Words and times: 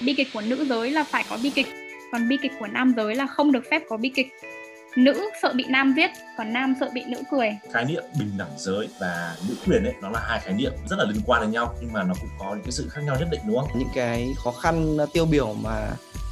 bi 0.00 0.14
kịch 0.14 0.28
của 0.34 0.40
nữ 0.40 0.66
giới 0.68 0.90
là 0.90 1.04
phải 1.04 1.24
có 1.30 1.38
bi 1.42 1.50
kịch. 1.50 1.66
Còn 2.12 2.28
bi 2.28 2.36
kịch 2.42 2.52
của 2.60 2.66
nam 2.66 2.94
giới 2.96 3.14
là 3.14 3.26
không 3.26 3.52
được 3.52 3.62
phép 3.70 3.82
có 3.88 3.96
bi 3.96 4.08
kịch. 4.08 4.28
Nữ 4.96 5.30
sợ 5.42 5.52
bị 5.56 5.64
nam 5.68 5.94
giết 5.96 6.10
còn 6.38 6.52
nam 6.52 6.74
sợ 6.80 6.90
bị 6.94 7.04
nữ 7.06 7.22
cười. 7.30 7.58
Khái 7.72 7.84
niệm 7.84 8.02
bình 8.18 8.30
đẳng 8.38 8.50
giới 8.56 8.88
và 9.00 9.36
nữ 9.48 9.54
quyền 9.66 9.84
ấy 9.84 9.94
nó 10.02 10.10
là 10.10 10.20
hai 10.28 10.40
khái 10.40 10.54
niệm 10.54 10.72
rất 10.90 10.96
là 10.98 11.04
liên 11.04 11.20
quan 11.26 11.42
đến 11.42 11.50
nhau 11.50 11.74
nhưng 11.80 11.92
mà 11.92 12.02
nó 12.02 12.14
cũng 12.20 12.30
có 12.38 12.54
những 12.54 12.64
cái 12.64 12.72
sự 12.72 12.88
khác 12.90 13.00
nhau 13.04 13.16
nhất 13.18 13.28
định 13.30 13.40
đúng 13.46 13.56
không? 13.56 13.78
Những 13.78 13.88
cái 13.94 14.28
khó 14.44 14.50
khăn 14.50 14.98
tiêu 15.12 15.26
biểu 15.26 15.54
mà 15.62 15.90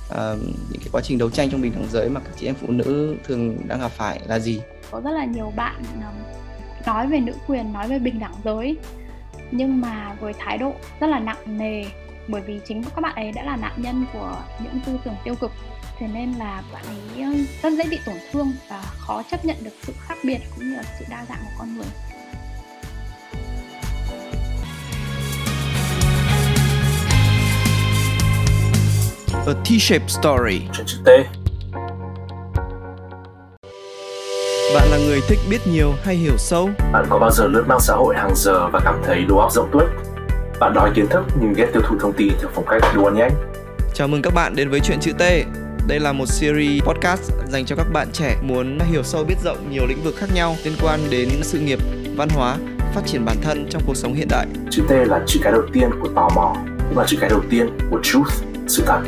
uh, 0.09 0.39
những 0.71 0.81
cái 0.81 0.89
quá 0.93 1.01
trình 1.05 1.19
đấu 1.19 1.31
tranh 1.31 1.51
trong 1.51 1.61
bình 1.61 1.73
đẳng 1.75 1.87
giới 1.91 2.09
mà 2.09 2.21
các 2.21 2.33
chị 2.37 2.47
em 2.47 2.55
phụ 2.55 2.73
nữ 2.73 3.17
thường 3.25 3.59
đang 3.69 3.81
gặp 3.81 3.91
phải 3.91 4.21
là 4.27 4.39
gì? 4.39 4.61
Có 4.91 5.01
rất 5.01 5.11
là 5.11 5.25
nhiều 5.25 5.53
bạn 5.57 5.83
nói 6.87 7.07
về 7.07 7.21
nữ 7.21 7.33
quyền 7.47 7.73
nói 7.73 7.89
về 7.89 7.99
bình 7.99 8.19
đẳng 8.21 8.35
giới 8.45 8.77
nhưng 9.51 9.81
mà 9.81 10.17
với 10.21 10.33
thái 10.39 10.59
độ 10.59 10.75
rất 11.01 11.07
là 11.07 11.19
nặng 11.19 11.59
nề 11.59 11.85
bởi 12.29 12.43
vì 12.43 12.61
chính 12.69 12.83
các 12.83 13.01
bạn 13.01 13.15
ấy 13.15 13.33
đã 13.33 13.43
là 13.43 13.57
nạn 13.57 13.73
nhân 13.77 14.07
của 14.13 14.43
những 14.63 14.81
tư 14.87 14.93
tưởng 15.05 15.15
tiêu 15.25 15.35
cực 15.35 15.51
thế 15.99 16.07
nên 16.07 16.33
là 16.33 16.63
bạn 16.73 16.85
ấy 16.87 17.25
rất 17.63 17.73
dễ 17.73 17.85
bị 17.91 17.99
tổn 18.07 18.15
thương 18.33 18.53
và 18.69 18.83
khó 18.99 19.23
chấp 19.31 19.45
nhận 19.45 19.57
được 19.63 19.71
sự 19.83 19.93
khác 20.01 20.15
biệt 20.25 20.39
cũng 20.57 20.69
như 20.69 20.77
là 20.77 20.83
sự 20.99 21.05
đa 21.11 21.25
dạng 21.29 21.39
của 21.45 21.51
con 21.59 21.77
người 21.77 21.87
A 29.47 29.55
T-shaped 29.65 30.09
story. 30.09 30.61
Bạn 34.75 34.89
là 34.91 34.99
người 34.99 35.21
thích 35.29 35.39
biết 35.51 35.59
nhiều 35.67 35.95
hay 36.03 36.15
hiểu 36.15 36.37
sâu? 36.39 36.71
Bạn 36.93 37.07
có 37.11 37.19
bao 37.19 37.31
giờ 37.31 37.47
lướt 37.47 37.65
mạng 37.69 37.81
xã 37.81 37.95
hội 37.95 38.17
hàng 38.17 38.33
giờ 38.37 38.69
và 38.73 38.81
cảm 38.85 39.03
thấy 39.07 39.25
đầu 39.29 39.39
óc 39.39 39.53
rộng 39.53 39.69
tuếch? 39.73 40.08
Bạn 40.61 40.73
đòi 40.75 40.91
kiến 40.95 41.07
thức 41.11 41.23
nhưng 41.41 41.53
ghét 41.53 41.67
tiêu 41.73 41.83
thụ 41.89 41.97
thông 42.01 42.13
tin 42.13 42.33
theo 42.41 42.51
phong 42.55 42.65
cách 42.69 42.83
đua 42.95 43.11
nhanh? 43.11 43.31
Chào 43.95 44.09
mừng 44.09 44.23
các 44.23 44.35
bạn 44.35 44.57
đến 44.57 44.71
với 44.71 44.81
Chuyện 44.81 45.01
chữ 45.01 45.13
T. 45.13 45.23
Đây 45.89 46.01
là 46.01 46.13
một 46.13 46.27
series 46.27 46.83
podcast 46.83 47.33
dành 47.49 47.65
cho 47.65 47.77
các 47.77 47.87
bạn 47.93 48.09
trẻ 48.13 48.37
muốn 48.43 48.79
hiểu 48.91 49.03
sâu 49.03 49.25
biết 49.25 49.35
rộng 49.45 49.71
nhiều 49.71 49.87
lĩnh 49.89 50.03
vực 50.05 50.15
khác 50.17 50.27
nhau 50.35 50.57
liên 50.65 50.75
quan 50.83 51.01
đến 51.11 51.29
sự 51.43 51.59
nghiệp, 51.59 51.79
văn 52.17 52.29
hóa, 52.29 52.57
phát 52.95 53.01
triển 53.07 53.25
bản 53.25 53.37
thân 53.43 53.67
trong 53.71 53.83
cuộc 53.87 53.97
sống 53.97 54.15
hiện 54.15 54.29
đại. 54.31 54.47
Chữ 54.71 54.83
T 54.89 54.91
là 54.91 55.21
chữ 55.27 55.41
cái 55.43 55.53
đầu 55.53 55.63
tiên 55.73 55.91
của 56.01 56.09
tò 56.09 56.29
mò, 56.35 56.57
cũng 56.89 56.99
là 56.99 57.05
chữ 57.07 57.17
cái 57.21 57.31
đầu 57.31 57.41
tiên 57.51 57.69
của 57.91 58.01
truth, 58.03 58.33
sự 58.67 58.83
thật. 58.87 59.01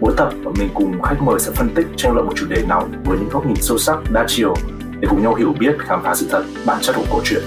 Mỗi 0.00 0.14
tập 0.16 0.32
mình 0.58 0.68
cùng 0.74 1.02
khách 1.02 1.22
mời 1.22 1.40
sẽ 1.40 1.50
phân 1.50 1.74
tích 1.74 1.86
tranh 1.96 2.14
luận 2.14 2.26
một 2.26 2.32
chủ 2.36 2.46
đề 2.46 2.64
nóng 2.68 2.92
với 3.04 3.18
những 3.18 3.28
góc 3.28 3.46
nhìn 3.46 3.56
sâu 3.60 3.78
sắc, 3.78 3.96
đa 4.12 4.24
chiều 4.28 4.54
để 5.00 5.08
cùng 5.10 5.22
nhau 5.22 5.34
hiểu 5.34 5.54
biết, 5.58 5.74
khám 5.78 6.02
phá 6.04 6.14
sự 6.14 6.26
thật, 6.30 6.44
bản 6.66 6.78
chất 6.82 6.96
của 6.96 7.06
câu 7.10 7.20
chuyện. 7.24 7.42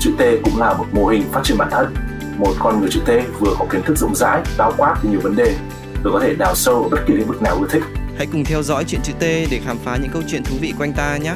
Chữ 0.00 0.10
T 0.18 0.22
cũng 0.44 0.60
là 0.60 0.74
một 0.74 0.86
mô 0.92 1.06
hình 1.06 1.22
phát 1.32 1.40
triển 1.44 1.58
bản 1.58 1.68
thân. 1.70 1.94
Một 2.38 2.54
con 2.58 2.80
người 2.80 2.90
chữ 2.92 3.00
T 3.06 3.10
vừa 3.40 3.54
có 3.58 3.66
kiến 3.72 3.82
thức 3.86 3.96
rộng 3.96 4.14
rãi, 4.14 4.42
bao 4.58 4.72
quát 4.76 4.96
về 5.02 5.10
nhiều 5.10 5.20
vấn 5.20 5.36
đề, 5.36 5.56
vừa 6.02 6.10
có 6.12 6.20
thể 6.20 6.34
đào 6.34 6.54
sâu 6.54 6.82
ở 6.82 6.88
bất 6.88 6.98
kỳ 7.06 7.14
lĩnh 7.14 7.26
vực 7.26 7.42
nào 7.42 7.56
ưa 7.60 7.66
thích. 7.70 7.82
Hãy 8.16 8.26
cùng 8.32 8.44
theo 8.44 8.62
dõi 8.62 8.84
chuyện 8.84 9.00
chữ 9.02 9.12
T 9.12 9.22
để 9.22 9.60
khám 9.64 9.78
phá 9.84 9.96
những 9.96 10.10
câu 10.12 10.22
chuyện 10.28 10.44
thú 10.44 10.56
vị 10.60 10.72
quanh 10.78 10.92
ta 10.92 11.16
nhé. 11.16 11.34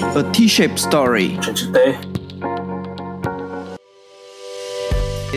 A 0.00 0.22
T-shaped 0.32 0.76
story. 0.76 1.30
Chuyện 1.42 1.54
chữ 1.54 1.66
T 1.74 1.78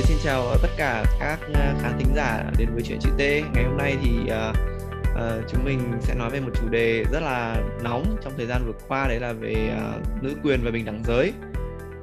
xin 0.08 0.18
chào 0.24 0.58
tất 0.62 0.70
cả 0.78 1.06
các 1.20 1.40
khán 1.82 1.98
thính 2.00 2.14
giả 2.16 2.44
đến 2.58 2.68
với 2.74 2.84
chuyện 2.88 3.00
chữ 3.02 3.10
T. 3.18 3.20
Ngày 3.54 3.64
hôm 3.64 3.78
nay 3.78 3.98
thì 4.04 4.10
uh, 4.24 4.56
uh, 5.16 5.50
chúng 5.50 5.66
mình 5.66 5.80
sẽ 6.02 6.16
nói 6.16 6.30
về 6.30 6.40
một 6.40 6.52
chủ 6.56 6.70
đề 6.70 7.04
rất 7.12 7.20
là 7.20 7.64
nóng 7.84 8.18
trong 8.24 8.34
thời 8.38 8.46
gian 8.46 8.62
vừa 8.66 8.74
qua 8.88 9.08
đấy 9.08 9.20
là 9.20 9.34
về 9.34 9.78
uh, 9.78 10.24
nữ 10.24 10.36
quyền 10.44 10.60
và 10.64 10.72
bình 10.72 10.86
đẳng 10.86 11.04
giới. 11.04 11.34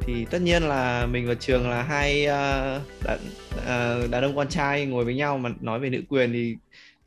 Thì 0.00 0.24
tất 0.30 0.42
nhiên 0.42 0.62
là 0.62 1.06
mình 1.06 1.28
và 1.28 1.34
Trường 1.34 1.70
là 1.70 1.82
hai 1.82 2.22
uh, 2.22 2.82
đàn, 3.04 3.18
uh, 3.56 4.10
đàn 4.10 4.22
ông 4.24 4.36
con 4.36 4.48
trai 4.48 4.86
ngồi 4.86 5.04
với 5.04 5.14
nhau 5.14 5.38
mà 5.38 5.50
nói 5.60 5.80
về 5.80 5.90
nữ 5.90 6.02
quyền 6.08 6.32
thì 6.32 6.56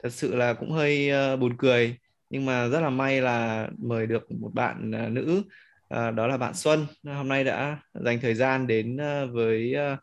thật 0.04 0.10
sự 0.14 0.36
là 0.36 0.54
cũng 0.54 0.72
hơi 0.72 1.12
uh, 1.34 1.40
buồn 1.40 1.58
cười 1.58 1.98
nhưng 2.30 2.46
mà 2.46 2.68
rất 2.68 2.80
là 2.80 2.90
may 2.90 3.22
là 3.22 3.68
mời 3.78 4.08
được 4.08 4.32
một 4.32 4.52
bạn 4.54 4.92
uh, 5.06 5.12
nữ 5.12 5.42
uh, 5.94 6.16
đó 6.16 6.28
là 6.28 6.38
bạn 6.38 6.54
Xuân 6.54 6.86
hôm 7.04 7.28
nay 7.28 7.44
đã 7.44 7.78
dành 7.94 8.20
thời 8.22 8.34
gian 8.34 8.68
đến 8.68 8.96
uh, 8.96 9.34
với 9.34 9.76
uh, 9.94 10.00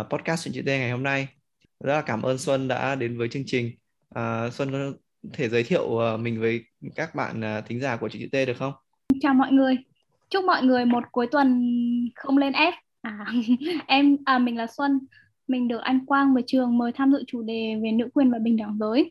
uh, 0.00 0.06
podcast 0.10 0.44
chuyện 0.44 0.54
chữ 0.54 0.62
T 0.62 0.66
ngày 0.66 0.90
hôm 0.90 1.02
nay. 1.02 1.28
Rất 1.80 1.94
là 1.94 2.02
cảm 2.02 2.22
ơn 2.22 2.38
Xuân 2.38 2.68
đã 2.68 2.94
đến 2.94 3.18
với 3.18 3.28
chương 3.28 3.46
trình. 3.46 3.72
Uh, 4.18 4.52
Xuân 4.52 4.72
có 4.72 4.98
thể 5.32 5.48
giới 5.48 5.62
thiệu 5.64 5.98
ờ, 5.98 6.16
mình 6.16 6.40
với 6.40 6.64
các 6.94 7.14
bạn 7.14 7.40
ờ, 7.40 7.60
thính 7.60 7.80
giả 7.80 7.96
của 7.96 8.08
chị 8.08 8.18
chữ 8.18 8.28
T 8.32 8.46
được 8.46 8.56
không? 8.58 8.72
Chào 9.20 9.34
mọi 9.34 9.52
người. 9.52 9.76
Chúc 10.30 10.44
mọi 10.44 10.62
người 10.62 10.84
một 10.84 11.04
cuối 11.12 11.26
tuần 11.26 11.70
không 12.14 12.38
lên 12.38 12.52
ép. 12.52 12.74
À, 13.02 13.26
em 13.86 14.16
à 14.24 14.38
mình 14.38 14.56
là 14.56 14.66
Xuân. 14.66 15.00
Mình 15.48 15.68
được 15.68 15.80
anh 15.82 16.06
Quang 16.06 16.34
và 16.34 16.40
trường 16.46 16.78
mời 16.78 16.92
tham 16.92 17.12
dự 17.12 17.24
chủ 17.26 17.42
đề 17.42 17.74
về 17.82 17.92
nữ 17.92 18.08
quyền 18.14 18.30
và 18.30 18.38
bình 18.38 18.56
đẳng 18.56 18.76
giới. 18.80 19.10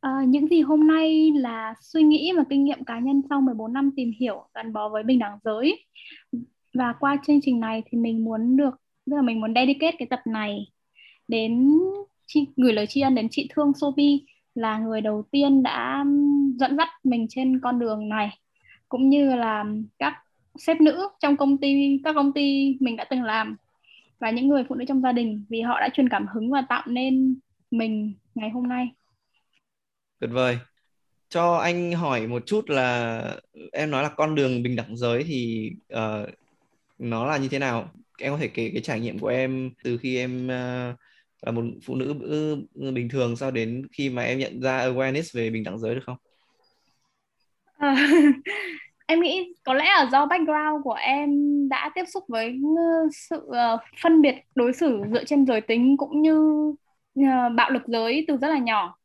À, 0.00 0.10
những 0.26 0.48
gì 0.48 0.60
hôm 0.60 0.86
nay 0.86 1.30
là 1.36 1.74
suy 1.80 2.02
nghĩ 2.02 2.32
và 2.36 2.44
kinh 2.50 2.64
nghiệm 2.64 2.84
cá 2.84 2.98
nhân 2.98 3.22
sau 3.28 3.40
14 3.40 3.72
năm 3.72 3.90
tìm 3.96 4.12
hiểu 4.20 4.48
gắn 4.54 4.72
bó 4.72 4.88
với 4.88 5.02
bình 5.02 5.18
đẳng 5.18 5.38
giới. 5.44 5.84
Và 6.74 6.92
qua 7.00 7.16
chương 7.26 7.40
trình 7.42 7.60
này 7.60 7.82
thì 7.86 7.98
mình 7.98 8.24
muốn 8.24 8.56
được 8.56 8.74
tức 9.06 9.16
là 9.16 9.22
mình 9.22 9.40
muốn 9.40 9.54
dedicate 9.54 9.96
cái 9.98 10.08
tập 10.10 10.20
này 10.26 10.66
đến 11.28 11.78
chi, 12.26 12.46
gửi 12.56 12.72
lời 12.72 12.86
tri 12.86 13.00
ân 13.00 13.14
đến 13.14 13.28
chị 13.30 13.48
Thương 13.54 13.72
Sophie 13.80 14.18
là 14.54 14.78
người 14.78 15.00
đầu 15.00 15.24
tiên 15.30 15.62
đã 15.62 16.04
dẫn 16.56 16.76
dắt 16.76 16.88
mình 17.04 17.26
trên 17.30 17.60
con 17.60 17.78
đường 17.78 18.08
này 18.08 18.38
cũng 18.88 19.08
như 19.08 19.34
là 19.34 19.64
các 19.98 20.14
sếp 20.58 20.80
nữ 20.80 21.08
trong 21.20 21.36
công 21.36 21.58
ty 21.58 22.00
các 22.04 22.12
công 22.12 22.32
ty 22.32 22.76
mình 22.80 22.96
đã 22.96 23.04
từng 23.10 23.22
làm 23.22 23.56
và 24.18 24.30
những 24.30 24.48
người 24.48 24.64
phụ 24.68 24.74
nữ 24.74 24.84
trong 24.88 25.02
gia 25.02 25.12
đình 25.12 25.44
vì 25.48 25.60
họ 25.60 25.80
đã 25.80 25.88
truyền 25.94 26.08
cảm 26.08 26.26
hứng 26.26 26.50
và 26.50 26.62
tạo 26.68 26.82
nên 26.86 27.38
mình 27.70 28.14
ngày 28.34 28.50
hôm 28.50 28.68
nay. 28.68 28.88
Tuyệt 30.20 30.30
vời. 30.32 30.58
Cho 31.28 31.56
anh 31.56 31.92
hỏi 31.92 32.26
một 32.26 32.46
chút 32.46 32.70
là 32.70 33.22
em 33.72 33.90
nói 33.90 34.02
là 34.02 34.08
con 34.08 34.34
đường 34.34 34.62
bình 34.62 34.76
đẳng 34.76 34.96
giới 34.96 35.24
thì 35.24 35.70
uh, 35.94 36.28
nó 36.98 37.26
là 37.26 37.36
như 37.36 37.48
thế 37.48 37.58
nào? 37.58 37.90
em 38.18 38.32
có 38.32 38.38
thể 38.38 38.48
kể 38.48 38.70
cái 38.72 38.82
trải 38.82 39.00
nghiệm 39.00 39.18
của 39.18 39.28
em 39.28 39.70
từ 39.84 39.98
khi 39.98 40.16
em 40.16 40.46
uh, 40.46 40.98
là 41.46 41.52
một 41.52 41.62
phụ 41.86 41.94
nữ 41.94 42.14
ừ, 42.22 42.90
bình 42.90 43.08
thường 43.08 43.36
sao 43.36 43.50
đến 43.50 43.82
khi 43.92 44.10
mà 44.10 44.22
em 44.22 44.38
nhận 44.38 44.60
ra 44.60 44.88
awareness 44.88 45.38
về 45.38 45.50
bình 45.50 45.64
đẳng 45.64 45.78
giới 45.78 45.94
được 45.94 46.02
không? 46.06 46.16
À, 47.78 47.94
em 49.06 49.20
nghĩ 49.20 49.54
có 49.64 49.74
lẽ 49.74 49.84
là 49.84 50.08
do 50.12 50.26
background 50.26 50.84
của 50.84 50.92
em 50.92 51.30
đã 51.68 51.90
tiếp 51.94 52.04
xúc 52.14 52.24
với 52.28 52.46
ừ, 52.46 53.08
sự 53.12 53.42
ờ, 53.52 53.78
phân 54.02 54.22
biệt 54.22 54.34
đối 54.54 54.72
xử 54.72 55.02
dựa 55.12 55.24
trên 55.24 55.46
giới 55.46 55.60
tính 55.60 55.96
cũng 55.96 56.22
như 56.22 56.40
ờ, 57.16 57.48
bạo 57.56 57.70
lực 57.70 57.82
giới 57.86 58.24
từ 58.28 58.36
rất 58.36 58.48
là 58.48 58.58
nhỏ. 58.58 58.96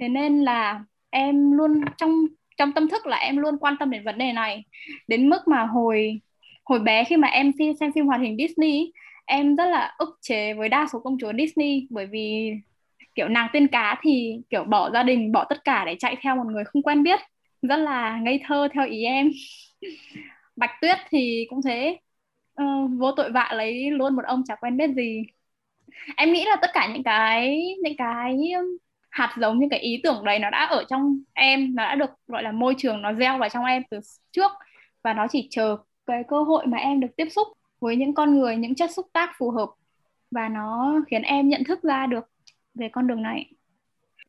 Thế 0.00 0.08
nên 0.08 0.42
là 0.42 0.84
em 1.10 1.52
luôn 1.52 1.80
trong 1.96 2.24
trong 2.56 2.72
tâm 2.72 2.88
thức 2.88 3.06
là 3.06 3.16
em 3.16 3.36
luôn 3.36 3.58
quan 3.58 3.76
tâm 3.80 3.90
đến 3.90 4.04
vấn 4.04 4.18
đề 4.18 4.32
này 4.32 4.64
đến 5.08 5.28
mức 5.28 5.48
mà 5.48 5.66
hồi 5.66 6.20
hồi 6.64 6.78
bé 6.78 7.04
khi 7.04 7.16
mà 7.16 7.28
em 7.28 7.52
xem 7.80 7.92
phim 7.92 8.06
hoạt 8.06 8.20
hình 8.20 8.36
Disney 8.38 8.92
em 9.24 9.56
rất 9.56 9.66
là 9.66 9.94
ức 9.98 10.18
chế 10.20 10.54
với 10.54 10.68
đa 10.68 10.86
số 10.92 11.00
công 11.00 11.18
chúa 11.20 11.32
Disney 11.38 11.86
bởi 11.90 12.06
vì 12.06 12.52
kiểu 13.14 13.28
nàng 13.28 13.48
tiên 13.52 13.68
cá 13.68 14.00
thì 14.02 14.40
kiểu 14.50 14.64
bỏ 14.64 14.90
gia 14.90 15.02
đình 15.02 15.32
bỏ 15.32 15.44
tất 15.44 15.64
cả 15.64 15.84
để 15.84 15.96
chạy 15.98 16.16
theo 16.22 16.36
một 16.36 16.46
người 16.46 16.64
không 16.64 16.82
quen 16.82 17.02
biết. 17.02 17.20
Rất 17.62 17.76
là 17.76 18.18
ngây 18.22 18.40
thơ 18.44 18.68
theo 18.74 18.86
ý 18.86 19.04
em. 19.04 19.30
Bạch 20.56 20.70
Tuyết 20.80 20.98
thì 21.10 21.46
cũng 21.50 21.62
thế. 21.62 21.98
Uh, 22.62 22.90
vô 22.98 23.12
tội 23.12 23.32
vạ 23.32 23.50
lấy 23.54 23.90
luôn 23.90 24.16
một 24.16 24.22
ông 24.26 24.42
chả 24.48 24.54
quen 24.56 24.76
biết 24.76 24.90
gì. 24.96 25.22
Em 26.16 26.32
nghĩ 26.32 26.44
là 26.44 26.56
tất 26.62 26.70
cả 26.74 26.90
những 26.94 27.02
cái 27.02 27.66
những 27.82 27.96
cái 27.98 28.52
um, 28.56 28.76
hạt 29.10 29.34
giống 29.38 29.58
những 29.58 29.70
cái 29.70 29.80
ý 29.80 30.00
tưởng 30.04 30.24
đấy 30.24 30.38
nó 30.38 30.50
đã 30.50 30.66
ở 30.66 30.84
trong 30.88 31.18
em 31.34 31.74
nó 31.74 31.84
đã 31.84 31.94
được 31.94 32.10
gọi 32.26 32.42
là 32.42 32.52
môi 32.52 32.74
trường 32.78 33.02
nó 33.02 33.14
gieo 33.14 33.38
vào 33.38 33.48
trong 33.48 33.64
em 33.64 33.82
từ 33.90 34.00
trước 34.32 34.50
và 35.04 35.12
nó 35.14 35.26
chỉ 35.30 35.48
chờ 35.50 35.76
cái 36.06 36.22
cơ 36.28 36.42
hội 36.42 36.66
mà 36.66 36.78
em 36.78 37.00
được 37.00 37.08
tiếp 37.16 37.26
xúc 37.30 37.48
với 37.84 37.96
những 37.96 38.14
con 38.14 38.38
người 38.38 38.56
những 38.56 38.74
chất 38.74 38.90
xúc 38.90 39.06
tác 39.12 39.30
phù 39.38 39.50
hợp 39.50 39.68
và 40.30 40.48
nó 40.48 40.94
khiến 41.08 41.22
em 41.22 41.48
nhận 41.48 41.64
thức 41.64 41.82
ra 41.82 42.06
được 42.06 42.24
về 42.74 42.88
con 42.92 43.06
đường 43.06 43.22
này. 43.22 43.50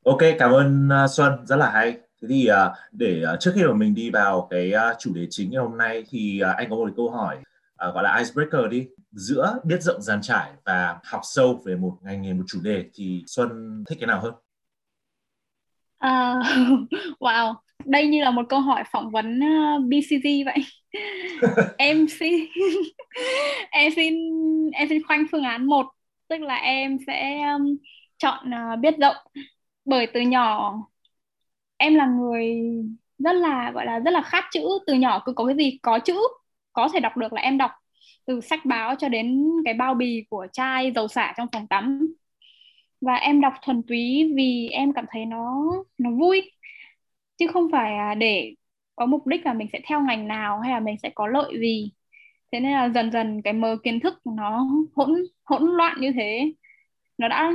Ok 0.06 0.20
cảm 0.40 0.52
ơn 0.52 0.90
uh, 1.04 1.10
xuân 1.12 1.34
rất 1.46 1.56
là 1.56 1.72
hay. 1.72 1.92
Thế 1.92 2.28
thì 2.30 2.48
uh, 2.52 2.72
để 2.92 3.24
uh, 3.34 3.40
trước 3.40 3.52
khi 3.56 3.64
mà 3.64 3.74
mình 3.74 3.96
đi 3.96 4.10
vào 4.10 4.48
cái 4.50 4.74
chủ 5.00 5.14
đề 5.14 5.28
chính 5.30 5.52
ngày 5.52 5.62
hôm 5.62 5.78
nay 5.78 6.04
thì 6.10 6.42
anh 6.58 6.70
có 6.70 6.76
một 6.76 6.90
câu 6.96 7.10
hỏi 7.10 7.38
gọi 7.78 8.04
là 8.04 8.18
icebreaker 8.18 8.72
đi. 8.72 8.88
Giữa 9.12 9.60
biết 9.64 9.82
rộng 9.82 10.02
dàn 10.02 10.22
trải 10.22 10.52
và 10.66 11.00
học 11.04 11.22
sâu 11.24 11.62
về 11.66 11.76
một 11.76 11.98
ngành 12.02 12.22
nghề 12.22 12.34
một 12.34 12.44
chủ 12.48 12.60
đề 12.64 12.86
thì 12.94 13.24
xuân 13.28 13.84
thích 13.90 13.98
cái 14.02 14.08
nào 14.08 14.22
hơn? 14.22 14.34
Uh, 16.06 16.46
wow. 17.20 17.54
Đây 17.86 18.08
như 18.08 18.24
là 18.24 18.32
một 18.32 18.46
câu 18.50 18.60
hỏi 18.60 18.84
phỏng 18.92 19.12
vấn 19.12 19.40
BCG 19.90 20.28
vậy 20.46 20.58
em 21.78 22.08
xin 22.08 22.46
em 23.72 23.92
xin 23.96 24.14
em 24.74 24.90
xin 24.90 25.04
khoanh 25.08 25.26
phương 25.32 25.44
án 25.44 25.66
một 25.66 25.86
tức 26.28 26.42
là 26.42 26.56
em 26.56 26.98
sẽ 27.08 27.42
um, 27.42 27.78
chọn 28.18 28.50
uh, 28.74 28.80
biết 28.80 28.96
rộng. 29.00 29.16
Bởi 29.86 30.08
từ 30.14 30.22
nhỏ 30.22 30.74
em 31.78 31.96
là 31.96 32.06
người 32.08 32.56
rất 33.18 33.34
là 33.34 33.72
gọi 33.72 33.86
là 33.86 34.00
rất 34.00 34.12
là 34.12 34.22
khát 34.22 34.46
chữ. 34.52 34.62
Từ 34.88 34.94
nhỏ 34.94 35.22
cứ 35.26 35.34
có 35.34 35.46
cái 35.46 35.56
gì 35.56 35.80
có 35.82 36.00
chữ 36.00 36.16
có 36.74 36.90
thể 36.94 37.00
đọc 37.00 37.18
được 37.18 37.34
là 37.34 37.42
em 37.42 37.58
đọc. 37.58 37.72
Từ 38.26 38.42
sách 38.42 38.66
báo 38.66 38.96
cho 38.96 39.10
đến 39.10 39.50
cái 39.66 39.74
bao 39.74 39.94
bì 39.94 40.24
của 40.30 40.48
chai 40.54 40.92
dầu 40.96 41.08
xả 41.08 41.34
trong 41.38 41.48
phòng 41.54 41.68
tắm. 41.68 42.08
Và 43.02 43.16
em 43.16 43.42
đọc 43.42 43.54
thuần 43.62 43.84
túy 43.88 44.34
vì 44.36 44.70
em 44.72 44.94
cảm 44.94 45.06
thấy 45.12 45.26
nó 45.26 45.72
nó 45.98 46.10
vui. 46.12 46.52
Chứ 47.38 47.48
không 47.48 47.68
phải 47.72 47.98
à, 47.98 48.16
để 48.16 48.56
có 48.96 49.06
mục 49.06 49.28
đích 49.28 49.46
là 49.46 49.54
mình 49.54 49.68
sẽ 49.74 49.80
theo 49.86 50.02
ngành 50.02 50.28
nào 50.28 50.60
hay 50.60 50.72
là 50.72 50.80
mình 50.80 50.96
sẽ 51.04 51.10
có 51.16 51.28
lợi 51.28 51.60
gì. 51.60 51.92
Thế 52.52 52.60
nên 52.60 52.72
là 52.72 52.90
dần 52.90 53.12
dần 53.12 53.42
cái 53.42 53.54
mớ 53.54 53.78
kiến 53.84 54.00
thức 54.00 54.22
nó 54.26 54.68
hỗn 54.96 55.24
hỗn 55.44 55.64
loạn 55.78 55.98
như 56.00 56.12
thế 56.12 56.54
nó 57.18 57.28
đã 57.28 57.52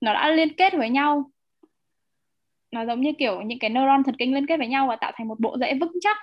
nó 0.00 0.12
đã 0.14 0.28
liên 0.28 0.54
kết 0.56 0.74
với 0.74 0.90
nhau. 0.90 1.30
Nó 2.70 2.84
giống 2.84 3.00
như 3.00 3.12
kiểu 3.18 3.42
những 3.42 3.58
cái 3.58 3.70
neuron 3.70 4.04
thần 4.04 4.16
kinh 4.16 4.34
liên 4.34 4.46
kết 4.46 4.56
với 4.56 4.68
nhau 4.68 4.86
và 4.86 4.96
tạo 4.96 5.12
thành 5.14 5.28
một 5.28 5.40
bộ 5.40 5.56
rễ 5.60 5.74
vững 5.74 5.92
chắc 6.00 6.16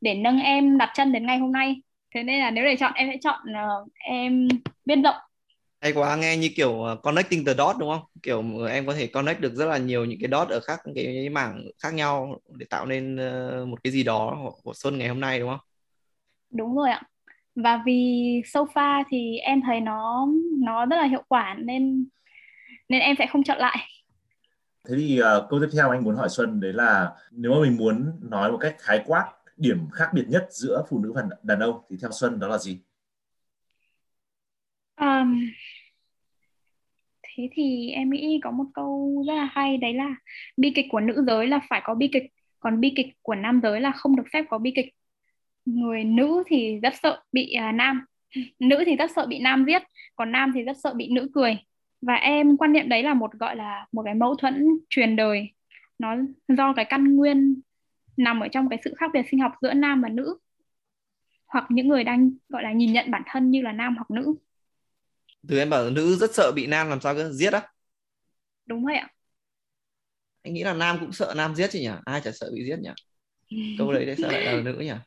để 0.00 0.14
nâng 0.14 0.40
em 0.40 0.78
đặt 0.78 0.90
chân 0.94 1.12
đến 1.12 1.26
ngày 1.26 1.38
hôm 1.38 1.52
nay. 1.52 1.76
Thế 2.14 2.22
nên 2.22 2.40
là 2.40 2.50
nếu 2.50 2.64
để 2.64 2.76
chọn 2.76 2.92
em 2.94 3.08
sẽ 3.12 3.18
chọn 3.22 3.40
uh, 3.50 3.88
em 3.98 4.48
biết 4.84 4.96
rộng 5.04 5.16
hay 5.80 5.92
quá 5.92 6.16
nghe 6.16 6.36
như 6.36 6.48
kiểu 6.56 6.82
ờ, 6.82 6.96
connecting 6.96 7.44
the 7.44 7.54
dot 7.54 7.76
đúng 7.78 7.90
không? 7.90 8.02
Kiểu 8.22 8.64
em 8.66 8.86
có 8.86 8.94
thể 8.94 9.06
connect 9.06 9.40
được 9.40 9.54
rất 9.54 9.66
là 9.66 9.78
nhiều 9.78 10.04
những 10.04 10.18
cái 10.20 10.30
dot 10.30 10.48
ở 10.48 10.60
các 10.66 10.80
cái 10.94 11.28
mảng 11.28 11.64
khác 11.82 11.94
nhau 11.94 12.40
để 12.48 12.66
tạo 12.70 12.86
nên 12.86 13.16
uh, 13.16 13.68
một 13.68 13.82
cái 13.84 13.92
gì 13.92 14.02
đó 14.02 14.38
của 14.62 14.72
Xuân 14.74 14.98
ngày 14.98 15.08
hôm 15.08 15.20
nay 15.20 15.38
đúng 15.38 15.50
không? 15.50 15.60
Đúng 16.50 16.76
rồi 16.76 16.90
ạ. 16.90 17.02
Và 17.54 17.82
vì 17.86 18.42
so 18.46 18.64
far 18.74 19.04
thì 19.10 19.38
em 19.38 19.60
thấy 19.66 19.80
nó 19.80 20.28
nó 20.58 20.86
rất 20.86 20.96
là 20.96 21.04
hiệu 21.04 21.22
quả 21.28 21.56
nên 21.58 22.06
nên 22.88 23.00
em 23.00 23.16
sẽ 23.18 23.26
không 23.32 23.42
chọn 23.42 23.58
lại. 23.58 23.78
Thế 24.88 24.94
thì 24.98 25.20
uh, 25.20 25.50
câu 25.50 25.60
tiếp 25.60 25.68
theo 25.72 25.90
anh 25.90 26.04
muốn 26.04 26.16
hỏi 26.16 26.28
Xuân 26.28 26.60
đấy 26.60 26.72
là 26.72 27.12
nếu 27.30 27.52
mà 27.52 27.60
mình 27.60 27.76
muốn 27.76 28.12
nói 28.20 28.52
một 28.52 28.58
cách 28.60 28.76
khái 28.78 29.02
quát 29.06 29.32
điểm 29.56 29.90
khác 29.92 30.10
biệt 30.14 30.24
nhất 30.28 30.46
giữa 30.50 30.82
phụ 30.88 30.98
nữ 30.98 31.12
và 31.12 31.22
đàn 31.42 31.60
ông 31.60 31.80
thì 31.90 31.96
theo 32.00 32.10
Xuân 32.10 32.40
đó 32.40 32.48
là 32.48 32.58
gì? 32.58 32.80
Um, 35.00 35.40
thế 37.22 37.48
thì 37.52 37.90
em 37.90 38.10
nghĩ 38.10 38.40
có 38.42 38.50
một 38.50 38.64
câu 38.74 39.24
rất 39.26 39.34
là 39.34 39.48
hay 39.52 39.76
đấy 39.76 39.94
là 39.94 40.14
bi 40.56 40.72
kịch 40.74 40.86
của 40.90 41.00
nữ 41.00 41.24
giới 41.26 41.46
là 41.46 41.60
phải 41.68 41.80
có 41.84 41.94
bi 41.94 42.08
kịch 42.12 42.22
còn 42.60 42.80
bi 42.80 42.92
kịch 42.96 43.06
của 43.22 43.34
nam 43.34 43.60
giới 43.62 43.80
là 43.80 43.92
không 43.92 44.16
được 44.16 44.22
phép 44.32 44.44
có 44.50 44.58
bi 44.58 44.72
kịch. 44.76 44.94
Người 45.64 46.04
nữ 46.04 46.42
thì 46.46 46.78
rất 46.82 46.94
sợ 47.02 47.22
bị 47.32 47.56
uh, 47.68 47.74
nam. 47.74 48.04
Nữ 48.58 48.82
thì 48.86 48.96
rất 48.96 49.10
sợ 49.10 49.26
bị 49.26 49.38
nam 49.38 49.64
giết 49.68 49.82
còn 50.16 50.32
nam 50.32 50.52
thì 50.54 50.62
rất 50.62 50.76
sợ 50.82 50.94
bị 50.94 51.08
nữ 51.12 51.28
cười. 51.34 51.58
Và 52.02 52.14
em 52.14 52.56
quan 52.56 52.72
niệm 52.72 52.88
đấy 52.88 53.02
là 53.02 53.14
một 53.14 53.32
gọi 53.32 53.56
là 53.56 53.86
một 53.92 54.02
cái 54.04 54.14
mâu 54.14 54.34
thuẫn 54.34 54.68
truyền 54.90 55.16
đời. 55.16 55.52
Nó 55.98 56.16
do 56.48 56.72
cái 56.72 56.84
căn 56.84 57.16
nguyên 57.16 57.60
nằm 58.16 58.40
ở 58.40 58.48
trong 58.48 58.68
cái 58.68 58.78
sự 58.84 58.94
khác 58.96 59.10
biệt 59.14 59.22
sinh 59.30 59.40
học 59.40 59.52
giữa 59.62 59.72
nam 59.74 60.02
và 60.02 60.08
nữ. 60.08 60.38
Hoặc 61.46 61.66
những 61.68 61.88
người 61.88 62.04
đang 62.04 62.30
gọi 62.48 62.62
là 62.62 62.72
nhìn 62.72 62.92
nhận 62.92 63.10
bản 63.10 63.22
thân 63.26 63.50
như 63.50 63.62
là 63.62 63.72
nam 63.72 63.94
hoặc 63.96 64.10
nữ 64.10 64.34
từ 65.48 65.58
em 65.58 65.70
bảo 65.70 65.90
nữ 65.90 66.16
rất 66.16 66.34
sợ 66.34 66.52
bị 66.52 66.66
nam 66.66 66.88
làm 66.88 67.00
sao 67.00 67.14
cơ? 67.14 67.32
Giết 67.32 67.52
á? 67.52 67.62
Đúng 68.66 68.84
vậy 68.84 68.96
ạ. 68.96 69.08
Anh 70.42 70.54
nghĩ 70.54 70.64
là 70.64 70.72
nam 70.72 70.96
cũng 71.00 71.12
sợ 71.12 71.34
nam 71.36 71.54
giết 71.54 71.70
chứ 71.70 71.78
nhỉ? 71.78 71.90
Ai 72.04 72.20
chả 72.20 72.30
sợ 72.34 72.50
bị 72.54 72.64
giết 72.64 72.78
nhỉ? 72.78 72.90
Câu 73.78 73.92
đấy 73.92 74.14
sao 74.22 74.30
lại 74.30 74.44
là 74.44 74.60
nữ 74.62 74.72
nhỉ? 74.72 74.92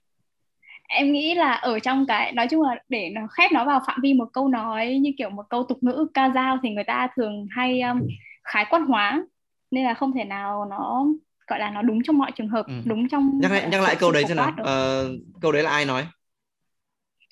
Em 0.93 1.11
nghĩ 1.11 1.35
là 1.35 1.51
ở 1.51 1.79
trong 1.79 2.05
cái 2.07 2.31
nói 2.31 2.47
chung 2.51 2.61
là 2.61 2.75
để 2.89 3.09
nó 3.09 3.21
khép 3.27 3.51
nó 3.51 3.65
vào 3.65 3.81
phạm 3.87 3.99
vi 4.03 4.13
một 4.13 4.27
câu 4.33 4.47
nói 4.47 4.97
như 5.01 5.11
kiểu 5.17 5.29
một 5.29 5.45
câu 5.49 5.63
tục 5.63 5.77
ngữ 5.81 6.07
ca 6.13 6.29
dao 6.29 6.57
thì 6.63 6.69
người 6.69 6.83
ta 6.83 7.07
thường 7.15 7.47
hay 7.51 7.81
um, 7.81 7.99
khái 8.43 8.65
quát 8.69 8.79
hóa. 8.87 9.23
Nên 9.71 9.85
là 9.85 9.93
không 9.93 10.13
thể 10.13 10.23
nào 10.23 10.65
nó 10.65 11.05
gọi 11.47 11.59
là 11.59 11.71
nó 11.71 11.81
đúng 11.81 12.03
trong 12.03 12.17
mọi 12.17 12.31
trường 12.35 12.47
hợp 12.47 12.65
ừ. 12.67 12.73
đúng 12.85 13.09
trong 13.09 13.39
nhắc 13.41 13.51
lại 13.51 13.67
nhắc 13.71 13.81
lại 13.81 13.95
câu 13.99 14.11
đấy 14.11 14.23
cho 14.27 14.33
nào. 14.35 14.55
uh, 14.61 15.21
câu 15.41 15.51
đấy 15.51 15.63
là 15.63 15.69
ai 15.69 15.85
nói? 15.85 16.07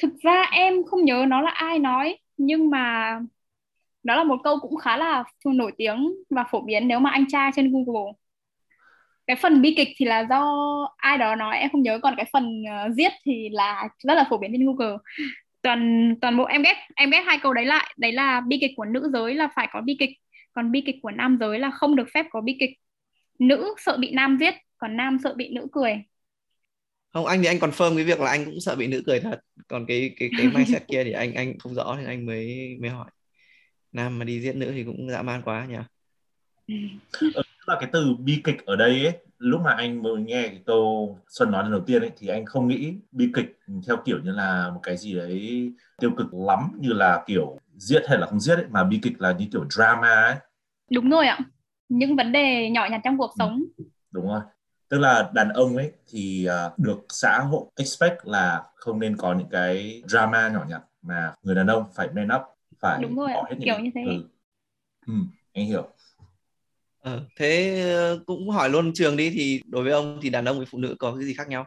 Thực 0.01 0.13
ra 0.24 0.42
em 0.51 0.74
không 0.86 1.06
nhớ 1.06 1.25
nó 1.28 1.42
là 1.42 1.51
ai 1.51 1.80
nói 1.80 2.18
nhưng 2.39 2.69
mà 2.69 3.19
đó 4.03 4.15
là 4.15 4.24
một 4.24 4.38
câu 4.44 4.59
cũng 4.59 4.77
khá 4.77 4.97
là 4.97 5.24
nổi 5.45 5.71
tiếng 5.77 6.13
và 6.30 6.45
phổ 6.51 6.62
biến 6.62 6.88
nếu 6.88 7.00
mà 7.00 7.09
anh 7.09 7.25
tra 7.27 7.51
trên 7.56 7.71
Google. 7.71 8.12
Cái 9.27 9.36
phần 9.36 9.62
bi 9.62 9.74
kịch 9.77 9.88
thì 9.97 10.06
là 10.06 10.25
do 10.30 10.44
ai 10.97 11.18
đó 11.18 11.36
nói 11.36 11.57
em 11.57 11.69
không 11.71 11.81
nhớ. 11.81 12.00
Còn 12.03 12.13
cái 12.18 12.25
phần 12.33 12.63
uh, 12.63 12.95
giết 12.95 13.12
thì 13.25 13.50
là 13.50 13.89
rất 14.03 14.13
là 14.13 14.25
phổ 14.30 14.38
biến 14.38 14.51
trên 14.51 14.65
Google. 14.65 14.97
Toàn 15.62 16.15
toàn 16.21 16.38
bộ 16.38 16.44
em 16.44 16.62
ghép 16.63 16.77
em 16.95 17.09
ghép 17.09 17.24
hai 17.25 17.39
câu 17.44 17.53
đấy 17.53 17.65
lại. 17.65 17.94
Đấy 17.97 18.12
là 18.12 18.41
bi 18.41 18.57
kịch 18.62 18.71
của 18.75 18.86
nữ 18.86 19.09
giới 19.13 19.36
là 19.36 19.50
phải 19.56 19.68
có 19.71 19.81
bi 19.81 19.95
kịch. 20.00 20.09
Còn 20.53 20.71
bi 20.71 20.81
kịch 20.81 20.95
của 21.01 21.12
nam 21.12 21.38
giới 21.39 21.59
là 21.59 21.71
không 21.71 21.95
được 21.95 22.07
phép 22.13 22.25
có 22.30 22.41
bi 22.41 22.57
kịch. 22.59 22.71
Nữ 23.39 23.75
sợ 23.77 23.97
bị 23.97 24.12
nam 24.12 24.38
giết 24.39 24.53
còn 24.77 24.97
nam 24.97 25.18
sợ 25.24 25.33
bị 25.33 25.50
nữ 25.50 25.68
cười. 25.71 26.03
Không 27.13 27.25
anh 27.25 27.41
thì 27.41 27.47
anh 27.47 27.59
còn 27.59 27.71
phơm 27.71 27.95
cái 27.95 28.06
việc 28.06 28.19
là 28.19 28.30
anh 28.30 28.45
cũng 28.45 28.59
sợ 28.59 28.75
bị 28.75 28.88
nữ 28.88 29.03
cười 29.06 29.19
thật 29.19 29.39
còn 29.69 29.86
cái 29.86 30.16
cái 30.19 30.30
cái 30.38 30.48
mindset 30.48 30.88
kia 30.88 31.04
thì 31.04 31.12
anh 31.12 31.33
anh 31.33 31.60
không 31.60 31.74
rõ 31.74 31.95
nên 31.98 32.06
anh 32.06 32.25
mới 32.25 32.77
mới 32.81 32.89
hỏi. 32.89 33.12
Nam 33.92 34.19
mà 34.19 34.25
đi 34.25 34.42
giết 34.42 34.56
nữ 34.56 34.71
thì 34.71 34.83
cũng 34.83 35.10
dã 35.10 35.21
man 35.21 35.42
quá 35.45 35.66
nhỉ? 35.66 35.77
Ờ, 37.36 37.44
là 37.66 37.77
cái 37.80 37.89
từ 37.94 38.16
bi 38.19 38.42
kịch 38.44 38.66
ở 38.66 38.75
đây 38.75 39.06
ấy 39.06 39.18
lúc 39.38 39.62
mà 39.62 39.74
anh 39.74 40.04
mới 40.04 40.21
nghe 40.21 40.48
cái 40.48 40.62
câu 40.66 41.18
Xuân 41.27 41.51
nói 41.51 41.63
lần 41.63 41.71
đầu 41.71 41.81
tiên 41.81 42.01
ấy 42.01 42.12
thì 42.18 42.27
anh 42.27 42.45
không 42.45 42.68
nghĩ 42.68 42.94
bi 43.12 43.31
kịch 43.33 43.60
theo 43.88 43.98
kiểu 44.06 44.19
như 44.24 44.31
là 44.31 44.71
một 44.74 44.80
cái 44.83 44.98
gì 44.98 45.13
đấy 45.13 45.72
tiêu 46.00 46.12
cực 46.18 46.33
lắm 46.33 46.72
như 46.80 46.94
là 46.94 47.24
kiểu 47.27 47.57
giết 47.77 48.04
hay 48.07 48.18
là 48.18 48.27
không 48.27 48.39
giết 48.39 48.56
ấy 48.56 48.65
mà 48.69 48.83
bi 48.83 49.00
kịch 49.01 49.22
là 49.22 49.31
như 49.31 49.48
kiểu 49.51 49.65
drama 49.69 50.10
ấy. 50.10 50.36
Đúng 50.92 51.10
rồi 51.10 51.27
ạ. 51.27 51.39
Những 51.89 52.15
vấn 52.15 52.31
đề 52.31 52.69
nhỏ 52.69 52.88
nhặt 52.92 53.01
trong 53.04 53.18
cuộc 53.18 53.31
ừ. 53.31 53.36
sống. 53.38 53.63
Đúng 54.12 54.27
rồi 54.27 54.42
tức 54.89 54.97
là 54.97 55.30
đàn 55.33 55.50
ông 55.50 55.77
ấy 55.77 55.91
thì 56.07 56.47
uh, 56.68 56.80
được 56.80 57.00
xã 57.09 57.39
hội 57.39 57.65
expect 57.75 58.15
là 58.24 58.63
không 58.75 59.00
nên 59.00 59.18
có 59.18 59.33
những 59.33 59.50
cái 59.51 60.03
drama 60.07 60.50
nhỏ 60.50 60.65
nhặt 60.69 60.81
mà 61.01 61.33
người 61.44 61.56
đàn 61.56 61.68
ông 61.68 61.83
phải 61.95 62.07
man 62.15 62.27
up 62.36 62.41
phải 62.80 63.01
đúng 63.01 63.15
rồi 63.15 63.31
bỏ 63.33 63.45
hết 63.50 63.56
kiểu 63.63 63.80
như 63.80 63.89
thế. 63.95 64.01
ừ. 64.06 64.24
ừ 65.07 65.13
anh 65.53 65.65
hiểu. 65.65 65.88
Ờ, 67.01 67.21
thế 67.36 67.81
ờ, 67.95 68.19
cũng 68.25 68.50
hỏi 68.50 68.69
luôn 68.69 68.94
trường 68.94 69.18
đi 69.18 69.30
thì 69.30 69.62
đối 69.65 69.83
với 69.83 69.94
ông 69.94 70.19
thì 70.21 70.30
đàn 70.30 70.45
ông 70.45 70.57
với 70.57 70.65
phụ 70.65 70.77
nữ 70.77 70.95
có 71.00 71.15
cái 71.15 71.25
gì 71.25 71.33
khác 71.33 71.47
nhau? 71.47 71.65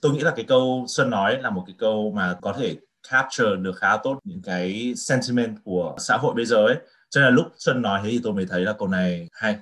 Tôi 0.00 0.12
nghĩ 0.12 0.20
là 0.20 0.32
cái 0.36 0.44
câu 0.48 0.84
xuân 0.88 1.10
nói 1.10 1.42
là 1.42 1.50
một 1.50 1.64
cái 1.66 1.74
câu 1.78 2.12
mà 2.16 2.36
có 2.42 2.52
thể 2.52 2.76
capture 3.10 3.56
được 3.60 3.76
khá 3.76 3.96
tốt 3.96 4.20
những 4.24 4.42
cái 4.44 4.94
sentiment 4.96 5.56
của 5.64 5.96
xã 5.98 6.16
hội 6.16 6.34
bây 6.34 6.44
giờ 6.44 6.56
ấy. 6.56 6.76
Cho 7.10 7.20
nên 7.20 7.24
là 7.24 7.30
lúc 7.30 7.46
xuân 7.56 7.82
nói 7.82 8.00
thế 8.04 8.10
thì 8.10 8.20
tôi 8.22 8.32
mới 8.32 8.46
thấy 8.46 8.60
là 8.60 8.72
câu 8.78 8.88
này 8.88 9.28
hay 9.32 9.56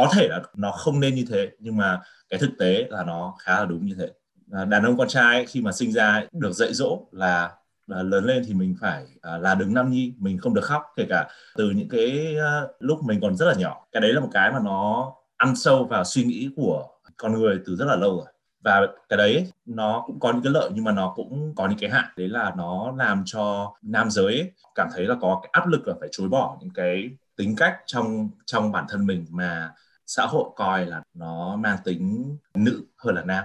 có 0.00 0.10
thể 0.14 0.28
là 0.28 0.40
nó 0.54 0.70
không 0.70 1.00
nên 1.00 1.14
như 1.14 1.24
thế 1.28 1.50
nhưng 1.58 1.76
mà 1.76 2.00
cái 2.28 2.40
thực 2.40 2.50
tế 2.58 2.86
là 2.90 3.04
nó 3.04 3.34
khá 3.38 3.60
là 3.60 3.64
đúng 3.64 3.86
như 3.86 3.94
thế. 3.98 4.08
À, 4.52 4.64
đàn 4.64 4.84
ông 4.84 4.98
con 4.98 5.08
trai 5.08 5.46
khi 5.46 5.60
mà 5.60 5.72
sinh 5.72 5.92
ra 5.92 6.24
được 6.32 6.52
dạy 6.52 6.74
dỗ 6.74 7.06
là, 7.12 7.50
là 7.86 8.02
lớn 8.02 8.24
lên 8.24 8.44
thì 8.46 8.54
mình 8.54 8.76
phải 8.80 9.06
à, 9.22 9.38
là 9.38 9.54
đứng 9.54 9.74
nam 9.74 9.90
nhi 9.90 10.12
mình 10.18 10.38
không 10.38 10.54
được 10.54 10.64
khóc. 10.64 10.82
Kể 10.96 11.06
cả 11.08 11.28
từ 11.56 11.70
những 11.70 11.88
cái 11.88 12.36
à, 12.38 12.62
lúc 12.78 13.04
mình 13.04 13.20
còn 13.20 13.36
rất 13.36 13.46
là 13.46 13.54
nhỏ 13.54 13.86
cái 13.92 14.00
đấy 14.00 14.12
là 14.12 14.20
một 14.20 14.28
cái 14.32 14.52
mà 14.52 14.58
nó 14.64 15.12
ăn 15.36 15.56
sâu 15.56 15.84
vào 15.84 16.04
suy 16.04 16.24
nghĩ 16.24 16.50
của 16.56 16.88
con 17.16 17.32
người 17.32 17.60
từ 17.66 17.76
rất 17.76 17.84
là 17.84 17.96
lâu 17.96 18.16
rồi. 18.16 18.26
Và 18.64 18.86
cái 19.08 19.16
đấy 19.16 19.52
nó 19.66 20.04
cũng 20.06 20.20
có 20.20 20.32
những 20.32 20.42
cái 20.42 20.52
lợi 20.52 20.70
nhưng 20.74 20.84
mà 20.84 20.92
nó 20.92 21.12
cũng 21.16 21.54
có 21.56 21.68
những 21.68 21.78
cái 21.78 21.90
hạn. 21.90 22.04
Đấy 22.16 22.28
là 22.28 22.52
nó 22.56 22.94
làm 22.98 23.22
cho 23.26 23.74
nam 23.82 24.10
giới 24.10 24.26
ấy 24.26 24.52
cảm 24.74 24.88
thấy 24.94 25.06
là 25.06 25.14
có 25.20 25.40
cái 25.42 25.50
áp 25.52 25.66
lực 25.66 25.88
là 25.88 25.94
phải 26.00 26.08
chối 26.12 26.28
bỏ 26.28 26.58
những 26.60 26.70
cái 26.74 27.10
tính 27.36 27.56
cách 27.56 27.76
trong 27.86 28.28
trong 28.46 28.72
bản 28.72 28.84
thân 28.88 29.06
mình 29.06 29.26
mà 29.30 29.72
xã 30.10 30.26
hội 30.26 30.50
coi 30.56 30.86
là 30.86 31.02
nó 31.14 31.56
mang 31.56 31.78
tính 31.84 32.36
nữ 32.54 32.86
hơn 32.98 33.14
là 33.14 33.24
nam? 33.24 33.44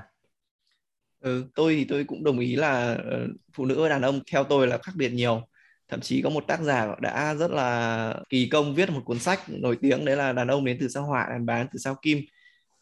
Ừ, 1.19 1.45
tôi 1.55 1.75
thì 1.75 1.85
tôi 1.89 2.03
cũng 2.03 2.23
đồng 2.23 2.39
ý 2.39 2.55
là 2.55 2.93
ờ, 2.93 3.27
phụ 3.53 3.65
nữ 3.65 3.81
và 3.83 3.89
đàn 3.89 4.01
ông 4.01 4.19
theo 4.31 4.43
tôi 4.43 4.67
là 4.67 4.77
khác 4.77 4.91
biệt 4.95 5.09
nhiều. 5.09 5.41
Thậm 5.87 6.01
chí 6.01 6.21
có 6.21 6.29
một 6.29 6.43
tác 6.47 6.61
giả 6.61 6.87
đã 7.01 7.35
rất 7.35 7.51
là 7.51 8.15
kỳ 8.29 8.49
công 8.51 8.75
viết 8.75 8.89
một 8.89 9.01
cuốn 9.05 9.19
sách 9.19 9.39
nổi 9.49 9.77
tiếng 9.81 10.05
đấy 10.05 10.15
là 10.17 10.33
đàn 10.33 10.47
ông 10.47 10.65
đến 10.65 10.77
từ 10.79 10.87
sao 10.87 11.03
hỏa 11.05 11.27
đàn 11.29 11.45
bán 11.45 11.67
từ 11.73 11.79
sao 11.79 11.95
kim. 12.01 12.19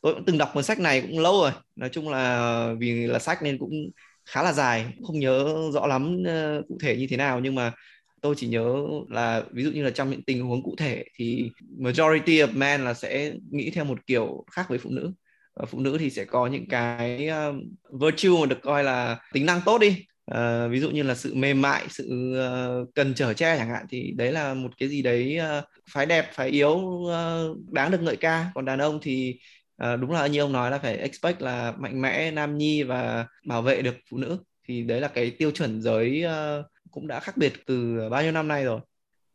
Tôi 0.02 0.14
cũng 0.16 0.26
từng 0.26 0.38
đọc 0.38 0.52
cuốn 0.54 0.64
sách 0.64 0.80
này 0.80 1.02
cũng 1.02 1.20
lâu 1.20 1.42
rồi. 1.42 1.52
Nói 1.76 1.90
chung 1.94 2.10
là 2.10 2.74
vì 2.80 3.08
là 3.08 3.20
sách 3.20 3.44
nên 3.44 3.58
cũng 3.60 3.72
khá 4.26 4.44
là 4.44 4.54
dài 4.54 4.94
không 5.08 5.20
nhớ 5.20 5.56
rõ 5.74 5.88
lắm 5.88 6.18
ờ, 6.28 6.62
cụ 6.70 6.78
thể 6.82 6.98
như 6.98 7.08
thế 7.10 7.18
nào. 7.18 7.40
Nhưng 7.40 7.56
mà 7.56 7.72
tôi 8.24 8.36
chỉ 8.38 8.48
nhớ 8.48 8.84
là 9.10 9.44
ví 9.52 9.64
dụ 9.64 9.72
như 9.72 9.84
là 9.84 9.90
trong 9.90 10.10
những 10.10 10.24
tình 10.24 10.42
huống 10.42 10.64
cụ 10.64 10.76
thể 10.78 11.04
thì 11.16 11.50
majority 11.80 12.48
of 12.48 12.58
men 12.58 12.82
là 12.82 12.94
sẽ 12.94 13.34
nghĩ 13.52 13.70
theo 13.70 13.86
một 13.86 14.00
kiểu 14.08 14.46
khác 14.52 14.66
với 14.70 14.78
phụ 14.78 14.90
nữ. 14.90 15.12
Và 15.56 15.66
phụ 15.66 15.80
nữ 15.80 15.98
thì 15.98 16.10
sẽ 16.10 16.26
có 16.26 16.48
những 16.48 16.68
cái 16.68 17.30
uh, 17.30 17.56
virtue 18.02 18.40
mà 18.42 18.46
được 18.46 18.62
coi 18.62 18.84
là 18.84 19.20
tính 19.34 19.46
năng 19.46 19.62
tốt 19.66 19.78
đi. 19.78 20.06
Uh, 20.32 20.72
ví 20.72 20.80
dụ 20.80 20.90
như 20.90 21.04
là 21.04 21.16
sự 21.16 21.34
mềm 21.36 21.62
mại 21.62 21.86
sự 21.90 22.36
uh, 22.84 22.96
cần 22.96 23.14
trở 23.14 23.34
che 23.34 23.58
chẳng 23.58 23.70
hạn 23.70 23.86
thì 23.90 24.14
đấy 24.16 24.32
là 24.32 24.54
một 24.54 24.72
cái 24.78 24.90
gì 24.90 25.02
đấy 25.02 25.40
uh, 25.60 25.64
phái 25.90 26.06
đẹp 26.06 26.30
phái 26.34 26.50
yếu 26.50 26.72
uh, 26.72 27.58
đáng 27.72 27.92
được 27.92 28.02
ngợi 28.02 28.16
ca. 28.16 28.52
Còn 28.56 28.66
đàn 28.66 28.80
ông 28.80 29.00
thì 29.02 29.40
à, 29.78 29.96
đúng 29.96 30.12
là 30.12 30.28
như 30.28 30.40
ông 30.40 30.52
nói 30.52 30.72
là 30.72 30.78
phải 30.78 30.98
expect 30.98 31.42
là 31.42 31.74
mạnh 31.80 32.02
mẽ 32.02 32.32
nam 32.32 32.58
nhi 32.58 32.84
và 32.84 33.28
bảo 33.46 33.62
vệ 33.62 33.82
được 33.82 33.96
phụ 34.12 34.18
nữ. 34.18 34.38
Thì 34.68 34.82
đấy 34.84 35.02
là 35.02 35.08
cái 35.08 35.32
tiêu 35.32 35.52
chuẩn 35.52 35.82
giới 35.82 36.26
uh, 36.26 36.66
cũng 36.94 37.08
đã 37.08 37.20
khác 37.20 37.38
biệt 37.38 37.54
từ 37.66 38.10
bao 38.10 38.24
nhiêu 38.24 38.32
năm 38.32 38.48
nay 38.48 38.64
rồi 38.64 38.80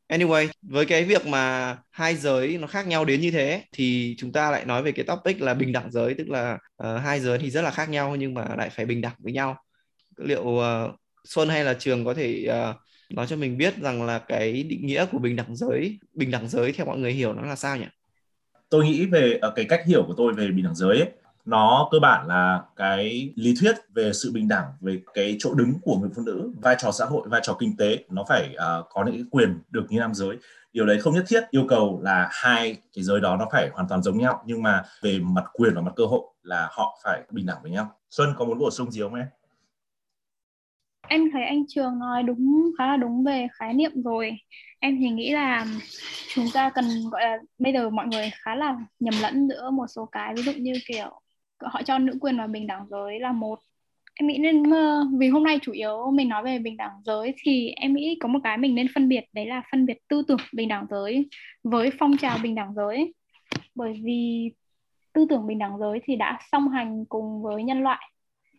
Anyway, 0.08 0.48
với 0.62 0.86
cái 0.86 1.04
việc 1.04 1.26
mà 1.26 1.76
hai 1.90 2.16
giới 2.16 2.58
nó 2.58 2.66
khác 2.66 2.86
nhau 2.86 3.04
đến 3.04 3.20
như 3.20 3.30
thế 3.30 3.62
thì 3.72 4.14
chúng 4.18 4.32
ta 4.32 4.50
lại 4.50 4.64
nói 4.64 4.82
về 4.82 4.92
cái 4.92 5.04
topic 5.04 5.40
là 5.40 5.54
bình 5.54 5.72
đẳng 5.72 5.90
giới 5.90 6.14
tức 6.14 6.28
là 6.28 6.58
uh, 6.82 7.00
hai 7.02 7.20
giới 7.20 7.38
thì 7.38 7.50
rất 7.50 7.62
là 7.62 7.70
khác 7.70 7.88
nhau 7.88 8.16
nhưng 8.16 8.34
mà 8.34 8.48
lại 8.56 8.70
phải 8.70 8.86
bình 8.86 9.00
đẳng 9.00 9.14
với 9.18 9.32
nhau. 9.32 9.56
Liệu 10.16 10.42
uh, 10.42 10.94
Xuân 11.24 11.48
hay 11.48 11.64
là 11.64 11.74
Trường 11.74 12.04
có 12.04 12.14
thể 12.14 12.48
uh, 12.70 12.76
nói 13.10 13.26
cho 13.26 13.36
mình 13.36 13.58
biết 13.58 13.74
rằng 13.76 14.02
là 14.02 14.18
cái 14.18 14.62
định 14.62 14.86
nghĩa 14.86 15.06
của 15.12 15.18
bình 15.18 15.36
đẳng 15.36 15.56
giới 15.56 15.98
bình 16.14 16.30
đẳng 16.30 16.48
giới 16.48 16.72
theo 16.72 16.86
mọi 16.86 16.98
người 16.98 17.12
hiểu 17.12 17.32
nó 17.32 17.42
là 17.42 17.56
sao 17.56 17.76
nhỉ 17.76 17.86
tôi 18.68 18.84
nghĩ 18.84 19.06
về 19.06 19.40
uh, 19.48 19.52
cái 19.56 19.64
cách 19.68 19.82
hiểu 19.86 20.04
của 20.06 20.14
tôi 20.16 20.32
về 20.32 20.48
bình 20.48 20.64
đẳng 20.64 20.74
giới 20.74 21.00
ấy, 21.00 21.10
nó 21.48 21.88
cơ 21.90 21.98
bản 22.02 22.26
là 22.26 22.62
cái 22.76 23.32
lý 23.36 23.54
thuyết 23.60 23.76
về 23.94 24.12
sự 24.12 24.32
bình 24.32 24.48
đẳng 24.48 24.64
về 24.80 25.00
cái 25.14 25.36
chỗ 25.38 25.54
đứng 25.54 25.74
của 25.82 25.96
người 25.98 26.10
phụ 26.16 26.22
nữ 26.22 26.52
vai 26.62 26.76
trò 26.78 26.92
xã 26.92 27.04
hội 27.04 27.28
vai 27.28 27.40
trò 27.44 27.56
kinh 27.58 27.76
tế 27.76 28.04
nó 28.10 28.24
phải 28.28 28.54
uh, 28.54 28.86
có 28.90 29.04
những 29.04 29.14
cái 29.14 29.24
quyền 29.30 29.58
được 29.70 29.86
như 29.88 30.00
nam 30.00 30.14
giới. 30.14 30.36
Điều 30.72 30.86
đấy 30.86 31.00
không 31.00 31.14
nhất 31.14 31.24
thiết 31.28 31.40
yêu 31.50 31.64
cầu 31.68 32.00
là 32.02 32.28
hai 32.32 32.76
cái 32.94 33.04
giới 33.04 33.20
đó 33.20 33.36
nó 33.36 33.46
phải 33.52 33.68
hoàn 33.72 33.88
toàn 33.88 34.02
giống 34.02 34.18
nhau 34.18 34.42
nhưng 34.46 34.62
mà 34.62 34.82
về 35.02 35.18
mặt 35.18 35.44
quyền 35.52 35.74
và 35.74 35.80
mặt 35.80 35.92
cơ 35.96 36.04
hội 36.06 36.22
là 36.42 36.68
họ 36.70 36.98
phải 37.04 37.22
bình 37.30 37.46
đẳng 37.46 37.58
với 37.62 37.70
nhau. 37.70 37.92
Xuân 38.10 38.34
có 38.38 38.44
muốn 38.44 38.58
bổ 38.58 38.70
sung 38.70 38.90
gì 38.90 39.00
không 39.00 39.14
em? 39.14 39.26
Em 41.08 41.30
thấy 41.32 41.44
anh 41.44 41.64
trường 41.68 41.98
nói 41.98 42.22
đúng 42.22 42.70
khá 42.78 42.86
là 42.86 42.96
đúng 42.96 43.24
về 43.24 43.48
khái 43.52 43.74
niệm 43.74 44.02
rồi. 44.02 44.36
Em 44.80 44.96
thì 45.00 45.10
nghĩ 45.10 45.32
là 45.32 45.66
chúng 46.34 46.46
ta 46.54 46.70
cần 46.74 46.84
gọi 47.10 47.22
là 47.22 47.38
bây 47.58 47.72
giờ 47.72 47.90
mọi 47.90 48.06
người 48.06 48.30
khá 48.34 48.54
là 48.54 48.76
nhầm 49.00 49.14
lẫn 49.22 49.48
giữa 49.48 49.70
một 49.70 49.86
số 49.88 50.08
cái 50.12 50.34
ví 50.34 50.42
dụ 50.42 50.52
như 50.52 50.72
kiểu 50.86 51.20
họ 51.62 51.82
cho 51.82 51.98
nữ 51.98 52.18
quyền 52.20 52.38
và 52.38 52.46
bình 52.46 52.66
đẳng 52.66 52.86
giới 52.90 53.20
là 53.20 53.32
một. 53.32 53.58
Em 54.14 54.26
nghĩ 54.26 54.38
nên 54.38 54.70
ờ, 54.70 55.04
vì 55.18 55.28
hôm 55.28 55.44
nay 55.44 55.58
chủ 55.62 55.72
yếu 55.72 56.10
mình 56.10 56.28
nói 56.28 56.42
về 56.42 56.58
bình 56.58 56.76
đẳng 56.76 57.02
giới 57.04 57.34
thì 57.42 57.70
em 57.70 57.94
nghĩ 57.94 58.18
có 58.20 58.28
một 58.28 58.38
cái 58.44 58.58
mình 58.58 58.74
nên 58.74 58.86
phân 58.94 59.08
biệt 59.08 59.24
đấy 59.32 59.46
là 59.46 59.62
phân 59.72 59.86
biệt 59.86 59.98
tư 60.08 60.22
tưởng 60.28 60.38
bình 60.52 60.68
đẳng 60.68 60.86
giới 60.90 61.28
với 61.64 61.90
phong 61.98 62.16
trào 62.16 62.38
bình 62.42 62.54
đẳng 62.54 62.74
giới. 62.74 63.14
Bởi 63.74 63.92
vì 64.04 64.50
tư 65.12 65.26
tưởng 65.28 65.46
bình 65.46 65.58
đẳng 65.58 65.78
giới 65.78 66.00
thì 66.04 66.16
đã 66.16 66.38
song 66.52 66.68
hành 66.68 67.04
cùng 67.04 67.42
với 67.42 67.62
nhân 67.62 67.82
loại 67.82 68.10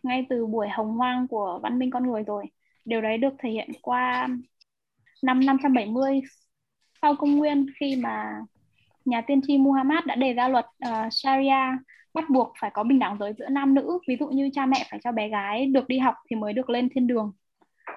ngay 0.02 0.26
từ 0.30 0.46
buổi 0.46 0.68
hồng 0.68 0.96
hoang 0.96 1.28
của 1.28 1.60
văn 1.62 1.78
minh 1.78 1.90
con 1.90 2.06
người 2.06 2.22
rồi. 2.22 2.44
Điều 2.84 3.00
đấy 3.00 3.18
được 3.18 3.34
thể 3.38 3.50
hiện 3.50 3.70
qua 3.82 4.28
năm 5.22 5.46
570 5.46 6.20
sau 7.02 7.14
công 7.14 7.36
nguyên 7.36 7.66
khi 7.80 7.96
mà 7.96 8.40
nhà 9.04 9.20
tiên 9.20 9.40
tri 9.46 9.58
Muhammad 9.58 10.04
đã 10.06 10.14
đề 10.14 10.32
ra 10.32 10.48
luật 10.48 10.66
uh, 10.88 10.92
Sharia 11.10 11.76
bắt 12.14 12.30
buộc 12.30 12.52
phải 12.60 12.70
có 12.74 12.82
bình 12.82 12.98
đẳng 12.98 13.16
giới 13.20 13.32
giữa 13.38 13.48
nam 13.48 13.74
nữ. 13.74 13.98
Ví 14.08 14.16
dụ 14.20 14.28
như 14.28 14.50
cha 14.52 14.66
mẹ 14.66 14.86
phải 14.90 15.00
cho 15.04 15.12
bé 15.12 15.28
gái 15.28 15.66
được 15.66 15.88
đi 15.88 15.98
học 15.98 16.14
thì 16.30 16.36
mới 16.36 16.52
được 16.52 16.70
lên 16.70 16.88
thiên 16.94 17.06
đường. 17.06 17.32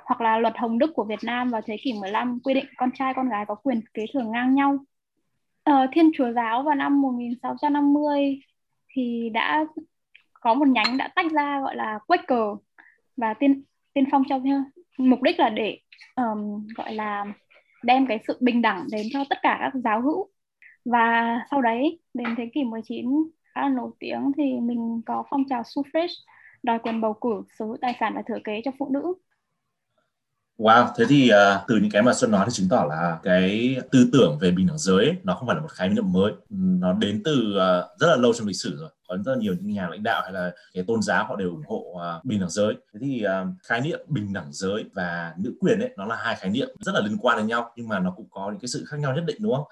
Hoặc 0.06 0.22
là 0.22 0.38
luật 0.38 0.54
Hồng 0.58 0.80
Đức 0.80 0.92
của 0.96 1.04
Việt 1.04 1.24
Nam 1.24 1.50
vào 1.50 1.62
thế 1.66 1.78
kỷ 1.84 1.94
15 1.94 2.40
quy 2.44 2.54
định 2.54 2.66
con 2.78 2.90
trai 2.92 3.14
con 3.14 3.30
gái 3.30 3.46
có 3.48 3.56
quyền 3.56 3.82
kế 3.94 4.06
thừa 4.14 4.24
ngang 4.24 4.56
nhau. 4.56 4.78
Ờ, 5.64 5.88
Thiên 5.92 6.12
Chúa 6.14 6.32
giáo 6.32 6.64
vào 6.64 6.76
năm 6.76 7.02
1650 7.02 8.40
thì 8.94 9.30
đã 9.34 9.66
có 10.34 10.54
một 10.54 10.68
nhánh 10.68 10.98
đã 10.98 11.08
tách 11.16 11.32
ra 11.32 11.62
gọi 11.62 11.76
là 11.76 12.00
Quaker. 12.08 12.48
Và 13.18 13.34
tiên 13.34 13.64
tiên 13.94 14.06
phong 14.12 14.24
cho 14.30 14.40
mục 14.98 15.22
đích 15.22 15.40
là 15.40 15.50
để 15.50 15.80
um, 16.16 16.68
gọi 16.76 16.94
là 16.94 17.26
đem 17.84 18.08
cái 18.08 18.20
sự 18.28 18.38
bình 18.42 18.62
đẳng 18.62 18.88
đến 18.92 19.08
cho 19.14 19.24
tất 19.30 19.38
cả 19.42 19.58
các 19.62 19.74
giáo 19.84 20.02
hữu. 20.02 20.30
Và 20.86 21.40
sau 21.52 21.62
đấy 21.62 22.00
đến 22.14 22.28
thế 22.38 22.50
kỷ 22.54 22.64
19 22.64 23.10
khá 23.56 23.62
là 23.62 23.70
nổi 23.70 23.92
tiếng 24.00 24.32
thì 24.38 24.60
mình 24.60 25.02
có 25.06 25.24
phong 25.30 25.44
trào 25.50 25.62
suffrage 25.62 26.14
đòi 26.64 26.80
quyền 26.80 27.02
bầu 27.02 27.14
cử, 27.14 27.44
sở 27.50 27.66
hữu 27.66 27.78
tài 27.82 27.94
sản 28.00 28.14
và 28.16 28.22
thừa 28.28 28.40
kế 28.44 28.62
cho 28.66 28.72
phụ 28.80 28.90
nữ. 28.92 29.14
Wow, 30.58 30.88
thế 30.98 31.06
thì 31.10 31.32
uh, 31.32 31.62
từ 31.68 31.76
những 31.76 31.92
cái 31.92 32.02
mà 32.02 32.14
Xuân 32.14 32.32
nói 32.32 32.46
thì 32.46 32.52
chứng 32.54 32.70
tỏ 32.70 32.86
là 32.90 33.20
cái 33.24 33.78
tư 33.92 34.10
tưởng 34.14 34.38
về 34.42 34.52
bình 34.52 34.68
đẳng 34.68 34.78
giới 34.78 35.06
ấy, 35.06 35.16
nó 35.24 35.36
không 35.36 35.48
phải 35.48 35.56
là 35.56 35.62
một 35.62 35.72
khái 35.72 35.90
niệm 35.90 36.12
mới, 36.12 36.34
nó 36.50 36.94
đến 36.94 37.22
từ 37.26 37.32
uh, 37.50 38.00
rất 38.00 38.08
là 38.08 38.16
lâu 38.16 38.34
trong 38.34 38.48
lịch 38.48 38.56
sử 38.56 38.78
rồi. 38.78 38.90
Có 39.08 39.18
rất 39.26 39.32
là 39.34 39.38
nhiều 39.40 39.56
những 39.60 39.74
nhà 39.74 39.90
lãnh 39.90 40.04
đạo 40.04 40.22
hay 40.24 40.34
là 40.34 40.52
cái 40.74 40.84
tôn 40.88 41.02
giáo 41.02 41.26
họ 41.26 41.36
đều 41.36 41.50
ủng 41.50 41.64
hộ 41.68 41.78
uh, 41.78 42.26
bình 42.26 42.40
đẳng 42.40 42.50
giới. 42.50 42.74
Thế 42.94 43.00
thì 43.02 43.24
uh, 43.26 43.48
khái 43.68 43.82
niệm 43.82 44.00
bình 44.08 44.34
đẳng 44.34 44.48
giới 44.52 44.86
và 44.94 45.34
nữ 45.38 45.54
quyền 45.60 45.80
ấy 45.80 45.90
nó 45.98 46.06
là 46.06 46.16
hai 46.16 46.36
khái 46.36 46.50
niệm 46.50 46.68
rất 46.80 46.92
là 46.96 47.02
liên 47.02 47.18
quan 47.18 47.38
đến 47.38 47.48
nhau 47.48 47.72
nhưng 47.76 47.88
mà 47.88 48.00
nó 48.00 48.12
cũng 48.12 48.28
có 48.32 48.52
những 48.52 48.60
cái 48.60 48.68
sự 48.68 48.84
khác 48.88 48.98
nhau 49.00 49.16
nhất 49.16 49.24
định 49.28 49.38
đúng 49.40 49.56
không? 49.56 49.66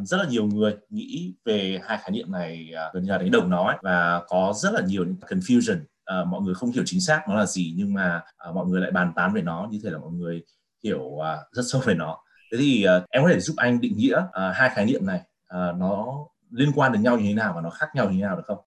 Uh, 0.00 0.06
rất 0.06 0.16
là 0.16 0.24
nhiều 0.28 0.46
người 0.46 0.76
nghĩ 0.90 1.34
về 1.44 1.80
hai 1.84 1.98
khái 1.98 2.10
niệm 2.10 2.32
này 2.32 2.70
uh, 2.88 2.94
gần 2.94 3.02
như 3.02 3.10
là 3.10 3.18
đánh 3.18 3.30
đồng 3.30 3.50
nó 3.50 3.66
ấy, 3.66 3.76
và 3.82 4.22
có 4.28 4.52
rất 4.56 4.74
là 4.74 4.80
nhiều 4.86 5.04
những 5.04 5.16
confusion 5.28 5.78
uh, 6.20 6.26
mọi 6.28 6.40
người 6.42 6.54
không 6.54 6.70
hiểu 6.70 6.82
chính 6.86 7.00
xác 7.00 7.22
nó 7.28 7.34
là 7.34 7.46
gì 7.46 7.74
nhưng 7.76 7.94
mà 7.94 8.22
uh, 8.48 8.54
mọi 8.54 8.66
người 8.66 8.80
lại 8.80 8.90
bàn 8.90 9.12
tán 9.16 9.32
về 9.34 9.42
nó 9.42 9.68
như 9.70 9.80
thế 9.84 9.90
là 9.90 9.98
mọi 9.98 10.10
người 10.12 10.42
hiểu 10.84 11.00
uh, 11.00 11.22
rất 11.52 11.62
sâu 11.72 11.82
về 11.84 11.94
nó. 11.94 12.18
Thế 12.52 12.58
thì 12.60 12.84
uh, 12.96 13.10
em 13.10 13.22
có 13.22 13.28
thể 13.28 13.40
giúp 13.40 13.54
anh 13.56 13.80
định 13.80 13.96
nghĩa 13.96 14.18
uh, 14.18 14.54
hai 14.54 14.70
khái 14.70 14.86
niệm 14.86 15.06
này. 15.06 15.20
Uh, 15.54 15.78
nó 15.78 16.06
liên 16.50 16.72
quan 16.74 16.92
đến 16.92 17.02
nhau 17.02 17.18
như 17.18 17.24
thế 17.28 17.34
nào 17.34 17.52
và 17.56 17.60
nó 17.60 17.70
khác 17.70 17.86
nhau 17.94 18.10
như 18.10 18.16
thế 18.16 18.22
nào 18.22 18.36
được 18.36 18.42
không? 18.46 18.58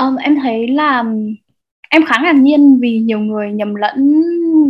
Um, 0.00 0.16
em 0.16 0.36
thấy 0.42 0.68
là 0.68 1.04
em 1.90 2.04
khá 2.06 2.20
ngạc 2.22 2.32
nhiên 2.32 2.78
vì 2.80 2.98
nhiều 2.98 3.18
người 3.18 3.52
nhầm 3.52 3.74
lẫn 3.74 4.22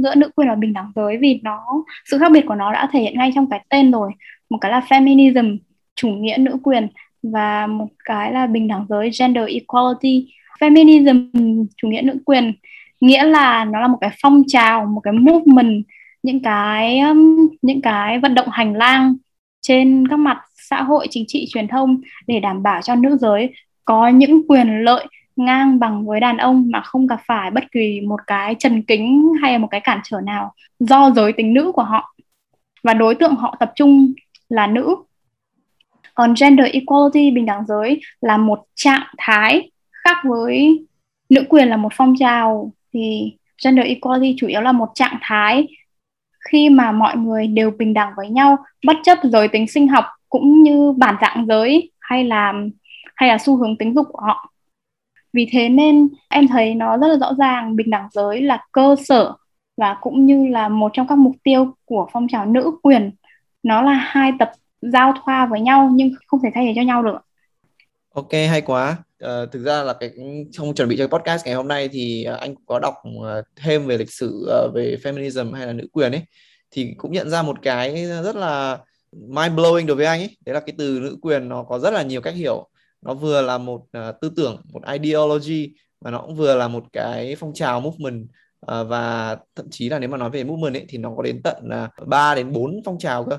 giữa 0.02 0.14
nữ 0.14 0.30
quyền 0.36 0.48
và 0.48 0.54
bình 0.54 0.72
đẳng 0.72 0.92
giới 0.96 1.18
vì 1.20 1.40
nó 1.42 1.66
sự 2.04 2.18
khác 2.18 2.32
biệt 2.32 2.44
của 2.48 2.54
nó 2.54 2.72
đã 2.72 2.88
thể 2.92 3.00
hiện 3.00 3.18
ngay 3.18 3.30
trong 3.34 3.50
cái 3.50 3.64
tên 3.68 3.90
rồi. 3.90 4.12
Một 4.50 4.58
cái 4.60 4.70
là 4.70 4.80
feminism 4.88 5.58
chủ 5.96 6.08
nghĩa 6.08 6.36
nữ 6.38 6.56
quyền 6.62 6.88
và 7.22 7.66
một 7.66 7.88
cái 8.04 8.32
là 8.32 8.46
bình 8.46 8.68
đẳng 8.68 8.86
giới 8.88 9.10
gender 9.20 9.48
equality 9.48 10.32
feminism, 10.64 11.30
chủ 11.76 11.88
nghĩa 11.88 12.02
nữ 12.02 12.18
quyền, 12.25 12.52
nghĩa 13.00 13.25
là 13.25 13.64
nó 13.64 13.80
là 13.80 13.88
một 13.88 13.99
cái 14.00 14.11
phong 14.23 14.42
trào, 14.47 14.87
một 14.87 15.00
cái 15.00 15.12
movement, 15.12 15.85
những 16.23 16.42
cái 16.42 16.99
um, 16.99 17.49
những 17.62 17.83
cái 17.83 18.18
vận 18.18 18.35
động 18.35 18.49
hành 18.50 18.75
lang 18.75 19.16
trên 19.61 20.09
các 20.09 20.16
mặt 20.16 20.38
xã 20.54 20.83
hội, 20.83 21.06
chính 21.11 21.25
trị, 21.28 21.47
truyền 21.49 21.68
thông 21.68 22.00
để 22.26 22.40
đảm 22.40 22.62
bảo 22.62 22.83
cho 22.83 22.94
nữ 22.94 23.16
giới 23.21 23.54
có 23.85 24.09
những 24.09 24.42
quyền 24.49 24.85
lợi 24.85 25.06
ngang 25.37 25.78
bằng 25.78 26.06
với 26.06 26.21
đàn 26.21 26.37
ông 26.37 26.71
mà 26.71 26.80
không 26.80 27.06
gặp 27.06 27.21
phải 27.26 27.50
bất 27.50 27.64
kỳ 27.73 28.00
một 28.00 28.21
cái 28.26 28.54
trần 28.59 28.83
kính 28.83 29.33
hay 29.42 29.59
một 29.59 29.68
cái 29.71 29.80
cản 29.80 30.00
trở 30.04 30.21
nào 30.21 30.52
do 30.78 31.11
giới 31.11 31.33
tính 31.33 31.54
nữ 31.54 31.73
của 31.75 31.83
họ. 31.83 32.14
Và 32.83 32.94
đối 32.94 33.14
tượng 33.14 33.35
họ 33.35 33.56
tập 33.61 33.73
trung 33.76 34.12
là 34.49 34.66
nữ. 34.66 34.97
Còn 36.14 36.35
gender 36.40 36.66
equality, 36.73 37.30
bình 37.30 37.47
đẳng 37.47 37.66
giới 37.66 38.00
là 38.21 38.37
một 38.37 38.64
trạng 38.75 39.06
thái 39.18 39.71
khác 40.04 40.16
với 40.25 40.84
nữ 41.28 41.44
quyền 41.49 41.68
là 41.68 41.76
một 41.76 41.92
phong 41.96 42.14
trào, 42.18 42.73
thì 42.92 43.37
gender 43.64 43.87
equality 43.87 44.37
chủ 44.38 44.46
yếu 44.46 44.61
là 44.61 44.73
một 44.73 44.88
trạng 44.94 45.18
thái. 45.20 45.68
Khi 46.50 46.70
mà 46.70 46.92
mọi 46.92 47.16
người 47.16 47.46
đều 47.46 47.70
bình 47.70 47.94
đẳng 47.94 48.12
với 48.16 48.28
nhau, 48.28 48.58
bất 48.87 48.96
chấp 49.02 49.18
giới 49.23 49.49
tính 49.49 49.68
sinh 49.68 49.88
học 49.88 50.04
cũng 50.28 50.62
như 50.62 50.92
bản 50.92 51.16
dạng 51.20 51.46
giới 51.46 51.90
hay 52.00 52.25
là 52.25 52.52
hay 53.14 53.28
là 53.28 53.38
xu 53.38 53.56
hướng 53.56 53.76
tính 53.76 53.94
dục 53.94 54.06
của 54.12 54.20
họ. 54.20 54.50
Vì 55.32 55.49
thế 55.52 55.68
nên 55.68 56.08
em 56.28 56.49
thấy 56.49 56.75
nó 56.75 56.96
rất 56.96 57.08
là 57.08 57.16
rõ 57.16 57.32
ràng, 57.38 57.76
bình 57.76 57.90
đẳng 57.90 58.08
giới 58.12 58.42
là 58.42 58.66
cơ 58.73 58.96
sở 59.04 59.32
và 59.76 59.96
cũng 60.00 60.26
như 60.26 60.46
là 60.46 60.68
một 60.68 60.90
trong 60.92 61.06
các 61.06 61.18
mục 61.18 61.37
tiêu 61.42 61.75
của 61.84 62.08
phong 62.12 62.28
trào 62.28 62.46
nữ 62.46 62.73
quyền. 62.82 63.11
Nó 63.62 63.82
là 63.82 63.92
hai 63.92 64.32
tập 64.38 64.50
giao 64.82 65.14
thoa 65.25 65.46
với 65.46 65.61
nhau 65.61 65.90
nhưng 65.92 66.11
không 66.26 66.40
thể 66.42 66.50
thay 66.54 66.66
thế 66.66 66.73
cho 66.76 66.82
nhau 66.82 67.02
được. 67.02 67.18
Ok, 68.14 68.32
hay 68.32 68.61
quá 68.61 68.96
uh, 69.25 69.52
thực 69.52 69.62
ra 69.64 69.83
là 69.83 69.92
cái 69.92 70.11
trong 70.52 70.75
chuẩn 70.75 70.88
bị 70.88 70.97
cho 70.99 71.06
podcast 71.06 71.47
ngày 71.47 71.54
hôm 71.54 71.68
nay 71.68 71.88
thì 71.88 72.26
uh, 72.35 72.40
anh 72.40 72.54
có 72.66 72.78
đọc 72.78 72.94
uh, 73.18 73.44
thêm 73.56 73.87
về 73.87 73.99
lịch 73.99 74.11
sử 74.11 74.47
uh, 74.66 74.75
về 74.75 74.97
feminism 75.02 75.52
hay 75.52 75.66
là 75.66 75.73
nữ 75.73 75.87
quyền 75.92 76.12
ấy 76.12 76.23
thì 76.71 76.94
cũng 76.99 77.12
nhận 77.12 77.30
ra 77.30 77.42
một 77.42 77.56
cái 77.62 78.06
rất 78.06 78.37
là 78.37 78.78
mind 79.12 79.54
blowing 79.54 79.87
đối 79.87 79.97
với 79.97 80.06
anh 80.06 80.21
ấy. 80.21 80.37
Đấy 80.47 80.54
là 80.54 80.61
cái 80.61 80.75
từ 80.78 81.00
nữ 81.02 81.16
quyền 81.23 81.49
nó 81.49 81.62
có 81.62 81.78
rất 81.78 81.90
là 81.90 82.02
nhiều 82.02 82.21
cách 82.21 82.35
hiểu. 82.35 82.68
Nó 83.02 83.14
vừa 83.14 83.42
là 83.42 83.59
một 83.59 83.80
uh, 83.80 84.14
tư 84.21 84.33
tưởng 84.37 84.62
một 84.73 84.83
ideology 84.92 85.75
và 86.00 86.11
nó 86.11 86.21
cũng 86.21 86.37
vừa 86.37 86.56
là 86.56 86.68
một 86.68 86.85
cái 86.92 87.37
phong 87.37 87.54
trào 87.54 87.80
movement 87.80 88.26
uh, 88.73 88.88
và 88.88 89.37
thậm 89.54 89.66
chí 89.71 89.88
là 89.88 89.99
nếu 89.99 90.09
mà 90.09 90.16
nói 90.16 90.30
về 90.30 90.44
movement 90.44 90.75
ấy 90.75 90.85
thì 90.88 90.99
nó 90.99 91.14
có 91.16 91.23
đến 91.23 91.40
tận 91.44 91.56
uh, 92.02 92.09
3 92.09 92.35
đến 92.35 92.52
4 92.52 92.80
phong 92.85 92.99
trào 92.99 93.25
cơ. 93.25 93.38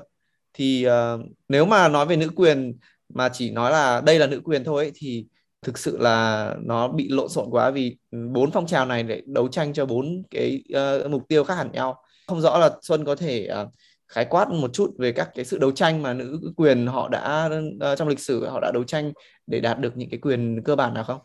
Thì 0.52 0.86
uh, 0.88 1.20
nếu 1.48 1.64
mà 1.66 1.88
nói 1.88 2.06
về 2.06 2.16
nữ 2.16 2.28
quyền 2.36 2.78
mà 3.08 3.28
chỉ 3.28 3.50
nói 3.50 3.72
là 3.72 4.00
đây 4.00 4.18
là 4.18 4.26
nữ 4.26 4.40
quyền 4.44 4.64
thôi 4.64 4.84
ấy, 4.84 4.92
thì 4.94 5.26
thực 5.66 5.78
sự 5.78 5.98
là 5.98 6.54
nó 6.64 6.88
bị 6.88 7.08
lộn 7.08 7.28
xộn 7.28 7.46
quá 7.50 7.70
vì 7.70 7.96
bốn 8.32 8.50
phong 8.50 8.66
trào 8.66 8.86
này 8.86 9.02
để 9.02 9.22
đấu 9.26 9.48
tranh 9.48 9.72
cho 9.72 9.86
bốn 9.86 10.22
cái 10.30 10.62
uh, 11.04 11.10
mục 11.10 11.28
tiêu 11.28 11.44
khác 11.44 11.54
hẳn 11.54 11.72
nhau 11.72 11.96
không 12.26 12.40
rõ 12.40 12.58
là 12.58 12.70
xuân 12.82 13.04
có 13.04 13.16
thể 13.16 13.48
uh, 13.62 13.68
khái 14.08 14.24
quát 14.24 14.50
một 14.50 14.72
chút 14.72 14.90
về 14.98 15.12
các 15.12 15.28
cái 15.34 15.44
sự 15.44 15.58
đấu 15.58 15.70
tranh 15.70 16.02
mà 16.02 16.14
nữ 16.14 16.52
quyền 16.56 16.86
họ 16.86 17.08
đã 17.08 17.50
uh, 17.92 17.98
trong 17.98 18.08
lịch 18.08 18.20
sử 18.20 18.48
họ 18.48 18.60
đã 18.60 18.70
đấu 18.74 18.84
tranh 18.84 19.12
để 19.46 19.60
đạt 19.60 19.80
được 19.80 19.96
những 19.96 20.10
cái 20.10 20.18
quyền 20.22 20.62
cơ 20.64 20.76
bản 20.76 20.94
nào 20.94 21.04
không? 21.04 21.20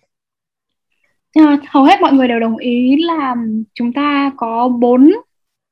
À, 1.33 1.57
hầu 1.69 1.83
hết 1.83 2.01
mọi 2.01 2.13
người 2.13 2.27
đều 2.27 2.39
đồng 2.39 2.57
ý 2.57 2.95
là 2.99 3.35
chúng 3.73 3.93
ta 3.93 4.31
có 4.37 4.67
bốn 4.67 5.11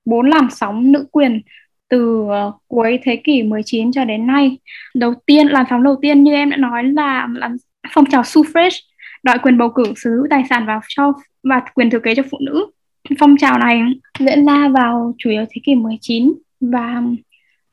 bốn 0.06 0.30
làn 0.30 0.48
sóng 0.52 0.92
nữ 0.92 1.06
quyền 1.12 1.42
từ 1.90 2.28
cuối 2.68 3.00
thế 3.04 3.22
kỷ 3.24 3.44
19 3.44 3.92
cho 3.92 4.06
đến 4.06 4.28
nay. 4.28 4.58
Đầu 4.96 5.14
tiên 5.26 5.48
làn 5.48 5.66
sóng 5.70 5.84
đầu 5.84 5.96
tiên 6.02 6.24
như 6.24 6.34
em 6.34 6.50
đã 6.50 6.58
nói 6.58 6.84
là 6.84 7.28
làn 7.34 7.56
phong 7.92 8.06
trào 8.06 8.22
suffrage 8.22 8.80
đòi 9.24 9.38
quyền 9.44 9.58
bầu 9.58 9.70
cử 9.70 9.84
sở 9.96 10.10
hữu 10.10 10.28
tài 10.30 10.44
sản 10.50 10.66
và 10.68 10.80
cho, 10.88 11.14
và 11.44 11.62
quyền 11.74 11.90
thừa 11.90 12.00
kế 12.00 12.16
cho 12.16 12.24
phụ 12.32 12.38
nữ. 12.42 12.72
Phong 13.20 13.38
trào 13.38 13.58
này 13.58 13.82
diễn 14.20 14.46
ra 14.46 14.68
vào 14.68 15.16
chủ 15.18 15.30
yếu 15.30 15.46
thế 15.50 15.62
kỷ 15.64 15.76
19 15.76 16.34
và 16.62 17.02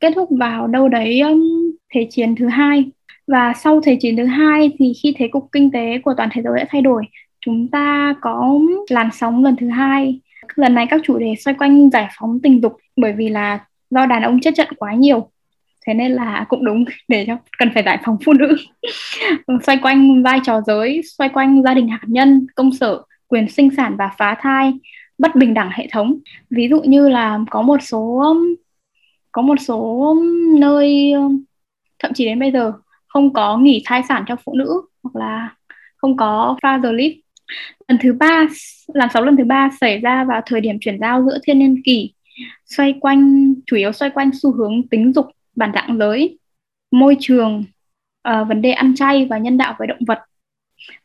kết 0.01 0.13
thúc 0.15 0.29
vào 0.39 0.67
đâu 0.67 0.89
đấy 0.89 1.21
um, 1.21 1.43
thế 1.95 2.07
chiến 2.11 2.35
thứ 2.35 2.49
hai. 2.49 2.85
Và 3.27 3.53
sau 3.53 3.81
thế 3.81 3.97
chiến 4.01 4.17
thứ 4.17 4.25
hai 4.25 4.71
thì 4.79 4.93
khi 5.03 5.15
thế 5.19 5.29
cục 5.29 5.49
kinh 5.53 5.71
tế 5.71 5.99
của 6.05 6.15
toàn 6.17 6.29
thế 6.33 6.43
giới 6.43 6.59
đã 6.59 6.65
thay 6.69 6.83
đổi, 6.83 7.05
chúng 7.41 7.69
ta 7.69 8.15
có 8.21 8.61
làn 8.89 9.09
sóng 9.13 9.45
lần 9.45 9.57
thứ 9.57 9.69
hai. 9.69 10.21
Lần 10.55 10.75
này 10.75 10.87
các 10.91 11.01
chủ 11.05 11.19
đề 11.19 11.35
xoay 11.39 11.55
quanh 11.59 11.91
giải 11.91 12.09
phóng 12.19 12.41
tình 12.43 12.63
dục, 12.63 12.77
bởi 12.97 13.13
vì 13.13 13.29
là 13.29 13.59
do 13.91 14.07
đàn 14.07 14.23
ông 14.23 14.41
chất 14.41 14.55
trận 14.57 14.69
quá 14.77 14.95
nhiều 14.95 15.31
thế 15.87 15.95
nên 15.95 16.13
là 16.13 16.47
cũng 16.49 16.65
đúng, 16.65 16.85
để 17.09 17.25
cho, 17.27 17.37
cần 17.59 17.71
phải 17.75 17.83
giải 17.83 17.99
phóng 18.05 18.17
phụ 18.25 18.33
nữ. 18.33 18.57
Xoay 19.67 19.79
quanh 19.83 20.23
vai 20.23 20.41
trò 20.45 20.61
giới, 20.67 21.01
xoay 21.19 21.31
quanh 21.35 21.63
gia 21.63 21.75
đình 21.75 21.89
hạt 21.89 22.03
nhân, 22.07 22.47
công 22.55 22.73
sở, 22.73 23.03
quyền 23.29 23.49
sinh 23.49 23.71
sản 23.77 23.97
và 23.97 24.11
phá 24.19 24.37
thai, 24.41 24.73
bất 25.19 25.35
bình 25.35 25.55
đẳng 25.55 25.71
hệ 25.73 25.89
thống. 25.93 26.19
Ví 26.51 26.69
dụ 26.69 26.81
như 26.81 27.09
là 27.09 27.39
có 27.51 27.63
một 27.63 27.83
số, 27.83 28.35
có 29.33 29.43
một 29.43 29.61
số 29.61 30.15
nơi, 30.59 31.13
thậm 31.99 32.13
chí 32.15 32.25
đến 32.25 32.39
bây 32.41 32.53
giờ 32.53 32.73
không 33.07 33.33
có 33.33 33.59
nghỉ 33.59 33.83
thai 33.85 34.03
sản 34.09 34.25
cho 34.29 34.37
phụ 34.45 34.55
nữ 34.55 34.83
hoặc 35.03 35.17
là 35.17 35.55
không 35.97 36.17
có 36.17 36.57
father 36.63 36.93
leave 36.93 37.15
lần 37.89 37.99
thứ 38.03 38.13
ba, 38.13 38.47
làn 38.87 39.09
sóng 39.15 39.25
lần 39.25 39.37
thứ 39.37 39.45
ba 39.45 39.71
xảy 39.81 39.99
ra 39.99 40.25
vào 40.25 40.41
thời 40.47 40.61
điểm 40.61 40.77
chuyển 40.81 40.99
giao 41.01 41.25
giữa 41.27 41.39
thiên 41.43 41.59
niên 41.59 41.83
kỷ, 41.85 42.13
xoay 42.67 42.95
quanh, 43.01 43.55
chủ 43.67 43.77
yếu 43.77 43.93
xoay 43.93 44.11
quanh 44.11 44.31
xu 44.43 44.53
hướng 44.53 44.89
tính 44.89 45.13
dục 45.13 45.27
bản 45.57 45.73
dạng 45.75 45.99
giới 45.99 46.39
môi 46.91 47.17
trường 47.21 47.65
uh, 48.29 48.49
vấn 48.49 48.63
đề 48.63 48.71
ăn 48.71 48.95
chay 48.97 49.27
và 49.31 49.39
nhân 49.39 49.57
đạo 49.57 49.75
với 49.79 49.87
động 49.87 50.05
vật 50.07 50.19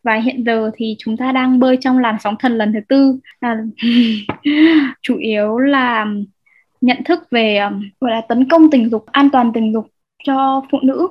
và 0.03 0.15
hiện 0.15 0.43
giờ 0.45 0.71
thì 0.75 0.95
chúng 0.99 1.17
ta 1.17 1.31
đang 1.31 1.59
bơi 1.59 1.77
trong 1.81 1.97
làn 1.97 2.17
sóng 2.23 2.35
thần 2.39 2.57
lần 2.57 2.73
thứ 2.73 2.79
tư 2.89 3.19
à, 3.39 3.57
chủ 5.01 5.17
yếu 5.17 5.57
là 5.57 6.05
nhận 6.81 7.03
thức 7.05 7.19
về 7.31 7.57
um, 7.57 7.89
gọi 8.01 8.11
là 8.11 8.21
tấn 8.21 8.49
công 8.49 8.71
tình 8.71 8.89
dục 8.89 9.05
an 9.05 9.29
toàn 9.31 9.51
tình 9.53 9.73
dục 9.73 9.87
cho 10.23 10.61
phụ 10.71 10.79
nữ 10.83 11.07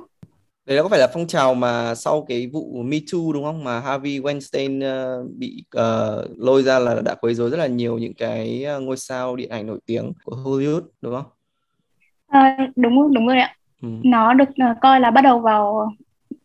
Đấy 0.65 0.79
có 0.83 0.89
phải 0.89 0.99
là 0.99 1.07
phong 1.13 1.27
trào 1.27 1.53
mà 1.53 1.95
sau 1.95 2.25
cái 2.27 2.47
vụ 2.47 2.83
Me 2.83 2.97
Too 3.11 3.19
đúng 3.33 3.43
không? 3.43 3.63
Mà 3.63 3.79
Harvey 3.79 4.19
Weinstein 4.19 4.77
uh, 5.23 5.31
bị 5.37 5.63
uh, 5.77 6.37
lôi 6.37 6.63
ra 6.63 6.79
là 6.79 7.01
đã 7.01 7.15
quấy 7.15 7.33
rối 7.33 7.49
rất 7.49 7.57
là 7.57 7.67
nhiều 7.67 7.97
những 7.97 8.13
cái 8.13 8.65
ngôi 8.81 8.97
sao 8.97 9.35
điện 9.35 9.49
ảnh 9.49 9.67
nổi 9.67 9.79
tiếng 9.85 10.13
của 10.23 10.35
Hollywood 10.35 10.81
đúng 11.01 11.15
không? 11.15 11.25
À, 12.31 12.57
đúng 12.75 13.13
đúng 13.13 13.27
rồi 13.27 13.39
ạ. 13.39 13.55
Ừ. 13.81 13.87
Nó 14.03 14.33
được 14.33 14.49
uh, 14.49 14.77
coi 14.81 14.99
là 14.99 15.11
bắt 15.11 15.21
đầu 15.21 15.39
vào 15.39 15.91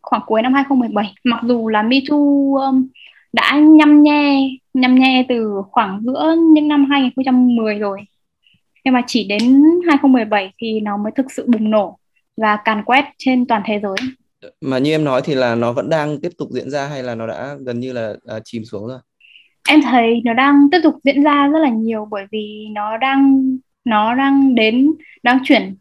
khoảng 0.01 0.21
cuối 0.25 0.41
năm 0.41 0.53
2017. 0.53 1.13
Mặc 1.23 1.39
dù 1.43 1.67
là 1.67 1.81
Me 1.81 1.97
Too 2.09 2.17
um, 2.67 2.87
đã 3.33 3.55
nhăm 3.55 4.03
nhe 4.03 4.49
nhăm 4.73 4.95
nhe 4.95 5.25
từ 5.29 5.61
khoảng 5.71 6.01
giữa 6.03 6.35
những 6.53 6.67
năm 6.67 6.85
2010 6.89 7.79
rồi. 7.79 8.01
Nhưng 8.85 8.93
mà 8.93 9.01
chỉ 9.07 9.27
đến 9.27 9.63
2017 9.87 10.53
thì 10.61 10.79
nó 10.79 10.97
mới 10.97 11.11
thực 11.15 11.31
sự 11.31 11.45
bùng 11.47 11.69
nổ 11.69 11.97
và 12.37 12.57
càn 12.65 12.83
quét 12.83 13.05
trên 13.17 13.45
toàn 13.45 13.61
thế 13.65 13.79
giới. 13.83 13.95
Mà 14.61 14.77
như 14.77 14.91
em 14.91 15.03
nói 15.03 15.21
thì 15.23 15.35
là 15.35 15.55
nó 15.55 15.71
vẫn 15.71 15.89
đang 15.89 16.21
tiếp 16.21 16.29
tục 16.37 16.49
diễn 16.51 16.69
ra 16.69 16.87
hay 16.87 17.03
là 17.03 17.15
nó 17.15 17.27
đã 17.27 17.55
gần 17.65 17.79
như 17.79 17.93
là, 17.93 18.13
là 18.23 18.39
chìm 18.43 18.65
xuống 18.65 18.87
rồi? 18.87 18.99
Em 19.69 19.81
thấy 19.81 20.21
nó 20.25 20.33
đang 20.33 20.67
tiếp 20.71 20.79
tục 20.83 20.95
diễn 21.03 21.23
ra 21.23 21.47
rất 21.47 21.59
là 21.59 21.69
nhiều 21.69 22.07
bởi 22.11 22.25
vì 22.31 22.67
nó 22.71 22.97
đang 22.97 23.47
nó 23.87 24.15
đang 24.15 24.55
đến 24.55 24.91
đang 25.23 25.39
chuyển 25.43 25.75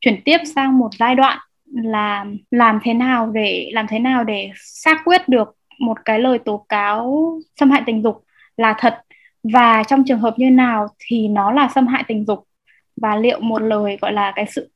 chuyển 0.00 0.22
tiếp 0.24 0.38
sang 0.54 0.78
một 0.78 0.88
giai 0.98 1.14
đoạn 1.14 1.38
là 1.72 2.24
làm 2.50 2.78
thế 2.82 2.94
nào 2.94 3.30
để 3.34 3.70
làm 3.72 3.86
thế 3.86 3.98
nào 3.98 4.24
để 4.24 4.50
xác 4.56 5.02
quyết 5.04 5.28
được 5.28 5.56
một 5.78 5.98
cái 6.04 6.20
lời 6.20 6.38
tố 6.38 6.66
cáo 6.68 7.32
xâm 7.60 7.70
hại 7.70 7.82
tình 7.86 8.02
dục 8.02 8.24
là 8.56 8.74
thật? 8.78 8.98
Và 9.42 9.82
trong 9.82 10.04
trường 10.06 10.18
hợp 10.18 10.34
như 10.38 10.50
nào 10.50 10.86
thì 11.06 11.28
nó 11.28 11.52
là 11.52 11.68
xâm 11.74 11.86
hại 11.86 12.04
tình 12.08 12.24
dục? 12.24 12.46
Và 12.96 13.16
liệu 13.16 13.40
một 13.40 13.62
lời 13.62 13.98
gọi 14.00 14.12
là 14.12 14.32
cái 14.36 14.46
sự 14.46 14.70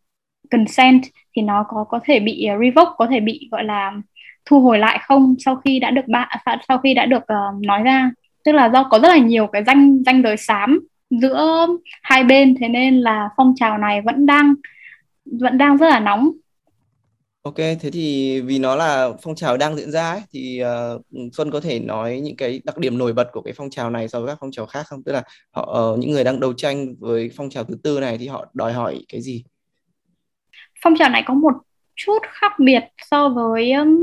consent 0.51 1.03
thì 1.37 1.43
nó 1.43 1.65
có 1.69 1.85
có 1.89 2.01
thể 2.05 2.21
bị 2.21 2.49
uh, 2.55 2.61
revoke 2.61 2.91
có 2.97 3.07
thể 3.07 3.21
bị 3.21 3.49
gọi 3.51 3.65
là 3.65 3.93
thu 4.45 4.61
hồi 4.61 4.79
lại 4.79 4.99
không 5.03 5.35
sau 5.39 5.57
khi 5.57 5.79
đã 5.79 5.91
được 5.91 6.09
bạn 6.09 6.39
sau 6.69 6.79
khi 6.79 6.95
đã 6.95 7.07
được 7.07 7.23
uh, 7.23 7.65
nói 7.65 7.83
ra? 7.83 8.11
Tức 8.45 8.53
là 8.53 8.69
do 8.69 8.83
có 8.91 8.99
rất 8.99 9.09
là 9.09 9.19
nhiều 9.19 9.47
cái 9.47 9.65
danh 9.65 10.03
danh 10.07 10.23
giới 10.23 10.37
xám 10.37 10.81
giữa 11.11 11.67
hai 12.03 12.25
bên 12.25 12.55
thế 12.61 12.69
nên 12.69 13.01
là 13.01 13.29
phong 13.37 13.55
trào 13.57 13.79
này 13.79 14.03
vẫn 14.03 14.27
đang 14.27 14.55
vẫn 15.25 15.59
đang 15.59 15.77
rất 15.77 15.89
là 15.89 16.01
nóng 16.01 16.33
Ok, 17.47 17.57
thế 17.57 17.91
thì 17.93 18.41
vì 18.41 18.59
nó 18.59 18.77
là 18.77 19.11
phong 19.23 19.35
trào 19.35 19.57
đang 19.57 19.77
diễn 19.77 19.91
ra 19.91 20.11
ấy, 20.11 20.21
thì 20.33 20.63
uh, 20.95 21.33
Xuân 21.33 21.51
có 21.51 21.61
thể 21.61 21.81
nói 21.81 22.21
những 22.21 22.37
cái 22.37 22.61
đặc 22.65 22.79
điểm 22.79 22.99
nổi 22.99 23.13
bật 23.13 23.29
của 23.33 23.41
cái 23.41 23.55
phong 23.57 23.71
trào 23.71 23.91
này 23.91 24.09
so 24.09 24.21
với 24.21 24.29
các 24.29 24.39
phong 24.41 24.51
trào 24.51 24.67
khác 24.67 24.87
không? 24.87 25.03
Tức 25.03 25.13
là 25.13 25.23
họ 25.51 25.93
uh, 25.93 25.99
những 25.99 26.11
người 26.11 26.25
đang 26.25 26.41
đấu 26.41 26.53
tranh 26.53 26.95
với 26.99 27.31
phong 27.37 27.51
trào 27.51 27.65
thứ 27.65 27.75
tư 27.83 28.01
này 28.01 28.19
thì 28.19 28.29
họ 28.29 28.47
đòi 28.55 28.73
hỏi 28.73 29.05
cái 29.09 29.21
gì? 29.21 29.45
Phong 30.83 30.95
trào 30.99 31.09
này 31.09 31.23
có 31.27 31.35
một 31.35 31.53
chút 31.97 32.19
khác 32.23 32.53
biệt 32.59 32.85
so 33.11 33.29
với 33.29 33.73
um, 33.73 33.97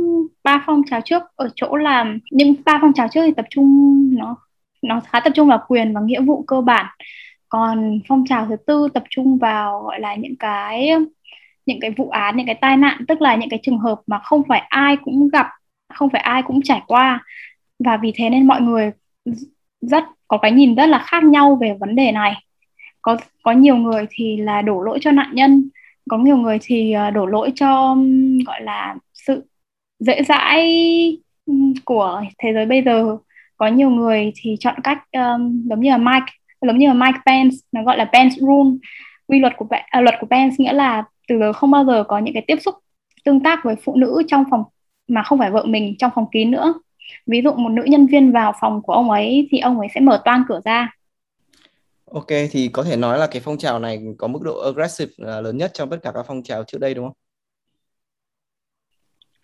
ba 0.43 0.63
phong 0.65 0.81
trào 0.89 1.01
trước 1.05 1.21
ở 1.35 1.49
chỗ 1.55 1.75
là 1.75 2.13
những 2.31 2.53
ba 2.65 2.77
phong 2.81 2.93
trào 2.93 3.07
trước 3.11 3.21
thì 3.25 3.31
tập 3.37 3.45
trung 3.49 3.67
nó 4.17 4.37
nó 4.83 4.99
khá 4.99 5.19
tập 5.19 5.33
trung 5.35 5.47
vào 5.47 5.65
quyền 5.67 5.93
và 5.93 6.01
nghĩa 6.01 6.21
vụ 6.21 6.43
cơ 6.47 6.61
bản. 6.61 6.85
Còn 7.49 7.99
phong 8.07 8.25
trào 8.29 8.45
thứ 8.49 8.55
tư 8.67 8.87
tập 8.93 9.03
trung 9.09 9.37
vào, 9.37 9.81
gọi 9.83 9.99
là, 9.99 10.15
những 10.15 10.35
cái 10.35 10.89
những 11.65 11.79
cái 11.79 11.91
vụ 11.97 12.09
án, 12.09 12.37
những 12.37 12.45
cái 12.45 12.55
tai 12.55 12.77
nạn, 12.77 13.05
tức 13.07 13.21
là 13.21 13.35
những 13.35 13.49
cái 13.49 13.59
trường 13.63 13.79
hợp 13.79 14.01
mà 14.07 14.19
không 14.23 14.43
phải 14.47 14.59
ai 14.69 14.97
cũng 14.97 15.29
gặp, 15.29 15.47
không 15.93 16.09
phải 16.09 16.21
ai 16.21 16.41
cũng 16.43 16.61
trải 16.61 16.81
qua. 16.87 17.23
Và 17.79 17.97
vì 17.97 18.11
thế 18.15 18.29
nên 18.29 18.47
mọi 18.47 18.61
người 18.61 18.91
rất, 19.81 20.03
có 20.27 20.37
cái 20.37 20.51
nhìn 20.51 20.75
rất 20.75 20.85
là 20.85 20.99
khác 20.99 21.23
nhau 21.23 21.57
về 21.61 21.75
vấn 21.79 21.95
đề 21.95 22.11
này. 22.11 22.33
Có 23.01 23.17
có 23.43 23.51
nhiều 23.51 23.75
người 23.75 24.05
thì 24.09 24.37
là 24.37 24.61
đổ 24.61 24.81
lỗi 24.81 24.99
cho 25.01 25.11
nạn 25.11 25.29
nhân, 25.33 25.69
có 26.09 26.17
nhiều 26.17 26.37
người 26.37 26.57
thì 26.61 26.91
ờ, 26.93 27.09
đổ 27.11 27.25
lỗi 27.25 27.51
cho, 27.55 27.97
gọi 28.45 28.61
là, 28.61 28.95
sự 29.13 29.45
dễ 29.99 30.23
dãi 30.23 30.61
ừ, 31.45 31.53
của 31.85 32.21
thế 32.37 32.53
giới 32.53 32.65
bây 32.65 32.81
giờ 32.83 33.17
có 33.57 33.67
nhiều 33.67 33.89
người 33.89 34.33
thì 34.35 34.55
chọn 34.59 34.75
cách 34.83 34.97
um, 35.11 35.63
giống 35.69 35.79
như 35.79 35.89
là 35.89 35.97
Mike 35.97 36.33
giống 36.61 36.77
như 36.77 36.87
là 36.87 36.93
Mike 36.93 37.19
Pence 37.25 37.55
nó 37.71 37.83
gọi 37.83 37.97
là 37.97 38.05
Pence 38.05 38.35
rule. 38.39 38.77
Quy 39.27 39.39
luật 39.39 39.53
của 39.57 39.67
à, 39.87 40.01
luật 40.01 40.15
của 40.21 40.27
Pence 40.27 40.55
nghĩa 40.59 40.73
là 40.73 41.03
từ 41.27 41.39
giờ 41.39 41.53
không 41.53 41.71
bao 41.71 41.85
giờ 41.85 42.03
có 42.03 42.19
những 42.19 42.33
cái 42.33 42.43
tiếp 42.47 42.57
xúc 42.61 42.75
tương 43.25 43.43
tác 43.43 43.59
với 43.63 43.75
phụ 43.83 43.95
nữ 43.95 44.23
trong 44.27 44.43
phòng 44.51 44.63
mà 45.07 45.23
không 45.23 45.39
phải 45.39 45.51
vợ 45.51 45.65
mình 45.65 45.95
trong 45.97 46.11
phòng 46.15 46.25
kín 46.31 46.51
nữa. 46.51 46.73
Ví 47.27 47.41
dụ 47.43 47.51
một 47.51 47.69
nữ 47.69 47.83
nhân 47.83 48.07
viên 48.07 48.31
vào 48.31 48.53
phòng 48.61 48.81
của 48.81 48.93
ông 48.93 49.09
ấy 49.09 49.47
thì 49.51 49.59
ông 49.59 49.79
ấy 49.79 49.87
sẽ 49.95 50.01
mở 50.01 50.21
toang 50.25 50.43
cửa 50.47 50.59
ra. 50.65 50.95
Ok 52.11 52.27
thì 52.51 52.67
có 52.67 52.83
thể 52.83 52.97
nói 52.97 53.19
là 53.19 53.27
cái 53.27 53.41
phong 53.45 53.57
trào 53.57 53.79
này 53.79 53.99
có 54.17 54.27
mức 54.27 54.39
độ 54.41 54.59
aggressive 54.65 55.11
là 55.17 55.41
lớn 55.41 55.57
nhất 55.57 55.71
trong 55.73 55.89
tất 55.89 55.97
cả 56.03 56.11
các 56.13 56.25
phong 56.27 56.43
trào 56.43 56.63
trước 56.63 56.77
đây 56.77 56.93
đúng 56.93 57.05
không? 57.05 57.13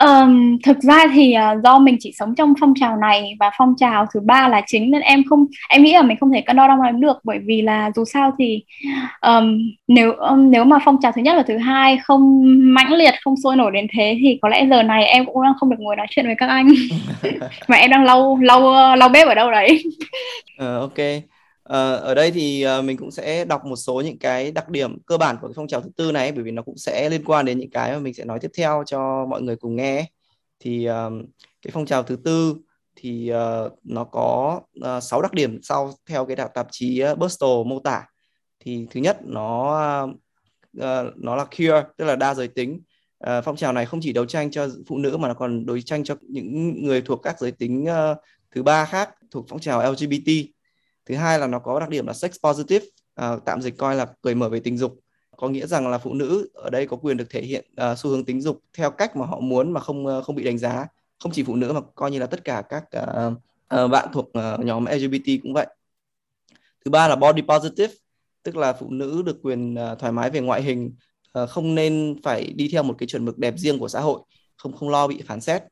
Um, 0.04 0.58
thực 0.64 0.80
ra 0.80 1.08
thì 1.14 1.36
uh, 1.38 1.64
do 1.64 1.80
mình 1.80 1.98
chỉ 2.00 2.12
sống 2.20 2.36
trong 2.36 2.54
phong 2.60 2.74
trào 2.80 2.98
này 2.98 3.36
và 3.40 3.52
phong 3.58 3.74
trào 3.78 4.06
thứ 4.14 4.20
ba 4.20 4.48
là 4.48 4.62
chính 4.68 4.92
nên 4.92 5.02
em 5.02 5.24
không 5.30 5.46
em 5.70 5.84
nghĩ 5.84 5.94
là 5.94 6.02
mình 6.02 6.18
không 6.20 6.32
thể 6.32 6.42
cân 6.42 6.56
đo 6.56 6.68
đong 6.68 6.80
đếm 6.84 7.02
được. 7.02 7.18
Bởi 7.24 7.40
vì 7.46 7.62
là 7.62 7.92
dù 7.96 8.06
sao 8.06 8.32
thì 8.40 8.64
um, 9.22 9.72
nếu 9.88 10.12
um, 10.12 10.52
nếu 10.52 10.64
mà 10.64 10.78
phong 10.86 10.98
trào 11.02 11.12
thứ 11.12 11.22
nhất 11.22 11.34
và 11.38 11.44
thứ 11.48 11.58
hai 11.58 11.98
không 12.04 12.42
mãnh 12.74 12.94
liệt 12.94 13.14
không 13.24 13.36
sôi 13.44 13.56
nổi 13.56 13.72
đến 13.72 13.88
thế 13.94 14.18
thì 14.22 14.40
có 14.42 14.50
lẽ 14.50 14.66
giờ 14.70 14.84
này 14.84 15.06
em 15.06 15.26
cũng 15.26 15.44
đang 15.44 15.54
không 15.60 15.70
được 15.70 15.80
ngồi 15.80 15.96
nói 15.96 16.08
chuyện 16.10 16.26
với 16.26 16.36
các 16.38 16.48
anh. 16.48 16.68
Mà 17.68 17.78
em 17.78 17.90
đang 17.90 18.04
lau 18.04 18.38
lau 18.42 18.96
lau 18.96 19.10
bếp 19.10 19.28
ở 19.28 19.36
đâu 19.36 19.52
đấy. 19.52 19.84
uh, 20.62 20.82
ok 20.82 21.00
Ờ, 21.70 21.96
ở 21.96 22.14
đây 22.14 22.32
thì 22.32 22.66
uh, 22.80 22.86
mình 22.86 22.98
cũng 22.98 23.12
sẽ 23.12 23.46
đọc 23.46 23.66
một 23.66 23.76
số 23.76 24.02
những 24.02 24.20
cái 24.20 24.52
đặc 24.52 24.70
điểm 24.70 24.98
cơ 25.06 25.18
bản 25.18 25.38
của 25.42 25.48
cái 25.48 25.54
phong 25.56 25.68
trào 25.68 25.82
thứ 25.82 25.90
tư 25.98 26.12
này 26.12 26.32
bởi 26.32 26.44
vì 26.44 26.52
nó 26.52 26.62
cũng 26.62 26.78
sẽ 26.78 27.10
liên 27.10 27.24
quan 27.26 27.46
đến 27.46 27.60
những 27.60 27.70
cái 27.70 27.92
mà 27.92 28.00
mình 28.00 28.14
sẽ 28.14 28.26
nói 28.26 28.40
tiếp 28.40 28.52
theo 28.58 28.84
cho 28.86 29.26
mọi 29.26 29.42
người 29.42 29.56
cùng 29.56 29.76
nghe. 29.76 30.06
Thì 30.60 30.90
uh, 30.90 31.14
cái 31.62 31.72
phong 31.72 31.86
trào 31.86 32.04
thứ 32.04 32.16
tư 32.16 32.56
thì 32.96 33.32
uh, 33.34 33.72
nó 33.84 34.04
có 34.04 34.60
uh, 34.98 35.04
6 35.04 35.22
đặc 35.22 35.34
điểm 35.34 35.60
sau 35.64 35.94
theo 36.06 36.26
cái 36.26 36.36
tạp 36.54 36.68
chí 36.72 37.04
uh, 37.12 37.18
Bristol 37.18 37.68
mô 37.68 37.80
tả. 37.80 38.06
Thì 38.60 38.88
thứ 38.92 39.00
nhất 39.00 39.18
nó 39.24 39.74
uh, 40.78 40.84
nó 41.16 41.36
là 41.36 41.46
queer 41.58 41.84
tức 41.98 42.06
là 42.06 42.16
đa 42.16 42.34
giới 42.34 42.48
tính. 42.48 42.82
Uh, 43.24 43.46
phong 43.46 43.56
trào 43.56 43.74
này 43.74 43.86
không 43.86 44.00
chỉ 44.04 44.14
đấu 44.14 44.26
tranh 44.26 44.52
cho 44.52 44.68
phụ 44.88 44.98
nữ 44.98 45.18
mà 45.18 45.28
nó 45.28 45.34
còn 45.34 45.66
đấu 45.66 45.80
tranh 45.80 46.04
cho 46.04 46.16
những 46.22 46.86
người 46.86 47.02
thuộc 47.02 47.20
các 47.24 47.40
giới 47.40 47.52
tính 47.52 47.84
uh, 47.84 48.18
thứ 48.56 48.64
ba 48.64 48.86
khác 48.86 49.10
thuộc 49.32 49.46
phong 49.50 49.60
trào 49.60 49.92
LGBT 49.92 50.32
thứ 51.10 51.16
hai 51.16 51.40
là 51.40 51.48
nó 51.48 51.60
có 51.60 51.80
đặc 51.80 51.90
điểm 51.90 52.08
là 52.08 52.14
sex 52.14 52.32
positive 52.44 52.86
à, 53.16 53.36
tạm 53.46 53.62
dịch 53.62 53.78
coi 53.78 53.96
là 53.96 54.08
cởi 54.22 54.36
mở 54.36 54.50
về 54.50 54.60
tình 54.60 54.78
dục. 54.78 55.00
Có 55.38 55.50
nghĩa 55.50 55.68
rằng 55.68 55.88
là 55.88 55.98
phụ 55.98 56.14
nữ 56.14 56.50
ở 56.54 56.70
đây 56.70 56.88
có 56.88 56.98
quyền 56.98 57.18
được 57.18 57.30
thể 57.30 57.42
hiện 57.42 57.66
uh, 57.92 57.98
xu 57.98 58.10
hướng 58.10 58.26
tính 58.26 58.42
dục 58.42 58.60
theo 58.78 58.92
cách 58.92 59.16
mà 59.16 59.26
họ 59.26 59.40
muốn 59.40 59.72
mà 59.72 59.80
không 59.80 60.06
uh, 60.06 60.26
không 60.26 60.36
bị 60.36 60.44
đánh 60.44 60.58
giá. 60.58 60.88
Không 61.20 61.32
chỉ 61.32 61.44
phụ 61.44 61.56
nữ 61.56 61.74
mà 61.74 61.82
coi 61.96 62.12
như 62.12 62.20
là 62.20 62.26
tất 62.26 62.44
cả 62.44 62.64
các 62.70 62.84
uh, 62.98 63.34
uh, 63.84 63.92
bạn 63.92 64.10
thuộc 64.14 64.26
uh, 64.26 64.66
nhóm 64.66 64.86
LGBT 64.86 65.28
cũng 65.44 65.54
vậy. 65.54 65.68
Thứ 66.86 66.92
ba 66.92 67.08
là 67.08 67.16
body 67.16 67.42
positive 67.42 67.94
tức 68.44 68.56
là 68.56 68.74
phụ 68.74 68.90
nữ 68.90 69.24
được 69.26 69.40
quyền 69.44 69.74
uh, 69.74 70.00
thoải 70.00 70.12
mái 70.12 70.30
về 70.30 70.40
ngoại 70.40 70.62
hình 70.62 70.92
uh, 71.44 71.50
không 71.50 71.76
nên 71.76 72.16
phải 72.24 72.54
đi 72.56 72.70
theo 72.72 72.84
một 72.84 72.96
cái 72.98 73.08
chuẩn 73.08 73.26
mực 73.26 73.38
đẹp 73.38 73.54
riêng 73.58 73.80
của 73.80 73.88
xã 73.88 74.00
hội 74.00 74.22
không 74.58 74.74
không 74.74 74.90
lo 74.90 75.08
bị 75.08 75.22
phán 75.28 75.42
xét. 75.42 75.64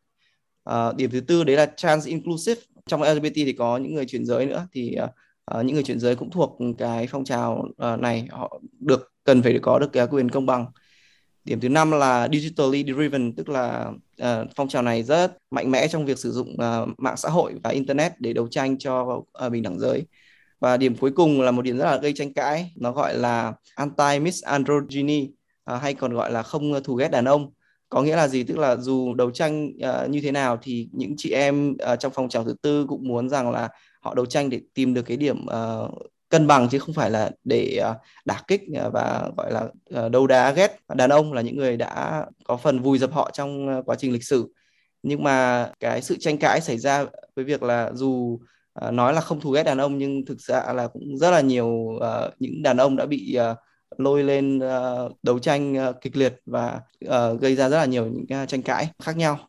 Uh, 0.69 0.95
điểm 0.95 1.11
thứ 1.11 1.19
tư 1.19 1.43
đấy 1.43 1.55
là 1.55 1.65
trans 1.65 2.07
inclusive. 2.07 2.61
Trong 2.87 3.01
LGBT 3.01 3.35
thì 3.35 3.53
có 3.53 3.77
những 3.77 3.95
người 3.95 4.05
chuyển 4.05 4.25
giới 4.25 4.45
nữa 4.45 4.67
thì 4.71 4.95
uh, 5.03 5.09
uh, 5.55 5.65
những 5.65 5.73
người 5.73 5.83
chuyển 5.83 5.99
giới 5.99 6.15
cũng 6.15 6.31
thuộc 6.31 6.57
cái 6.77 7.07
phong 7.07 7.23
trào 7.23 7.65
uh, 7.93 7.99
này 7.99 8.27
họ 8.31 8.61
được 8.79 9.11
cần 9.23 9.41
phải 9.41 9.59
có 9.61 9.79
được 9.79 9.93
cái 9.93 10.07
quyền 10.07 10.29
công 10.29 10.45
bằng. 10.45 10.65
Điểm 11.45 11.59
thứ 11.59 11.69
năm 11.69 11.91
là 11.91 12.27
digitally 12.31 12.83
driven 12.83 13.35
tức 13.35 13.49
là 13.49 13.91
uh, 14.21 14.47
phong 14.55 14.67
trào 14.67 14.81
này 14.81 15.03
rất 15.03 15.37
mạnh 15.51 15.71
mẽ 15.71 15.87
trong 15.87 16.05
việc 16.05 16.19
sử 16.19 16.31
dụng 16.31 16.49
uh, 16.53 16.89
mạng 16.97 17.17
xã 17.17 17.29
hội 17.29 17.53
và 17.63 17.69
internet 17.69 18.11
để 18.19 18.33
đấu 18.33 18.47
tranh 18.47 18.77
cho 18.77 19.01
uh, 19.45 19.51
bình 19.51 19.63
đẳng 19.63 19.79
giới. 19.79 20.05
Và 20.59 20.77
điểm 20.77 20.95
cuối 20.95 21.11
cùng 21.11 21.41
là 21.41 21.51
một 21.51 21.61
điểm 21.61 21.77
rất 21.77 21.85
là 21.85 21.97
gây 21.97 22.13
tranh 22.13 22.33
cãi 22.33 22.71
nó 22.75 22.91
gọi 22.91 23.17
là 23.17 23.53
anti 23.75 24.19
misandrogyny 24.19 25.29
uh, 25.73 25.81
hay 25.81 25.93
còn 25.93 26.13
gọi 26.13 26.31
là 26.31 26.43
không 26.43 26.83
thù 26.83 26.95
ghét 26.95 27.11
đàn 27.11 27.25
ông. 27.25 27.51
Có 27.89 28.01
nghĩa 28.01 28.15
là 28.15 28.27
gì? 28.27 28.43
Tức 28.43 28.57
là 28.57 28.75
dù 28.75 29.13
đấu 29.13 29.31
tranh 29.31 29.67
uh, 29.67 30.09
như 30.09 30.21
thế 30.21 30.31
nào 30.31 30.57
thì 30.61 30.89
những 30.91 31.13
chị 31.17 31.31
em 31.31 31.75
uh, 31.93 31.99
trong 31.99 32.11
phong 32.15 32.29
trào 32.29 32.43
thứ 32.43 32.55
tư 32.61 32.85
cũng 32.89 33.07
muốn 33.07 33.29
rằng 33.29 33.51
là 33.51 33.69
họ 34.07 34.13
đấu 34.15 34.25
tranh 34.25 34.49
để 34.49 34.61
tìm 34.73 34.93
được 34.93 35.01
cái 35.01 35.17
điểm 35.17 35.45
uh, 35.45 36.11
cân 36.29 36.47
bằng 36.47 36.69
chứ 36.69 36.79
không 36.79 36.95
phải 36.95 37.11
là 37.11 37.31
để 37.43 37.79
uh, 37.91 37.97
đả 38.25 38.41
kích 38.47 38.61
ờ, 38.75 38.89
và 38.89 39.29
gọi 39.37 39.51
là 39.51 39.67
uh, 40.05 40.11
đấu 40.11 40.27
đá 40.27 40.51
ghét. 40.51 40.79
Đàn 40.95 41.09
ông 41.09 41.33
là 41.33 41.41
những 41.41 41.57
người 41.57 41.77
đã 41.77 42.25
có 42.43 42.57
phần 42.57 42.79
vùi 42.79 42.97
dập 42.97 43.11
họ 43.13 43.29
trong 43.33 43.79
uh, 43.79 43.85
quá 43.85 43.95
trình 43.99 44.13
lịch 44.13 44.23
sử. 44.23 44.47
Nhưng 45.03 45.23
mà 45.23 45.69
cái 45.79 46.01
sự 46.01 46.17
tranh 46.19 46.37
cãi 46.37 46.61
xảy 46.61 46.77
ra 46.77 47.05
với 47.35 47.45
việc 47.45 47.63
là 47.63 47.91
dù 47.93 48.39
nói 48.91 49.13
là 49.13 49.21
không 49.21 49.39
thù 49.39 49.51
ghét 49.51 49.63
đàn 49.63 49.77
ông 49.77 49.97
nhưng 49.97 50.25
thực 50.25 50.41
ra 50.41 50.73
là 50.73 50.87
cũng 50.87 51.17
rất 51.17 51.31
là 51.31 51.41
nhiều 51.41 51.67
uh, 51.67 52.33
những 52.39 52.63
đàn 52.63 52.77
ông 52.77 52.95
đã 52.95 53.05
bị 53.05 53.37
uh, 53.51 53.57
lôi 53.99 54.23
lên 54.23 54.57
uh, 54.57 55.11
đấu 55.23 55.39
tranh 55.39 55.89
uh, 55.89 55.95
kịch 56.01 56.17
liệt 56.17 56.35
và 56.45 56.81
uh, 57.05 57.41
gây 57.41 57.55
ra 57.55 57.69
rất 57.69 57.77
là 57.77 57.85
nhiều 57.85 58.05
những 58.05 58.43
uh, 58.43 58.49
tranh 58.49 58.61
cãi 58.61 58.87
khác 59.03 59.17
nhau. 59.17 59.39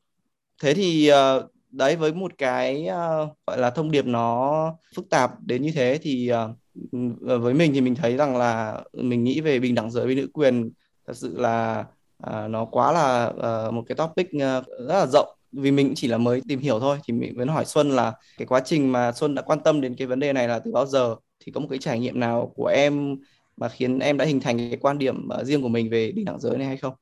Thế 0.62 0.74
thì 0.74 1.10
uh, 1.12 1.44
đấy 1.70 1.96
với 1.96 2.12
một 2.12 2.32
cái 2.38 2.88
uh, 2.88 3.36
gọi 3.46 3.58
là 3.58 3.70
thông 3.70 3.90
điệp 3.90 4.06
nó 4.06 4.74
phức 4.94 5.10
tạp 5.10 5.40
đến 5.40 5.62
như 5.62 5.70
thế 5.74 5.98
thì 6.02 6.30
uh, 6.32 7.40
với 7.40 7.54
mình 7.54 7.72
thì 7.74 7.80
mình 7.80 7.94
thấy 7.94 8.16
rằng 8.16 8.36
là 8.36 8.82
mình 8.92 9.24
nghĩ 9.24 9.40
về 9.40 9.60
bình 9.60 9.74
đẳng 9.74 9.90
giới 9.90 10.06
với 10.06 10.14
nữ 10.14 10.28
quyền 10.32 10.70
thật 11.06 11.16
sự 11.16 11.38
là 11.38 11.84
uh, 12.26 12.50
nó 12.50 12.64
quá 12.64 12.92
là 12.92 13.26
uh, 13.26 13.74
một 13.74 13.84
cái 13.88 13.96
topic 13.96 14.26
uh, 14.26 14.66
rất 14.88 14.98
là 14.98 15.06
rộng 15.06 15.28
vì 15.52 15.70
mình 15.70 15.92
chỉ 15.96 16.08
là 16.08 16.18
mới 16.18 16.42
tìm 16.48 16.58
hiểu 16.58 16.80
thôi 16.80 16.98
thì 17.04 17.14
mình 17.14 17.34
vẫn 17.36 17.48
hỏi 17.48 17.64
Xuân 17.64 17.90
là 17.90 18.12
cái 18.38 18.46
quá 18.46 18.60
trình 18.64 18.92
mà 18.92 19.12
Xuân 19.12 19.34
đã 19.34 19.42
quan 19.42 19.60
tâm 19.60 19.80
đến 19.80 19.94
cái 19.98 20.06
vấn 20.06 20.20
đề 20.20 20.32
này 20.32 20.48
là 20.48 20.58
từ 20.58 20.72
bao 20.72 20.86
giờ 20.86 21.16
thì 21.44 21.52
có 21.52 21.60
một 21.60 21.66
cái 21.70 21.78
trải 21.78 21.98
nghiệm 21.98 22.20
nào 22.20 22.52
của 22.56 22.66
em 22.66 23.16
mà 23.56 23.68
khiến 23.68 23.98
em 23.98 24.16
đã 24.16 24.24
hình 24.24 24.40
thành 24.40 24.58
cái 24.58 24.78
quan 24.80 24.98
điểm 24.98 25.28
uh, 25.40 25.46
riêng 25.46 25.62
của 25.62 25.68
mình 25.68 25.90
về 25.90 26.12
bình 26.12 26.24
đẳng 26.24 26.40
giới 26.40 26.58
này 26.58 26.66
hay 26.66 26.76
không? 26.76 26.94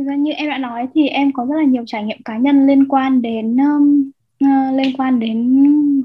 Thực 0.00 0.06
ra 0.06 0.14
như 0.14 0.32
em 0.32 0.48
đã 0.48 0.58
nói 0.58 0.86
thì 0.94 1.08
em 1.08 1.32
có 1.32 1.46
rất 1.46 1.54
là 1.56 1.64
nhiều 1.64 1.84
trải 1.86 2.04
nghiệm 2.04 2.22
cá 2.24 2.36
nhân 2.36 2.66
liên 2.66 2.88
quan 2.88 3.22
đến 3.22 3.56
um, 3.56 4.10
uh, 4.44 4.74
liên 4.74 4.96
quan 4.98 5.20
đến 5.20 5.62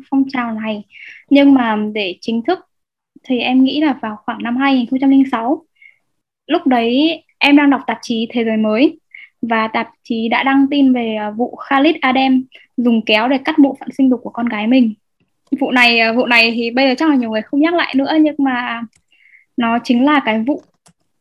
phong 0.09 0.23
trào 0.29 0.51
này. 0.53 0.83
Nhưng 1.29 1.53
mà 1.53 1.77
để 1.93 2.15
chính 2.21 2.41
thức 2.43 2.59
thì 3.23 3.39
em 3.39 3.63
nghĩ 3.63 3.81
là 3.81 3.93
vào 4.01 4.17
khoảng 4.25 4.43
năm 4.43 4.57
2006. 4.57 5.65
Lúc 6.47 6.67
đấy 6.67 7.23
em 7.37 7.55
đang 7.55 7.69
đọc 7.69 7.81
tạp 7.87 7.97
chí 8.01 8.27
Thế 8.29 8.43
giới 8.45 8.57
mới 8.57 8.99
và 9.41 9.67
tạp 9.67 9.89
chí 10.03 10.29
đã 10.29 10.43
đăng 10.43 10.67
tin 10.71 10.93
về 10.93 11.15
ờ, 11.15 11.31
vụ 11.31 11.55
Khalid 11.55 11.95
Adem 12.01 12.43
dùng 12.77 13.01
kéo 13.05 13.27
để 13.27 13.37
cắt 13.37 13.55
bộ 13.59 13.77
phận 13.79 13.89
sinh 13.97 14.09
dục 14.09 14.19
của 14.23 14.29
con 14.29 14.49
gái 14.49 14.67
mình 14.67 14.93
vụ 15.59 15.71
này 15.71 15.99
ờ, 15.99 16.13
vụ 16.13 16.25
này 16.25 16.51
thì 16.55 16.71
bây 16.71 16.87
giờ 16.87 16.95
chắc 16.97 17.09
là 17.09 17.15
nhiều 17.15 17.31
người 17.31 17.41
không 17.41 17.59
nhắc 17.59 17.73
lại 17.73 17.93
nữa 17.97 18.13
nhưng 18.21 18.35
mà 18.37 18.81
nó 19.57 19.79
chính 19.83 20.05
là 20.05 20.21
cái 20.25 20.39
vụ 20.47 20.61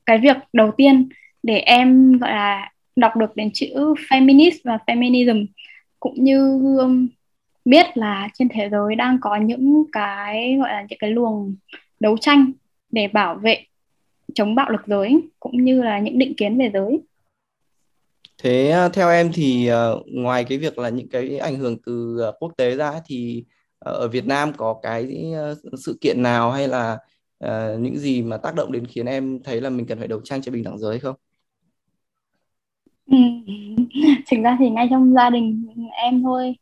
cái 0.07 0.19
việc 0.19 0.37
đầu 0.53 0.71
tiên 0.77 1.09
để 1.45 1.59
em 1.59 2.19
gọi 2.19 2.31
là 2.31 2.73
đọc 2.97 3.17
được 3.17 3.37
đến 3.37 3.51
chữ 3.55 3.67
feminist 4.09 4.59
và 4.65 4.79
feminism 4.87 5.47
cũng 6.01 6.25
như 6.25 6.61
um, 6.79 7.09
biết 7.65 7.87
là 7.97 8.29
trên 8.35 8.49
thế 8.49 8.69
giới 8.69 8.95
đang 8.95 9.19
có 9.21 9.37
những 9.37 9.85
cái 9.93 10.57
gọi 10.61 10.71
là 10.71 10.87
những 10.89 10.99
cái 10.99 11.11
luồng 11.11 11.55
đấu 12.01 12.17
tranh 12.19 12.53
để 12.91 13.09
bảo 13.09 13.35
vệ 13.35 13.65
chống 14.35 14.55
bạo 14.55 14.71
lực 14.71 14.81
giới 14.87 15.21
cũng 15.41 15.65
như 15.65 15.83
là 15.83 15.99
những 15.99 16.19
định 16.19 16.35
kiến 16.37 16.59
về 16.59 16.71
giới 16.75 17.01
thế 18.43 18.71
à, 18.71 18.89
theo 18.89 19.11
em 19.11 19.31
thì 19.33 19.71
uh, 19.71 20.07
ngoài 20.07 20.45
cái 20.45 20.59
việc 20.59 20.79
là 20.79 20.89
những 20.89 21.09
cái 21.09 21.39
ảnh 21.39 21.57
hưởng 21.57 21.77
từ 21.87 22.17
uh, 22.29 22.35
quốc 22.41 22.53
tế 22.57 22.77
ra 22.77 22.93
thì 23.07 23.45
ờ, 23.79 23.93
ở 23.93 24.09
Việt 24.09 24.27
Nam 24.27 24.53
có 24.57 24.79
cái 24.83 25.33
sự 25.85 25.99
kiện 26.01 26.23
nào 26.23 26.51
hay 26.51 26.69
là 26.69 26.99
uh, 27.45 27.81
những 27.81 27.99
gì 27.99 28.23
mà 28.23 28.37
tác 28.37 28.55
động 28.55 28.73
đến 28.73 28.87
khiến 28.87 29.07
em 29.07 29.43
thấy 29.45 29.61
là 29.61 29.71
mình 29.71 29.87
cần 29.87 29.99
phải 29.99 30.09
đấu 30.09 30.21
tranh 30.25 30.43
cho 30.43 30.53
bình 30.53 30.65
đẳng 30.65 30.79
giới 30.79 30.99
không? 30.99 31.17
Ừ. 33.07 33.17
Thực 34.31 34.37
ra 34.45 34.57
thì 34.59 34.71
ngay 34.71 34.87
trong 34.91 35.15
gia 35.15 35.31
đình 35.31 35.67
em 36.03 36.23
thôi. 36.23 36.55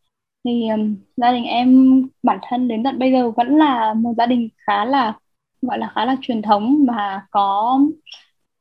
Thì 0.44 0.68
um, 0.68 0.96
gia 1.16 1.32
đình 1.32 1.44
em 1.44 2.02
bản 2.22 2.38
thân 2.48 2.68
đến 2.68 2.82
tận 2.84 2.98
bây 2.98 3.12
giờ 3.12 3.30
vẫn 3.30 3.56
là 3.56 3.94
một 3.94 4.14
gia 4.18 4.26
đình 4.26 4.48
khá 4.66 4.84
là 4.84 5.18
gọi 5.62 5.78
là 5.78 5.92
khá 5.94 6.04
là 6.04 6.16
truyền 6.22 6.42
thống 6.42 6.86
và 6.88 7.22
có 7.30 7.78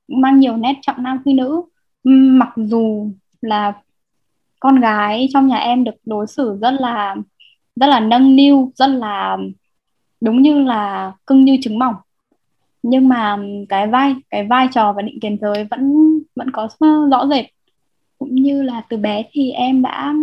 mang 0.07 0.39
nhiều 0.39 0.57
nét 0.57 0.73
trọng 0.81 1.03
nam 1.03 1.21
khinh 1.25 1.35
nữ. 1.35 1.61
Mặc 2.03 2.49
dù 2.55 3.11
là 3.41 3.73
con 4.59 4.81
gái 4.81 5.27
trong 5.33 5.47
nhà 5.47 5.57
em 5.57 5.83
được 5.83 5.95
đối 6.05 6.27
xử 6.27 6.57
rất 6.61 6.71
là 6.79 7.15
rất 7.75 7.87
là 7.87 7.99
nâng 7.99 8.35
niu 8.35 8.71
rất 8.75 8.87
là 8.87 9.37
đúng 10.21 10.41
như 10.41 10.59
là 10.63 11.13
cưng 11.27 11.45
như 11.45 11.57
trứng 11.63 11.79
mỏng. 11.79 11.95
Nhưng 12.83 13.07
mà 13.09 13.37
cái 13.69 13.87
vai 13.87 14.15
cái 14.29 14.47
vai 14.47 14.67
trò 14.73 14.93
và 14.93 15.01
định 15.01 15.19
kiến 15.21 15.37
giới 15.41 15.63
vẫn 15.71 15.93
vẫn 16.35 16.51
có 16.51 16.69
rõ 17.11 17.27
rệt 17.27 17.45
cũng 18.31 18.43
như 18.43 18.63
là 18.63 18.81
từ 18.89 18.97
bé 18.97 19.23
thì 19.31 19.51
em 19.51 19.81
đã 19.81 20.13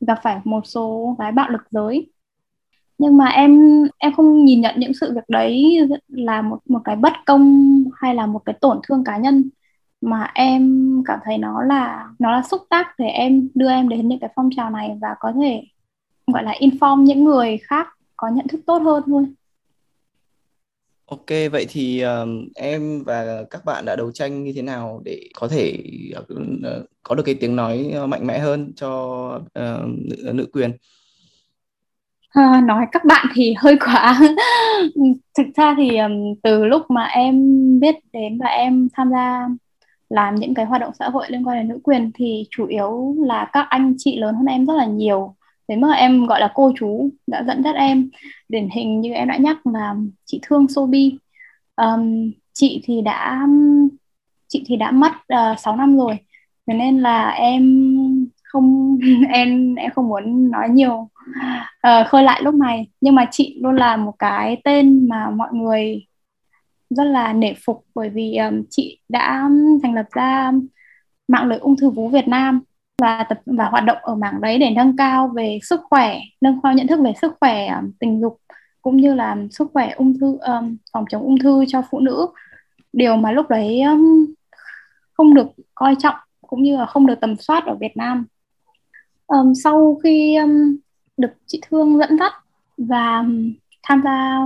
gặp 0.00 0.18
phải 0.22 0.40
một 0.44 0.66
số 0.66 1.16
cái 1.18 1.32
bạo 1.32 1.50
lực 1.50 1.60
giới. 1.70 2.10
Nhưng 2.98 3.16
mà 3.16 3.26
em 3.26 3.82
em 3.98 4.12
không 4.12 4.44
nhìn 4.44 4.60
nhận 4.60 4.74
những 4.78 4.94
sự 4.94 5.12
việc 5.14 5.24
đấy 5.28 5.78
là 6.08 6.42
một 6.42 6.58
một 6.68 6.80
cái 6.84 6.96
bất 6.96 7.12
công 7.26 7.84
hay 7.96 8.14
là 8.14 8.26
một 8.26 8.42
cái 8.44 8.54
tổn 8.60 8.80
thương 8.82 9.04
cá 9.04 9.16
nhân, 9.16 9.50
mà 10.00 10.30
em 10.34 11.02
cảm 11.06 11.18
thấy 11.24 11.38
nó 11.38 11.62
là 11.62 12.08
nó 12.18 12.32
là 12.32 12.42
xúc 12.42 12.62
tác 12.70 12.86
để 12.98 13.06
em 13.06 13.48
đưa 13.54 13.70
em 13.70 13.88
đến 13.88 14.08
những 14.08 14.18
cái 14.18 14.30
phong 14.36 14.50
trào 14.56 14.70
này 14.70 14.98
và 15.00 15.08
có 15.20 15.32
thể, 15.40 15.62
gọi 16.26 16.42
là, 16.44 16.52
inform 16.60 17.02
những 17.02 17.24
người 17.24 17.58
khác 17.62 17.88
có 18.16 18.28
nhận 18.28 18.48
thức 18.48 18.60
tốt 18.66 18.78
hơn 18.78 19.02
thôi. 19.06 19.26
Ok, 21.06 21.26
vậy 21.52 21.66
thì 21.68 22.00
um, 22.00 22.48
em 22.54 23.02
và 23.06 23.44
các 23.50 23.64
bạn 23.64 23.84
đã 23.84 23.96
đấu 23.96 24.12
tranh 24.12 24.44
như 24.44 24.52
thế 24.56 24.62
nào 24.62 25.00
để 25.04 25.28
có 25.34 25.48
thể 25.48 25.82
uh, 26.32 26.86
có 27.02 27.14
được 27.14 27.22
cái 27.26 27.34
tiếng 27.34 27.56
nói 27.56 27.90
ờ, 27.94 28.06
mạnh 28.06 28.26
mẽ 28.26 28.38
hơn 28.38 28.72
cho 28.76 28.90
uh, 29.36 29.86
nữ, 29.86 30.32
nữ 30.34 30.46
quyền? 30.52 30.72
À, 32.28 32.60
nói 32.64 32.86
các 32.92 33.04
bạn 33.04 33.26
thì 33.34 33.54
hơi 33.58 33.76
quá. 33.84 34.20
Thực 35.38 35.46
ra 35.56 35.74
thì 35.78 35.98
um, 35.98 36.34
từ 36.42 36.64
lúc 36.64 36.82
mà 36.90 37.04
em 37.04 37.44
biết 37.80 37.94
đến 38.12 38.38
và 38.38 38.46
em 38.46 38.88
tham 38.94 39.10
gia 39.10 39.48
làm 40.08 40.34
những 40.34 40.54
cái 40.54 40.64
hoạt 40.64 40.80
động 40.80 40.92
xã 40.98 41.08
hội 41.08 41.26
liên 41.28 41.46
quan 41.46 41.58
đến 41.58 41.68
nữ 41.68 41.78
quyền 41.82 42.10
thì 42.14 42.44
chủ 42.50 42.66
yếu 42.66 43.16
là 43.18 43.50
các 43.52 43.66
anh 43.68 43.94
chị 43.98 44.18
lớn 44.18 44.34
hơn 44.34 44.46
em 44.46 44.66
rất 44.66 44.74
là 44.74 44.84
nhiều 44.86 45.34
thế 45.68 45.76
mà 45.76 45.92
em 45.92 46.26
gọi 46.26 46.40
là 46.40 46.52
cô 46.54 46.72
chú 46.78 47.10
đã 47.26 47.44
dẫn 47.46 47.62
dắt 47.62 47.74
em 47.76 48.10
điển 48.48 48.68
hình 48.68 49.00
như 49.00 49.12
em 49.12 49.28
đã 49.28 49.36
nhắc 49.36 49.66
là 49.66 49.94
chị 50.24 50.40
Thương 50.42 50.68
Sobi. 50.68 51.18
Um, 51.76 52.30
chị 52.52 52.82
thì 52.84 53.02
đã 53.02 53.46
chị 54.48 54.64
thì 54.66 54.76
đã 54.76 54.90
mất 54.90 55.12
ờ, 55.28 55.50
uh, 55.52 55.60
6 55.60 55.76
năm 55.76 55.96
rồi. 55.96 56.18
Thế 56.66 56.74
nên 56.74 57.00
là 57.00 57.30
em 57.30 57.96
không 58.44 58.98
em 59.32 59.74
em 59.74 59.90
không 59.90 60.08
muốn 60.08 60.50
nói 60.50 60.68
nhiều 60.68 61.10
uh, 61.88 62.06
khơi 62.08 62.22
lại 62.22 62.42
lúc 62.42 62.54
này. 62.54 62.90
Nhưng 63.00 63.14
mà 63.14 63.28
chị 63.30 63.58
luôn 63.62 63.76
là 63.76 63.96
một 63.96 64.12
cái 64.18 64.60
tên 64.64 65.08
mà 65.08 65.30
mọi 65.30 65.48
người 65.52 66.06
rất 66.90 67.04
là 67.04 67.32
nể 67.32 67.54
phục 67.66 67.84
bởi 67.94 68.10
vì 68.10 68.36
um, 68.36 68.62
chị 68.70 69.00
đã 69.08 69.50
thành 69.82 69.94
lập 69.94 70.06
ra 70.12 70.52
mạng 71.28 71.48
lưới 71.48 71.58
ung 71.58 71.76
thư 71.76 71.90
vú 71.90 72.08
Việt 72.08 72.28
Nam 72.28 72.60
và 73.02 73.26
tập 73.28 73.38
và 73.46 73.64
hoạt 73.64 73.84
động 73.84 73.98
ở 74.02 74.14
mảng 74.14 74.40
đấy 74.40 74.58
để 74.58 74.70
nâng 74.70 74.96
cao 74.96 75.28
về 75.28 75.58
sức 75.62 75.80
khỏe 75.90 76.18
nâng 76.40 76.60
cao 76.62 76.72
nhận 76.72 76.86
thức 76.86 77.00
về 77.04 77.12
sức 77.20 77.32
khỏe 77.40 77.66
um, 77.66 77.90
tình 78.00 78.20
dục 78.20 78.40
cũng 78.82 78.96
như 78.96 79.14
là 79.14 79.36
sức 79.50 79.70
khỏe 79.72 79.92
ung 79.96 80.18
thư 80.18 80.38
um, 80.38 80.76
phòng 80.92 81.04
chống 81.10 81.22
ung 81.22 81.38
thư 81.38 81.64
cho 81.68 81.82
phụ 81.90 82.00
nữ. 82.00 82.26
Điều 82.92 83.16
mà 83.16 83.32
lúc 83.32 83.48
đấy 83.48 83.82
um, 83.82 84.26
không 85.12 85.34
được 85.34 85.46
coi 85.74 85.96
trọng 85.98 86.14
cũng 86.46 86.62
như 86.62 86.76
là 86.76 86.86
không 86.86 87.06
được 87.06 87.20
tầm 87.20 87.36
soát 87.36 87.66
ở 87.66 87.74
Việt 87.74 87.96
Nam. 87.96 88.26
Um, 89.26 89.52
sau 89.64 90.00
khi 90.04 90.36
um, 90.36 90.76
được 91.16 91.30
chị 91.46 91.60
Thương 91.70 91.98
dẫn 91.98 92.18
dắt 92.18 92.32
và 92.76 93.18
um, 93.18 93.52
tham 93.82 94.02
gia 94.04 94.40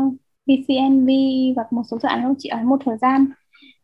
VCNV 0.47 1.09
và 1.57 1.65
một 1.71 1.83
số 1.91 1.99
dự 1.99 2.09
án 2.09 2.29
của 2.29 2.35
chị 2.39 2.49
ấy 2.49 2.63
một 2.63 2.81
thời 2.85 2.97
gian 2.99 3.27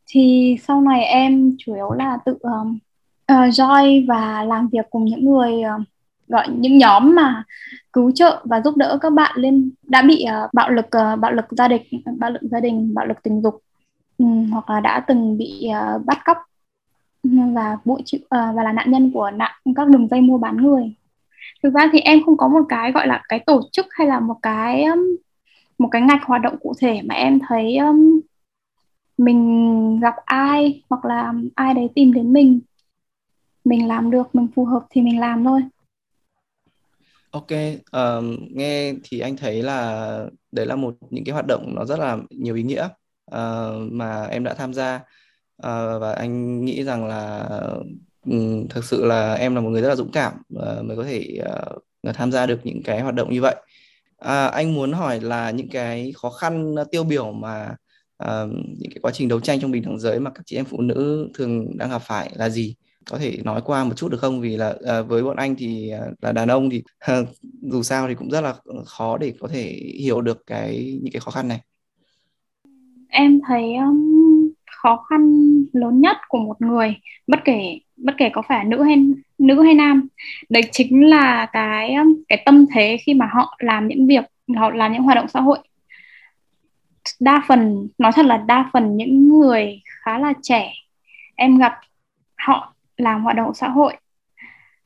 thì 0.06 0.56
sau 0.62 0.80
này 0.80 1.04
em 1.04 1.56
chủ 1.58 1.74
yếu 1.74 1.92
là 1.92 2.18
tự 2.24 2.38
um, 2.40 2.78
Ờ, 3.26 3.44
uh, 3.48 3.54
join 3.54 4.06
và 4.06 4.44
làm 4.44 4.68
việc 4.68 4.86
cùng 4.90 5.04
những 5.04 5.24
người 5.24 5.52
uh, 5.52 5.86
gọi 6.28 6.48
những 6.48 6.78
nhóm 6.78 7.14
mà 7.14 7.44
cứu 7.92 8.10
trợ 8.14 8.42
và 8.44 8.60
giúp 8.60 8.76
đỡ 8.76 8.98
các 9.00 9.12
bạn 9.12 9.36
lên 9.36 9.70
đã 9.82 10.02
bị 10.02 10.24
uh, 10.44 10.54
bạo 10.54 10.70
lực 10.70 10.86
uh, 10.86 11.20
bạo 11.20 11.32
lực 11.32 11.44
gia 11.50 11.68
đình 11.68 11.82
bạo 12.18 12.30
lực 12.30 12.40
gia 12.42 12.60
đình 12.60 12.94
bạo 12.94 13.06
lực 13.06 13.22
tình 13.22 13.42
dục 13.42 13.62
um, 14.18 14.50
hoặc 14.50 14.70
là 14.70 14.80
đã 14.80 15.04
từng 15.08 15.38
bị 15.38 15.68
uh, 15.68 16.04
bắt 16.06 16.18
cóc 16.24 16.38
ừ, 17.22 17.30
và 17.54 17.78
bụi 17.84 18.02
chịu 18.04 18.20
uh, 18.24 18.28
và 18.30 18.62
là 18.62 18.72
nạn 18.72 18.90
nhân 18.90 19.10
của 19.14 19.30
nạn 19.30 19.52
các 19.76 19.88
đường 19.88 20.08
dây 20.08 20.20
mua 20.20 20.38
bán 20.38 20.56
người. 20.56 20.94
Thực 21.62 21.74
ra 21.74 21.88
thì 21.92 22.00
em 22.00 22.22
không 22.24 22.36
có 22.36 22.48
một 22.48 22.62
cái 22.68 22.92
gọi 22.92 23.06
là 23.06 23.22
cái 23.28 23.38
tổ 23.46 23.60
chức 23.72 23.86
hay 23.90 24.06
là 24.06 24.20
một 24.20 24.36
cái 24.42 24.84
um, 24.84 25.16
một 25.78 25.88
cái 25.90 26.02
ngạch 26.02 26.24
hoạt 26.24 26.42
động 26.42 26.56
cụ 26.60 26.72
thể 26.80 27.00
mà 27.04 27.14
em 27.14 27.38
thấy 27.48 27.76
um, 27.76 28.20
mình 29.18 30.00
gặp 30.00 30.14
ai 30.24 30.82
hoặc 30.90 31.04
là 31.04 31.32
ai 31.54 31.74
đấy 31.74 31.88
tìm 31.94 32.12
đến 32.12 32.32
mình 32.32 32.60
mình 33.66 33.88
làm 33.88 34.10
được 34.10 34.34
mình 34.34 34.46
phù 34.54 34.64
hợp 34.64 34.86
thì 34.90 35.02
mình 35.02 35.20
làm 35.20 35.44
thôi 35.44 35.60
Ok, 37.30 37.46
um, 37.92 38.36
nghe 38.50 38.94
thì 39.02 39.20
anh 39.20 39.36
thấy 39.36 39.62
là 39.62 40.24
đấy 40.52 40.66
là 40.66 40.76
một 40.76 40.94
những 41.10 41.24
cái 41.24 41.32
hoạt 41.32 41.46
động 41.46 41.74
nó 41.74 41.84
rất 41.84 41.98
là 41.98 42.18
nhiều 42.30 42.54
ý 42.54 42.62
nghĩa 42.62 42.88
uh, 43.30 43.92
mà 43.92 44.24
em 44.24 44.44
đã 44.44 44.54
tham 44.54 44.74
gia 44.74 44.96
uh, 44.96 46.00
và 46.00 46.12
anh 46.12 46.64
nghĩ 46.64 46.84
rằng 46.84 47.06
là 47.06 47.48
um, 48.26 48.68
thực 48.68 48.84
sự 48.84 49.04
là 49.04 49.34
em 49.34 49.54
là 49.54 49.60
một 49.60 49.70
người 49.70 49.82
rất 49.82 49.88
là 49.88 49.96
dũng 49.96 50.12
cảm 50.12 50.32
uh, 50.54 50.84
mới 50.84 50.96
có 50.96 51.04
thể 51.04 51.38
uh, 52.08 52.14
tham 52.14 52.32
gia 52.32 52.46
được 52.46 52.60
những 52.64 52.82
cái 52.82 53.00
hoạt 53.00 53.14
động 53.14 53.32
như 53.32 53.40
vậy. 53.42 53.56
À, 54.18 54.46
anh 54.46 54.74
muốn 54.74 54.92
hỏi 54.92 55.20
là 55.20 55.50
những 55.50 55.68
cái 55.68 56.12
khó 56.16 56.30
khăn 56.30 56.74
tiêu 56.90 57.04
biểu 57.04 57.32
mà 57.32 57.76
uh, 58.24 58.50
những 58.78 58.90
cái 58.90 58.98
quá 59.02 59.12
trình 59.14 59.28
đấu 59.28 59.40
tranh 59.40 59.60
trong 59.60 59.70
bình 59.70 59.82
đẳng 59.82 59.98
giới 59.98 60.20
mà 60.20 60.30
các 60.30 60.42
chị 60.46 60.56
em 60.56 60.64
phụ 60.64 60.80
nữ 60.80 61.28
thường 61.34 61.78
đang 61.78 61.90
gặp 61.90 61.98
phải 61.98 62.32
là 62.34 62.48
gì? 62.48 62.74
Có 63.10 63.18
thể 63.18 63.38
nói 63.44 63.62
qua 63.64 63.84
một 63.84 63.94
chút 63.96 64.10
được 64.10 64.18
không? 64.20 64.40
Vì 64.40 64.56
là 64.56 64.74
à, 64.86 65.02
với 65.02 65.22
bọn 65.22 65.36
anh 65.36 65.54
thì 65.58 65.90
à, 65.90 66.00
là 66.22 66.32
đàn 66.32 66.48
ông 66.48 66.70
thì 66.70 66.82
à, 66.98 67.20
dù 67.62 67.82
sao 67.82 68.08
thì 68.08 68.14
cũng 68.14 68.30
rất 68.30 68.40
là 68.40 68.54
khó 68.84 69.18
để 69.18 69.34
có 69.40 69.48
thể 69.48 69.62
hiểu 70.00 70.20
được 70.20 70.46
cái 70.46 70.98
những 71.02 71.12
cái 71.12 71.20
khó 71.20 71.30
khăn 71.30 71.48
này. 71.48 71.60
Em 73.08 73.40
thấy 73.48 73.74
um, 73.74 74.52
khó 74.82 75.04
khăn 75.10 75.20
lớn 75.72 76.00
nhất 76.00 76.16
của 76.28 76.38
một 76.38 76.62
người 76.62 76.96
bất 77.26 77.40
kể 77.44 77.78
bất 77.96 78.14
kể 78.18 78.30
có 78.32 78.42
phải 78.48 78.64
nữ 78.64 78.82
hay 78.82 78.96
nữ 79.38 79.62
hay 79.62 79.74
nam 79.74 80.08
đấy 80.48 80.62
chính 80.72 81.10
là 81.10 81.46
cái 81.52 81.94
cái 82.28 82.42
tâm 82.46 82.66
thế 82.74 82.96
khi 83.06 83.14
mà 83.14 83.28
họ 83.32 83.56
làm 83.58 83.88
những 83.88 84.06
việc 84.06 84.24
họ 84.56 84.70
làm 84.70 84.92
những 84.92 85.02
hoạt 85.02 85.16
động 85.16 85.28
xã 85.28 85.40
hội. 85.40 85.58
Đa 87.20 87.42
phần 87.48 87.88
nói 87.98 88.12
thật 88.14 88.26
là 88.26 88.36
đa 88.36 88.70
phần 88.72 88.96
những 88.96 89.28
người 89.28 89.82
khá 89.84 90.18
là 90.18 90.32
trẻ 90.42 90.72
em 91.34 91.58
gặp 91.58 91.72
họ 92.36 92.75
làm 92.96 93.24
hoạt 93.24 93.36
động 93.36 93.54
xã 93.54 93.68
hội 93.68 93.96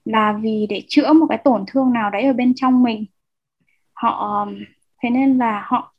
là 0.05 0.33
vì 0.33 0.66
để 0.70 0.83
chữa 0.88 1.12
một 1.12 1.27
cái 1.29 1.38
tổn 1.38 1.64
thương 1.66 1.92
nào 1.92 2.11
đấy 2.11 2.23
ở 2.23 2.33
bên 2.33 2.53
trong 2.57 2.83
mình. 2.83 3.05
Họ, 3.92 4.46
thế 5.03 5.11
nên 5.11 5.38
là 5.38 5.64
họ 5.66 5.94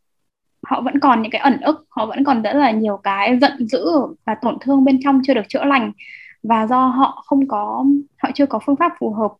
họ 0.67 0.81
vẫn 0.81 0.99
còn 0.99 1.21
những 1.21 1.31
cái 1.31 1.41
ẩn 1.41 1.61
ức, 1.61 1.85
họ 1.89 2.05
vẫn 2.05 2.23
còn 2.23 2.41
rất 2.41 2.53
là 2.53 2.71
nhiều 2.71 2.97
cái 2.97 3.39
giận 3.39 3.67
dữ 3.67 3.85
và 4.25 4.35
tổn 4.35 4.57
thương 4.61 4.85
bên 4.85 4.99
trong 5.03 5.21
chưa 5.23 5.33
được 5.33 5.49
chữa 5.49 5.63
lành 5.63 5.91
và 6.43 6.67
do 6.67 6.87
họ 6.87 7.23
không 7.25 7.47
có, 7.47 7.85
họ 8.17 8.29
chưa 8.33 8.45
có 8.45 8.59
phương 8.65 8.75
pháp 8.75 8.91
phù 8.99 9.13
hợp 9.13 9.33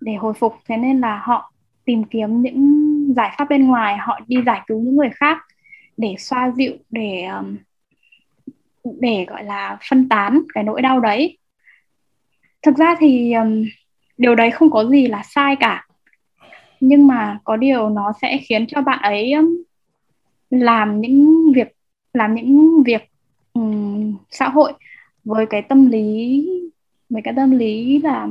để 0.00 0.14
hồi 0.14 0.34
phục. 0.34 0.54
Thế 0.68 0.76
nên 0.76 1.00
là 1.00 1.22
họ 1.24 1.52
tìm 1.84 2.04
kiếm 2.04 2.42
những 2.42 3.14
giải 3.16 3.34
pháp 3.38 3.48
bên 3.50 3.66
ngoài, 3.66 3.96
họ 3.98 4.20
đi 4.26 4.36
giải 4.46 4.60
cứu 4.66 4.80
những 4.80 4.96
người 4.96 5.10
khác 5.14 5.38
để 5.96 6.14
xoa 6.18 6.50
dịu, 6.50 6.72
để 6.90 7.28
để 9.00 9.26
gọi 9.28 9.44
là 9.44 9.78
phân 9.90 10.08
tán 10.08 10.42
cái 10.54 10.64
nỗi 10.64 10.82
đau 10.82 11.00
đấy 11.00 11.38
thực 12.62 12.76
ra 12.76 12.96
thì 13.00 13.32
um, 13.32 13.64
điều 14.18 14.34
đấy 14.34 14.50
không 14.50 14.70
có 14.70 14.84
gì 14.84 15.06
là 15.06 15.22
sai 15.22 15.56
cả. 15.56 15.86
Nhưng 16.80 17.06
mà 17.06 17.38
có 17.44 17.56
điều 17.56 17.88
nó 17.88 18.12
sẽ 18.22 18.38
khiến 18.38 18.66
cho 18.66 18.82
bạn 18.82 18.98
ấy 19.02 19.32
um, 19.32 19.62
làm 20.50 21.00
những 21.00 21.52
việc 21.54 21.68
làm 22.12 22.34
những 22.34 22.82
việc 22.82 23.02
um, 23.52 24.16
xã 24.30 24.48
hội 24.48 24.72
với 25.24 25.46
cái 25.46 25.62
tâm 25.62 25.90
lý 25.90 26.46
với 27.10 27.22
cái 27.22 27.34
tâm 27.36 27.50
lý 27.50 27.98
là 27.98 28.28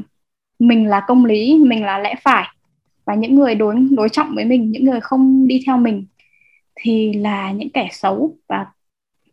mình 0.59 0.87
là 0.87 1.01
công 1.07 1.25
lý 1.25 1.57
mình 1.57 1.83
là 1.83 1.97
lẽ 1.97 2.15
phải. 2.21 2.47
Và 3.05 3.15
những 3.15 3.35
người 3.35 3.55
đối 3.55 3.75
đối 3.91 4.09
trọng 4.09 4.35
với 4.35 4.45
mình 4.45 4.71
những 4.71 4.85
người 4.85 5.01
không 5.01 5.47
đi 5.47 5.63
theo 5.65 5.77
mình 5.77 6.05
thì 6.75 7.13
là 7.13 7.51
những 7.51 7.69
kẻ 7.69 7.87
xấu 7.91 8.37
và 8.47 8.65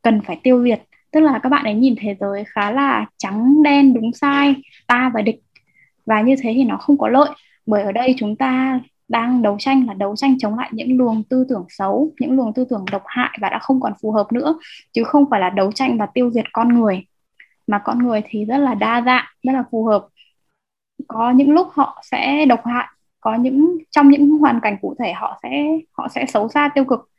cần 0.03 0.21
phải 0.21 0.41
tiêu 0.43 0.65
diệt 0.65 0.83
tức 1.13 1.21
là 1.21 1.39
các 1.43 1.49
bạn 1.49 1.65
ấy 1.65 1.75
nhìn 1.75 1.95
thế 1.99 2.17
giới 2.21 2.45
khá 2.47 2.71
là 2.71 3.07
trắng, 3.17 3.63
đen, 3.63 3.95
đúng 3.95 4.13
sai, 4.13 4.55
ta 4.87 5.11
và 5.15 5.23
địch. 5.23 5.41
Và 6.07 6.21
như 6.21 6.37
thế 6.41 6.53
thì 6.55 6.65
nó 6.65 6.77
không 6.77 6.99
có 6.99 7.09
lợi, 7.09 7.31
bởi 7.67 7.83
ở 7.83 7.93
đây 7.93 8.15
chúng 8.19 8.37
ta 8.37 8.81
đang 9.09 9.43
đấu 9.43 9.57
tranh 9.59 9.87
là 9.87 9.95
đấu 9.95 10.17
tranh 10.17 10.39
chống 10.39 10.59
lại 10.59 10.71
những 10.73 10.99
luồng 10.99 11.23
tư 11.25 11.47
tưởng 11.49 11.65
xấu, 11.69 12.13
những 12.21 12.37
luồng 12.37 12.53
tư 12.53 12.65
tưởng 12.71 12.85
độc 12.93 13.03
hại 13.07 13.39
và 13.41 13.49
đã 13.51 13.59
không 13.59 13.81
còn 13.81 13.93
phù 14.03 14.13
hợp 14.13 14.33
nữa, 14.33 14.59
chứ 14.93 15.05
không 15.05 15.25
phải 15.31 15.41
là 15.41 15.51
đấu 15.51 15.73
tranh 15.73 15.99
và 15.99 16.07
tiêu 16.07 16.31
diệt 16.31 16.45
con 16.53 16.69
người. 16.81 17.07
Mà 17.67 17.79
con 17.85 17.99
người 17.99 18.23
thì 18.29 18.45
rất 18.45 18.59
là 18.59 18.75
đa 18.75 19.03
dạng, 19.07 19.25
rất 19.43 19.53
là 19.53 19.65
phù 19.71 19.85
hợp. 19.85 20.07
Có 21.09 21.31
những 21.31 21.51
lúc 21.51 21.69
họ 21.73 22.03
sẽ 22.11 22.47
độc 22.47 22.67
hại, 22.67 22.87
có 23.21 23.35
những, 23.35 23.79
trong 23.91 24.11
những 24.11 24.31
hoàn 24.31 24.61
cảnh 24.61 24.77
cụ 24.81 24.95
thể 24.99 25.13
họ 25.13 25.41
sẽ 25.43 25.79
họ 25.93 26.09
sẽ 26.09 26.27
xấu 26.27 26.49
xa, 26.49 26.71
tiêu 26.75 26.85
cực. 26.85 27.11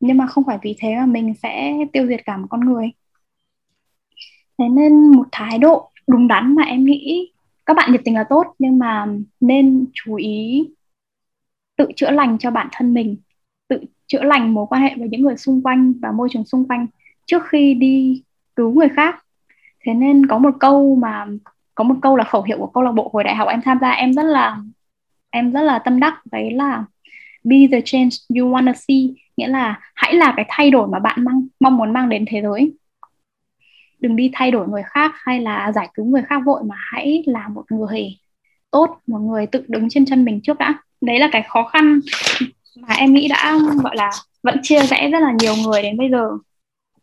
Nhưng 0.00 0.18
mà 0.18 0.26
không 0.26 0.44
phải 0.44 0.58
vì 0.62 0.76
thế 0.78 0.96
mà 0.96 1.06
mình 1.06 1.34
sẽ 1.42 1.74
tiêu 1.92 2.06
diệt 2.06 2.20
cả 2.24 2.36
một 2.36 2.46
con 2.50 2.60
người 2.60 2.90
thế 4.58 4.68
nên 4.68 5.10
một 5.10 5.26
thái 5.32 5.58
độ 5.58 5.90
đúng 6.06 6.28
đắn 6.28 6.54
mà 6.54 6.62
em 6.62 6.84
nghĩ 6.84 7.32
các 7.66 7.74
bạn 7.76 7.92
nhiệt 7.92 8.00
tình 8.04 8.14
là 8.14 8.24
tốt 8.28 8.54
nhưng 8.58 8.78
mà 8.78 9.06
nên 9.40 9.86
chú 9.94 10.14
ý 10.14 10.64
tự 11.76 11.88
chữa 11.96 12.10
lành 12.10 12.38
cho 12.38 12.50
bản 12.50 12.68
thân 12.72 12.94
mình 12.94 13.16
tự 13.68 13.80
chữa 14.06 14.22
lành 14.22 14.54
mối 14.54 14.66
quan 14.70 14.82
hệ 14.82 14.94
với 14.98 15.08
những 15.08 15.22
người 15.22 15.36
xung 15.36 15.62
quanh 15.62 15.92
và 16.02 16.12
môi 16.12 16.28
trường 16.32 16.44
xung 16.44 16.68
quanh 16.68 16.86
trước 17.26 17.42
khi 17.48 17.74
đi 17.74 18.22
cứu 18.56 18.72
người 18.72 18.88
khác. 18.88 19.24
Thế 19.84 19.94
nên 19.94 20.26
có 20.26 20.38
một 20.38 20.50
câu 20.60 20.96
mà 20.96 21.26
có 21.74 21.84
một 21.84 21.94
câu 22.02 22.16
là 22.16 22.24
khẩu 22.24 22.42
hiệu 22.42 22.58
của 22.58 22.66
câu 22.66 22.82
lạc 22.82 22.92
bộ 22.92 23.10
hồi 23.12 23.24
đại 23.24 23.34
học 23.34 23.48
em 23.48 23.60
tham 23.64 23.78
gia 23.80 23.90
em 23.90 24.12
rất 24.12 24.22
là 24.22 24.56
em 25.30 25.52
rất 25.52 25.62
là 25.62 25.78
tâm 25.78 26.00
đắc 26.00 26.20
đấy 26.32 26.50
là 26.50 26.84
be 27.44 27.56
the 27.72 27.80
change 27.84 28.16
you 28.28 28.52
wanna 28.52 28.72
see 28.72 29.24
nghĩa 29.36 29.48
là 29.48 29.80
hãy 29.94 30.14
là 30.14 30.32
cái 30.36 30.46
thay 30.48 30.70
đổi 30.70 30.88
mà 30.88 30.98
bạn 30.98 31.24
mang, 31.24 31.46
mong 31.60 31.76
muốn 31.76 31.92
mang 31.92 32.08
đến 32.08 32.24
thế 32.28 32.42
giới 32.42 32.72
đừng 34.04 34.16
đi 34.16 34.30
thay 34.32 34.50
đổi 34.50 34.68
người 34.68 34.82
khác 34.82 35.12
hay 35.14 35.40
là 35.40 35.72
giải 35.72 35.88
cứu 35.94 36.04
người 36.06 36.22
khác 36.22 36.42
vội 36.46 36.62
mà 36.64 36.76
hãy 36.78 37.24
là 37.26 37.48
một 37.48 37.64
người 37.70 38.16
tốt 38.70 38.98
một 39.06 39.18
người 39.18 39.46
tự 39.46 39.64
đứng 39.68 39.88
trên 39.90 40.06
chân 40.06 40.24
mình 40.24 40.40
trước 40.40 40.58
đã. 40.58 40.74
Đấy 41.00 41.18
là 41.18 41.28
cái 41.32 41.42
khó 41.48 41.64
khăn 41.64 42.00
mà 42.76 42.94
em 42.94 43.12
nghĩ 43.12 43.28
đã 43.28 43.58
gọi 43.82 43.96
là 43.96 44.10
vẫn 44.42 44.56
chia 44.62 44.82
rẽ 44.82 45.10
rất 45.10 45.20
là 45.20 45.32
nhiều 45.40 45.54
người 45.64 45.82
đến 45.82 45.96
bây 45.96 46.10
giờ. 46.10 46.30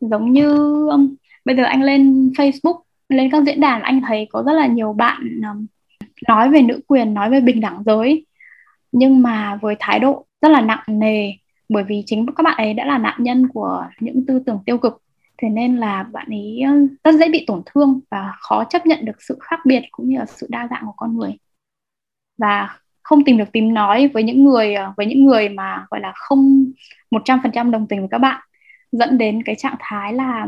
Giống 0.00 0.32
như 0.32 0.48
um, 0.90 1.14
bây 1.44 1.56
giờ 1.56 1.64
anh 1.64 1.82
lên 1.82 2.32
Facebook 2.36 2.80
lên 3.08 3.30
các 3.30 3.42
diễn 3.46 3.60
đàn 3.60 3.82
anh 3.82 4.00
thấy 4.08 4.26
có 4.30 4.42
rất 4.42 4.52
là 4.52 4.66
nhiều 4.66 4.92
bạn 4.92 5.40
um, 5.50 5.66
nói 6.28 6.50
về 6.50 6.62
nữ 6.62 6.80
quyền 6.86 7.14
nói 7.14 7.30
về 7.30 7.40
bình 7.40 7.60
đẳng 7.60 7.82
giới. 7.86 8.26
Nhưng 8.92 9.22
mà 9.22 9.58
với 9.62 9.76
thái 9.78 9.98
độ 9.98 10.26
rất 10.42 10.48
là 10.48 10.60
nặng 10.60 10.82
nề 10.86 11.32
bởi 11.68 11.84
vì 11.84 12.02
chính 12.06 12.26
các 12.26 12.42
bạn 12.42 12.56
ấy 12.56 12.74
đã 12.74 12.84
là 12.84 12.98
nạn 12.98 13.16
nhân 13.18 13.48
của 13.48 13.86
những 14.00 14.26
tư 14.26 14.42
tưởng 14.46 14.58
tiêu 14.66 14.78
cực 14.78 15.02
thế 15.42 15.48
nên 15.48 15.76
là 15.76 16.02
bạn 16.12 16.26
ấy 16.30 16.60
ờ, 16.66 16.72
rất 17.04 17.18
dễ 17.18 17.28
bị 17.28 17.44
tổn 17.46 17.62
thương 17.66 18.00
và 18.10 18.32
khó 18.40 18.64
chấp 18.64 18.86
nhận 18.86 19.04
được 19.04 19.22
sự 19.22 19.38
khác 19.40 19.60
biệt 19.66 19.80
cũng 19.90 20.08
như 20.08 20.18
là 20.18 20.26
sự 20.26 20.46
đa 20.50 20.68
dạng 20.70 20.82
của 20.86 20.92
con 20.96 21.18
người. 21.18 21.32
Và 22.38 22.78
không 23.02 23.24
tìm 23.24 23.38
được 23.38 23.52
tiếng 23.52 23.74
nói 23.74 24.08
với 24.14 24.22
những 24.22 24.44
người 24.44 24.74
ờ, 24.74 24.92
với 24.96 25.06
những 25.06 25.24
người 25.24 25.48
mà, 25.48 25.86
gọi 25.90 26.00
là, 26.00 26.12
không 26.16 26.72
100% 27.10 27.70
đồng 27.70 27.86
tình 27.88 28.00
với 28.00 28.08
các 28.10 28.18
bạn, 28.18 28.40
dẫn 28.92 29.18
đến 29.18 29.42
cái 29.42 29.54
trạng 29.54 29.76
thái 29.80 30.12
là 30.12 30.46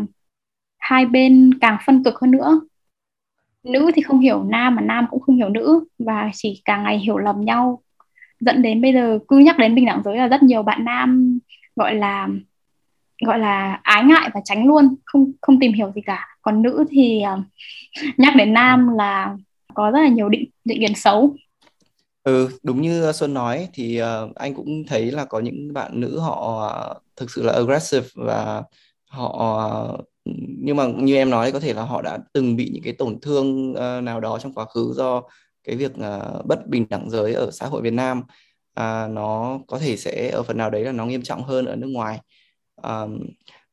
hai 0.78 1.06
bên 1.06 1.50
càng 1.60 1.78
phân 1.86 2.04
cực 2.04 2.14
hơn 2.20 2.30
nữa. 2.30 2.60
Nữ 3.64 3.90
thì 3.94 4.02
không 4.02 4.20
hiểu 4.20 4.44
nam 4.44 4.74
mà 4.76 4.82
nam 4.82 5.06
cũng 5.10 5.20
không 5.20 5.36
hiểu 5.36 5.48
nữ 5.48 5.84
và 5.98 6.30
chỉ 6.34 6.62
càng 6.64 6.82
ngày 6.82 6.98
hiểu 6.98 7.18
lầm 7.18 7.44
nhau, 7.44 7.82
dẫn 8.40 8.62
đến 8.62 8.82
bây 8.82 8.92
giờ 8.92 9.18
cứ 9.28 9.38
nhắc 9.38 9.58
đến 9.58 9.74
bình 9.74 9.86
đẳng 9.86 10.02
giới 10.04 10.16
là 10.18 10.28
rất 10.28 10.42
nhiều 10.42 10.62
bạn 10.62 10.84
nam, 10.84 11.38
gọi 11.76 11.94
là 11.94 12.28
gọi 13.26 13.38
là 13.38 13.80
ái 13.82 14.04
ngại 14.04 14.30
và 14.34 14.40
tránh 14.44 14.66
luôn 14.66 14.94
không 15.04 15.32
không 15.40 15.60
tìm 15.60 15.72
hiểu 15.72 15.92
gì 15.94 16.00
cả. 16.06 16.28
Còn 16.42 16.62
nữ 16.62 16.84
thì 16.90 17.22
uh, 17.34 17.44
nhắc 18.16 18.34
đến 18.36 18.52
nam 18.52 18.88
là 18.96 19.36
có 19.74 19.90
rất 19.90 20.00
là 20.00 20.08
nhiều 20.08 20.28
định 20.28 20.44
định 20.64 20.80
kiến 20.80 20.94
xấu. 20.94 21.36
Ừ 22.22 22.48
đúng 22.62 22.82
như 22.82 23.12
xuân 23.12 23.34
nói 23.34 23.68
thì 23.72 24.02
uh, 24.02 24.34
anh 24.34 24.54
cũng 24.54 24.84
thấy 24.86 25.10
là 25.10 25.24
có 25.24 25.40
những 25.40 25.72
bạn 25.72 26.00
nữ 26.00 26.18
họ 26.18 26.68
uh, 26.90 27.02
thực 27.16 27.30
sự 27.30 27.42
là 27.42 27.52
aggressive 27.52 28.06
và 28.14 28.62
họ 29.08 29.58
uh, 29.94 30.04
nhưng 30.60 30.76
mà 30.76 30.84
như 30.96 31.14
em 31.16 31.30
nói 31.30 31.52
có 31.52 31.60
thể 31.60 31.74
là 31.74 31.82
họ 31.82 32.02
đã 32.02 32.18
từng 32.32 32.56
bị 32.56 32.70
những 32.72 32.82
cái 32.82 32.92
tổn 32.92 33.20
thương 33.22 33.72
uh, 33.72 34.02
nào 34.02 34.20
đó 34.20 34.38
trong 34.38 34.54
quá 34.54 34.64
khứ 34.64 34.92
do 34.96 35.22
cái 35.64 35.76
việc 35.76 35.92
uh, 35.92 36.46
bất 36.46 36.66
bình 36.66 36.86
đẳng 36.90 37.10
giới 37.10 37.34
ở 37.34 37.50
xã 37.52 37.66
hội 37.66 37.82
Việt 37.82 37.92
Nam. 37.92 38.18
Uh, 38.80 39.10
nó 39.10 39.58
có 39.66 39.78
thể 39.78 39.96
sẽ 39.96 40.30
ở 40.30 40.42
phần 40.42 40.56
nào 40.56 40.70
đấy 40.70 40.84
là 40.84 40.92
nó 40.92 41.06
nghiêm 41.06 41.22
trọng 41.22 41.42
hơn 41.42 41.64
ở 41.64 41.76
nước 41.76 41.88
ngoài 41.90 42.20
um, 42.88 43.20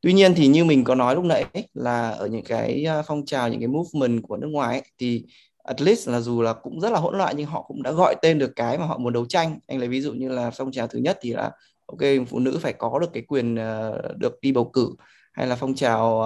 tuy 0.01 0.13
nhiên 0.13 0.33
thì 0.35 0.47
như 0.47 0.65
mình 0.65 0.83
có 0.83 0.95
nói 0.95 1.15
lúc 1.15 1.23
nãy 1.25 1.45
ấy, 1.53 1.67
là 1.73 2.09
ở 2.09 2.27
những 2.27 2.43
cái 2.43 2.83
ờ, 2.83 3.03
phong 3.07 3.25
trào 3.25 3.49
những 3.49 3.59
cái 3.59 3.67
movement 3.67 4.23
của 4.23 4.37
nước 4.37 4.47
ngoài 4.47 4.79
ấy, 4.79 4.91
thì 4.97 5.25
at 5.63 5.81
least 5.81 6.09
là 6.09 6.19
dù 6.19 6.41
là 6.41 6.53
cũng 6.53 6.79
rất 6.79 6.89
là 6.91 6.99
hỗn 6.99 7.17
loạn 7.17 7.35
nhưng 7.37 7.47
họ 7.47 7.61
cũng 7.61 7.83
đã 7.83 7.91
gọi 7.91 8.15
tên 8.21 8.39
được 8.39 8.51
cái 8.55 8.77
mà 8.77 8.85
họ 8.85 8.97
muốn 8.97 9.13
đấu 9.13 9.25
tranh. 9.25 9.59
Anh 9.67 9.79
lấy 9.79 9.87
ví 9.87 10.01
dụ 10.01 10.13
như 10.13 10.29
là 10.29 10.51
phong 10.51 10.71
trào 10.71 10.87
thứ 10.87 10.99
nhất 10.99 11.17
thì 11.21 11.33
là 11.33 11.51
ok 11.85 11.99
phụ 12.29 12.39
nữ 12.39 12.59
phải 12.61 12.73
có 12.73 12.99
được 12.99 13.09
cái 13.13 13.23
quyền 13.27 13.55
uh, 13.55 14.17
được 14.17 14.39
đi 14.41 14.51
bầu 14.51 14.65
cử. 14.65 14.89
Hay 15.33 15.47
là 15.47 15.55
phong 15.55 15.75
trào 15.75 16.23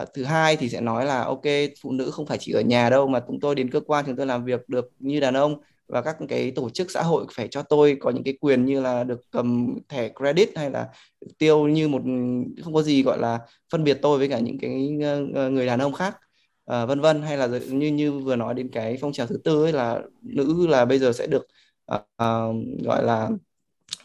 uh, 0.00 0.08
thứ 0.14 0.24
hai 0.24 0.56
thì 0.56 0.68
sẽ 0.68 0.80
nói 0.80 1.06
là 1.06 1.22
ok 1.22 1.44
phụ 1.82 1.92
nữ 1.92 2.10
không 2.10 2.26
phải 2.26 2.38
chỉ 2.38 2.52
ở 2.52 2.60
nhà 2.60 2.90
đâu 2.90 3.06
mà 3.08 3.20
chúng 3.26 3.40
tôi 3.40 3.54
đến 3.54 3.70
cơ 3.70 3.80
quan 3.80 4.04
chúng 4.06 4.16
tôi 4.16 4.26
làm 4.26 4.44
việc 4.44 4.68
được 4.68 4.88
như 4.98 5.20
đàn 5.20 5.34
ông 5.34 5.60
và 5.88 6.02
các 6.02 6.16
cái 6.28 6.50
tổ 6.50 6.70
chức 6.70 6.90
xã 6.90 7.02
hội 7.02 7.26
phải 7.32 7.48
cho 7.48 7.62
tôi 7.62 7.96
có 8.00 8.10
những 8.10 8.24
cái 8.24 8.34
quyền 8.40 8.64
như 8.64 8.80
là 8.80 9.04
được 9.04 9.20
cầm 9.30 9.74
thẻ 9.88 10.08
credit 10.08 10.56
hay 10.56 10.70
là 10.70 10.88
tiêu 11.38 11.68
như 11.68 11.88
một 11.88 12.02
không 12.64 12.74
có 12.74 12.82
gì 12.82 13.02
gọi 13.02 13.18
là 13.18 13.40
phân 13.72 13.84
biệt 13.84 13.98
tôi 14.02 14.18
với 14.18 14.28
cả 14.28 14.38
những 14.38 14.58
cái 14.58 14.98
ờ, 15.02 15.26
ờ, 15.34 15.50
người 15.50 15.66
đàn 15.66 15.78
ông 15.78 15.92
khác 15.92 16.16
uh, 16.72 16.88
vân 16.88 17.00
vân. 17.00 17.22
Hay 17.22 17.36
là 17.36 17.46
như 17.70 17.86
như 17.88 18.12
vừa 18.12 18.36
nói 18.36 18.54
đến 18.54 18.68
cái 18.72 18.98
phong 19.00 19.12
trào 19.12 19.26
thứ 19.26 19.36
tư 19.44 19.64
ấy 19.64 19.72
là 19.72 20.00
nữ 20.22 20.66
là 20.66 20.84
bây 20.84 20.98
giờ 20.98 21.12
sẽ 21.12 21.26
được 21.26 21.46
uh, 21.94 22.00
uh, 22.00 22.56
gọi 22.84 23.04
là 23.04 23.28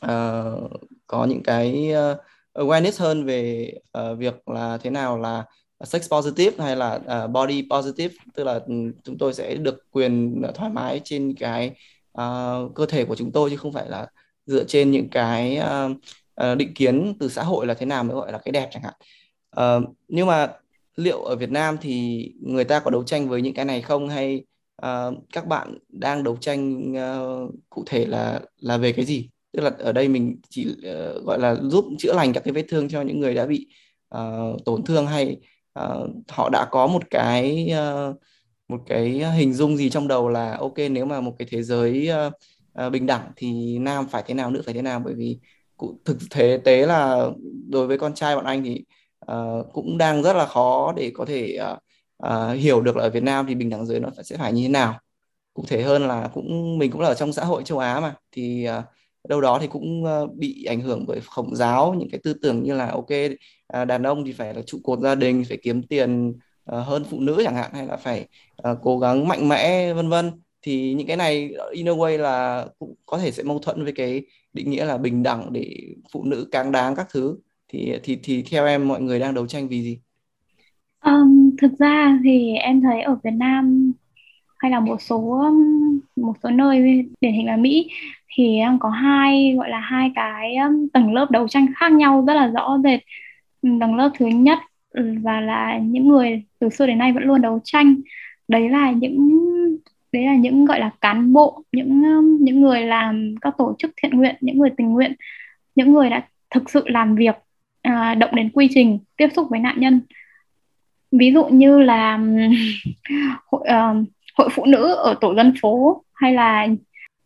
uh, 0.06 0.72
có 1.08 1.26
những 1.26 1.44
cái 1.44 1.91
uh, 1.91 2.17
awareness 2.54 3.04
hơn 3.04 3.26
về 3.26 3.72
uh, 3.98 4.17
việc 4.17 4.50
là 4.50 4.78
thế 4.78 4.89
nào 4.89 5.20
là 5.20 5.46
sex 5.86 6.10
positive 6.12 6.63
hay 6.63 6.76
là 6.76 6.96
uh, 6.96 7.32
body 7.32 7.67
positive? 7.72 8.15
Tức 8.36 8.44
là 8.44 8.54
ừ, 8.54 8.74
chúng 9.04 9.17
tôi 9.17 9.34
sẽ 9.34 9.56
được 9.56 9.91
quyền 9.91 10.41
thoải 10.56 10.70
mái 10.72 11.02
trên 11.04 11.36
cái 11.36 11.72
uh, 12.17 12.76
cơ 12.76 12.86
thể 12.89 13.06
của 13.06 13.15
chúng 13.15 13.32
tôi 13.32 13.50
chứ 13.50 13.58
không 13.58 13.74
phải 13.74 13.89
là 13.89 14.08
dựa 14.46 14.63
trên 14.63 14.91
những 14.91 15.10
cái 15.10 15.60
uh, 15.60 15.91
uh, 16.52 16.58
định 16.58 16.74
kiến 16.74 17.13
từ 17.20 17.30
xã 17.30 17.44
hội 17.44 17.67
là 17.67 17.74
thế 17.74 17.86
nào 17.86 18.04
mới 18.04 18.15
gọi 18.15 18.32
là 18.32 18.38
cái 18.38 18.52
đẹp 18.52 18.70
chẳng 18.72 18.84
hạn. 18.84 18.94
Uh, 19.60 19.96
nhưng 20.08 20.28
mà 20.28 20.48
liệu 20.96 21.24
ở 21.24 21.36
Việt 21.36 21.52
Nam 21.52 21.78
thì 21.82 22.26
người 22.41 22.63
ta 22.63 22.80
có 22.80 22.91
đấu 22.91 23.04
tranh 23.04 23.30
với 23.30 23.41
những 23.41 23.54
cái 23.54 23.65
này 23.65 23.82
không? 23.82 24.10
Hay 24.10 24.44
uh, 24.86 25.13
các 25.34 25.48
bạn 25.48 25.78
đang 25.89 26.24
đấu 26.24 26.38
tranh 26.41 26.94
uh, 26.94 27.54
cụ 27.70 27.84
thể 27.86 28.06
là 28.06 28.41
là 28.60 28.78
về 28.78 28.91
cái 28.91 29.06
gì? 29.06 29.30
Tức 29.52 29.62
là 29.63 29.72
ở 29.80 29.91
đây 29.91 30.08
mình 30.08 30.38
chỉ 30.50 30.67
uh, 30.72 31.26
gọi 31.26 31.39
là 31.39 31.56
giúp 31.56 31.86
chữa 32.00 32.13
lành 32.13 32.34
các 32.34 32.44
cái 32.44 32.54
vết 32.54 32.65
thương 32.70 32.89
cho 32.89 33.02
những 33.02 33.20
người 33.20 33.34
đã 33.34 33.46
bị 33.46 33.67
uh, 34.15 34.65
tổn 34.65 34.84
thương 34.84 35.08
hay 35.08 35.38
uh, 35.80 36.10
họ 36.30 36.50
đã 36.50 36.66
có 36.72 36.88
một 36.88 37.04
cái 37.10 37.74
uh, 38.10 38.16
một 38.68 38.82
cái 38.88 39.10
hình 39.10 39.54
dung 39.54 39.78
gì 39.78 39.90
trong 39.90 40.08
đầu 40.08 40.30
là 40.30 40.58
ok 40.60 40.78
nếu 40.92 41.06
mà 41.06 41.22
một 41.22 41.36
cái 41.40 41.48
thế 41.52 41.64
giới 41.64 42.10
uh, 42.28 42.34
uh, 42.86 42.92
bình 42.92 43.06
đẳng 43.06 43.32
thì 43.36 43.80
nam 43.80 44.08
phải 44.08 44.24
thế 44.28 44.34
nào 44.34 44.52
nữ 44.52 44.62
phải 44.66 44.74
thế 44.74 44.82
nào? 44.82 45.02
Bởi 45.06 45.14
vì 45.14 45.40
thực 46.06 46.18
thế 46.30 46.60
tế 46.64 46.86
là 46.86 47.30
đối 47.70 47.88
với 47.88 47.98
con 47.98 48.14
trai 48.14 48.36
bọn 48.36 48.46
anh 48.46 48.64
thì 48.64 48.86
uh, 49.32 49.74
cũng 49.74 49.98
đang 49.98 50.24
rất 50.24 50.36
là 50.36 50.46
khó 50.46 50.94
để 50.98 51.12
có 51.16 51.26
thể 51.26 51.58
uh, 51.72 51.78
uh, 52.28 52.58
hiểu 52.58 52.82
được 52.82 52.98
là 52.98 53.04
ở 53.04 53.10
Việt 53.10 53.24
Nam 53.24 53.46
thì 53.48 53.56
bình 53.56 53.70
đẳng 53.70 53.86
giới 53.86 54.00
nó 54.00 54.10
sẽ 54.24 54.38
phải 54.38 54.54
như 54.54 54.64
thế 54.64 54.70
nào. 54.70 55.00
Cụ 55.54 55.64
thể 55.68 55.84
hơn 55.84 56.08
là 56.08 56.30
cũng 56.34 56.78
mình 56.78 56.92
cũng 56.92 57.02
là 57.02 57.08
ở 57.08 57.14
trong 57.14 57.34
xã 57.34 57.46
hội 57.46 57.64
châu 57.64 57.80
Á 57.80 58.00
mà 58.00 58.16
thì 58.32 58.68
uh, 58.80 58.84
đâu 59.30 59.42
đó 59.42 59.60
thì 59.62 59.68
cũng 59.68 60.06
ờ, 60.06 60.28
bị 60.28 60.64
ảnh 60.66 60.82
hưởng 60.82 61.06
bởi 61.08 61.20
khổng 61.26 61.56
giáo 61.56 61.94
những 61.94 62.10
cái 62.12 62.20
tư 62.24 62.34
tưởng 62.34 62.64
như 62.64 62.74
là 62.76 62.92
ok 62.92 63.08
à, 63.68 63.86
đàn 63.86 64.04
ông 64.04 64.26
thì 64.26 64.32
phải 64.34 64.54
là 64.54 64.62
trụ 64.62 64.80
cột 64.84 65.00
gia 65.00 65.16
đình 65.16 65.44
phải 65.50 65.58
kiếm 65.64 65.84
tiền 65.84 66.34
ờ, 66.64 66.82
hơn 66.82 67.04
phụ 67.10 67.20
nữ 67.20 67.42
chẳng 67.46 67.56
hạn 67.56 67.72
hay 67.74 67.88
là 67.88 67.98
phải 67.98 68.28
ờ, 68.56 68.78
cố 68.84 69.00
gắng 69.00 69.28
mạnh 69.28 69.50
mẽ 69.50 69.94
vân 69.94 70.10
vân 70.10 70.32
thì 70.62 70.94
những 70.94 71.08
cái 71.08 71.18
này 71.18 71.54
in 71.72 71.90
a 71.90 71.92
way 71.92 72.18
là 72.18 72.66
cũng 72.80 72.96
có 73.06 73.18
thể 73.18 73.32
sẽ 73.32 73.44
mâu 73.44 73.60
thuẫn 73.60 73.84
với 73.84 73.94
cái 73.94 74.22
định 74.54 74.70
nghĩa 74.72 74.86
là 74.86 74.98
bình 74.98 75.24
đẳng 75.24 75.54
để 75.54 75.78
phụ 76.12 76.24
nữ 76.24 76.48
càng 76.52 76.72
đáng 76.72 76.96
các 76.96 77.08
thứ 77.14 77.38
thì 77.68 77.94
thì 78.04 78.20
thì 78.24 78.44
theo 78.44 78.66
em 78.66 78.88
mọi 78.88 79.02
người 79.02 79.20
đang 79.20 79.34
đấu 79.34 79.48
tranh 79.48 79.68
vì 79.68 79.82
gì? 79.84 80.00
Um, 81.06 81.56
thực 81.62 81.72
ra 81.80 82.20
thì 82.24 82.54
em 82.54 82.82
thấy 82.82 83.02
ở 83.02 83.18
Việt 83.24 83.32
Nam 83.34 83.92
hay 84.58 84.72
là 84.72 84.80
một 84.80 85.02
số 85.02 85.44
một 86.16 86.34
số 86.44 86.50
nơi 86.50 86.80
điển 87.22 87.34
hình 87.34 87.46
là 87.46 87.58
Mỹ 87.58 87.90
thì 88.36 88.60
đang 88.60 88.80
có 88.80 88.89
hai 88.89 89.54
gọi 89.58 89.70
là 89.70 89.80
hai 89.80 90.12
cái 90.15 90.56
tầng 90.94 91.13
lớp 91.13 91.32
đấu 91.32 91.48
tranh 91.48 91.67
khác 91.76 91.91
nhau 91.91 92.24
rất 92.28 92.34
là 92.34 92.48
rõ 92.48 92.78
rệt. 92.84 93.00
Tầng 93.62 93.96
lớp 93.96 94.12
thứ 94.17 94.26
nhất 94.26 94.60
ừ, 94.89 95.13
và 95.24 95.41
là 95.41 95.80
những 95.84 96.08
người 96.08 96.44
từ 96.60 96.70
xưa 96.70 96.88
đến 96.88 96.98
nay 96.98 97.13
vẫn 97.13 97.24
luôn 97.24 97.41
đấu 97.41 97.60
tranh. 97.63 97.96
Đấy 98.48 98.70
là 98.70 98.91
những 98.91 99.30
đấy 100.12 100.26
là 100.26 100.36
những 100.36 100.65
gọi 100.65 100.80
là 100.80 100.91
cán 101.02 101.34
bộ 101.34 101.63
những 101.72 102.04
những 102.39 102.62
người 102.62 102.82
làm 102.82 103.36
các 103.41 103.54
tổ 103.58 103.76
chức 103.78 103.91
thiện 103.98 104.12
nguyện 104.12 104.36
những 104.41 104.60
người 104.60 104.70
tình 104.78 104.89
nguyện 104.91 105.13
những 105.76 105.94
người 105.94 106.10
đã 106.10 106.28
thực 106.50 106.70
sự 106.70 106.84
làm 106.88 107.15
việc 107.15 107.36
à, 107.82 108.15
động 108.15 108.36
đến 108.36 108.50
quy 108.54 108.67
trình 108.74 109.00
tiếp 109.17 109.28
xúc 109.36 109.48
với 109.50 109.60
nạn 109.60 109.76
nhân. 109.80 110.02
Ví 111.12 111.32
dụ 111.34 111.46
như 111.46 111.80
là 111.80 112.17
hội 113.52 113.62
uh, 113.62 114.08
hội 114.38 114.50
phụ 114.52 114.65
nữ 114.65 114.96
ở 114.96 115.15
tổ 115.22 115.36
dân 115.36 115.54
phố 115.62 116.04
hay 116.13 116.34
là 116.34 116.67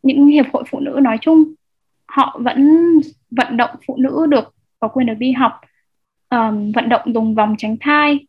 những 0.05 0.27
hiệp 0.27 0.45
hội 0.53 0.63
phụ 0.69 0.79
nữ 0.79 0.99
nói 1.03 1.17
chung 1.21 1.43
họ 2.07 2.39
vẫn 2.43 2.79
vận 3.31 3.57
động 3.57 3.75
phụ 3.87 3.97
nữ 3.99 4.25
được 4.29 4.53
có 4.79 4.87
quyền 4.87 5.07
được 5.07 5.13
đi 5.17 5.31
học 5.31 5.61
um, 6.29 6.71
vận 6.71 6.89
động 6.89 7.13
dùng 7.13 7.35
vòng 7.35 7.55
tránh 7.57 7.77
thai 7.79 8.27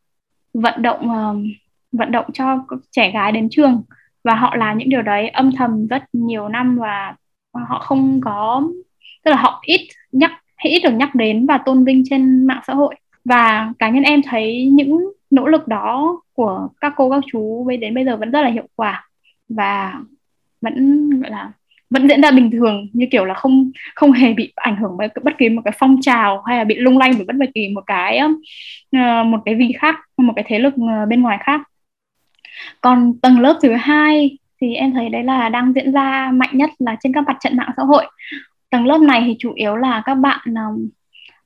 vận 0.55 0.83
động 0.83 1.11
um, 1.11 1.53
vận 1.93 2.13
động 2.13 2.27
cho 2.33 2.65
trẻ 2.91 3.11
gái 3.11 3.33
đến 3.33 3.49
trường. 3.51 3.83
Và 4.25 4.35
họ 4.35 4.57
làm 4.57 4.79
những 4.79 4.89
điều 4.89 5.03
đấy 5.03 5.29
âm 5.29 5.53
thầm 5.57 5.87
rất 5.87 6.03
nhiều 6.13 6.49
năm 6.49 6.79
và 6.79 7.15
họ 7.53 7.79
không 7.79 8.21
có 8.21 8.63
tức 9.25 9.31
là 9.31 9.37
họ 9.37 9.63
ít 9.67 9.89
nhắc 10.13 10.31
ít 10.63 10.81
được 10.85 10.93
nhắc 10.93 11.15
đến 11.15 11.47
và 11.47 11.59
tôn 11.59 11.85
vinh 11.85 12.03
trên 12.11 12.47
mạng 12.47 12.63
xã 12.67 12.75
hội. 12.75 12.95
Và 13.25 13.73
cá 13.79 13.91
nhân 13.91 14.03
em 14.03 14.21
thấy 14.23 14.67
những 14.73 15.13
nỗ 15.31 15.47
lực 15.47 15.69
đó 15.69 16.21
của 16.35 16.69
các 16.81 16.93
cô 16.97 17.11
các 17.11 17.25
chú 17.33 17.69
đến 17.81 17.95
bây 17.95 18.05
giờ 18.05 18.17
vẫn 18.17 18.31
rất 18.31 18.43
là 18.43 18.49
hiệu 18.49 18.67
quả 18.77 19.09
và 19.49 20.01
vẫn 20.61 21.11
gọi 21.21 21.31
là 21.31 21.53
vẫn 21.91 22.09
diễn 22.09 22.23
ra 22.23 22.31
bình 22.31 22.51
thường, 22.51 22.89
như 22.93 23.07
kiểu 23.11 23.25
là 23.25 23.35
không 23.35 23.71
không 23.95 24.13
hề 24.13 24.33
bị 24.33 24.53
ảnh 24.57 24.77
hưởng 24.77 24.97
bởi 24.99 25.09
bất 25.23 25.39
kỳ 25.39 25.49
một 25.49 25.63
cái 25.65 25.75
phong 25.79 25.99
trào 26.01 26.43
hay 26.43 26.59
là 26.59 26.65
bị 26.65 26.75
lung 26.75 26.99
lay 26.99 27.11
bởi 27.17 27.25
bất 27.39 27.47
kỳ 27.55 27.69
một 27.69 27.83
cái 27.87 28.19
ờ, 28.93 29.25
một 29.25 29.39
cái 29.45 29.59
gì 29.59 29.73
khác, 29.79 29.97
một 30.17 30.33
cái 30.37 30.45
thế 30.49 30.59
lực 30.59 30.75
ờ, 30.89 31.07
bên 31.07 31.23
ngoài 31.23 31.39
khác. 31.41 31.61
Còn 32.81 33.15
tầng 33.23 33.41
lớp 33.41 33.59
thứ 33.63 33.73
hai 33.73 34.39
thì 34.61 34.75
em 34.75 34.93
thấy 34.93 35.09
đấy 35.09 35.25
là 35.25 35.49
đang 35.49 35.73
diễn 35.73 35.93
ra 35.93 36.31
mạnh 36.35 36.51
nhất 36.53 36.71
là 36.79 36.97
trên 37.01 37.13
các 37.13 37.25
mặt 37.27 37.37
trận 37.41 37.57
mạng 37.57 37.71
xã 37.77 37.83
hội. 37.83 38.07
Tầng 38.71 38.87
lớp 38.87 38.99
này 38.99 39.23
thì 39.27 39.37
chủ 39.39 39.53
yếu 39.53 39.77
là 39.77 40.03
các 40.07 40.15
bạn 40.15 40.41
ờ, 40.55 40.63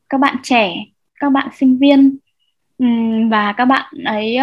các 0.09 0.21
bạn 0.21 0.37
trẻ, 0.43 0.75
các 1.21 1.31
bạn 1.33 1.49
sinh 1.55 1.79
viên 1.79 2.17
và 3.31 3.53
các 3.53 3.65
bạn 3.65 3.95
ấy 4.05 4.37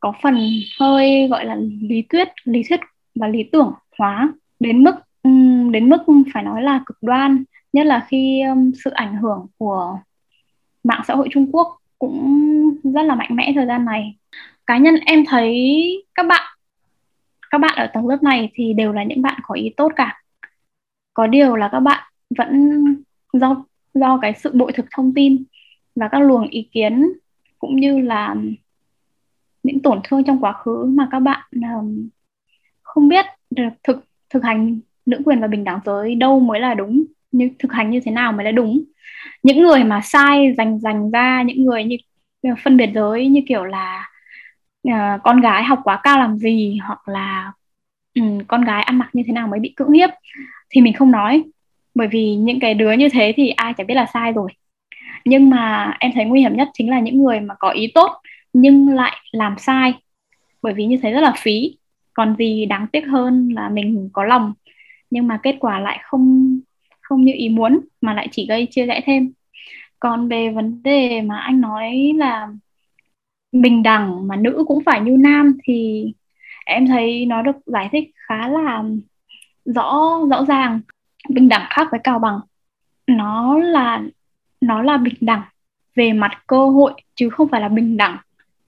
có 0.00 0.12
phần 0.22 0.50
hơi 0.80 1.28
gọi 1.28 1.44
là 1.44 1.56
lý 1.80 2.02
thuyết 2.08 2.28
lý 2.44 2.62
thuyết 2.68 2.80
và 3.14 3.28
lý 3.28 3.42
tưởng 3.52 3.72
hóa 3.98 4.32
đến 4.60 4.84
mức 4.84 4.94
ừ, 5.22 5.30
đến 5.70 5.88
mức 5.88 5.98
phải 6.34 6.42
nói 6.42 6.62
là 6.62 6.80
cực 6.86 6.98
đoan 7.02 7.44
nhất 7.72 7.86
là 7.86 8.06
khi 8.08 8.42
sự 8.84 8.90
ảnh 8.90 9.16
hưởng 9.16 9.46
của 9.58 9.98
mạng 10.84 11.02
xã 11.08 11.14
hội 11.14 11.28
Trung 11.30 11.52
Quốc 11.52 11.78
cũng 11.98 12.40
rất 12.84 13.02
là 13.02 13.14
mạnh 13.14 13.36
mẽ 13.36 13.52
thời 13.54 13.66
gian 13.66 13.84
này. 13.84 14.16
Cá 14.66 14.78
nhân 14.78 14.94
em 15.06 15.24
thấy 15.26 15.54
các 16.14 16.26
bạn 16.26 16.56
các 17.50 17.58
bạn 17.58 17.74
ở 17.76 17.86
tầng 17.94 18.08
lớp 18.08 18.22
này 18.22 18.50
thì 18.54 18.72
đều 18.74 18.92
là 18.92 19.02
những 19.02 19.22
bạn 19.22 19.40
có 19.42 19.54
ý 19.54 19.70
tốt 19.76 19.92
cả. 19.96 20.22
Có 21.14 21.26
điều 21.26 21.56
là 21.56 21.68
các 21.72 21.80
bạn 21.80 22.12
vẫn 22.38 22.84
do 23.32 23.64
do 23.94 24.18
cái 24.22 24.32
sự 24.34 24.50
bội 24.54 24.72
thực 24.72 24.86
thông 24.90 25.14
tin 25.14 25.44
và 25.94 26.08
các 26.08 26.18
luồng 26.18 26.48
ý 26.48 26.68
kiến 26.72 27.12
cũng 27.58 27.76
như 27.76 27.98
là 27.98 28.36
những 29.62 29.82
tổn 29.82 30.00
thương 30.04 30.24
trong 30.24 30.40
quá 30.40 30.52
khứ 30.52 30.84
mà 30.84 31.08
các 31.10 31.20
bạn 31.20 31.48
um, 31.52 32.08
không 32.82 33.08
biết 33.08 33.26
được 33.50 33.68
thực 33.82 34.04
thực 34.30 34.44
hành 34.44 34.80
nữ 35.06 35.20
quyền 35.24 35.40
và 35.40 35.46
bình 35.46 35.64
đẳng 35.64 35.80
giới 35.84 36.14
đâu 36.14 36.40
mới 36.40 36.60
là 36.60 36.74
đúng 36.74 37.04
như 37.32 37.50
thực 37.58 37.72
hành 37.72 37.90
như 37.90 38.00
thế 38.00 38.12
nào 38.12 38.32
mới 38.32 38.44
là 38.44 38.50
đúng. 38.50 38.84
Những 39.42 39.62
người 39.62 39.84
mà 39.84 40.00
sai 40.00 40.54
dành 40.56 40.78
dành 40.80 41.10
ra 41.10 41.42
những 41.42 41.64
người 41.64 41.84
như 41.84 41.96
phân 42.64 42.76
biệt 42.76 42.90
giới 42.94 43.28
như 43.28 43.40
kiểu 43.48 43.64
là 43.64 44.08
uh, 44.88 45.22
con 45.22 45.40
gái 45.40 45.64
học 45.64 45.80
quá 45.84 46.00
cao 46.02 46.18
làm 46.18 46.36
gì 46.36 46.78
hoặc 46.86 47.08
là 47.08 47.52
um, 48.14 48.40
con 48.48 48.64
gái 48.64 48.82
ăn 48.82 48.98
mặc 48.98 49.08
như 49.12 49.22
thế 49.26 49.32
nào 49.32 49.48
mới 49.48 49.60
bị 49.60 49.72
cưỡng 49.76 49.92
hiếp 49.92 50.10
thì 50.70 50.80
mình 50.80 50.92
không 50.92 51.10
nói. 51.10 51.42
Bởi 51.94 52.08
vì 52.08 52.34
những 52.34 52.60
cái 52.60 52.74
đứa 52.74 52.92
như 52.92 53.08
thế 53.08 53.32
thì 53.36 53.50
ai 53.50 53.74
chẳng 53.78 53.86
biết 53.86 53.94
là 53.94 54.06
sai 54.14 54.32
rồi. 54.32 54.50
Nhưng 55.24 55.50
mà 55.50 55.94
em 56.00 56.12
thấy 56.14 56.24
nguy 56.24 56.40
hiểm 56.40 56.56
nhất 56.56 56.68
chính 56.72 56.90
là 56.90 57.00
những 57.00 57.22
người 57.22 57.40
mà 57.40 57.54
có 57.58 57.70
ý 57.70 57.92
tốt 57.94 58.12
nhưng 58.52 58.88
lại 58.88 59.16
làm 59.32 59.54
sai. 59.58 59.94
Bởi 60.62 60.72
vì 60.72 60.86
như 60.86 60.98
thế 61.02 61.10
rất 61.10 61.20
là 61.20 61.32
phí 61.38 61.76
còn 62.20 62.36
gì 62.36 62.66
đáng 62.66 62.86
tiếc 62.92 63.00
hơn 63.00 63.48
là 63.54 63.68
mình 63.68 64.10
có 64.12 64.24
lòng. 64.24 64.52
Nhưng 65.10 65.26
mà 65.26 65.40
kết 65.42 65.56
quả 65.60 65.80
lại 65.80 66.00
không 66.02 66.58
không 67.00 67.24
như 67.24 67.32
ý 67.36 67.48
muốn, 67.48 67.80
mà 68.00 68.14
lại 68.14 68.28
chỉ 68.30 68.46
gây 68.46 68.66
chia 68.70 68.86
rẽ 68.86 69.00
thêm. 69.06 69.32
Còn 70.00 70.28
về 70.28 70.50
vấn 70.50 70.82
đề 70.82 71.22
mà 71.22 71.38
anh 71.38 71.60
nói 71.60 72.12
là 72.16 72.48
bình 73.52 73.82
đẳng 73.82 74.28
mà 74.28 74.36
nữ 74.36 74.64
cũng 74.68 74.84
phải 74.84 75.00
như 75.00 75.16
nam 75.16 75.58
thì 75.64 76.06
em 76.66 76.86
thấy 76.86 77.26
nó 77.26 77.42
được 77.42 77.56
giải 77.66 77.88
thích 77.92 78.10
khá 78.14 78.48
là 78.48 78.84
rõ 79.64 80.18
rõ 80.30 80.44
ràng. 80.44 80.80
Bình 81.28 81.48
đẳng 81.48 81.66
khác 81.70 81.88
với 81.90 82.00
cao 82.04 82.18
bằng. 82.18 82.40
Nó 83.06 83.58
là 83.58 84.02
nó 84.60 84.82
là 84.82 84.96
bình 84.96 85.14
đẳng 85.20 85.42
về 85.94 86.12
mặt 86.12 86.42
cơ 86.46 86.68
hội 86.68 86.92
chứ 87.14 87.30
không 87.30 87.48
phải 87.48 87.60
là 87.60 87.68
bình 87.68 87.96
đẳng 87.96 88.16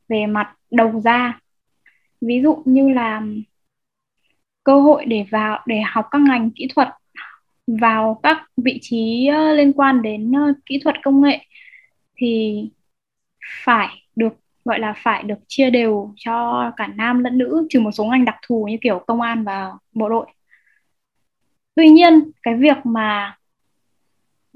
về 0.09 0.27
mặt 0.27 0.53
đầu 0.71 1.01
ra 1.01 1.39
ví 2.27 2.41
dụ 2.43 2.63
như 2.65 2.89
là 2.89 3.23
cơ 4.65 4.81
hội 4.81 5.05
để 5.05 5.25
vào, 5.31 5.63
để 5.67 5.81
học 5.81 6.07
các 6.11 6.21
ngành 6.21 6.51
kỹ 6.51 6.69
thuật 6.75 6.89
vào 7.67 8.21
các 8.23 8.43
vị 8.57 8.79
trí 8.83 9.27
ờ, 9.27 9.53
liên 9.55 9.73
quan 9.73 10.03
đến 10.03 10.33
ờ, 10.33 10.53
kỹ 10.67 10.81
thuật 10.85 10.97
công 11.03 11.23
nghệ 11.23 11.39
thì 12.17 12.63
phải 13.65 13.89
được, 14.17 14.33
gọi 14.65 14.79
là 14.79 14.95
phải 14.97 15.23
được 15.23 15.39
chia 15.49 15.71
đều 15.71 16.15
cho 16.17 16.71
cả 16.77 16.87
nam 16.87 17.25
lẫn 17.25 17.39
nữ, 17.39 17.67
trừ 17.71 17.81
một 17.81 17.91
số 17.93 18.05
ngành 18.05 18.25
đặc 18.25 18.37
thù 18.47 18.67
như 18.71 18.77
kiểu 18.81 19.05
công 19.07 19.21
an 19.21 19.45
và 19.45 19.73
bộ 19.93 20.09
đội. 20.09 20.27
Tuy 21.75 21.89
nhiên, 21.89 22.31
cái 22.43 22.55
việc 22.55 22.77
mà 22.85 23.37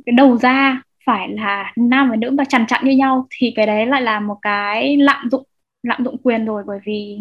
cái 0.07 0.12
đầu 0.17 0.37
ra 0.37 0.83
phải 1.07 1.29
là 1.29 1.73
nam 1.77 2.11
và 2.11 2.17
nữ 2.17 2.35
và 2.39 2.45
chằn 2.45 2.67
chặn 2.67 2.85
như 2.85 2.93
nhau 2.97 3.27
thì 3.31 3.53
cái 3.57 3.67
đấy 3.67 3.87
lại 3.87 4.03
là 4.03 4.21
một 4.21 4.39
cái 4.43 4.97
lạm 4.97 5.31
dụng 5.31 5.43
lạm 5.83 6.05
dụng 6.05 6.17
quyền 6.23 6.45
rồi, 6.45 6.62
bởi 6.67 6.79
vì 6.85 7.19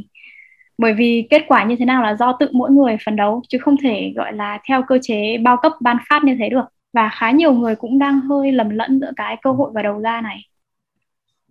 bởi 0.78 0.94
vì 0.94 1.28
kết 1.30 1.42
quả 1.48 1.64
như 1.64 1.76
thế 1.80 1.86
nào 1.86 2.04
là 2.04 2.16
do 2.16 2.38
tự 2.40 2.50
mỗi 2.54 2.72
người 2.72 2.98
phấn 3.06 3.16
đấu 3.16 3.42
chứ 3.50 3.58
không 3.58 3.76
thể 3.84 4.14
gọi 4.16 4.34
là 4.34 4.60
theo 4.68 4.84
cơ 4.88 4.98
chế 5.02 5.38
bao 5.38 5.58
cấp 5.62 5.72
ban 5.82 5.98
phát 6.10 6.24
như 6.24 6.36
thế 6.40 6.50
được. 6.50 6.66
Và 6.94 7.10
khá 7.14 7.32
nhiều 7.32 7.54
người 7.54 7.76
cũng 7.76 8.00
đang 8.00 8.22
hơi 8.22 8.52
lầm 8.52 8.70
lẫn 8.70 9.00
giữa 9.00 9.12
cái 9.16 9.38
cơ 9.42 9.52
hội 9.52 9.72
và 9.74 9.82
đầu 9.82 10.02
ra 10.02 10.22
này. 10.22 10.38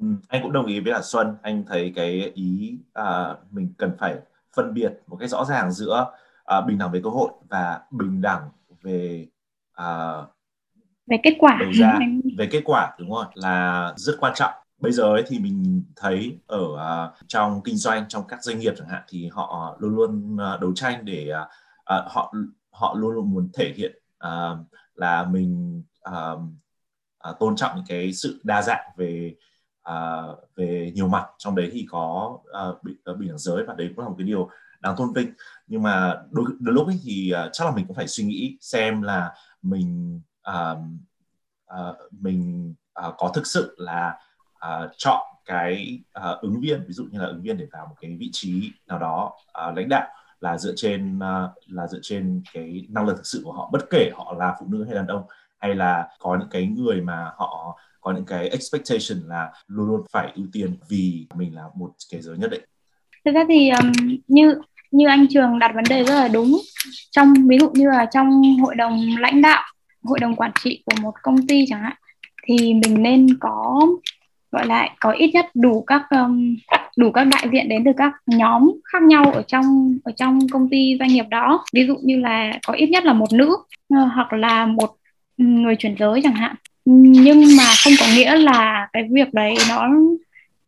Ừ, 0.00 0.06
anh 0.28 0.42
cũng 0.42 0.52
đồng 0.52 0.66
ý 0.66 0.80
với 0.80 0.92
cả 0.92 1.00
Xuân. 1.02 1.36
Anh 1.42 1.64
thấy 1.68 1.92
cái 1.96 2.30
ý 2.34 2.78
à, 2.92 3.34
mình 3.50 3.72
cần 3.78 3.90
phải 3.98 4.14
phân 4.56 4.74
biệt 4.74 4.92
một 5.06 5.16
cách 5.20 5.30
rõ 5.30 5.44
ràng 5.44 5.72
giữa 5.72 6.10
à, 6.44 6.60
bình 6.60 6.78
đẳng 6.78 6.92
về 6.92 7.00
cơ 7.04 7.10
hội 7.10 7.30
và 7.48 7.80
bình 7.90 8.22
đẳng 8.22 8.40
về 8.82 9.26
à, 9.74 10.12
về 11.06 11.16
kết 11.22 11.36
quả. 11.38 11.56
đầu 11.60 11.72
ra. 11.72 11.98
Về 12.38 12.48
kết 12.50 12.62
quả 12.64 12.96
đúng 12.98 13.10
không 13.10 13.26
là 13.34 13.92
rất 13.96 14.14
quan 14.20 14.32
trọng 14.36 14.52
bây 14.84 14.92
giờ 14.92 15.02
ấy 15.02 15.24
thì 15.26 15.38
mình 15.38 15.84
thấy 15.96 16.38
ở 16.46 16.64
uh, 16.64 17.14
trong 17.26 17.60
kinh 17.64 17.76
doanh 17.76 18.08
trong 18.08 18.24
các 18.28 18.42
doanh 18.42 18.58
nghiệp 18.58 18.74
chẳng 18.76 18.88
hạn 18.88 19.02
thì 19.08 19.28
họ 19.32 19.76
luôn 19.80 19.94
luôn 19.94 20.34
uh, 20.34 20.60
đấu 20.60 20.72
tranh 20.74 21.04
để 21.04 21.30
uh, 21.32 22.12
họ 22.12 22.34
họ 22.70 22.94
luôn 22.94 23.10
luôn 23.10 23.30
muốn 23.30 23.50
thể 23.54 23.74
hiện 23.76 23.92
uh, 24.26 24.58
là 24.94 25.24
mình 25.24 25.82
uh, 26.10 26.40
uh, 27.30 27.38
tôn 27.40 27.56
trọng 27.56 27.76
những 27.76 27.84
cái 27.88 28.12
sự 28.12 28.40
đa 28.44 28.62
dạng 28.62 28.90
về 28.96 29.34
uh, 29.90 30.38
về 30.56 30.92
nhiều 30.94 31.08
mặt. 31.08 31.26
Trong 31.38 31.54
đấy 31.54 31.70
thì 31.72 31.86
có 31.90 32.38
uh, 32.70 32.82
bình 32.82 33.28
đẳng 33.28 33.38
giới 33.38 33.64
và 33.64 33.74
đấy 33.74 33.92
cũng 33.96 34.04
là 34.04 34.08
một 34.08 34.14
cái 34.18 34.26
điều 34.26 34.48
đáng 34.80 34.94
tôn 34.96 35.12
vinh. 35.12 35.32
Nhưng 35.66 35.82
mà 35.82 36.22
đôi, 36.30 36.44
đôi 36.60 36.74
lúc 36.74 36.86
ấy 36.86 37.00
thì 37.02 37.32
uh, 37.46 37.50
chắc 37.52 37.64
là 37.64 37.74
mình 37.74 37.86
cũng 37.86 37.96
phải 37.96 38.08
suy 38.08 38.24
nghĩ 38.24 38.58
xem 38.60 39.02
là 39.02 39.34
mình 39.62 40.20
uh, 40.50 40.78
uh, 41.80 41.96
mình 42.10 42.74
uh, 43.06 43.14
có 43.18 43.32
thực 43.34 43.46
sự 43.46 43.76
là 43.78 44.18
uh, 44.64 44.90
chọn 44.96 45.20
cái 45.44 46.00
uh, 46.18 46.40
ứng 46.40 46.60
viên 46.60 46.84
ví 46.86 46.92
dụ 46.92 47.04
như 47.10 47.18
là 47.18 47.26
ứng 47.26 47.42
viên 47.42 47.56
để 47.56 47.66
vào 47.72 47.86
một 47.86 47.94
cái 48.00 48.16
vị 48.20 48.28
trí 48.32 48.72
nào 48.86 48.98
đó 48.98 49.32
uh, 49.68 49.76
lãnh 49.76 49.88
đạo 49.88 50.08
là 50.40 50.58
dựa 50.58 50.72
trên 50.76 51.16
uh, 51.16 51.50
là 51.66 51.86
dựa 51.86 51.98
trên 52.02 52.42
cái 52.52 52.86
năng 52.88 53.06
lực 53.06 53.16
thực 53.16 53.26
sự 53.26 53.40
của 53.44 53.52
họ 53.52 53.70
bất 53.72 53.90
kể 53.90 54.10
họ 54.14 54.34
là 54.38 54.56
phụ 54.60 54.66
nữ 54.68 54.84
hay 54.84 54.94
đàn 54.94 55.06
ông 55.06 55.22
hay 55.58 55.74
là 55.74 56.08
có 56.18 56.36
những 56.40 56.48
cái 56.50 56.66
người 56.66 57.00
mà 57.00 57.30
họ 57.36 57.78
có 58.00 58.12
những 58.12 58.24
cái 58.24 58.48
expectation 58.48 59.28
là 59.28 59.52
luôn 59.66 59.86
luôn 59.86 60.00
phải 60.10 60.32
ưu 60.34 60.46
tiên 60.52 60.76
vì 60.88 61.26
mình 61.34 61.54
là 61.54 61.62
một 61.74 61.90
cái 62.10 62.22
giới 62.22 62.38
nhất 62.38 62.50
định. 62.50 62.62
Thực 63.24 63.34
ra 63.34 63.44
thì 63.48 63.70
um, 63.70 63.92
như 64.28 64.54
như 64.90 65.08
anh 65.08 65.26
Trường 65.30 65.58
đặt 65.58 65.72
vấn 65.74 65.84
đề 65.88 66.04
rất 66.04 66.14
là 66.14 66.28
đúng 66.28 66.58
trong 67.10 67.34
ví 67.48 67.58
dụ 67.58 67.70
như 67.70 67.88
là 67.88 68.06
trong 68.12 68.42
hội 68.62 68.74
đồng 68.74 69.00
lãnh 69.18 69.42
đạo 69.42 69.62
hội 70.02 70.18
đồng 70.20 70.36
quản 70.36 70.52
trị 70.64 70.82
của 70.86 71.02
một 71.02 71.14
công 71.22 71.46
ty 71.46 71.64
chẳng 71.68 71.82
hạn 71.82 71.96
thì 72.46 72.74
mình 72.74 73.02
nên 73.02 73.26
có 73.40 73.80
gọi 74.54 74.66
lại 74.66 74.90
có 75.00 75.10
ít 75.10 75.30
nhất 75.34 75.46
đủ 75.54 75.84
các 75.86 76.02
um, 76.10 76.56
đủ 76.96 77.10
các 77.10 77.24
đại 77.24 77.48
diện 77.52 77.68
đến 77.68 77.84
từ 77.84 77.90
các 77.96 78.12
nhóm 78.26 78.72
khác 78.92 79.02
nhau 79.02 79.32
ở 79.34 79.42
trong 79.42 79.98
ở 80.04 80.12
trong 80.12 80.38
công 80.52 80.68
ty 80.70 80.96
doanh 80.98 81.08
nghiệp 81.08 81.24
đó. 81.30 81.64
Ví 81.72 81.86
dụ 81.86 81.96
như 82.02 82.20
là 82.20 82.52
có 82.66 82.74
ít 82.74 82.86
nhất 82.86 83.04
là 83.04 83.12
một 83.12 83.32
nữ 83.32 83.56
uh, 83.94 84.12
hoặc 84.14 84.32
là 84.32 84.66
một 84.66 84.96
người 85.36 85.76
chuyển 85.76 85.96
giới 85.98 86.20
chẳng 86.22 86.34
hạn. 86.34 86.54
Nhưng 86.84 87.56
mà 87.56 87.64
không 87.84 87.92
có 88.00 88.06
nghĩa 88.14 88.36
là 88.36 88.88
cái 88.92 89.02
việc 89.10 89.34
đấy 89.34 89.54
nó 89.68 89.88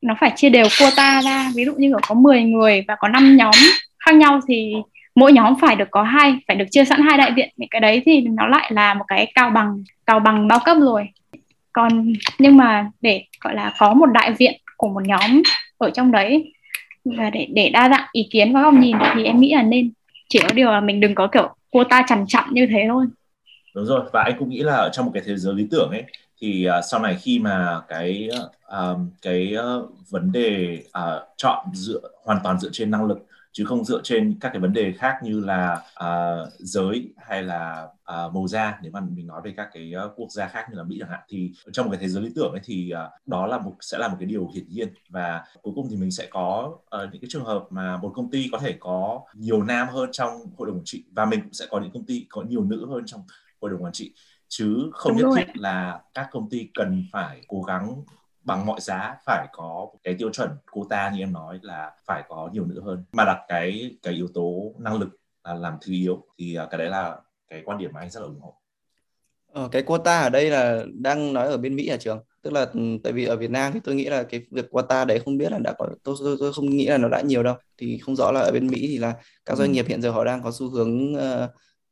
nó 0.02 0.14
phải 0.20 0.32
chia 0.36 0.50
đều 0.50 0.66
quota 0.78 1.22
ra. 1.22 1.50
Ví 1.54 1.64
dụ 1.64 1.72
như 1.76 1.92
có 2.08 2.14
10 2.14 2.42
người 2.42 2.84
và 2.88 2.96
có 2.98 3.08
5 3.08 3.36
nhóm 3.36 3.54
khác 3.98 4.14
nhau 4.14 4.40
thì 4.48 4.72
mỗi 5.14 5.32
nhóm 5.32 5.54
phải 5.60 5.76
được 5.76 5.88
có 5.90 6.02
hai 6.02 6.38
phải 6.48 6.56
được 6.56 6.66
chia 6.70 6.84
sẵn 6.84 7.00
hai 7.02 7.18
đại 7.18 7.32
diện. 7.36 7.48
Thì 7.58 7.66
cái 7.70 7.80
đấy 7.80 8.02
thì 8.06 8.20
nó 8.20 8.46
lại 8.46 8.70
là 8.74 8.94
một 8.94 9.04
cái 9.08 9.32
cao 9.34 9.50
bằng 9.50 9.84
cao 10.06 10.20
bằng 10.20 10.48
bao 10.48 10.58
cấp 10.64 10.76
rồi 10.80 11.08
còn 11.76 12.12
nhưng 12.38 12.56
mà 12.56 12.90
để 13.00 13.24
gọi 13.40 13.54
là 13.54 13.74
có 13.78 13.94
một 13.94 14.06
đại 14.06 14.34
diện 14.34 14.60
của 14.76 14.88
một 14.88 15.06
nhóm 15.06 15.42
ở 15.78 15.90
trong 15.90 16.12
đấy 16.12 16.52
và 17.04 17.30
để 17.30 17.46
để 17.52 17.70
đa 17.70 17.88
dạng 17.88 18.06
ý 18.12 18.28
kiến 18.30 18.54
và 18.54 18.62
góc 18.62 18.74
nhìn 18.74 18.96
thì 19.14 19.24
em 19.24 19.40
nghĩ 19.40 19.54
là 19.54 19.62
nên. 19.62 19.92
Chỉ 20.28 20.38
có 20.38 20.48
điều 20.54 20.70
là 20.70 20.80
mình 20.80 21.00
đừng 21.00 21.14
có 21.14 21.26
kiểu 21.26 21.48
quota 21.70 22.02
chằn 22.08 22.24
chặn 22.28 22.44
như 22.52 22.66
thế 22.66 22.84
thôi. 22.88 23.06
Đúng 23.74 23.86
rồi 23.86 24.00
và 24.12 24.22
anh 24.22 24.34
cũng 24.38 24.48
nghĩ 24.48 24.58
là 24.58 24.74
ở 24.74 24.90
trong 24.92 25.06
một 25.06 25.10
cái 25.14 25.22
thế 25.26 25.36
giới 25.36 25.54
lý 25.54 25.66
tưởng 25.70 25.90
ấy 25.90 26.02
thì 26.40 26.68
uh, 26.78 26.84
sau 26.90 27.00
này 27.00 27.16
khi 27.22 27.38
mà 27.38 27.80
cái 27.88 28.28
uh, 28.66 28.98
cái 29.22 29.54
uh, 29.78 29.90
vấn 30.10 30.32
đề 30.32 30.78
uh, 30.98 31.22
chọn 31.36 31.66
dựa 31.74 32.00
hoàn 32.24 32.38
toàn 32.44 32.58
dựa 32.60 32.70
trên 32.72 32.90
năng 32.90 33.04
lực 33.04 33.26
chứ 33.56 33.64
không 33.64 33.84
dựa 33.84 34.00
trên 34.04 34.38
các 34.40 34.48
cái 34.52 34.60
vấn 34.60 34.72
đề 34.72 34.92
khác 34.92 35.14
như 35.22 35.40
là 35.40 35.82
uh, 36.04 36.52
giới 36.58 37.12
hay 37.16 37.42
là 37.42 37.82
uh, 37.84 38.34
màu 38.34 38.46
da. 38.48 38.78
Nếu 38.82 38.92
mà 38.92 39.00
mình 39.00 39.26
nói 39.26 39.40
về 39.44 39.54
các 39.56 39.68
cái 39.72 39.92
uh, 40.06 40.12
quốc 40.16 40.30
gia 40.30 40.48
khác 40.48 40.66
như 40.70 40.76
là 40.76 40.82
Mỹ 40.82 40.96
chẳng 41.00 41.08
hạn 41.08 41.20
thì 41.28 41.52
trong 41.72 41.86
một 41.86 41.92
cái 41.92 42.00
thế 42.00 42.08
giới 42.08 42.22
lý 42.22 42.30
tưởng 42.36 42.50
ấy 42.52 42.60
thì 42.64 42.92
uh, 42.92 43.26
đó 43.26 43.46
là 43.46 43.58
một 43.58 43.72
sẽ 43.80 43.98
là 43.98 44.08
một 44.08 44.16
cái 44.20 44.26
điều 44.26 44.50
hiển 44.54 44.68
nhiên. 44.68 44.88
Và 45.08 45.44
cuối 45.62 45.72
cùng 45.76 45.86
thì 45.90 45.96
mình 45.96 46.10
sẽ 46.10 46.26
có 46.30 46.74
uh, 46.74 47.12
những 47.12 47.20
cái 47.20 47.28
trường 47.28 47.44
hợp 47.44 47.64
mà 47.70 47.96
một 47.96 48.12
công 48.14 48.30
ty 48.30 48.48
có 48.52 48.58
thể 48.58 48.76
có 48.80 49.20
nhiều 49.34 49.62
nam 49.62 49.88
hơn 49.88 50.08
trong 50.12 50.30
hội 50.58 50.66
đồng 50.66 50.76
quản 50.76 50.84
trị 50.84 51.04
và 51.12 51.24
mình 51.24 51.40
cũng 51.40 51.52
sẽ 51.52 51.66
có 51.70 51.80
những 51.80 51.92
công 51.92 52.06
ty 52.06 52.26
có 52.28 52.42
nhiều 52.42 52.64
nữ 52.64 52.86
hơn 52.90 53.02
trong 53.06 53.20
hội 53.60 53.70
đồng 53.70 53.84
quản 53.84 53.92
trị. 53.92 54.14
Chứ 54.48 54.90
không 54.92 55.18
Đúng 55.18 55.30
nhất 55.30 55.36
thiết 55.36 55.56
là 55.56 56.00
các 56.14 56.28
công 56.30 56.50
ty 56.50 56.68
cần 56.74 57.04
phải 57.12 57.40
cố 57.48 57.62
gắng 57.62 58.02
bằng 58.46 58.66
mọi 58.66 58.80
giá 58.80 59.16
phải 59.24 59.48
có 59.52 59.88
cái 60.02 60.14
tiêu 60.18 60.30
chuẩn 60.32 60.50
quota 60.72 61.10
như 61.10 61.18
em 61.18 61.32
nói 61.32 61.58
là 61.62 61.92
phải 62.04 62.22
có 62.28 62.50
nhiều 62.52 62.64
nữ 62.64 62.80
hơn 62.84 63.04
mà 63.12 63.24
đặt 63.24 63.44
cái 63.48 63.96
cái 64.02 64.14
yếu 64.14 64.28
tố 64.34 64.72
năng 64.78 64.98
lực 64.98 65.08
là 65.44 65.54
làm 65.54 65.78
thứ 65.80 65.92
yếu 65.92 66.26
thì 66.38 66.54
à, 66.54 66.66
cái 66.70 66.78
đấy 66.78 66.88
là 66.88 67.16
cái 67.48 67.62
quan 67.64 67.78
điểm 67.78 67.90
mà 67.94 68.00
anh 68.00 68.10
rất 68.10 68.20
là 68.20 68.26
ủng 68.26 68.40
hộ. 68.40 68.54
Ờ, 69.52 69.68
cái 69.72 69.82
quota 69.82 70.20
ở 70.20 70.30
đây 70.30 70.50
là 70.50 70.84
đang 70.94 71.32
nói 71.32 71.46
ở 71.46 71.56
bên 71.56 71.76
Mỹ 71.76 71.88
hả 71.88 71.96
trường? 71.96 72.24
Tức 72.42 72.52
là 72.52 72.66
ừ, 72.72 72.80
tại 73.04 73.12
vì 73.12 73.24
ở 73.24 73.36
Việt 73.36 73.50
Nam 73.50 73.72
thì 73.72 73.80
tôi 73.84 73.94
nghĩ 73.94 74.04
là 74.04 74.22
cái 74.22 74.46
việc 74.50 74.70
quota 74.70 75.04
đấy 75.04 75.20
không 75.24 75.38
biết 75.38 75.52
là 75.52 75.58
đã 75.58 75.72
có 75.78 75.88
tôi 76.02 76.16
tôi, 76.20 76.36
tôi 76.40 76.52
không 76.52 76.70
nghĩ 76.70 76.86
là 76.86 76.98
nó 76.98 77.08
đã 77.08 77.20
nhiều 77.20 77.42
đâu. 77.42 77.54
Thì 77.78 77.98
không 77.98 78.16
rõ 78.16 78.32
là 78.32 78.40
ở 78.40 78.52
bên 78.52 78.66
Mỹ 78.66 78.86
thì 78.88 78.98
là 78.98 79.14
các 79.44 79.56
doanh 79.56 79.68
ừ. 79.68 79.72
nghiệp 79.72 79.86
hiện 79.88 80.02
giờ 80.02 80.10
họ 80.10 80.24
đang 80.24 80.42
có 80.42 80.50
xu 80.52 80.70
hướng 80.70 81.14
uh, 81.14 81.50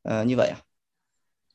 uh, 0.08 0.26
như 0.26 0.36
vậy 0.36 0.48
à? 0.48 0.56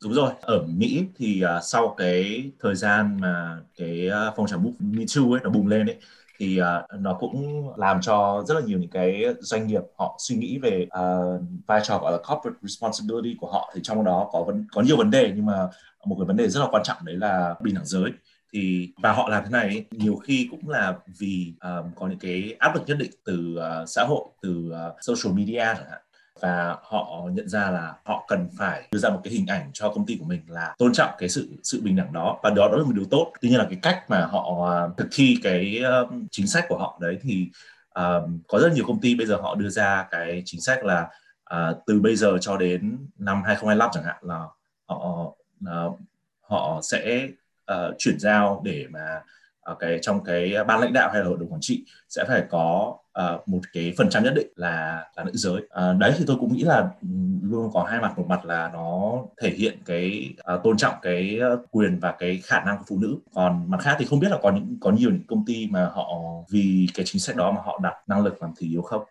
Đúng 0.03 0.13
rồi, 0.13 0.31
ở 0.41 0.63
Mỹ 0.67 1.05
thì 1.17 1.43
uh, 1.57 1.63
sau 1.63 1.95
cái 1.97 2.51
thời 2.59 2.75
gian 2.75 3.17
mà 3.21 3.59
cái 3.77 4.09
uh, 4.27 4.33
phong 4.35 4.47
trào 4.47 4.59
Me 4.79 5.03
Too 5.15 5.23
ấy 5.31 5.39
nó 5.43 5.49
bùng 5.49 5.67
lên 5.67 5.85
ấy 5.85 5.97
thì 6.37 6.61
uh, 6.61 6.99
nó 6.99 7.13
cũng 7.13 7.69
làm 7.77 8.01
cho 8.01 8.43
rất 8.47 8.53
là 8.53 8.61
nhiều 8.61 8.79
những 8.79 8.89
cái 8.89 9.25
doanh 9.39 9.67
nghiệp 9.67 9.81
họ 9.97 10.15
suy 10.19 10.35
nghĩ 10.35 10.57
về 10.57 10.87
uh, 10.99 11.41
vai 11.67 11.81
trò 11.83 11.99
gọi 11.99 12.11
là 12.11 12.17
corporate 12.17 12.59
responsibility 12.61 13.35
của 13.39 13.51
họ. 13.51 13.71
Thì 13.75 13.81
trong 13.83 14.03
đó 14.03 14.29
có 14.31 14.43
vấn 14.43 14.67
có 14.71 14.81
nhiều 14.81 14.97
vấn 14.97 15.11
đề 15.11 15.31
nhưng 15.35 15.45
mà 15.45 15.67
một 16.05 16.15
cái 16.19 16.25
vấn 16.25 16.37
đề 16.37 16.47
rất 16.47 16.59
là 16.59 16.67
quan 16.71 16.83
trọng 16.83 16.97
đấy 17.05 17.15
là 17.15 17.55
bình 17.61 17.75
đẳng 17.75 17.85
giới. 17.85 18.11
Thì 18.53 18.91
và 19.03 19.11
họ 19.11 19.29
làm 19.29 19.43
thế 19.43 19.49
này 19.49 19.85
nhiều 19.91 20.15
khi 20.15 20.47
cũng 20.51 20.69
là 20.69 20.97
vì 21.19 21.53
um, 21.61 21.91
có 21.95 22.07
những 22.07 22.19
cái 22.19 22.55
áp 22.59 22.75
lực 22.75 22.83
nhất 22.87 22.97
định 22.99 23.11
từ 23.25 23.55
uh, 23.57 23.89
xã 23.89 24.03
hội 24.03 24.25
từ 24.41 24.71
uh, 24.71 24.95
social 25.01 25.37
media 25.37 25.65
chẳng 25.77 25.89
hạn 25.89 26.01
và 26.41 26.77
họ 26.83 27.27
nhận 27.31 27.49
ra 27.49 27.69
là 27.71 27.93
họ 28.05 28.25
cần 28.27 28.49
phải 28.57 28.87
đưa 28.91 28.99
ra 28.99 29.09
một 29.09 29.21
cái 29.23 29.33
hình 29.33 29.47
ảnh 29.47 29.69
cho 29.73 29.89
công 29.89 30.05
ty 30.05 30.17
của 30.19 30.25
mình 30.25 30.41
là 30.47 30.75
tôn 30.77 30.93
trọng 30.93 31.09
cái 31.17 31.29
sự 31.29 31.49
sự 31.63 31.81
bình 31.81 31.95
đẳng 31.95 32.13
đó. 32.13 32.39
Và 32.43 32.49
đó 32.49 32.69
đó 32.71 32.77
là 32.77 32.83
một 32.83 32.95
điều 32.95 33.05
tốt. 33.11 33.33
Tuy 33.41 33.49
nhiên 33.49 33.57
là 33.57 33.65
cái 33.69 33.79
cách 33.81 34.03
mà 34.09 34.25
họ 34.25 34.65
ờ, 34.65 34.91
thực 34.97 35.07
thi 35.11 35.37
cái 35.43 35.79
ờ, 35.83 36.07
chính 36.31 36.47
sách 36.47 36.65
của 36.69 36.77
họ 36.77 36.97
đấy 37.01 37.17
thì 37.21 37.49
um, 37.93 38.39
có 38.47 38.59
rất 38.59 38.73
nhiều 38.73 38.83
công 38.87 38.99
ty 38.99 39.15
bây 39.15 39.27
giờ 39.27 39.35
họ 39.35 39.55
đưa 39.55 39.69
ra 39.69 40.07
cái 40.11 40.41
chính 40.45 40.61
sách 40.61 40.85
là 40.85 41.09
uh, 41.55 41.77
từ 41.85 41.99
bây 41.99 42.15
giờ 42.15 42.37
cho 42.41 42.57
đến 42.57 43.07
năm 43.17 43.43
2025 43.45 43.89
chẳng 43.93 44.03
hạn 44.03 44.15
là 44.21 44.45
họ 44.85 45.33
uh, 45.65 45.99
họ 46.41 46.79
sẽ 46.83 47.27
uh, 47.71 47.95
chuyển 47.97 48.19
giao 48.19 48.61
để 48.65 48.87
mà 48.89 49.21
ở 49.61 49.75
cái 49.79 49.99
trong 50.01 50.23
cái 50.23 50.53
ban 50.67 50.79
lãnh 50.79 50.93
đạo 50.93 51.09
hay 51.13 51.21
là 51.21 51.27
hội 51.27 51.37
đồng 51.39 51.53
quản 51.53 51.61
trị 51.61 51.85
sẽ 52.09 52.25
phải 52.27 52.43
có 52.49 52.97
uh, 53.19 53.47
một 53.47 53.59
cái 53.73 53.93
phần 53.97 54.09
trăm 54.09 54.23
nhất 54.23 54.33
định 54.35 54.47
là 54.55 55.05
là 55.15 55.23
nữ 55.23 55.31
giới. 55.33 55.61
Uh, 55.61 55.99
đấy 55.99 56.13
thì 56.17 56.23
tôi 56.27 56.37
cũng 56.39 56.53
nghĩ 56.53 56.63
là 56.63 56.89
ừ, 57.01 57.07
luôn 57.43 57.69
có 57.73 57.83
hai 57.83 58.01
mặt. 58.01 58.17
Một 58.17 58.25
mặt 58.29 58.45
là 58.45 58.69
nó 58.73 59.13
thể 59.41 59.49
hiện 59.49 59.77
cái 59.85 60.33
uh, 60.55 60.63
tôn 60.63 60.77
trọng 60.77 60.93
cái 61.01 61.39
quyền 61.71 61.99
và 61.99 62.11
cái 62.19 62.39
khả 62.43 62.63
năng 62.65 62.77
của 62.77 62.83
phụ 62.87 62.97
nữ. 62.99 63.17
Còn 63.33 63.71
mặt 63.71 63.77
khác 63.81 63.95
thì 63.99 64.05
không 64.05 64.19
biết 64.19 64.31
là 64.31 64.37
có 64.41 64.51
những 64.51 64.77
có 64.81 64.91
nhiều 64.91 65.09
những 65.09 65.27
công 65.27 65.45
ty 65.45 65.67
mà 65.71 65.89
họ 65.93 66.09
vì 66.51 66.87
cái 66.93 67.05
chính 67.05 67.19
sách 67.19 67.35
đó 67.35 67.51
mà 67.51 67.61
họ 67.65 67.79
đặt 67.83 67.93
năng 68.07 68.23
lực 68.23 68.41
làm 68.41 68.51
thì 68.57 68.67
yếu 68.67 68.81
không? 68.81 69.01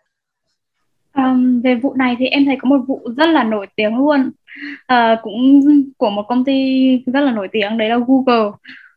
Um, 1.15 1.61
về 1.61 1.75
vụ 1.75 1.93
này 1.93 2.15
thì 2.19 2.25
em 2.25 2.45
thấy 2.45 2.57
có 2.61 2.69
một 2.69 2.79
vụ 2.87 3.01
rất 3.17 3.29
là 3.29 3.43
nổi 3.43 3.67
tiếng 3.75 3.97
luôn. 3.97 4.31
Uh, 4.93 5.19
cũng 5.21 5.61
của 5.97 6.09
một 6.09 6.25
công 6.27 6.45
ty 6.45 6.97
rất 7.05 7.19
là 7.19 7.31
nổi 7.31 7.47
tiếng 7.51 7.77
đấy 7.77 7.89
là 7.89 7.97
Google. 8.07 8.51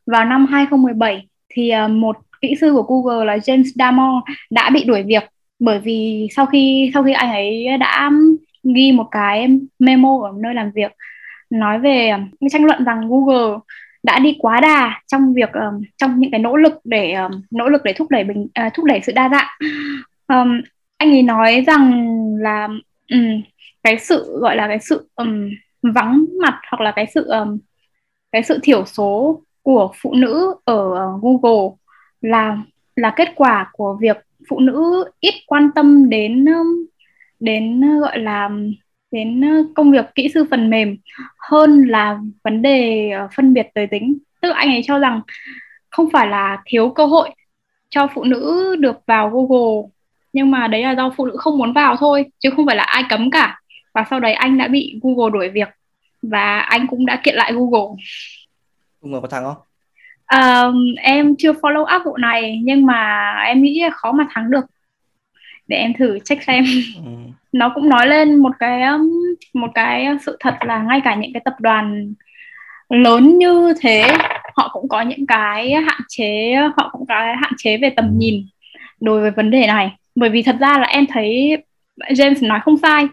Vào 0.07 0.25
năm 0.25 0.47
2017 0.47 1.29
thì 1.49 1.73
uh, 1.85 1.91
một 1.91 2.17
kỹ 2.43 2.55
sư 2.61 2.73
của 2.73 2.83
Google 2.83 3.25
là 3.25 3.37
James 3.37 3.73
Damore 3.75 4.33
đã 4.51 4.71
bị 4.71 4.85
đuổi 4.85 5.03
việc 5.03 5.23
bởi 5.59 5.79
vì 5.79 6.29
sau 6.37 6.47
khi 6.47 6.91
sau 6.95 7.03
khi 7.03 7.13
anh 7.13 7.31
ấy 7.31 7.67
đã 7.81 8.11
ghi 8.75 8.93
một 8.93 9.09
cái 9.11 9.49
memo 9.79 10.19
ở 10.23 10.33
nơi 10.43 10.55
làm 10.55 10.71
việc 10.75 10.93
nói 11.51 11.79
về 11.79 12.09
um, 12.09 12.49
tranh 12.51 12.65
luận 12.65 12.85
rằng 12.85 13.09
Google 13.09 13.59
đã 14.03 14.19
đi 14.19 14.37
quá 14.39 14.61
đà 14.61 15.01
trong 15.07 15.35
việc 15.35 15.53
um, 15.53 15.83
trong 15.97 16.21
những 16.21 16.31
cái 16.31 16.41
nỗ 16.41 16.57
lực 16.57 16.73
để 16.85 17.13
um, 17.13 17.33
nỗ 17.51 17.69
lực 17.69 17.83
để 17.85 17.93
thúc 17.93 18.11
đẩy 18.11 18.25
bình 18.25 18.47
uh, 18.67 18.75
thúc 18.75 18.85
đẩy 18.85 19.01
sự 19.03 19.13
đa 19.13 19.29
dạng. 19.29 19.49
Um, 20.29 20.61
anh 20.97 21.11
ấy 21.11 21.23
nói 21.23 21.65
rằng 21.67 22.05
là 22.39 22.69
um, 23.11 23.43
cái 23.83 23.99
sự 23.99 24.39
gọi 24.41 24.57
là 24.57 24.69
cái 24.69 24.79
sự 24.79 25.09
um, 25.17 25.51
vắng 25.83 26.25
mặt 26.43 26.61
hoặc 26.71 26.81
là 26.81 26.93
cái 26.97 27.07
sự 27.15 27.25
um, 27.29 27.59
cái 28.33 28.43
sự 28.43 28.59
thiểu 28.63 28.85
số 28.85 29.41
của 29.63 29.93
phụ 30.03 30.15
nữ 30.15 30.55
ở 30.65 31.15
uh, 31.15 31.23
Google 31.23 31.77
là 32.23 32.59
là 32.97 33.13
kết 33.17 33.33
quả 33.35 33.71
của 33.73 33.97
việc 34.01 34.17
phụ 34.49 34.61
nữ 34.61 35.05
ít 35.21 35.35
quan 35.47 35.71
tâm 35.75 36.09
đến 36.09 36.45
um, 36.45 36.87
đến 37.43 37.81
uh, 37.81 38.01
gọi 38.01 38.19
là, 38.19 38.51
đến 39.11 39.41
uh, 39.61 39.67
công 39.75 39.93
việc 39.93 40.05
kỹ 40.15 40.29
sư 40.35 40.45
phần 40.51 40.71
mềm 40.71 40.97
hơn 41.39 41.85
là 41.89 42.19
vấn 42.45 42.63
đề 42.63 43.11
ờ, 43.11 43.29
phân 43.37 43.55
biệt 43.55 43.67
giới 43.75 43.87
tính. 43.87 44.19
Tức 44.41 44.49
là 44.49 44.55
anh 44.57 44.69
ấy 44.69 44.83
cho 44.85 44.99
rằng 44.99 45.21
không 45.91 46.11
phải 46.13 46.29
là 46.29 46.63
thiếu 46.67 46.89
cơ 46.91 47.07
hội 47.07 47.31
cho 47.91 48.09
phụ 48.15 48.25
nữ 48.25 48.77
được 48.79 48.97
vào 49.07 49.31
Google, 49.31 49.89
nhưng 50.33 50.51
mà 50.51 50.69
đấy 50.69 50.83
là 50.83 50.93
do 50.93 51.11
phụ 51.17 51.27
nữ 51.27 51.37
không 51.39 51.59
muốn 51.59 51.73
vào 51.73 51.97
thôi, 51.97 52.25
chứ 52.39 52.51
không 52.57 52.67
phải 52.67 52.77
là 52.77 52.83
ai 52.83 53.05
cấm 53.09 53.31
cả. 53.31 53.61
Và 53.95 54.05
sau 54.11 54.21
đấy 54.21 54.33
anh 54.33 54.59
đã 54.59 54.69
bị 54.69 55.01
Google 55.03 55.31
đuổi 55.31 55.49
việc 55.49 55.69
và 56.23 56.59
anh 56.59 56.87
cũng 56.87 57.07
đã 57.07 57.21
kiện 57.23 57.35
lại 57.35 57.53
Google. 57.53 57.97
Google 59.01 59.21
có 59.21 59.29
thắng 59.29 59.45
không? 59.45 59.57
Uh, 60.37 60.75
em 61.03 61.37
chưa 61.39 61.53
follow 61.53 61.97
up 61.97 62.05
vụ 62.05 62.17
này 62.17 62.61
nhưng 62.63 62.87
mà 62.87 63.33
em 63.47 63.63
nghĩ 63.63 63.83
khó 63.93 64.13
mà 64.13 64.27
thắng 64.31 64.51
được. 64.51 64.65
Để 65.69 65.77
em 65.77 65.93
thử 65.99 66.19
check 66.25 66.43
xem. 66.43 66.65
Ừ. 66.97 67.11
nó 67.53 67.73
cũng 67.75 67.89
nói 67.89 68.07
lên 68.07 68.37
một 68.37 68.53
cái 68.59 68.83
một 69.55 69.71
cái 69.75 70.07
sự 70.27 70.37
thật 70.41 70.55
là 70.61 70.83
ngay 70.83 71.01
cả 71.05 71.15
những 71.15 71.33
cái 71.33 71.43
tập 71.45 71.55
đoàn 71.61 72.15
lớn 72.89 73.39
như 73.39 73.75
thế 73.81 74.17
họ 74.57 74.71
cũng 74.73 74.89
có 74.89 75.01
những 75.01 75.27
cái 75.27 75.73
hạn 75.73 76.01
chế 76.09 76.55
họ 76.77 76.89
cũng 76.93 77.07
có 77.07 77.15
hạn 77.15 77.53
chế 77.59 77.77
về 77.77 77.91
tầm 77.91 78.19
nhìn 78.19 78.47
đối 79.01 79.21
với 79.21 79.31
vấn 79.31 79.51
đề 79.51 79.67
này. 79.67 79.97
Bởi 80.15 80.31
vì 80.31 80.43
thật 80.43 80.57
ra 80.61 80.79
là 80.79 80.87
em 80.87 81.07
thấy 81.07 81.57
James 81.99 82.47
nói 82.49 82.61
không 82.65 82.77
sai. 82.77 83.07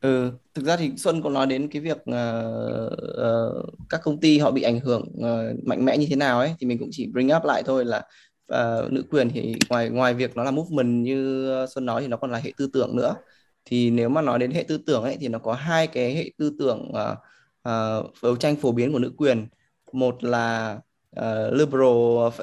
Ừ 0.00 0.32
thực 0.54 0.64
ra 0.64 0.76
thì 0.76 0.92
Xuân 0.96 1.22
có 1.22 1.30
nói 1.30 1.46
đến 1.46 1.68
cái 1.68 1.82
việc 1.82 1.96
uh, 1.96 2.92
uh, 2.92 3.74
các 3.88 4.00
công 4.04 4.20
ty 4.20 4.38
họ 4.38 4.50
bị 4.50 4.62
ảnh 4.62 4.80
hưởng 4.80 5.02
uh, 5.02 5.64
mạnh 5.64 5.84
mẽ 5.84 5.96
như 5.96 6.06
thế 6.10 6.16
nào 6.16 6.38
ấy 6.38 6.54
thì 6.60 6.66
mình 6.66 6.78
cũng 6.78 6.88
chỉ 6.92 7.06
bring 7.12 7.30
up 7.36 7.44
lại 7.44 7.62
thôi 7.66 7.84
là 7.84 8.02
uh, 8.52 8.92
nữ 8.92 9.04
quyền 9.10 9.30
thì 9.30 9.54
ngoài 9.68 9.90
ngoài 9.90 10.14
việc 10.14 10.36
nó 10.36 10.44
là 10.44 10.50
movement 10.50 11.04
như 11.04 11.48
Xuân 11.74 11.86
nói 11.86 12.02
thì 12.02 12.08
nó 12.08 12.16
còn 12.16 12.30
là 12.30 12.38
hệ 12.38 12.52
tư 12.56 12.70
tưởng 12.72 12.96
nữa. 12.96 13.14
Thì 13.64 13.90
nếu 13.90 14.08
mà 14.08 14.22
nói 14.22 14.38
đến 14.38 14.50
hệ 14.50 14.62
tư 14.62 14.78
tưởng 14.86 15.02
ấy 15.02 15.16
thì 15.20 15.28
nó 15.28 15.38
có 15.38 15.52
hai 15.52 15.86
cái 15.86 16.14
hệ 16.14 16.30
tư 16.38 16.52
tưởng 16.58 16.88
uh, 16.88 17.18
uh, 17.68 18.12
đấu 18.22 18.36
tranh 18.36 18.56
phổ 18.56 18.72
biến 18.72 18.92
của 18.92 18.98
nữ 18.98 19.12
quyền. 19.16 19.46
Một 19.92 20.24
là 20.24 20.78
uh, 21.20 21.52
liberal 21.52 21.88
uh, 21.88 22.34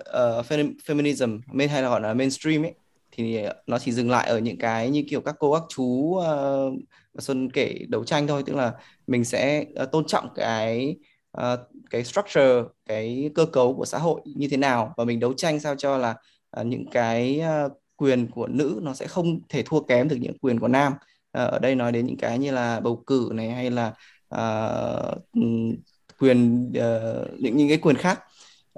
feminism 0.85 1.39
hay 1.69 1.81
là 1.81 1.89
gọi 1.89 2.01
là 2.01 2.13
mainstream 2.13 2.65
ấy 2.65 2.73
thì 3.11 3.43
ờ, 3.43 3.53
nó 3.67 3.79
chỉ 3.79 3.91
dừng 3.91 4.09
lại 4.09 4.29
ở 4.29 4.39
những 4.39 4.57
cái 4.57 4.89
như 4.89 5.03
kiểu 5.09 5.21
các 5.21 5.35
cô 5.39 5.53
các 5.53 5.63
chú 5.69 5.83
uh, 5.83 6.73
Xuân 7.19 7.49
kể 7.51 7.85
đấu 7.89 8.03
tranh 8.03 8.27
thôi. 8.27 8.43
Tức 8.45 8.55
là 8.55 8.73
mình 9.07 9.25
sẽ 9.25 9.65
uh, 9.83 9.91
tôn 9.91 10.05
trọng 10.05 10.27
cái 10.35 10.95
uh, 11.37 11.59
cái 11.89 12.03
structure 12.03 12.61
cái 12.85 13.29
cơ 13.35 13.45
cấu 13.45 13.75
của 13.75 13.85
xã 13.85 13.97
hội 13.97 14.21
như 14.25 14.47
thế 14.51 14.57
nào. 14.57 14.93
Và 14.97 15.05
mình 15.05 15.19
đấu 15.19 15.33
tranh 15.33 15.59
sao 15.59 15.75
cho 15.75 15.97
là 15.97 16.15
uh, 16.59 16.65
những 16.65 16.85
cái 16.91 17.41
uh, 17.65 17.71
quyền 17.95 18.27
của 18.31 18.47
nữ 18.47 18.79
nó 18.83 18.93
sẽ 18.93 19.07
không 19.07 19.39
thể 19.49 19.63
thua 19.65 19.79
kém 19.81 20.07
được 20.07 20.17
những 20.19 20.37
quyền 20.37 20.59
của 20.59 20.67
nam. 20.67 20.93
Uh, 20.93 21.51
ở 21.51 21.59
đây 21.59 21.75
nói 21.75 21.91
đến 21.91 22.05
những 22.05 22.17
cái 22.17 22.39
như 22.39 22.51
là 22.51 22.79
bầu 22.79 23.03
cử 23.07 23.29
này 23.33 23.49
hay 23.49 23.71
là 23.71 23.93
uh, 24.35 25.17
quyền 26.19 26.67
uh, 26.69 27.39
những 27.39 27.57
những 27.57 27.69
cái 27.69 27.77
quyền 27.77 27.95
khác 27.95 28.19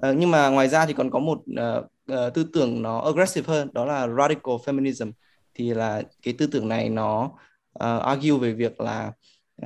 uh, 0.09 0.15
nhưng 0.17 0.31
mà 0.31 0.49
ngoài 0.49 0.67
ra 0.67 0.85
thì 0.85 0.93
còn 0.93 1.11
có 1.11 1.19
một 1.19 1.39
uh, 1.39 1.85
uh, 2.11 2.33
tư 2.33 2.43
tưởng 2.53 2.81
nó 2.81 2.99
aggressive 2.99 3.53
hơn 3.53 3.69
đó 3.73 3.85
là 3.85 4.07
radical 4.07 4.55
feminism. 4.65 5.11
Thì 5.55 5.73
là 5.73 6.01
cái 6.21 6.33
tư 6.37 6.47
tưởng 6.47 6.67
này 6.67 6.89
nó 6.89 7.31
uh, 7.83 8.01
argue 8.03 8.37
về 8.37 8.53
việc 8.53 8.81
là 8.81 9.11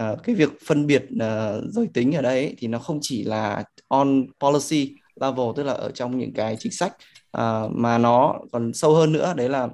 uh, 0.02 0.24
cái 0.24 0.36
việc 0.36 0.50
phân 0.66 0.88
biệt 0.88 1.04
uh, 1.14 1.64
giới 1.72 1.88
tính 1.94 2.16
ở 2.16 2.22
đây 2.22 2.44
ấy, 2.44 2.56
thì 2.58 2.68
nó 2.68 2.80
không 2.80 3.00
chỉ 3.02 3.24
là 3.24 3.64
on 3.88 4.26
policy 4.40 4.96
level 5.22 5.46
tức 5.56 5.64
là 5.64 5.74
ở 5.74 5.92
trong 5.92 6.18
những 6.18 6.34
cái 6.34 6.58
chính 6.60 6.72
sách 6.72 6.96
uh, 7.38 7.72
mà 7.72 7.98
nó 7.98 8.40
còn 8.52 8.74
sâu 8.74 8.96
hơn 8.96 9.14
nữa 9.14 9.34
đấy 9.38 9.50
là 9.50 9.68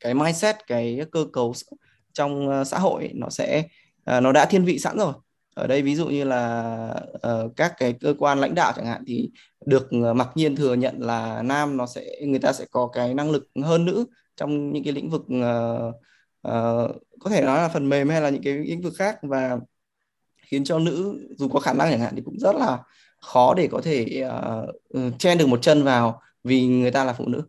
cái 0.00 0.14
mindset 0.14 0.56
cái 0.66 1.00
cơ 1.12 1.26
cấu 1.32 1.54
trong 2.12 2.48
uh, 2.48 2.66
xã 2.66 2.78
hội 2.78 3.02
ấy, 3.02 3.12
nó 3.14 3.28
sẽ 3.30 3.64
uh, 4.16 4.22
nó 4.22 4.32
đã 4.32 4.46
thiên 4.46 4.64
vị 4.64 4.78
sẵn 4.78 4.98
rồi 4.98 5.12
ở 5.54 5.66
đây 5.66 5.82
ví 5.82 5.94
dụ 5.94 6.06
như 6.06 6.24
là 6.24 6.94
uh, 7.14 7.56
các 7.56 7.74
cái 7.78 7.92
cơ 7.92 8.14
quan 8.18 8.40
lãnh 8.40 8.54
đạo 8.54 8.72
chẳng 8.76 8.86
hạn 8.86 9.04
thì 9.06 9.30
được 9.66 9.88
uh, 10.10 10.16
mặc 10.16 10.28
nhiên 10.34 10.56
thừa 10.56 10.74
nhận 10.74 11.00
là 11.00 11.42
nam 11.42 11.76
nó 11.76 11.86
sẽ 11.86 12.04
người 12.26 12.38
ta 12.38 12.52
sẽ 12.52 12.64
có 12.70 12.86
cái 12.92 13.14
năng 13.14 13.30
lực 13.30 13.48
hơn 13.62 13.84
nữ 13.84 14.04
trong 14.36 14.72
những 14.72 14.84
cái 14.84 14.92
lĩnh 14.92 15.10
vực 15.10 15.22
uh, 15.22 15.94
uh, 16.48 17.02
có 17.20 17.30
thể 17.30 17.42
nói 17.42 17.58
là 17.58 17.68
phần 17.68 17.88
mềm 17.88 18.08
hay 18.08 18.20
là 18.20 18.30
những 18.30 18.42
cái 18.42 18.54
lĩnh 18.54 18.82
vực 18.82 18.92
khác 18.96 19.18
và 19.22 19.58
khiến 20.42 20.64
cho 20.64 20.78
nữ 20.78 21.20
dù 21.38 21.48
có 21.48 21.60
khả 21.60 21.72
năng 21.72 21.90
chẳng 21.90 22.00
hạn 22.00 22.12
thì 22.16 22.22
cũng 22.24 22.38
rất 22.38 22.56
là 22.56 22.78
khó 23.20 23.54
để 23.54 23.68
có 23.72 23.80
thể 23.80 24.24
uh, 24.98 25.18
chen 25.18 25.38
được 25.38 25.46
một 25.46 25.62
chân 25.62 25.82
vào 25.82 26.20
vì 26.44 26.66
người 26.66 26.90
ta 26.90 27.04
là 27.04 27.12
phụ 27.12 27.28
nữ. 27.28 27.42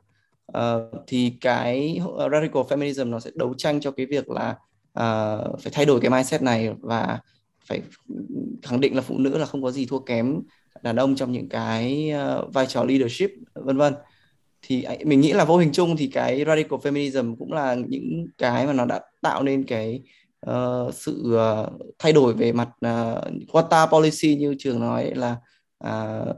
Uh, 0.57 1.03
thì 1.07 1.37
cái 1.41 1.99
radical 2.31 2.63
feminism 2.63 3.09
nó 3.09 3.19
sẽ 3.19 3.31
đấu 3.35 3.53
tranh 3.57 3.81
cho 3.81 3.91
cái 3.91 4.05
việc 4.05 4.29
là 4.29 4.55
uh, 4.99 5.61
phải 5.61 5.71
thay 5.71 5.85
đổi 5.85 5.99
cái 6.01 6.11
mindset 6.11 6.41
này 6.41 6.69
và 6.81 7.19
phải 7.65 7.81
khẳng 8.61 8.81
định 8.81 8.95
là 8.95 9.01
phụ 9.01 9.17
nữ 9.17 9.37
là 9.37 9.45
không 9.45 9.63
có 9.63 9.71
gì 9.71 9.85
thua 9.85 9.99
kém 9.99 10.41
đàn 10.83 10.95
ông 10.95 11.15
trong 11.15 11.31
những 11.31 11.49
cái 11.49 12.09
ờ, 12.09 12.47
vai 12.53 12.65
trò 12.65 12.83
leadership 12.83 13.31
vân 13.53 13.77
vân. 13.77 13.93
Thì 14.61 14.83
à, 14.83 14.95
mình 15.05 15.21
nghĩ 15.21 15.33
là 15.33 15.45
vô 15.45 15.57
hình 15.57 15.71
chung 15.73 15.97
thì 15.97 16.07
cái 16.07 16.43
radical 16.47 16.79
feminism 16.79 17.35
cũng 17.35 17.53
là 17.53 17.75
những 17.75 18.27
cái 18.37 18.67
mà 18.67 18.73
nó 18.73 18.85
đã 18.85 19.01
tạo 19.21 19.43
nên 19.43 19.63
cái 19.63 20.01
uh, 20.49 20.93
sự 20.93 21.35
uh, 21.35 21.93
thay 21.99 22.13
đổi 22.13 22.33
về 22.33 22.51
mặt 22.51 22.69
uh, 22.85 23.51
quota 23.51 23.85
policy 23.85 24.35
như 24.35 24.55
trường 24.59 24.79
nói 24.79 25.11
là 25.15 25.35
uh, 25.87 26.35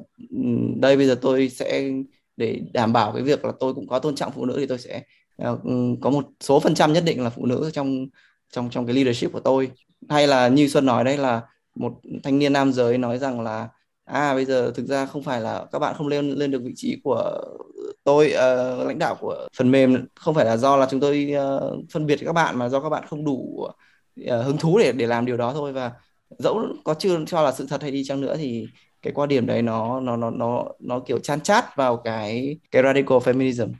đây 0.77 0.97
bây 0.97 1.07
giờ 1.07 1.15
tôi 1.21 1.49
sẽ 1.49 1.91
để 2.37 2.61
đảm 2.73 2.93
bảo 2.93 3.11
cái 3.13 3.23
việc 3.23 3.45
là 3.45 3.51
tôi 3.59 3.73
cũng 3.73 3.87
có 3.87 3.99
tôn 3.99 4.15
trọng 4.15 4.31
phụ 4.31 4.45
nữ 4.45 4.55
thì 4.57 4.65
tôi 4.65 4.77
sẽ 4.77 5.01
uh, 5.49 5.59
có 6.01 6.09
một 6.09 6.29
số 6.41 6.59
phần 6.59 6.75
trăm 6.75 6.93
nhất 6.93 7.03
định 7.05 7.23
là 7.23 7.29
phụ 7.29 7.45
nữ 7.45 7.69
trong 7.73 8.05
trong 8.55 8.69
trong 8.69 8.85
cái 8.85 8.95
leadership 8.95 9.33
của 9.33 9.39
tôi. 9.39 9.71
Hay 10.09 10.27
là 10.27 10.47
như 10.47 10.67
Xuân 10.67 10.85
nói 10.85 11.03
đây 11.03 11.17
là 11.17 11.41
một 11.75 11.93
thanh 12.23 12.39
niên 12.39 12.53
nam 12.53 12.73
giới 12.73 12.97
nói 12.97 13.17
rằng 13.17 13.41
là 13.41 13.69
à 14.05 14.33
bây 14.33 14.45
giờ 14.45 14.71
thực 14.75 14.85
ra 14.85 15.05
không 15.05 15.23
phải 15.23 15.41
là 15.41 15.65
các 15.71 15.79
bạn 15.79 15.95
không 15.97 16.07
lên 16.07 16.31
lên 16.31 16.51
được 16.51 16.61
vị 16.63 16.73
trí 16.75 16.97
của 17.03 17.41
tôi 18.03 18.25
uh, 18.27 18.87
lãnh 18.87 18.99
đạo 18.99 19.15
của 19.19 19.47
phần 19.57 19.71
mềm. 19.71 20.07
Không 20.15 20.35
phải 20.35 20.45
là 20.45 20.57
do 20.57 20.77
là 20.77 20.87
chúng 20.91 20.99
tôi 20.99 21.33
uh, 21.35 21.79
phân 21.93 22.05
biệt 22.05 22.19
các 22.25 22.33
bạn 22.33 22.57
mà 22.57 22.69
do 22.69 22.79
các 22.79 22.89
bạn 22.89 23.03
không 23.09 23.25
đủ 23.25 23.67
uh, 24.21 24.45
hứng 24.45 24.57
thú 24.57 24.77
để 24.79 24.91
để 24.91 25.07
làm 25.07 25.25
điều 25.25 25.37
đó 25.37 25.53
thôi. 25.53 25.73
Và 25.73 25.91
dẫu 26.39 26.61
có 26.83 26.93
chưa 26.93 27.25
cho 27.27 27.41
là 27.41 27.51
sự 27.51 27.65
thật 27.69 27.81
hay 27.81 27.91
đi 27.91 28.03
chăng 28.03 28.21
nữa 28.21 28.35
thì 28.37 28.67
cái 29.01 29.13
quan 29.13 29.29
điểm 29.29 29.45
đấy 29.45 29.61
nó 29.61 29.99
nó 29.99 30.17
nó 30.17 30.29
nó 30.29 30.65
nó 30.79 30.99
kiểu 30.99 31.19
chan 31.19 31.41
chát 31.41 31.75
vào 31.75 31.97
cái 31.97 32.59
cái 32.71 32.83
radical 32.83 33.17
feminism 33.17 33.73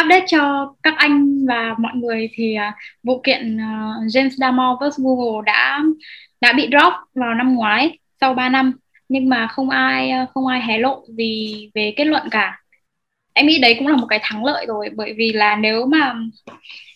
update 0.00 0.24
cho 0.28 0.74
các 0.82 0.94
anh 0.96 1.46
và 1.46 1.74
mọi 1.78 1.92
người 1.94 2.30
thì 2.34 2.56
uh, 2.68 2.74
vụ 3.02 3.20
kiện 3.20 3.56
uh, 3.56 4.06
James 4.06 4.30
Damore 4.30 4.90
vs 4.90 4.98
Google 4.98 5.42
đã 5.46 5.80
đã 6.40 6.52
bị 6.52 6.68
drop 6.70 6.92
vào 7.14 7.34
năm 7.34 7.54
ngoái 7.54 7.98
sau 8.20 8.34
3 8.34 8.48
năm. 8.48 8.72
Nhưng 9.08 9.28
mà 9.28 9.46
không 9.46 9.70
ai 9.70 10.10
à, 10.10 10.26
không 10.34 10.46
ai 10.46 10.60
hé 10.62 10.78
lộ 10.78 11.04
gì 11.08 11.70
về 11.74 11.94
kết 11.96 12.04
luận 12.04 12.28
cả. 12.30 12.58
Em 13.32 13.46
nghĩ 13.46 13.58
đấy 13.58 13.76
cũng 13.78 13.88
là 13.88 13.96
một 13.96 14.06
cái 14.06 14.18
thắng 14.22 14.44
lợi 14.44 14.66
rồi 14.66 14.90
bởi 14.96 15.14
vì 15.16 15.32
là 15.32 15.56
nếu 15.56 15.86
mà 15.86 16.14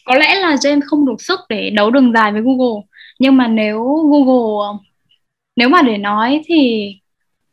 có 0.04 0.14
lẽ 0.14 0.34
là 0.34 0.54
James 0.54 0.80
không 0.86 1.06
đủ 1.06 1.16
sức 1.18 1.40
để 1.48 1.70
đấu 1.70 1.90
đường 1.90 2.12
dài 2.12 2.32
với 2.32 2.42
Google. 2.42 2.82
Nhưng 3.18 3.36
mà 3.36 3.48
nếu 3.48 3.84
Google 4.10 4.78
nếu 5.56 5.68
mà 5.68 5.82
để 5.82 5.98
nói 5.98 6.42
thì 6.46 6.90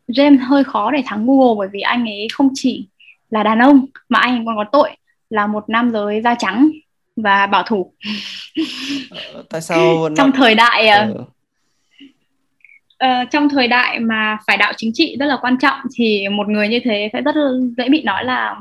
James 0.08 0.38
hơi 0.48 0.64
khó 0.64 0.91
để 0.91 1.04
thắng 1.06 1.26
Google 1.28 1.56
bởi 1.58 1.68
vì 1.74 1.82
anh 1.82 2.06
ấy 2.06 2.28
không 2.34 2.50
chỉ 2.54 2.88
là 3.30 3.44
đàn 3.44 3.60
ông 3.60 3.86
mà 4.10 4.20
anh 4.20 4.36
ấy 4.38 4.44
còn 4.46 4.58
có 4.58 4.66
tội 4.72 4.89
là 5.34 5.48
một 5.48 5.70
nam 5.70 5.92
giới 5.92 6.22
da 6.22 6.36
trắng 6.36 6.70
và 7.16 7.48
bảo 7.48 7.64
thủ. 7.64 7.94
Ờ, 9.10 9.44
tại 9.50 9.62
sao 9.62 10.10
trong 10.18 10.32
thời 10.32 10.56
đại 10.56 10.90
uh, 11.12 11.20
uh, 13.04 13.32
trong 13.32 13.50
thời 13.50 13.68
đại 13.68 14.00
mà 14.00 14.38
phải 14.48 14.58
đạo 14.58 14.74
chính 14.78 14.92
trị 14.94 15.16
rất 15.20 15.26
là 15.26 15.38
quan 15.42 15.58
trọng 15.58 15.78
thì 15.96 16.30
một 16.30 16.48
người 16.48 16.68
như 16.68 16.80
thế 16.84 17.10
sẽ 17.14 17.22
rất 17.22 17.36
dễ 17.78 17.90
bị 17.90 18.04
nói 18.04 18.26
là 18.26 18.56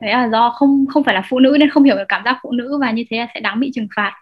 đấy 0.00 0.12
là 0.12 0.28
do 0.32 0.50
không 0.50 0.86
không 0.88 1.04
phải 1.04 1.14
là 1.14 1.22
phụ 1.30 1.38
nữ 1.38 1.56
nên 1.60 1.70
không 1.70 1.84
hiểu 1.84 1.96
được 1.96 2.08
cảm 2.08 2.22
giác 2.24 2.38
phụ 2.42 2.52
nữ 2.52 2.78
và 2.80 2.90
như 2.90 3.04
thế 3.10 3.16
là 3.16 3.26
sẽ 3.34 3.40
đáng 3.40 3.60
bị 3.60 3.70
trừng 3.74 3.88
phạt. 3.96 4.12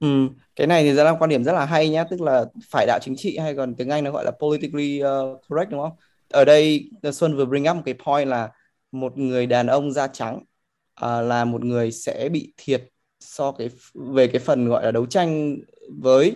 Ừ, 0.00 0.28
cái 0.56 0.66
này 0.66 0.82
thì 0.82 0.92
ra 0.92 1.04
là 1.04 1.14
quan 1.18 1.30
điểm 1.30 1.44
rất 1.44 1.52
là 1.52 1.64
hay 1.64 1.88
nhá, 1.88 2.04
tức 2.04 2.20
là 2.20 2.44
phải 2.70 2.86
đạo 2.86 2.98
chính 3.02 3.16
trị 3.16 3.38
hay 3.38 3.54
còn 3.54 3.74
tiếng 3.74 3.88
Anh 3.88 4.04
nó 4.04 4.10
gọi 4.10 4.24
là 4.24 4.30
politically 4.40 5.02
uh, 5.02 5.40
correct 5.48 5.70
đúng 5.70 5.80
không? 5.80 5.92
Ở 6.30 6.44
đây 6.44 6.90
Xuân 7.12 7.36
vừa 7.36 7.44
bring 7.44 7.68
up 7.70 7.76
một 7.76 7.82
cái 7.84 7.94
point 8.04 8.28
là 8.28 8.48
một 8.92 9.18
người 9.18 9.46
đàn 9.46 9.66
ông 9.66 9.92
da 9.92 10.06
trắng 10.06 10.38
à, 11.00 11.20
là 11.20 11.44
một 11.44 11.64
người 11.64 11.92
sẽ 11.92 12.28
bị 12.32 12.52
thiệt 12.56 12.84
so 13.20 13.52
cái 13.52 13.70
về 13.94 14.26
cái 14.26 14.40
phần 14.40 14.68
gọi 14.68 14.84
là 14.84 14.90
đấu 14.90 15.06
tranh 15.06 15.56
với 16.00 16.34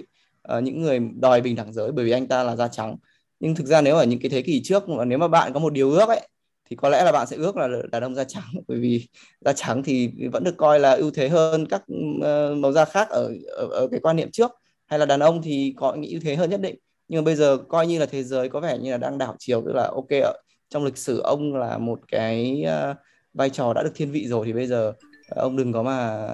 uh, 0.56 0.62
những 0.62 0.82
người 0.82 1.00
đòi 1.20 1.40
bình 1.40 1.56
đẳng 1.56 1.72
giới 1.72 1.92
bởi 1.92 2.04
vì 2.04 2.10
anh 2.10 2.26
ta 2.26 2.42
là 2.42 2.56
da 2.56 2.68
trắng. 2.68 2.96
Nhưng 3.40 3.54
thực 3.54 3.66
ra 3.66 3.80
nếu 3.80 3.96
ở 3.96 4.04
những 4.04 4.20
cái 4.20 4.30
thế 4.30 4.42
kỷ 4.42 4.62
trước 4.64 4.88
mà 4.88 5.04
nếu 5.04 5.18
mà 5.18 5.28
bạn 5.28 5.52
có 5.52 5.60
một 5.60 5.72
điều 5.72 5.90
ước 5.90 6.08
ấy 6.08 6.28
thì 6.70 6.76
có 6.76 6.88
lẽ 6.88 7.04
là 7.04 7.12
bạn 7.12 7.26
sẽ 7.26 7.36
ước 7.36 7.56
là 7.56 7.68
đàn 7.92 8.02
ông 8.02 8.14
da 8.14 8.24
trắng. 8.24 8.44
Bởi 8.68 8.78
vì 8.78 9.08
da 9.40 9.52
trắng 9.52 9.82
thì 9.82 10.10
vẫn 10.32 10.44
được 10.44 10.56
coi 10.56 10.80
là 10.80 10.92
ưu 10.92 11.10
thế 11.10 11.28
hơn 11.28 11.66
các 11.66 11.82
uh, 11.82 12.56
màu 12.58 12.72
da 12.72 12.84
khác 12.84 13.08
ở, 13.10 13.34
ở 13.56 13.66
ở 13.66 13.88
cái 13.90 14.00
quan 14.00 14.16
niệm 14.16 14.30
trước. 14.30 14.50
Hay 14.86 14.98
là 14.98 15.06
đàn 15.06 15.20
ông 15.20 15.42
thì 15.42 15.74
có 15.76 15.94
những 15.94 16.10
ưu 16.10 16.20
thế 16.24 16.36
hơn 16.36 16.50
nhất 16.50 16.60
định. 16.60 16.76
Nhưng 17.08 17.20
mà 17.20 17.24
bây 17.24 17.36
giờ 17.36 17.58
coi 17.68 17.86
như 17.86 17.98
là 17.98 18.06
thế 18.06 18.22
giới 18.22 18.48
có 18.48 18.60
vẻ 18.60 18.78
như 18.78 18.90
là 18.90 18.96
đang 18.96 19.18
đảo 19.18 19.36
chiều. 19.38 19.62
Tức 19.66 19.72
là 19.72 19.90
ok 19.94 20.34
trong 20.70 20.84
lịch 20.84 20.98
sử 20.98 21.20
ông 21.20 21.54
là 21.54 21.78
một 21.78 22.00
cái 22.08 22.64
uh, 22.90 22.96
vai 23.34 23.50
trò 23.50 23.72
đã 23.72 23.82
được 23.82 23.92
thiên 23.94 24.10
vị 24.10 24.26
rồi 24.28 24.46
thì 24.46 24.52
bây 24.52 24.66
giờ 24.66 24.92
ông 25.28 25.56
đừng 25.56 25.72
có 25.72 25.82
mà 25.82 26.28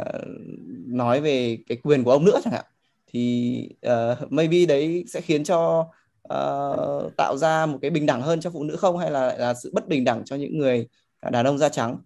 nói 0.87 1.21
về 1.21 1.59
cái 1.69 1.79
quyền 1.83 2.05
của 2.05 2.11
ông 2.11 2.25
nữa 2.25 2.41
chẳng 2.45 2.53
hạn. 2.53 2.65
Thì 3.13 3.63
uh, 3.87 4.33
maybe 4.33 4.67
đấy 4.67 5.05
sẽ 5.09 5.21
khiến 5.21 5.45
cho 5.45 5.87
uh, 6.35 7.17
tạo 7.17 7.37
ra 7.37 7.67
một 7.67 7.79
cái 7.83 7.91
bình 7.91 8.07
đẳng 8.07 8.23
hơn 8.23 8.41
cho 8.41 8.51
phụ 8.51 8.65
nữ 8.65 8.77
không? 8.77 8.99
Hay 8.99 9.11
là 9.11 9.37
là 9.39 9.55
sự 9.55 9.71
bất 9.75 9.89
bình 9.89 10.05
đẳng 10.05 10.25
cho 10.25 10.37
những 10.37 10.59
người 10.59 10.89
đàn 11.31 11.47
ông 11.47 11.59
da 11.59 11.69
trắng? 11.69 11.97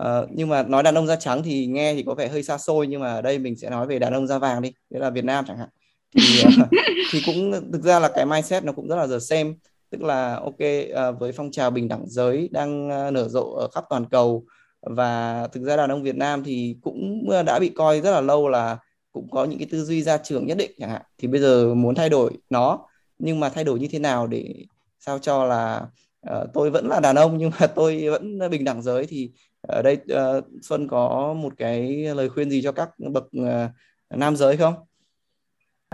Uh, 0.00 0.28
nhưng 0.30 0.48
mà 0.48 0.62
nói 0.62 0.82
đàn 0.82 0.94
ông 0.94 1.06
da 1.06 1.16
trắng 1.16 1.42
thì 1.42 1.66
nghe 1.66 1.94
thì 1.94 2.02
có 2.02 2.14
vẻ 2.14 2.28
hơi 2.28 2.42
xa 2.42 2.58
xôi 2.58 2.86
nhưng 2.86 3.00
mà 3.00 3.12
ở 3.12 3.22
đây 3.22 3.38
mình 3.38 3.56
sẽ 3.56 3.70
nói 3.70 3.86
về 3.86 3.98
đàn 3.98 4.12
ông 4.12 4.26
da 4.26 4.38
vàng 4.38 4.62
đi 4.62 4.72
đấy 4.90 5.00
là 5.00 5.10
Việt 5.10 5.24
Nam 5.24 5.44
chẳng 5.48 5.58
hạn. 5.58 5.68
Thì 6.14 6.22
uh, 6.46 6.68
thì 7.12 7.22
cũng 7.26 7.52
thực 7.72 7.82
ra 7.82 7.98
là 7.98 8.10
cái 8.14 8.26
mindset 8.26 8.64
nó 8.64 8.72
cũng 8.72 8.88
rất 8.88 8.96
là 8.96 9.06
the 9.06 9.18
same 9.18 9.52
tức 9.90 10.02
là 10.02 10.34
ok 10.34 10.58
ờ, 10.92 11.12
với 11.12 11.32
phong 11.32 11.50
trào 11.50 11.70
bình 11.70 11.88
đẳng 11.88 12.04
giới 12.06 12.48
đang 12.52 12.90
ờ, 12.90 13.10
nở 13.10 13.28
rộ 13.28 13.52
ở 13.54 13.68
khắp 13.74 13.84
toàn 13.90 14.04
cầu 14.10 14.44
và 14.82 15.46
thực 15.52 15.62
ra 15.62 15.76
đàn 15.76 15.90
ông 15.90 16.02
Việt 16.02 16.16
Nam 16.16 16.44
thì 16.44 16.76
cũng 16.82 17.26
ờ, 17.30 17.42
đã 17.42 17.58
bị 17.58 17.68
coi 17.68 18.00
rất 18.00 18.10
là 18.10 18.20
lâu 18.20 18.48
là 18.48 18.78
cũng 19.12 19.30
có 19.30 19.44
những 19.44 19.58
cái 19.58 19.68
tư 19.70 19.84
duy 19.84 20.02
ra 20.02 20.18
trường 20.18 20.46
nhất 20.46 20.58
định 20.58 20.70
chẳng 20.78 20.90
hạn 20.90 21.02
thì 21.18 21.28
bây 21.28 21.40
giờ 21.40 21.74
muốn 21.74 21.94
thay 21.94 22.08
đổi 22.08 22.32
nó 22.50 22.86
nhưng 23.18 23.40
mà 23.40 23.48
thay 23.48 23.64
đổi 23.64 23.78
như 23.78 23.88
thế 23.90 23.98
nào 23.98 24.26
để 24.26 24.64
sao 24.98 25.18
cho 25.18 25.44
là 25.44 25.86
uh, 26.30 26.48
tôi 26.54 26.70
vẫn 26.70 26.88
là 26.88 27.00
đàn 27.00 27.16
ông 27.16 27.38
nhưng 27.38 27.50
mà 27.60 27.66
tôi 27.66 28.08
vẫn 28.10 28.38
bình 28.50 28.64
đẳng 28.64 28.82
giới 28.82 29.06
thì 29.06 29.32
ở 29.60 29.82
đây 29.82 29.98
uh, 30.12 30.44
Xuân 30.62 30.88
có 30.88 31.34
một 31.34 31.52
cái 31.56 31.96
lời 32.16 32.28
khuyên 32.28 32.50
gì 32.50 32.62
cho 32.62 32.72
các 32.72 32.90
bậc 32.98 33.24
uh, 33.24 33.70
nam 34.10 34.36
giới 34.36 34.56
không? 34.56 34.74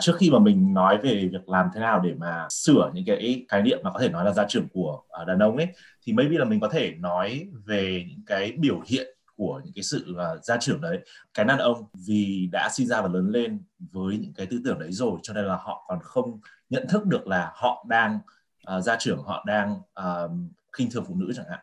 Trước 0.01 0.17
khi 0.19 0.31
mà 0.31 0.39
mình 0.39 0.75
nói 0.75 0.99
về 1.03 1.29
việc 1.33 1.49
làm 1.49 1.67
thế 1.75 1.81
nào 1.81 2.01
để 2.01 2.15
mà 2.15 2.47
sửa 2.51 2.91
những 2.95 3.05
cái 3.07 3.47
khái 3.49 3.63
niệm 3.63 3.79
mà 3.83 3.91
có 3.93 3.99
thể 4.01 4.09
nói 4.09 4.25
là 4.25 4.33
gia 4.33 4.45
trưởng 4.49 4.69
của 4.69 5.03
à, 5.11 5.25
đàn 5.25 5.39
ông 5.39 5.57
ấy 5.57 5.69
thì 6.03 6.13
maybe 6.13 6.39
là 6.39 6.45
mình 6.45 6.61
có 6.61 6.69
thể 6.69 6.95
nói 6.99 7.49
về 7.67 8.05
những 8.09 8.23
cái 8.27 8.53
biểu 8.53 8.81
hiện 8.87 9.07
của 9.37 9.61
những 9.65 9.73
cái 9.75 9.83
sự 9.83 10.17
à, 10.19 10.27
gia 10.43 10.57
trưởng 10.57 10.81
đấy. 10.81 10.99
Cái 11.35 11.45
đàn 11.45 11.59
ông 11.59 11.85
vì 12.07 12.49
đã 12.53 12.69
sinh 12.73 12.87
ra 12.87 13.01
và 13.01 13.09
lớn 13.09 13.31
lên 13.31 13.63
với 13.79 14.19
những 14.19 14.33
cái 14.37 14.47
tư 14.47 14.61
tưởng 14.65 14.79
đấy 14.79 14.93
rồi 14.93 15.19
cho 15.23 15.35
nên 15.35 15.45
là 15.45 15.57
họ 15.57 15.85
còn 15.89 15.99
không 16.03 16.41
nhận 16.71 16.87
thức 16.89 17.07
được 17.07 17.27
là 17.27 17.53
họ 17.55 17.87
đang 17.89 18.19
uh, 18.77 18.85
gia 18.85 18.97
trưởng 18.97 19.23
họ 19.23 19.45
đang 19.47 19.81
uh, 20.01 20.31
khinh 20.73 20.91
thường 20.91 21.05
phụ 21.09 21.15
nữ 21.15 21.33
chẳng 21.37 21.47
hạn 21.51 21.61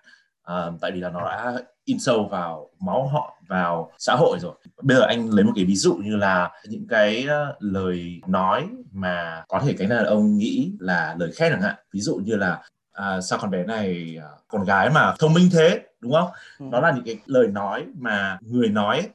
uh, 0.52 0.82
tại 0.82 0.91
vì 0.91 0.99
là 0.99 1.10
nó 1.10 1.22
đã 1.22 1.54
in 1.86 1.99
sâu 1.99 2.28
vào 2.32 2.70
máu 2.80 3.08
họ 3.08 3.38
vào 3.47 3.91
xã 3.97 4.16
hội 4.16 4.38
rồi. 4.41 4.54
Bây 4.82 4.97
giờ 4.97 5.04
anh 5.04 5.30
lấy 5.30 5.45
một 5.45 5.52
cái 5.56 5.66
ví 5.66 5.76
dụ 5.76 5.95
như 5.95 6.16
là 6.16 6.52
những 6.70 6.88
cái 6.89 7.28
lời 7.60 8.22
nói 8.28 8.68
mà 8.91 9.43
có 9.47 9.62
thể 9.66 9.76
cái 9.78 9.88
đàn 9.88 10.06
ông 10.06 10.38
nghĩ 10.38 10.74
là 10.80 11.16
lời 11.20 11.32
khen 11.36 11.52
chẳng 11.52 11.62
hạn. 11.62 11.76
Ví 11.93 11.99
dụ 11.99 12.16
như 12.16 12.36
là 12.36 12.62
à, 12.91 13.22
sao 13.22 13.39
con 13.41 13.52
bé 13.52 13.64
này 13.64 14.18
con 14.47 14.64
gái 14.64 14.89
mà 14.89 15.14
thông 15.20 15.34
minh 15.34 15.49
thế 15.54 15.82
đúng 15.99 16.14
không? 16.14 16.30
Ừ. 16.60 16.66
đó 16.72 16.80
là 16.80 16.91
những 16.91 17.04
cái 17.06 17.20
lời 17.26 17.47
nói 17.47 17.86
mà 17.95 18.39
người 18.41 18.70
nói 18.70 19.10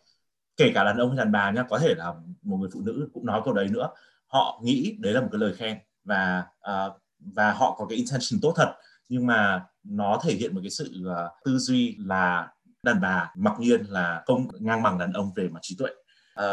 kể 0.56 0.72
cả 0.74 0.84
đàn 0.84 0.98
ông 0.98 1.08
hay 1.08 1.18
đàn 1.18 1.32
bà 1.32 1.50
nhá 1.50 1.62
có 1.68 1.78
thể 1.78 1.94
là 1.94 2.12
một 2.42 2.56
người 2.56 2.70
phụ 2.72 2.80
nữ 2.80 3.08
cũng 3.14 3.26
nói 3.26 3.40
câu 3.44 3.54
đấy 3.54 3.68
nữa. 3.68 3.88
Họ 4.26 4.60
nghĩ 4.62 4.96
đấy 5.00 5.12
là 5.12 5.20
một 5.20 5.28
cái 5.32 5.38
lời 5.38 5.54
khen 5.54 5.78
và 6.04 6.44
uh, 6.70 6.92
và 7.34 7.52
họ 7.52 7.74
có 7.78 7.86
cái 7.86 7.96
intention 7.96 8.40
tốt 8.42 8.52
thật. 8.56 8.74
Nhưng 9.08 9.26
mà 9.26 9.64
nó 9.90 10.20
thể 10.24 10.34
hiện 10.34 10.54
một 10.54 10.60
cái 10.62 10.70
sự 10.70 11.04
uh, 11.06 11.32
tư 11.44 11.58
duy 11.58 11.96
là 11.98 12.48
đàn 12.82 13.00
bà 13.00 13.32
mặc 13.36 13.52
nhiên 13.58 13.80
là 13.88 14.22
không 14.26 14.48
ngang 14.60 14.82
bằng 14.82 14.98
đàn 14.98 15.12
ông 15.12 15.30
về 15.36 15.48
mặt 15.48 15.60
trí 15.62 15.76
tuệ 15.78 15.90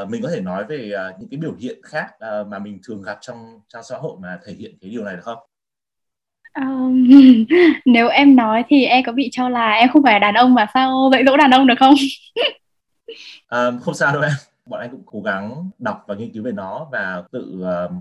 uh, 0.02 0.10
mình 0.10 0.22
có 0.22 0.30
thể 0.30 0.42
nói 0.42 0.64
về 0.64 0.92
uh, 0.94 1.20
những 1.20 1.30
cái 1.30 1.38
biểu 1.38 1.54
hiện 1.60 1.80
khác 1.84 2.08
uh, 2.16 2.48
mà 2.48 2.60
mình 2.60 2.80
thường 2.88 3.02
gặp 3.02 3.18
trong 3.22 3.60
trong 3.68 3.84
xã 3.84 3.98
hội 3.98 4.18
mà 4.22 4.40
thể 4.46 4.54
hiện 4.54 4.78
cái 4.82 4.90
điều 4.90 5.04
này 5.04 5.16
được 5.16 5.24
không 5.24 5.38
Um, 6.62 7.06
nếu 7.86 8.08
em 8.08 8.36
nói 8.36 8.64
thì 8.68 8.86
em 8.86 9.04
có 9.06 9.12
bị 9.12 9.30
cho 9.32 9.50
là 9.50 9.72
em 9.72 9.90
không 9.94 10.04
phải 10.04 10.20
đàn 10.20 10.34
ông 10.34 10.54
mà 10.54 10.68
sao 10.74 11.10
dạy 11.12 11.24
dỗ 11.26 11.38
đàn 11.38 11.52
ông 11.52 11.68
được 11.68 11.76
không? 11.80 11.94
um, 13.50 13.80
không 13.82 13.94
sao 13.94 14.14
đâu 14.14 14.22
em. 14.22 14.32
Bọn 14.66 14.80
anh 14.80 14.92
cũng 14.92 15.04
cố 15.06 15.22
gắng 15.22 15.70
đọc 15.80 16.04
và 16.08 16.16
nghiên 16.16 16.34
cứu 16.34 16.44
về 16.44 16.52
nó 16.52 16.88
và 16.92 17.24
tự 17.32 17.60
uh, 17.60 17.92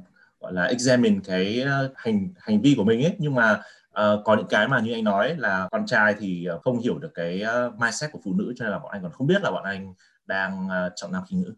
gọi 0.40 0.52
là 0.52 0.64
examine 0.64 1.16
cái 1.24 1.64
hành 1.94 2.28
hành 2.38 2.60
vi 2.60 2.74
của 2.76 2.84
mình 2.84 3.04
ấy 3.04 3.14
nhưng 3.18 3.34
mà 3.34 3.60
uh, 3.92 4.24
có 4.24 4.36
những 4.36 4.46
cái 4.46 4.68
mà 4.68 4.80
như 4.80 4.92
anh 4.92 5.04
nói 5.04 5.34
là 5.38 5.68
con 5.70 5.86
trai 5.86 6.14
thì 6.18 6.44
ờ, 6.44 6.58
không 6.58 6.78
hiểu 6.78 6.98
được 6.98 7.10
cái 7.14 7.40
ờ, 7.40 7.72
mindset 7.78 8.12
của 8.12 8.20
phụ 8.24 8.34
nữ 8.34 8.52
cho 8.56 8.64
nên 8.64 8.72
là 8.72 8.78
bọn 8.78 8.90
anh 8.92 9.02
còn 9.02 9.12
không 9.12 9.26
biết 9.26 9.42
là 9.42 9.50
bọn 9.50 9.64
anh 9.64 9.94
đang 10.26 10.66
uh, 10.66 10.92
chọn 10.96 11.12
nam 11.12 11.22
khinh 11.28 11.42
nữ. 11.42 11.54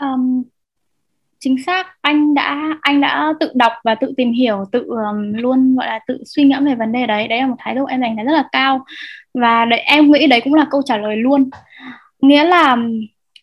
Um, 0.00 0.42
chính 1.38 1.56
xác 1.66 1.86
anh 2.00 2.34
đã 2.34 2.78
anh 2.80 3.00
đã 3.00 3.32
tự 3.40 3.50
đọc 3.54 3.72
và 3.84 3.94
tự 3.94 4.12
tìm 4.16 4.32
hiểu 4.32 4.64
tự 4.72 4.86
um, 4.86 5.32
luôn 5.32 5.76
gọi 5.76 5.86
là 5.86 6.00
tự 6.06 6.18
suy 6.26 6.44
ngẫm 6.44 6.64
về 6.64 6.74
vấn 6.74 6.92
đề 6.92 7.06
đấy. 7.06 7.28
Đấy 7.28 7.40
là 7.40 7.46
một 7.46 7.56
thái 7.58 7.74
độ 7.74 7.84
em 7.84 8.00
dành 8.00 8.16
thấy 8.16 8.24
rất 8.24 8.32
là 8.32 8.48
cao 8.52 8.84
và 9.34 9.64
đấy, 9.64 9.80
em 9.80 10.12
nghĩ 10.12 10.26
đấy 10.26 10.40
cũng 10.44 10.54
là 10.54 10.66
câu 10.70 10.82
trả 10.82 10.96
lời 10.96 11.16
luôn. 11.16 11.50
Nghĩa 12.20 12.44
là 12.44 12.76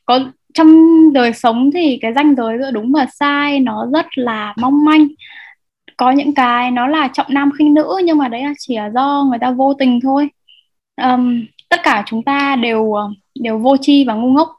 có 0.05 0.19
trong 0.53 0.69
đời 1.13 1.33
sống 1.33 1.69
thì 1.73 1.97
cái 2.01 2.13
ranh 2.13 2.35
giới 2.35 2.57
giữa 2.57 2.71
đúng 2.71 2.91
và 2.91 3.05
sai 3.13 3.59
nó 3.59 3.87
rất 3.93 4.05
là 4.15 4.53
mong 4.57 4.85
manh 4.85 5.07
có 5.99 6.11
những 6.11 6.33
cái 6.33 6.71
nó 6.71 6.87
là 6.87 7.07
trọng 7.13 7.27
nam 7.29 7.51
khinh 7.57 7.73
nữ 7.73 8.01
nhưng 8.05 8.17
mà 8.17 8.27
đấy 8.27 8.43
là 8.43 8.53
chỉ 8.59 8.75
là 8.75 8.89
do 8.89 9.25
người 9.29 9.39
ta 9.39 9.51
vô 9.51 9.73
tình 9.73 9.99
thôi. 10.03 10.29
Um, 11.01 11.45
tất 11.69 11.79
cả 11.83 12.03
chúng 12.07 12.23
ta 12.23 12.55
đều 12.55 12.93
ờ, 12.93 13.09
đều 13.39 13.57
vô 13.57 13.77
tri 13.77 14.05
và 14.05 14.13
ngu 14.13 14.31
ngốc 14.31 14.49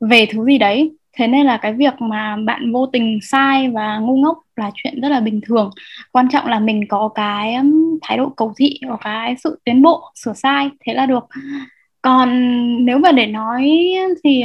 về 0.00 0.26
thứ 0.26 0.46
gì 0.46 0.58
đấy. 0.58 0.92
Thế 1.12 1.26
nên 1.26 1.46
là 1.46 1.56
cái 1.56 1.72
việc 1.72 1.94
mà 2.00 2.36
bạn 2.46 2.72
vô 2.72 2.86
tình 2.86 3.18
sai 3.22 3.68
và 3.70 3.98
ngu 3.98 4.16
ngốc 4.16 4.38
là 4.56 4.70
chuyện 4.74 5.00
rất 5.00 5.08
là 5.08 5.20
bình 5.20 5.40
thường. 5.46 5.70
Quan 6.12 6.28
trọng 6.32 6.46
là 6.46 6.58
mình 6.60 6.88
có 6.88 7.10
cái 7.14 7.56
thái 8.02 8.18
độ 8.18 8.28
cầu 8.36 8.52
thị 8.58 8.80
có 8.88 8.96
cái 9.00 9.36
sự 9.44 9.60
tiến 9.64 9.82
bộ 9.82 10.02
sửa 10.14 10.32
sai 10.32 10.70
thế 10.86 10.94
là 10.94 11.06
được. 11.06 11.24
Còn 12.02 12.28
nếu 12.86 12.98
mà 12.98 13.12
để 13.12 13.26
nói 13.26 13.72
thì 14.24 14.44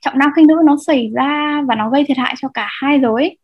trọng 0.00 0.18
nam 0.18 0.30
khinh 0.36 0.46
nữ 0.46 0.56
nó 0.66 0.76
xảy 0.86 1.10
ra 1.14 1.62
và 1.68 1.74
nó 1.74 1.90
gây 1.90 2.04
thiệt 2.04 2.18
hại 2.18 2.34
cho 2.38 2.48
cả 2.54 2.66
hai 2.70 3.00
giới 3.00 3.38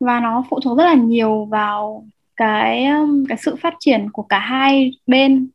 và 0.00 0.20
nó 0.20 0.44
phụ 0.50 0.60
thuộc 0.60 0.78
rất 0.78 0.84
là 0.84 0.94
nhiều 0.94 1.44
vào 1.44 2.06
cái 2.36 2.86
um, 2.86 3.24
cái 3.28 3.38
sự 3.38 3.56
phát 3.56 3.74
triển 3.80 4.10
của 4.12 4.22
cả 4.22 4.38
hai 4.38 4.90
bên 5.06 5.48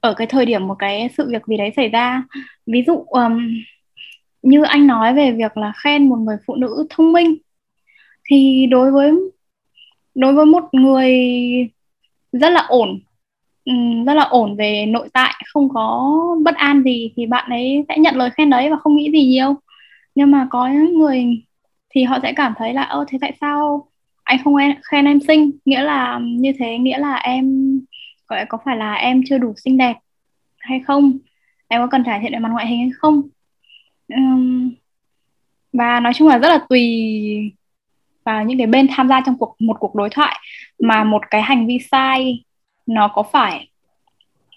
ở 0.00 0.14
cái 0.14 0.26
thời 0.26 0.46
điểm 0.46 0.66
một 0.66 0.74
cái 0.78 1.08
sự 1.16 1.28
việc 1.30 1.46
gì 1.46 1.56
đấy 1.56 1.72
xảy 1.76 1.88
ra. 1.88 2.22
Ví 2.66 2.84
dụ 2.86 3.04
um, 3.08 3.38
như 4.42 4.62
anh 4.62 4.86
nói 4.86 5.14
về 5.14 5.32
việc 5.32 5.56
là 5.56 5.72
khen 5.76 6.08
một 6.08 6.16
người 6.16 6.36
phụ 6.46 6.54
nữ 6.54 6.86
thông 6.90 7.12
minh 7.12 7.36
thì 8.30 8.66
đối 8.70 8.90
với 8.90 9.12
đối 10.14 10.32
với 10.32 10.46
một 10.46 10.64
người 10.72 11.12
rất 12.32 12.50
là 12.50 12.66
ổn 12.68 13.00
rất 14.06 14.14
là 14.14 14.22
ổn 14.22 14.56
về 14.56 14.86
nội 14.86 15.08
tại 15.12 15.34
không 15.52 15.68
có 15.68 16.16
bất 16.44 16.54
an 16.54 16.82
gì 16.82 17.12
thì 17.16 17.26
bạn 17.26 17.50
ấy 17.50 17.84
sẽ 17.88 17.98
nhận 17.98 18.16
lời 18.16 18.30
khen 18.30 18.50
đấy 18.50 18.70
và 18.70 18.76
không 18.76 18.96
nghĩ 18.96 19.10
gì 19.12 19.24
nhiều. 19.24 19.54
Nhưng 20.14 20.30
mà 20.30 20.46
có 20.50 20.68
những 20.68 20.98
người 20.98 21.42
thì 21.94 22.02
họ 22.02 22.18
sẽ 22.22 22.32
cảm 22.32 22.54
thấy 22.58 22.74
là 22.74 22.82
ơ 22.82 23.04
thế 23.08 23.18
tại 23.20 23.32
sao 23.40 23.88
anh 24.22 24.38
không 24.44 24.54
khen 24.82 25.04
em 25.04 25.20
xinh? 25.20 25.50
Nghĩa 25.64 25.82
là 25.82 26.18
như 26.22 26.52
thế 26.58 26.78
nghĩa 26.78 26.98
là 26.98 27.14
em 27.14 27.80
gọi 28.28 28.46
có 28.48 28.58
phải 28.64 28.76
là 28.76 28.94
em 28.94 29.22
chưa 29.26 29.38
đủ 29.38 29.52
xinh 29.56 29.76
đẹp 29.76 29.96
hay 30.58 30.80
không? 30.86 31.18
Em 31.68 31.80
có 31.80 31.86
cần 31.86 32.04
cải 32.04 32.20
thiện 32.20 32.32
về 32.32 32.38
mặt 32.38 32.48
ngoại 32.52 32.66
hình 32.66 32.78
hay 32.78 32.90
không? 32.98 33.22
Um, 34.08 34.74
và 35.72 36.00
nói 36.00 36.14
chung 36.14 36.28
là 36.28 36.38
rất 36.38 36.48
là 36.48 36.58
tùy 36.68 37.52
vào 38.24 38.44
những 38.44 38.58
cái 38.58 38.66
bên 38.66 38.86
tham 38.90 39.08
gia 39.08 39.20
trong 39.20 39.38
cuộc 39.38 39.56
một 39.58 39.76
cuộc 39.80 39.94
đối 39.94 40.10
thoại 40.10 40.40
mà 40.78 41.04
một 41.04 41.22
cái 41.30 41.42
hành 41.42 41.66
vi 41.66 41.78
sai 41.90 42.44
nó 42.86 43.08
có 43.08 43.22
phải 43.22 43.68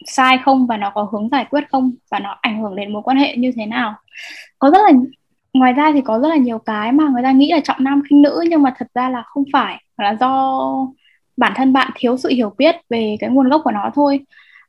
sai 0.06 0.38
không 0.46 0.68
và 0.68 0.78
nó 0.78 0.90
có 0.90 1.04
hướng 1.12 1.30
giải 1.30 1.46
quyết 1.50 1.64
không 1.70 1.92
và 2.12 2.20
nó 2.20 2.38
ảnh 2.42 2.62
hưởng 2.62 2.76
đến 2.76 2.94
mối 2.94 3.02
quan 3.06 3.18
hệ 3.18 3.36
như 3.38 3.52
thế 3.56 3.66
nào. 3.66 3.96
Có 4.60 4.70
rất 4.70 4.80
là 4.80 4.92
ngoài 5.54 5.74
ra 5.74 5.92
thì 5.94 6.02
có 6.02 6.20
rất 6.20 6.28
là 6.28 6.36
nhiều 6.36 6.60
cái 6.60 6.92
mà 6.92 7.10
người 7.10 7.24
ta 7.24 7.32
nghĩ 7.32 7.52
là 7.52 7.60
trọng 7.60 7.84
nam 7.84 8.02
khinh 8.10 8.22
nữ, 8.22 8.44
nhưng 8.50 8.64
mà 8.64 8.74
thật 8.78 8.88
ra 8.94 9.10
là 9.10 9.22
không 9.26 9.44
phải 9.54 9.84
là 9.98 10.18
do 10.20 10.62
bản 11.38 11.54
thân 11.56 11.74
bạn 11.74 11.92
thiếu 11.96 12.18
sự 12.18 12.30
hiểu 12.30 12.54
biết 12.58 12.76
về 12.90 13.16
cái 13.20 13.30
nguồn 13.30 13.50
gốc 13.50 13.62
của 13.64 13.72
nó 13.72 13.92
thôi. 13.94 14.20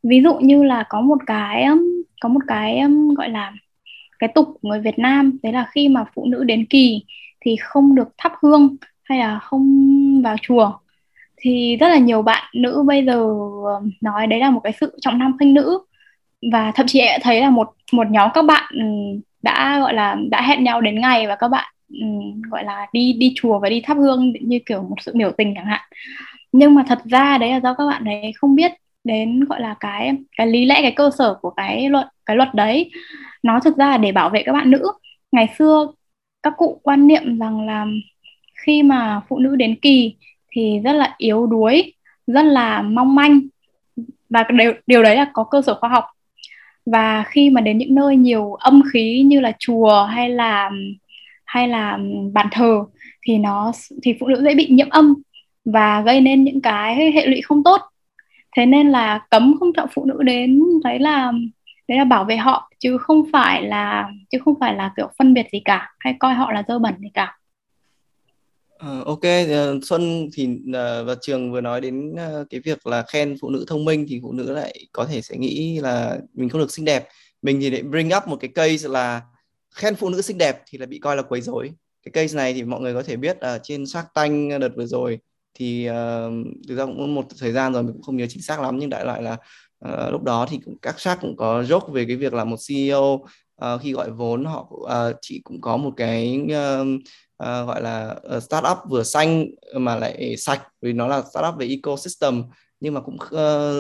Ví 0.03 0.21
dụ 0.23 0.35
như 0.35 0.63
là 0.63 0.85
có 0.89 1.01
một 1.01 1.19
cái 1.27 1.67
có 2.21 2.29
một 2.29 2.41
cái 2.47 2.83
gọi 3.17 3.29
là 3.29 3.53
cái 4.19 4.29
tục 4.35 4.49
của 4.63 4.69
người 4.69 4.81
Việt 4.81 4.99
Nam, 4.99 5.39
đấy 5.43 5.53
là 5.53 5.67
khi 5.71 5.89
mà 5.89 6.05
phụ 6.15 6.27
nữ 6.27 6.45
đến 6.45 6.67
kỳ 6.71 7.05
thì 7.41 7.57
không 7.57 7.95
được 7.95 8.09
thắp 8.19 8.33
hương 8.43 8.77
hay 9.03 9.19
là 9.19 9.39
không 9.39 10.23
vào 10.23 10.37
chùa. 10.43 10.73
Thì 11.37 11.77
rất 11.77 11.89
là 11.89 11.99
nhiều 11.99 12.23
bạn 12.23 12.45
nữ 12.55 12.83
bây 12.87 13.05
giờ 13.07 13.29
nói 14.01 14.27
đấy 14.27 14.41
là 14.41 14.51
một 14.51 14.61
cái 14.65 14.73
sự 14.81 14.99
trọng 15.01 15.19
nam 15.19 15.37
khinh 15.41 15.55
nữ. 15.55 15.79
Và 16.53 16.73
thậm 16.75 16.87
chí 16.87 17.01
thấy 17.23 17.41
là 17.41 17.51
một 17.51 17.71
một 17.93 18.07
nhóm 18.11 18.31
các 18.35 18.45
bạn 18.45 18.75
đã 19.43 19.81
gọi 19.81 19.95
là 19.95 20.17
đã 20.31 20.43
hẹn 20.43 20.65
nhau 20.65 20.81
đến 20.81 21.01
ngày 21.01 21.27
và 21.27 21.37
các 21.37 21.49
bạn 21.49 21.73
gọi 22.51 22.65
là 22.65 22.87
đi 22.93 23.13
đi 23.13 23.33
chùa 23.37 23.59
và 23.59 23.69
đi 23.69 23.81
thắp 23.81 23.97
hương 23.97 24.33
như 24.41 24.59
kiểu 24.67 24.83
một 24.83 24.97
sự 25.01 25.13
biểu 25.15 25.33
tình 25.39 25.55
chẳng 25.55 25.67
hạn. 25.67 25.81
Nhưng 26.53 26.75
mà 26.75 26.85
thật 26.89 26.99
ra 27.05 27.39
đấy 27.39 27.51
là 27.51 27.61
do 27.61 27.75
các 27.75 27.87
bạn 27.87 28.05
ấy 28.05 28.33
không 28.37 28.55
biết 28.55 28.73
đến 29.05 29.45
gọi 29.45 29.61
là 29.61 29.75
cái 29.81 30.13
cái 30.37 30.47
lý 30.47 30.65
lẽ 30.65 30.83
cái 30.83 30.93
cơ 30.93 31.11
sở 31.19 31.35
của 31.35 31.51
cái 31.51 31.89
luật 31.89 32.07
cái 32.27 32.37
luật 32.37 32.55
đấy. 32.55 32.91
Nó 33.43 33.61
thực 33.61 33.77
ra 33.77 33.91
là 33.91 33.99
để 33.99 34.13
bảo 34.13 34.31
vệ 34.31 34.43
các 34.43 34.53
bạn 34.53 34.71
nữ. 34.71 34.93
Ngày 35.33 35.49
xưa 35.59 35.89
các 36.43 36.53
cụ 36.57 36.81
quan 36.83 37.07
niệm 37.07 37.39
rằng 37.39 37.67
là 37.67 37.87
khi 38.67 38.83
mà 38.83 39.21
phụ 39.29 39.39
nữ 39.39 39.57
đến 39.57 39.77
kỳ 39.83 40.15
thì 40.51 40.81
rất 40.85 40.93
là 40.93 41.15
yếu 41.19 41.47
đuối 41.47 41.93
rất 42.27 42.43
là 42.43 42.83
mong 42.83 43.15
manh. 43.15 43.41
Và 44.31 44.45
điều, 44.59 44.73
điều 44.87 45.03
đấy 45.03 45.17
là 45.17 45.31
có 45.33 45.45
cơ 45.45 45.63
sở 45.63 45.75
khoa 45.81 45.89
học 45.89 46.05
và 46.93 47.25
khi 47.29 47.51
mà 47.51 47.61
đến 47.61 47.79
những 47.79 47.95
nơi 47.95 48.17
nhiều 48.17 48.55
âm 48.55 48.83
khí 48.93 49.23
như 49.27 49.41
là 49.41 49.53
chùa 49.59 50.05
hay 50.05 50.31
là 50.31 50.71
hay 51.45 51.69
là 51.69 51.99
bàn 52.33 52.47
thờ 52.53 52.85
thì 53.27 53.39
nó 53.39 53.73
thì 54.03 54.17
phụ 54.21 54.27
nữ 54.27 54.43
dễ 54.45 54.55
bị 54.55 54.67
nhiễm 54.71 54.89
âm 54.89 55.15
và 55.65 56.03
gây 56.03 56.21
nên 56.21 56.45
những 56.45 56.61
cái 56.61 57.13
hệ 57.13 57.27
lụy 57.27 57.41
không 57.41 57.65
tốt. 57.65 57.81
Thế 58.57 58.67
nên 58.67 58.89
là 58.89 59.21
cấm 59.31 59.55
không 59.61 59.73
cho 59.77 59.87
phụ 59.95 60.05
nữ 60.05 60.23
đến, 60.23 60.61
đấy 60.85 60.99
là 60.99 61.33
đấy 61.89 61.99
là 61.99 62.05
bảo 62.05 62.25
vệ 62.25 62.37
họ, 62.37 62.71
chứ 62.79 62.99
không 62.99 63.23
phải 63.33 63.63
là, 63.63 64.11
chứ 64.31 64.39
không 64.39 64.55
phải 64.61 64.75
là 64.75 64.93
kiểu 64.97 65.11
phân 65.19 65.35
biệt 65.35 65.47
gì 65.53 65.61
cả, 65.65 65.93
hay 65.99 66.15
coi 66.19 66.35
họ 66.35 66.53
là 66.53 66.63
dơ 66.69 66.79
bẩn 66.79 66.95
gì 66.99 67.09
cả. 67.15 67.38
Uh, 68.87 69.07
ok, 69.07 69.21
uh, 69.21 69.85
Xuân 69.85 70.29
thì 70.33 70.47
uh, 70.47 70.73
và 71.07 71.15
Trường 71.21 71.53
vừa 71.53 71.61
nói 71.61 71.81
đến 71.81 72.13
uh, 72.13 72.47
cái 72.51 72.61
việc 72.61 72.87
là 72.87 73.03
khen 73.03 73.37
phụ 73.41 73.51
nữ 73.51 73.65
thông 73.69 73.85
minh 73.85 74.07
thì 74.09 74.21
phụ 74.23 74.33
nữ 74.33 74.53
lại 74.53 74.75
có 74.93 75.05
thể 75.05 75.23
sẽ 75.23 75.37
nghĩ 75.37 75.81
là 75.81 76.19
mình 76.35 76.49
không 76.49 76.61
được 76.61 76.73
xinh 76.73 76.85
đẹp. 76.85 77.09
Mình 77.43 77.61
thì 77.61 77.71
lại 77.71 77.83
bring 77.83 78.11
up 78.17 78.29
một 78.29 78.37
cái 78.41 78.49
case 78.49 78.89
là 78.89 79.23
khen 79.75 79.95
phụ 79.95 80.09
nữ 80.09 80.23
xinh 80.23 80.39
đẹp 80.39 80.63
thì 80.71 80.79
là 80.79 80.87
bị 80.87 80.99
coi 80.99 81.17
là 81.17 81.23
quấy 81.23 81.41
rối. 81.41 81.71
Cái 82.03 82.13
case 82.13 82.37
này 82.37 82.55
thì 82.55 82.63
mọi 82.63 82.81
người 82.81 82.95
có 82.95 83.03
thể 83.03 83.17
biết 83.17 83.41
ở 83.41 83.55
uh, 83.55 83.61
trên 83.65 83.87
Shark 83.87 84.07
Tank 84.15 84.61
đợt 84.61 84.71
vừa 84.77 84.87
rồi 84.87 85.19
thì 85.55 85.89
uh, 85.91 85.95
thực 86.69 86.77
ra 86.77 86.87
cũng 86.87 87.15
một 87.15 87.25
thời 87.39 87.53
gian 87.53 87.73
rồi 87.73 87.83
mình 87.83 87.93
cũng 87.93 88.03
không 88.03 88.17
nhớ 88.17 88.27
chính 88.29 88.43
xác 88.43 88.61
lắm 88.61 88.79
nhưng 88.79 88.91
đại 88.91 89.05
loại 89.05 89.23
là 89.23 89.37
uh, 89.89 90.13
lúc 90.13 90.23
đó 90.23 90.47
thì 90.51 90.59
cũng, 90.65 90.79
các 90.83 91.01
Shark 91.01 91.21
cũng 91.21 91.37
có 91.37 91.63
joke 91.63 91.93
về 91.93 92.05
cái 92.05 92.17
việc 92.17 92.35
là 92.35 92.45
một 92.45 92.57
CEO 92.69 93.13
uh, 93.65 93.81
khi 93.83 93.93
gọi 93.93 94.11
vốn 94.11 94.45
họ 94.45 94.73
uh, 94.73 95.17
chị 95.21 95.41
cũng 95.45 95.61
có 95.61 95.77
một 95.77 95.93
cái 95.97 96.41
uh, 96.45 97.01
uh, 97.43 97.67
gọi 97.67 97.83
là 97.83 98.17
uh, 98.37 98.43
startup 98.43 98.79
vừa 98.89 99.03
xanh 99.03 99.47
mà 99.75 99.97
lại 99.97 100.37
sạch 100.37 100.63
vì 100.83 100.93
nó 100.93 101.07
là 101.07 101.23
startup 101.23 101.55
về 101.59 101.67
ecosystem 101.67 102.43
nhưng 102.81 102.95
mà 102.95 103.01
cũng 103.01 103.15
uh, 103.15 103.31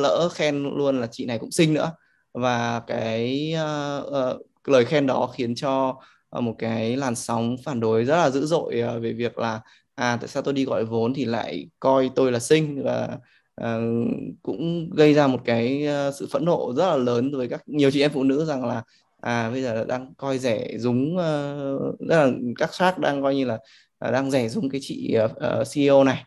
lỡ 0.03 0.29
khen 0.33 0.63
luôn 0.63 1.01
là 1.01 1.07
chị 1.07 1.27
này 1.27 1.39
cũng 1.39 1.51
xinh 1.51 1.75
nữa. 1.75 1.93
Và 2.35 2.83
cái 2.87 3.55
uh, 3.55 4.07
uh, 4.07 4.69
lời 4.69 4.85
khen 4.85 5.07
đó 5.07 5.31
khiến 5.35 5.55
cho 5.55 5.97
uh, 6.37 6.43
một 6.43 6.55
cái 6.59 6.97
làn 6.97 7.15
sóng 7.15 7.57
phản 7.65 7.81
đối 7.81 8.05
rất 8.05 8.17
là 8.17 8.31
dữ 8.31 8.47
dội 8.47 8.83
uh, 8.97 9.03
về 9.03 9.13
việc 9.13 9.39
là 9.39 9.61
à 9.95 10.19
tại 10.21 10.29
sao 10.29 10.43
tôi 10.43 10.55
đi 10.55 10.65
gọi 10.65 10.85
vốn 10.85 11.15
thì 11.15 11.25
lại 11.25 11.69
coi 11.81 12.11
tôi 12.15 12.33
là 12.33 12.39
xinh? 12.39 12.83
Và 12.85 13.19
uh, 13.65 14.09
cũng 14.43 14.91
gây 14.91 15.15
ra 15.15 15.27
một 15.27 15.41
cái 15.45 15.89
uh, 16.09 16.15
sự 16.15 16.29
phẫn 16.31 16.45
nộ 16.45 16.73
rất 16.77 16.87
là 16.87 16.97
lớn 16.97 17.37
với 17.37 17.49
các 17.49 17.63
nhiều 17.67 17.91
chị 17.91 18.01
em 18.01 18.11
phụ 18.15 18.25
nữ 18.25 18.45
rằng 18.45 18.65
là 18.65 18.83
à 19.23 19.51
bây 19.51 19.63
giờ 19.63 19.85
đang 19.85 20.15
coi 20.15 20.39
rẻ 20.39 20.69
dúng 20.79 21.17
ờ, 21.19 21.75
uh, 21.75 22.01
rất 22.01 22.25
là 22.25 22.31
các 22.59 22.75
sát 22.75 22.99
đang 22.99 23.23
coi 23.23 23.35
như 23.35 23.45
là 23.45 23.55
uh, 23.55 24.13
đang 24.13 24.31
rẻ 24.31 24.49
dúng 24.49 24.71
cái 24.71 24.81
chị 24.85 25.15
ờ, 25.15 25.61
uh, 25.61 25.67
CEO 25.75 26.05
này. 26.05 26.25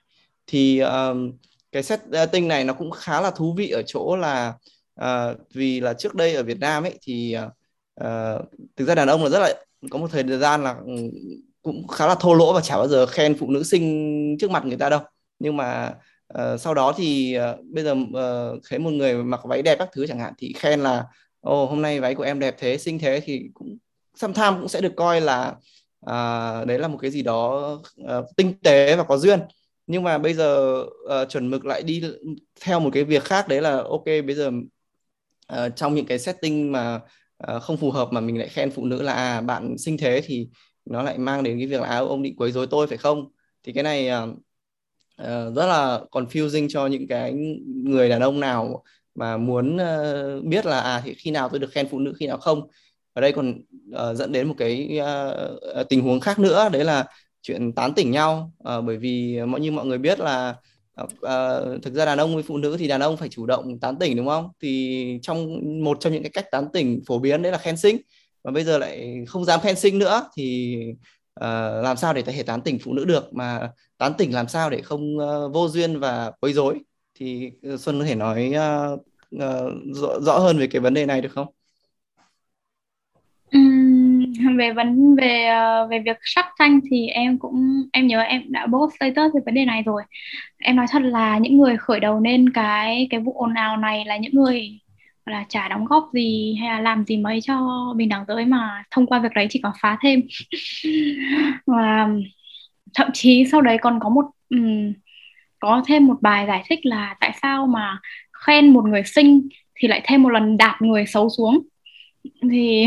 Thì 0.48 0.80
um, 0.80 1.32
cái 1.72 1.84
setting 1.84 2.48
này 2.48 2.64
nó 2.64 2.74
cũng 2.74 2.92
khá 2.92 3.22
là 3.22 3.32
thú 3.32 3.54
vị 3.58 3.70
ở 3.70 3.82
chỗ 3.86 4.16
là 4.18 4.54
uh, 5.02 5.38
vì 5.54 5.80
là 5.80 5.94
trước 5.94 6.16
đây 6.16 6.36
ở 6.36 6.44
Việt 6.44 6.60
Nam 6.60 6.84
ấy 6.84 7.00
thì 7.02 7.38
uh, 8.04 8.42
thực 8.76 8.86
ra 8.86 8.96
đàn 8.96 9.08
ông 9.08 9.24
là 9.24 9.30
rất 9.30 9.40
là 9.40 9.54
có 9.90 10.00
một 10.00 10.08
thời 10.12 10.24
gian 10.24 10.64
là 10.64 10.76
ừ, 10.86 10.94
cũng 11.62 11.88
khá 11.88 12.08
là 12.08 12.16
thô 12.16 12.34
lỗ 12.34 12.54
và 12.54 12.62
chả 12.62 12.78
bao 12.78 12.88
giờ 12.88 13.06
khen 13.06 13.38
phụ 13.38 13.50
nữ 13.50 13.64
sinh 13.64 14.38
trước 14.40 14.52
mặt 14.52 14.66
người 14.66 14.78
ta 14.78 14.90
đâu. 14.90 15.02
Nhưng 15.40 15.58
mà 15.58 15.94
uh, 16.34 16.62
sau 16.62 16.74
đó 16.74 16.94
thì 16.98 17.38
uh, 17.38 17.66
bây 17.66 17.84
giờ 17.84 17.92
uh, 17.92 18.62
thấy 18.70 18.80
một 18.80 18.92
người 18.92 19.24
mặc 19.24 19.42
váy 19.44 19.62
đẹp 19.62 19.76
các 19.80 19.90
thứ 19.94 20.08
chẳng 20.08 20.20
hạn 20.20 20.34
thì 20.38 20.54
khen 20.58 20.80
là 20.80 21.06
ồ 21.42 21.66
hôm 21.66 21.82
nay 21.82 22.00
váy 22.00 22.16
của 22.16 22.24
em 22.24 22.40
đẹp 22.40 22.56
thế 22.60 22.78
xinh 22.78 23.00
thế 23.00 23.22
thì 23.26 23.50
cũng 23.54 23.78
tham 24.36 24.60
cũng 24.60 24.68
sẽ 24.68 24.82
được 24.82 24.94
coi 24.96 25.22
là 25.22 25.56
à, 26.06 26.66
đấy 26.66 26.80
là 26.80 26.88
một 26.88 26.98
cái 27.02 27.12
gì 27.12 27.22
đó 27.22 27.72
uh, 28.02 28.26
tinh 28.38 28.54
tế 28.64 28.96
và 28.96 29.04
có 29.04 29.18
duyên. 29.18 29.40
Nhưng 29.88 30.04
mà 30.04 30.18
bây 30.18 30.34
giờ 30.34 30.82
uh, 30.82 31.30
chuẩn 31.30 31.50
mực 31.50 31.66
lại 31.66 31.84
đi 31.84 32.04
theo 32.62 32.80
một 32.80 32.90
cái 32.94 33.04
việc 33.04 33.24
khác 33.24 33.48
đấy 33.48 33.62
là 33.62 33.78
ok 33.78 34.06
bây 34.06 34.36
giờ 34.36 34.52
uh, 35.54 35.76
trong 35.76 35.96
những 35.96 36.06
cái 36.06 36.20
setting 36.20 36.72
mà 36.72 37.00
uh, 37.56 37.62
không 37.62 37.78
phù 37.78 37.92
hợp 37.92 38.08
mà 38.12 38.22
mình 38.22 38.38
lại 38.38 38.48
khen 38.48 38.72
phụ 38.72 38.86
nữ 38.86 39.02
là 39.02 39.14
à 39.14 39.42
bạn 39.42 39.78
xinh 39.78 39.98
thế 39.98 40.22
thì 40.26 40.48
nó 40.86 41.04
lại 41.04 41.18
mang 41.18 41.44
đến 41.44 41.58
cái 41.58 41.68
việc 41.68 41.82
là 41.82 41.88
à, 41.88 41.98
ông 41.98 42.24
định 42.24 42.36
quấy 42.36 42.52
rối 42.52 42.68
tôi 42.68 42.88
phải 42.88 42.98
không? 42.98 43.32
Thì 43.64 43.74
cái 43.74 43.84
này 43.84 44.10
uh, 44.10 44.30
uh, 45.22 45.56
rất 45.56 45.66
là 45.66 46.02
confusing 46.12 46.68
cho 46.70 46.88
những 46.88 47.08
cái 47.08 47.34
người 47.84 48.10
đàn 48.10 48.22
ông 48.22 48.40
nào 48.40 48.84
mà 49.16 49.38
muốn 49.38 49.76
uh, 49.76 50.44
biết 50.44 50.66
là 50.66 50.82
à 50.82 51.02
thì 51.06 51.14
khi 51.14 51.32
nào 51.32 51.50
tôi 51.50 51.60
được 51.60 51.72
khen 51.72 51.88
phụ 51.92 52.00
nữ 52.00 52.14
khi 52.20 52.28
nào 52.28 52.38
không. 52.38 52.68
Ở 53.14 53.22
đây 53.22 53.32
còn 53.32 53.62
uh, 53.96 54.18
dẫn 54.18 54.32
đến 54.32 54.48
một 54.48 54.56
cái 54.58 55.00
uh, 55.00 55.90
tình 55.90 56.02
huống 56.02 56.20
khác 56.20 56.40
nữa 56.40 56.70
đấy 56.72 56.84
là 56.84 57.06
chuyện 57.42 57.74
tán 57.74 57.94
tỉnh 57.94 58.12
nhau. 58.12 58.52
Uh, 58.78 58.84
bởi 58.86 58.98
vì 58.98 59.40
mọi 59.48 59.62
như 59.62 59.72
mọi 59.72 59.86
người 59.86 59.98
biết 59.98 60.20
là 60.20 60.56
uh, 61.02 61.08
thực 61.84 61.94
ra 61.94 62.06
đàn 62.06 62.18
ông 62.18 62.34
với 62.34 62.44
phụ 62.44 62.58
nữ 62.58 62.78
thì 62.80 62.88
đàn 62.88 63.02
ông 63.02 63.18
phải 63.18 63.30
chủ 63.30 63.46
động 63.46 63.80
tán 63.80 64.00
tỉnh 64.00 64.16
đúng 64.18 64.28
không? 64.28 64.50
Thì 64.62 65.20
trong 65.22 65.48
một 65.84 65.98
trong 66.00 66.14
những 66.14 66.24
cái 66.24 66.30
cách 66.30 66.46
tán 66.52 66.68
tỉnh 66.74 67.02
phổ 67.08 67.20
biến 67.20 67.42
đấy 67.42 67.52
là 67.52 67.58
khen 67.58 67.78
xinh 67.78 67.98
và 68.44 68.52
bây 68.52 68.64
giờ 68.64 68.78
lại 68.78 69.24
không 69.28 69.46
dám 69.46 69.60
khen 69.60 69.76
xinh 69.76 70.00
nữa 70.00 70.30
thì 70.36 70.78
uh, 71.40 71.84
làm 71.84 71.98
sao 71.98 72.14
để 72.14 72.22
thể 72.22 72.44
tán 72.44 72.62
tỉnh 72.62 72.80
phụ 72.84 72.94
nữ 72.94 73.06
được? 73.06 73.34
Mà 73.34 73.72
tán 73.98 74.14
tỉnh 74.18 74.34
làm 74.34 74.48
sao 74.48 74.70
để 74.70 74.82
không 74.82 75.18
uh, 75.18 75.54
vô 75.54 75.68
duyên 75.68 76.00
và 76.00 76.32
quấy 76.40 76.54
rối? 76.54 76.80
Thì 77.22 77.52
ờ, 77.64 77.78
Xuân 77.78 78.00
có 78.00 78.06
thể 78.06 78.16
nói 78.16 78.54
uh, 78.56 79.00
uh, 79.36 79.96
rõ, 79.96 80.20
rõ 80.20 80.40
hơn 80.40 80.58
về 80.58 80.68
cái 80.68 80.80
vấn 80.80 80.94
đề 80.94 81.06
này 81.06 81.22
được 81.22 81.32
không? 81.32 81.48
Uhm, 83.58 84.58
về 84.58 84.74
vấn 84.74 85.16
về 85.16 85.50
uh, 85.84 85.90
về 85.90 86.00
việc 86.06 86.18
sắc 86.22 86.46
xanh 86.60 86.80
thì 86.92 87.08
em 87.08 87.40
cũng 87.40 87.84
em 87.94 88.08
nhớ 88.08 88.20
em 88.20 88.42
đã 88.48 88.68
post 88.74 88.96
status 88.96 89.34
về 89.34 89.42
vấn 89.46 89.54
đề 89.54 89.66
này 89.66 89.84
rồi 89.86 90.02
em 90.58 90.76
nói 90.76 90.86
thật 90.92 91.02
là 91.02 91.38
những 91.38 91.58
người 91.58 91.78
khởi 91.78 92.00
đầu 92.00 92.20
nên 92.20 92.50
cái 92.50 93.08
cái 93.10 93.20
vụ 93.20 93.34
ồn 93.34 93.54
ào 93.54 93.78
này 93.78 94.06
là 94.06 94.18
những 94.18 94.34
người 94.34 94.80
là 95.26 95.46
chả 95.50 95.68
đóng 95.68 95.86
góp 95.86 96.10
gì 96.14 96.56
hay 96.60 96.70
là 96.70 96.82
làm 96.82 97.06
gì 97.06 97.18
mấy 97.18 97.42
cho 97.42 97.68
bình 97.98 98.10
đẳng 98.10 98.26
giới 98.28 98.46
mà 98.46 98.84
thông 98.92 99.08
qua 99.08 99.20
việc 99.20 99.32
đấy 99.36 99.48
chỉ 99.50 99.60
còn 99.64 99.72
phá 99.82 99.98
thêm 100.02 100.22
và 101.66 102.10
thậm 102.94 103.10
chí 103.14 103.46
sau 103.52 103.62
đấy 103.62 103.78
còn 103.82 104.00
có 104.00 104.10
một 104.10 104.26
um, 104.50 104.94
có 105.62 105.84
thêm 105.88 106.08
một 106.08 106.18
bài 106.22 106.46
giải 106.48 106.64
thích 106.70 106.80
là 106.86 107.16
tại 107.20 107.32
sao 107.42 107.68
mà 107.68 108.00
khen 108.46 108.74
một 108.74 108.86
người 108.86 109.04
xinh 109.06 109.50
thì 109.76 109.88
lại 109.88 110.02
thêm 110.04 110.24
một 110.24 110.30
lần 110.30 110.58
đạp 110.58 110.78
người 110.80 111.06
xấu 111.06 111.30
xuống. 111.30 111.60
Thì 112.52 112.86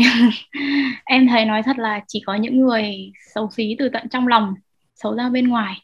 em 1.05 1.27
thấy 1.27 1.45
nói 1.45 1.63
thật 1.63 1.77
là 1.77 2.01
chỉ 2.07 2.23
có 2.25 2.35
những 2.35 2.61
người 2.61 3.11
xấu 3.35 3.49
xí 3.51 3.75
từ 3.79 3.89
tận 3.89 4.09
trong 4.09 4.27
lòng 4.27 4.53
xấu 4.95 5.15
ra 5.15 5.29
bên 5.29 5.47
ngoài 5.47 5.81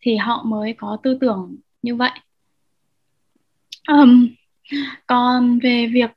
thì 0.00 0.16
họ 0.16 0.42
mới 0.46 0.72
có 0.72 0.98
tư 1.02 1.18
tưởng 1.20 1.56
như 1.82 1.96
vậy. 1.96 2.10
Um, 3.88 4.28
còn 5.06 5.58
về 5.58 5.86
việc 5.86 6.10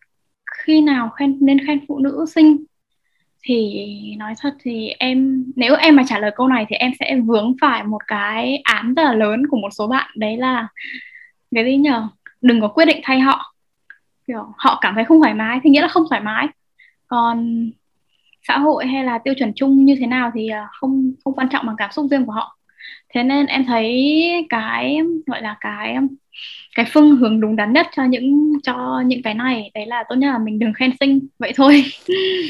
khi 0.52 0.82
nào 0.82 1.10
khen 1.10 1.38
nên 1.42 1.68
khen 1.68 1.86
phụ 1.88 2.00
nữ 2.00 2.26
xinh 2.36 2.64
thì 3.44 4.16
nói 4.18 4.34
thật 4.40 4.54
thì 4.60 4.90
em, 5.00 5.46
nếu 5.56 5.76
em 5.76 5.96
mà 5.96 6.04
trả 6.08 6.20
lời 6.20 6.32
câu 6.36 6.48
này 6.48 6.66
thì 6.70 6.76
em 6.76 6.92
sẽ 7.00 7.16
vướng 7.26 7.54
phải 7.62 7.84
một 7.84 8.02
cái 8.08 8.58
án 8.64 8.94
rất 8.94 9.04
là 9.04 9.14
lớn 9.14 9.48
của 9.48 9.58
một 9.58 9.70
số 9.72 9.88
bạn. 9.88 10.12
Đấy 10.16 10.38
là, 10.38 10.68
cái 11.56 11.66
gì 11.66 11.78
nhờ? 11.78 12.08
Đừng 12.42 12.62
có 12.62 12.68
quyết 12.68 12.86
định 12.86 13.00
thay 13.04 13.20
họ. 13.20 13.56
Kiểu, 14.28 14.54
họ 14.58 14.80
cảm 14.82 14.96
thấy 14.96 15.06
không 15.06 15.20
thoải 15.20 15.34
mái 15.34 15.60
thì 15.64 15.70
nghĩa 15.70 15.82
là 15.82 15.88
không 15.88 16.04
thoải 16.10 16.22
mái. 16.22 16.48
Còn 17.08 17.70
xã 18.48 18.58
hội 18.58 18.86
hay 18.86 19.04
là 19.04 19.18
tiêu 19.18 19.34
chuẩn 19.38 19.54
chung 19.56 19.86
như 19.86 19.96
thế 20.00 20.08
nào 20.08 20.32
thì 20.34 20.50
à, 20.50 20.68
không 20.72 21.14
không 21.24 21.36
quan 21.36 21.50
trọng 21.50 21.66
bằng 21.66 21.76
cảm 21.78 21.92
xúc 21.92 22.08
riêng 22.12 22.26
của 22.26 22.32
họ 22.32 22.59
thế 23.14 23.24
nên 23.24 23.46
em 23.46 23.66
thấy 23.66 24.14
cái 24.50 24.98
gọi 25.26 25.42
là 25.42 25.58
cái 25.60 25.96
cái 26.76 26.86
phương 26.94 27.16
hướng 27.16 27.42
đúng 27.42 27.56
đắn 27.56 27.74
nhất 27.74 27.88
cho 27.96 28.04
những 28.04 28.54
cho 28.64 29.04
những 29.06 29.22
cái 29.24 29.34
này 29.34 29.72
đấy 29.74 29.86
là 29.86 30.04
tốt 30.10 30.16
nhất 30.16 30.28
là 30.28 30.38
mình 30.38 30.60
đừng 30.60 30.74
khen 30.74 30.92
xinh 31.00 31.28
vậy 31.40 31.54
thôi. 31.56 31.84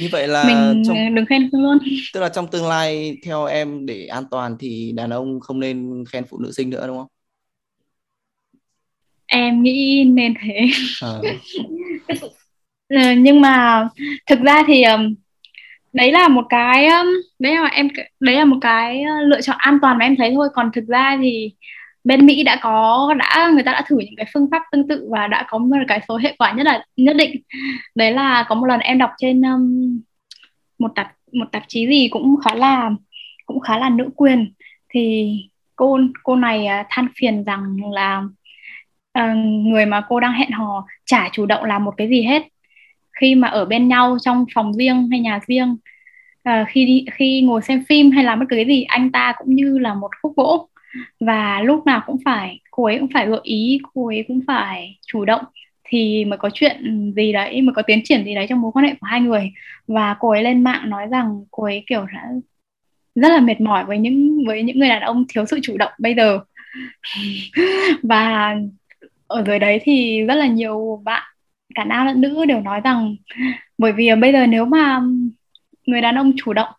Như 0.01 0.07
vậy 0.12 0.28
là 0.28 0.43
mình 0.47 0.84
trong, 0.88 1.16
đừng 1.16 1.26
khen 1.26 1.49
xinh 1.51 1.64
luôn. 1.64 1.78
Tức 2.14 2.20
là 2.20 2.30
trong 2.30 2.47
tương 2.47 2.68
lai 2.68 3.18
theo 3.26 3.45
em 3.45 3.86
để 3.86 4.05
an 4.05 4.24
toàn 4.32 4.55
thì 4.60 4.91
đàn 4.95 5.10
ông 5.10 5.39
không 5.39 5.60
nên 5.60 6.03
khen 6.10 6.24
phụ 6.30 6.39
nữ 6.39 6.51
xinh 6.51 6.70
nữa 6.70 6.88
đúng 6.88 6.97
không? 6.97 7.07
Em 9.26 9.64
nghĩ 9.64 10.03
nên 10.03 10.34
thế. 10.41 10.70
À. 11.01 11.20
nhưng 13.18 13.41
mà 13.41 13.88
thực 14.26 14.39
ra 14.39 14.64
thì 14.68 14.84
đấy 15.94 16.12
là 16.12 16.28
một 16.28 16.46
cái 16.50 16.90
đấy 17.40 17.56
là 17.56 17.66
em 17.66 17.88
đấy 18.20 18.36
là 18.36 18.46
một 18.46 18.58
cái 18.62 19.04
lựa 19.26 19.42
chọn 19.42 19.56
an 19.60 19.80
toàn 19.82 19.98
mà 19.98 20.06
em 20.06 20.16
thấy 20.16 20.32
thôi. 20.36 20.50
Còn 20.54 20.72
thực 20.74 20.86
ra 20.88 21.18
thì 21.22 21.54
bên 22.04 22.26
Mỹ 22.26 22.44
đã 22.44 22.60
có 22.62 23.14
đã 23.18 23.50
người 23.54 23.64
ta 23.64 23.72
đã 23.72 23.84
thử 23.88 23.98
những 24.00 24.16
cái 24.18 24.26
phương 24.34 24.48
pháp 24.52 24.62
tương 24.72 24.88
tự 24.88 25.08
và 25.12 25.28
đã 25.28 25.46
có 25.50 25.58
một 25.58 25.78
cái 25.88 26.02
số 26.08 26.18
hệ 26.18 26.36
quả 26.40 26.52
nhất 26.52 26.66
là 26.66 26.86
nhất 26.98 27.16
định. 27.16 27.42
Đấy 27.96 28.12
là 28.12 28.46
có 28.50 28.56
một 28.56 28.66
lần 28.66 28.80
em 28.80 28.98
đọc 28.98 29.12
trên 29.18 29.42
um, 29.42 30.02
một 30.80 30.92
tạp 30.96 31.12
một 31.32 31.46
tạp 31.52 31.64
chí 31.68 31.88
gì 31.88 32.08
cũng 32.12 32.36
khá 32.46 32.56
là 32.56 32.92
cũng 33.46 33.60
khá 33.60 33.78
là 33.78 33.90
nữ 33.90 34.10
quyền. 34.16 34.54
Thì 34.90 35.34
cô 35.76 36.00
cô 36.24 36.36
này 36.36 36.68
uh, 36.82 36.86
than 36.90 37.08
phiền 37.16 37.44
rằng 37.44 37.78
là 37.92 38.24
uh, 39.20 39.38
người 39.66 39.86
mà 39.86 40.02
cô 40.10 40.20
đang 40.20 40.34
hẹn 40.34 40.52
hò 40.52 40.86
chả 41.06 41.30
chủ 41.32 41.46
động 41.46 41.64
làm 41.64 41.84
một 41.86 41.94
cái 41.98 42.10
gì 42.10 42.24
hết 42.24 42.44
khi 43.20 43.36
mà 43.36 43.47
ở 43.47 43.65
bên 43.65 43.88
nhau 43.88 44.17
trong 44.22 44.45
phòng 44.53 44.74
riêng 44.74 45.07
hay 45.11 45.20
nhà 45.20 45.39
riêng 45.47 45.78
à, 46.43 46.65
khi 46.70 46.86
đi 46.86 47.05
khi 47.11 47.41
ngồi 47.41 47.61
xem 47.61 47.84
phim 47.89 48.11
hay 48.11 48.24
làm 48.24 48.39
bất 48.39 48.45
cứ 48.49 48.55
cái 48.55 48.65
gì 48.65 48.84
anh 48.84 49.11
ta 49.11 49.34
cũng 49.38 49.55
như 49.55 49.78
là 49.80 49.93
một 49.93 50.11
khúc 50.22 50.36
gỗ. 50.36 50.70
Và 51.20 51.61
lúc 51.61 51.86
nào 51.86 52.01
cũng 52.05 52.17
phải 52.26 52.59
cô 52.72 52.86
ấy 52.86 52.99
cũng 52.99 53.09
phải 53.13 53.28
gợi 53.28 53.39
ý 53.43 53.80
cô 53.93 54.07
ấy 54.07 54.26
cũng 54.28 54.39
phải 54.47 54.97
chủ 55.07 55.26
động 55.26 55.43
thì 55.84 56.26
mới 56.26 56.38
có 56.38 56.49
chuyện 56.53 57.13
gì 57.15 57.34
đấy 57.34 57.61
mới 57.61 57.74
có 57.74 57.82
tiến 57.82 58.01
triển 58.03 58.26
gì 58.26 58.36
đấy 58.36 58.45
trong 58.49 58.61
mối 58.61 58.72
quan 58.72 58.86
hệ 58.86 58.93
của 59.01 59.07
hai 59.07 59.22
người. 59.22 59.51
Và 59.88 60.15
cô 60.20 60.30
ấy 60.30 60.43
lên 60.43 60.63
mạng 60.63 60.89
nói 60.89 61.07
rằng 61.11 61.45
cô 61.51 61.63
ấy 61.63 61.84
kiểu 61.88 62.05
đã 62.13 62.30
rất 63.15 63.30
là 63.30 63.39
mệt 63.39 63.61
mỏi 63.61 63.86
với 63.86 63.97
những 63.97 64.45
với 64.47 64.63
những 64.63 64.80
người 64.80 64.89
đàn 64.89 65.01
ông 65.01 65.26
thiếu 65.30 65.45
sự 65.45 65.59
chủ 65.63 65.78
động 65.78 65.91
bây 65.99 66.15
giờ. 66.15 66.39
Và 68.03 68.55
ở 69.28 69.43
dưới 69.47 69.59
đấy 69.59 69.80
thì 69.84 70.24
rất 70.28 70.36
là 70.36 70.47
nhiều 70.47 71.01
bạn 71.05 71.24
cả 71.76 71.84
nam 71.84 72.07
lẫn 72.07 72.22
nữ 72.22 72.45
đều 72.45 72.61
nói 72.61 72.82
rằng, 72.84 73.15
bởi 73.78 73.91
vì 73.91 74.09
bây 74.22 74.32
giờ 74.32 74.47
nếu 74.47 74.65
mà 74.65 75.01
người 75.86 76.01
đàn 76.01 76.15
ông 76.15 76.34
chủ 76.38 76.53
động 76.53 76.70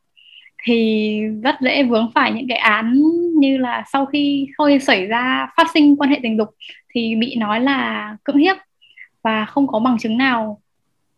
thì 0.65 1.21
rất 1.43 1.55
dễ 1.61 1.83
vướng 1.83 2.11
phải 2.15 2.33
những 2.33 2.49
cái 2.49 2.59
án 2.59 3.03
như 3.39 3.59
là 3.59 3.85
sau 3.93 4.07
khi 4.07 4.49
khơi 4.59 4.81
xảy 4.81 5.07
ra 5.07 5.49
phát 5.57 5.67
sinh 5.75 5.97
quan 5.97 6.11
hệ 6.11 6.21
tình 6.23 6.39
dục 6.39 6.49
thì 6.95 7.15
bị 7.15 7.37
nói 7.37 7.61
là 7.61 8.17
cưỡng 8.25 8.37
hiếp 8.37 8.57
và 9.23 9.45
không 9.45 9.67
có 9.67 9.79
bằng 9.79 9.99
chứng 9.99 10.19
nào 10.19 10.61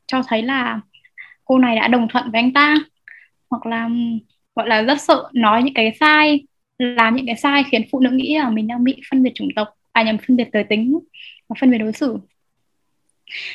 cho 0.06 0.22
thấy 0.28 0.42
là 0.42 0.80
cô 1.44 1.58
này 1.58 1.76
đã 1.76 1.88
đồng 1.88 2.08
thuận 2.08 2.30
với 2.30 2.40
anh 2.40 2.52
ta. 2.52 2.76
Hoặc 3.50 3.66
là, 3.66 3.90
gọi 4.56 4.68
là 4.68 4.82
rất 4.82 5.00
sợ 5.00 5.28
nói 5.32 5.62
những 5.62 5.74
cái 5.74 5.92
sai, 6.00 6.46
làm 6.78 7.16
những 7.16 7.26
cái 7.26 7.36
sai 7.36 7.64
khiến 7.70 7.82
phụ 7.92 8.00
nữ 8.00 8.10
nghĩ 8.10 8.38
là 8.38 8.50
mình 8.50 8.66
đang 8.66 8.84
bị 8.84 9.00
phân 9.10 9.22
biệt 9.22 9.32
chủng 9.34 9.48
tộc 9.56 9.68
à 9.92 10.02
nhầm, 10.02 10.16
phân 10.26 10.36
biệt 10.36 10.48
giới 10.52 10.64
tính 10.64 10.98
và 11.48 11.56
phân 11.60 11.70
biệt 11.70 11.78
đối 11.78 11.92
xử 11.92 12.18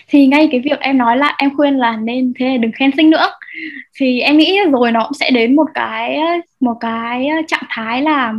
thì 0.07 0.27
ngay 0.27 0.47
cái 0.51 0.59
việc 0.59 0.79
em 0.79 0.97
nói 0.97 1.17
là 1.17 1.35
em 1.37 1.55
khuyên 1.57 1.77
là 1.77 1.97
nên 1.97 2.33
thế 2.39 2.57
đừng 2.57 2.71
khen 2.71 2.91
sinh 2.97 3.09
nữa. 3.09 3.27
Thì 3.99 4.19
em 4.21 4.37
nghĩ 4.37 4.59
rồi 4.71 4.91
nó 4.91 5.03
cũng 5.03 5.13
sẽ 5.13 5.31
đến 5.31 5.55
một 5.55 5.67
cái 5.73 6.19
một 6.59 6.73
cái 6.79 7.29
trạng 7.47 7.63
thái 7.69 8.01
là 8.01 8.33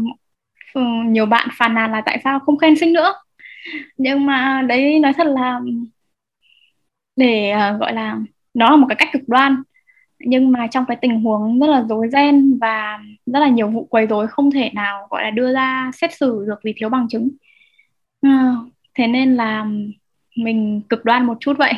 ừ, 0.74 0.82
nhiều 1.06 1.26
bạn 1.26 1.48
phàn 1.58 1.74
nàn 1.74 1.92
là 1.92 2.00
tại 2.06 2.20
sao 2.24 2.40
không 2.40 2.58
khen 2.58 2.76
sinh 2.76 2.92
nữa. 2.92 3.14
Nhưng 3.98 4.26
mà 4.26 4.62
đấy 4.68 5.00
nói 5.00 5.12
thật 5.16 5.26
là 5.26 5.60
để 7.16 7.50
ờ, 7.50 7.76
gọi 7.78 7.92
là 7.92 8.18
nó 8.54 8.70
là 8.70 8.76
một 8.76 8.86
cái 8.88 8.96
cách 8.96 9.08
cực 9.12 9.22
đoan. 9.28 9.62
Nhưng 10.20 10.52
mà 10.52 10.66
trong 10.70 10.84
cái 10.88 10.96
tình 11.00 11.20
huống 11.20 11.60
rất 11.60 11.66
là 11.66 11.84
rối 11.88 12.08
ren 12.12 12.58
và 12.60 12.98
rất 13.26 13.40
là 13.40 13.48
nhiều 13.48 13.68
vụ 13.68 13.84
quấy 13.90 14.06
rối 14.06 14.26
không 14.28 14.50
thể 14.50 14.70
nào 14.74 15.06
gọi 15.10 15.22
là 15.24 15.30
đưa 15.30 15.54
ra 15.54 15.90
xét 15.94 16.14
xử 16.14 16.44
được 16.48 16.60
vì 16.64 16.74
thiếu 16.76 16.88
bằng 16.88 17.08
chứng. 17.10 17.28
À, 18.22 18.54
thế 18.94 19.06
nên 19.06 19.36
là 19.36 19.66
mình 20.38 20.82
cực 20.88 21.04
đoan 21.04 21.26
một 21.26 21.36
chút 21.40 21.56
vậy. 21.58 21.72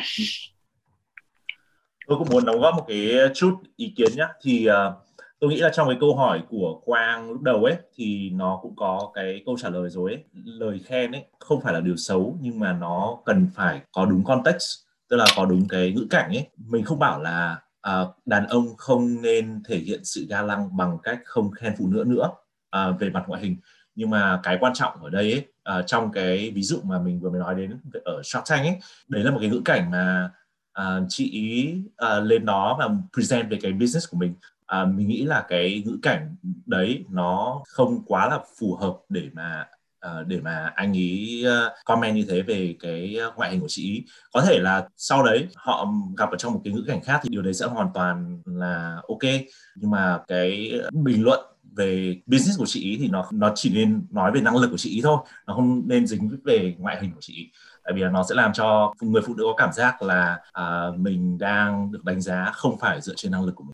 Tôi 2.07 2.17
cũng 2.17 2.27
muốn 2.31 2.45
đóng 2.45 2.59
góp 2.59 2.75
một 2.75 2.85
cái 2.87 3.11
chút 3.33 3.55
ý 3.75 3.93
kiến 3.97 4.11
nhé 4.15 4.27
thì 4.41 4.67
uh, 4.69 4.93
tôi 5.39 5.49
nghĩ 5.49 5.57
là 5.57 5.69
trong 5.73 5.87
cái 5.87 5.97
câu 5.99 6.15
hỏi 6.15 6.41
của 6.49 6.81
Quang 6.85 7.31
lúc 7.31 7.41
đầu 7.41 7.63
ấy 7.63 7.75
thì 7.95 8.29
nó 8.29 8.59
cũng 8.61 8.75
có 8.75 9.11
cái 9.13 9.43
câu 9.45 9.57
trả 9.57 9.69
lời 9.69 9.89
rồi 9.89 10.11
ấy. 10.11 10.23
Lời 10.33 10.79
khen 10.85 11.11
ấy 11.11 11.25
không 11.39 11.61
phải 11.61 11.73
là 11.73 11.79
điều 11.79 11.97
xấu 11.97 12.37
nhưng 12.41 12.59
mà 12.59 12.73
nó 12.73 13.17
cần 13.25 13.47
phải 13.55 13.81
có 13.91 14.05
đúng 14.05 14.23
context 14.23 14.63
tức 15.09 15.17
là 15.17 15.25
có 15.35 15.45
đúng 15.45 15.67
cái 15.67 15.91
ngữ 15.91 16.07
cảnh 16.09 16.29
ấy. 16.29 16.47
Mình 16.57 16.83
không 16.83 16.99
bảo 16.99 17.21
là 17.21 17.61
uh, 17.89 18.07
đàn 18.25 18.47
ông 18.47 18.65
không 18.77 19.21
nên 19.21 19.63
thể 19.67 19.77
hiện 19.77 19.99
sự 20.03 20.25
ga 20.29 20.41
lăng 20.41 20.77
bằng 20.77 20.97
cách 21.03 21.19
không 21.25 21.51
khen 21.51 21.73
phụ 21.77 21.87
nữ 21.87 22.03
nữa 22.07 22.29
uh, 22.77 22.99
về 22.99 23.09
mặt 23.09 23.23
ngoại 23.27 23.41
hình. 23.41 23.57
Nhưng 23.95 24.09
mà 24.09 24.39
cái 24.43 24.57
quan 24.59 24.73
trọng 24.73 25.03
ở 25.03 25.09
đây 25.09 25.31
ấy, 25.31 25.45
uh, 25.69 25.83
trong 25.87 26.11
cái 26.11 26.51
ví 26.55 26.63
dụ 26.63 26.81
mà 26.83 26.99
mình 26.99 27.19
vừa 27.19 27.29
mới 27.29 27.39
nói 27.39 27.55
đến 27.55 27.79
ở 28.05 28.21
Shark 28.23 28.45
Tank 28.49 28.65
ấy 28.65 28.79
đấy 29.07 29.23
là 29.23 29.31
một 29.31 29.37
cái 29.41 29.49
ngữ 29.49 29.61
cảnh 29.65 29.91
mà 29.91 30.31
uh, 30.79 31.05
chị 31.09 31.29
ý 31.31 31.75
uh, 32.05 32.23
lên 32.23 32.45
đó 32.45 32.75
và 32.79 32.89
present 33.13 33.49
về 33.49 33.57
cái 33.61 33.73
business 33.73 34.09
của 34.09 34.17
mình. 34.17 34.33
Uh, 34.81 34.87
mình 34.95 35.07
nghĩ 35.07 35.23
là 35.23 35.45
cái 35.49 35.83
ngữ 35.85 35.97
cảnh 36.01 36.35
đấy 36.65 37.05
nó 37.09 37.61
không 37.67 38.05
quá 38.05 38.29
là 38.29 38.39
phù 38.59 38.75
hợp 38.75 38.97
để 39.09 39.29
mà 39.33 39.67
uh, 40.07 40.27
để 40.27 40.39
mà 40.41 40.71
anh 40.75 40.93
ý 40.93 41.45
uh, 41.47 41.71
comment 41.85 42.15
như 42.15 42.25
thế 42.29 42.41
về 42.41 42.75
cái 42.79 43.17
ngoại 43.35 43.51
hình 43.51 43.61
của 43.61 43.67
chị 43.69 43.83
ý. 43.83 44.05
Có 44.33 44.41
thể 44.41 44.59
là 44.59 44.87
sau 44.97 45.23
đấy 45.23 45.47
họ 45.55 45.87
gặp 46.17 46.31
ở 46.31 46.37
trong 46.37 46.53
một 46.53 46.61
cái 46.63 46.73
ngữ 46.73 46.83
cảnh 46.87 47.01
khác 47.01 47.19
thì 47.23 47.29
điều 47.29 47.41
đấy 47.41 47.53
sẽ 47.53 47.65
hoàn 47.65 47.87
toàn 47.93 48.41
là 48.45 49.01
ok. 49.07 49.31
Nhưng 49.75 49.91
mà 49.91 50.19
cái 50.27 50.79
bình 50.91 51.23
luận 51.23 51.39
về 51.75 52.21
business 52.25 52.59
của 52.59 52.65
chị 52.65 52.81
ý 52.81 52.97
thì 52.97 53.07
nó 53.07 53.25
nó 53.33 53.51
chỉ 53.55 53.71
nên 53.73 54.01
nói 54.11 54.31
về 54.31 54.41
năng 54.41 54.57
lực 54.57 54.67
của 54.71 54.77
chị 54.77 54.89
ý 54.89 55.01
thôi. 55.03 55.17
Nó 55.47 55.53
không 55.53 55.81
nên 55.87 56.07
dính 56.07 56.29
về 56.43 56.75
ngoại 56.77 56.97
hình 57.01 57.11
của 57.11 57.21
chị 57.21 57.33
ý. 57.33 57.51
Tại 57.83 57.93
vì 57.95 58.01
là 58.01 58.09
nó 58.09 58.23
sẽ 58.29 58.35
làm 58.35 58.53
cho 58.53 58.93
người 59.01 59.21
phụ 59.27 59.35
nữ 59.35 59.43
có 59.43 59.53
cảm 59.57 59.69
giác 59.73 60.01
là 60.01 60.37
uh, 60.59 60.99
mình 60.99 61.37
đang 61.37 61.91
được 61.91 62.05
đánh 62.05 62.21
giá 62.21 62.51
không 62.53 62.77
phải 62.79 63.01
dựa 63.01 63.13
trên 63.15 63.31
năng 63.31 63.45
lực 63.45 63.55
của 63.55 63.63
mình. 63.63 63.73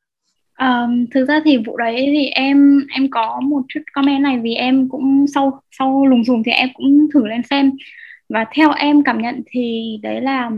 Um, 0.59 1.05
thực 1.11 1.25
ra 1.25 1.41
thì 1.45 1.57
vụ 1.57 1.77
đấy 1.77 1.95
thì 2.13 2.27
em 2.27 2.87
em 2.95 3.09
có 3.11 3.39
một 3.43 3.61
chút 3.67 3.79
comment 3.93 4.23
này 4.23 4.39
vì 4.39 4.53
em 4.53 4.89
cũng 4.89 5.25
sau 5.33 5.61
sau 5.71 6.05
lùng 6.05 6.25
xùm 6.25 6.43
thì 6.45 6.51
em 6.51 6.69
cũng 6.73 7.07
thử 7.13 7.27
lên 7.27 7.41
xem. 7.49 7.71
Và 8.29 8.45
theo 8.55 8.71
em 8.71 9.03
cảm 9.03 9.21
nhận 9.21 9.43
thì 9.47 9.97
đấy 10.03 10.21
là 10.21 10.51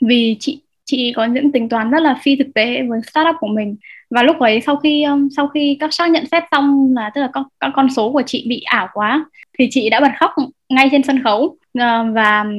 vì 0.00 0.36
chị 0.40 0.62
chị 0.84 1.12
có 1.16 1.24
những 1.24 1.52
tính 1.52 1.68
toán 1.68 1.90
rất 1.90 2.02
là 2.02 2.20
phi 2.22 2.36
thực 2.36 2.48
tế 2.54 2.82
với 2.82 3.00
startup 3.02 3.36
của 3.40 3.46
mình 3.46 3.76
và 4.10 4.22
lúc 4.22 4.38
ấy 4.38 4.60
sau 4.60 4.76
khi 4.76 5.02
um, 5.02 5.28
sau 5.36 5.48
khi 5.48 5.76
các 5.80 5.94
xác 5.94 6.10
nhận 6.10 6.26
xét 6.26 6.42
xong 6.50 6.92
là 6.96 7.10
tức 7.14 7.20
là 7.20 7.28
con 7.32 7.44
các 7.60 7.70
con 7.74 7.90
số 7.90 8.12
của 8.12 8.22
chị 8.26 8.46
bị 8.48 8.60
ảo 8.60 8.88
quá 8.92 9.24
thì 9.58 9.68
chị 9.70 9.90
đã 9.90 10.00
bật 10.00 10.12
khóc 10.18 10.30
ngay 10.68 10.88
trên 10.92 11.02
sân 11.02 11.22
khấu. 11.22 11.42
Uh, 11.78 12.14
và 12.14 12.40
um, 12.40 12.50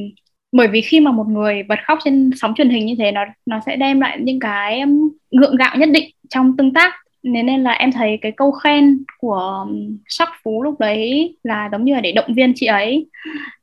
bởi 0.52 0.68
vì 0.68 0.82
khi 0.82 1.00
mà 1.00 1.12
một 1.12 1.28
người 1.28 1.64
bật 1.64 1.80
khóc 1.88 2.00
trên 2.04 2.30
sóng 2.36 2.54
truyền 2.56 2.70
hình 2.70 2.86
như 2.86 2.96
thế 3.00 3.12
nó 3.12 3.26
nó 3.46 3.60
sẽ 3.66 3.76
đem 3.76 4.00
lại 4.00 4.18
những 4.22 4.40
cái 4.40 4.80
ngượng 4.80 5.10
gượng 5.32 5.56
gạo 5.56 5.76
nhất 5.78 5.90
định 5.94 6.10
trong 6.30 6.58
tương 6.58 6.74
tác. 6.74 6.94
Nên 7.24 7.46
nên 7.46 7.64
là 7.64 7.72
em 7.72 7.92
thấy 7.92 8.20
cái 8.22 8.32
câu 8.32 8.52
khen 8.52 9.04
của 9.18 9.68
sắc 10.08 10.30
phú 10.44 10.64
lúc 10.64 10.80
đấy 10.80 11.36
là 11.44 11.70
giống 11.72 11.86
như 11.86 11.94
là 11.94 12.02
để 12.02 12.12
động 12.12 12.34
viên 12.34 12.54
chị 12.56 12.66
ấy. 12.66 13.08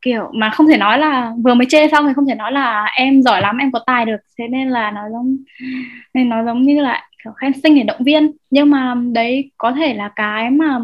Kiểu 0.03 0.31
mà 0.35 0.51
không 0.51 0.67
thể 0.69 0.77
nói 0.77 0.99
là 0.99 1.33
vừa 1.45 1.55
mới 1.55 1.67
chê 1.71 1.89
xong 1.89 2.07
thì 2.07 2.13
không 2.15 2.27
thể 2.27 2.35
nói 2.35 2.53
là 2.53 2.85
em 2.85 3.23
giỏi 3.23 3.41
lắm 3.41 3.59
em 3.59 3.73
có 3.73 3.81
tài 3.87 4.05
được. 4.05 4.17
Thế 4.39 4.49
nên 4.49 4.69
là 4.69 4.91
nó 4.91 5.01
giống 5.13 5.37
nên 6.15 6.29
nó 6.29 6.45
giống 6.45 6.63
như 6.63 6.81
là 6.81 7.09
kiểu 7.29 7.35
khen 7.35 7.53
sinh 7.63 7.75
để 7.75 7.83
động 7.83 8.05
viên. 8.05 8.33
Nhưng 8.51 8.71
mà 8.71 8.95
đấy 9.13 9.51
có 9.57 9.73
thể 9.73 9.95
là 9.95 10.13
cái 10.17 10.51
mà 10.51 10.79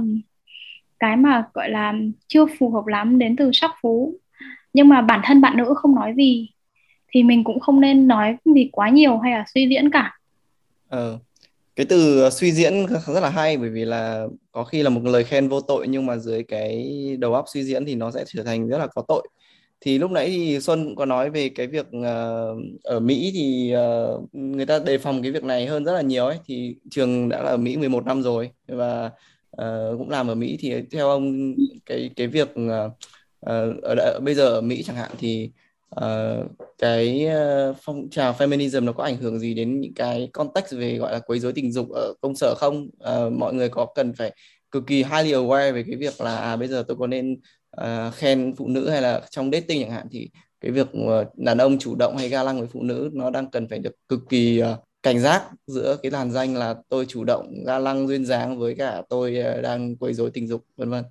cái 0.99 1.17
mà, 1.17 1.45
gọi 1.55 1.71
là, 1.71 1.95
chưa 2.29 2.47
phù 2.59 2.71
hợp 2.71 2.87
lắm 2.87 3.19
đến 3.19 3.37
từ 3.37 3.51
sắc 3.53 3.71
phú 3.83 4.15
nhưng 4.75 4.89
mà 4.89 5.03
bản 5.03 5.21
thân 5.25 5.41
bạn 5.41 5.57
nữ 5.57 5.75
không 5.77 5.95
nói 5.95 6.15
gì 6.17 6.49
thì 7.09 7.23
mình 7.23 7.45
cũng 7.45 7.61
không 7.61 7.81
nên 7.81 8.09
nói 8.09 8.37
gì 8.55 8.69
quá 8.73 8.89
nhiều 8.89 9.19
hay 9.19 9.33
là 9.33 9.45
suy 9.55 9.69
diễn 9.69 9.91
cả. 9.91 10.19
Ờ 10.89 11.19
cái 11.77 11.87
từ 11.87 12.31
suy 12.31 12.53
diễn 12.53 12.87
rất 12.87 13.21
là 13.21 13.31
hay 13.31 13.57
bởi 13.57 13.71
vì 13.71 13.85
là 13.85 14.27
có 14.53 14.65
khi 14.65 14.83
là 14.83 14.91
một 14.91 15.01
lời 15.05 15.25
khen 15.25 15.49
vô 15.49 15.61
tội 15.61 15.89
nhưng 15.89 16.07
mà 16.07 16.17
dưới 16.17 16.43
cái 16.43 16.87
đầu 17.19 17.35
óc 17.35 17.45
suy 17.53 17.63
diễn 17.63 17.85
thì 17.87 17.95
nó 17.95 18.11
sẽ 18.11 18.25
trở 18.27 18.43
thành 18.43 18.69
rất 18.69 18.79
là 18.79 18.87
có 18.87 19.03
tội 19.09 19.29
thì 19.85 19.99
lúc 19.99 20.11
nãy 20.11 20.29
thì 20.29 20.61
Xuân 20.61 20.85
cũng 20.85 20.97
có 20.97 21.05
nói 21.05 21.31
về 21.31 21.49
cái 21.49 21.67
việc 21.67 21.87
uh, 21.87 22.59
ở 22.85 23.01
Mỹ 23.01 23.31
thì 23.35 23.75
uh, 23.77 24.35
người 24.35 24.67
ta 24.67 24.79
đề 24.79 24.99
phòng 24.99 25.23
cái 25.23 25.31
việc 25.33 25.45
này 25.45 25.67
hơn 25.67 25.85
rất 25.85 25.93
là 25.93 26.01
nhiều 26.01 26.27
ấy. 26.27 26.39
Thì 26.47 26.77
trường 26.91 27.29
đã 27.29 27.43
là 27.43 27.51
ở 27.51 27.57
Mỹ 27.57 27.77
11 27.77 28.07
năm 28.07 28.23
rồi 28.23 28.51
và 28.69 29.11
uh, 29.63 29.99
cũng 29.99 30.11
làm 30.11 30.29
ở 30.29 30.35
Mỹ. 30.35 30.57
Thì 30.61 30.75
theo 30.91 31.09
ông 31.09 31.55
cái 31.87 32.11
cái 32.17 32.27
việc 32.27 32.49
uh, 32.51 32.93
ở, 33.41 33.75
ở 33.83 34.21
bây 34.21 34.35
giờ 34.35 34.49
ở 34.49 34.61
Mỹ 34.61 34.83
chẳng 34.83 34.97
hạn 34.97 35.11
thì 35.19 35.51
uh, 36.01 36.47
cái 36.79 37.27
uh, 37.71 37.77
phong 37.83 38.11
trào 38.11 38.33
feminism 38.33 38.85
nó 38.85 38.93
có 38.93 39.05
ảnh 39.05 39.17
hưởng 39.17 39.39
gì 39.39 39.55
đến 39.55 39.81
những 39.81 39.95
cái 39.95 40.29
context 40.33 40.75
về 40.75 40.97
gọi 40.97 41.13
là 41.13 41.19
quấy 41.19 41.39
rối 41.39 41.53
tình 41.53 41.73
dục 41.73 41.91
ở 41.91 42.15
công 42.21 42.37
sở 42.37 42.55
không? 42.55 42.89
Uh, 43.11 43.33
mọi 43.33 43.55
người 43.55 43.69
có 43.69 43.87
cần 43.95 44.13
phải 44.15 44.33
cực 44.75 44.87
kỳ 44.87 44.97
highly 44.97 45.33
aware 45.33 45.73
về 45.73 45.85
cái 45.87 45.97
việc 45.97 46.21
là 46.21 46.37
à, 46.37 46.57
bây 46.57 46.69
giờ 46.69 46.85
tôi 46.89 46.97
có 46.97 47.07
nên 47.07 47.37
uh, 47.81 48.15
khen 48.15 48.55
phụ 48.57 48.69
nữ 48.69 48.91
hay 48.91 49.03
là 49.03 49.23
trong 49.31 49.51
dating 49.51 49.83
chẳng 49.83 49.91
hạn 49.91 50.07
thì 50.11 50.31
cái 50.61 50.73
việc 50.73 50.89
ờ, 50.93 51.25
đàn 51.37 51.59
ông 51.59 51.79
chủ 51.79 51.95
động 51.97 52.17
hay 52.17 52.29
ga 52.29 52.43
lăng 52.43 52.59
với 52.59 52.69
phụ 52.69 52.83
nữ 52.83 53.11
nó 53.13 53.31
đang 53.31 53.51
cần 53.51 53.69
phải 53.69 53.79
được 53.79 53.95
cực 54.09 54.21
kỳ 54.29 54.63
uh, 54.63 54.67
cảnh 55.03 55.21
giác 55.21 55.43
giữa 55.67 55.97
cái 56.03 56.13
làn 56.13 56.31
danh 56.31 56.57
là 56.57 56.75
tôi 56.89 57.07
chủ 57.07 57.25
động 57.25 57.65
ga 57.67 57.79
lăng 57.79 58.09
duyên 58.09 58.27
dáng 58.27 58.59
với 58.59 58.75
cả 58.75 59.03
tôi 59.09 59.39
uh, 59.59 59.63
đang 59.63 59.97
quấy 59.97 60.15
rối 60.15 60.31
tình 60.31 60.49
dục 60.49 60.65
vân 60.77 60.91
vân 60.91 61.05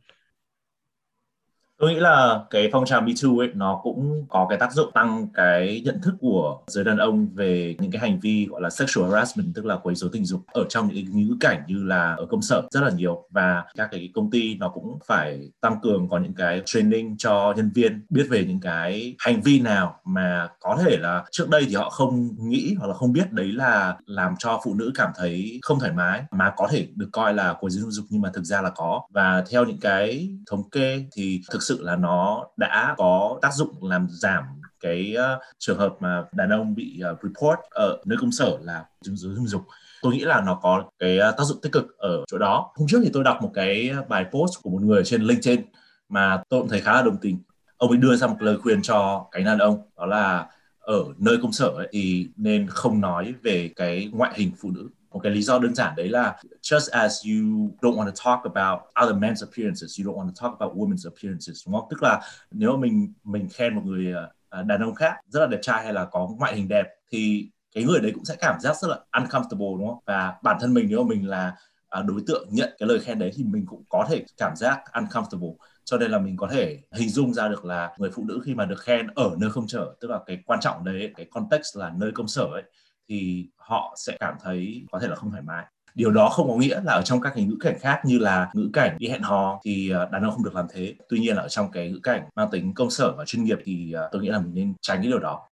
tôi 1.79 1.93
nghĩ 1.93 1.99
là 1.99 2.43
cái 2.49 2.69
phong 2.71 2.85
trào 2.85 3.01
Me 3.01 3.11
Too 3.23 3.29
ấy, 3.39 3.49
nó 3.53 3.79
cũng 3.83 4.25
có 4.29 4.45
cái 4.49 4.57
tác 4.57 4.73
dụng 4.73 4.91
tăng 4.93 5.27
cái 5.33 5.81
nhận 5.85 6.01
thức 6.01 6.13
của 6.19 6.59
giới 6.67 6.83
đàn 6.83 6.97
ông 6.97 7.27
về 7.35 7.75
những 7.79 7.91
cái 7.91 8.01
hành 8.01 8.19
vi 8.19 8.47
gọi 8.49 8.61
là 8.61 8.69
sexual 8.69 9.09
harassment, 9.09 9.55
tức 9.55 9.65
là 9.65 9.77
quấy 9.77 9.95
rối 9.95 10.09
tình 10.13 10.25
dục 10.25 10.41
ở 10.53 10.65
trong 10.69 10.87
những 10.87 11.05
cái 11.05 11.13
ngữ 11.13 11.37
cảnh 11.39 11.63
như 11.67 11.83
là 11.83 12.15
ở 12.15 12.25
công 12.29 12.41
sở 12.41 12.61
rất 12.71 12.81
là 12.81 12.89
nhiều. 12.89 13.27
Và 13.31 13.63
các 13.75 13.87
cái 13.91 14.09
công 14.13 14.31
ty 14.31 14.55
nó 14.55 14.69
cũng 14.69 14.99
phải 15.05 15.49
tăng 15.61 15.79
cường 15.83 16.09
có 16.09 16.19
những 16.19 16.33
cái 16.33 16.61
training 16.65 17.15
cho 17.17 17.53
nhân 17.57 17.71
viên, 17.75 18.05
biết 18.09 18.25
về 18.29 18.45
những 18.45 18.59
cái 18.59 19.15
hành 19.19 19.41
vi 19.41 19.59
nào 19.59 19.95
mà 20.05 20.49
có 20.59 20.77
thể 20.85 20.97
là 20.97 21.23
trước 21.31 21.49
đây 21.49 21.65
thì 21.67 21.75
họ 21.75 21.89
không 21.89 22.29
nghĩ 22.39 22.75
hoặc 22.79 22.87
là 22.87 22.93
không 22.93 23.13
biết 23.13 23.31
đấy 23.31 23.51
là 23.51 23.97
làm 24.05 24.33
cho 24.39 24.61
phụ 24.65 24.73
nữ 24.73 24.91
cảm 24.95 25.11
thấy 25.15 25.59
không 25.61 25.79
thoải 25.79 25.91
mái, 25.91 26.23
mà 26.31 26.53
có 26.57 26.67
thể 26.71 26.87
được 26.95 27.09
coi 27.11 27.33
là 27.33 27.53
quấy 27.59 27.69
rối 27.69 27.81
tình 27.83 27.91
dục 27.91 28.05
nhưng 28.09 28.21
mà 28.21 28.29
thực 28.33 28.43
ra 28.43 28.61
là 28.61 28.69
có. 28.69 29.01
Và 29.13 29.43
theo 29.51 29.65
những 29.65 29.79
cái 29.79 30.29
thống 30.51 30.69
kê 30.69 31.05
thì 31.15 31.41
thực 31.51 31.62
sự 31.63 31.83
là 31.83 31.95
nó 31.95 32.47
đã 32.57 32.95
có 32.97 33.39
tác 33.41 33.53
dụng 33.53 33.83
làm 33.83 34.07
giảm 34.09 34.43
cái 34.79 35.15
uh, 35.17 35.41
trường 35.59 35.77
hợp 35.77 35.95
mà 35.99 36.23
đàn 36.31 36.49
ông 36.49 36.75
bị 36.75 37.01
uh, 37.11 37.19
report 37.23 37.59
ở 37.69 37.97
nơi 38.05 38.17
công 38.21 38.31
sở 38.31 38.57
là 38.61 38.85
chứng 39.01 39.17
dưới 39.17 39.35
tình 39.35 39.47
dục. 39.47 39.61
Tôi 40.01 40.13
nghĩ 40.13 40.19
là 40.19 40.41
nó 40.41 40.59
có 40.61 40.83
cái 40.99 41.19
uh, 41.29 41.37
tác 41.37 41.43
dụng 41.43 41.61
tích 41.61 41.71
cực 41.71 41.97
ở 41.97 42.23
chỗ 42.27 42.37
đó. 42.37 42.71
Hôm 42.75 42.87
trước 42.87 42.99
thì 43.03 43.09
tôi 43.13 43.23
đọc 43.23 43.37
một 43.41 43.51
cái 43.53 43.91
bài 44.09 44.25
post 44.31 44.61
của 44.61 44.69
một 44.69 44.81
người 44.81 45.03
trên 45.03 45.21
LinkedIn 45.21 45.61
mà 46.09 46.43
tôi 46.49 46.61
cũng 46.61 46.69
thấy 46.69 46.81
khá 46.81 46.93
là 46.93 47.01
đồng 47.01 47.17
tình. 47.17 47.39
Ông 47.77 47.89
ấy 47.89 47.97
đưa 47.97 48.15
ra 48.15 48.27
một 48.27 48.41
lời 48.41 48.57
khuyên 48.57 48.81
cho 48.81 49.27
cái 49.31 49.43
đàn 49.43 49.57
ông 49.57 49.81
đó 49.97 50.05
là 50.05 50.47
ở 50.79 51.03
nơi 51.17 51.37
công 51.41 51.51
sở 51.51 51.67
ấy, 51.67 51.87
thì 51.91 52.29
nên 52.37 52.67
không 52.67 53.01
nói 53.01 53.33
về 53.43 53.71
cái 53.75 54.09
ngoại 54.13 54.31
hình 54.35 54.51
phụ 54.61 54.71
nữ 54.71 54.89
một 55.13 55.19
cái 55.23 55.31
lý 55.31 55.41
do 55.41 55.59
đơn 55.59 55.75
giản 55.75 55.95
đấy 55.95 56.09
là 56.09 56.35
just 56.61 56.91
as 56.91 57.25
you 57.25 57.69
don't 57.81 57.95
want 57.97 58.05
to 58.05 58.11
talk 58.25 58.53
about 58.53 58.79
other 59.03 59.15
men's 59.23 59.45
appearances, 59.47 59.99
you 59.99 60.11
don't 60.11 60.17
want 60.17 60.27
to 60.27 60.33
talk 60.41 60.59
about 60.59 60.77
women's 60.77 61.09
appearances, 61.11 61.67
đúng 61.67 61.75
không? 61.75 61.87
Tức 61.89 62.03
là 62.03 62.21
nếu 62.51 62.77
mình 62.77 63.13
mình 63.23 63.47
khen 63.53 63.75
một 63.75 63.81
người 63.85 64.11
ờ, 64.13 64.29
ờ, 64.49 64.63
đàn 64.63 64.81
ông 64.81 64.95
khác 64.95 65.15
rất 65.27 65.39
là 65.39 65.47
đẹp 65.47 65.59
trai 65.61 65.83
hay 65.83 65.93
là 65.93 66.05
có 66.05 66.27
ngoại 66.39 66.55
hình 66.55 66.67
đẹp 66.67 66.85
thì 67.11 67.49
cái 67.75 67.83
người 67.83 67.99
đấy 67.99 68.11
cũng 68.15 68.25
sẽ 68.25 68.35
cảm 68.39 68.59
giác 68.59 68.75
rất 68.77 68.87
là 68.87 68.99
uncomfortable, 69.11 69.77
đúng 69.77 69.87
không? 69.87 69.99
Và 70.05 70.33
bản 70.43 70.57
thân 70.61 70.73
mình 70.73 70.85
nếu 70.89 71.03
mà 71.03 71.09
mình 71.09 71.27
là 71.27 71.55
ờ, 71.89 72.03
đối 72.03 72.21
tượng 72.27 72.47
nhận 72.51 72.69
cái 72.79 72.87
lời 72.89 72.99
khen 72.99 73.19
đấy 73.19 73.31
thì 73.35 73.43
mình 73.43 73.65
cũng 73.65 73.83
có 73.89 74.05
thể 74.09 74.25
cảm 74.37 74.55
giác 74.55 74.81
uncomfortable. 74.93 75.55
Cho 75.85 75.97
nên 75.97 76.11
là 76.11 76.19
mình 76.19 76.37
có 76.37 76.47
thể 76.51 76.79
hình 76.91 77.09
dung 77.09 77.33
ra 77.33 77.47
được 77.47 77.65
là 77.65 77.91
người 77.97 78.09
phụ 78.11 78.23
nữ 78.27 78.41
khi 78.45 78.55
mà 78.55 78.65
được 78.65 78.79
khen 78.81 79.07
ở 79.15 79.35
nơi 79.39 79.49
không 79.49 79.67
sở 79.67 79.93
tức 80.01 80.11
là 80.11 80.19
cái 80.25 80.43
quan 80.45 80.59
trọng 80.59 80.83
đấy, 80.83 81.13
cái 81.15 81.25
context 81.31 81.77
là 81.77 81.91
nơi 81.97 82.11
công 82.15 82.27
sở 82.27 82.43
ấy 82.43 82.63
thì 83.09 83.47
họ 83.55 83.95
sẽ 83.97 84.17
cảm 84.19 84.35
thấy 84.43 84.85
có 84.91 84.99
thể 84.99 85.07
là 85.07 85.15
không 85.15 85.31
thoải 85.31 85.43
mái 85.43 85.65
điều 85.95 86.11
đó 86.11 86.29
không 86.29 86.47
có 86.47 86.55
nghĩa 86.55 86.81
là 86.83 86.93
ở 86.93 87.01
trong 87.01 87.21
các 87.21 87.33
cái 87.35 87.43
ngữ 87.43 87.55
cảnh 87.59 87.79
khác 87.79 88.01
như 88.05 88.19
là 88.19 88.49
ngữ 88.53 88.69
cảnh 88.73 88.95
đi 88.99 89.07
hẹn 89.07 89.21
hò 89.21 89.59
thì 89.65 89.89
ờ, 89.89 90.09
đàn 90.11 90.23
ông 90.23 90.31
không 90.31 90.43
được 90.43 90.55
làm 90.55 90.67
thế 90.73 90.95
tuy 91.09 91.19
nhiên 91.19 91.35
là 91.35 91.41
ở 91.41 91.49
trong 91.49 91.71
cái 91.71 91.91
ngữ 91.91 91.99
cảnh 92.03 92.23
mang 92.35 92.49
tính 92.51 92.73
công 92.73 92.89
sở 92.89 93.13
và 93.17 93.25
chuyên 93.25 93.43
nghiệp 93.43 93.57
thì 93.65 93.91
ờ, 93.91 94.09
tôi 94.11 94.21
nghĩ 94.21 94.29
là 94.29 94.39
mình 94.39 94.53
nên 94.53 94.73
tránh 94.81 94.97
cái 94.97 95.07
điều 95.07 95.19
đó 95.19 95.47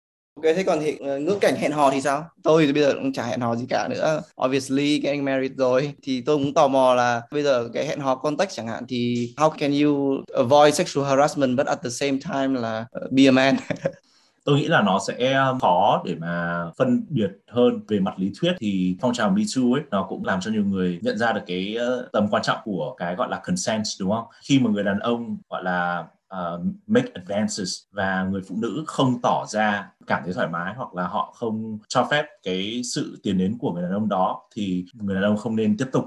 Ok, 0.43 0.45
thế 0.57 0.63
còn 0.63 0.79
thì 0.81 0.97
ờ, 1.01 1.19
ngữ 1.19 1.39
cảnh 1.41 1.55
hẹn 1.57 1.73
hò 1.73 1.91
thì 1.91 2.01
sao? 2.01 2.29
Tôi 2.43 2.67
thì 2.67 2.73
bây 2.73 2.83
giờ 2.83 2.95
cũng 2.95 3.13
chả 3.13 3.25
hẹn 3.27 3.41
hò 3.41 3.57
gì 3.57 3.67
cả 3.69 3.89
nữa. 3.89 4.23
Obviously, 4.45 5.01
getting 5.01 5.25
married 5.25 5.53
rồi. 5.57 5.95
Thì 6.03 6.21
tôi 6.21 6.37
cũng 6.37 6.55
tò 6.55 6.69
mò 6.69 6.95
là 6.95 7.23
bây 7.31 7.43
giờ 7.43 7.69
cái 7.75 7.87
hẹn 7.87 8.01
hò 8.01 8.15
context 8.15 8.57
chẳng 8.57 8.67
hạn 8.67 8.85
thì 8.89 9.33
how 9.37 9.51
can 9.51 9.73
you 9.83 10.25
avoid 10.35 10.75
sexual 10.75 11.07
harassment 11.07 11.57
but 11.57 11.67
at 11.67 11.79
the 11.83 11.91
same 11.91 12.19
time 12.19 12.61
là 12.61 12.87
be 13.11 13.27
a 13.27 13.31
man? 13.31 13.57
tôi 14.47 14.57
nghĩ 14.57 14.69
là 14.69 14.83
nó 14.83 14.99
sẽ 15.09 15.33
um, 15.33 15.59
khó 15.59 16.03
để 16.05 16.15
mà 16.15 16.65
phân 16.79 17.07
biệt 17.09 17.31
hơn 17.51 17.81
về 17.89 18.01
mặt 18.01 18.15
lý 18.17 18.33
thuyết. 18.41 18.53
Thì 18.59 18.97
phong 19.01 19.13
trào 19.15 19.31
Me 19.31 19.43
Too 19.57 19.63
ấy 19.63 19.83
nó 19.91 20.07
cũng 20.09 20.25
làm 20.25 20.41
cho 20.41 20.51
nhiều 20.51 20.65
người 20.65 20.99
nhận 21.03 21.19
ra 21.19 21.33
được 21.33 21.41
cái 21.47 21.77
uh, 21.77 22.13
tầm 22.13 22.29
quan 22.31 22.43
trọng 22.43 22.59
của 22.65 22.95
cái 22.99 23.15
gọi 23.15 23.29
là 23.31 23.41
consent 23.45 23.83
đúng 24.01 24.11
không? 24.11 24.25
Khi 24.45 24.59
mà 24.59 24.71
người 24.71 24.85
đàn 24.85 24.99
ông 24.99 25.37
gọi 25.49 25.65
là 25.65 26.05
uh, 26.35 26.61
make 26.87 27.09
advances 27.15 27.79
và 27.91 28.25
người 28.25 28.43
phụ 28.49 28.57
nữ 28.59 28.85
không 28.87 29.21
tỏ 29.23 29.47
ra 29.49 29.91
cảm 30.07 30.23
thấy 30.25 30.33
thoải 30.33 30.49
mái 30.49 30.75
hoặc 30.77 30.95
là 30.95 31.07
họ 31.07 31.35
không 31.37 31.79
cho 31.89 32.07
phép 32.11 32.27
cái 32.43 32.83
sự 32.95 33.21
tiến 33.23 33.39
đến 33.39 33.59
của 33.61 33.73
người 33.73 33.83
đàn 33.83 33.93
ông 33.93 34.09
đó 34.09 34.43
thì 34.55 34.85
người 34.95 35.15
đàn 35.15 35.25
ông 35.25 35.37
không 35.37 35.57
nên 35.57 35.77
tiếp 35.77 35.89
tục. 35.93 36.05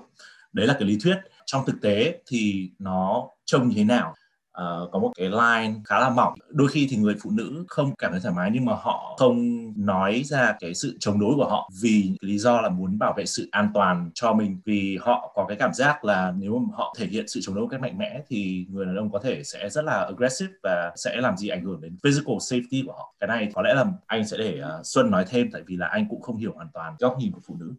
Đấy 0.53 0.67
là 0.67 0.73
cái 0.73 0.87
lý 0.87 0.97
thuyết. 1.03 1.17
Trong 1.45 1.65
thực 1.65 1.81
tế 1.81 2.21
thì 2.27 2.69
nó 2.79 3.27
trông 3.45 3.67
như 3.67 3.75
thế 3.75 3.83
nào? 3.83 4.13
Uh, 4.59 4.91
có 4.91 4.99
một 4.99 5.11
cái 5.17 5.29
line 5.29 5.79
khá 5.85 5.99
là 5.99 6.09
mỏng. 6.09 6.33
Đôi 6.49 6.67
khi 6.67 6.87
thì 6.89 6.97
người 6.97 7.15
phụ 7.21 7.31
nữ 7.31 7.65
không 7.67 7.95
cảm 7.95 8.11
thấy 8.11 8.19
thoải 8.19 8.35
mái 8.35 8.49
nhưng 8.53 8.65
mà 8.65 8.73
họ 8.73 9.15
không 9.17 9.71
nói 9.85 10.21
ra 10.25 10.55
cái 10.59 10.73
sự 10.73 10.97
chống 10.99 11.19
đối 11.19 11.35
của 11.35 11.47
họ 11.49 11.69
vì 11.81 12.17
lý 12.21 12.37
do 12.37 12.61
là 12.61 12.69
muốn 12.69 12.99
bảo 12.99 13.13
vệ 13.17 13.25
sự 13.25 13.49
an 13.51 13.71
toàn 13.73 14.11
cho 14.13 14.33
mình. 14.33 14.61
Vì 14.65 14.97
họ 15.01 15.31
có 15.35 15.45
cái 15.47 15.57
cảm 15.57 15.73
giác 15.73 16.05
là 16.05 16.33
nếu 16.37 16.57
mà 16.57 16.77
họ 16.77 16.95
thể 16.97 17.07
hiện 17.07 17.27
sự 17.27 17.39
chống 17.43 17.55
đối 17.55 17.61
một 17.61 17.69
cách 17.71 17.81
mạnh 17.81 17.97
mẽ 17.97 18.21
thì 18.27 18.65
người 18.69 18.85
đàn 18.85 18.95
ông 18.95 19.11
có 19.11 19.19
thể 19.19 19.43
sẽ 19.43 19.69
rất 19.69 19.85
là 19.85 20.05
aggressive 20.05 20.53
và 20.63 20.91
sẽ 20.95 21.21
làm 21.21 21.37
gì 21.37 21.47
ảnh 21.47 21.63
hưởng 21.63 21.81
đến 21.81 21.97
physical 22.03 22.35
safety 22.35 22.85
của 22.85 22.93
họ. 22.93 23.13
Cái 23.19 23.27
này 23.27 23.49
có 23.53 23.61
lẽ 23.61 23.73
là 23.73 23.85
anh 24.07 24.27
sẽ 24.27 24.37
để 24.37 24.61
uh, 24.79 24.85
Xuân 24.85 25.11
nói 25.11 25.25
thêm 25.29 25.49
tại 25.51 25.61
vì 25.67 25.75
là 25.77 25.87
anh 25.87 26.07
cũng 26.09 26.21
không 26.21 26.37
hiểu 26.37 26.51
hoàn 26.55 26.67
toàn 26.73 26.95
góc 26.99 27.15
nhìn 27.19 27.31
của 27.31 27.41
phụ 27.47 27.55
nữ 27.59 27.73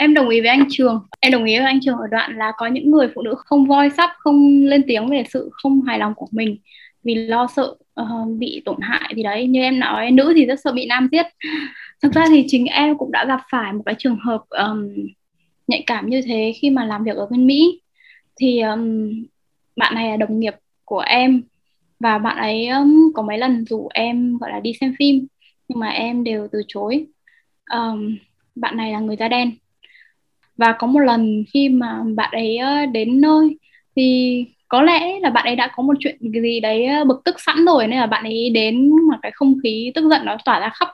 em 0.00 0.14
đồng 0.14 0.28
ý 0.28 0.40
với 0.40 0.50
anh 0.50 0.64
Trường. 0.70 1.00
Em 1.20 1.32
đồng 1.32 1.44
ý 1.44 1.56
với 1.56 1.66
anh 1.66 1.80
Trường 1.80 1.96
ở 1.96 2.06
đoạn 2.10 2.36
là 2.36 2.52
có 2.56 2.66
những 2.66 2.90
người 2.90 3.08
phụ 3.14 3.22
nữ 3.22 3.34
không 3.38 3.66
voi 3.66 3.90
sắp 3.90 4.10
không 4.18 4.64
lên 4.64 4.82
tiếng 4.86 5.08
về 5.08 5.24
sự 5.28 5.50
không 5.52 5.82
hài 5.82 5.98
lòng 5.98 6.14
của 6.14 6.28
mình 6.30 6.56
vì 7.04 7.14
lo 7.14 7.46
sợ 7.56 7.74
uh, 8.00 8.38
bị 8.38 8.62
tổn 8.64 8.76
hại 8.80 9.12
thì 9.16 9.22
đấy. 9.22 9.46
Như 9.46 9.60
em 9.60 9.78
nói 9.78 10.10
nữ 10.10 10.32
thì 10.36 10.44
rất 10.46 10.60
sợ 10.60 10.72
bị 10.72 10.86
nam 10.86 11.08
giết. 11.12 11.26
Thực 12.02 12.12
ra 12.12 12.24
thì 12.28 12.44
chính 12.48 12.66
em 12.66 12.98
cũng 12.98 13.12
đã 13.12 13.24
gặp 13.24 13.40
phải 13.50 13.72
một 13.72 13.82
cái 13.86 13.94
trường 13.98 14.16
hợp 14.16 14.42
um, 14.48 14.88
nhạy 15.66 15.84
cảm 15.86 16.10
như 16.10 16.22
thế 16.22 16.52
khi 16.56 16.70
mà 16.70 16.84
làm 16.84 17.04
việc 17.04 17.16
ở 17.16 17.26
bên 17.30 17.46
Mỹ. 17.46 17.80
Thì 18.40 18.60
um, 18.60 19.10
bạn 19.76 19.94
này 19.94 20.10
là 20.10 20.16
đồng 20.16 20.40
nghiệp 20.40 20.54
của 20.84 21.00
em 21.00 21.42
và 22.00 22.18
bạn 22.18 22.36
ấy 22.36 22.68
um, 22.68 23.12
có 23.14 23.22
mấy 23.22 23.38
lần 23.38 23.64
rủ 23.64 23.88
em 23.94 24.38
gọi 24.38 24.50
là 24.50 24.60
đi 24.60 24.72
xem 24.80 24.94
phim 24.98 25.26
nhưng 25.68 25.78
mà 25.78 25.88
em 25.88 26.24
đều 26.24 26.48
từ 26.52 26.62
chối. 26.68 27.06
Um, 27.72 28.16
bạn 28.54 28.76
này 28.76 28.92
là 28.92 29.00
người 29.00 29.16
da 29.16 29.28
đen 29.28 29.50
và 30.60 30.72
có 30.78 30.86
một 30.86 31.00
lần 31.00 31.44
khi 31.54 31.68
mà 31.68 32.00
bạn 32.16 32.30
ấy 32.32 32.56
ờ, 32.56 32.86
đến 32.86 33.20
nơi 33.20 33.56
thì 33.96 34.44
có 34.68 34.82
lẽ 34.82 35.20
là 35.20 35.30
bạn 35.30 35.44
ấy 35.44 35.56
đã 35.56 35.70
có 35.76 35.82
một 35.82 35.94
chuyện 36.00 36.16
gì 36.20 36.60
đấy 36.60 36.86
ờ, 36.86 37.04
bực 37.04 37.20
tức 37.24 37.40
sẵn 37.40 37.64
rồi 37.64 37.86
nên 37.86 38.00
là 38.00 38.06
bạn 38.06 38.24
ấy 38.24 38.50
đến 38.50 38.90
mà 39.10 39.18
cái 39.22 39.32
không 39.34 39.54
khí 39.62 39.92
tức 39.94 40.08
giận 40.10 40.24
nó 40.24 40.36
tỏa 40.44 40.60
ra 40.60 40.70
khắp 40.74 40.88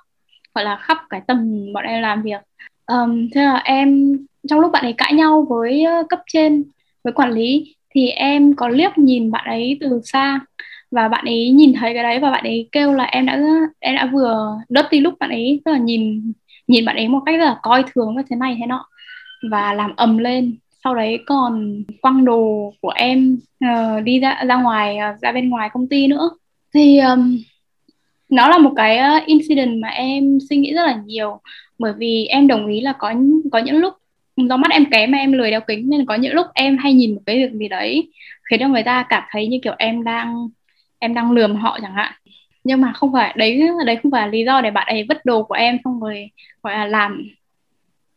gọi 0.55 0.65
là 0.65 0.77
khắp 0.77 0.99
cái 1.11 1.21
tầng 1.27 1.73
bọn 1.73 1.85
em 1.85 2.03
làm 2.03 2.23
việc. 2.23 2.41
Um, 2.87 3.29
thế 3.35 3.43
là 3.43 3.57
em 3.65 4.19
trong 4.49 4.61
lúc 4.61 4.73
bạn 4.73 4.85
ấy 4.85 4.95
cãi 4.99 5.13
nhau 5.15 5.47
với 5.51 5.85
ờ, 5.85 6.03
cấp 6.09 6.21
trên 6.33 6.65
với 7.05 7.13
quản 7.13 7.33
lý 7.33 7.75
thì 7.95 8.09
em 8.09 8.55
có 8.57 8.69
liếc 8.69 8.99
nhìn 8.99 9.31
bạn 9.31 9.45
ấy 9.47 9.79
từ 9.81 10.01
xa. 10.05 10.41
Và 10.91 11.09
bạn 11.09 11.25
ấy 11.25 11.51
nhìn 11.51 11.73
thấy 11.75 11.95
cái 11.95 12.03
đấy 12.03 12.19
và 12.21 12.31
bạn 12.31 12.45
ấy 12.45 12.69
kêu 12.73 12.93
là 12.93 13.05
em 13.05 13.27
đã 13.27 13.41
em 13.81 13.97
đã 13.97 14.11
vừa 14.13 14.59
đớt 14.69 14.89
đi 14.91 15.01
lúc 15.01 15.15
bạn 15.21 15.31
ấy 15.31 15.61
tức 15.65 15.73
là 15.73 15.79
nhìn 15.79 16.33
nhìn 16.67 16.85
bạn 16.85 16.97
ấy 16.97 17.09
một 17.09 17.21
cách 17.27 17.35
rất 17.39 17.45
là 17.45 17.57
coi 17.63 17.85
thường 17.95 18.17
như 18.17 18.23
thế 18.31 18.37
này 18.37 18.57
thế 18.61 18.67
nọ 18.67 18.87
và 19.51 19.75
làm 19.75 19.97
ầm 19.97 20.19
lên. 20.19 20.57
Sau 20.85 20.95
đấy 20.95 21.19
còn 21.27 21.83
quăng 22.01 22.25
đồ 22.25 22.73
của 22.81 22.93
em 22.97 23.39
uh, 23.65 24.05
đi 24.05 24.21
ra 24.21 24.45
ra 24.49 24.57
ngoài 24.57 24.97
uh, 24.97 25.21
ra 25.21 25.33
bên 25.33 25.49
ngoài 25.49 25.71
công 25.73 25.89
ty 25.89 26.07
nữa. 26.07 26.31
Thì 26.75 26.99
um, 26.99 27.39
nó 28.29 28.49
là 28.49 28.59
một 28.59 28.73
cái 28.77 28.99
ờ, 28.99 29.21
incident 29.27 29.83
mà 29.83 29.89
em 29.89 30.39
suy 30.51 30.57
nghĩ 30.57 30.75
rất 30.75 30.87
là 30.87 31.03
nhiều. 31.07 31.41
Bởi 31.79 31.93
vì 31.99 32.27
em 32.27 32.47
đồng 32.47 32.67
ý 32.67 32.81
là 32.81 32.93
có 32.93 33.15
có 33.53 33.59
những 33.59 33.77
lúc 33.77 33.95
do 34.37 34.57
mắt 34.57 34.71
em 34.71 34.85
kém 34.91 35.11
mà 35.11 35.19
em 35.19 35.33
lười 35.33 35.51
đeo 35.51 35.61
kính 35.61 35.91
nên 35.91 36.07
có 36.07 36.15
những 36.15 36.35
lúc 36.35 36.47
em 36.55 36.79
hay 36.79 36.93
nhìn 36.95 37.15
một 37.15 37.21
cái 37.27 37.37
việc 37.37 37.53
gì 37.53 37.69
đấy 37.69 38.11
khiến 38.51 38.61
cho 38.61 38.69
người 38.69 38.83
ta 38.83 39.07
cảm 39.09 39.23
thấy 39.31 39.49
như 39.49 39.59
kiểu 39.63 39.75
em 39.79 40.05
đang 40.05 40.49
em 40.99 41.15
đang 41.15 41.33
lườm 41.33 41.57
họ 41.57 41.79
chẳng 41.83 41.95
hạn. 41.95 42.13
Nhưng 42.65 42.81
mà 42.81 42.93
không 42.93 43.13
phải 43.13 43.35
đấy 43.37 43.63
đấy 43.87 43.99
không 44.03 44.13
phải 44.13 44.29
lý 44.29 44.45
do 44.45 44.61
để 44.61 44.71
bạn 44.71 44.87
ấy 44.87 45.07
vứt 45.09 45.25
đồ 45.25 45.43
của 45.43 45.55
em 45.55 45.79
xong 45.85 46.01
rồi 46.01 46.31
gọi 46.63 46.75
là 46.75 46.87
làm 46.87 47.29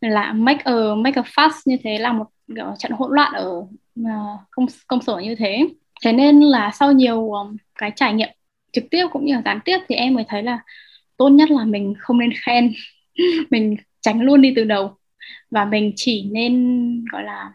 là 0.02 0.34
make 0.34 0.62
a 0.66 0.74
make 0.97 1.22
a 1.22 1.24
fuss 1.24 1.62
như 1.66 1.78
thế 1.84 1.97
là 1.97 2.14
một 2.14 2.26
kiểu 2.56 2.74
trận 2.80 2.91
hỗn 2.91 3.12
loạn 3.14 3.34
ở 3.34 3.50
uh, 4.02 4.39
công 4.52 4.66
công 4.88 5.02
sở 5.02 5.18
như 5.18 5.36
thế. 5.36 5.68
Thế 6.04 6.14
nên 6.14 6.39
là 6.39 6.72
sau 6.74 6.91
nhiều 6.91 7.32
um, 7.32 7.58
cái 7.76 7.91
trải 7.95 8.14
nghiệm 8.14 8.30
trực 8.72 8.84
tiếp 8.91 9.08
cũng 9.12 9.26
như 9.26 9.34
là 9.34 9.41
gián 9.45 9.60
tiếp 9.66 9.78
thì 9.89 9.95
em 9.95 10.14
mới 10.14 10.26
thấy 10.28 10.43
là 10.43 10.60
tốt 11.18 11.30
nhất 11.30 11.52
là 11.52 11.66
mình 11.66 11.93
không 12.00 12.20
nên 12.20 12.30
khen. 12.45 12.74
Mình 13.50 13.78
tránh 14.02 14.22
luôn 14.22 14.41
đi 14.41 14.54
từ 14.56 14.64
đầu. 14.64 14.95
Và 15.52 15.66
mình 15.66 15.93
chỉ 15.95 16.30
nên 16.32 17.06
gọi 17.12 17.24
là 17.24 17.52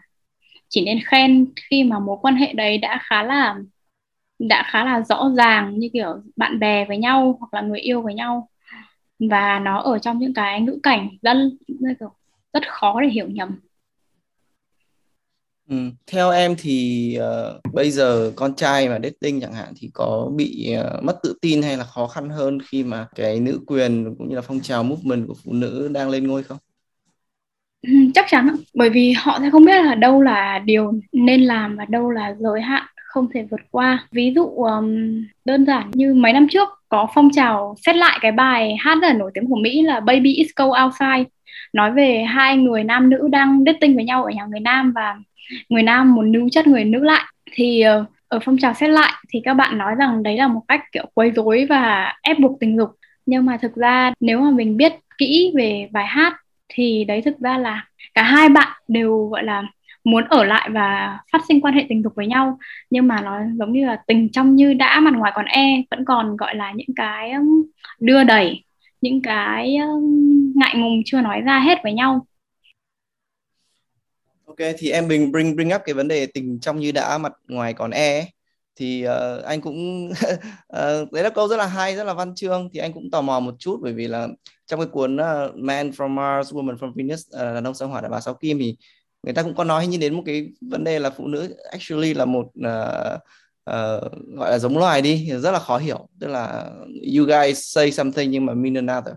chỉ 0.69 0.85
nên 0.85 0.99
khen 1.05 1.45
khi 1.69 1.83
mà 1.83 1.99
mối 1.99 2.17
quan 2.21 2.35
hệ 2.35 2.53
đấy 2.53 2.77
đã 2.77 2.99
khá 3.03 3.23
là 3.23 3.55
đã 4.39 4.63
khá 4.67 4.85
là 4.85 5.01
rõ 5.01 5.31
ràng 5.37 5.79
như 5.79 5.89
kiểu 5.93 6.07
bạn 6.35 6.59
bè 6.59 6.85
với 6.85 6.97
nhau 6.97 7.37
hoặc 7.39 7.53
là 7.53 7.61
người 7.61 7.79
yêu 7.79 8.01
với 8.01 8.13
nhau. 8.13 8.49
Và 9.19 9.59
nó 9.59 9.79
ở 9.81 9.99
trong 9.99 10.19
những 10.19 10.33
cái 10.33 10.61
ngữ 10.61 10.79
cảnh 10.83 11.09
rất, 11.21 11.37
rất 12.55 12.63
khó 12.69 13.01
để 13.01 13.07
hiểu 13.07 13.27
nhầm 13.27 13.59
Ừ. 15.69 15.75
Theo 16.11 16.31
em 16.31 16.55
thì 16.57 17.17
uh, 17.19 17.73
bây 17.73 17.91
giờ 17.91 18.31
con 18.35 18.55
trai 18.55 18.89
mà 18.89 18.99
dating 19.03 19.41
chẳng 19.41 19.53
hạn 19.53 19.73
thì 19.77 19.89
có 19.93 20.31
bị 20.35 20.75
uh, 20.79 21.03
mất 21.03 21.19
tự 21.23 21.33
tin 21.41 21.61
hay 21.61 21.77
là 21.77 21.83
khó 21.83 22.07
khăn 22.07 22.29
hơn 22.29 22.59
khi 22.61 22.83
mà 22.83 23.07
cái 23.15 23.39
nữ 23.39 23.59
quyền 23.67 24.15
cũng 24.17 24.29
như 24.29 24.35
là 24.35 24.41
phong 24.41 24.61
trào 24.61 24.83
movement 24.83 25.27
của 25.27 25.33
phụ 25.45 25.53
nữ 25.53 25.89
đang 25.93 26.09
lên 26.09 26.27
ngôi 26.27 26.43
không? 26.43 26.57
Ừ, 27.81 27.91
chắc 28.13 28.25
chắn 28.29 28.55
bởi 28.73 28.89
vì 28.89 29.11
họ 29.11 29.39
sẽ 29.41 29.49
không 29.49 29.65
biết 29.65 29.85
là 29.85 29.95
đâu 29.95 30.21
là 30.21 30.59
điều 30.59 30.93
nên 31.11 31.41
làm 31.41 31.77
và 31.77 31.85
đâu 31.85 32.11
là 32.11 32.35
giới 32.39 32.61
hạn 32.61 32.83
không 32.95 33.27
thể 33.33 33.47
vượt 33.51 33.61
qua 33.71 34.07
ví 34.11 34.33
dụ 34.35 34.45
um, 34.45 34.95
đơn 35.45 35.65
giản 35.65 35.91
như 35.93 36.13
mấy 36.13 36.33
năm 36.33 36.47
trước 36.51 36.69
có 36.89 37.07
phong 37.15 37.29
trào 37.31 37.75
xét 37.85 37.95
lại 37.95 38.19
cái 38.21 38.31
bài 38.31 38.75
hát 38.79 38.97
rất 39.01 39.07
là 39.07 39.13
nổi 39.13 39.31
tiếng 39.33 39.47
của 39.47 39.55
Mỹ 39.55 39.81
là 39.81 39.99
Baby 39.99 40.35
It's 40.35 40.65
Cold 40.65 40.83
Outside 40.85 41.34
nói 41.75 41.91
về 41.91 42.23
hai 42.23 42.57
người 42.57 42.83
nam 42.83 43.09
nữ 43.09 43.27
đang 43.31 43.63
dating 43.65 43.95
với 43.95 44.03
nhau 44.03 44.23
ở 44.23 44.29
nhà 44.29 44.45
người 44.45 44.59
nam 44.59 44.91
và 44.95 45.15
người 45.69 45.83
nam 45.83 46.15
muốn 46.15 46.31
níu 46.31 46.49
chất 46.51 46.67
người 46.67 46.83
nữ 46.85 47.03
lại. 47.03 47.23
Thì 47.53 47.81
ờ, 47.81 48.05
ở 48.27 48.39
phong 48.45 48.57
trào 48.57 48.73
xét 48.73 48.89
lại 48.89 49.13
thì 49.29 49.41
các 49.43 49.53
bạn 49.53 49.77
nói 49.77 49.95
rằng 49.95 50.23
đấy 50.23 50.37
là 50.37 50.47
một 50.47 50.61
cách, 50.67 50.81
kiểu, 50.91 51.05
quấy 51.13 51.31
rối 51.31 51.65
và 51.69 52.13
ép 52.21 52.39
buộc 52.39 52.59
tình 52.59 52.77
dục. 52.77 52.89
Nhưng 53.25 53.45
mà 53.45 53.57
thực 53.57 53.75
ra 53.75 54.13
nếu 54.19 54.41
mà 54.41 54.51
mình 54.51 54.77
biết 54.77 54.93
kỹ 55.17 55.51
về 55.55 55.89
bài 55.91 56.05
hát 56.05 56.33
thì 56.69 57.03
đấy 57.03 57.21
thực 57.21 57.39
ra 57.39 57.57
là 57.57 57.87
cả 58.13 58.23
hai 58.23 58.49
bạn 58.49 58.67
đều, 58.87 59.27
gọi 59.27 59.43
là, 59.43 59.63
muốn 60.03 60.23
ở 60.29 60.43
lại 60.43 60.69
và 60.71 61.19
phát 61.31 61.41
sinh 61.47 61.61
quan 61.61 61.73
hệ 61.73 61.85
tình 61.89 62.03
dục 62.03 62.13
với 62.15 62.27
nhau. 62.27 62.57
Nhưng 62.89 63.07
mà 63.07 63.21
nó 63.21 63.39
giống 63.59 63.73
như 63.73 63.85
là 63.85 63.97
tình 64.07 64.29
trong 64.31 64.55
như 64.55 64.73
đã, 64.73 64.99
mặt 64.99 65.13
ngoài 65.17 65.31
còn 65.35 65.45
e 65.45 65.81
vẫn 65.91 66.05
còn, 66.05 66.37
gọi 66.37 66.55
là, 66.55 66.71
những 66.75 66.95
cái 66.95 67.33
đưa 67.99 68.23
đẩy, 68.23 68.63
những 69.01 69.21
cái 69.21 69.77
ngại 70.55 70.75
ngùng 70.77 71.01
chưa 71.05 71.21
nói 71.21 71.41
ra 71.41 71.59
hết 71.59 71.75
với 71.83 71.93
nhau. 71.93 72.25
Ok 74.45 74.57
thì 74.77 74.89
em 74.91 75.07
bình 75.07 75.31
bring 75.31 75.55
bring 75.55 75.73
up 75.75 75.81
cái 75.85 75.95
vấn 75.95 76.07
đề 76.07 76.25
tình 76.25 76.59
trong 76.59 76.79
như 76.79 76.91
đã 76.91 77.17
mặt 77.17 77.33
ngoài 77.47 77.73
còn 77.73 77.91
e 77.91 78.19
ấy. 78.19 78.25
thì 78.75 79.05
uh, 79.07 79.43
anh 79.43 79.61
cũng 79.61 80.09
uh, 80.09 81.11
đấy 81.11 81.23
là 81.23 81.29
câu 81.29 81.47
rất 81.47 81.57
là 81.57 81.65
hay 81.65 81.95
rất 81.95 82.03
là 82.03 82.13
văn 82.13 82.35
chương. 82.35 82.69
Thì 82.73 82.79
anh 82.79 82.93
cũng 82.93 83.11
tò 83.11 83.21
mò 83.21 83.39
một 83.39 83.55
chút 83.59 83.79
bởi 83.83 83.93
vì 83.93 84.07
là 84.07 84.27
trong 84.65 84.79
cái 84.79 84.87
cuốn 84.91 85.15
uh, 85.15 85.55
Man 85.55 85.89
from 85.89 86.09
Mars, 86.09 86.53
Woman 86.53 86.77
from 86.77 86.93
Venus 86.95 87.27
uh, 87.35 87.41
đàn 87.41 87.63
ông 87.63 87.73
sao 87.73 87.87
hỏa 87.87 88.01
đàn 88.01 88.11
bà 88.11 88.19
sao 88.21 88.33
kim 88.33 88.59
thì 88.59 88.77
người 89.23 89.33
ta 89.33 89.43
cũng 89.43 89.55
có 89.55 89.63
nói 89.63 89.87
như 89.87 89.97
đến 89.97 90.13
một 90.13 90.23
cái 90.25 90.47
vấn 90.61 90.83
đề 90.83 90.99
là 90.99 91.09
phụ 91.09 91.27
nữ 91.27 91.55
actually 91.71 92.13
là 92.13 92.25
một 92.25 92.45
uh, 92.45 93.19
uh, 93.69 94.11
gọi 94.37 94.51
là 94.51 94.59
giống 94.59 94.77
loài 94.77 95.01
đi 95.01 95.29
rất 95.31 95.51
là 95.51 95.59
khó 95.59 95.77
hiểu. 95.77 96.09
Tức 96.19 96.27
là 96.27 96.71
you 97.17 97.25
guys 97.25 97.59
say 97.75 97.91
something 97.91 98.31
nhưng 98.31 98.45
mà 98.45 98.53
mean 98.53 98.73
another 98.73 99.13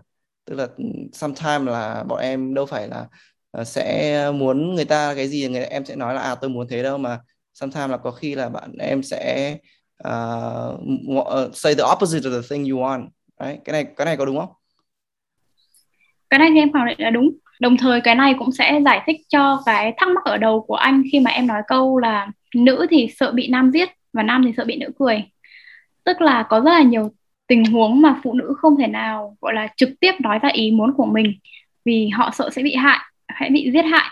tức 0.49 0.55
là 0.55 0.67
ừ, 0.77 0.83
sometimes 1.13 1.67
là 1.67 2.03
bọn 2.07 2.19
em 2.19 2.53
đâu 2.53 2.65
phải 2.65 2.87
là 2.87 3.05
ờ, 3.51 3.63
sẽ 3.63 4.31
muốn 4.31 4.75
người 4.75 4.85
ta 4.85 5.13
cái 5.15 5.27
gì 5.27 5.47
người 5.47 5.63
em 5.63 5.85
sẽ 5.85 5.95
nói 5.95 6.13
là 6.13 6.21
à 6.21 6.35
tôi 6.35 6.49
muốn 6.49 6.67
thế 6.69 6.83
đâu. 6.83 6.97
Mà 6.97 7.19
sometimes 7.53 7.89
là 7.89 7.97
có 7.97 8.11
khi 8.11 8.35
là 8.35 8.49
bạn 8.49 8.71
em 8.79 9.03
sẽ 9.03 9.55
uh, 10.07 11.55
say 11.55 11.75
the 11.75 11.83
opposite 11.93 12.29
of 12.29 12.41
the 12.41 12.47
thing 12.49 12.69
you 12.71 12.79
want. 12.79 13.07
Đấy 13.39 13.59
cái 13.65 13.73
này 13.73 13.93
cái 13.97 14.05
này 14.05 14.17
có 14.17 14.25
đúng 14.25 14.37
không? 14.37 14.49
Cái 16.29 16.39
này 16.39 16.49
thì 16.53 16.59
em 16.59 16.73
khẳng 16.73 16.85
định 16.85 16.99
là 16.99 17.09
đúng. 17.09 17.29
Đồng 17.59 17.77
thời 17.77 18.01
cái 18.01 18.15
này 18.15 18.35
cũng 18.39 18.51
sẽ 18.51 18.81
giải 18.85 19.01
thích 19.05 19.17
cho 19.27 19.61
cái 19.65 19.93
thắc 19.97 20.09
mắc 20.09 20.23
ở 20.25 20.37
đầu 20.37 20.61
của 20.67 20.75
anh 20.75 21.03
khi 21.11 21.19
mà 21.19 21.31
em 21.31 21.47
nói 21.47 21.61
câu 21.67 21.97
là 21.97 22.27
nữ 22.55 22.85
thì 22.89 23.07
sợ 23.17 23.31
bị 23.31 23.47
nam 23.47 23.71
giết 23.71 23.89
và 24.13 24.23
nam 24.23 24.43
thì 24.45 24.53
sợ 24.57 24.65
bị 24.65 24.77
nữ 24.77 24.91
cười. 24.99 25.23
Tức 26.03 26.21
là 26.21 26.43
có 26.49 26.59
rất 26.59 26.71
là 26.71 26.81
nhiều 26.81 27.11
tình 27.49 27.65
huống 27.65 28.01
mà 28.01 28.19
phụ 28.23 28.33
nữ 28.33 28.53
không 28.57 28.77
thể 28.77 28.87
nào 28.87 29.37
gọi 29.41 29.53
là 29.53 29.67
trực 29.77 29.89
tiếp 29.99 30.11
nói 30.19 30.39
ra 30.39 30.49
ý 30.53 30.71
muốn 30.71 30.93
của 30.93 31.05
mình 31.05 31.33
vì 31.85 32.07
họ 32.07 32.31
sợ 32.33 32.49
sẽ 32.49 32.63
bị 32.63 32.75
hại 32.75 32.99
hãy 33.27 33.49
bị 33.49 33.71
giết 33.71 33.81
hại. 33.81 34.09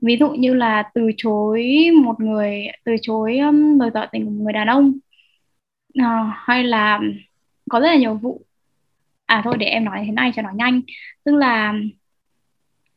Ví 0.00 0.16
dụ 0.16 0.30
như 0.30 0.54
là 0.54 0.82
từ 0.94 1.10
chối 1.16 1.90
một 2.02 2.20
người 2.20 2.66
từ 2.84 2.96
chối 3.02 3.38
um, 3.38 3.78
lời 3.78 3.90
tỏ 3.94 4.06
tình 4.12 4.24
của 4.24 4.30
một 4.30 4.42
người 4.42 4.52
đàn 4.52 4.66
ông 4.66 4.92
à, 5.94 6.32
hay 6.36 6.64
là 6.64 7.00
có 7.70 7.80
rất 7.80 7.86
là 7.86 7.96
nhiều 7.96 8.14
vụ. 8.14 8.44
À 9.26 9.40
thôi 9.44 9.54
để 9.58 9.66
em 9.66 9.84
nói 9.84 10.02
thế 10.06 10.12
này 10.12 10.32
cho 10.36 10.42
nó 10.42 10.50
nhanh. 10.54 10.80
Tức 11.24 11.34
là 11.34 11.74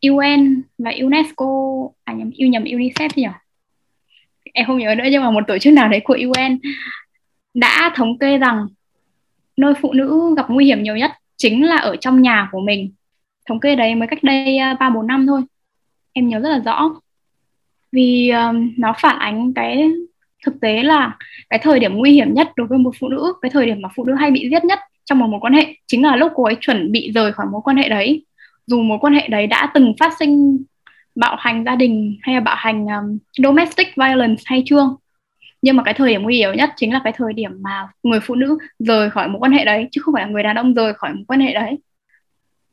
UN 0.02 0.62
và 0.78 0.92
UNESCO 1.02 1.46
à 2.04 2.14
nhầm 2.14 2.32
yêu 2.34 2.48
nhầm 2.48 2.64
UNICEF 2.64 3.10
nhỉ? 3.16 3.28
Em 4.54 4.66
không 4.66 4.78
nhớ 4.78 4.96
nữa 4.96 5.04
nhưng 5.12 5.24
mà 5.24 5.32
một 5.32 5.44
tổ 5.48 5.58
chức 5.58 5.74
nào 5.74 5.90
đấy 5.90 6.02
của 6.04 6.18
UN 6.26 6.60
đã 7.54 7.92
thống 7.96 8.18
kê 8.20 8.38
rằng 8.38 8.68
nơi 9.58 9.74
phụ 9.82 9.94
nữ 9.94 10.34
gặp 10.38 10.46
nguy 10.50 10.66
hiểm 10.66 10.84
nhiều 10.84 10.96
nhất 10.96 11.12
chính 11.38 11.66
là 11.66 11.78
ở 11.78 11.96
trong 11.96 12.22
nhà 12.22 12.50
của 12.52 12.60
mình. 12.60 12.92
Thống 13.50 13.60
kê 13.60 13.76
đấy 13.76 13.96
mới 13.96 14.08
cách 14.08 14.24
đây 14.24 14.58
à, 14.58 14.74
ba 14.80 14.90
bốn 14.90 15.08
năm 15.08 15.28
thôi. 15.28 15.42
Em 16.14 16.28
nhớ 16.28 16.40
rất 16.40 16.50
là 16.50 16.60
rõ. 16.60 16.90
Vì 17.92 18.30
um, 18.30 18.74
nó 18.78 18.94
phản 19.00 19.20
ánh 19.20 19.54
cái 19.54 19.90
thực 20.46 20.62
tế 20.62 20.84
là 20.84 21.18
cái 21.50 21.60
thời 21.60 21.80
điểm 21.80 21.94
nguy 21.94 22.12
hiểm 22.12 22.34
nhất 22.34 22.52
đối 22.56 22.68
với 22.68 22.78
một 22.78 22.92
phụ 23.00 23.10
nữ 23.10 23.34
cái 23.42 23.52
thời 23.52 23.66
điểm 23.66 23.82
mà 23.82 23.90
phụ 23.96 24.06
nữ 24.06 24.14
hay 24.14 24.32
bị 24.32 24.50
giết 24.52 24.66
nhất 24.66 24.80
trong 25.06 25.20
một 25.20 25.28
mối 25.28 25.40
quan 25.40 25.54
hệ 25.54 25.76
chính 25.88 26.04
là 26.04 26.16
lúc 26.16 26.32
cô 26.36 26.44
ấy 26.44 26.56
chuẩn 26.62 26.92
bị 26.92 27.12
rời 27.12 27.34
khỏi 27.34 27.46
mối 27.52 27.62
quan 27.64 27.78
hệ 27.78 27.90
đấy. 27.90 28.26
Dù 28.66 28.82
mối 28.82 28.98
quan 29.02 29.14
hệ 29.14 29.28
đấy 29.28 29.48
đã 29.48 29.72
từng 29.74 29.94
phát 30.00 30.14
sinh 30.20 30.64
bạo 31.16 31.36
hành 31.40 31.64
gia 31.66 31.76
đình 31.76 32.18
hay 32.22 32.36
là 32.36 32.42
bạo 32.42 32.56
hành 32.58 32.88
um, 32.88 33.18
domestic 33.38 33.88
violence 33.96 34.42
hay 34.46 34.64
chưa 34.66 34.96
nhưng 35.62 35.76
mà 35.76 35.84
cái 35.84 35.94
thời 35.94 36.10
điểm 36.10 36.24
nguy 36.24 36.38
hiểm 36.38 36.56
nhất 36.56 36.70
chính 36.76 36.94
là 36.94 37.02
cái 37.04 37.14
thời 37.16 37.34
điểm 37.34 37.52
mà 37.62 37.88
người 38.04 38.20
phụ 38.20 38.36
nữ 38.36 38.58
rời 38.80 39.10
khỏi 39.10 39.28
mối 39.28 39.40
quan 39.40 39.52
hệ 39.52 39.66
đấy 39.66 39.88
chứ 39.92 40.02
không 40.02 40.14
phải 40.14 40.24
là 40.24 40.30
người 40.30 40.44
đàn 40.44 40.56
ông 40.56 40.74
rời 40.74 40.94
khỏi 40.94 41.14
mối 41.14 41.24
quan 41.28 41.40
hệ 41.40 41.54
đấy. 41.54 41.78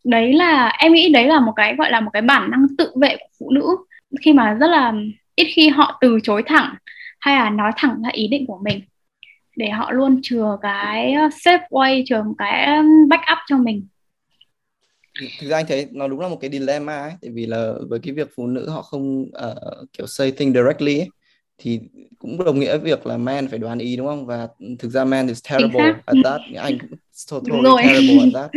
Đấy 0.05 0.33
là 0.33 0.69
em 0.69 0.93
nghĩ 0.93 1.13
đấy 1.13 1.27
là 1.27 1.41
một 1.41 1.53
cái 1.57 1.77
gọi 1.77 1.91
là 1.91 2.01
một 2.01 2.11
cái 2.13 2.23
bản 2.23 2.51
năng 2.51 2.67
tự 2.79 2.93
vệ 3.01 3.17
của 3.17 3.29
phụ 3.41 3.51
nữ. 3.51 3.77
Khi 4.21 4.33
mà 4.33 4.55
rất 4.55 4.67
là 4.67 4.93
ít 5.35 5.47
khi 5.53 5.69
họ 5.69 5.99
từ 6.01 6.19
chối 6.23 6.43
thẳng 6.47 6.75
hay 7.21 7.37
là 7.37 7.51
nói 7.51 7.73
thẳng 7.77 8.03
ra 8.03 8.11
ý 8.13 8.29
định 8.29 8.47
của 8.47 8.59
mình 8.65 8.81
để 9.57 9.71
họ 9.71 9.93
luôn 9.93 10.21
chừa 10.23 10.59
cái 10.63 11.13
ờ, 11.13 11.29
safe 11.29 11.69
way 11.71 12.03
chừa 12.07 12.23
một 12.23 12.35
cái 12.39 12.65
ờ, 12.65 12.83
backup 13.09 13.39
cho 13.47 13.57
mình. 13.57 13.87
Thực 15.41 15.49
ra 15.49 15.57
anh 15.57 15.65
thấy 15.69 15.87
nó 15.93 16.09
đúng 16.09 16.21
là 16.21 16.29
một 16.29 16.39
cái 16.41 16.51
dilemma 16.51 16.99
ấy 16.99 17.13
tại 17.23 17.31
vì 17.35 17.47
là 17.47 17.73
với 17.89 18.01
cái 18.03 18.15
việc 18.15 18.29
phụ 18.37 18.47
nữ 18.47 18.69
họ 18.69 18.83
không 18.83 19.23
uh, 19.23 19.89
kiểu 19.93 20.07
say 20.07 20.31
thing 20.31 20.53
directly 20.53 20.99
ấy, 20.99 21.09
thì 21.59 21.81
cũng 22.19 22.45
đồng 22.45 22.61
nghĩa 22.61 22.79
việc 22.79 23.07
là 23.07 23.17
man 23.17 23.49
phải 23.49 23.59
đoán 23.59 23.79
ý 23.79 23.97
đúng 23.97 24.07
không? 24.07 24.27
Và 24.27 24.49
thực 24.79 24.89
ra 24.89 25.05
man 25.05 25.29
is 25.29 25.43
terrible 25.51 25.95
at 26.07 26.17
that. 26.25 26.41
Anh 26.57 26.79
cũng 26.79 26.99
totally 27.31 27.89
terrible 27.89 28.25
at 28.25 28.29
that. 28.35 28.51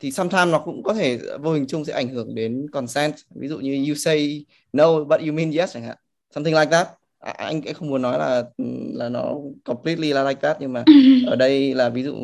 Thì 0.00 0.10
sometimes 0.10 0.52
nó 0.52 0.58
cũng 0.58 0.82
có 0.82 0.94
thể 0.94 1.18
vô 1.40 1.52
hình 1.52 1.66
chung 1.66 1.84
sẽ 1.84 1.92
ảnh 1.92 2.08
hưởng 2.08 2.34
đến 2.34 2.66
consent. 2.72 3.14
Ví 3.34 3.48
dụ 3.48 3.58
như 3.58 3.84
you 3.88 3.94
say 3.94 4.44
no 4.72 5.04
but 5.04 5.20
you 5.20 5.32
mean 5.32 5.50
yes 5.50 5.74
chẳng 5.74 5.82
hạn. 5.82 5.96
Something 6.34 6.54
like 6.54 6.70
that. 6.70 6.88
À, 7.18 7.32
anh 7.32 7.62
cũng 7.62 7.74
không 7.74 7.88
muốn 7.88 8.02
nói 8.02 8.18
là 8.18 8.42
là 8.94 9.08
nó 9.08 9.34
completely 9.64 10.12
là 10.12 10.28
like 10.28 10.40
that 10.40 10.56
nhưng 10.60 10.72
mà 10.72 10.84
ở 11.26 11.36
đây 11.36 11.74
là 11.74 11.88
ví 11.88 12.02
dụ 12.02 12.14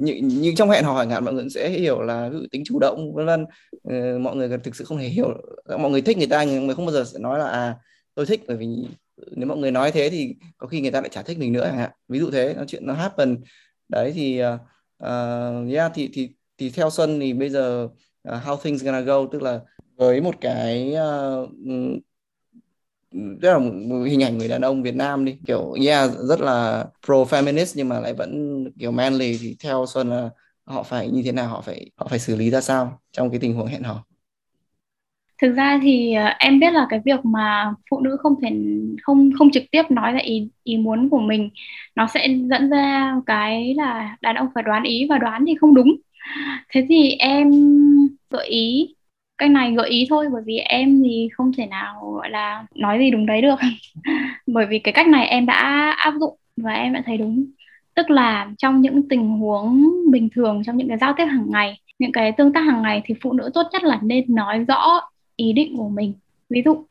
như, 0.00 0.14
như 0.22 0.52
trong 0.56 0.70
hẹn 0.70 0.84
hò 0.84 0.92
hỏi 0.92 1.06
ngạn 1.06 1.24
mọi 1.24 1.34
người 1.34 1.50
sẽ 1.50 1.68
hiểu 1.68 2.02
là 2.02 2.28
ví 2.28 2.38
dụ 2.38 2.46
tính 2.50 2.62
chủ 2.66 2.78
động 2.78 3.14
vân 3.14 3.26
vân. 3.26 3.46
Uh, 3.88 4.20
mọi 4.20 4.36
người 4.36 4.48
thực 4.64 4.76
sự 4.76 4.84
không 4.84 4.98
thể 4.98 5.08
hiểu 5.08 5.28
mọi 5.78 5.90
người 5.90 6.02
thích 6.02 6.18
người 6.18 6.26
ta 6.26 6.44
nhưng 6.44 6.66
mà 6.66 6.74
không 6.74 6.86
bao 6.86 6.92
giờ 6.92 7.04
sẽ 7.04 7.18
nói 7.18 7.38
là 7.38 7.48
à 7.48 7.74
tôi 8.14 8.26
thích 8.26 8.44
bởi 8.48 8.56
vì 8.56 8.66
nếu 9.30 9.48
mọi 9.48 9.58
người 9.58 9.70
nói 9.70 9.92
thế 9.92 10.10
thì 10.10 10.34
có 10.58 10.66
khi 10.66 10.80
người 10.80 10.90
ta 10.90 11.00
lại 11.00 11.08
chả 11.08 11.22
thích 11.22 11.38
mình 11.38 11.52
nữa 11.52 11.64
chẳng 11.64 11.78
hạn. 11.78 11.90
Ví 12.08 12.18
dụ 12.18 12.30
thế 12.30 12.54
nó 12.56 12.64
chuyện 12.64 12.86
nó 12.86 12.94
happen. 12.94 13.38
Đấy 13.88 14.12
thì 14.14 14.42
uh, 14.44 15.72
yeah 15.72 15.92
thì 15.94 16.10
thì 16.12 16.30
thì 16.58 16.70
theo 16.70 16.90
Xuân 16.90 17.20
thì 17.20 17.32
bây 17.32 17.50
giờ 17.50 17.88
uh, 18.28 18.34
how 18.44 18.56
things 18.56 18.84
gonna 18.84 19.00
go? 19.00 19.26
Tức 19.32 19.42
là 19.42 19.60
với 19.96 20.20
một 20.20 20.34
cái 20.40 20.94
uh, 20.94 21.50
rất 23.40 23.52
là 23.52 23.58
một 23.58 24.04
hình 24.04 24.22
ảnh 24.22 24.38
người 24.38 24.48
đàn 24.48 24.60
ông 24.60 24.82
Việt 24.82 24.94
Nam 24.94 25.24
đi 25.24 25.38
kiểu 25.46 25.72
yeah 25.86 26.10
rất 26.28 26.40
là 26.40 26.86
pro 27.06 27.14
feminist 27.14 27.72
nhưng 27.74 27.88
mà 27.88 28.00
lại 28.00 28.14
vẫn 28.14 28.64
kiểu 28.78 28.90
manly 28.90 29.38
thì 29.40 29.56
theo 29.60 29.86
Xuân 29.86 30.10
là 30.10 30.30
họ 30.64 30.82
phải 30.82 31.08
như 31.08 31.22
thế 31.24 31.32
nào? 31.32 31.48
Họ 31.48 31.60
phải 31.60 31.90
họ 31.96 32.06
phải 32.08 32.18
xử 32.18 32.36
lý 32.36 32.50
ra 32.50 32.60
sao 32.60 33.00
trong 33.12 33.30
cái 33.30 33.40
tình 33.40 33.54
huống 33.54 33.66
hẹn 33.66 33.82
hò? 33.82 34.04
Thực 35.42 35.52
ra 35.56 35.78
thì 35.82 36.14
ờ, 36.14 36.24
em 36.38 36.60
biết 36.60 36.72
là 36.72 36.86
cái 36.90 37.00
việc 37.04 37.24
mà 37.24 37.72
phụ 37.90 38.00
nữ 38.00 38.16
không 38.20 38.34
thể, 38.42 38.50
không 39.02 39.30
không 39.38 39.50
trực 39.50 39.62
tiếp 39.72 39.82
nói 39.90 40.12
ra 40.12 40.18
ý 40.18 40.48
ý 40.64 40.76
muốn 40.76 41.08
của 41.10 41.18
mình, 41.20 41.50
nó 41.94 42.06
sẽ 42.06 42.28
dẫn 42.50 42.70
ra 42.70 43.14
cái 43.26 43.74
là 43.74 44.16
đàn 44.20 44.36
ông 44.36 44.48
phải 44.54 44.62
đoán 44.62 44.82
ý 44.82 45.06
và 45.10 45.18
đoán 45.18 45.44
thì 45.46 45.54
không 45.60 45.74
đúng. 45.74 45.96
Thế 46.74 46.86
thì 46.88 47.10
em 47.12 47.50
gợi 48.30 48.46
ý, 48.48 48.94
cái 49.38 49.48
này 49.48 49.72
gợi 49.74 49.88
ý 49.90 50.06
thôi, 50.10 50.28
bởi 50.32 50.42
vì 50.46 50.56
em 50.58 51.02
thì 51.04 51.28
không 51.32 51.52
thể 51.56 51.66
nào, 51.66 52.12
gọi 52.14 52.30
là, 52.30 52.66
nói 52.74 52.98
gì 52.98 53.10
đúng 53.10 53.26
đấy 53.26 53.42
được. 53.42 53.56
Bởi 54.46 54.66
vì 54.66 54.78
cái 54.78 54.92
cách 54.94 55.08
này 55.08 55.26
em 55.26 55.46
đã 55.46 55.90
áp 55.98 56.14
dụng 56.20 56.36
và 56.56 56.72
em 56.72 56.92
đã 56.92 57.02
thấy 57.06 57.16
đúng. 57.16 57.46
Tức 57.94 58.10
là 58.10 58.48
trong 58.58 58.80
những 58.80 59.08
tình 59.08 59.28
huống 59.28 59.90
bình 60.10 60.28
thường, 60.34 60.62
trong 60.66 60.76
những 60.76 60.88
cái 60.88 60.98
giao 60.98 61.14
tiếp 61.16 61.24
hàng 61.24 61.46
ngày, 61.50 61.80
những 61.98 62.12
cái 62.12 62.32
tương 62.32 62.52
tác 62.52 62.60
hàng 62.60 62.82
ngày 62.82 63.02
thì 63.04 63.14
phụ 63.22 63.32
nữ 63.32 63.50
tốt 63.54 63.62
nhất 63.72 63.82
là 63.84 63.98
nên 64.02 64.34
nói 64.34 64.64
rõ 64.68 65.00
ý 65.38 65.52
định 65.52 65.76
của 65.76 65.88
mình. 65.88 66.14
Ví 66.50 66.62
dụ, 66.64 66.84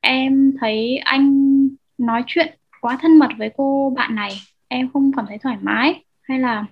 em 0.00 0.54
thấy 0.60 0.96
anh 0.96 1.50
nói 1.98 2.22
chuyện 2.26 2.58
quá 2.80 2.98
thân 3.02 3.18
mật 3.18 3.28
với 3.38 3.50
cô 3.56 3.92
bạn 3.96 4.14
này, 4.14 4.30
em 4.68 4.90
không 4.92 5.12
cảm 5.16 5.24
thấy 5.28 5.38
thoải 5.38 5.56
mái, 5.62 6.04
hay 6.22 6.38
là 6.38 6.66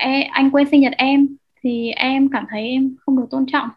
e, 0.00 0.20
anh 0.22 0.50
quên 0.50 0.68
sinh 0.70 0.80
nhật 0.80 0.92
em 0.98 1.36
thì 1.62 1.90
em 1.90 2.28
cảm 2.32 2.46
thấy 2.50 2.68
em 2.68 2.96
không 3.00 3.16
được 3.16 3.26
tôn 3.30 3.46
trọng. 3.46 3.68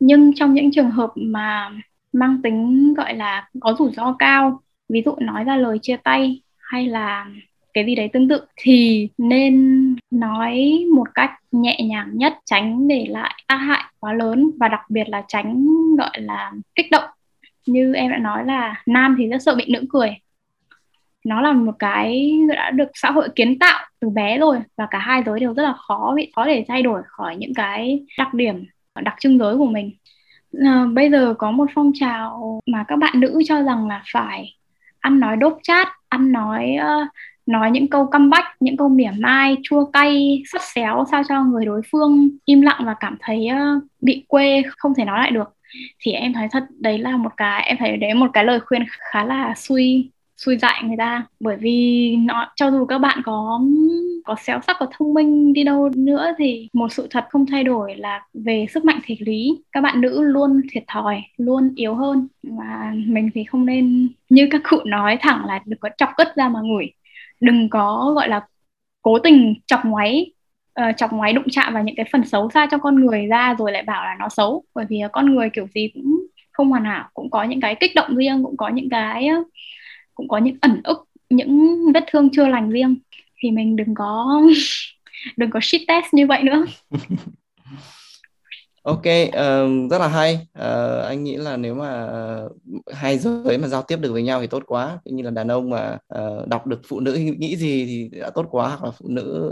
Nhưng 0.00 0.32
trong 0.34 0.54
những 0.54 0.70
trường 0.72 0.90
hợp 0.90 1.12
mà 1.16 1.70
mang 2.12 2.42
tính 2.42 2.94
gọi 2.94 3.14
là 3.16 3.48
có 3.60 3.74
rủi 3.78 3.92
ro 3.92 4.16
cao, 4.18 4.62
ví 4.88 5.02
dụ 5.04 5.14
nói 5.20 5.44
ra 5.44 5.56
lời 5.56 5.78
chia 5.82 5.96
tay 5.96 6.42
hay 6.58 6.86
là 6.86 7.26
cái 7.78 7.86
gì 7.86 7.94
đấy 7.94 8.10
tương 8.12 8.28
tự. 8.28 8.40
Thì 8.56 9.08
nên 9.18 9.96
nói 10.10 10.84
một 10.94 11.06
cách 11.14 11.30
nhẹ 11.52 11.78
nhàng 11.84 12.10
nhất 12.12 12.38
tránh 12.44 12.88
để 12.88 13.06
lại 13.08 13.34
tác 13.48 13.56
hại 13.56 13.84
quá 14.00 14.12
lớn 14.12 14.50
và 14.60 14.68
đặc 14.68 14.80
biệt 14.88 15.08
là 15.08 15.22
tránh 15.28 15.66
gọi 15.98 16.10
là 16.20 16.52
kích 16.74 16.86
động. 16.90 17.04
Như 17.66 17.94
em 17.94 18.10
đã 18.10 18.18
nói 18.18 18.44
là 18.44 18.82
nam 18.86 19.14
thì 19.18 19.26
rất 19.26 19.42
sợ 19.42 19.54
bị 19.54 19.64
nữ 19.68 19.84
cười. 19.90 20.10
Nó 21.24 21.40
là 21.40 21.52
một 21.52 21.74
cái 21.78 22.32
đã 22.48 22.70
được 22.70 22.88
xã 22.94 23.10
hội 23.10 23.28
kiến 23.34 23.58
tạo 23.58 23.86
từ 24.00 24.08
bé 24.10 24.38
rồi 24.38 24.58
và 24.76 24.86
cả 24.90 24.98
hai 24.98 25.22
giới 25.26 25.40
đều 25.40 25.54
rất 25.54 25.62
là 25.62 25.72
khó 25.72 26.12
bị 26.16 26.32
khó 26.36 26.46
để 26.46 26.64
thay 26.68 26.82
đổi 26.82 27.02
khỏi 27.06 27.36
những 27.36 27.54
cái 27.54 28.06
đặc 28.18 28.34
điểm 28.34 28.64
đặc 29.02 29.14
trưng 29.20 29.38
giới 29.38 29.56
của 29.56 29.66
mình. 29.66 29.90
À, 30.64 30.84
bây 30.92 31.10
giờ 31.10 31.34
có 31.38 31.50
một 31.50 31.66
phong 31.74 31.92
trào 31.94 32.60
mà 32.66 32.84
các 32.88 32.96
bạn 32.96 33.20
nữ 33.20 33.42
cho 33.46 33.62
rằng 33.62 33.88
là 33.88 34.02
phải 34.12 34.54
ăn 35.00 35.20
nói 35.20 35.36
đốt 35.36 35.58
chát 35.62 35.88
ăn 36.08 36.32
nói 36.32 36.76
uh, 36.80 37.08
nói 37.48 37.70
những 37.70 37.88
câu 37.88 38.06
căm 38.06 38.30
bách 38.30 38.44
những 38.60 38.76
câu 38.76 38.88
mỉa 38.88 39.10
mai 39.18 39.56
chua 39.62 39.84
cay 39.84 40.42
sắt 40.52 40.62
xéo 40.74 41.04
sao 41.10 41.22
cho 41.28 41.44
người 41.44 41.64
đối 41.64 41.80
phương 41.92 42.28
im 42.44 42.60
lặng 42.60 42.82
và 42.86 42.94
cảm 43.00 43.16
thấy 43.20 43.48
uh, 43.52 43.82
bị 44.00 44.24
quê 44.28 44.62
không 44.78 44.94
thể 44.94 45.04
nói 45.04 45.18
lại 45.18 45.30
được. 45.30 45.54
Thì 46.00 46.12
em 46.12 46.32
thấy 46.32 46.48
thật 46.50 46.64
đấy 46.78 46.98
là 46.98 47.16
một 47.16 47.30
cái 47.36 47.62
em 47.62 47.76
thấy 47.80 47.96
đấy 47.96 48.14
một 48.14 48.30
cái 48.32 48.44
lời 48.44 48.60
khuyên 48.60 48.82
khá 49.12 49.24
là 49.24 49.54
suy 49.56 50.10
xui 50.36 50.56
dại 50.56 50.82
người 50.84 50.96
ta. 50.98 51.26
Bởi 51.40 51.56
vì 51.56 52.16
nó 52.16 52.52
cho 52.56 52.70
dù 52.70 52.84
các 52.84 52.98
bạn 52.98 53.22
có 53.24 53.60
có 54.24 54.36
xéo 54.42 54.60
sắc 54.66 54.76
có 54.80 54.86
thông 54.98 55.14
minh 55.14 55.52
đi 55.52 55.64
đâu 55.64 55.90
nữa 55.96 56.32
thì 56.38 56.68
một 56.72 56.92
sự 56.92 57.06
thật 57.10 57.26
không 57.30 57.46
thay 57.46 57.64
đổi 57.64 57.96
là 57.96 58.22
về 58.34 58.66
sức 58.70 58.84
mạnh 58.84 59.00
thể 59.04 59.16
lý 59.18 59.58
các 59.72 59.80
bạn 59.80 60.00
nữ 60.00 60.22
luôn 60.22 60.60
thiệt 60.72 60.84
thòi 60.86 61.22
luôn 61.36 61.72
yếu 61.76 61.94
hơn. 61.94 62.28
Và 62.42 62.92
mình 63.06 63.30
thì 63.34 63.44
không 63.44 63.66
nên 63.66 64.08
như 64.28 64.48
các 64.50 64.60
cụ 64.70 64.76
nói 64.86 65.18
thẳng 65.20 65.44
là 65.46 65.60
được 65.66 65.76
có 65.80 65.88
chọc 65.98 66.08
cất 66.16 66.36
ra 66.36 66.48
mà 66.48 66.60
ngửi 66.60 66.86
đừng 67.40 67.70
có 67.70 68.12
gọi 68.16 68.28
là 68.28 68.46
cố 69.02 69.18
tình 69.18 69.54
chọc 69.66 69.84
ngoáy 69.84 70.32
uh, 70.80 70.96
chọc 70.96 71.12
ngoáy 71.12 71.32
đụng 71.32 71.44
chạm 71.50 71.74
vào 71.74 71.82
những 71.82 71.96
cái 71.96 72.06
phần 72.12 72.24
xấu 72.24 72.50
xa 72.50 72.66
trong 72.70 72.80
con 72.80 73.06
người 73.06 73.26
ra 73.26 73.54
rồi 73.58 73.72
lại 73.72 73.82
bảo 73.82 74.04
là 74.04 74.16
nó 74.18 74.28
xấu. 74.28 74.64
Bởi 74.74 74.84
vì 74.88 75.00
con 75.12 75.34
người 75.34 75.50
kiểu 75.50 75.66
gì 75.74 75.90
cũng 75.94 76.26
không 76.52 76.70
hoàn 76.70 76.84
hảo 76.84 77.08
cũng 77.14 77.30
có 77.30 77.44
những 77.44 77.60
cái 77.60 77.74
kích 77.80 77.94
động 77.94 78.16
riêng 78.16 78.44
cũng 78.44 78.56
có 78.56 78.68
những 78.68 78.88
cái 78.90 79.28
cũng 80.14 80.28
có 80.28 80.38
những 80.38 80.56
ẩn 80.60 80.80
ức 80.84 81.08
những 81.30 81.78
vết 81.94 82.04
thương 82.06 82.28
chưa 82.32 82.48
lành 82.48 82.70
riêng. 82.70 82.96
Thì 83.42 83.50
mình 83.50 83.76
đừng 83.76 83.94
có 83.94 84.42
đừng 85.36 85.50
có 85.50 85.60
shit 85.62 85.80
test 85.88 86.06
như 86.12 86.26
vậy 86.26 86.42
nữa. 86.42 86.64
Ok, 88.82 89.02
uh, 89.28 89.90
rất 89.90 89.98
là 89.98 90.08
hay. 90.08 90.34
Uh, 90.58 91.04
anh 91.04 91.24
nghĩ 91.24 91.36
là 91.36 91.56
nếu 91.56 91.74
mà 91.74 92.06
ờ, 92.06 92.48
hai 92.92 93.18
giới 93.18 93.58
mà 93.58 93.68
giao 93.68 93.82
tiếp 93.82 93.96
được 94.00 94.12
với 94.12 94.22
nhau 94.22 94.40
thì 94.40 94.46
tốt 94.46 94.62
quá. 94.66 94.98
Như 95.04 95.22
là 95.22 95.30
đàn 95.30 95.48
ông 95.48 95.70
mà 95.70 95.98
uh, 96.14 96.48
đọc 96.48 96.66
được 96.66 96.80
phụ 96.88 97.00
nữ 97.00 97.14
nghĩ 97.14 97.56
gì 97.56 97.86
thì 97.86 98.18
đã 98.20 98.30
tốt 98.30 98.46
quá, 98.50 98.68
hoặc 98.68 98.84
là 98.84 98.90
phụ 98.90 99.06
nữ 99.08 99.50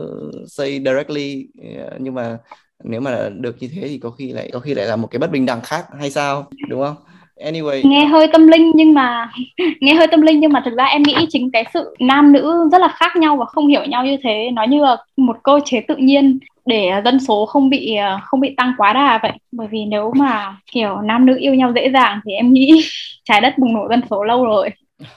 say 0.48 0.70
directly. 0.85 1.48
Uh, 1.61 2.01
nhưng 2.01 2.15
mà 2.15 2.39
nếu 2.85 3.01
mà 3.01 3.28
được 3.28 3.57
như 3.61 3.69
thế 3.74 3.89
thì 3.89 3.98
có 3.98 4.11
khi 4.11 4.32
lại 4.32 4.51
có 4.53 4.61
khi 4.61 4.74
lại 4.74 4.86
là 4.86 4.97
một 4.97 5.09
cái 5.11 5.19
bất 5.19 5.31
bình 5.31 5.47
đẳng 5.47 5.61
khác 5.61 5.86
hay 5.98 6.11
sao, 6.11 6.53
đúng 6.69 6.81
không? 6.81 6.97
Anyway. 7.41 7.89
Nghe 7.89 8.05
hơi 8.05 8.29
tâm 8.33 8.49
linh 8.49 8.73
nhưng 8.75 8.95
mà 8.95 9.31
nghe 9.81 9.95
hơi 9.95 10.07
tâm 10.07 10.21
linh 10.21 10.41
nhưng 10.41 10.53
mà 10.53 10.63
thực 10.65 10.75
ra 10.77 10.85
em 10.85 11.03
nghĩ 11.03 11.15
chính 11.29 11.51
cái 11.51 11.65
sự 11.75 11.95
nam 11.99 12.33
nữ 12.33 12.69
rất 12.73 12.81
là 12.81 12.89
khác 12.89 13.17
nhau 13.17 13.37
và 13.37 13.45
không 13.45 13.69
hiểu 13.69 13.85
nhau 13.85 14.05
như 14.05 14.17
thế. 14.23 14.51
Nó 14.53 14.65
như 14.65 14.83
là 14.83 14.97
một 15.17 15.37
cơ 15.43 15.61
chế 15.65 15.81
tự 15.89 15.97
nhiên 15.97 16.39
để 16.67 16.91
dân 17.05 17.21
số 17.21 17.47
không 17.47 17.71
bị 17.71 17.97
không 18.23 18.41
bị 18.41 18.55
tăng 18.57 18.73
quá 18.79 18.93
đà 18.93 19.19
vậy. 19.23 19.33
Bởi 19.53 19.69
vì 19.71 19.85
nếu 19.85 20.13
mà 20.17 20.57
kiểu 20.73 21.01
nam 21.01 21.27
nữ 21.27 21.37
yêu 21.39 21.55
nhau 21.55 21.73
dễ 21.75 21.91
dàng 21.91 22.21
thì 22.27 22.33
em 22.33 22.53
nghĩ 22.53 22.85
trái 23.25 23.41
đất 23.41 23.59
bùng 23.59 23.75
nổ 23.75 23.89
dân 23.91 24.01
số 24.11 24.25
lâu 24.25 24.45
rồi. 24.45 24.71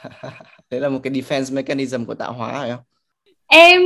Đấy 0.72 0.82
là 0.82 0.90
một 0.90 1.00
cái 1.04 1.14
defense 1.14 1.56
mechanism 1.56 2.06
của 2.06 2.16
tạo 2.16 2.34
hóa 2.34 2.54
phải 2.54 2.70
không? 2.70 2.84
Em 3.48 3.82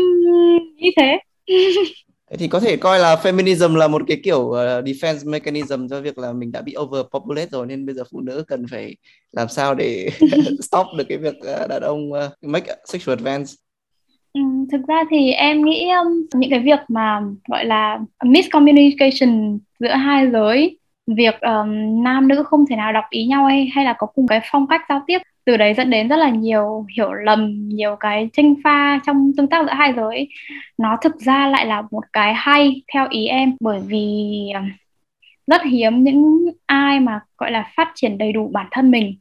nghĩ 0.77 0.91
thế 0.97 1.19
Thế 1.47 2.02
thì 2.39 2.47
có 2.47 2.59
thể 2.59 2.77
coi 2.77 2.99
là 2.99 3.15
feminism 3.15 3.75
là 3.75 3.87
một 3.87 4.01
cái 4.07 4.17
kiểu 4.23 4.39
uh, 4.39 4.55
defense 4.85 5.31
mechanism 5.31 5.87
cho 5.89 6.01
việc 6.01 6.17
là 6.17 6.33
mình 6.33 6.51
đã 6.51 6.61
bị 6.61 6.75
overpopulate 6.79 7.47
rồi 7.51 7.65
nên 7.65 7.85
bây 7.85 7.95
giờ 7.95 8.03
phụ 8.11 8.21
nữ 8.21 8.43
cần 8.47 8.65
phải 8.71 8.95
làm 9.31 9.47
sao 9.47 9.75
để 9.75 10.09
stop 10.61 10.87
được 10.97 11.03
cái 11.09 11.17
việc 11.17 11.35
uh, 11.37 11.69
đàn 11.69 11.81
ông 11.81 12.11
uh, 12.11 12.17
make 12.41 12.75
sexual 12.85 13.17
advance. 13.17 13.53
Ừ, 14.33 14.41
thực 14.71 14.81
ra 14.87 15.03
thì 15.11 15.31
em 15.31 15.65
nghĩ 15.65 15.89
um, 15.89 16.39
những 16.39 16.49
cái 16.49 16.59
việc 16.59 16.79
mà 16.87 17.21
gọi 17.47 17.65
là 17.65 17.99
miscommunication 18.23 19.59
giữa 19.79 19.93
hai 19.93 20.31
giới 20.31 20.77
việc 21.07 21.35
um, 21.41 22.03
nam 22.03 22.27
nữ 22.27 22.43
không 22.43 22.65
thể 22.69 22.75
nào 22.75 22.93
đọc 22.93 23.03
ý 23.09 23.25
nhau 23.25 23.45
hay 23.45 23.71
hay 23.75 23.85
là 23.85 23.95
có 23.97 24.07
cùng 24.07 24.27
cái 24.27 24.41
phong 24.51 24.67
cách 24.67 24.81
giao 24.89 25.03
tiếp 25.07 25.19
từ 25.45 25.57
đấy 25.57 25.73
dẫn 25.73 25.89
đến 25.89 26.07
rất 26.07 26.15
là 26.15 26.29
nhiều 26.29 26.85
hiểu 26.97 27.13
lầm, 27.13 27.69
nhiều 27.69 27.95
cái 27.99 28.29
tranh 28.33 28.55
pha 28.63 28.99
trong 29.05 29.31
tương 29.37 29.47
tác 29.47 29.65
giữa 29.65 29.73
hai 29.73 29.93
giới 29.93 30.29
nó 30.77 30.97
thực 31.01 31.15
ra 31.21 31.47
lại 31.47 31.65
là 31.65 31.83
một 31.91 32.03
cái 32.13 32.33
hay, 32.33 32.81
theo 32.93 33.07
ý 33.09 33.27
em, 33.27 33.55
bởi 33.59 33.79
vì 33.87 34.49
à, 34.53 34.63
rất 35.47 35.61
hiếm 35.63 36.03
những 36.03 36.49
ai 36.65 36.99
mà, 36.99 37.19
gọi 37.37 37.51
là, 37.51 37.71
phát 37.75 37.91
triển 37.95 38.17
đầy 38.17 38.33
đủ 38.33 38.49
bản 38.53 38.67
thân 38.71 38.91
mình 38.91 39.15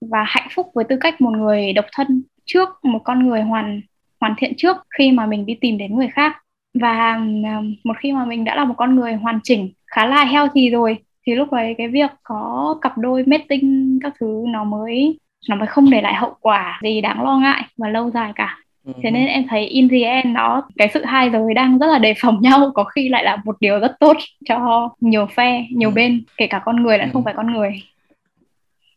và 0.00 0.24
hạnh 0.26 0.48
phúc 0.54 0.66
với 0.74 0.84
tư 0.84 0.96
cách 1.00 1.20
một 1.20 1.30
người 1.30 1.72
độc 1.72 1.86
thân 1.92 2.22
trước, 2.44 2.68
một 2.82 3.00
con 3.04 3.28
người 3.28 3.42
hoàn 3.42 3.80
hoàn 4.20 4.34
thiện 4.38 4.52
trước 4.56 4.76
khi 4.98 5.12
mà 5.12 5.26
mình 5.26 5.46
đi 5.46 5.54
tìm 5.60 5.78
đến 5.78 5.96
người 5.96 6.08
khác. 6.08 6.36
Và 6.74 6.92
à, 6.92 7.62
một 7.84 7.96
khi 8.00 8.12
mà 8.12 8.24
mình 8.24 8.44
đã 8.44 8.54
là 8.56 8.64
một 8.64 8.74
con 8.76 8.96
người 8.96 9.14
hoàn 9.14 9.40
chỉnh, 9.42 9.72
khá 9.86 10.06
là 10.06 10.24
healthy 10.24 10.70
rồi, 10.70 10.98
thì 11.26 11.34
lúc 11.34 11.50
ấy 11.50 11.74
cái 11.78 11.88
việc 11.88 12.10
có 12.22 12.78
cặp 12.80 12.98
đôi, 12.98 13.24
mating 13.26 13.98
các 14.02 14.12
thứ 14.20 14.44
nó 14.48 14.64
mới 14.64 15.18
nó 15.48 15.56
mới 15.56 15.66
không 15.66 15.90
để 15.90 16.00
lại 16.02 16.14
hậu 16.14 16.36
quả 16.40 16.80
gì 16.82 17.00
đáng 17.00 17.22
lo 17.22 17.38
ngại 17.38 17.62
và 17.76 17.88
lâu 17.88 18.10
dài 18.10 18.32
cả 18.34 18.58
ừ. 18.86 18.92
thế 19.02 19.10
nên 19.10 19.26
em 19.26 19.46
thấy 19.48 19.66
in 19.66 19.88
the 19.88 20.02
end 20.02 20.26
nó 20.26 20.62
cái 20.76 20.88
sự 20.94 21.04
hai 21.04 21.30
giới 21.30 21.54
đang 21.54 21.78
rất 21.78 21.86
là 21.86 21.98
đề 21.98 22.14
phòng 22.14 22.38
nhau 22.42 22.70
có 22.74 22.84
khi 22.84 23.08
lại 23.08 23.24
là 23.24 23.36
một 23.44 23.56
điều 23.60 23.78
rất 23.78 23.96
tốt 24.00 24.16
cho 24.48 24.88
nhiều 25.00 25.26
phe 25.26 25.66
nhiều 25.70 25.88
ừ. 25.88 25.94
bên 25.94 26.22
kể 26.36 26.46
cả 26.46 26.62
con 26.64 26.82
người 26.82 26.98
lẫn 26.98 27.08
ừ. 27.08 27.12
không 27.12 27.24
phải 27.24 27.34
con 27.36 27.52
người 27.52 27.82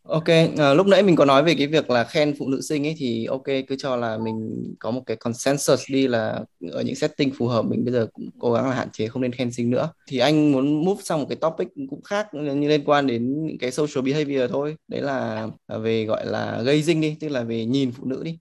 Ok, 0.02 0.28
à, 0.58 0.74
lúc 0.74 0.86
nãy 0.86 1.02
mình 1.02 1.16
có 1.16 1.24
nói 1.24 1.42
về 1.42 1.54
cái 1.58 1.66
việc 1.66 1.90
là 1.90 2.04
khen 2.04 2.34
phụ 2.38 2.48
nữ 2.48 2.60
sinh 2.60 2.86
ấy 2.86 2.94
thì 2.98 3.26
ok 3.26 3.44
cứ 3.68 3.76
cho 3.78 3.96
là 3.96 4.18
mình 4.18 4.64
có 4.78 4.90
một 4.90 5.02
cái 5.06 5.16
consensus 5.16 5.82
đi 5.90 6.08
là 6.08 6.40
ở 6.72 6.82
những 6.82 6.94
setting 6.94 7.30
phù 7.38 7.46
hợp 7.46 7.62
mình 7.62 7.84
bây 7.84 7.92
giờ 7.92 8.06
cũng 8.12 8.30
cố 8.38 8.52
gắng 8.52 8.68
là 8.68 8.74
hạn 8.74 8.88
chế 8.92 9.08
không 9.08 9.22
nên 9.22 9.32
khen 9.32 9.52
sinh 9.52 9.70
nữa. 9.70 9.90
Thì 10.06 10.18
anh 10.18 10.52
muốn 10.52 10.84
move 10.84 11.02
sang 11.04 11.20
một 11.20 11.26
cái 11.28 11.36
topic 11.36 11.68
cũng 11.90 12.02
khác 12.02 12.26
như 12.34 12.68
liên 12.68 12.84
quan 12.84 13.06
đến 13.06 13.46
những 13.46 13.58
cái 13.58 13.70
social 13.70 14.04
behavior 14.04 14.50
thôi. 14.50 14.76
Đấy 14.88 15.02
là 15.02 15.48
à, 15.66 15.78
về 15.78 16.04
gọi 16.04 16.26
là 16.26 16.62
gây 16.62 16.82
dinh 16.82 17.00
đi, 17.00 17.16
tức 17.20 17.28
là 17.28 17.42
về 17.42 17.64
nhìn 17.64 17.92
phụ 17.92 18.04
nữ 18.06 18.22
đi. 18.24 18.38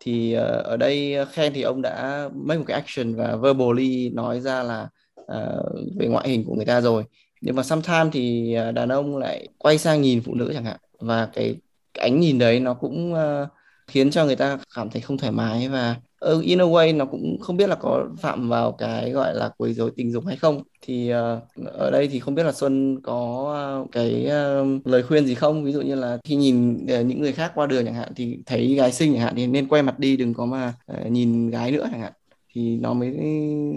Thì 0.00 0.36
uh, 0.36 0.64
ở 0.64 0.76
đây 0.76 1.16
khen 1.32 1.52
thì 1.52 1.62
ông 1.62 1.82
đã 1.82 2.28
make 2.34 2.58
một 2.58 2.64
cái 2.66 2.80
action 2.80 3.14
và 3.14 3.36
verbally 3.36 4.10
nói 4.10 4.40
ra 4.40 4.62
là 4.62 4.88
uh, 5.20 5.98
về 5.98 6.06
ngoại 6.06 6.28
hình 6.28 6.44
của 6.46 6.54
người 6.54 6.66
ta 6.66 6.80
rồi 6.80 7.04
nhưng 7.44 7.56
mà 7.56 7.62
sometimes 7.62 8.12
thì 8.12 8.54
à, 8.54 8.70
đàn 8.72 8.88
ông 8.88 9.16
lại 9.16 9.48
quay 9.58 9.78
sang 9.78 10.02
nhìn 10.02 10.22
phụ 10.22 10.34
nữ 10.34 10.50
chẳng 10.54 10.64
hạn 10.64 10.80
và 10.98 11.28
cái, 11.32 11.56
cái 11.94 12.10
ánh 12.10 12.20
nhìn 12.20 12.38
đấy 12.38 12.60
nó 12.60 12.74
cũng 12.74 13.12
uh, 13.12 13.48
khiến 13.86 14.10
cho 14.10 14.24
người 14.24 14.36
ta 14.36 14.58
cảm 14.74 14.90
thấy 14.90 15.02
không 15.02 15.18
thoải 15.18 15.32
mái 15.32 15.68
và 15.68 15.96
uh, 16.32 16.42
in 16.42 16.60
a 16.60 16.64
way 16.64 16.96
nó 16.96 17.04
cũng 17.04 17.38
không 17.40 17.56
biết 17.56 17.68
là 17.68 17.74
có 17.74 18.08
phạm 18.18 18.48
vào 18.48 18.72
cái 18.72 19.10
gọi 19.10 19.34
là 19.34 19.48
quấy 19.56 19.74
rối 19.74 19.90
tình 19.96 20.12
dục 20.12 20.26
hay 20.26 20.36
không. 20.36 20.62
Thì 20.82 21.12
uh, 21.12 21.66
ở 21.72 21.90
đây 21.90 22.08
thì 22.08 22.20
không 22.20 22.34
biết 22.34 22.42
là 22.42 22.52
Xuân 22.52 23.00
có 23.02 23.80
uh, 23.82 23.92
cái 23.92 24.26
uh, 24.26 24.86
lời 24.86 25.02
khuyên 25.02 25.26
gì 25.26 25.34
không? 25.34 25.64
Ví 25.64 25.72
dụ 25.72 25.80
như 25.80 25.94
là 25.94 26.18
khi 26.24 26.36
nhìn 26.36 26.74
uh, 26.74 27.06
những 27.06 27.20
người 27.20 27.32
khác 27.32 27.52
qua 27.54 27.66
đường 27.66 27.84
chẳng 27.84 27.94
hạn 27.94 28.12
thì 28.16 28.38
thấy 28.46 28.74
gái 28.74 28.92
xinh 28.92 29.12
chẳng 29.12 29.22
hạn 29.22 29.34
thì 29.36 29.46
nên 29.46 29.68
quay 29.68 29.82
mặt 29.82 29.98
đi 29.98 30.16
đừng 30.16 30.34
có 30.34 30.46
mà 30.46 30.74
uh, 30.92 31.10
nhìn 31.10 31.50
gái 31.50 31.70
nữa 31.70 31.88
chẳng 31.90 32.00
hạn. 32.00 32.12
Thì 32.54 32.76
nó 32.76 32.94
mới 32.94 33.10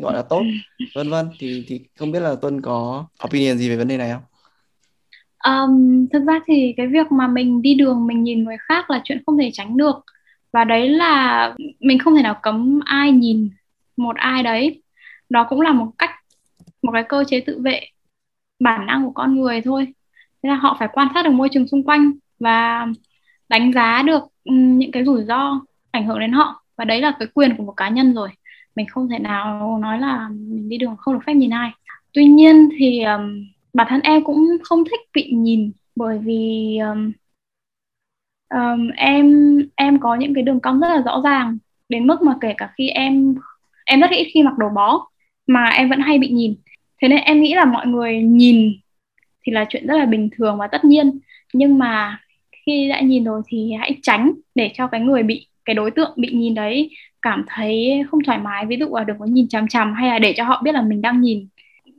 gọi 0.01 0.13
là 0.13 0.21
tốt 0.21 0.41
vân 0.95 1.09
vân. 1.09 1.29
Thì 1.39 1.65
thì 1.67 1.81
không 1.99 2.11
biết 2.11 2.19
là 2.19 2.35
Tuân 2.35 2.61
có 2.61 3.05
opinion 3.25 3.57
gì 3.57 3.69
về 3.69 3.75
vấn 3.75 3.87
đề 3.87 3.97
này 3.97 4.11
không? 4.11 4.21
Um, 5.47 6.07
thực 6.13 6.23
ra 6.27 6.39
thì 6.47 6.73
cái 6.77 6.87
việc 6.87 7.11
mà 7.11 7.27
mình 7.27 7.61
đi 7.61 7.75
đường 7.75 8.07
mình 8.07 8.23
nhìn 8.23 8.43
người 8.43 8.57
khác 8.59 8.89
là 8.89 9.01
chuyện 9.03 9.21
không 9.25 9.37
thể 9.37 9.49
tránh 9.53 9.77
được. 9.77 10.05
Và 10.51 10.63
đấy 10.63 10.89
là 10.89 11.53
mình 11.79 11.99
không 11.99 12.15
thể 12.15 12.21
nào 12.21 12.39
cấm 12.41 12.79
ai 12.85 13.11
nhìn 13.11 13.49
một 13.97 14.15
ai 14.15 14.43
đấy. 14.43 14.81
Đó 15.29 15.45
cũng 15.49 15.61
là 15.61 15.71
một 15.71 15.91
cách 15.97 16.11
một 16.81 16.91
cái 16.91 17.03
cơ 17.03 17.23
chế 17.23 17.39
tự 17.39 17.59
vệ 17.63 17.81
bản 18.59 18.85
năng 18.85 19.05
của 19.05 19.11
con 19.11 19.35
người 19.35 19.61
thôi. 19.61 19.87
Thế 20.43 20.49
là 20.49 20.55
họ 20.55 20.75
phải 20.79 20.87
quan 20.93 21.07
sát 21.13 21.23
được 21.23 21.31
môi 21.31 21.49
trường 21.51 21.67
xung 21.67 21.83
quanh 21.83 22.11
và 22.39 22.87
đánh 23.49 23.73
giá 23.73 24.03
được 24.05 24.23
những 24.45 24.91
cái 24.91 25.05
rủi 25.05 25.23
ro 25.23 25.61
ảnh 25.91 26.07
hưởng 26.07 26.19
đến 26.19 26.31
họ. 26.31 26.63
Và 26.77 26.85
đấy 26.85 27.01
là 27.01 27.15
cái 27.19 27.27
quyền 27.33 27.57
của 27.57 27.63
một 27.63 27.73
cá 27.77 27.89
nhân 27.89 28.13
rồi. 28.13 28.29
Mình 28.75 28.85
không 28.89 29.09
thể 29.09 29.19
nào 29.19 29.77
nói 29.81 29.99
là 29.99 30.29
mình 30.29 30.69
đi 30.69 30.77
đường 30.77 30.95
không 30.97 31.13
được 31.13 31.19
phép 31.25 31.33
nhìn 31.33 31.49
ai. 31.53 31.71
Tuy 32.13 32.25
nhiên 32.25 32.69
thì 32.79 33.03
um, 33.03 33.47
bản 33.77 33.87
thân 33.89 34.01
em 34.01 34.23
cũng 34.23 34.57
không 34.63 34.83
thích 34.85 34.99
bị 35.13 35.31
nhìn 35.31 35.71
bởi 35.95 36.17
vì 36.17 36.77
um, 36.77 37.11
um, 38.49 38.89
em 38.95 39.57
em 39.75 39.99
có 39.99 40.15
những 40.15 40.33
cái 40.33 40.43
đường 40.43 40.59
cong 40.59 40.79
rất 40.79 40.87
là 40.87 41.01
rõ 41.05 41.21
ràng 41.23 41.57
đến 41.89 42.07
mức 42.07 42.21
mà 42.21 42.33
kể 42.41 42.53
cả 42.57 42.73
khi 42.77 42.89
em 42.89 43.35
em 43.85 43.99
rất 44.01 44.11
ít 44.11 44.27
khi 44.33 44.43
mặc 44.43 44.57
đồ 44.57 44.69
bó 44.75 45.07
mà 45.47 45.65
em 45.65 45.89
vẫn 45.89 45.99
hay 45.99 46.19
bị 46.19 46.27
nhìn. 46.29 46.55
Thế 47.01 47.07
nên 47.07 47.19
em 47.19 47.41
nghĩ 47.41 47.53
là 47.53 47.65
mọi 47.65 47.87
người 47.87 48.21
nhìn 48.21 48.73
thì 49.45 49.51
là 49.51 49.65
chuyện 49.69 49.87
rất 49.87 49.97
là 49.97 50.05
bình 50.05 50.29
thường 50.37 50.57
và 50.57 50.67
tất 50.67 50.85
nhiên. 50.85 51.19
Nhưng 51.53 51.77
mà 51.79 52.19
khi 52.65 52.89
đã 52.89 53.01
nhìn 53.01 53.23
rồi 53.23 53.41
thì 53.47 53.73
hãy 53.79 53.95
tránh 54.01 54.31
để 54.55 54.71
cho 54.75 54.87
cái 54.87 55.01
người 55.01 55.23
bị 55.23 55.47
cái 55.65 55.73
đối 55.73 55.91
tượng 55.91 56.13
bị 56.17 56.31
nhìn 56.33 56.55
đấy 56.55 56.91
cảm 57.21 57.45
thấy 57.47 58.03
không 58.11 58.23
thoải 58.23 58.37
mái. 58.37 58.65
Ví 58.65 58.77
dụ 58.79 58.95
là 58.95 59.03
đừng 59.03 59.19
có 59.19 59.25
nhìn 59.25 59.47
chằm 59.47 59.67
chằm 59.67 59.93
hay 59.93 60.09
là 60.09 60.19
để 60.19 60.33
cho 60.37 60.43
họ 60.43 60.61
biết 60.63 60.71
là 60.71 60.81
mình 60.81 61.01
đang 61.01 61.21
nhìn 61.21 61.47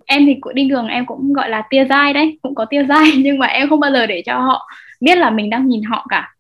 em 0.09 0.27
thì 0.27 0.37
cũng 0.41 0.55
đi 0.55 0.69
đường 0.69 0.87
em 0.87 1.07
cũng 1.07 1.33
gọi 1.33 1.49
là 1.51 1.63
tia 1.71 1.85
dai 1.85 2.13
đấy 2.13 2.39
cũng 2.43 2.55
có 2.55 2.65
tia 2.65 2.85
dai 2.85 3.11
nhưng 3.17 3.39
mà 3.39 3.47
em 3.47 3.69
không 3.69 3.81
bao 3.81 3.93
giờ 3.93 4.07
để 4.07 4.23
cho 4.27 4.39
họ 4.39 4.69
biết 5.01 5.19
là 5.19 5.31
mình 5.31 5.51
đang 5.51 5.69
nhìn 5.69 5.83
họ 5.83 6.07
cả. 6.09 6.35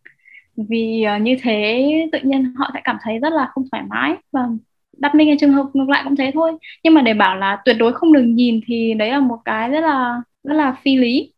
Vì 0.57 1.05
uh, 1.16 1.23
như 1.23 1.36
thế 1.43 1.89
tự 2.12 2.19
nhiên 2.23 2.55
họ 2.59 2.70
sẽ 2.74 2.81
cảm 2.85 2.97
thấy 3.03 3.19
rất 3.19 3.32
là 3.32 3.49
không 3.53 3.65
thoải 3.73 3.82
mái 3.89 4.15
và 4.32 4.49
đặt 4.97 5.15
mình 5.15 5.39
trường 5.40 5.53
hợp 5.53 5.66
ngược 5.74 5.89
lại 5.89 6.03
cũng 6.05 6.16
thế 6.16 6.31
thôi. 6.35 6.53
Nhưng 6.85 6.95
mà 6.95 7.03
để 7.03 7.15
bảo 7.15 7.36
là 7.36 7.62
tuyệt 7.65 7.77
đối 7.78 7.93
không 7.93 8.12
được 8.12 8.23
nhìn 8.23 8.61
thì 8.66 8.95
đấy 8.95 9.11
là 9.11 9.20
một 9.20 9.39
cái 9.45 9.69
rất 9.69 9.81
là 9.81 10.23
rất 10.45 10.55
là 10.55 10.77
phi 10.82 10.97
lý. 10.97 11.32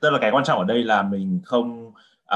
Tức 0.00 0.10
là 0.10 0.18
cái 0.20 0.30
quan 0.30 0.44
trọng 0.44 0.58
ở 0.58 0.64
đây 0.64 0.84
là 0.84 1.02
mình 1.02 1.40
không 1.44 1.92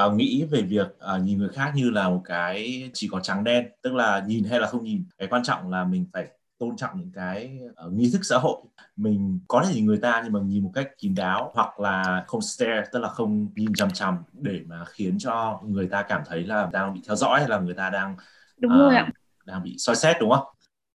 uh, 0.06 0.14
nghĩ 0.14 0.44
về 0.50 0.62
việc 0.62 0.86
uh, 1.16 1.22
nhìn 1.22 1.38
người 1.38 1.48
khác 1.48 1.72
như 1.74 1.90
là 1.90 2.08
một 2.08 2.20
cái 2.24 2.90
chỉ 2.94 3.08
có 3.10 3.20
trắng 3.20 3.44
đen 3.44 3.68
tức 3.82 3.94
là 3.94 4.22
nhìn 4.26 4.44
hay 4.44 4.60
là 4.60 4.66
không 4.66 4.84
nhìn. 4.84 5.04
Cái 5.18 5.28
quan 5.28 5.42
trọng 5.42 5.70
là 5.70 5.84
mình 5.84 6.06
phải 6.12 6.26
tôn 6.60 6.76
trọng 6.76 6.90
những 6.94 7.10
cái 7.14 7.58
uh, 7.86 7.92
nghi 7.92 8.10
thức 8.12 8.20
xã 8.22 8.38
hội. 8.38 8.56
Mình 8.96 9.40
có 9.48 9.64
thể 9.66 9.74
nhìn 9.74 9.86
người 9.86 9.98
ta 9.98 10.20
nhưng 10.24 10.32
mà 10.32 10.40
nhìn 10.40 10.64
một 10.64 10.70
cách 10.74 10.88
kín 10.98 11.14
đáo 11.14 11.50
hoặc 11.54 11.80
là 11.80 12.24
không 12.26 12.40
stare 12.40 12.84
tức 12.92 12.98
là 12.98 13.08
không 13.08 13.48
nhìn 13.56 13.74
chằm 13.74 13.90
chằm 13.90 14.16
để 14.32 14.60
mà 14.66 14.84
khiến 14.88 15.18
cho 15.18 15.60
người 15.64 15.86
ta 15.86 16.02
cảm 16.02 16.22
thấy 16.26 16.42
là 16.42 16.68
đang 16.72 16.94
bị 16.94 17.00
theo 17.06 17.16
dõi 17.16 17.40
hay 17.40 17.48
là 17.48 17.58
người 17.58 17.74
ta 17.74 17.90
đang 17.90 18.16
đúng 18.58 18.72
uh, 18.72 18.78
rồi 18.78 18.96
ạ. 18.96 19.08
đang 19.46 19.62
bị 19.62 19.74
soi 19.78 19.96
xét 19.96 20.16
đúng 20.20 20.30
không? 20.30 20.46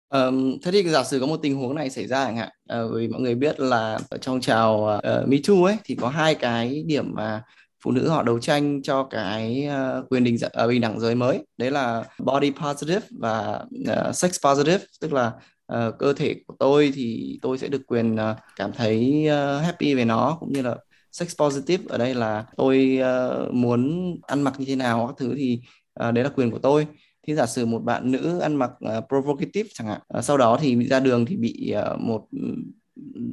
Um, 0.10 0.58
thế 0.64 0.72
thì 0.72 0.84
giả 0.84 1.04
sử 1.04 1.20
có 1.20 1.28
một 1.28 1.40
tình 1.42 1.56
huống 1.56 1.76
này 1.76 1.90
xảy 1.90 2.08
ra 2.08 2.26
chẳng 2.26 2.38
hạn 2.38 2.50
uh, 2.86 2.92
vì 2.94 3.08
mọi 3.08 3.22
người 3.22 3.36
biết 3.36 3.60
là 3.60 4.00
ở 4.10 4.18
trong 4.18 4.42
trào 4.42 4.74
uh, 4.98 5.28
Me 5.28 5.38
Too 5.48 5.56
ấy 5.66 5.78
thì 5.84 5.96
có 5.96 6.10
hai 6.10 6.36
cái 6.36 6.84
điểm 6.88 7.12
mà 7.16 7.44
phụ 7.84 7.92
nữ 7.92 8.10
họ 8.10 8.24
đấu 8.24 8.40
tranh 8.40 8.82
cho 8.82 9.04
cái 9.04 9.70
uh, 10.00 10.10
quyền 10.10 10.24
định 10.24 10.38
uh, 10.64 10.70
bình 10.70 10.82
đẳng 10.82 11.00
giới 11.00 11.16
mới. 11.16 11.46
Đấy 11.58 11.72
là 11.72 12.04
body 12.20 12.52
positive 12.52 13.08
và 13.20 13.66
uh, 14.10 14.16
sex 14.16 14.38
positive 14.46 14.86
tức 15.02 15.14
là 15.14 15.32
uh, 15.74 15.94
cơ 16.00 16.14
thể 16.14 16.36
của 16.48 16.56
tôi 16.60 16.92
thì 16.96 17.40
tôi 17.42 17.58
sẽ 17.58 17.68
được 17.68 17.82
quyền 17.88 18.16
uh, 18.16 18.38
cảm 18.56 18.72
thấy 18.74 19.28
uh, 19.28 19.64
happy 19.66 19.94
về 19.94 20.06
nó 20.06 20.38
cũng 20.40 20.54
như 20.54 20.62
là 20.62 20.76
sex 21.12 21.36
positive. 21.38 21.84
Ở 21.90 21.98
đây 21.98 22.16
là 22.16 22.46
tôi 22.58 23.00
uh, 23.02 23.54
muốn 23.54 24.14
ăn 24.28 24.42
mặc 24.42 24.54
như 24.58 24.66
thế 24.66 24.76
nào 24.76 25.08
các 25.08 25.16
thứ 25.18 25.36
thì 25.38 25.62
uh, 26.08 26.14
đấy 26.14 26.24
là 26.24 26.30
quyền 26.30 26.52
của 26.52 26.60
tôi. 26.60 26.88
Thì 27.28 27.36
giả 27.36 27.46
sử 27.46 27.66
một 27.66 27.80
bạn 27.80 28.12
nữ 28.12 28.40
ăn 28.40 28.56
mặc 28.56 28.72
uh, 28.98 29.04
provocative 29.08 29.70
chẳng 29.74 29.88
hạn 29.88 30.02
uh, 30.18 30.24
sau 30.24 30.38
đó 30.38 30.58
thì 30.62 30.88
ra 30.88 31.00
đường 31.00 31.26
thì 31.26 31.38
bị 31.38 31.74
uh, 31.94 32.00
một 32.00 32.28
ừ, 32.32 32.56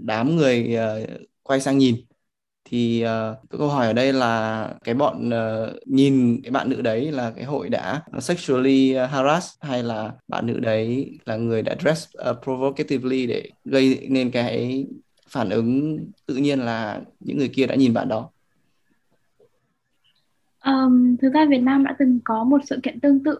đám 0.03 0.37
người 0.37 0.77
uh, 0.77 1.11
quay 1.43 1.61
sang 1.61 1.79
nhìn 1.79 1.97
thì 2.71 3.05
uh, 3.05 3.51
câu 3.59 3.69
hỏi 3.69 3.87
ở 3.87 3.93
đây 3.93 4.13
là 4.13 4.69
cái 4.85 4.95
bọn 4.95 5.29
uh, 5.29 5.87
nhìn 5.87 6.41
cái 6.43 6.51
bạn 6.51 6.71
nữ 6.71 6.83
đấy 6.83 7.13
là 7.13 7.33
cái 7.37 7.45
hội 7.45 7.69
đã 7.69 8.03
sexually 8.19 8.93
ờ, 8.93 9.07
harass 9.07 9.57
hay 9.61 9.83
là 9.83 10.13
bạn 10.29 10.47
nữ 10.47 10.61
đấy 10.61 11.19
là 11.25 11.37
người 11.37 11.63
đã 11.63 11.75
dress 11.81 12.09
uh, 12.31 12.37
provocatively 12.43 13.27
để 13.27 13.51
gây 13.65 14.07
nên 14.11 14.31
cái 14.31 14.87
phản 15.29 15.51
ứng 15.51 15.99
tự 16.27 16.35
nhiên 16.35 16.61
là 16.61 17.01
những 17.21 17.39
người 17.39 17.49
kia 17.49 17.67
đã 17.67 17.75
nhìn 17.75 17.95
bạn 17.95 18.09
đó? 18.09 18.31
Um, 20.65 21.17
thực 21.17 21.35
ra 21.35 21.45
Việt 21.45 21.63
Nam 21.63 21.85
đã 21.85 21.97
từng 21.99 22.19
có 22.25 22.45
một 22.45 22.59
sự 22.65 22.81
kiện 22.83 23.01
tương 23.01 23.25
tự. 23.25 23.39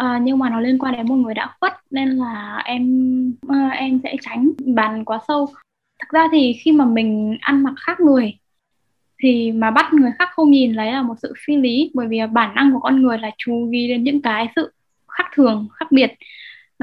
Uh, 0.00 0.22
nhưng 0.22 0.38
mà 0.38 0.50
nó 0.50 0.60
liên 0.60 0.78
quan 0.78 0.94
đến 0.96 1.06
một 1.08 1.16
người 1.16 1.34
đã 1.34 1.54
khuất 1.60 1.72
nên 1.90 2.08
là 2.08 2.62
em 2.64 2.84
uh, 3.46 3.72
em 3.72 4.00
sẽ 4.02 4.16
tránh 4.22 4.50
bàn 4.74 5.04
quá 5.04 5.20
sâu 5.28 5.48
thực 6.08 6.18
ra 6.18 6.28
thì 6.32 6.52
khi 6.52 6.72
mà 6.72 6.84
mình 6.84 7.38
ăn 7.40 7.62
mặc 7.62 7.74
khác 7.76 8.00
người 8.00 8.38
thì 9.22 9.52
mà 9.52 9.70
bắt 9.70 9.92
người 9.92 10.10
khác 10.18 10.28
không 10.32 10.50
nhìn 10.50 10.72
lấy 10.72 10.92
là 10.92 11.02
một 11.02 11.14
sự 11.22 11.32
phi 11.46 11.56
lý. 11.56 11.90
Bởi 11.94 12.06
vì 12.08 12.20
bản 12.32 12.54
năng 12.54 12.72
của 12.72 12.80
con 12.80 13.02
người 13.02 13.18
là 13.18 13.30
chú 13.38 13.70
ý 13.72 13.88
đến 13.88 14.04
những 14.04 14.22
cái 14.22 14.48
sự 14.56 14.72
khác 15.08 15.24
thường 15.34 15.68
khác 15.74 15.92
biệt 15.92 16.12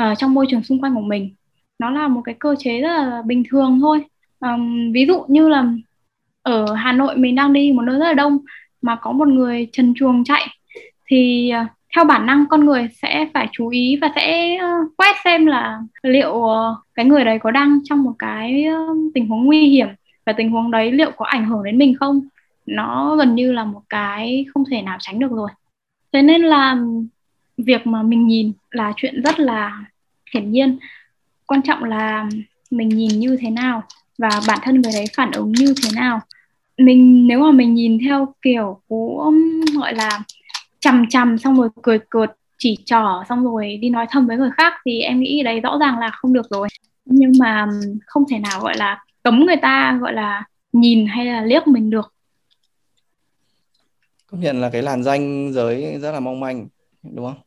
uh, 0.01 0.17
trong 0.17 0.33
môi 0.33 0.45
trường 0.49 0.63
xung 0.63 0.81
quanh 0.81 0.95
của 0.95 1.01
mình. 1.01 1.35
Nó 1.79 1.89
là 1.89 2.07
một 2.07 2.21
cái 2.25 2.35
cơ 2.39 2.55
chế 2.59 2.81
rất 2.81 2.87
là 2.87 3.21
bình 3.25 3.43
thường 3.49 3.79
thôi. 3.81 4.03
Um, 4.39 4.91
ví 4.91 5.05
dụ 5.05 5.25
như 5.27 5.49
là 5.49 5.65
ở 6.41 6.73
Hà 6.75 6.91
Nội 6.91 7.17
mình 7.17 7.35
đang 7.35 7.53
đi 7.53 7.71
một 7.71 7.81
nơi 7.81 7.99
rất 7.99 8.05
là 8.05 8.13
đông 8.13 8.37
mà 8.81 8.95
có 8.95 9.11
một 9.11 9.27
người 9.27 9.67
trần 9.71 9.93
chuồng 9.95 10.23
chạy 10.23 10.47
thì 11.07 11.51
uh, 11.61 11.67
theo 11.95 12.05
bản 12.05 12.25
năng 12.25 12.45
con 12.49 12.65
người 12.65 12.87
sẽ 13.01 13.27
phải 13.33 13.47
chú 13.51 13.67
ý 13.69 13.97
và 14.01 14.11
sẽ 14.15 14.57
ờ, 14.57 14.67
quét 14.97 15.15
xem 15.23 15.45
là 15.45 15.79
liệu 16.03 16.43
ờ, 16.43 16.75
cái 16.95 17.05
người 17.05 17.25
đấy 17.25 17.39
có 17.39 17.51
đang 17.51 17.79
trong 17.83 18.03
một 18.03 18.13
cái 18.19 18.63
ờ, 18.63 18.87
tình 19.13 19.27
huống 19.27 19.45
nguy 19.45 19.69
hiểm 19.69 19.87
và 20.25 20.33
tình 20.33 20.51
huống 20.51 20.71
đấy 20.71 20.91
liệu 20.91 21.11
có 21.17 21.25
ảnh 21.25 21.45
hưởng 21.45 21.63
đến 21.63 21.77
mình 21.77 21.95
không? 21.99 22.21
Nó 22.65 23.15
gần 23.15 23.35
như 23.35 23.51
là 23.51 23.63
một 23.63 23.81
cái 23.89 24.45
không 24.53 24.63
thể 24.71 24.81
nào 24.81 24.97
tránh 24.99 25.19
được 25.19 25.31
rồi. 25.31 25.49
Thế 26.13 26.21
nên 26.21 26.41
là 26.41 26.77
việc 27.57 27.87
mà 27.87 28.03
mình 28.03 28.27
nhìn 28.27 28.51
là 28.71 28.93
chuyện 28.95 29.21
rất 29.21 29.39
là 29.39 29.83
hiển 30.33 30.51
nhiên. 30.51 30.77
Quan 31.45 31.61
trọng 31.61 31.83
là 31.83 32.29
mình 32.71 32.89
nhìn 32.89 33.19
như 33.19 33.37
thế 33.39 33.49
nào 33.49 33.83
và 34.17 34.29
bản 34.47 34.59
thân 34.61 34.81
người 34.81 34.91
đấy 34.93 35.05
phản 35.15 35.31
ứng 35.31 35.51
như 35.51 35.73
thế 35.83 35.89
nào. 35.95 36.19
Mình, 36.77 37.27
nếu 37.27 37.39
mà 37.39 37.51
mình 37.51 37.73
nhìn 37.73 37.97
theo 38.05 38.33
kiểu 38.41 38.81
của 38.87 39.31
gọi 39.79 39.95
là 39.95 40.09
chằm 40.85 41.05
chằm 41.09 41.37
xong 41.37 41.57
rồi 41.57 41.69
cười 41.81 41.99
cợt 42.09 42.31
chỉ 42.57 42.77
trỏ 42.85 43.23
xong 43.29 43.43
rồi 43.43 43.77
đi 43.81 43.89
nói 43.89 44.05
thầm 44.09 44.27
với 44.27 44.37
người 44.37 44.51
khác 44.57 44.73
thì 44.85 45.01
em 45.01 45.19
nghĩ 45.19 45.43
đấy 45.43 45.59
rõ 45.59 45.77
ràng 45.79 45.99
là 45.99 46.09
không 46.09 46.33
được 46.33 46.49
rồi. 46.49 46.67
Nhưng 47.05 47.31
mà 47.39 47.67
không 48.05 48.23
thể 48.29 48.39
nào 48.39 48.59
gọi 48.61 48.77
là 48.77 49.03
cấm 49.23 49.45
người 49.45 49.55
ta 49.61 49.97
gọi 50.01 50.13
là 50.13 50.43
nhìn 50.73 51.05
hay 51.05 51.25
là 51.25 51.41
liếc 51.41 51.67
mình 51.67 51.89
được. 51.89 52.13
Công 54.31 54.39
nhận 54.39 54.61
là 54.61 54.69
cái 54.69 54.81
làn 54.81 55.03
danh 55.03 55.51
giới 55.53 55.97
rất 56.01 56.11
là 56.11 56.19
mong 56.19 56.39
manh 56.39 56.67
đúng 57.03 57.25
không? 57.25 57.41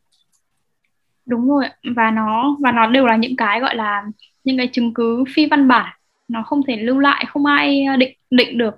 Đúng 1.27 1.49
rồi 1.49 1.65
và 1.97 2.11
nó 2.11 2.57
và 2.61 2.73
nó 2.73 2.87
đều 2.87 3.07
là 3.07 3.17
những 3.17 3.37
cái 3.37 3.61
gọi 3.61 3.77
là 3.77 4.05
những 4.45 4.57
cái 4.57 4.67
chứng 4.67 4.95
cứ 4.95 5.25
phi 5.35 5.47
văn 5.47 5.69
bản. 5.69 5.95
Nó 6.29 6.43
không 6.43 6.63
thể 6.67 6.77
lưu 6.77 6.99
lại 6.99 7.25
không 7.29 7.47
ai 7.47 7.87
định 7.99 8.17
định 8.31 8.59
được 8.59 8.75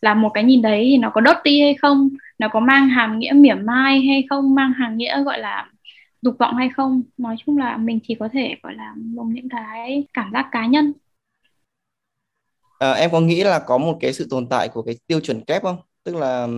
là 0.00 0.14
một 0.14 0.30
cái 0.34 0.44
nhìn 0.44 0.62
đấy 0.62 0.84
thì 0.90 0.98
nó 0.98 1.10
có 1.14 1.20
đốt 1.20 1.36
ti 1.44 1.60
hay 1.60 1.74
không? 1.82 2.08
Nó 2.38 2.48
có 2.52 2.60
mang 2.60 2.88
hàm 2.88 3.18
nghĩa 3.18 3.32
mỉa 3.32 3.54
mai 3.54 4.00
hay 4.06 4.24
không? 4.30 4.54
Mang 4.54 4.72
hàm 4.72 4.96
nghĩa 4.96 5.22
gọi 5.22 5.38
là 5.38 5.70
dục 6.22 6.36
vọng 6.38 6.56
hay 6.56 6.68
không? 6.76 7.02
Nói 7.16 7.36
chung 7.46 7.58
là 7.58 7.76
mình 7.76 7.98
chỉ 8.08 8.14
có 8.20 8.28
thể 8.32 8.56
gọi 8.62 8.74
là 8.74 8.94
dùng 9.16 9.34
những 9.34 9.48
cái 9.48 10.06
cảm 10.14 10.30
giác 10.32 10.46
cá 10.52 10.66
nhân. 10.66 10.92
À, 12.78 12.92
em 12.92 13.10
có 13.10 13.20
nghĩ 13.20 13.44
là 13.44 13.58
có 13.58 13.78
một 13.78 13.96
cái 14.00 14.12
sự 14.12 14.26
tồn 14.30 14.48
tại 14.48 14.68
của 14.68 14.82
cái 14.82 14.96
tiêu 15.06 15.20
chuẩn 15.20 15.44
kép 15.44 15.62
không? 15.62 15.76
Tức 16.04 16.16
là 16.16 16.48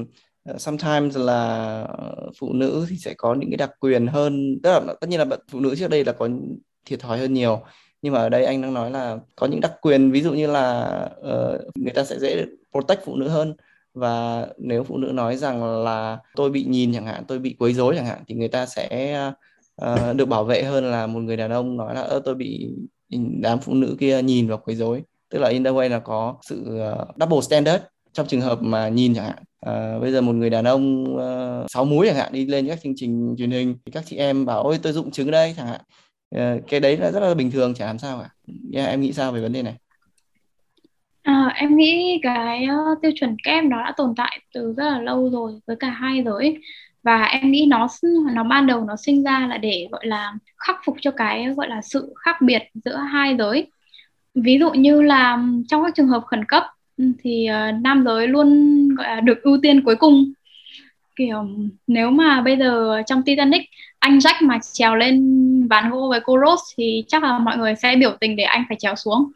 ờ, 0.44 0.58
sometimes 0.58 1.16
là 1.16 1.88
phụ 2.38 2.52
nữ 2.52 2.86
thì 2.90 2.96
sẽ 2.96 3.14
có 3.14 3.34
những 3.34 3.50
cái 3.50 3.56
đặc 3.56 3.70
quyền 3.80 4.06
hơn 4.06 4.58
tức 4.62 4.70
là 4.70 4.94
tất 5.00 5.08
nhiên 5.08 5.20
là 5.20 5.26
phụ 5.50 5.60
nữ 5.60 5.74
trước 5.78 5.90
đây 5.90 6.04
là 6.04 6.12
có 6.12 6.28
thiệt 6.84 7.00
thòi 7.00 7.18
hơn 7.18 7.34
nhiều 7.34 7.62
nhưng 8.06 8.12
mà 8.12 8.20
ở 8.20 8.28
đây 8.28 8.44
anh 8.44 8.62
đang 8.62 8.74
nói 8.74 8.90
là 8.90 9.18
có 9.36 9.46
những 9.46 9.60
đặc 9.60 9.72
quyền 9.80 10.10
ví 10.10 10.22
dụ 10.22 10.32
như 10.32 10.46
là 10.46 10.90
uh, 11.20 11.60
người 11.74 11.92
ta 11.94 12.04
sẽ 12.04 12.18
dễ 12.18 12.44
protect 12.72 13.04
phụ 13.04 13.16
nữ 13.16 13.28
hơn. 13.28 13.54
Và 13.94 14.46
nếu 14.58 14.84
phụ 14.84 14.96
nữ 14.96 15.12
nói 15.12 15.36
rằng 15.36 15.84
là 15.84 16.18
tôi 16.36 16.50
bị 16.50 16.64
nhìn 16.64 16.94
chẳng 16.94 17.06
hạn 17.06 17.24
tôi 17.28 17.38
bị 17.38 17.56
quấy 17.58 17.72
rối 17.74 17.94
chẳng 17.96 18.06
hạn 18.06 18.18
thì 18.28 18.34
người 18.34 18.48
ta 18.48 18.66
sẽ 18.66 19.16
uh, 19.82 20.16
được 20.16 20.26
bảo 20.26 20.44
vệ 20.44 20.62
hơn 20.62 20.90
là 20.90 21.06
một 21.06 21.20
người 21.20 21.36
đàn 21.36 21.50
ông 21.50 21.76
nói 21.76 21.94
là 21.94 22.00
ơ 22.00 22.20
tôi 22.24 22.34
bị 22.34 22.70
đám 23.40 23.58
phụ 23.58 23.74
nữ 23.74 23.96
kia 24.00 24.22
nhìn 24.22 24.48
và 24.48 24.56
quấy 24.56 24.76
rối. 24.76 25.02
Tức 25.30 25.38
là 25.38 25.48
in 25.48 25.64
the 25.64 25.70
way 25.70 25.88
là 25.88 25.98
có 25.98 26.34
sự 26.42 26.80
uh, 26.92 27.08
double 27.20 27.40
standard 27.40 27.84
trong 28.12 28.26
trường 28.26 28.40
hợp 28.40 28.62
mà 28.62 28.88
nhìn 28.88 29.14
chẳng 29.14 29.24
hạn. 29.24 29.42
À, 29.60 29.98
bây 29.98 30.12
giờ 30.12 30.20
một 30.20 30.32
người 30.32 30.50
đàn 30.50 30.64
ông 30.64 31.04
uh, 31.14 31.70
sáu 31.70 31.84
múi 31.84 32.06
chẳng 32.06 32.16
hạn 32.16 32.32
đi 32.32 32.46
lên 32.46 32.68
các 32.68 32.78
chương 32.82 32.94
trình 32.96 33.34
truyền 33.38 33.50
hình 33.50 33.76
thì 33.86 33.92
các 33.92 34.04
chị 34.06 34.16
em 34.16 34.46
bảo 34.46 34.62
ôi 34.62 34.78
tôi 34.82 34.92
dụng 34.92 35.10
chứng 35.10 35.30
đây 35.30 35.54
chẳng 35.56 35.66
hạn. 35.66 35.80
Ờ, 36.36 36.58
cái 36.68 36.80
đấy 36.80 36.96
là 36.96 37.10
rất 37.10 37.20
là 37.20 37.34
bình 37.34 37.50
thường 37.50 37.74
chả 37.74 37.86
làm 37.86 37.98
sao 37.98 38.20
cả. 38.22 38.52
Yeah, 38.72 38.88
em 38.88 39.00
nghĩ 39.00 39.12
sao 39.12 39.32
về 39.32 39.40
vấn 39.40 39.52
đề 39.52 39.62
này? 39.62 39.74
À, 41.22 41.52
em 41.54 41.76
nghĩ 41.76 42.20
cái 42.22 42.66
uh, 42.92 42.98
tiêu 43.02 43.10
chuẩn 43.14 43.36
kép 43.44 43.64
nó 43.64 43.76
đã 43.84 43.92
tồn 43.96 44.14
tại 44.16 44.40
từ 44.54 44.74
rất 44.76 44.84
là 44.84 45.00
lâu 45.00 45.30
rồi 45.30 45.52
với 45.66 45.76
cả 45.76 45.90
hai 45.90 46.22
giới 46.24 46.58
và 47.02 47.22
em 47.22 47.50
nghĩ 47.50 47.66
nó 47.68 47.88
nó 48.32 48.44
ban 48.44 48.66
đầu 48.66 48.84
nó 48.84 48.96
sinh 48.96 49.22
ra 49.22 49.46
là 49.50 49.58
để 49.58 49.88
gọi 49.90 50.06
là 50.06 50.32
khắc 50.56 50.76
phục 50.84 50.96
cho 51.00 51.10
cái 51.10 51.46
gọi 51.56 51.68
là 51.68 51.82
sự 51.82 52.14
khác 52.24 52.36
biệt 52.42 52.62
giữa 52.84 52.96
hai 52.96 53.36
giới. 53.36 53.66
Ví 54.34 54.58
dụ 54.58 54.70
như 54.70 55.02
là 55.02 55.38
trong 55.68 55.82
các 55.84 55.94
trường 55.94 56.08
hợp 56.08 56.22
khẩn 56.26 56.44
cấp 56.44 56.62
ừ, 56.96 57.04
thì 57.22 57.48
uh, 57.50 57.82
nam 57.82 58.04
giới 58.04 58.28
luôn 58.28 58.88
gọi 58.94 59.08
là 59.08 59.20
được 59.20 59.42
ưu 59.42 59.58
tiên 59.62 59.84
cuối 59.84 59.96
cùng. 59.96 60.32
Kiểu 61.16 61.48
nếu 61.86 62.10
mà 62.10 62.40
bây 62.40 62.56
giờ 62.56 63.02
trong 63.06 63.22
Titanic 63.22 63.62
anh 64.06 64.18
Jack 64.18 64.46
mà 64.46 64.58
trèo 64.72 64.96
lên 64.96 65.16
ván 65.70 65.90
gỗ 65.90 66.08
với 66.08 66.20
cô 66.24 66.38
Rose 66.46 66.74
thì 66.76 67.04
chắc 67.08 67.22
là 67.22 67.38
mọi 67.38 67.56
người 67.56 67.74
sẽ 67.74 67.96
biểu 67.96 68.16
tình 68.20 68.36
để 68.36 68.44
anh 68.44 68.64
phải 68.68 68.76
trèo 68.80 68.94
xuống. 68.96 69.30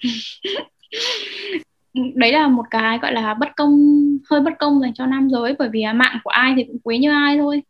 Đấy 2.14 2.32
là 2.32 2.48
một 2.48 2.64
cái 2.70 2.98
gọi 2.98 3.12
là 3.12 3.34
bất 3.34 3.48
công 3.56 3.78
hơi 4.30 4.40
bất 4.40 4.58
công 4.58 4.80
dành 4.80 4.94
cho 4.94 5.06
nam 5.06 5.28
giới 5.30 5.54
bởi 5.58 5.68
vì 5.68 5.84
mạng 5.94 6.18
của 6.24 6.30
ai 6.30 6.54
thì 6.56 6.64
cũng 6.64 6.78
quý 6.84 6.98
như 6.98 7.10
ai 7.10 7.38
thôi. 7.38 7.62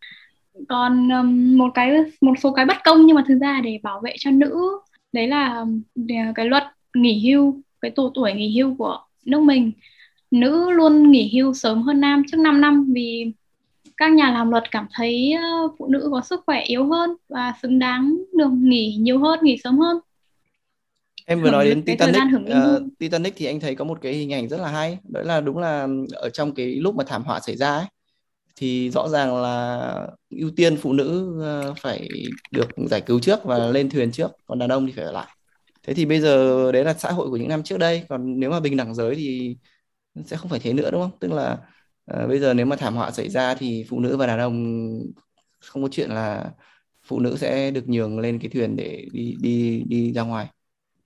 Còn 0.68 1.08
um, 1.08 1.58
một 1.58 1.70
cái 1.74 1.90
một 2.20 2.32
số 2.42 2.52
cái 2.52 2.64
bất 2.64 2.76
công 2.84 3.06
nhưng 3.06 3.16
mà 3.16 3.24
thực 3.28 3.38
ra 3.40 3.60
để 3.64 3.78
bảo 3.82 4.00
vệ 4.00 4.14
cho 4.18 4.30
nữ 4.30 4.78
đấy 5.12 5.26
là 5.26 5.64
cái 6.34 6.46
luật 6.46 6.64
nghỉ 6.94 7.30
hưu 7.30 7.60
cái 7.80 7.90
tổ 7.90 8.12
tuổi 8.14 8.32
nghỉ 8.32 8.58
hưu 8.58 8.74
của 8.74 8.98
nước 9.24 9.40
mình. 9.40 9.72
Nữ 10.30 10.70
luôn 10.70 11.10
nghỉ 11.10 11.30
hưu 11.34 11.54
sớm 11.54 11.82
hơn 11.82 12.00
nam 12.00 12.22
trước 12.30 12.38
5 12.38 12.60
năm 12.60 12.92
vì 12.94 13.32
các 14.00 14.12
nhà 14.12 14.30
làm 14.30 14.50
luật 14.50 14.70
cảm 14.70 14.86
thấy 14.94 15.34
phụ 15.78 15.86
nữ 15.86 16.08
có 16.12 16.20
sức 16.20 16.40
khỏe 16.46 16.62
yếu 16.62 16.84
hơn 16.84 17.10
và 17.28 17.52
xứng 17.62 17.78
đáng 17.78 18.16
được 18.32 18.50
nghỉ 18.52 18.96
nhiều 19.00 19.18
hơn 19.18 19.38
nghỉ 19.42 19.56
sớm 19.64 19.78
hơn. 19.78 19.96
Em 21.26 21.42
vừa 21.42 21.50
nói 21.50 21.64
đến 21.64 21.82
Titanic 21.82 22.22
uh, 22.36 22.82
Titanic 22.98 23.34
thì 23.36 23.46
anh 23.46 23.60
thấy 23.60 23.74
có 23.74 23.84
một 23.84 23.98
cái 24.02 24.12
hình 24.12 24.32
ảnh 24.32 24.48
rất 24.48 24.60
là 24.60 24.68
hay. 24.68 24.98
Đó 25.04 25.20
là 25.22 25.40
đúng 25.40 25.58
là 25.58 25.88
ở 26.12 26.30
trong 26.30 26.54
cái 26.54 26.66
lúc 26.66 26.94
mà 26.94 27.04
thảm 27.04 27.22
họa 27.22 27.40
xảy 27.40 27.56
ra 27.56 27.76
ấy 27.76 27.86
thì 28.56 28.90
rõ 28.90 29.08
ràng 29.08 29.42
là 29.42 30.06
ưu 30.30 30.50
tiên 30.56 30.76
phụ 30.76 30.92
nữ 30.92 31.38
uh, 31.70 31.78
phải 31.78 32.08
được 32.50 32.68
giải 32.76 33.00
cứu 33.00 33.20
trước 33.20 33.44
và 33.44 33.58
lên 33.58 33.90
thuyền 33.90 34.12
trước 34.12 34.30
còn 34.46 34.58
đàn 34.58 34.72
ông 34.72 34.86
thì 34.86 34.92
phải 34.92 35.04
ở 35.04 35.12
lại. 35.12 35.28
Thế 35.82 35.94
thì 35.94 36.04
bây 36.04 36.20
giờ 36.20 36.72
đấy 36.72 36.84
là 36.84 36.94
xã 36.94 37.10
hội 37.10 37.30
của 37.30 37.36
những 37.36 37.48
năm 37.48 37.62
trước 37.62 37.78
đây 37.78 38.02
còn 38.08 38.40
nếu 38.40 38.50
mà 38.50 38.60
bình 38.60 38.76
đẳng 38.76 38.94
giới 38.94 39.14
thì 39.14 39.56
sẽ 40.24 40.36
không 40.36 40.48
phải 40.48 40.60
thế 40.60 40.72
nữa 40.72 40.90
đúng 40.90 41.00
không? 41.00 41.18
Tức 41.20 41.32
là 41.32 41.58
uh, 42.14 42.28
bây 42.28 42.38
giờ 42.38 42.54
nếu 42.54 42.66
mà 42.66 42.76
thảm 42.76 42.94
họa 42.94 43.10
xảy 43.10 43.28
ra 43.28 43.54
thì 43.54 43.84
phụ 43.88 44.00
nữ 44.00 44.16
và 44.16 44.26
đàn 44.26 44.38
ông 44.38 44.88
không 45.60 45.82
có 45.82 45.88
chuyện 45.92 46.10
là 46.10 46.50
phụ 47.02 47.20
nữ 47.20 47.36
sẽ 47.36 47.70
được 47.70 47.88
nhường 47.88 48.18
lên 48.18 48.38
cái 48.38 48.48
thuyền 48.48 48.76
để 48.76 49.06
đi 49.12 49.36
đi 49.40 49.82
đi 49.86 50.12
ra 50.12 50.22
ngoài. 50.22 50.46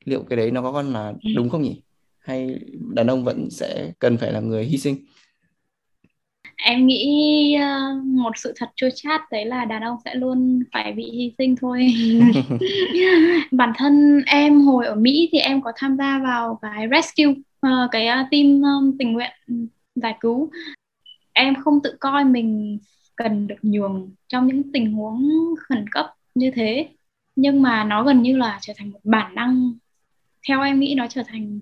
Liệu 0.05 0.23
cái 0.23 0.37
đấy 0.37 0.51
nó 0.51 0.63
có 0.63 0.73
còn 0.73 0.93
là 0.93 1.13
ừ. 1.23 1.31
đúng 1.37 1.51
không 1.51 1.63
nhỉ? 1.63 1.83
Hay 2.19 2.59
đàn 2.95 3.07
ông 3.07 3.25
vẫn 3.25 3.51
sẽ 3.51 3.93
cần 3.99 4.17
phải 4.17 4.33
là 4.33 4.41
người 4.41 4.65
hy 4.65 4.79
sinh? 4.79 4.97
Em 6.57 6.87
nghĩ 6.87 7.57
uh, 7.57 8.05
một 8.05 8.31
sự 8.37 8.53
thật 8.57 8.67
chua 8.77 8.89
chát 8.95 9.21
đấy 9.31 9.45
là 9.45 9.65
đàn 9.65 9.83
ông 9.83 9.97
sẽ 10.05 10.15
luôn 10.15 10.63
phải 10.73 10.93
bị 10.93 11.11
hy 11.11 11.33
sinh 11.39 11.57
thôi. 11.57 11.87
Bản 13.51 13.73
thân 13.77 14.23
em 14.27 14.61
hồi 14.61 14.87
ở 14.87 14.95
Mỹ 14.95 15.29
thì 15.33 15.39
em 15.39 15.63
có 15.63 15.73
tham 15.77 15.97
gia 15.97 16.19
vào 16.19 16.59
cái 16.63 16.89
rescue 16.91 17.31
uh, 17.67 17.91
cái 17.93 18.07
team 18.31 18.63
tình 18.99 19.13
nguyện 19.13 19.31
giải 19.95 20.15
cứu 20.21 20.51
em 21.35 21.55
không 21.55 21.83
tự 21.83 21.97
coi 22.01 22.25
mình 22.25 22.79
cần 23.17 23.47
được 23.47 23.55
nhường 23.63 24.11
trong 24.29 24.47
những 24.47 24.73
tình 24.73 24.93
huống 24.93 25.31
khẩn 25.69 25.89
cấp 25.89 26.07
như 26.35 26.51
thế. 26.55 26.89
Nhưng 27.37 27.63
mà 27.63 27.85
nó 27.85 28.05
gần 28.05 28.23
như 28.23 28.37
là 28.37 28.59
trở 28.63 28.73
thành 28.77 28.91
một 28.91 29.01
bản 29.05 29.35
năng. 29.35 29.73
Theo 30.49 30.63
em 30.63 30.81
nghĩ 30.81 30.95
nó 30.97 31.07
trở 31.07 31.23
thành 31.29 31.61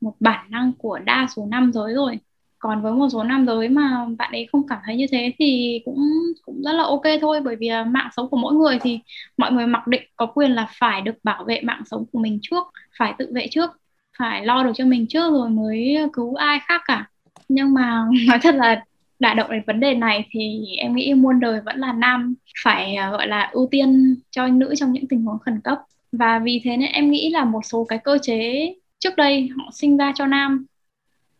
một 0.00 0.14
bản 0.20 0.50
năng 0.50 0.72
của 0.78 0.98
đa 0.98 1.26
số 1.36 1.46
nam 1.50 1.72
giới 1.72 1.94
rồi. 1.94 2.18
Còn 2.58 2.82
với 2.82 2.92
một 2.92 3.08
số 3.12 3.24
nam 3.24 3.46
giới 3.46 3.68
mà 3.68 4.06
bạn 4.18 4.32
ấy 4.32 4.48
không 4.52 4.68
cảm 4.68 4.78
thấy 4.84 4.96
như 4.96 5.06
thế 5.10 5.32
thì 5.38 5.80
cũng 5.84 6.08
cũng 6.42 6.62
rất 6.62 6.72
là 6.72 6.82
ok 6.82 7.02
thôi. 7.20 7.40
Bởi 7.40 7.56
vì 7.56 7.70
mạng 7.86 8.08
sống 8.16 8.28
của 8.30 8.36
mỗi 8.36 8.54
người 8.54 8.78
thì 8.82 9.00
mọi 9.36 9.52
người 9.52 9.66
mặc 9.66 9.86
định 9.86 10.02
có 10.16 10.26
quyền 10.26 10.50
là 10.50 10.66
phải 10.78 11.00
được 11.00 11.14
bảo 11.24 11.44
vệ 11.44 11.60
mạng 11.64 11.82
sống 11.90 12.04
của 12.12 12.18
mình 12.18 12.38
trước, 12.42 12.66
phải 12.98 13.14
tự 13.18 13.32
vệ 13.34 13.46
trước, 13.50 13.70
phải 14.18 14.46
lo 14.46 14.64
được 14.64 14.72
cho 14.74 14.84
mình 14.84 15.06
trước 15.08 15.30
rồi 15.30 15.50
mới 15.50 15.96
cứu 16.12 16.34
ai 16.34 16.58
khác 16.68 16.82
cả. 16.84 17.08
Nhưng 17.48 17.74
mà 17.74 18.06
nói 18.28 18.38
thật 18.42 18.54
là 18.54 18.84
đả 19.22 19.34
động 19.34 19.50
đến 19.50 19.62
vấn 19.66 19.80
đề 19.80 19.94
này 19.94 20.24
thì 20.30 20.64
em 20.76 20.94
nghĩ 20.94 21.14
muôn 21.14 21.40
đời 21.40 21.60
vẫn 21.64 21.76
là 21.76 21.92
nam 21.92 22.34
phải 22.64 22.94
à, 22.94 23.10
gọi 23.10 23.26
là 23.26 23.48
ưu 23.52 23.68
tiên 23.70 24.16
cho 24.30 24.46
nữ 24.46 24.74
trong 24.76 24.92
những 24.92 25.08
tình 25.08 25.22
huống 25.22 25.38
khẩn 25.38 25.60
cấp. 25.60 25.78
Và 26.12 26.38
vì 26.38 26.60
thế 26.64 26.76
nên 26.76 26.92
em 26.92 27.10
nghĩ 27.10 27.30
là 27.30 27.44
một 27.44 27.60
số 27.64 27.84
cái 27.84 27.98
cơ 28.04 28.18
chế 28.22 28.74
trước 28.98 29.16
đây 29.16 29.48
họ 29.56 29.70
sinh 29.72 29.96
ra 29.96 30.12
cho 30.14 30.26
nam 30.26 30.66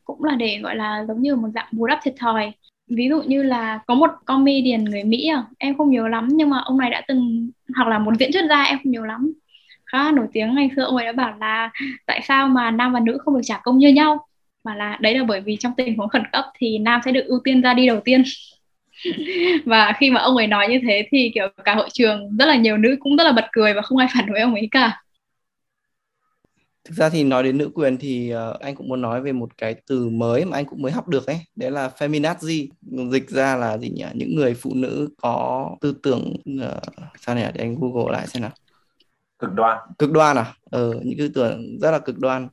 cũng 0.04 0.24
là 0.24 0.36
để 0.36 0.58
gọi 0.62 0.76
là 0.76 1.04
giống 1.08 1.22
như 1.22 1.36
một 1.36 1.48
dạng 1.54 1.68
bù 1.72 1.86
đắp 1.86 1.98
thiệt 2.02 2.14
thòi. 2.18 2.52
Ví 2.88 3.08
dụ 3.08 3.22
như 3.22 3.42
là 3.42 3.80
có 3.86 3.94
một 3.94 4.10
comedian 4.24 4.84
người 4.84 5.04
Mỹ 5.04 5.28
à, 5.28 5.44
em 5.58 5.76
không 5.78 5.90
nhớ 5.90 6.08
lắm 6.08 6.28
nhưng 6.30 6.50
mà 6.50 6.58
ông 6.64 6.78
này 6.78 6.90
đã 6.90 7.02
từng 7.08 7.50
hoặc 7.76 7.88
là 7.88 7.98
một 7.98 8.12
diễn 8.18 8.32
thuyết 8.32 8.48
gia 8.48 8.62
em 8.62 8.78
không 8.82 8.92
nhớ 8.92 9.06
lắm 9.06 9.32
khá 9.86 10.10
nổi 10.10 10.26
tiếng. 10.32 10.54
Ngày 10.54 10.70
xưa 10.76 10.82
ông 10.82 10.96
ấy 10.96 11.06
đã 11.06 11.12
bảo 11.12 11.34
là 11.40 11.70
tại 12.06 12.20
sao 12.24 12.48
mà 12.48 12.70
nam 12.70 12.92
và 12.92 13.00
nữ 13.00 13.18
không 13.24 13.34
được 13.34 13.40
trả 13.44 13.60
công 13.62 13.78
như 13.78 13.88
nhau? 13.88 14.26
Mà 14.64 14.74
là 14.74 14.98
đấy 15.00 15.14
là 15.18 15.24
bởi 15.24 15.40
vì 15.40 15.56
trong 15.60 15.72
tình 15.76 15.96
huống 15.96 16.08
khẩn 16.08 16.22
cấp 16.32 16.44
thì 16.58 16.78
nam 16.78 17.00
sẽ 17.04 17.12
được 17.12 17.24
ưu 17.24 17.40
tiên 17.44 17.62
ra 17.62 17.74
đi 17.74 17.86
đầu 17.86 18.00
tiên. 18.04 18.22
Và 19.64 19.92
khi 19.98 20.10
mà 20.10 20.20
ông 20.20 20.36
ấy 20.36 20.46
nói 20.46 20.68
như 20.68 20.80
thế 20.88 21.08
thì 21.10 21.30
kiểu 21.34 21.48
cả 21.64 21.74
hội 21.74 21.88
trường 21.92 22.36
rất 22.36 22.46
là 22.46 22.56
nhiều 22.56 22.76
nữ 22.76 22.96
cũng 23.00 23.16
rất 23.16 23.24
là 23.24 23.32
bật 23.32 23.44
cười 23.52 23.74
và 23.74 23.82
không 23.82 23.98
ai 23.98 24.08
phản 24.14 24.26
đối 24.26 24.40
ông 24.40 24.54
ấy 24.54 24.68
cả. 24.70 25.02
Thực 26.84 26.94
ra 26.94 27.08
thì 27.08 27.24
nói 27.24 27.42
đến 27.42 27.58
nữ 27.58 27.70
quyền 27.74 27.96
thì 27.96 28.34
uh, 28.34 28.60
anh 28.60 28.74
cũng 28.74 28.88
muốn 28.88 29.00
nói 29.00 29.22
về 29.22 29.32
một 29.32 29.58
cái 29.58 29.74
từ 29.86 30.08
mới 30.08 30.44
mà 30.44 30.56
anh 30.56 30.64
cũng 30.64 30.82
mới 30.82 30.92
học 30.92 31.08
được 31.08 31.26
ấy 31.26 31.38
đấy 31.56 31.70
là 31.70 31.90
feminazi. 31.98 32.68
Dịch 33.10 33.30
ra 33.30 33.56
là 33.56 33.78
gì 33.78 33.88
nhỉ? 33.88 34.04
Những 34.14 34.36
người 34.36 34.54
phụ 34.54 34.70
nữ 34.74 35.08
có 35.16 35.68
tư 35.80 35.94
tưởng 36.02 36.34
uh, 36.66 36.82
sao 37.20 37.36
nhỉ? 37.36 37.42
Để 37.54 37.64
anh 37.64 37.76
google 37.80 38.12
lại 38.12 38.26
xem 38.26 38.42
nào. 38.42 38.50
Cực 39.38 39.52
đoan. 39.52 39.78
Cực 39.98 40.10
đoan 40.10 40.36
à? 40.36 40.54
Ờ 40.70 40.92
những 41.04 41.18
tư 41.18 41.28
tưởng 41.34 41.78
rất 41.80 41.90
là 41.90 41.98
cực 41.98 42.18
đoan 42.18 42.48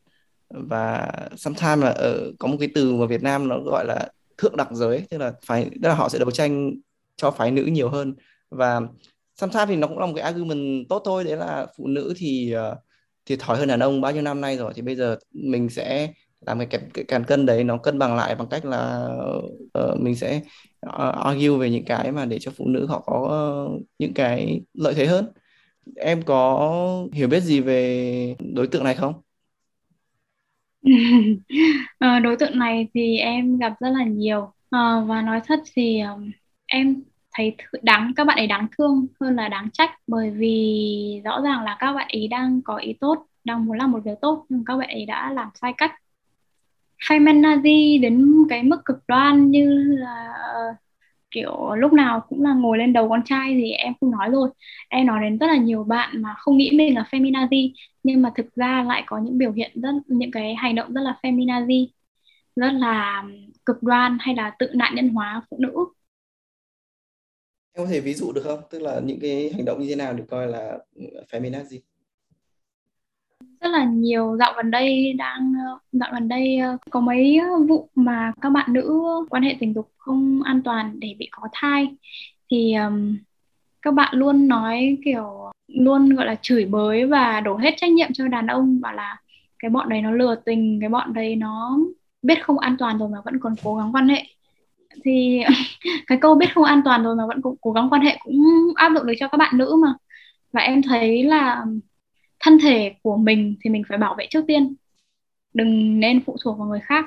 và 0.50 1.12
sometimes 1.38 1.84
là 1.84 1.90
ở 1.90 2.32
có 2.40 2.48
một 2.48 2.58
cái 2.60 2.70
từ 2.76 2.94
mà 2.94 3.06
Việt 3.06 3.24
Nam 3.24 3.48
nó 3.48 3.60
gọi 3.60 3.86
là 3.86 4.08
thượng 4.38 4.58
đẳng 4.58 4.76
giới 4.76 5.08
tức 5.10 5.18
là 5.18 5.34
phải 5.46 5.64
tức 5.64 5.90
là 5.90 5.96
họ 5.96 6.10
sẽ 6.10 6.20
đấu 6.20 6.32
tranh 6.32 6.72
cho 7.18 7.32
phái 7.32 7.52
nữ 7.52 7.64
nhiều 7.64 7.90
hơn. 7.90 8.16
Và 8.50 8.82
sometimes 9.36 9.70
thì 9.70 9.76
nó 9.76 9.88
cũng 9.88 10.00
là 10.00 10.06
một 10.06 10.14
cái 10.16 10.24
argument 10.24 10.90
tốt 10.90 11.02
thôi 11.06 11.24
đấy 11.24 11.38
là 11.38 11.68
phụ 11.78 11.88
nữ 11.88 12.14
thì 12.18 12.52
ờ, 12.52 12.76
thì 13.26 13.36
thỏi 13.36 13.58
hơn 13.58 13.68
đàn 13.68 13.80
ông 13.80 14.02
bao 14.02 14.12
nhiêu 14.12 14.22
năm 14.22 14.42
nay 14.42 14.58
rồi 14.58 14.74
thì 14.76 14.82
bây 14.82 14.96
giờ 14.96 15.18
mình 15.32 15.70
sẽ 15.70 16.14
làm 16.46 16.58
cái, 16.58 16.68
cái, 16.68 16.82
cái 16.94 17.06
càn 17.06 17.24
cân 17.24 17.46
đấy 17.46 17.64
nó 17.64 17.78
cân 17.78 18.00
bằng 18.00 18.16
lại 18.16 18.36
bằng 18.36 18.48
cách 18.50 18.66
là 18.66 19.10
uh, 19.80 20.00
mình 20.00 20.16
sẽ 20.16 20.42
uh, 20.88 20.94
argue 21.26 21.58
về 21.58 21.70
những 21.70 21.86
cái 21.86 22.12
mà 22.12 22.26
để 22.26 22.40
cho 22.40 22.52
phụ 22.58 22.68
nữ 22.68 22.86
họ 22.86 23.00
có 23.06 23.20
uh, 23.76 23.82
những 24.00 24.14
cái 24.14 24.62
lợi 24.74 24.94
thế 24.94 25.06
hơn. 25.06 25.28
Em 25.96 26.22
có 26.22 27.08
hiểu 27.14 27.28
biết 27.28 27.44
gì 27.44 27.60
về 27.60 28.36
đối 28.54 28.68
tượng 28.68 28.84
này 28.84 28.96
không? 28.96 29.14
Ờ, 32.00 32.20
đối 32.20 32.36
tượng 32.38 32.60
này 32.60 32.88
thì 32.94 33.18
em 33.18 33.58
gặp 33.58 33.74
rất 33.80 33.90
là 33.90 34.04
nhiều. 34.04 34.54
Ờ, 34.70 35.06
và 35.08 35.22
nói 35.22 35.42
thật 35.46 35.60
thì 35.76 36.02
um, 36.02 36.32
em 36.66 37.04
thấy 37.34 37.56
đáng 37.82 38.14
các 38.16 38.24
bạn 38.28 38.38
ấy 38.38 38.48
đáng 38.48 38.68
thương 38.78 39.08
hơn 39.20 39.36
là 39.36 39.50
đáng 39.50 39.70
trách. 39.74 39.92
Bởi 40.08 40.30
vì 40.32 41.22
rõ 41.26 41.42
ràng 41.42 41.64
là 41.64 41.78
các 41.80 41.94
bạn 41.94 42.08
ấy 42.14 42.28
đang 42.28 42.62
có 42.62 42.76
ý 42.76 42.94
tốt 43.00 43.26
đang 43.44 43.66
muốn 43.66 43.78
làm 43.78 43.92
một 43.92 44.00
việc 44.06 44.22
tốt 44.22 44.46
nhưng 44.50 44.66
các 44.66 44.78
bạn 44.78 44.90
ấy 44.90 45.06
đã 45.06 45.34
làm 45.34 45.50
sai 45.62 45.74
cách. 45.78 45.92
Feminazi 47.10 48.02
đến 48.02 48.34
cái 48.50 48.64
mức 48.64 48.86
cực 48.86 48.98
đoan 49.08 49.52
như 49.52 49.84
là 50.00 50.34
ờ, 50.54 50.62
kiểu, 51.32 51.76
lúc 51.78 51.94
nào 51.94 52.22
cũng 52.30 52.42
là 52.44 52.54
ngồi 52.54 52.78
lên 52.78 52.94
đầu 52.94 53.10
con 53.10 53.22
trai 53.26 53.54
thì 53.64 53.72
em 53.72 53.94
không 54.02 54.12
nói 54.12 54.30
rồi. 54.32 54.50
Em 54.90 55.06
nói 55.08 55.22
đến 55.22 55.38
rất 55.38 55.48
là 55.48 55.58
nhiều 55.58 55.84
bạn 55.84 56.22
mà 56.22 56.34
không 56.38 56.58
nghĩ 56.58 56.72
mình 56.74 56.96
là 56.96 57.04
feminazi, 57.12 57.72
nhưng 58.04 58.22
mà 58.22 58.32
thực 58.36 58.56
ra 58.56 58.84
lại 58.88 59.04
có 59.06 59.18
những 59.20 59.38
biểu 59.38 59.52
hiện 59.52 59.72
rất, 59.82 59.92
những 60.08 60.32
cái 60.32 60.56
hành 60.56 60.76
động 60.76 60.94
rất 60.94 61.02
là 61.02 61.20
feminazi, 61.24 61.88
rất 62.56 62.72
là 62.74 63.24
cực 63.66 63.84
đoan 63.84 64.18
hay 64.22 64.36
là 64.36 64.52
tự 64.60 64.68
nạn 64.74 64.96
nhân 64.96 65.10
hóa 65.10 65.42
phụ 65.52 65.58
nữ. 65.62 65.72
Em 67.74 67.86
có 67.86 67.92
thể 67.92 68.00
ví 68.02 68.14
dụ 68.14 68.32
được 68.32 68.42
không? 68.44 68.62
Tức 68.70 68.80
là 68.82 69.00
những 69.06 69.20
cái 69.22 69.50
hành 69.54 69.66
động 69.66 69.82
như 69.82 69.88
thế 69.90 69.96
nào 69.96 70.14
được 70.14 70.26
coi 70.30 70.48
là 70.48 70.80
feminazi? 71.32 71.80
Rất 73.62 73.70
là 73.70 73.86
nhiều. 73.86 74.38
Dạo 74.40 74.54
gần 74.56 74.72
đây 74.72 75.14
đang 75.18 75.54
dạo 75.92 76.10
gần 76.14 76.28
đây 76.28 76.58
ờ, 76.58 76.78
có 76.90 77.00
mấy 77.00 77.40
vụ 77.68 77.90
mà 77.96 78.32
các 78.42 78.50
bạn 78.50 78.74
nữ 78.74 79.00
quan 79.30 79.44
hệ 79.44 79.56
tình 79.60 79.74
dục 79.74 79.92
không 79.98 80.42
an 80.44 80.62
toàn 80.64 81.00
để 81.00 81.16
bị 81.20 81.28
có 81.32 81.48
thai. 81.54 81.88
Thì 82.52 82.74
um, 82.74 83.18
các 83.82 83.94
bạn 83.94 84.16
luôn 84.18 84.48
nói 84.48 84.98
kiểu 85.06 85.52
luôn 85.68 86.16
gọi 86.16 86.26
là 86.26 86.36
chửi 86.42 86.66
bới 86.66 87.06
và 87.06 87.42
đổ 87.42 87.58
hết 87.58 87.74
trách 87.78 87.92
nhiệm 87.92 88.14
cho 88.14 88.28
đàn 88.28 88.48
ông 88.48 88.82
bảo 88.82 88.94
là 88.94 89.18
cái 89.60 89.70
bọn 89.70 89.90
đấy 89.90 90.02
nó 90.02 90.12
lừa 90.12 90.36
tình 90.36 90.80
cái 90.82 90.90
bọn 90.90 91.14
đấy 91.14 91.36
nó 91.36 91.80
biết 92.22 92.44
không 92.44 92.60
an 92.60 92.76
toàn 92.80 92.98
rồi 92.98 93.10
mà 93.10 93.18
vẫn 93.26 93.40
còn 93.40 93.56
cố 93.64 93.76
gắng 93.76 93.96
quan 93.96 94.10
hệ. 94.10 94.24
Thì 95.04 95.42
cái 96.08 96.18
câu 96.22 96.36
biết 96.36 96.54
không 96.56 96.64
an 96.64 96.82
toàn 96.86 97.04
rồi 97.04 97.16
mà 97.16 97.28
vẫn 97.28 97.42
cố, 97.42 97.56
cố 97.62 97.72
gắng 97.72 97.90
quan 97.90 98.02
hệ 98.02 98.18
cũng 98.24 98.44
áp 98.76 98.92
dụng 98.96 99.08
được 99.08 99.14
cho 99.20 99.28
các 99.28 99.38
bạn 99.38 99.58
nữ 99.58 99.76
mà. 99.84 99.94
Và 100.54 100.62
em 100.62 100.82
thấy 100.82 101.24
là 101.24 101.66
thân 102.40 102.60
thể 102.64 102.96
của 103.04 103.18
mình 103.18 103.56
thì 103.62 103.70
mình 103.70 103.84
phải 103.90 103.98
bảo 103.98 104.16
vệ 104.18 104.28
trước 104.30 104.44
tiên. 104.48 104.76
Đừng 105.54 106.00
nên 106.00 106.22
phụ 106.26 106.38
thuộc 106.44 106.58
vào 106.58 106.68
người 106.68 106.80
khác. 106.80 107.06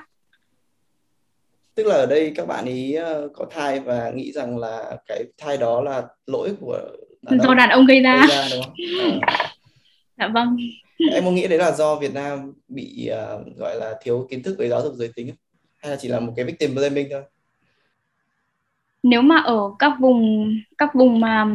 Tức 1.74 1.86
là 1.86 1.94
ở 1.94 2.06
đây 2.06 2.32
các 2.36 2.48
bạn 2.48 2.64
ý 2.64 2.94
ờ, 2.94 3.28
có 3.34 3.46
thai 3.50 3.80
và 3.80 4.10
nghĩ 4.10 4.32
rằng 4.32 4.58
là 4.58 4.96
cái 5.06 5.24
thai 5.38 5.56
đó 5.56 5.80
là 5.80 6.02
lỗi 6.26 6.54
của 6.60 6.78
đàn 7.22 7.38
do 7.40 7.48
ông, 7.48 7.56
đàn 7.56 7.70
ông 7.70 7.86
gây 7.86 8.00
ra, 8.00 8.16
gây 8.16 8.26
ra 8.28 8.48
đúng 8.52 8.62
không? 8.64 8.74
À. 9.26 9.54
dạ 10.18 10.28
vâng. 10.28 10.56
Em 11.12 11.24
có 11.24 11.30
nghĩ 11.30 11.48
đấy 11.48 11.58
là 11.58 11.72
do 11.72 11.96
Việt 11.96 12.14
Nam 12.14 12.52
bị 12.68 13.10
uh, 13.12 13.56
gọi 13.56 13.76
là 13.76 13.98
thiếu 14.02 14.26
kiến 14.30 14.42
thức 14.42 14.56
về 14.58 14.68
giáo 14.68 14.82
dục 14.82 14.94
giới 14.94 15.10
tính 15.14 15.34
hay 15.76 15.90
là 15.90 15.96
chỉ 16.00 16.08
là 16.08 16.20
một 16.20 16.32
cái 16.36 16.44
victim 16.44 16.74
blaming 16.74 17.08
thôi? 17.10 17.22
Nếu 19.02 19.22
mà 19.22 19.36
ở 19.40 19.60
các 19.78 19.92
vùng 20.00 20.48
các 20.78 20.94
vùng 20.94 21.20
mà 21.20 21.46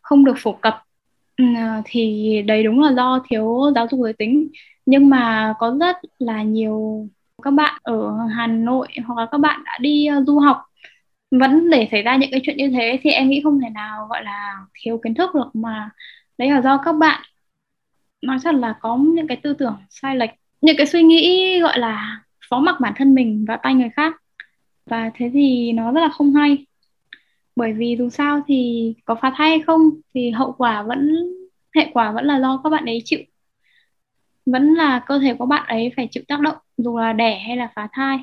không 0.00 0.24
được 0.24 0.34
phổ 0.38 0.52
cập 0.52 0.83
À, 1.36 1.82
thì 1.84 2.42
đấy 2.46 2.62
đúng 2.62 2.80
là 2.80 2.92
do 2.92 3.20
thiếu 3.28 3.72
giáo 3.74 3.86
dục 3.90 4.00
giới 4.02 4.12
tính. 4.12 4.48
Nhưng 4.86 5.08
mà 5.10 5.54
có 5.58 5.76
rất 5.80 5.96
là 6.18 6.42
nhiều 6.42 7.08
các 7.42 7.50
bạn 7.50 7.80
ở 7.82 8.16
Hà 8.36 8.46
Nội 8.46 8.88
hoặc 9.06 9.20
là 9.20 9.26
các 9.32 9.38
bạn 9.38 9.62
đã 9.64 9.78
đi 9.80 10.06
à, 10.06 10.20
du 10.26 10.38
học 10.38 10.62
vẫn 11.30 11.70
để 11.70 11.88
xảy 11.90 12.02
ra 12.02 12.16
những 12.16 12.30
cái 12.32 12.40
chuyện 12.44 12.56
như 12.56 12.70
thế 12.70 12.98
thì 13.02 13.10
em 13.10 13.30
nghĩ 13.30 13.40
không 13.44 13.60
thể 13.60 13.70
nào, 13.70 14.06
gọi 14.10 14.24
là, 14.24 14.56
thiếu 14.82 15.00
kiến 15.04 15.14
thức 15.14 15.34
được. 15.34 15.50
Mà 15.54 15.90
đấy 16.38 16.50
là 16.50 16.62
do 16.62 16.78
các 16.84 16.92
bạn 16.92 17.22
nói 18.22 18.38
thật 18.44 18.54
là 18.54 18.74
có 18.80 18.96
những 18.96 19.26
cái 19.26 19.36
tư 19.42 19.54
tưởng 19.54 19.76
sai 19.90 20.16
lệch, 20.16 20.30
những 20.60 20.76
cái 20.78 20.86
suy 20.86 21.02
nghĩ, 21.02 21.60
gọi 21.60 21.78
là, 21.78 22.20
phó 22.50 22.58
mặc 22.60 22.76
bản 22.80 22.92
thân 22.96 23.14
mình 23.14 23.44
và 23.48 23.56
tay 23.56 23.74
người 23.74 23.90
khác. 23.96 24.14
Và 24.86 25.10
thế 25.14 25.30
thì 25.34 25.72
nó 25.72 25.92
rất 25.92 26.00
là 26.00 26.08
không 26.08 26.34
hay 26.34 26.66
bởi 27.56 27.72
vì 27.72 27.96
dù 27.98 28.10
sao 28.10 28.40
thì 28.46 28.94
có 29.04 29.14
phá 29.14 29.32
thai 29.36 29.48
hay 29.48 29.60
không 29.60 29.80
thì 30.14 30.30
hậu 30.30 30.52
quả 30.52 30.82
vẫn, 30.82 31.12
hệ 31.74 31.90
quả 31.92 32.12
vẫn 32.12 32.24
là 32.24 32.40
do 32.40 32.60
các 32.64 32.70
bạn 32.70 32.84
ấy 32.84 33.02
chịu. 33.04 33.20
Vẫn 34.46 34.74
là 34.74 34.98
cơ 35.06 35.18
thể 35.18 35.34
của 35.34 35.46
bạn 35.46 35.66
ấy 35.66 35.92
phải 35.96 36.08
chịu 36.10 36.22
tác 36.28 36.40
động, 36.40 36.56
dù 36.76 36.98
là 36.98 37.12
đẻ 37.12 37.38
hay 37.46 37.56
là 37.56 37.68
phá 37.74 37.88
thai. 37.92 38.18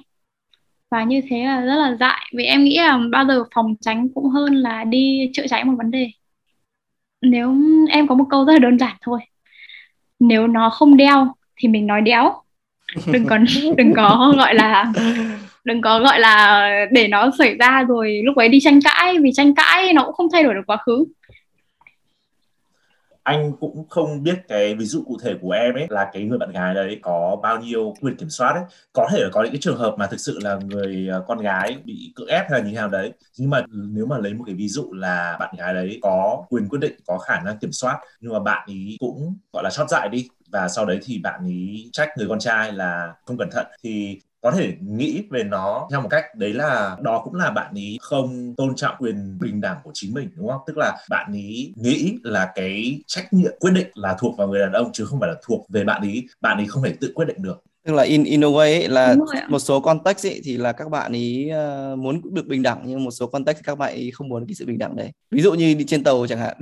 Và 0.92 1.04
như 1.04 1.22
thế 1.30 1.44
là 1.46 1.62
rất 1.62 1.76
là 1.76 1.96
dại, 2.00 2.32
vì 2.38 2.44
em 2.44 2.64
nghĩ 2.64 2.78
là 2.78 3.00
bao 3.12 3.26
giờ 3.26 3.44
phòng 3.56 3.76
tránh 3.82 4.10
cũng 4.10 4.30
hơn 4.30 4.56
là 4.56 4.84
đi 4.84 5.30
chữa 5.34 5.48
cháy 5.48 5.64
một 5.64 5.74
vấn 5.78 5.92
đề. 5.92 6.12
Nếu 7.22 7.56
em 7.90 8.08
có 8.08 8.16
một 8.16 8.26
câu 8.30 8.46
rất 8.46 8.54
là 8.54 8.60
đơn 8.60 8.80
giản 8.80 8.96
thôi, 9.02 9.20
nếu 10.20 10.48
nó 10.48 10.70
không 10.70 10.98
đeo 10.98 11.36
thì 11.56 11.68
mình 11.68 11.88
nói 11.88 12.02
đéo. 12.02 12.34
Đừng 13.12 13.26
có 13.26 13.38
đừng 13.78 13.94
có 13.96 14.34
gọi 14.38 14.56
là 14.56 14.94
đừng 15.64 15.82
có, 15.82 16.00
gọi 16.00 16.20
là, 16.20 16.70
để 16.92 17.08
nó 17.08 17.32
xảy 17.38 17.56
ra 17.56 17.84
rồi 17.88 18.22
lúc 18.24 18.38
ấy 18.38 18.50
đi 18.50 18.60
tranh 18.60 18.80
cãi, 18.84 19.18
vì 19.22 19.32
tranh 19.34 19.56
cãi 19.56 19.94
nó 19.94 20.04
cũng 20.04 20.14
không 20.14 20.28
thay 20.34 20.44
đổi 20.44 20.54
được 20.54 20.64
quá 20.68 20.78
khứ. 20.86 21.06
Anh 23.24 23.52
cũng 23.60 23.86
không 23.90 24.24
biết 24.24 24.36
cái 24.48 24.76
ví 24.76 24.86
dụ 24.86 25.04
cụ 25.06 25.18
thể 25.24 25.34
của 25.42 25.52
em 25.52 25.74
ấy 25.74 25.86
là 25.90 26.10
cái 26.14 26.24
người 26.24 26.38
bạn 26.38 26.52
gái 26.52 26.74
đấy 26.74 27.00
có 27.02 27.40
bao 27.44 27.60
nhiêu 27.60 27.94
quyền 28.02 28.16
kiểm 28.16 28.30
soát 28.30 28.54
ấy. 28.54 28.64
Có 28.94 29.10
thể 29.12 29.24
có 29.32 29.44
những 29.44 29.52
cái 29.52 29.62
trường 29.62 29.78
hợp 29.78 29.96
mà 29.98 30.08
thực 30.08 30.20
sự 30.20 30.40
là 30.42 30.60
người 30.66 31.08
ờ, 31.12 31.24
con 31.28 31.40
gái 31.40 31.78
bị 31.86 32.12
cưỡng 32.16 32.28
ép 32.28 32.46
hay 32.50 32.60
là 32.60 32.66
như 32.66 32.72
thế 32.72 32.78
nào 32.78 32.88
đấy. 32.88 33.12
Nhưng 33.38 33.50
mà 33.50 33.62
nếu 33.72 34.06
mà 34.06 34.18
lấy 34.18 34.34
một 34.34 34.44
cái 34.46 34.56
ví 34.56 34.68
dụ 34.68 34.94
là 34.94 35.38
bạn 35.40 35.56
gái 35.58 35.74
đấy 35.74 36.00
có 36.02 36.46
quyền 36.50 36.70
quyết 36.70 36.80
định, 36.82 36.94
có 37.08 37.18
khả 37.18 37.40
năng 37.46 37.58
kiểm 37.58 37.72
soát, 37.72 38.00
nhưng 38.22 38.34
mà 38.34 38.40
bạn 38.40 38.64
ý 38.68 38.98
cũng, 39.00 39.36
gọi 39.54 39.64
là, 39.64 39.70
chót 39.70 39.90
dại 39.90 40.10
đi, 40.12 40.28
và 40.52 40.68
sau 40.68 40.86
đấy 40.86 41.00
thì 41.04 41.20
bạn 41.24 41.46
ý 41.48 41.90
trách 41.94 42.10
người 42.18 42.28
con 42.30 42.40
trai 42.40 42.72
là 42.72 43.14
không 43.26 43.38
cẩn 43.38 43.50
thận, 43.52 43.66
thì 43.84 44.20
có 44.42 44.52
thể 44.52 44.74
nghĩ 44.82 45.24
về 45.30 45.44
nó 45.44 45.88
theo 45.92 46.02
một 46.02 46.08
cách 46.12 46.26
đấy 46.36 46.54
là 46.54 46.98
đó 47.02 47.22
cũng 47.24 47.36
là 47.36 47.52
bạn 47.52 47.74
ý 47.74 47.98
không 48.02 48.54
tôn 48.58 48.76
trọng 48.76 48.96
quyền 49.00 49.38
bình 49.40 49.62
đẳng 49.62 49.78
của 49.84 49.92
chính 49.94 50.14
mình 50.14 50.30
đúng 50.36 50.48
không? 50.48 50.62
Tức 50.68 50.78
là 50.78 50.98
bạn 51.10 51.34
ý 51.34 51.74
nghĩ 51.76 52.18
là 52.24 52.52
cái 52.56 53.02
trách 53.08 53.34
nhiệm 53.34 53.52
quyết 53.60 53.72
định 53.72 53.88
là 53.94 54.16
thuộc 54.20 54.38
vào 54.38 54.48
người 54.48 54.60
đàn 54.60 54.72
ông 54.72 54.92
chứ 54.94 55.06
không 55.06 55.20
phải 55.20 55.30
là 55.30 55.36
thuộc 55.46 55.66
về 55.70 55.84
bạn 55.84 56.02
ý. 56.02 56.28
Bạn 56.42 56.58
ý 56.58 56.66
không 56.68 56.84
thể 56.84 56.94
tự 57.02 57.12
quyết 57.16 57.26
định 57.26 57.42
được. 57.42 57.64
Tức 57.86 57.94
là 57.94 58.04
in 58.04 58.24
in 58.24 58.44
a 58.44 58.48
way 58.48 58.58
ấy, 58.58 58.88
là 58.88 59.16
một 59.50 59.60
số 59.60 59.80
context 59.80 60.26
ấy, 60.26 60.42
thì 60.44 60.58
là 60.58 60.72
các 60.72 60.90
bạn 60.90 61.12
ý 61.12 61.52
uh, 61.94 62.00
muốn 62.00 62.22
được 62.34 62.48
bình 62.48 62.64
đẳng 62.64 62.82
nhưng 62.86 63.04
một 63.04 63.12
số 63.12 63.28
context 63.28 63.58
thì 63.58 63.64
các 63.66 63.78
bạn 63.78 63.94
ý 63.96 64.12
không 64.12 64.30
muốn 64.30 64.46
cái 64.48 64.56
sự 64.56 64.66
bình 64.66 64.78
đẳng 64.78 64.96
đấy. 64.96 65.12
Ví 65.32 65.42
dụ 65.42 65.54
như 65.54 65.74
đi 65.74 65.86
trên 65.88 66.04
tàu 66.04 66.28
chẳng 66.28 66.40
hạn. 66.40 66.58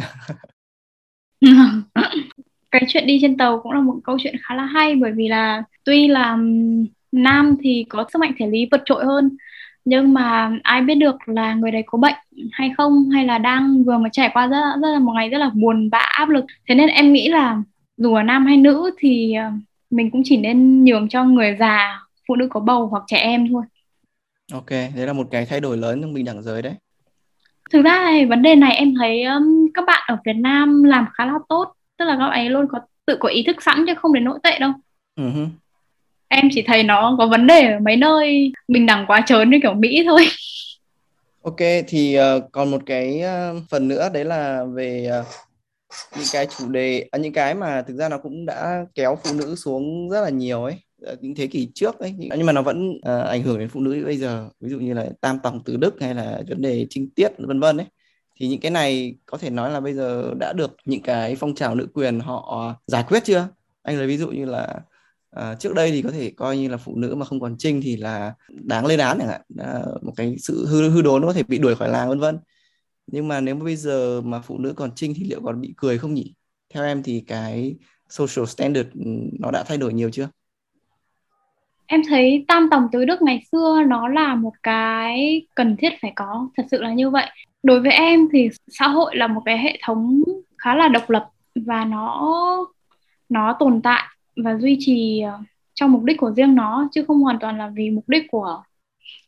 Cái 2.71 2.85
chuyện 2.87 3.07
đi 3.07 3.19
trên 3.21 3.37
tàu 3.37 3.59
cũng 3.63 3.71
là 3.71 3.81
một 3.81 3.95
câu 4.03 4.17
chuyện 4.23 4.35
khá 4.41 4.55
là 4.55 4.65
hay 4.65 4.95
bởi 4.95 5.11
vì 5.11 5.27
là 5.27 5.63
tuy 5.83 6.07
là 6.07 6.37
nam 7.11 7.55
thì 7.63 7.85
có 7.89 8.05
sức 8.13 8.19
mạnh 8.19 8.33
thể 8.37 8.47
lý 8.47 8.67
vượt 8.71 8.81
trội 8.85 9.05
hơn. 9.05 9.37
Nhưng 9.85 10.13
mà 10.13 10.51
ai 10.63 10.81
biết 10.81 10.95
được 10.95 11.15
là 11.25 11.53
người 11.53 11.71
đấy 11.71 11.83
có 11.85 11.97
bệnh 11.97 12.15
hay 12.51 12.71
không 12.77 13.09
hay 13.09 13.25
là 13.25 13.37
đang 13.37 13.83
vừa 13.83 13.97
mới 13.97 14.09
trải 14.13 14.29
qua 14.33 14.47
rất, 14.47 14.61
rất 14.81 14.87
là 14.93 14.99
một 14.99 15.11
ngày 15.15 15.29
rất 15.29 15.37
là 15.37 15.51
buồn 15.53 15.89
bã 15.89 15.97
áp 15.97 16.29
lực. 16.29 16.45
Thế 16.67 16.75
nên 16.75 16.89
em 16.89 17.13
nghĩ 17.13 17.29
là 17.29 17.61
dù 17.97 18.15
là 18.15 18.23
nam 18.23 18.45
hay 18.45 18.57
nữ 18.57 18.91
thì 18.99 19.33
ờ, 19.33 19.51
mình 19.89 20.11
cũng 20.11 20.21
chỉ 20.25 20.37
nên 20.37 20.83
nhường 20.83 21.09
cho 21.09 21.23
người 21.23 21.55
già 21.59 21.99
phụ 22.27 22.35
nữ 22.35 22.47
có 22.49 22.59
bầu 22.59 22.87
hoặc 22.87 23.03
trẻ 23.07 23.17
em 23.17 23.47
thôi. 23.49 23.63
Ok 24.53 24.69
đấy 24.69 25.07
là 25.07 25.13
một 25.13 25.27
cái 25.31 25.45
thay 25.45 25.59
đổi 25.59 25.77
lớn 25.77 26.01
trong 26.01 26.13
bình 26.13 26.25
đẳng 26.25 26.41
giới 26.41 26.61
đấy. 26.61 26.73
Thực 27.71 27.81
ra 27.81 28.07
thì 28.11 28.25
vấn 28.25 28.41
đề 28.41 28.55
này 28.55 28.75
em 28.75 28.93
thấy 28.99 29.23
um, 29.23 29.67
các 29.73 29.85
bạn 29.87 30.03
ở 30.07 30.17
Việt 30.25 30.33
Nam 30.33 30.83
làm 30.83 31.05
khá 31.13 31.25
là 31.25 31.33
tốt. 31.49 31.73
Tức 31.97 32.05
là 32.05 32.15
các 32.19 32.27
ấy 32.27 32.49
luôn 32.49 32.67
có 32.71 32.79
tự 33.05 33.17
có 33.19 33.29
ý 33.29 33.43
thức 33.43 33.61
sẵn 33.61 33.85
chứ 33.87 33.93
không 33.95 34.13
đến 34.13 34.23
nỗi 34.23 34.39
tệ 34.43 34.59
đâu. 34.59 34.71
Uh-huh 35.19 35.47
em 36.29 36.49
chỉ 36.51 36.61
thấy 36.61 36.83
nó 36.83 37.15
có 37.19 37.27
vấn 37.27 37.47
đề 37.47 37.71
ở 37.71 37.79
mấy 37.79 37.95
nơi 37.95 38.51
bình 38.67 38.85
đẳng 38.85 39.05
quá 39.07 39.23
trớn 39.25 39.49
như 39.49 39.59
kiểu 39.61 39.73
Mỹ 39.73 40.03
thôi. 40.07 40.25
Ok 41.41 41.57
thì 41.87 42.17
uh, 42.19 42.43
còn 42.51 42.71
một 42.71 42.81
cái 42.85 43.21
uh, 43.23 43.63
phần 43.69 43.87
nữa 43.87 44.09
đấy 44.13 44.25
là 44.25 44.63
về 44.73 45.11
uh, 45.19 45.25
những 46.17 46.27
cái 46.33 46.47
chủ 46.57 46.69
đề 46.69 47.07
à, 47.11 47.19
những 47.19 47.33
cái 47.33 47.55
mà 47.55 47.81
thực 47.81 47.95
ra 47.97 48.09
nó 48.09 48.17
cũng 48.17 48.45
đã 48.45 48.85
kéo 48.95 49.17
phụ 49.23 49.33
nữ 49.33 49.55
xuống 49.55 50.09
rất 50.09 50.21
là 50.21 50.29
nhiều 50.29 50.63
ấy 50.63 50.75
những 51.19 51.35
thế 51.35 51.47
kỷ 51.47 51.71
trước 51.75 51.99
ấy. 51.99 52.13
Nhưng 52.17 52.45
mà 52.45 52.53
nó 52.53 52.61
vẫn 52.61 52.89
uh, 52.89 53.27
ảnh 53.27 53.43
hưởng 53.43 53.59
đến 53.59 53.69
phụ 53.69 53.79
nữ 53.79 54.03
bây 54.05 54.17
giờ. 54.17 54.49
Ví 54.59 54.69
dụ 54.69 54.79
như 54.79 54.93
là 54.93 55.05
tam 55.21 55.39
tòng 55.43 55.61
từ 55.65 55.77
đức 55.77 55.95
hay 56.01 56.15
là 56.15 56.41
vấn 56.49 56.61
đề 56.61 56.85
trinh 56.89 57.09
tiết 57.09 57.31
vân 57.37 57.59
vân 57.59 57.77
ấy. 57.77 57.85
Thì 58.35 58.47
những 58.47 58.59
cái 58.59 58.71
này 58.71 59.15
có 59.25 59.37
thể 59.37 59.49
nói 59.49 59.71
là 59.71 59.79
bây 59.79 59.93
giờ 59.93 60.33
đã 60.39 60.53
được 60.53 60.75
những 60.85 61.01
cái 61.01 61.35
phong 61.35 61.55
trào 61.55 61.75
nữ 61.75 61.87
quyền 61.93 62.19
họ 62.19 62.75
giải 62.87 63.03
quyết 63.07 63.23
chưa? 63.23 63.47
Anh 63.83 63.97
lấy 63.97 64.07
ví 64.07 64.17
dụ 64.17 64.27
như 64.27 64.45
là 64.45 64.75
à, 65.31 65.55
trước 65.55 65.73
đây 65.73 65.91
thì 65.91 66.01
có 66.01 66.11
thể 66.11 66.31
coi 66.37 66.57
như 66.57 66.69
là 66.69 66.77
phụ 66.77 66.95
nữ 66.95 67.15
mà 67.15 67.25
không 67.25 67.39
còn 67.39 67.55
trinh 67.57 67.81
thì 67.83 67.97
là 67.97 68.33
đáng 68.49 68.85
lên 68.85 68.99
án 68.99 69.17
chẳng 69.19 69.27
hạn. 69.27 69.41
À, 69.57 69.79
một 70.01 70.13
cái 70.15 70.35
sự 70.39 70.65
hư 70.69 70.89
hư 70.89 71.01
đốn 71.01 71.21
có 71.21 71.33
thể 71.33 71.43
bị 71.43 71.57
đuổi 71.57 71.75
khỏi 71.75 71.89
làng 71.89 72.09
vân 72.09 72.19
vân. 72.19 72.39
Nhưng 73.07 73.27
mà 73.27 73.41
nếu 73.41 73.55
mà 73.55 73.63
bây 73.63 73.75
giờ 73.75 74.21
mà 74.21 74.41
phụ 74.41 74.57
nữ 74.57 74.73
còn 74.73 74.91
trinh 74.95 75.13
thì 75.15 75.23
liệu 75.23 75.41
còn 75.43 75.61
bị 75.61 75.73
cười 75.77 75.97
không 75.97 76.13
nhỉ? 76.13 76.33
Theo 76.73 76.83
em 76.83 77.03
thì 77.03 77.23
cái 77.27 77.75
social 78.09 78.45
standard 78.45 78.89
ừ, 78.93 79.05
nó 79.39 79.51
đã 79.51 79.63
thay 79.63 79.77
đổi 79.77 79.93
nhiều 79.93 80.09
chưa? 80.09 80.29
Em 81.85 82.01
thấy 82.09 82.45
tam 82.47 82.67
tòng 82.71 82.87
tứ 82.91 83.05
đức 83.05 83.21
ngày 83.21 83.41
xưa 83.51 83.83
nó 83.87 84.07
là 84.07 84.35
một 84.35 84.53
cái 84.63 85.41
cần 85.55 85.75
thiết 85.77 85.89
phải 86.01 86.11
có 86.15 86.49
thật 86.57 86.63
sự 86.71 86.81
là 86.81 86.93
như 86.93 87.09
vậy. 87.09 87.29
Đối 87.63 87.79
với 87.79 87.91
em 87.91 88.27
thì 88.33 88.49
xã 88.67 88.87
hội 88.87 89.15
là 89.15 89.27
một 89.27 89.41
cái 89.45 89.57
hệ 89.57 89.79
thống 89.83 90.23
khá 90.57 90.75
là 90.75 90.87
độc 90.87 91.09
lập 91.09 91.29
và 91.55 91.85
nó 91.85 92.35
nó 93.29 93.55
tồn 93.59 93.81
tại 93.81 94.03
và 94.43 94.55
duy 94.55 94.77
trì 94.79 95.19
ờ, 95.21 95.39
cho 95.73 95.87
mục 95.87 96.03
đích 96.03 96.17
của 96.17 96.31
riêng 96.31 96.55
nó 96.55 96.89
chứ 96.91 97.03
không 97.07 97.21
hoàn 97.21 97.39
toàn 97.39 97.57
là 97.57 97.71
vì 97.75 97.89
mục 97.89 98.09
đích 98.09 98.23
của 98.31 98.63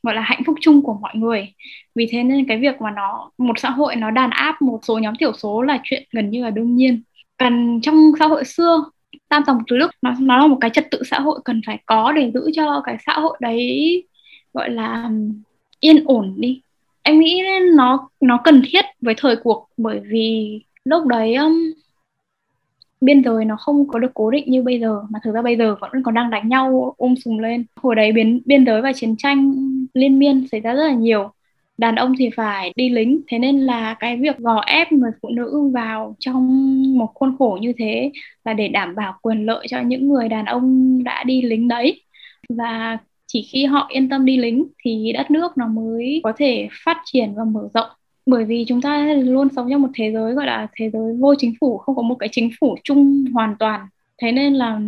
gọi 0.03 0.15
là 0.15 0.21
hạnh 0.21 0.41
phúc 0.45 0.55
chung 0.61 0.81
của 0.81 0.93
mọi 0.93 1.15
người. 1.15 1.53
Vì 1.95 2.07
thế 2.11 2.23
nên 2.23 2.45
cái 2.47 2.57
việc 2.57 2.81
mà 2.81 2.91
nó 2.91 3.31
một 3.37 3.59
xã 3.59 3.69
hội 3.69 3.95
nó 3.95 4.11
đàn 4.11 4.29
áp 4.29 4.61
một 4.61 4.79
số 4.83 4.99
nhóm 4.99 5.15
thiểu 5.19 5.33
số 5.33 5.61
là 5.61 5.79
chuyện 5.83 6.03
gần 6.11 6.29
như 6.29 6.43
là 6.43 6.49
đương 6.49 6.75
nhiên. 6.75 7.01
Cần 7.37 7.81
trong 7.81 8.11
xã 8.19 8.27
hội 8.27 8.45
xưa 8.45 8.83
tam 9.29 9.43
dòng 9.47 9.57
tứ 9.67 9.77
đức 9.77 9.91
nó 10.01 10.13
nó 10.19 10.37
là 10.37 10.47
một 10.47 10.57
cái 10.61 10.69
trật 10.69 10.87
tự 10.91 11.03
xã 11.03 11.19
hội 11.19 11.39
cần 11.45 11.61
phải 11.65 11.79
có 11.85 12.11
để 12.11 12.31
giữ 12.33 12.51
cho 12.55 12.81
cái 12.85 12.97
xã 13.05 13.13
hội 13.13 13.37
đấy 13.41 14.03
gọi 14.53 14.69
là 14.69 15.09
yên 15.79 16.03
ổn 16.05 16.35
đi. 16.37 16.61
Em 17.03 17.19
nghĩ 17.19 17.41
nó 17.75 18.09
nó 18.21 18.39
cần 18.43 18.61
thiết 18.71 18.85
với 19.01 19.13
thời 19.17 19.35
cuộc 19.35 19.69
bởi 19.77 19.99
vì 20.03 20.59
lúc 20.85 21.05
đấy 21.05 21.35
um, 21.35 21.73
biên 23.01 23.23
giới 23.23 23.45
nó 23.45 23.55
không 23.59 23.87
có 23.87 23.99
được 23.99 24.11
cố 24.13 24.31
định 24.31 24.51
như 24.51 24.63
bây 24.63 24.79
giờ, 24.79 25.01
mà 25.09 25.19
thực 25.23 25.31
ra 25.35 25.41
bây 25.41 25.57
giờ 25.57 25.75
vẫn 25.81 26.03
còn 26.03 26.13
đang 26.13 26.29
đánh 26.29 26.49
nhau 26.49 26.95
um 26.97 27.09
ôm 27.11 27.15
sùng 27.25 27.39
lên. 27.39 27.65
Hồi 27.75 27.95
đấy 27.95 28.11
biến, 28.11 28.41
biên 28.45 28.65
giới 28.65 28.81
và 28.81 28.93
chiến 28.93 29.15
tranh 29.17 29.53
liên 29.93 30.19
miên 30.19 30.47
xảy 30.51 30.61
ra 30.61 30.73
rất 30.73 30.83
là 30.83 30.93
nhiều. 30.93 31.31
Đàn 31.77 31.95
ông 31.95 32.13
thì 32.19 32.29
phải 32.35 32.73
đi 32.75 32.89
lính, 32.89 33.21
thế 33.27 33.39
nên 33.39 33.59
là 33.59 33.93
cái 33.99 34.17
việc 34.17 34.37
gò 34.37 34.61
ép 34.67 34.91
người 34.91 35.11
phụ 35.21 35.29
nữ 35.29 35.69
vào 35.73 36.15
trong 36.19 36.47
một 36.97 37.11
khuôn 37.13 37.35
khổ 37.39 37.57
như 37.61 37.73
thế 37.77 38.11
là 38.45 38.53
để 38.53 38.67
đảm 38.67 38.95
bảo 38.95 39.13
quyền 39.21 39.45
lợi 39.45 39.67
cho 39.69 39.81
những 39.81 40.09
người 40.09 40.29
đàn 40.29 40.45
ông 40.45 41.03
đã 41.03 41.23
đi 41.23 41.41
lính 41.41 41.67
đấy. 41.67 42.01
Và 42.49 42.97
chỉ 43.27 43.49
khi 43.51 43.65
họ 43.65 43.87
yên 43.91 44.09
tâm 44.09 44.25
đi 44.25 44.37
lính 44.37 44.67
thì 44.83 45.11
đất 45.13 45.31
nước 45.31 45.57
nó 45.57 45.67
mới 45.67 46.21
có 46.23 46.33
thể 46.37 46.67
phát 46.85 46.97
triển 47.05 47.33
và 47.35 47.43
mở 47.43 47.69
rộng 47.73 47.89
bởi 48.25 48.45
vì 48.45 48.65
chúng 48.67 48.81
ta 48.81 49.13
luôn 49.13 49.47
sống 49.55 49.67
trong 49.71 49.81
một 49.81 49.89
thế 49.93 50.11
giới 50.13 50.33
gọi 50.33 50.45
là 50.45 50.67
thế 50.75 50.89
giới 50.89 51.13
vô 51.19 51.35
chính 51.37 51.53
phủ 51.61 51.77
không 51.77 51.95
có 51.95 52.01
một 52.01 52.15
cái 52.19 52.29
chính 52.31 52.49
phủ 52.59 52.77
chung 52.83 53.25
hoàn 53.33 53.55
toàn. 53.55 53.87
Thế 54.21 54.31
nên 54.31 54.53
là 54.53 54.81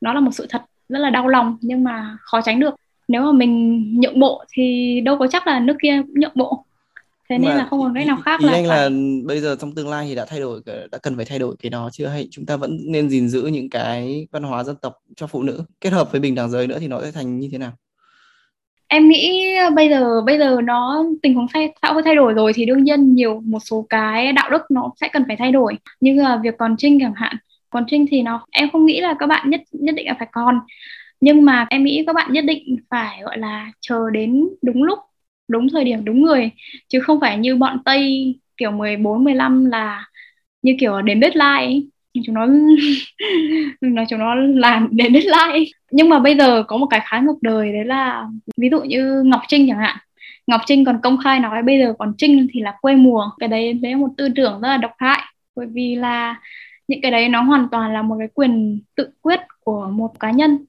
nó 0.00 0.12
là 0.12 0.20
một 0.20 0.30
sự 0.32 0.46
thật 0.50 0.62
rất 0.88 0.98
là 0.98 1.10
đau 1.10 1.28
lòng 1.28 1.56
nhưng 1.60 1.84
mà 1.84 2.16
khó 2.20 2.40
tránh 2.40 2.60
được. 2.60 2.74
Nếu 3.08 3.22
mà 3.22 3.32
mình 3.32 3.84
nhượng 4.00 4.20
bộ 4.20 4.44
thì 4.52 5.00
đâu 5.00 5.16
có 5.18 5.26
chắc 5.26 5.46
là 5.46 5.60
nước 5.60 5.76
kia 5.82 6.02
cũng 6.06 6.20
nhượng 6.20 6.32
bộ. 6.34 6.64
Thế 7.28 7.38
nên 7.38 7.56
là 7.56 7.66
không 7.70 7.80
còn 7.80 7.94
cách 7.94 8.06
nào 8.06 8.16
khác 8.24 8.40
ý 8.40 8.46
là 8.46 8.52
anh 8.52 8.66
phải... 8.68 8.90
là 8.90 8.96
bây 9.24 9.40
giờ 9.40 9.56
trong 9.60 9.74
tương 9.74 9.88
lai 9.88 10.06
thì 10.08 10.14
đã 10.14 10.24
thay 10.24 10.40
đổi 10.40 10.60
đã 10.92 10.98
cần 10.98 11.16
phải 11.16 11.24
thay 11.24 11.38
đổi 11.38 11.56
cái 11.62 11.70
đó 11.70 11.88
chưa? 11.92 12.06
Hay 12.06 12.28
chúng 12.30 12.46
ta 12.46 12.56
vẫn 12.56 12.78
nên 12.84 13.08
gìn 13.08 13.28
giữ 13.28 13.42
những 13.42 13.70
cái 13.70 14.26
văn 14.30 14.42
hóa 14.42 14.64
dân 14.64 14.76
tộc 14.76 14.94
cho 15.16 15.26
phụ 15.26 15.42
nữ 15.42 15.62
kết 15.80 15.92
hợp 15.92 16.12
với 16.12 16.20
bình 16.20 16.34
đẳng 16.34 16.50
giới 16.50 16.66
nữa 16.66 16.76
thì 16.80 16.88
nó 16.88 17.00
sẽ 17.02 17.12
thành 17.12 17.38
như 17.38 17.48
thế 17.52 17.58
nào 17.58 17.72
em 18.90 19.08
nghĩ 19.08 19.54
bây 19.76 19.88
giờ 19.90 20.20
bây 20.26 20.38
giờ 20.38 20.58
nó, 20.64 21.04
tình 21.22 21.34
huống 21.34 21.46
xã 21.82 21.92
hội 21.92 22.02
thay 22.04 22.14
đổi 22.14 22.32
rồi 22.34 22.52
thì 22.54 22.64
đương 22.66 22.84
nhiên 22.84 23.14
nhiều, 23.14 23.40
một 23.44 23.58
số 23.60 23.86
cái 23.88 24.32
đạo 24.32 24.50
đức 24.50 24.62
nó 24.70 24.92
sẽ 25.00 25.08
cần 25.12 25.24
phải 25.26 25.36
thay 25.36 25.52
đổi. 25.52 25.78
Như 26.00 26.22
là 26.22 26.36
việc 26.42 26.54
còn 26.58 26.76
trinh 26.78 26.98
chẳng 27.00 27.14
hạn. 27.16 27.36
Còn 27.70 27.84
trinh 27.88 28.06
thì 28.10 28.22
nó, 28.22 28.46
em 28.50 28.70
không 28.72 28.86
nghĩ 28.86 29.00
là 29.00 29.14
các 29.18 29.26
bạn 29.26 29.50
nhất 29.50 29.60
nhất 29.72 29.94
định 29.94 30.06
là 30.06 30.14
phải 30.18 30.28
còn. 30.32 30.60
Nhưng 31.20 31.44
mà 31.44 31.66
em 31.70 31.84
nghĩ 31.84 32.04
các 32.06 32.12
bạn 32.16 32.32
nhất 32.32 32.44
định 32.44 32.76
phải, 32.90 33.20
gọi 33.24 33.38
là, 33.38 33.72
chờ 33.80 34.10
đến 34.12 34.48
đúng 34.62 34.82
lúc, 34.84 34.98
đúng 35.48 35.68
thời 35.72 35.84
điểm, 35.84 36.04
đúng 36.04 36.22
người. 36.22 36.50
Chứ 36.88 37.00
không 37.00 37.20
phải 37.20 37.38
như 37.38 37.56
bọn 37.56 37.78
tây 37.84 38.34
kiểu 38.56 38.70
14 38.70 39.24
15 39.24 39.64
là 39.64 40.06
như 40.62 40.76
kiểu 40.80 41.02
đến 41.02 41.20
deadline 41.20 41.44
ấy 41.66 41.88
chúng 42.26 42.34
nó 42.34 42.46
nói 43.80 44.06
chúng 44.08 44.18
nó 44.18 44.34
làm 44.34 44.88
đến 44.90 45.12
deadline. 45.12 45.70
Nhưng 45.90 46.08
mà 46.08 46.18
bây 46.18 46.36
giờ 46.36 46.62
có 46.62 46.76
một 46.76 46.86
cái 46.90 47.00
khá 47.04 47.20
ngược 47.20 47.42
đời, 47.42 47.72
đấy 47.72 47.84
là 47.84 48.26
ví 48.56 48.68
dụ 48.70 48.80
như 48.82 49.22
Ngọc 49.22 49.40
Trinh 49.48 49.66
chẳng 49.68 49.78
hạn. 49.78 49.96
Ngọc 50.46 50.60
Trinh 50.66 50.84
còn 50.84 51.00
công 51.02 51.18
khai 51.24 51.40
nói 51.40 51.62
bây 51.62 51.78
giờ 51.78 51.94
còn 51.98 52.14
Trinh 52.18 52.46
thì 52.52 52.60
là 52.60 52.74
quê 52.80 52.94
mùa. 52.94 53.30
Cái 53.38 53.48
đấy 53.48 53.72
đấy 53.72 53.92
là 53.92 53.98
một 53.98 54.08
tư 54.16 54.28
tưởng 54.36 54.60
rất 54.60 54.68
là 54.68 54.76
độc 54.76 54.92
hại. 54.98 55.20
Bởi 55.56 55.66
vì 55.66 55.94
là 55.94 56.40
những 56.88 57.00
cái 57.02 57.10
đấy 57.10 57.28
nó 57.28 57.42
hoàn 57.42 57.68
toàn 57.72 57.92
là 57.92 58.02
một 58.02 58.16
cái 58.18 58.28
quyền 58.34 58.80
tự 58.94 59.10
quyết 59.22 59.40
của 59.60 59.90
một 59.92 60.20
cá 60.20 60.30
nhân. 60.30 60.64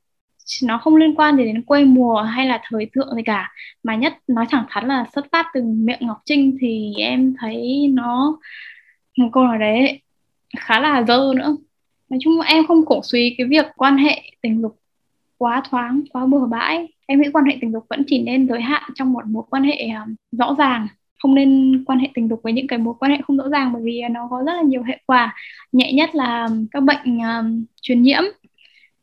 Nó 0.63 0.77
không 0.77 0.95
liên 0.95 1.15
quan 1.15 1.37
gì 1.37 1.45
đến 1.45 1.63
quê 1.63 1.83
mùa 1.83 2.21
hay 2.21 2.45
là 2.45 2.61
thời 2.69 2.87
thượng 2.93 3.15
gì 3.15 3.21
cả. 3.25 3.51
Mà 3.83 3.95
nhất 3.95 4.13
nói 4.27 4.45
thẳng 4.49 4.65
thắn 4.69 4.87
là 4.87 5.05
xuất 5.15 5.25
phát 5.31 5.45
từ 5.53 5.61
miệng 5.63 5.99
Ngọc 6.01 6.21
Trinh 6.25 6.57
thì 6.61 6.93
em 6.97 7.33
thấy 7.39 7.87
nó 7.93 8.37
một 9.17 9.29
câu 9.33 9.43
nói 9.43 9.57
đấy 9.57 10.01
khá 10.59 10.79
là 10.79 11.03
dơ 11.07 11.33
nữa. 11.35 11.57
Nói 12.09 12.19
chung 12.21 12.41
em 12.41 12.67
không 12.67 12.85
cổ 12.85 13.01
suý 13.03 13.35
cái 13.37 13.47
việc 13.47 13.65
quan 13.77 13.97
hệ 13.97 14.21
tình 14.41 14.61
dục 14.61 14.79
quá 15.37 15.63
thoáng 15.69 16.01
quá 16.13 16.25
bừa 16.25 16.45
bãi. 16.45 16.87
Em 17.07 17.21
nghĩ 17.21 17.29
quan 17.33 17.45
hệ 17.45 17.57
tình 17.61 17.71
dục 17.71 17.85
vẫn 17.89 18.03
chỉ 18.07 18.21
nên 18.21 18.47
giới 18.47 18.61
hạn 18.61 18.83
trong 18.95 19.13
một 19.13 19.25
mối 19.25 19.43
quan 19.49 19.63
hệ 19.63 19.87
um, 19.87 20.15
rõ 20.31 20.55
ràng. 20.57 20.87
Không 21.19 21.35
nên 21.35 21.83
quan 21.87 21.99
hệ 21.99 22.09
tình 22.13 22.29
dục 22.29 22.39
với 22.43 22.53
những 22.53 22.67
cái 22.67 22.79
mối 22.79 22.93
quan 22.99 23.11
hệ 23.11 23.17
không 23.27 23.37
rõ 23.37 23.49
ràng 23.49 23.73
bởi 23.73 23.81
vì 23.85 24.01
nó 24.11 24.27
có 24.31 24.43
rất 24.45 24.53
là 24.53 24.61
nhiều 24.61 24.83
hệ 24.83 24.97
quả. 25.05 25.35
Nhẹ 25.71 25.93
nhất 25.93 26.15
là 26.15 26.49
các 26.71 26.83
bệnh 26.83 27.19
um, 27.19 27.65
truyền 27.81 28.01
nhiễm. 28.01 28.23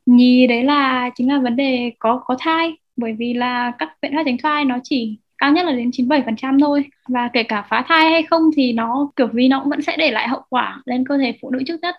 Nhì 0.07 0.47
đấy 0.47 0.65
là 0.65 1.11
chính 1.15 1.29
là 1.29 1.39
vấn 1.39 1.57
đề 1.57 1.93
có 1.99 2.23
có 2.25 2.37
thai 2.39 2.77
bởi 2.97 3.13
vì 3.13 3.35
là 3.35 3.73
các 3.79 3.89
biện 4.03 4.13
pháp 4.15 4.23
tránh 4.27 4.37
thai 4.43 4.65
nó 4.65 4.79
chỉ 4.85 5.19
cao 5.39 5.53
nhất 5.53 5.67
là 5.67 5.73
đến 5.73 5.91
97% 5.91 6.61
thôi. 6.61 6.85
Và 7.09 7.31
kể 7.33 7.43
cả 7.43 7.67
phá 7.71 7.85
thai 7.89 8.11
hay 8.11 8.23
không 8.23 8.43
thì 8.57 8.73
nó 8.73 9.11
kiểu 9.17 9.29
vì 9.33 9.49
nó 9.49 9.61
cũng 9.61 9.71
vẫn 9.71 9.83
sẽ 9.83 9.97
để 9.97 10.11
lại 10.11 10.29
hậu 10.29 10.43
quả 10.49 10.83
lên 10.85 11.07
cơ 11.07 11.19
thể 11.19 11.39
phụ 11.43 11.51
nữ 11.51 11.59
trước 11.67 11.81
nhất. 11.83 11.95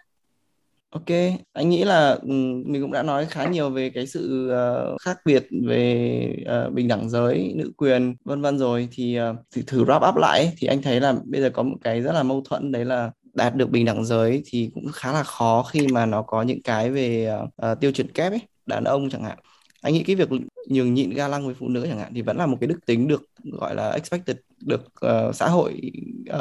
Ok, 0.89 1.05
anh 1.53 1.69
nghĩ 1.69 1.83
là 1.83 2.09
ừ, 2.09 2.29
mình 2.65 2.81
cũng 2.81 2.91
đã 2.91 3.03
nói 3.03 3.25
khá 3.25 3.45
nhiều 3.45 3.69
về 3.69 3.89
cái 3.89 4.07
sự 4.07 4.51
uh, 4.93 5.01
khác 5.01 5.17
biệt 5.25 5.47
về 5.67 6.35
uh, 6.67 6.73
bình 6.73 6.87
đẳng 6.87 7.09
giới, 7.09 7.53
nữ 7.55 7.71
quyền, 7.77 8.15
vân 8.25 8.41
vân 8.41 8.57
rồi. 8.57 8.87
Thì, 8.91 9.15
ờ, 9.15 9.29
uh, 9.29 9.35
thử, 9.55 9.61
thử 9.67 9.85
wrap 9.85 10.09
up 10.09 10.15
lại 10.15 10.53
thì 10.57 10.67
anh 10.67 10.81
thấy 10.81 10.99
là 10.99 11.13
bây 11.25 11.41
giờ 11.41 11.49
có 11.49 11.63
một 11.63 11.77
cái 11.81 12.01
rất 12.01 12.11
là 12.11 12.23
mâu 12.23 12.41
thuẫn 12.49 12.71
đấy 12.71 12.85
là 12.85 13.11
đạt 13.33 13.55
được 13.55 13.69
bình 13.69 13.85
đẳng 13.85 14.05
giới 14.05 14.41
thì 14.45 14.71
cũng 14.73 14.87
khá 14.93 15.13
là 15.13 15.23
khó 15.23 15.63
khi 15.63 15.87
mà 15.87 16.05
nó 16.05 16.21
có 16.21 16.41
những 16.41 16.61
cái 16.61 16.89
về 16.91 17.33
uh, 17.71 17.79
tiêu 17.79 17.91
chuẩn 17.91 18.11
kép 18.11 18.31
ấy, 18.31 18.41
đàn 18.65 18.83
ông 18.83 19.09
chẳng 19.09 19.23
hạn 19.23 19.37
anh 19.81 19.93
nghĩ 19.93 20.03
cái 20.03 20.15
việc 20.15 20.30
nhường 20.68 20.93
nhịn 20.93 21.10
ga 21.10 21.27
lăng 21.27 21.45
với 21.45 21.56
phụ 21.56 21.68
nữ 21.68 21.85
chẳng 21.89 21.99
hạn 21.99 22.11
thì 22.15 22.22
vẫn 22.22 22.38
là 22.38 22.45
một 22.45 22.57
cái 22.61 22.68
đức 22.68 22.85
tính 22.85 23.07
được 23.07 23.30
gọi 23.43 23.76
là 23.76 23.91
expected 23.91 24.38
được 24.60 24.85
uh, 25.06 25.35
xã 25.35 25.47
hội 25.47 25.81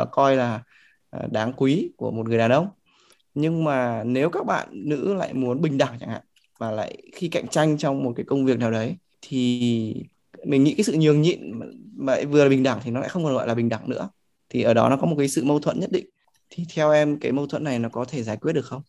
uh, 0.03 0.09
coi 0.13 0.37
là 0.37 0.63
uh, 1.17 1.33
đáng 1.33 1.53
quý 1.57 1.91
của 1.97 2.11
một 2.11 2.29
người 2.29 2.39
đàn 2.39 2.51
ông. 2.51 2.69
Nhưng 3.35 3.65
mà 3.65 4.05
nếu 4.05 4.31
các 4.31 4.47
bạn 4.47 4.69
nữ 4.71 5.15
lại 5.15 5.35
muốn 5.35 5.61
bình 5.61 5.79
đẳng 5.79 5.97
chẳng 6.01 6.11
hạn 6.11 6.23
và 6.59 6.71
lại 6.71 7.03
khi 7.15 7.29
cạnh 7.29 7.49
tranh 7.49 7.79
trong 7.79 8.05
một 8.05 8.13
cái 8.17 8.25
công 8.25 8.45
việc 8.45 8.59
nào 8.59 8.71
đấy 8.71 8.97
thì 9.23 9.95
mình 10.45 10.65
nghĩ 10.65 10.75
cái 10.75 10.85
sự 10.85 10.97
nhường 10.99 11.23
nhịn 11.23 11.61
mà 11.97 12.17
vừa 12.31 12.45
là 12.45 12.51
bình 12.51 12.63
đẳng 12.63 12.81
thì 12.85 12.91
nó 12.91 13.01
lại 13.01 13.09
không 13.09 13.25
còn 13.25 13.35
gọi 13.35 13.47
là 13.47 13.55
bình 13.55 13.69
đẳng 13.69 13.91
nữa. 13.91 14.09
Thì 14.49 14.63
ở 14.63 14.75
đó 14.75 14.89
nó 14.89 14.97
có 14.97 15.07
một 15.07 15.17
cái 15.19 15.29
sự 15.29 15.45
mâu 15.45 15.61
thuẫn 15.61 15.81
nhất 15.81 15.93
định. 15.93 16.07
Thì 16.51 16.65
theo 16.75 16.93
em 16.93 17.19
cái 17.21 17.33
mâu 17.33 17.47
thuẫn 17.47 17.65
này 17.65 17.79
nó 17.79 17.89
có 17.89 18.05
thể 18.05 18.23
giải 18.23 18.37
quyết 18.37 18.53
được 18.53 18.65
không? 18.65 18.83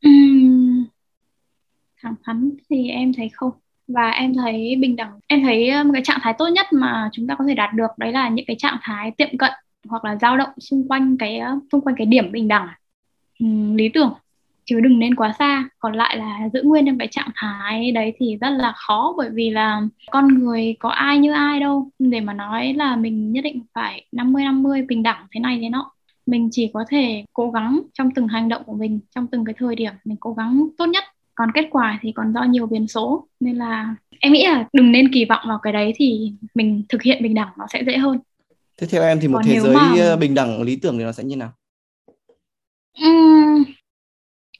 Ừ 0.00 0.31
thẳng 2.02 2.14
thắn 2.24 2.50
thì 2.70 2.88
em 2.88 3.12
thấy 3.16 3.28
không? 3.32 3.50
Và 3.88 4.10
em 4.10 4.34
thấy 4.34 4.76
bình 4.80 4.96
đẳng 4.96 5.20
em 5.26 5.42
thấy 5.42 5.68
ờ, 5.68 5.84
một 5.84 5.90
cái 5.92 6.02
trạng 6.04 6.18
thái 6.22 6.34
tốt 6.38 6.48
nhất 6.48 6.66
mà 6.72 7.10
chúng 7.12 7.26
ta 7.26 7.34
có 7.34 7.44
thể 7.48 7.54
đạt 7.54 7.74
được 7.74 7.90
đấy 7.98 8.12
là 8.12 8.28
những 8.28 8.46
cái 8.46 8.56
trạng 8.58 8.78
thái 8.82 9.10
tiệm 9.10 9.38
cận 9.38 9.50
hoặc 9.88 10.04
là 10.04 10.16
dao 10.16 10.36
động 10.36 10.50
xung 10.58 10.88
quanh 10.88 11.16
cái 11.18 11.38
ờ, 11.38 11.58
xung 11.72 11.80
quanh 11.80 11.96
cái 11.98 12.06
điểm 12.06 12.32
bình 12.32 12.48
đẳng. 12.48 12.68
Uhm, 13.44 13.74
lý 13.74 13.88
tưởng 13.88 14.12
chứ 14.64 14.80
đừng 14.80 14.98
nên 14.98 15.14
quá 15.14 15.32
xa. 15.38 15.68
Còn 15.78 15.92
lại 15.94 16.16
là 16.16 16.48
giữ 16.52 16.62
nguyên 16.62 16.86
trong 16.86 16.98
cái 16.98 17.08
trạng 17.10 17.28
thái 17.34 17.92
đấy 17.92 18.12
thì 18.18 18.36
rất 18.40 18.50
là 18.50 18.72
khó 18.76 19.14
bởi 19.16 19.30
vì 19.32 19.50
là 19.50 19.82
con 20.10 20.28
người 20.28 20.76
có 20.78 20.88
ai 20.88 21.18
như 21.18 21.32
ai 21.32 21.60
đâu. 21.60 21.90
Để 21.98 22.20
mà 22.20 22.32
nói 22.32 22.72
là 22.74 22.96
mình 22.96 23.32
nhất 23.32 23.44
định 23.44 23.62
phải 23.74 24.06
50 24.12 24.44
50 24.44 24.82
bình 24.82 25.02
đẳng 25.02 25.26
thế 25.34 25.40
này 25.40 25.58
thế 25.62 25.68
nọ. 25.68 25.90
Mình 26.26 26.48
chỉ 26.52 26.70
có 26.74 26.84
thể 26.88 27.24
cố 27.32 27.50
gắng 27.50 27.80
trong 27.94 28.10
từng 28.10 28.28
hành 28.28 28.48
động 28.48 28.62
của 28.66 28.74
mình 28.74 29.00
trong 29.14 29.26
từng 29.26 29.44
cái 29.44 29.54
thời 29.58 29.74
điểm 29.74 29.92
mình 30.04 30.16
cố 30.20 30.32
gắng 30.32 30.66
tốt 30.78 30.86
nhất 30.86 31.04
còn 31.42 31.52
kết 31.54 31.68
quả 31.70 31.98
thì 32.02 32.12
còn 32.12 32.32
do 32.32 32.42
nhiều 32.42 32.66
biến 32.66 32.88
số. 32.88 33.26
Nên 33.40 33.56
là 33.56 33.94
em 34.20 34.32
nghĩ 34.32 34.46
là 34.46 34.68
đừng 34.72 34.92
nên 34.92 35.12
kỳ 35.12 35.24
vọng 35.24 35.44
vào 35.48 35.58
cái 35.62 35.72
đấy 35.72 35.92
thì 35.96 36.32
mình 36.54 36.82
thực 36.88 37.02
hiện 37.02 37.22
bình 37.22 37.34
đẳng 37.34 37.48
nó 37.58 37.66
sẽ 37.72 37.84
dễ 37.86 37.96
hơn. 37.98 38.18
Thế 38.78 38.86
theo 38.90 39.02
em 39.02 39.20
thì 39.20 39.28
một 39.28 39.34
còn 39.34 39.44
thế 39.46 39.60
giới 39.60 39.74
mà... 39.74 39.94
Ờ, 39.98 40.16
bình 40.16 40.34
đẳng 40.34 40.62
lý 40.62 40.76
tưởng 40.76 40.98
thì 40.98 41.04
nó 41.04 41.12
sẽ 41.12 41.24
như 41.24 41.36
nào? 41.36 41.52
Uhm, 43.06 43.64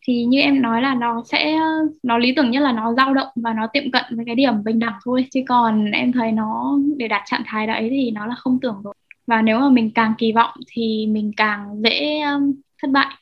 thì 0.06 0.24
như 0.24 0.40
em 0.40 0.62
nói 0.62 0.82
là 0.82 0.94
nó 0.94 1.22
sẽ 1.26 1.58
nó 2.02 2.18
lý 2.18 2.32
tưởng 2.36 2.50
nhất 2.50 2.60
là 2.60 2.72
nó 2.72 2.94
dao 2.94 3.14
động 3.14 3.28
và 3.36 3.52
nó 3.52 3.66
tiệm 3.66 3.90
cận 3.90 4.04
với 4.10 4.24
cái 4.24 4.34
điểm 4.34 4.64
bình 4.64 4.78
đẳng 4.78 4.98
thôi. 5.04 5.26
Chứ 5.30 5.40
còn 5.48 5.90
em 5.90 6.12
thấy 6.12 6.32
nó 6.32 6.78
để 6.96 7.08
đạt 7.08 7.22
trạng 7.26 7.42
thái 7.46 7.66
đấy 7.66 7.88
thì 7.90 8.10
nó 8.10 8.26
là 8.26 8.34
không 8.34 8.60
tưởng 8.60 8.80
rồi. 8.84 8.94
Và 9.26 9.42
nếu 9.42 9.60
mà 9.60 9.68
mình 9.68 9.90
càng 9.90 10.14
kỳ 10.18 10.32
vọng 10.32 10.54
thì 10.66 11.06
mình 11.06 11.32
càng 11.36 11.82
dễ 11.82 12.22
thất 12.82 12.90
bại 12.90 13.14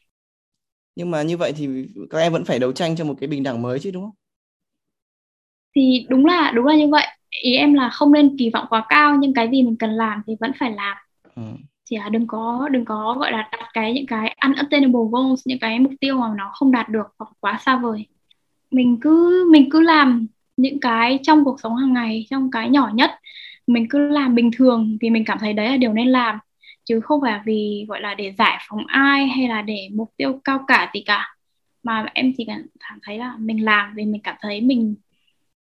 nhưng 0.96 1.10
mà 1.10 1.22
như 1.22 1.36
vậy 1.36 1.52
thì 1.56 1.68
các 2.10 2.18
em 2.18 2.32
vẫn 2.32 2.44
phải 2.44 2.58
đấu 2.58 2.72
tranh 2.72 2.96
cho 2.96 3.04
một 3.04 3.14
cái 3.20 3.28
bình 3.28 3.42
đẳng 3.42 3.62
mới 3.62 3.80
chứ 3.80 3.90
đúng 3.90 4.02
không? 4.02 4.14
Thì 5.76 6.06
đúng 6.10 6.26
là 6.26 6.52
đúng 6.54 6.66
là 6.66 6.76
như 6.76 6.88
vậy. 6.88 7.06
Ý 7.42 7.54
em 7.54 7.74
là 7.74 7.90
không 7.90 8.12
nên 8.12 8.36
kỳ 8.38 8.50
vọng 8.50 8.66
quá 8.70 8.86
cao 8.88 9.16
nhưng 9.20 9.34
cái 9.34 9.48
gì 9.52 9.62
mình 9.62 9.76
cần 9.78 9.90
làm 9.90 10.22
thì 10.26 10.36
vẫn 10.40 10.52
phải 10.58 10.70
làm. 10.72 10.96
Ừ. 11.36 11.42
chỉ 11.84 11.96
là 11.96 12.08
đừng 12.08 12.26
có 12.26 12.68
đừng 12.72 12.84
có 12.84 13.16
gọi 13.20 13.32
là 13.32 13.48
đặt 13.52 13.70
cái 13.74 13.92
những 13.94 14.06
cái 14.06 14.36
unattainable 14.46 15.00
goals 15.12 15.42
những 15.46 15.58
cái 15.60 15.78
mục 15.78 15.92
tiêu 16.00 16.18
mà 16.18 16.34
nó 16.36 16.50
không 16.54 16.72
đạt 16.72 16.88
được 16.88 17.06
hoặc 17.18 17.28
quá 17.40 17.58
xa 17.66 17.76
vời. 17.78 18.06
Mình 18.70 18.98
cứ 19.00 19.46
mình 19.52 19.70
cứ 19.70 19.80
làm 19.80 20.26
những 20.56 20.80
cái 20.80 21.18
trong 21.22 21.44
cuộc 21.44 21.60
sống 21.60 21.76
hàng 21.76 21.92
ngày 21.94 22.26
trong 22.30 22.50
cái 22.50 22.70
nhỏ 22.70 22.90
nhất. 22.94 23.10
Mình 23.66 23.86
cứ 23.90 23.98
làm 24.08 24.34
bình 24.34 24.50
thường 24.56 24.98
vì 25.00 25.10
mình 25.10 25.24
cảm 25.26 25.38
thấy 25.40 25.52
đấy 25.52 25.68
là 25.68 25.76
điều 25.76 25.92
nên 25.92 26.08
làm 26.08 26.38
chứ 26.90 27.00
không 27.00 27.20
phải 27.20 27.40
vì 27.44 27.84
gọi 27.88 28.00
là 28.00 28.14
để 28.14 28.32
giải 28.38 28.58
phóng 28.68 28.86
ai 28.86 29.26
hay 29.26 29.48
là 29.48 29.62
để 29.62 29.88
mục 29.94 30.10
tiêu 30.16 30.40
cao 30.44 30.64
cả 30.68 30.90
gì 30.94 31.02
cả. 31.06 31.36
Mà 31.82 32.06
em 32.14 32.32
chỉ 32.36 32.44
cảm 32.80 32.98
thấy 33.02 33.18
là 33.18 33.36
mình 33.38 33.64
làm 33.64 33.94
vì 33.96 34.04
mình 34.06 34.20
cảm 34.24 34.36
thấy 34.40 34.60
mình 34.60 34.94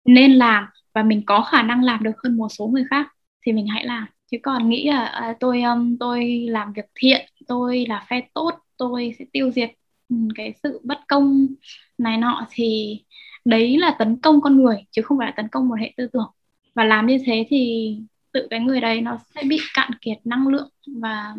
nên 0.04 0.32
làm 0.32 0.66
và 0.94 1.02
mình 1.02 1.22
có 1.26 1.42
khả 1.42 1.62
năng 1.62 1.84
làm 1.84 2.02
được 2.02 2.12
hơn 2.24 2.36
một 2.36 2.48
số 2.48 2.66
người 2.66 2.84
khác 2.90 3.14
thì 3.46 3.52
mình 3.52 3.66
hãy 3.66 3.86
làm. 3.86 4.06
Chứ 4.30 4.38
còn 4.42 4.68
nghĩ 4.68 4.88
là 4.88 5.04
à, 5.04 5.34
tôi 5.40 5.62
um, 5.62 5.96
tôi 6.00 6.46
làm 6.48 6.72
việc 6.72 6.86
thiện 6.94 7.26
tôi 7.48 7.86
là 7.88 8.06
phe 8.10 8.20
tốt 8.34 8.50
tôi 8.76 9.14
sẽ 9.18 9.24
tiêu 9.32 9.50
diệt 9.50 9.70
ừ, 10.08 10.16
cái 10.34 10.54
sự 10.62 10.80
bất 10.84 10.98
công 11.08 11.46
này 11.98 12.18
nọ 12.18 12.46
thì 12.50 12.98
đấy 13.44 13.78
là 13.78 13.96
tấn 13.98 14.16
công 14.20 14.40
con 14.40 14.62
người 14.62 14.76
chứ 14.90 15.02
không 15.02 15.18
phải 15.18 15.26
là 15.26 15.32
tấn 15.36 15.48
công 15.48 15.68
một 15.68 15.76
hệ 15.80 15.92
tư 15.96 16.08
tưởng. 16.12 16.30
Và 16.74 16.84
làm 16.84 17.06
như 17.06 17.18
thế 17.26 17.46
thì 17.48 17.96
tự 18.32 18.46
cái 18.50 18.60
người 18.60 18.80
đấy 18.80 19.00
nó 19.00 19.18
sẽ 19.34 19.42
bị 19.42 19.60
cạn 19.74 19.90
kiệt 20.00 20.18
năng 20.24 20.48
lượng 20.48 20.68
và 20.86 21.34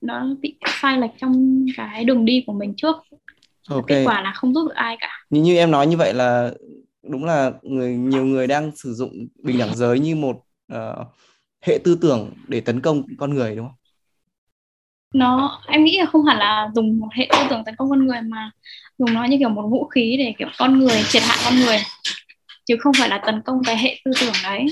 nó 0.00 0.26
bị 0.40 0.54
sai 0.80 0.98
lệch 0.98 1.10
trong 1.18 1.66
cái 1.76 2.04
đường 2.04 2.24
đi 2.24 2.44
của 2.46 2.52
mình 2.52 2.74
trước 2.76 2.96
okay. 3.68 3.82
kết 3.88 4.04
quả 4.04 4.22
là 4.22 4.32
không 4.32 4.54
giúp 4.54 4.68
được 4.68 4.74
ai 4.74 4.96
cả 5.00 5.10
như 5.30 5.42
như 5.42 5.56
em 5.56 5.70
nói 5.70 5.86
như 5.86 5.96
vậy 5.96 6.14
là 6.14 6.50
đúng 7.02 7.24
là 7.24 7.52
người 7.62 7.96
nhiều 7.96 8.24
người 8.24 8.46
đang 8.46 8.76
sử 8.76 8.94
dụng 8.94 9.26
bình 9.42 9.58
đẳng 9.58 9.76
giới 9.76 9.98
như 9.98 10.16
một 10.16 10.44
uh, 10.74 11.06
hệ 11.62 11.78
tư 11.84 11.98
tưởng 12.00 12.30
để 12.48 12.60
tấn 12.60 12.80
công 12.80 13.02
con 13.18 13.34
người 13.34 13.56
đúng 13.56 13.66
không? 13.66 13.76
Nó 15.14 15.60
em 15.66 15.84
nghĩ 15.84 15.98
là 15.98 16.06
không 16.06 16.24
hẳn 16.24 16.38
là 16.38 16.70
dùng 16.74 17.00
một 17.00 17.08
hệ 17.12 17.28
tư 17.30 17.38
tưởng 17.50 17.64
tấn 17.64 17.76
công 17.76 17.90
con 17.90 18.06
người 18.06 18.20
mà 18.22 18.50
dùng 18.98 19.14
nó 19.14 19.24
như 19.24 19.36
kiểu 19.38 19.48
một 19.48 19.68
vũ 19.70 19.86
khí 19.86 20.16
để 20.18 20.34
kiểu 20.38 20.48
con 20.58 20.78
người 20.78 21.02
triệt 21.08 21.22
hạ 21.22 21.36
con 21.44 21.60
người 21.60 21.78
chứ 22.66 22.76
không 22.80 22.92
phải 22.98 23.08
là 23.08 23.22
tấn 23.26 23.42
công 23.42 23.60
cái 23.64 23.76
hệ 23.76 24.00
tư 24.04 24.10
tưởng 24.20 24.34
đấy 24.44 24.66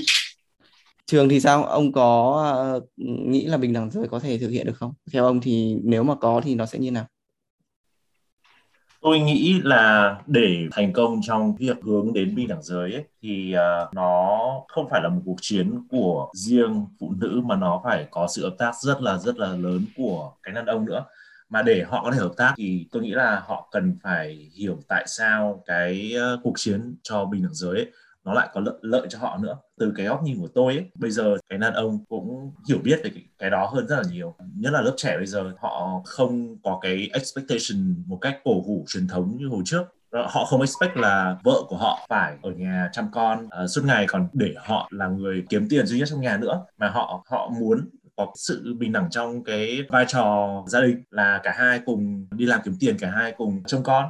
trường 1.11 1.29
thì 1.29 1.39
sao? 1.39 1.63
Ông 1.63 1.91
có 1.91 2.77
uh, 2.77 2.89
nghĩ 2.97 3.45
là 3.45 3.57
bình 3.57 3.73
đẳng 3.73 3.91
giới 3.91 4.07
có 4.07 4.19
thể 4.19 4.37
thực 4.37 4.49
hiện 4.49 4.67
được 4.67 4.77
không? 4.77 4.93
Theo 5.13 5.25
ông 5.25 5.41
thì 5.41 5.77
nếu 5.83 6.03
mà 6.03 6.15
có 6.15 6.41
thì 6.43 6.55
nó 6.55 6.65
sẽ 6.65 6.79
như 6.79 6.91
nào? 6.91 7.05
Tôi 9.01 9.19
nghĩ 9.19 9.61
là 9.63 10.15
để 10.27 10.67
thành 10.71 10.93
công 10.93 11.19
trong 11.23 11.55
việc 11.55 11.77
hướng 11.83 12.13
đến 12.13 12.35
bình 12.35 12.47
đẳng 12.47 12.63
giới 12.63 12.93
ấy, 12.93 13.03
thì 13.21 13.55
uh, 13.55 13.93
nó 13.93 14.39
không 14.67 14.87
phải 14.89 15.01
là 15.01 15.09
một 15.09 15.21
cuộc 15.25 15.37
chiến 15.41 15.87
của 15.89 16.29
riêng 16.33 16.85
phụ 16.99 17.13
nữ 17.17 17.41
mà 17.45 17.55
nó 17.55 17.81
phải 17.83 18.07
có 18.11 18.27
sự 18.27 18.43
hợp 18.43 18.55
tác 18.57 18.75
rất 18.81 19.01
là 19.01 19.17
rất 19.17 19.37
là 19.37 19.47
lớn 19.47 19.85
của 19.97 20.33
cái 20.43 20.53
đàn 20.55 20.65
ông 20.65 20.85
nữa. 20.85 21.05
Mà 21.49 21.61
để 21.61 21.83
họ 21.87 22.03
có 22.03 22.11
thể 22.11 22.17
hợp 22.17 22.33
tác 22.37 22.53
thì 22.57 22.87
tôi 22.91 23.03
nghĩ 23.03 23.11
là 23.11 23.43
họ 23.47 23.69
cần 23.71 23.97
phải 24.03 24.49
hiểu 24.55 24.79
tại 24.87 25.03
sao 25.07 25.63
cái 25.65 26.13
uh, 26.33 26.39
cuộc 26.43 26.53
chiến 26.55 26.95
cho 27.03 27.25
bình 27.25 27.43
đẳng 27.43 27.53
giới 27.53 27.75
ấy, 27.75 27.91
nó 28.25 28.33
lại 28.33 28.49
có 28.53 28.61
lợi, 28.61 28.75
lợi 28.81 29.07
cho 29.09 29.19
họ 29.19 29.37
nữa. 29.37 29.57
Từ 29.79 29.93
cái 29.95 30.05
góc 30.05 30.23
nhìn 30.23 30.39
của 30.39 30.47
tôi 30.55 30.73
ấy 30.73 30.85
bây 30.95 31.11
giờ 31.11 31.37
cái 31.49 31.59
đàn 31.59 31.73
ông 31.73 32.05
cũng 32.05 32.51
hiểu 32.69 32.77
biết 32.83 32.99
về 33.03 33.09
cái, 33.13 33.23
cái 33.39 33.49
đó 33.49 33.71
hơn 33.73 33.87
rất 33.87 33.95
là 33.95 34.03
nhiều. 34.11 34.35
Nhất 34.55 34.73
là 34.73 34.81
lớp 34.81 34.93
trẻ 34.97 35.17
bây 35.17 35.25
giờ 35.25 35.51
họ 35.59 36.01
không 36.05 36.57
có 36.63 36.79
cái 36.81 37.09
expectation 37.13 38.03
một 38.07 38.17
cách 38.21 38.39
cổ 38.43 38.61
hủ 38.61 38.85
truyền 38.87 39.07
thống 39.07 39.37
như 39.37 39.47
hồi 39.47 39.61
trước. 39.65 39.83
Ờ, 40.09 40.27
họ 40.29 40.45
không 40.45 40.61
expect 40.61 40.97
là 40.97 41.37
vợ 41.43 41.61
của 41.67 41.77
họ 41.77 42.05
phải 42.09 42.37
ở 42.41 42.51
nhà 42.51 42.89
chăm 42.91 43.11
con. 43.11 43.45
Uh, 43.45 43.69
suốt 43.69 43.81
ngày 43.85 44.05
còn 44.07 44.27
để 44.33 44.53
họ 44.57 44.89
là 44.91 45.07
người 45.07 45.45
kiếm 45.49 45.67
tiền 45.69 45.85
duy 45.85 45.99
nhất 45.99 46.07
trong 46.11 46.21
nhà 46.21 46.37
nữa. 46.37 46.65
Mà 46.77 46.89
họ 46.89 47.23
họ 47.29 47.49
muốn 47.59 47.89
có 48.15 48.27
sự 48.35 48.75
bình 48.79 48.91
đẳng 48.91 49.09
trong 49.09 49.43
cái 49.43 49.79
vai 49.89 50.05
trò 50.07 50.63
gia 50.67 50.81
đình 50.81 51.03
là 51.09 51.39
cả 51.43 51.53
hai 51.57 51.79
cùng 51.85 52.27
đi 52.31 52.45
làm 52.45 52.61
kiếm 52.63 52.73
tiền 52.79 52.97
cả 52.99 53.11
hai 53.11 53.33
cùng 53.37 53.63
trông 53.67 53.83
con. 53.83 54.05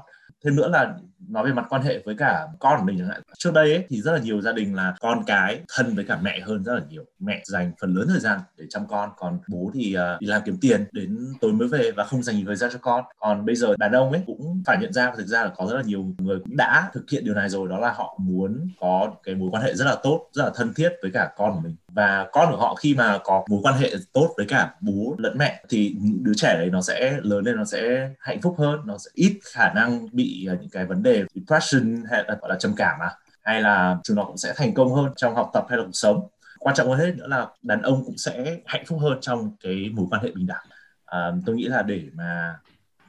Thêm 0.46 0.56
nữa 0.56 0.68
là 0.68 0.96
nói 1.30 1.46
về 1.46 1.54
mặt 1.54 1.66
quan 1.70 1.82
hệ 1.82 2.02
với 2.06 2.16
cả 2.18 2.48
con 2.60 2.80
của 2.80 2.86
mình 2.86 2.98
chẳng 3.00 3.08
hạn. 3.08 3.22
Trước 3.38 3.54
đây 3.54 3.74
ấy, 3.74 3.86
thì 3.90 4.02
rất 4.02 4.12
là 4.12 4.20
nhiều 4.20 4.42
gia 4.42 4.52
đình 4.52 4.76
là 4.76 4.94
con 5.00 5.24
cái 5.28 5.62
thân 5.78 5.96
với 5.96 6.06
cả 6.06 6.20
mẹ 6.22 6.40
hơn 6.40 6.64
rất 6.64 6.74
là 6.74 6.82
nhiều. 6.90 7.04
Mẹ 7.20 7.42
dành 7.46 7.72
phần 7.82 7.94
lớn 7.94 8.08
thời 8.10 8.20
gian 8.20 8.40
để 8.58 8.66
chăm 8.70 8.88
con 8.88 9.10
còn 9.18 9.40
bố 9.48 9.72
thì 9.74 9.96
uh, 10.16 10.22
đi 10.22 10.28
làm 10.28 10.42
kiếm 10.46 10.58
tiền 10.62 10.86
đến 10.92 11.34
tối 11.42 11.54
mới 11.54 11.68
về 11.68 11.92
và 11.92 12.04
không 12.04 12.24
dành 12.24 12.36
nhiều 12.36 12.46
thời 12.46 12.56
gian 12.56 12.70
cho 12.74 12.80
con. 12.82 13.04
Còn 13.20 13.46
bây 13.46 13.56
giờ 13.56 13.76
đàn 13.78 13.92
ông 13.92 14.12
ấy 14.12 14.22
cũng 14.26 14.64
phải 14.66 14.78
nhận 14.82 14.94
ra 14.94 15.12
thực 15.18 15.28
ra 15.28 15.44
là 15.44 15.52
có 15.56 15.68
rất 15.70 15.76
là 15.76 15.82
nhiều 15.82 16.06
người 16.18 16.40
cũng 16.40 16.58
đã 16.58 16.90
thực 16.94 17.10
hiện 17.10 17.26
điều 17.26 17.34
này 17.34 17.50
rồi 17.50 17.70
đó 17.70 17.80
là 17.80 17.94
họ 17.94 18.18
muốn 18.20 18.70
có 18.80 19.14
cái 19.24 19.36
mối 19.36 19.50
quan 19.52 19.64
hệ 19.64 19.74
rất 19.74 19.86
là 19.86 19.96
tốt 20.04 20.28
rất 20.34 20.44
là 20.44 20.52
thân 20.56 20.74
thiết 20.74 20.92
với 21.02 21.12
cả 21.12 21.32
con 21.38 21.54
của 21.54 21.60
mình. 21.60 21.76
Và 21.88 22.28
con 22.32 22.52
của 22.52 22.58
họ 22.58 22.76
khi 22.76 22.96
mà 22.96 23.18
có 23.24 23.46
mối 23.50 23.60
quan 23.64 23.76
hệ 23.76 23.94
tốt 24.14 24.34
với 24.38 24.46
cả 24.46 24.76
bố 24.82 25.16
lẫn 25.18 25.38
mẹ 25.38 25.64
thì 25.70 25.96
đứa 26.22 26.34
trẻ 26.36 26.56
đấy 26.58 26.70
nó 26.72 26.82
sẽ 26.82 27.20
lớn 27.24 27.44
lên 27.46 27.56
nó 27.56 27.66
sẽ 27.66 28.10
hạnh 28.20 28.42
phúc 28.42 28.56
hơn 28.58 28.80
nó 28.86 28.98
sẽ 28.98 29.10
ít 29.14 29.40
khả 29.54 29.74
năng 29.74 30.08
bị 30.12 30.48
uh, 30.54 30.62
những 30.62 30.70
cái 30.70 30.86
vấn 30.86 31.04
đề 31.04 31.11
depression 31.36 32.04
hay 32.12 32.24
là 32.28 32.38
gọi 32.42 32.50
là 32.50 32.56
trầm 32.60 32.74
cảm 32.78 33.00
à? 33.00 33.12
Hay 33.42 33.62
là 33.62 33.98
chúng 34.04 34.18
nó 34.18 34.24
cũng 34.24 34.38
sẽ 34.38 34.54
thành 34.56 34.74
công 34.74 34.94
hơn 34.94 35.12
trong 35.16 35.36
học 35.36 35.50
tập 35.54 35.66
hay 35.70 35.78
là 35.78 35.84
cuộc 35.84 35.96
sống? 35.96 36.28
Quan 36.60 36.76
trọng 36.76 36.88
hơn 36.90 37.00
hết 37.00 37.14
nữa 37.18 37.28
là 37.28 37.48
đàn 37.62 37.82
ông 37.82 38.06
cũng 38.06 38.18
sẽ 38.18 38.58
hạnh 38.66 38.84
phúc 38.86 39.00
hơn 39.02 39.18
trong 39.22 39.56
cái 39.64 39.90
mối 39.94 40.06
quan 40.10 40.24
hệ 40.24 40.32
bình 40.32 40.48
đẳng. 40.48 40.66
À, 41.06 41.32
tôi 41.46 41.56
nghĩ 41.56 41.64
là 41.64 41.84
để 41.84 42.04
mà 42.14 42.60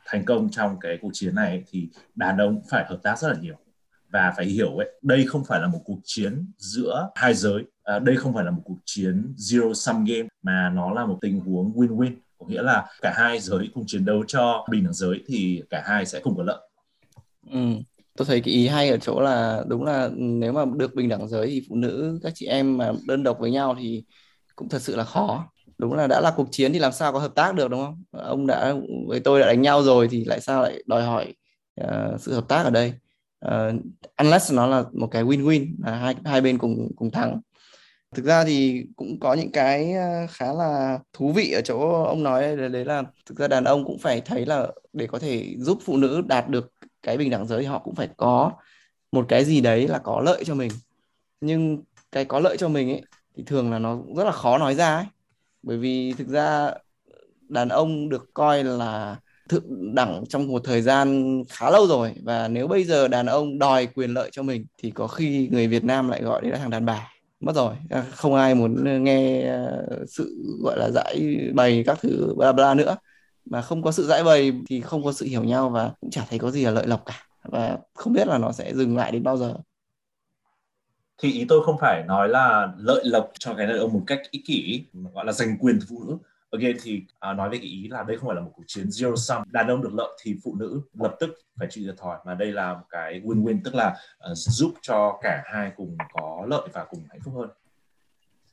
thành 0.07 0.25
công 0.25 0.51
trong 0.51 0.81
cái 0.81 0.99
cuộc 1.03 1.11
chiến 1.13 1.35
này 1.35 1.65
thì 1.71 1.89
đàn 2.15 2.39
ông 2.39 2.63
phải 2.71 2.85
hợp 2.89 2.99
tác 3.03 3.19
rất 3.19 3.29
là 3.29 3.35
nhiều. 3.41 3.57
Và 4.11 4.33
phải 4.37 4.47
hiểu 4.47 4.77
ấy 4.77 4.93
đây 5.03 5.27
không 5.27 5.45
phải 5.45 5.61
là 5.61 5.67
một 5.67 5.81
cuộc 5.85 5.99
chiến 6.05 6.53
giữa 6.59 7.11
hai 7.15 7.35
giới. 7.35 7.65
À, 7.85 7.99
đây 7.99 8.17
không 8.17 8.35
phải 8.35 8.45
là 8.45 8.51
một 8.51 8.63
cuộc 8.65 8.79
chiến 8.85 9.35
zero 9.37 9.75
sum 9.75 10.05
game 10.05 10.29
mà 10.43 10.71
nó 10.75 10.91
là 10.93 11.07
một 11.07 11.19
tình 11.21 11.41
huống 11.41 11.73
win 11.73 11.97
win 11.97 12.15
có 12.43 12.49
nghĩa 12.49 12.63
là 12.63 12.87
cả 13.03 13.13
hai 13.17 13.41
giới 13.41 13.71
cùng 13.75 13.85
chiến 13.87 14.05
đấu 14.05 14.25
cho 14.27 14.67
bình 14.71 14.85
đẳng 14.85 14.93
giới 14.93 15.25
thì 15.27 15.63
cả 15.71 15.83
hai 15.87 16.07
sẽ 16.07 16.21
cùng 16.21 16.37
có 16.37 16.43
lợi. 16.43 16.69
Ừ 17.51 17.59
tôi 18.17 18.27
thấy 18.27 18.41
cái 18.41 18.55
ý 18.55 18.69
hay 18.69 18.89
ở 18.89 18.97
chỗ 18.97 19.21
là 19.21 19.65
đúng 19.69 19.85
là 19.85 20.11
nếu 20.17 20.53
mà 20.53 20.65
được 20.77 20.95
bình 20.95 21.09
đẳng 21.09 21.29
giới 21.29 21.47
thì 21.47 21.63
phụ 21.69 21.77
nữ 21.77 22.21
các 22.23 22.33
chị 22.37 22.47
em 22.47 22.79
mà 22.79 22.93
đơn 23.07 23.23
độc 23.23 23.39
với 23.41 23.51
nhau 23.51 23.77
thì 23.81 24.05
cũng 24.57 24.69
thật 24.69 24.83
sự 24.83 24.97
là 24.97 25.05
khó. 25.05 25.53
Đúng 25.79 25.93
là 25.95 26.07
đã 26.07 26.21
là 26.21 26.33
cuộc 26.37 26.49
chiến 26.51 26.73
thì 26.73 26.79
làm 26.79 26.93
sao 26.93 27.13
có 27.13 27.19
hợp 27.19 27.35
tác 27.35 27.55
được 27.55 27.71
đúng 27.71 27.81
không? 27.85 28.03
Ông 28.11 28.47
đã 28.47 28.75
với 29.09 29.21
tôi 29.21 29.41
đã 29.41 29.47
đánh 29.47 29.63
nhau 29.63 29.83
rồi 29.83 30.09
thì 30.11 30.25
lại 30.25 30.41
sao 30.41 30.63
lại 30.63 30.83
đòi 30.87 31.03
hỏi 31.03 31.35
uh, 31.81 32.21
sự 32.21 32.35
hợp 32.35 32.49
tác 32.49 32.63
ở 32.65 32.71
đây? 32.71 32.93
Uh, 33.47 33.81
unless 34.17 34.53
nó 34.53 34.67
là 34.67 34.85
một 34.93 35.09
cái 35.11 35.25
win-win 35.25 35.67
là 35.79 35.97
hai 35.97 36.15
hai 36.25 36.41
bên 36.41 36.59
cùng 36.59 36.89
cùng 36.97 37.11
thắng. 37.11 37.41
Thực 38.15 38.25
ra 38.25 38.45
thì 38.45 38.85
cũng 38.97 39.21
có 39.21 39.35
những 39.35 39.53
cái 39.53 39.93
ờ, 39.93 40.27
khá 40.31 40.53
là 40.53 40.99
thú 41.13 41.33
vị 41.33 41.53
ở 41.53 41.61
chỗ 41.65 42.05
ông 42.05 42.23
nói 42.23 42.57
đấy, 42.57 42.69
đấy 42.69 42.85
là 42.85 43.03
thực 43.27 43.39
ra 43.39 43.49
đàn 43.49 43.65
ông 43.65 43.85
cũng 43.85 43.99
phải 43.99 44.21
thấy 44.21 44.47
là 44.47 44.69
để 44.93 45.07
có 45.07 45.19
thể 45.19 45.55
giúp 45.59 45.79
phụ 45.85 45.97
nữ 45.97 46.23
đạt 46.27 46.49
được 46.49 46.73
cái 47.03 47.17
bình 47.17 47.31
đẳng 47.31 47.47
giới 47.47 47.67
họ 47.67 47.79
cũng 47.79 47.95
phải 47.95 48.09
có 48.17 48.53
một 49.13 49.27
cái 49.29 49.45
gì 49.45 49.61
đấy 49.61 49.89
là 49.89 49.99
có 49.99 50.21
lợi 50.21 50.45
cho 50.45 50.55
mình. 50.55 50.71
Nhưng 51.41 51.83
cái 52.13 52.25
có 52.25 52.41
lợi 52.41 52.57
cho 52.57 52.69
mình 52.69 52.91
ấy, 52.91 53.03
thì 53.37 53.43
thường 53.47 53.71
là 53.71 53.79
nó 53.79 53.99
rất 54.17 54.25
là 54.25 54.33
khó 54.33 54.59
nói 54.59 54.75
ra 54.75 54.97
ấy. 54.97 55.07
Bởi 55.63 55.79
vì 55.79 56.13
thực 56.13 56.29
ra 56.29 56.73
đàn 57.49 57.69
ông 57.69 58.09
được 58.09 58.31
coi 58.35 58.65
là 58.65 59.17
thượng 59.49 59.95
đẳng 59.95 60.25
trong 60.29 60.49
một 60.49 60.63
thời 60.65 60.83
gian 60.83 61.43
khá 61.49 61.71
lâu 61.71 61.87
rồi. 61.87 62.15
Và 62.23 62.49
nếu 62.49 62.69
bây 62.69 62.85
giờ 62.85 63.09
đàn 63.09 63.27
ông 63.27 63.59
đòi 63.59 63.87
quyền 63.87 64.11
lợi 64.11 64.29
cho 64.33 64.43
mình, 64.43 64.67
thì 64.79 64.91
có 64.91 65.07
khi 65.07 65.49
người 65.53 65.67
Việt 65.67 65.85
Nam 65.85 66.09
lại 66.09 66.23
gọi 66.23 66.43
đấy 66.43 66.51
là 66.51 66.59
thằng 66.59 66.71
đàn 66.71 66.87
bà. 66.87 67.09
Mất 67.41 67.57
rồi. 67.57 67.75
Không 68.11 68.35
ai 68.35 68.55
muốn 68.55 69.05
nghe 69.05 69.43
ờ, 69.43 69.87
sự 70.09 70.45
gọi 70.63 70.79
là 70.79 70.91
giải 70.91 71.37
bày 71.55 71.83
các 71.87 71.99
thứ 72.03 72.35
bla 72.37 72.53
bla 72.53 72.75
nữa 72.75 72.97
mà 73.45 73.63
không 73.63 73.83
có 73.83 73.93
sự 73.93 74.07
giải 74.07 74.25
bày 74.25 74.53
thì 74.67 74.81
không 74.81 75.05
có 75.05 75.13
sự 75.13 75.27
hiểu 75.27 75.45
nhau 75.45 75.69
và 75.69 75.93
cũng 76.01 76.11
chả 76.11 76.25
thấy 76.31 76.39
có 76.39 76.51
gì 76.51 76.65
là 76.65 76.71
lợi 76.71 76.87
lộc 76.87 77.07
cả. 77.07 77.15
Và 77.43 77.79
không 77.95 78.13
biết 78.13 78.29
là 78.29 78.39
nó 78.39 78.53
sẽ 78.53 78.75
dừng 78.75 78.97
lại 78.97 79.13
đến 79.13 79.23
bao 79.23 79.37
giờ. 79.37 79.55
Thì 81.19 81.33
ý 81.33 81.45
tôi 81.49 81.65
không 81.65 81.77
phải 81.81 82.05
nói 82.07 82.29
là 82.29 82.73
lợi 82.79 83.03
lộc 83.05 83.31
cho 83.39 83.55
cái 83.55 83.67
đàn 83.67 83.79
ông 83.79 83.93
một 83.93 84.03
cách 84.07 84.21
ích 84.31 84.43
kỷ 84.47 84.85
gọi 85.15 85.25
là 85.25 85.33
giành 85.33 85.59
quyền 85.59 85.79
phụ 85.89 86.05
nữ. 86.07 86.19
Again 86.51 86.77
thì 86.83 87.03
uh, 87.31 87.37
nói 87.37 87.51
về 87.51 87.59
cái 87.59 87.67
ý 87.67 87.89
là 87.89 88.03
đây 88.03 88.17
không 88.17 88.29
phải 88.29 88.37
là 88.37 88.43
một 88.43 88.51
cuộc 88.55 88.63
chiến 88.67 88.87
zero 88.87 89.17
sum. 89.17 89.37
Đàn 89.51 89.69
ông 89.69 89.83
được 89.83 89.95
lợi 89.95 90.19
thì 90.23 90.37
phụ 90.45 90.57
nữ 90.59 90.81
lập 90.95 91.15
tức 91.21 91.31
phải 91.59 91.69
chịu 91.71 91.85
thiệt 91.87 91.95
thòi. 91.99 92.19
Mà 92.27 92.35
đây 92.35 92.53
là 92.53 92.75
một 92.75 92.87
cái 92.91 93.21
win-win 93.25 93.61
tức 93.65 93.75
là 93.75 93.97
uh, 94.31 94.37
giúp 94.37 94.75
cho 94.83 95.19
cả 95.23 95.43
hai 95.45 95.73
cùng 95.77 95.97
có 96.13 96.47
lợi 96.49 96.69
và 96.73 96.85
cùng 96.91 97.05
hạnh 97.11 97.21
phúc 97.25 97.35
hơn. 97.37 97.49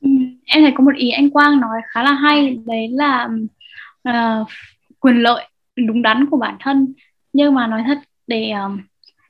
Ừ, 0.00 0.08
em 0.46 0.64
thấy 0.64 0.72
có 0.76 0.84
một 0.84 0.94
ý 0.96 1.10
anh 1.10 1.30
Quang 1.30 1.60
nói 1.60 1.80
khá 1.88 2.02
là 2.02 2.12
hay. 2.12 2.58
Đấy 2.66 2.88
là 2.88 3.28
uh, 4.08 4.48
quyền 5.00 5.16
lợi 5.16 5.44
đúng 5.76 6.02
đắn 6.02 6.26
của 6.26 6.36
bản 6.36 6.56
thân. 6.60 6.94
Nhưng 7.32 7.54
mà 7.54 7.66
nói 7.66 7.82
thật 7.86 7.98
để 8.26 8.50
um, 8.50 8.80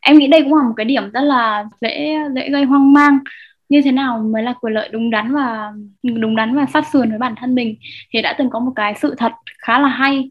em 0.00 0.18
nghĩ 0.18 0.26
đây 0.26 0.42
cũng 0.42 0.54
là 0.54 0.62
một 0.62 0.74
cái 0.76 0.84
điểm 0.84 1.10
rất 1.10 1.20
là 1.20 1.64
dễ 1.80 2.16
dễ 2.34 2.50
gây 2.50 2.64
hoang 2.64 2.92
mang. 2.92 3.18
Như 3.68 3.82
thế 3.82 3.92
nào 3.92 4.18
mới 4.18 4.42
là 4.42 4.52
quyền 4.60 4.72
lợi 4.72 4.88
đúng 4.92 5.10
đắn 5.10 5.34
và 5.34 5.72
đúng 6.02 6.36
đắn 6.36 6.56
và 6.56 6.66
sát 6.72 6.84
sườn 6.92 7.10
với 7.10 7.18
bản 7.18 7.34
thân 7.36 7.54
mình? 7.54 7.76
Thì 8.12 8.22
đã 8.22 8.34
từng 8.38 8.50
có 8.50 8.58
một 8.58 8.72
cái 8.76 8.94
sự 8.94 9.14
thật 9.18 9.32
khá 9.58 9.78
là 9.78 9.88
hay 9.88 10.30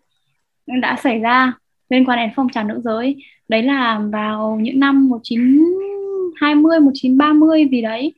đã 0.82 0.96
xảy 1.04 1.20
ra 1.20 1.54
liên 1.90 2.06
quan 2.06 2.20
đến 2.20 2.30
phong 2.36 2.50
trào 2.50 2.64
nữ 2.64 2.82
giới. 2.84 3.16
Đấy 3.48 3.64
là 3.64 4.00
vào 4.12 4.60
những 4.62 4.80
năm 4.80 5.10
1920 5.10 6.80
1930 6.80 7.68
gì 7.72 7.82
đấy. 7.82 8.14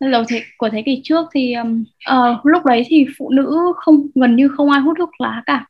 Đầu 0.00 0.24
thế, 0.28 0.42
của 0.56 0.68
thế 0.68 0.82
kỷ 0.82 1.00
trước 1.04 1.26
thì 1.34 1.54
uh, 2.12 2.46
lúc 2.46 2.64
đấy 2.64 2.82
thì 2.86 3.06
phụ 3.18 3.30
nữ 3.30 3.72
không 3.76 4.06
gần 4.14 4.36
như 4.36 4.48
không 4.48 4.70
ai 4.70 4.80
hút 4.80 4.96
thuốc 4.98 5.10
lá 5.20 5.42
cả 5.46 5.66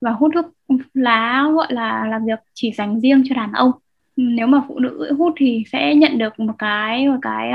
và 0.00 0.10
hút 0.10 0.30
thuốc 0.34 0.46
lá 0.94 1.48
gọi 1.54 1.66
là 1.70 2.06
làm 2.10 2.26
việc 2.26 2.38
chỉ 2.54 2.72
dành 2.72 3.00
riêng 3.00 3.22
cho 3.28 3.34
đàn 3.34 3.52
ông. 3.52 3.72
Ừ, 4.16 4.22
nếu 4.22 4.46
mà 4.46 4.62
phụ 4.68 4.78
nữ 4.78 5.12
hút 5.18 5.34
thì 5.36 5.64
sẽ 5.72 5.94
nhận 5.94 6.18
được 6.18 6.40
một 6.40 6.54
cái 6.58 7.08
một 7.08 7.18
cái 7.22 7.52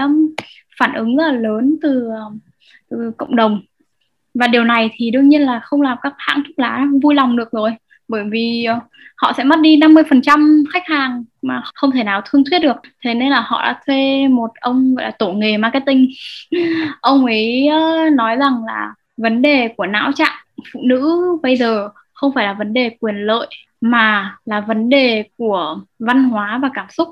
phản 0.79 0.93
ứng 0.93 1.17
rất 1.17 1.23
là 1.27 1.31
lớn 1.31 1.75
từ, 1.81 2.09
từ 2.89 3.11
cộng 3.17 3.35
đồng. 3.35 3.61
Và 4.33 4.47
điều 4.47 4.63
này 4.63 4.89
thì 4.93 5.11
đương 5.11 5.29
nhiên 5.29 5.41
là 5.41 5.59
không 5.59 5.81
làm 5.81 5.97
các 6.01 6.13
hãng 6.17 6.43
thuốc 6.47 6.59
lá 6.59 6.85
vui 7.03 7.15
lòng 7.15 7.37
được 7.37 7.51
rồi 7.51 7.71
bởi 8.07 8.23
vì 8.31 8.63
ờ, 8.65 8.79
họ 9.17 9.33
sẽ 9.37 9.43
mất 9.43 9.59
đi 9.59 9.77
50% 9.77 10.63
khách 10.73 10.87
hàng 10.87 11.23
mà 11.41 11.63
không 11.75 11.91
thể 11.91 12.03
nào 12.03 12.21
thương 12.25 12.43
thuyết 12.45 12.59
được. 12.59 12.75
Thế 13.03 13.13
nên 13.13 13.29
là 13.29 13.41
họ 13.41 13.61
đã 13.61 13.79
thuê 13.85 14.27
một 14.27 14.51
ông 14.61 14.95
gọi 14.95 15.05
là 15.05 15.11
tổ 15.11 15.31
nghề 15.31 15.57
marketing. 15.57 16.09
Ông 17.01 17.25
ấy 17.25 17.69
nói 18.13 18.35
rằng 18.35 18.65
là 18.65 18.93
vấn 19.17 19.41
đề 19.41 19.67
của 19.77 19.85
não 19.85 20.11
trạng 20.11 20.35
phụ 20.73 20.81
nữ 20.83 21.19
bây 21.43 21.57
giờ 21.57 21.89
không 22.15 22.31
phải 22.35 22.45
là 22.45 22.53
vấn 22.53 22.73
đề 22.73 22.89
quyền 22.99 23.15
lợi, 23.15 23.47
mà 23.81 24.37
là 24.45 24.59
vấn 24.59 24.89
đề 24.89 25.23
của 25.37 25.79
văn 25.99 26.23
hóa 26.23 26.59
và 26.61 26.69
cảm 26.73 26.87
xúc. 26.89 27.09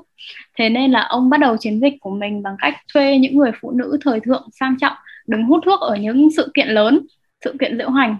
Thế 0.58 0.68
nên 0.68 0.90
là 0.90 1.00
ông 1.00 1.30
bắt 1.30 1.40
đầu 1.40 1.56
chiến 1.56 1.80
dịch 1.80 1.94
của 2.00 2.10
mình 2.10 2.42
bằng 2.42 2.56
cách 2.58 2.74
thuê 2.94 3.18
những 3.18 3.36
người 3.36 3.50
phụ 3.60 3.70
nữ 3.70 3.98
thời 4.04 4.20
thượng 4.20 4.48
sang 4.52 4.76
trọng, 4.80 4.96
đứng 5.26 5.44
hút 5.44 5.62
thuốc 5.66 5.80
ở 5.80 5.96
những 5.96 6.28
sự 6.36 6.50
kiện 6.54 6.68
lớn, 6.68 7.00
sự 7.44 7.56
kiện 7.60 7.78
diễu 7.78 7.90
hành, 7.90 8.16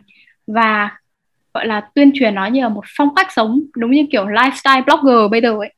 và, 0.47 0.99
gọi 1.55 1.67
là, 1.67 1.81
tuyên 1.95 2.13
truyền 2.15 2.35
nó 2.35 2.47
như 2.47 2.61
là 2.61 2.69
một 2.69 2.85
phong 2.97 3.15
cách 3.15 3.33
sống, 3.33 3.61
đúng 3.77 3.91
như 3.91 4.07
kiểu 4.11 4.27
lifestyle 4.27 4.85
blogger 4.85 5.31
bây 5.31 5.41
giờ 5.41 5.57
ấy. 5.59 5.73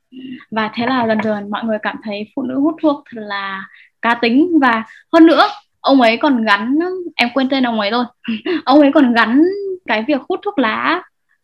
Và 0.51 0.71
thế 0.75 0.87
là 0.87 1.07
dần 1.07 1.19
dần 1.23 1.51
mọi 1.51 1.65
người 1.65 1.79
cảm 1.83 1.97
thấy 2.05 2.27
phụ 2.37 2.43
nữ 2.43 2.61
hút 2.61 2.75
thuốc 2.83 3.05
thật 3.11 3.21
là 3.21 3.65
cá 4.03 4.15
tính. 4.15 4.59
Và 4.61 4.85
hơn 5.13 5.27
nữa, 5.27 5.43
ông 5.81 6.01
ấy 6.01 6.17
còn 6.17 6.45
gắn, 6.45 6.79
em 7.17 7.29
quên 7.35 7.49
tên 7.49 7.67
ông 7.67 7.81
ấy 7.81 7.91
rồi. 7.91 8.05
Ông 8.65 8.81
ấy 8.81 8.91
còn 8.95 9.13
gắn 9.13 9.43
cái 9.87 10.05
việc 10.09 10.21
hút 10.29 10.41
thuốc 10.45 10.59
lá 10.59 11.03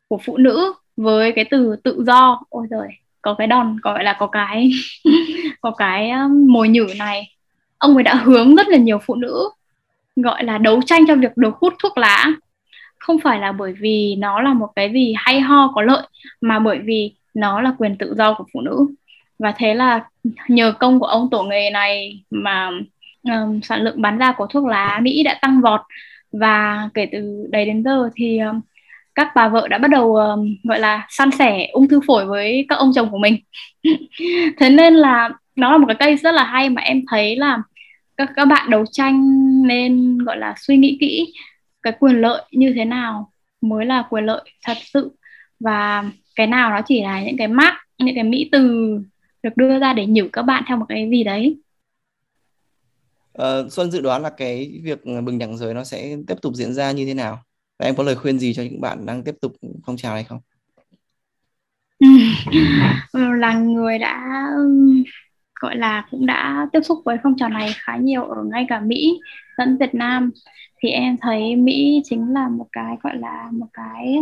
của 0.09 0.19
phụ 0.25 0.37
nữ 0.37 0.73
với 0.97 1.33
cái 1.33 1.45
từ 1.51 1.77
tự 1.85 2.05
do. 2.07 2.41
Ôi 2.49 2.67
trời 2.71 2.89
có 3.23 3.35
cái 3.35 3.47
đòn 3.47 3.77
gọi 3.83 4.05
là 4.05 4.17
có 4.19 4.27
cái 4.27 4.71
có 5.61 5.71
cái 5.71 6.11
um, 6.11 6.47
mồi 6.53 6.69
nhử 6.69 6.87
này. 6.99 7.31
Ông 7.79 7.95
ấy 7.95 8.03
đã 8.03 8.15
hướng 8.15 8.57
rất 8.57 8.69
là 8.69 8.77
nhiều 8.77 8.99
phụ 8.99 9.15
nữ 9.15 9.51
gọi 10.17 10.45
là 10.45 10.59
đấu 10.59 10.81
tranh 10.87 11.05
cho 11.09 11.17
việc 11.17 11.37
được 11.37 11.57
hút 11.57 11.75
thuốc 11.83 11.99
lá. 11.99 12.27
Không 12.99 13.19
phải 13.19 13.39
là 13.41 13.53
bởi 13.53 13.73
vì 13.81 14.17
nó 14.19 14.41
là 14.41 14.55
một 14.55 14.69
cái 14.77 14.93
gì 14.93 15.15
hay 15.17 15.41
ho 15.41 15.73
có 15.75 15.83
lợi 15.83 16.07
mà 16.41 16.59
bởi 16.59 16.79
vì 16.85 17.15
nó 17.35 17.61
là 17.61 17.75
quyền 17.79 17.97
tự 17.99 18.15
do 18.19 18.35
của 18.35 18.45
phụ 18.53 18.61
nữ. 18.61 18.87
Và 19.39 19.53
thế 19.57 19.75
là 19.75 20.05
nhờ 20.49 20.73
công 20.79 21.01
của 21.01 21.07
ông 21.07 21.31
tổ 21.31 21.43
nghề 21.43 21.71
này 21.71 22.23
mà 22.31 22.71
um, 23.23 23.61
sản 23.61 23.83
lượng 23.83 24.03
bán 24.03 24.19
ra 24.19 24.33
của 24.33 24.47
thuốc 24.47 24.67
lá 24.67 25.01
Mỹ 25.03 25.23
đã 25.23 25.39
tăng 25.43 25.61
vọt 25.61 25.81
và 26.33 26.89
kể 26.95 27.07
từ 27.13 27.47
đấy 27.51 27.67
đến 27.67 27.85
giờ 27.85 28.11
thì 28.17 28.39
um, 28.39 28.61
các 29.15 29.29
bà 29.35 29.49
vợ 29.49 29.69
đã 29.69 29.79
bắt 29.79 29.89
đầu 29.89 30.17
ờ, 30.17 30.37
gọi 30.65 30.81
là 30.81 31.07
san 31.11 31.31
sẻ 31.39 31.69
ung 31.73 31.89
thư 31.89 32.01
phổi 32.07 32.27
với 32.27 32.67
các 32.69 32.77
ông 32.79 32.93
chồng 32.95 33.11
của 33.11 33.19
mình. 33.19 33.37
Thế 34.59 34.71
nên 34.71 34.95
là 34.95 35.31
nó 35.57 35.73
là 35.73 35.79
một 35.79 35.87
cái 35.89 35.97
cây 36.01 36.17
rất 36.17 36.33
là 36.33 36.45
hay 36.45 36.69
mà 36.71 36.83
em 36.83 37.03
thấy 37.11 37.37
là 37.37 37.63
các 38.17 38.31
các 38.37 38.45
bạn 38.45 38.71
đấu 38.71 38.85
tranh 38.93 39.23
nên 39.67 40.19
gọi 40.19 40.37
là 40.37 40.55
suy 40.57 40.77
nghĩ 40.77 40.97
kỹ 41.01 41.33
cái 41.83 41.93
quyền 42.01 42.21
lợi 42.21 42.43
như 42.51 42.73
thế 42.77 42.85
nào 42.85 43.33
mới 43.61 43.87
là 43.87 44.05
quyền 44.11 44.25
lợi 44.25 44.43
thật 44.67 44.77
sự. 44.85 45.17
Và 45.61 46.05
cái 46.37 46.47
nào 46.47 46.71
nó 46.71 46.81
chỉ 46.87 47.03
là 47.03 47.23
những 47.23 47.37
cái 47.37 47.49
mác 47.49 47.75
những 47.99 48.15
cái 48.15 48.25
mỹ 48.25 48.49
từ 48.53 48.97
được 49.43 49.57
đưa 49.57 49.79
ra 49.79 49.93
để 49.93 50.07
nhử 50.07 50.29
các 50.33 50.43
bạn 50.43 50.65
theo 50.69 50.77
một 50.77 50.87
cái 50.89 51.09
gì 51.11 51.25
đấy 51.25 51.57
uh, 53.39 53.73
Xuân 53.73 53.91
dự 53.91 54.01
đoán 54.01 54.23
là 54.23 54.31
cái 54.31 54.81
việc 54.85 55.05
bình 55.25 55.39
đẳng 55.39 55.57
giới 55.57 55.75
nó 55.75 55.85
sẽ 55.85 56.17
tiếp 56.27 56.35
tục 56.43 56.55
diễn 56.55 56.75
ra 56.75 56.93
như 56.93 57.07
thế 57.07 57.15
nào? 57.15 57.43
Và 57.79 57.87
em 57.87 57.97
có 57.97 58.03
lời 58.03 58.17
khuyên 58.17 58.39
gì 58.39 58.55
cho 58.55 58.63
những 58.63 58.81
bạn 58.81 59.07
đang 59.07 59.25
tiếp 59.25 59.35
tục 59.41 59.53
phong 59.87 59.97
trào 59.97 60.15
này 60.15 60.25
không? 60.25 60.41
Ừ, 63.13 63.35
là 63.37 63.53
người 63.53 63.99
đã 63.99 64.49
gọi 65.61 65.77
là 65.77 66.07
cũng 66.11 66.27
đã 66.27 66.67
tiếp 66.73 66.81
xúc 66.85 66.99
với 67.05 67.17
phong 67.23 67.37
trào 67.37 67.49
này 67.49 67.73
khá 67.77 67.97
nhiều 67.97 68.25
ở 68.25 68.45
ngay 68.53 68.67
cả 68.69 68.81
Mỹ 68.81 69.21
lẫn 69.57 69.77
Việt 69.79 69.95
Nam. 69.95 70.31
Thì 70.81 70.89
em 70.89 71.17
thấy 71.21 71.57
Mỹ 71.57 72.03
chính 72.05 72.33
là 72.35 72.49
một 72.49 72.67
cái 72.73 72.97
gọi 73.03 73.17
là 73.17 73.49
một 73.53 73.67
cái 73.73 74.17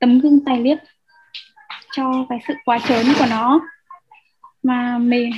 tấm 0.00 0.20
gương 0.20 0.44
tài 0.44 0.60
liếc 0.60 0.78
cho 1.96 2.26
cái 2.28 2.38
sự 2.48 2.54
quá 2.64 2.78
trớn 2.88 3.06
của 3.18 3.26
nó. 3.30 3.60
Mà 4.62 4.98
mình 4.98 5.30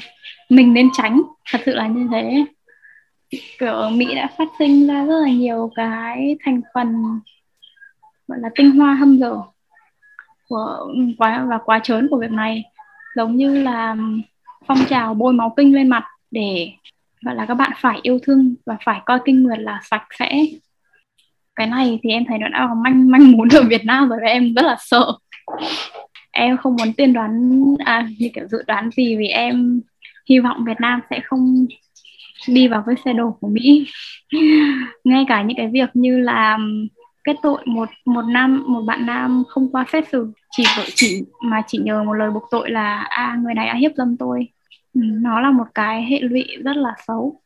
mình 0.49 0.75
nên 0.75 0.89
tránh 0.97 1.23
thật 1.53 1.61
sự 1.67 1.75
là 1.75 1.87
như 1.87 2.09
thế 2.13 2.45
kiểu 3.31 3.73
ở 3.73 3.91
Mỹ 3.91 4.15
đã 4.15 4.31
phát 4.39 4.49
sinh 4.59 4.87
ra 4.87 5.05
rất 5.05 5.21
là 5.21 5.29
nhiều 5.29 5.71
cái 5.75 6.37
thành 6.45 6.61
phần 6.75 7.21
gọi 8.29 8.39
là 8.41 8.49
tinh 8.55 8.71
hoa 8.71 8.95
hâm 8.95 9.19
dở 9.19 9.37
của 10.49 10.93
quá 11.19 11.47
và 11.49 11.59
quá 11.65 11.81
trớn 11.83 12.09
của 12.11 12.19
việc 12.19 12.31
này. 12.31 12.65
Giống 13.17 13.37
như 13.37 13.63
là 13.63 13.97
phong 14.67 14.79
trào 14.89 15.15
bôi 15.15 15.33
máu 15.33 15.55
kinh 15.57 15.75
lên 15.75 15.89
mặt 15.89 16.05
để 16.31 16.73
gọi 17.23 17.35
là 17.35 17.47
các 17.47 17.55
bạn 17.55 17.71
phải 17.81 18.01
yêu 18.03 18.19
thương 18.23 18.55
và 18.67 18.77
phải 18.85 19.01
coi 19.07 19.21
kinh 19.25 19.43
nguyệt 19.43 19.59
là 19.59 19.81
sạch 19.83 20.07
sẽ. 20.19 20.43
Cái 21.57 21.67
này 21.67 22.01
thì 22.03 22.11
em 22.11 22.25
thấy 22.29 22.39
nó 22.39 22.49
đã 22.49 22.69
manh 22.77 23.11
manh 23.11 23.33
muốn 23.33 23.49
ở 23.49 23.63
Việt 23.63 23.85
Nam 23.85 24.09
rồi 24.09 24.19
và 24.23 24.29
em 24.29 24.55
rất 24.55 24.63
là 24.63 24.77
sợ. 24.79 25.13
Em 26.31 26.57
không 26.57 26.77
muốn 26.77 26.93
tiên 26.93 27.13
đoán 27.13 27.61
à, 27.79 28.09
như 28.19 28.31
kiểu 28.35 28.49
dự 28.49 28.59
đoán 28.67 28.91
gì 28.91 29.17
vì 29.17 29.29
em 29.29 29.81
hy 30.29 30.39
vọng 30.39 30.65
Việt 30.65 30.81
Nam 30.81 31.01
sẽ 31.11 31.21
không 31.25 31.67
đi 32.49 32.69
vào 32.69 32.83
với 32.87 32.95
xe 33.05 33.13
đồ 33.13 33.31
của 33.41 33.49
Mỹ. 33.49 33.87
Ngay 35.05 35.25
cả 35.29 35.43
những 35.43 35.57
cái 35.57 35.69
việc 35.73 35.91
như 35.95 36.19
là 36.19 36.59
kết 37.25 37.37
tội 37.43 37.63
một 37.67 37.89
một 38.05 38.23
nam 38.23 38.65
một 38.67 38.81
bạn 38.81 39.07
nam 39.07 39.45
không 39.49 39.73
qua 39.73 39.87
xét 39.93 40.09
xử 40.09 40.33
chỉ 40.51 40.65
bởi 40.77 40.87
chỉ 40.95 41.25
mà 41.43 41.63
chỉ 41.67 41.79
nhờ 41.79 42.03
một 42.03 42.13
lời 42.13 42.31
buộc 42.31 42.43
tội 42.51 42.71
là 42.71 43.01
a 43.01 43.27
à, 43.27 43.39
người 43.43 43.55
này 43.55 43.67
đã 43.67 43.75
hiếp 43.75 43.93
dâm 43.97 44.17
tôi. 44.17 44.49
Nó 44.95 45.41
là 45.41 45.51
một 45.51 45.67
cái 45.75 46.05
hệ 46.05 46.21
lụy 46.21 46.45
rất 46.65 46.77
là 46.77 46.95
xấu. 47.07 47.41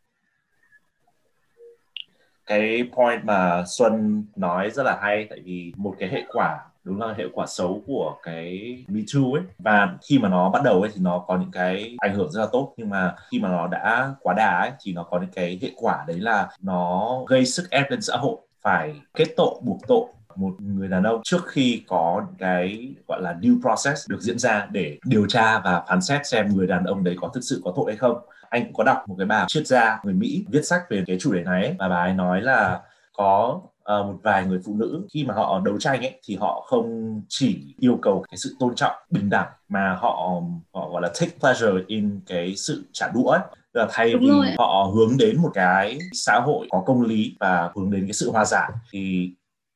Cái 2.46 2.84
point 2.96 3.24
mà 3.24 3.64
Xuân 3.66 4.24
nói 4.36 4.70
rất 4.70 4.82
là 4.82 4.98
hay 5.02 5.26
tại 5.30 5.40
vì 5.44 5.72
một 5.76 5.94
cái 5.98 6.08
hệ 6.08 6.24
quả 6.32 6.58
đúng 6.84 7.00
là 7.00 7.14
hệ 7.18 7.24
quả 7.32 7.46
xấu 7.48 7.82
của 7.86 8.16
cái 8.22 8.76
Me 8.88 9.00
Too 9.14 9.20
ấy. 9.34 9.42
Và 9.58 9.96
khi 10.08 10.18
mà 10.18 10.28
nó 10.28 10.50
bắt 10.50 10.62
đầu 10.62 10.82
ấy 10.82 10.90
thì 10.94 11.00
nó 11.00 11.24
có 11.26 11.36
những 11.38 11.50
cái 11.50 11.96
ảnh 11.98 12.14
hưởng 12.14 12.30
rất 12.30 12.40
là 12.40 12.46
tốt. 12.52 12.74
Nhưng 12.76 12.90
mà 12.90 13.14
khi 13.30 13.40
mà 13.40 13.48
nó 13.48 13.66
đã 13.66 14.14
quá 14.20 14.34
đà 14.34 14.58
ấy 14.60 14.70
thì 14.80 14.92
nó 14.92 15.02
có 15.02 15.20
những 15.20 15.30
cái 15.34 15.58
hệ 15.62 15.70
quả 15.76 16.04
đấy 16.06 16.20
là 16.20 16.48
nó 16.62 17.18
gây 17.28 17.46
sức 17.46 17.70
ép 17.70 17.90
lên 17.90 18.02
xã 18.02 18.16
hội 18.16 18.36
phải 18.62 19.00
kết 19.14 19.26
tội 19.36 19.60
buộc 19.62 19.78
tội 19.88 20.04
một 20.36 20.54
người 20.58 20.88
đàn 20.88 21.02
ông 21.02 21.20
trước 21.24 21.48
khi 21.48 21.82
có 21.88 22.26
cái 22.38 22.92
gọi 23.08 23.22
là 23.22 23.36
due 23.42 23.54
process 23.62 24.10
được 24.10 24.20
diễn 24.20 24.38
ra 24.38 24.68
để 24.70 24.98
điều 25.04 25.26
tra 25.26 25.58
và 25.58 25.82
phán 25.88 26.02
xét 26.02 26.26
xem 26.26 26.48
người 26.48 26.66
đàn 26.66 26.84
ông 26.84 27.04
đấy 27.04 27.16
có 27.20 27.28
thực 27.28 27.40
sự 27.40 27.60
có 27.64 27.72
tội 27.76 27.84
hay 27.86 27.96
không. 27.96 28.18
Anh 28.48 28.64
cũng 28.64 28.74
có 28.74 28.84
đọc 28.84 28.98
một 29.06 29.14
cái 29.18 29.26
bà 29.26 29.44
triết 29.48 29.66
gia 29.66 30.00
người 30.04 30.14
Mỹ 30.14 30.44
viết 30.48 30.62
sách 30.62 30.82
về 30.88 31.04
cái 31.06 31.16
chủ 31.20 31.32
đề 31.32 31.42
này 31.42 31.62
ấy, 31.62 31.74
và 31.78 31.88
bà 31.88 31.96
ấy 31.96 32.14
nói 32.14 32.42
là 32.42 32.80
có 33.12 33.60
uh, 34.00 34.06
một 34.06 34.18
vài 34.22 34.46
người 34.46 34.60
phụ 34.64 34.76
nữ 34.76 35.06
khi 35.12 35.24
mà 35.24 35.34
họ 35.34 35.60
đấu 35.64 35.78
tranh 35.78 36.00
ấy 36.00 36.20
thì 36.24 36.36
họ 36.36 36.66
không 36.66 37.20
chỉ 37.28 37.74
yêu 37.78 37.98
cầu 38.02 38.24
cái 38.30 38.38
sự 38.38 38.56
tôn 38.58 38.74
trọng 38.74 38.94
bình 39.10 39.30
đẳng 39.30 39.48
mà 39.68 39.94
họ 39.94 40.42
họ 40.74 40.88
gọi 40.90 41.02
là 41.02 41.08
take 41.20 41.32
pleasure 41.40 41.84
in 41.86 42.20
cái 42.26 42.56
sự 42.56 42.84
trả 42.92 43.08
đũa 43.14 43.28
ấy 43.28 43.40
là 43.72 43.86
thay 43.90 44.12
Đúng 44.12 44.20
vì 44.20 44.28
rồi. 44.28 44.46
họ 44.58 44.90
hướng 44.94 45.16
đến 45.18 45.42
một 45.42 45.50
cái 45.54 45.98
xã 46.12 46.40
hội 46.40 46.66
có 46.70 46.82
công 46.86 47.02
lý 47.02 47.36
và 47.40 47.70
hướng 47.76 47.90
đến 47.90 48.04
cái 48.06 48.12
sự 48.12 48.30
hòa 48.30 48.44
giải 48.44 48.70
thì 48.92 49.30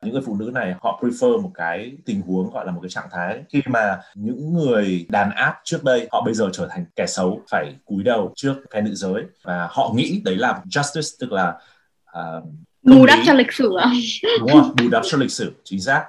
những 0.05 0.13
người 0.13 0.23
phụ 0.27 0.37
nữ 0.37 0.51
này 0.55 0.75
họ 0.81 1.01
prefer 1.03 1.41
một 1.41 1.51
cái 1.55 1.93
tình 2.05 2.21
huống 2.21 2.51
gọi 2.51 2.67
là 2.67 2.73
một 2.73 2.81
cái 2.83 2.91
trạng 2.91 3.09
thái 3.13 3.45
khi 3.49 3.63
mà 3.67 4.01
những 4.15 4.53
người 4.53 5.07
đàn 5.09 5.31
áp 5.31 5.61
trước 5.65 5.85
đây 5.85 6.09
họ 6.13 6.23
bây 6.25 6.35
giờ 6.35 6.49
trở 6.53 6.69
thành 6.71 6.85
kẻ 6.97 7.07
xấu 7.07 7.41
phải 7.51 7.77
cúi 7.85 8.03
đầu 8.03 8.33
trước 8.37 8.55
phe 8.73 8.81
nữ 8.81 8.95
giới 8.95 9.23
và 9.43 9.69
họ 9.71 9.93
nghĩ 9.95 10.23
đấy 10.25 10.37
là 10.37 10.63
justice 10.71 11.17
tức 11.21 11.33
là 11.33 11.55
uh, 12.19 12.45
bù 12.85 13.07
đắp 13.07 13.19
cho 13.27 13.33
lịch 13.33 13.53
sử 13.53 13.77
à? 13.77 13.93
đúng 14.39 14.49
rồi 14.49 14.63
bù 14.77 14.89
đắp 14.89 15.03
cho 15.05 15.19
lịch 15.19 15.31
sử 15.31 15.53
chính 15.65 15.81
xác 15.81 16.05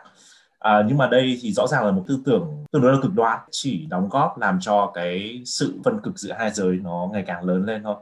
À, 0.65 0.83
nhưng 0.87 0.97
mà 0.97 1.07
đây 1.07 1.39
thì 1.41 1.51
rõ 1.51 1.67
ràng 1.67 1.85
là 1.85 1.91
một 1.91 2.03
tư 2.07 2.19
tưởng 2.25 2.65
tương 2.71 2.81
đối 2.81 2.93
là 2.93 2.99
cực 3.01 3.13
đoan 3.13 3.39
chỉ 3.51 3.85
đóng 3.89 4.09
góp 4.09 4.37
làm 4.37 4.59
cho 4.61 4.91
cái 4.93 5.41
sự 5.45 5.73
phân 5.83 5.99
cực 6.03 6.19
giữa 6.19 6.33
hai 6.39 6.51
giới 6.51 6.77
nó 6.83 7.09
ngày 7.13 7.23
càng 7.27 7.43
lớn 7.43 7.65
lên 7.65 7.83
thôi. 7.83 7.95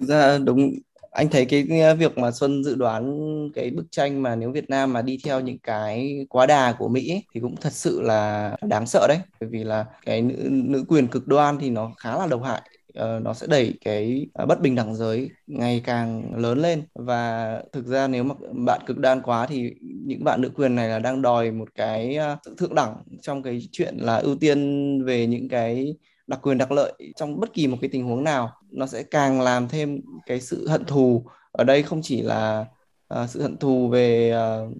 Thực 0.00 0.06
ra 0.08 0.38
đúng 0.38 0.72
anh 1.10 1.28
thấy 1.28 1.44
cái 1.44 1.66
việc 1.98 2.18
mà 2.18 2.30
Xuân 2.30 2.64
dự 2.64 2.74
đoán 2.74 3.18
cái 3.54 3.70
bức 3.70 3.84
tranh 3.90 4.22
mà 4.22 4.36
nếu 4.36 4.50
Việt 4.50 4.70
Nam 4.70 4.92
mà 4.92 5.02
đi 5.02 5.18
theo 5.24 5.40
những 5.40 5.58
cái 5.58 6.26
quá 6.28 6.46
đà 6.46 6.72
của 6.72 6.88
Mỹ 6.88 7.08
ấy, 7.08 7.22
thì 7.34 7.40
cũng 7.40 7.56
thật 7.56 7.72
sự 7.72 8.00
là 8.00 8.56
đáng 8.62 8.86
sợ 8.86 9.06
đấy 9.08 9.18
bởi 9.40 9.48
vì 9.52 9.64
là 9.64 9.84
cái 10.06 10.22
nữ, 10.22 10.36
nữ 10.50 10.84
quyền 10.88 11.08
cực 11.08 11.26
đoan 11.26 11.58
thì 11.58 11.70
nó 11.70 11.92
khá 11.98 12.18
là 12.18 12.26
độc 12.26 12.42
hại 12.44 12.62
uh, 12.98 13.22
nó 13.22 13.34
sẽ 13.34 13.46
đẩy 13.46 13.74
cái 13.84 14.26
uh, 14.42 14.48
bất 14.48 14.60
bình 14.60 14.74
đẳng 14.74 14.94
giới 14.94 15.30
ngày 15.46 15.82
càng 15.84 16.34
lớn 16.36 16.58
lên. 16.58 16.82
Và 16.94 17.62
thực 17.72 17.86
ra 17.86 18.08
nếu 18.08 18.24
mà 18.24 18.34
bạn 18.66 18.80
cực 18.86 18.98
đoan 18.98 19.22
quá 19.22 19.46
thì 19.46 19.70
những 19.80 20.24
bạn 20.24 20.40
nữ 20.40 20.50
quyền 20.54 20.74
này 20.74 20.88
là 20.88 20.98
đang 20.98 21.22
đòi 21.22 21.50
một 21.50 21.68
cái 21.74 22.18
uh, 22.32 22.38
sự 22.44 22.54
thượng 22.58 22.74
đẳng 22.74 22.96
trong 23.22 23.42
cái 23.42 23.68
chuyện 23.72 23.96
là 23.96 24.16
ưu 24.16 24.36
tiên 24.36 24.58
về 25.04 25.26
những 25.26 25.48
cái 25.48 25.94
đặc 26.26 26.38
quyền 26.42 26.58
đặc 26.58 26.72
lợi 26.72 26.92
trong 27.16 27.40
bất 27.40 27.54
kỳ 27.54 27.66
một 27.66 27.76
cái 27.80 27.90
tình 27.92 28.04
huống 28.04 28.24
nào. 28.24 28.52
Nó 28.70 28.86
sẽ 28.86 29.02
càng 29.02 29.40
làm 29.40 29.68
thêm 29.68 30.00
cái 30.26 30.40
sự 30.40 30.68
hận 30.68 30.84
thù. 30.84 31.24
Ở 31.52 31.64
đây 31.64 31.82
không 31.82 32.00
chỉ 32.02 32.22
là 32.22 32.66
uh, 33.14 33.30
sự 33.30 33.42
hận 33.42 33.56
thù 33.56 33.88
về 33.88 34.34
uh, 34.34 34.76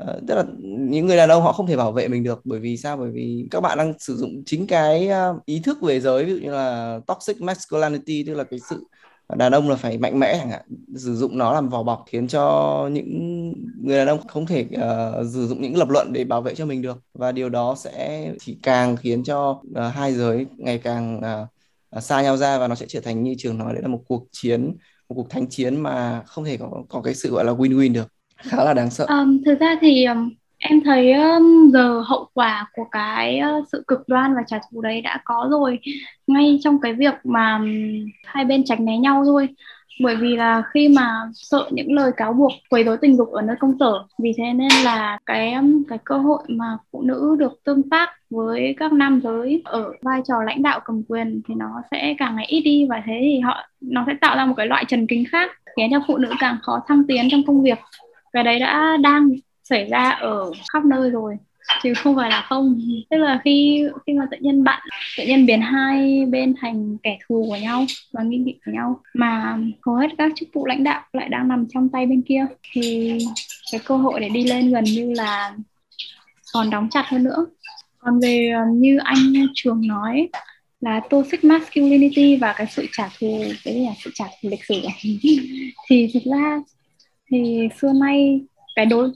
uh, 0.00 0.26
tức 0.28 0.34
là 0.34 0.44
những 0.58 1.06
người 1.06 1.16
đàn 1.16 1.28
ông 1.28 1.42
họ 1.42 1.52
không 1.52 1.66
thể 1.66 1.76
bảo 1.76 1.92
vệ 1.92 2.08
mình 2.08 2.22
được 2.24 2.40
bởi 2.44 2.60
vì 2.60 2.76
sao? 2.76 2.96
Bởi 2.96 3.10
vì 3.10 3.48
các 3.50 3.60
bạn 3.60 3.78
đang 3.78 3.92
sử 3.98 4.16
dụng 4.16 4.42
chính 4.46 4.66
cái 4.66 5.08
uh, 5.08 5.46
ý 5.46 5.60
thức 5.60 5.82
về 5.82 6.00
giới 6.00 6.24
ví 6.24 6.32
dụ 6.32 6.38
như 6.38 6.50
là 6.50 7.00
toxic 7.06 7.40
masculinity 7.40 8.24
tức 8.26 8.34
là 8.34 8.44
cái 8.44 8.60
sự 8.70 8.84
đàn 9.36 9.52
ông 9.52 9.68
là 9.68 9.76
phải 9.76 9.98
mạnh 9.98 10.18
mẽ 10.18 10.38
chẳng 10.38 10.50
hạn 10.50 10.62
sử 10.96 11.16
dụng 11.16 11.38
nó 11.38 11.52
làm 11.52 11.68
vỏ 11.68 11.82
bọc 11.82 12.04
khiến 12.06 12.28
cho 12.28 12.88
những 12.92 13.52
người 13.82 13.98
đàn 13.98 14.06
ông 14.06 14.26
không 14.26 14.46
thể 14.46 14.66
uh, 14.74 15.26
sử 15.32 15.46
dụng 15.46 15.62
những 15.62 15.76
lập 15.76 15.88
luận 15.88 16.12
để 16.12 16.24
bảo 16.24 16.42
vệ 16.42 16.54
cho 16.54 16.66
mình 16.66 16.82
được. 16.82 16.98
Và 17.14 17.32
điều 17.32 17.48
đó 17.48 17.74
sẽ 17.78 18.28
chỉ 18.40 18.58
càng 18.62 18.96
khiến 18.96 19.24
cho 19.24 19.50
uh, 19.50 19.94
hai 19.94 20.12
giới 20.12 20.46
ngày 20.56 20.78
càng 20.78 21.20
uh, 21.96 22.02
xa 22.02 22.22
nhau 22.22 22.36
ra 22.36 22.58
và 22.58 22.68
nó 22.68 22.74
sẽ 22.74 22.86
trở 22.88 23.00
thành 23.00 23.22
như 23.22 23.34
trường 23.38 23.58
nói 23.58 23.72
đấy 23.72 23.82
là 23.82 23.88
một 23.88 24.02
cuộc 24.08 24.28
chiến 24.32 24.76
một 25.08 25.14
cuộc 25.14 25.30
thánh 25.30 25.48
chiến 25.48 25.76
mà 25.76 26.22
không 26.26 26.44
thể 26.44 26.56
có 26.56 26.84
có 26.88 27.00
cái 27.00 27.14
sự 27.14 27.30
gọi 27.30 27.44
là 27.44 27.52
win-win 27.52 27.92
được 27.92 28.17
khá 28.38 28.64
là 28.64 28.74
đáng 28.74 28.90
sợ. 28.90 29.06
Um, 29.08 29.42
thực 29.44 29.60
ra 29.60 29.76
thì 29.80 30.04
um, 30.04 30.30
em 30.58 30.80
thấy 30.84 31.12
um, 31.12 31.70
giờ 31.72 32.02
hậu 32.06 32.28
quả 32.34 32.66
của 32.72 32.84
cái 32.90 33.40
uh, 33.58 33.68
sự 33.72 33.84
cực 33.86 34.08
đoan 34.08 34.34
và 34.34 34.42
trả 34.46 34.58
thù 34.70 34.80
đấy 34.80 35.00
đã 35.00 35.20
có 35.24 35.48
rồi. 35.50 35.78
Ngay 36.26 36.58
trong 36.62 36.80
cái 36.80 36.92
việc 36.92 37.14
mà 37.24 37.56
um, 37.56 37.66
hai 38.24 38.44
bên 38.44 38.64
tránh 38.64 38.84
né 38.84 38.98
nhau 38.98 39.24
thôi. 39.24 39.48
Bởi 40.02 40.16
vì 40.16 40.36
là 40.36 40.62
khi 40.74 40.88
mà 40.88 41.22
sợ 41.34 41.68
những 41.70 41.92
lời 41.92 42.12
cáo 42.16 42.32
buộc 42.32 42.52
quấy 42.70 42.84
rối 42.84 42.96
tình 43.00 43.16
dục 43.16 43.28
ở 43.32 43.42
nơi 43.42 43.56
công 43.60 43.78
sở 43.80 43.92
vì 44.22 44.32
thế 44.36 44.44
nên 44.54 44.68
là 44.84 45.18
cái 45.26 45.54
cái 45.88 45.98
cơ 46.04 46.18
hội 46.18 46.42
mà 46.48 46.76
phụ 46.92 47.02
nữ 47.02 47.36
được 47.38 47.52
tương 47.64 47.90
tác 47.90 48.10
với 48.30 48.74
các 48.78 48.92
nam 48.92 49.20
giới 49.24 49.62
ở 49.64 49.92
vai 50.02 50.20
trò 50.28 50.34
lãnh 50.46 50.62
đạo 50.62 50.80
cầm 50.84 51.02
quyền 51.08 51.42
thì 51.48 51.54
nó 51.54 51.82
sẽ 51.90 52.14
càng 52.18 52.36
ngày 52.36 52.46
ít 52.48 52.60
đi 52.60 52.86
và 52.90 53.02
thế 53.06 53.18
thì 53.20 53.40
họ 53.40 53.68
nó 53.80 54.04
sẽ 54.06 54.12
tạo 54.20 54.36
ra 54.36 54.46
một 54.46 54.54
cái 54.56 54.66
loại 54.66 54.84
trần 54.88 55.06
kính 55.06 55.24
khác 55.32 55.50
khiến 55.76 55.88
cho 55.90 56.04
phụ 56.08 56.16
nữ 56.16 56.30
càng 56.40 56.56
khó 56.62 56.80
thăng 56.88 57.06
tiến 57.08 57.28
trong 57.30 57.42
công 57.46 57.62
việc 57.62 57.78
cái 58.32 58.44
đấy 58.44 58.58
đã 58.58 58.96
đang 59.00 59.28
xảy 59.64 59.84
ra 59.84 60.10
ở 60.10 60.50
khắp 60.72 60.84
nơi 60.84 61.10
rồi, 61.10 61.36
chứ 61.82 61.94
không 61.94 62.16
phải 62.16 62.30
là 62.30 62.46
không. 62.48 62.80
Tức 63.10 63.16
là 63.16 63.40
khi 63.44 63.84
khi 64.06 64.12
mà 64.12 64.26
tự 64.30 64.36
nhiên 64.40 64.64
bạn, 64.64 64.82
tự 65.18 65.24
nhiên 65.26 65.46
biến 65.46 65.60
hai 65.60 66.26
bên 66.26 66.54
thành 66.60 66.96
kẻ 67.02 67.18
thù 67.28 67.46
của 67.48 67.56
nhau 67.56 67.84
và 68.12 68.22
nghi 68.22 68.42
kỵ 68.46 68.54
của 68.66 68.72
nhau, 68.72 69.00
mà 69.14 69.58
hầu 69.86 69.96
hết 69.96 70.08
các 70.18 70.32
chức 70.36 70.48
vụ 70.52 70.66
lãnh 70.66 70.84
đạo 70.84 71.02
lại 71.12 71.28
đang 71.28 71.48
nằm 71.48 71.66
trong 71.74 71.88
tay 71.88 72.06
bên 72.06 72.22
kia, 72.22 72.46
thì 72.72 73.18
cái 73.72 73.80
cơ 73.84 73.96
hội 73.96 74.20
để 74.20 74.28
đi 74.28 74.44
lên 74.44 74.70
gần 74.70 74.84
như 74.84 75.12
là 75.16 75.52
còn 76.54 76.70
đóng 76.70 76.88
chặt 76.90 77.04
hơn 77.06 77.24
nữa. 77.24 77.46
Còn 77.98 78.20
về 78.20 78.50
um, 78.50 78.80
như 78.80 78.98
anh 79.04 79.32
trường 79.54 79.86
nói, 79.86 80.28
là 80.80 81.00
toxic 81.10 81.44
masculinity 81.44 82.36
và 82.36 82.52
cái 82.52 82.66
sự 82.70 82.86
trả 82.92 83.08
thù, 83.20 83.44
cái 83.64 83.74
gì 83.74 83.86
là 83.86 83.92
sự 84.04 84.10
trả 84.14 84.24
thù 84.24 84.48
lịch 84.48 84.64
sử. 84.64 84.74
Thì 85.88 86.10
thực 86.14 86.22
ra 86.24 86.60
thì 87.30 87.68
xưa 87.80 87.92
nay 88.00 88.40
cái 88.76 88.86
đối 88.86 89.10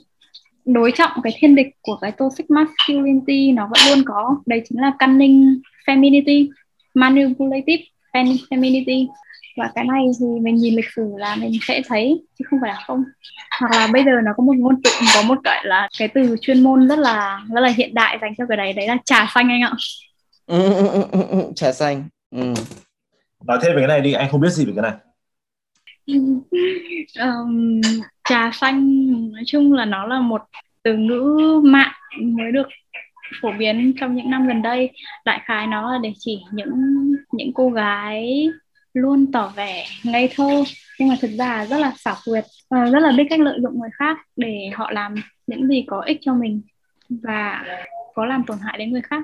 đối 0.64 0.93
trọng 0.93 1.10
cái 1.22 1.32
thiên 1.36 1.55
địch 1.55 1.66
của 1.82 1.97
cái 1.97 2.12
toxic 2.12 2.51
masculinity 2.51 3.52
nó 3.52 3.68
vẫn 3.70 3.80
luôn 3.89 4.05
có. 4.06 4.36
Đấy 4.47 4.62
chính 4.68 4.80
là 4.80 4.93
cunning 5.01 5.60
femininity 5.86 6.48
manipulative 6.94 7.82
femininity. 8.12 9.06
Và 9.56 9.70
cái 9.74 9.84
này 9.84 10.05
thì 10.20 10.26
mình 10.40 10.55
nhìn 10.55 10.74
lịch 10.74 10.90
sử 10.97 11.10
là 11.16 11.36
mình 11.36 11.52
sẽ 11.62 11.82
thấy 11.89 12.22
chứ 12.39 12.44
không 12.51 12.59
phải 12.62 12.70
là 12.70 12.80
không. 12.86 13.05
Hoặc 13.60 13.72
là 13.72 13.89
bây 13.93 14.05
giờ 14.05 14.10
nó 14.24 14.32
có 14.36 14.44
một 14.44 14.56
ngôn 14.56 14.82
từ 14.82 14.90
có 15.14 15.22
một 15.22 15.39
cái 15.44 15.60
là 15.64 15.89
cái 15.98 16.09
từ 16.09 16.36
chuyên 16.40 16.62
môn 16.62 16.89
rất 16.89 16.98
là 16.98 17.40
rất 17.55 17.60
là 17.60 17.68
hiện 17.68 17.94
đại 17.94 18.18
dành 18.20 18.34
cho 18.39 18.44
cái 18.48 18.56
đấy 18.56 18.72
đấy 18.72 18.86
là 18.86 18.97
trà 19.05 19.26
xanh 19.34 19.48
anh 19.48 19.62
ạ. 19.62 19.72
Ừ, 20.47 20.74
ừ, 20.74 21.26
ừ, 21.30 21.52
trà 21.56 21.72
xanh. 21.72 22.05
Ừ. 22.30 22.55
nói 23.47 23.59
thêm 23.62 23.76
về 23.76 23.80
cái 23.80 23.89
này 23.89 24.01
đi 24.01 24.12
anh 24.12 24.28
không 24.30 24.40
biết 24.40 24.51
gì 24.51 24.64
về 24.64 24.72
cái 24.76 24.82
này 24.82 24.93
um, 27.20 27.81
trà 28.29 28.51
xanh 28.53 29.09
nói 29.33 29.43
chung 29.47 29.73
là 29.73 29.85
nó 29.85 30.07
là 30.07 30.20
một 30.20 30.43
từ 30.83 30.97
ngữ 30.97 31.61
mạng 31.65 31.93
mới 32.20 32.53
được 32.53 32.66
phổ 33.43 33.53
biến 33.59 33.93
trong 34.01 34.15
những 34.15 34.31
năm 34.31 34.47
gần 34.49 34.62
đây. 34.62 34.91
Đại 35.24 35.41
khái 35.45 35.66
nó 35.66 35.93
là 35.93 35.99
để 36.03 36.12
chỉ 36.19 36.39
những 36.53 36.70
những 37.33 37.53
cô 37.55 37.70
gái 37.70 38.49
luôn 38.95 39.33
tỏ 39.33 39.53
vẻ 39.57 39.85
ngây 40.05 40.29
thơ 40.35 40.65
nhưng 40.99 41.09
mà 41.09 41.15
thực 41.20 41.31
ra 41.39 41.65
rất 41.65 41.79
là 41.79 41.93
xảo 41.97 42.16
quyệt 42.24 42.45
và 42.70 42.91
rất 42.91 43.01
là 43.01 43.12
biết 43.16 43.24
cách 43.31 43.41
lợi 43.41 43.59
dụng 43.62 43.81
người 43.81 43.91
khác 43.93 44.19
để 44.37 44.70
họ 44.74 44.91
làm 44.91 45.15
những 45.47 45.69
gì 45.69 45.85
có 45.87 46.01
ích 46.01 46.19
cho 46.20 46.35
mình 46.35 46.62
và 47.09 47.65
có 48.15 48.24
làm 48.24 48.45
tổn 48.47 48.59
hại 48.62 48.79
đến 48.79 48.93
người 48.93 49.03
khác 49.03 49.23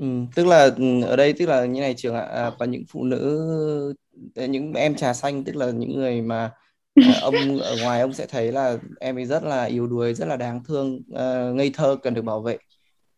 ừ, 0.00 0.06
tức 0.34 0.46
là 0.46 0.70
ừ, 0.76 1.02
ở 1.02 1.16
đây 1.16 1.32
tức 1.32 1.46
là 1.46 1.64
như 1.64 1.80
này 1.80 1.94
trường 1.96 2.14
ạ 2.14 2.22
à, 2.22 2.50
có 2.58 2.64
những 2.64 2.84
phụ 2.88 3.04
nữ 3.04 3.94
những 4.34 4.72
em 4.74 4.94
trà 4.94 5.14
xanh 5.14 5.44
tức 5.44 5.56
là 5.56 5.70
những 5.70 5.96
người 5.96 6.22
mà 6.22 6.50
uh, 7.00 7.04
ông 7.22 7.58
ở 7.58 7.76
ngoài 7.82 8.00
ông 8.00 8.12
sẽ 8.12 8.26
thấy 8.26 8.52
là 8.52 8.78
em 9.00 9.18
ấy 9.18 9.24
rất 9.26 9.42
là 9.42 9.64
yếu 9.64 9.86
đuối 9.86 10.14
rất 10.14 10.28
là 10.28 10.36
đáng 10.36 10.64
thương 10.64 10.96
uh, 10.96 11.56
ngây 11.56 11.70
thơ 11.74 11.96
cần 12.02 12.14
được 12.14 12.22
bảo 12.22 12.40
vệ. 12.42 12.58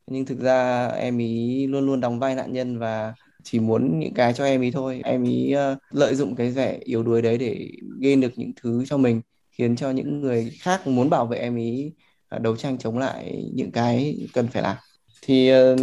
Nhưng 0.07 0.27
thực 0.27 0.41
ra 0.41 0.89
em 0.89 1.21
ấy 1.21 1.67
luôn 1.69 1.87
luôn 1.87 2.01
đóng 2.01 2.19
vai 2.19 2.35
nạn 2.35 2.53
nhân 2.53 2.79
và 2.79 3.15
chỉ 3.45 3.61
muốn 3.61 3.99
những 4.01 4.15
cái 4.15 4.33
cho 4.35 4.45
em 4.45 4.63
ấy 4.63 4.71
thôi. 4.73 5.01
Em 5.05 5.25
ấy 5.25 5.55
uh, 5.73 5.79
lợi 5.91 6.15
dụng 6.15 6.35
cái 6.37 6.51
vẻ 6.51 6.79
yếu 6.85 7.03
đuối 7.03 7.23
đấy 7.23 7.39
để 7.39 7.71
gain 8.01 8.21
được 8.21 8.33
những 8.37 8.53
thứ 8.63 8.85
cho 8.87 8.97
mình 8.97 9.21
khiến 9.51 9.77
cho 9.77 9.91
những 9.91 10.21
người 10.21 10.51
khác 10.61 10.87
muốn 10.87 11.11
bảo 11.11 11.27
vệ 11.27 11.39
em 11.39 11.57
ấy 11.57 11.93
uh, 12.37 12.43
đấu 12.43 12.57
tranh 12.57 12.79
chống 12.79 12.99
lại 12.99 13.51
những 13.55 13.73
cái 13.73 14.19
cần 14.35 14.49
phải 14.49 14.63
làm 14.63 14.77
thì 15.23 15.53
uh, 15.53 15.79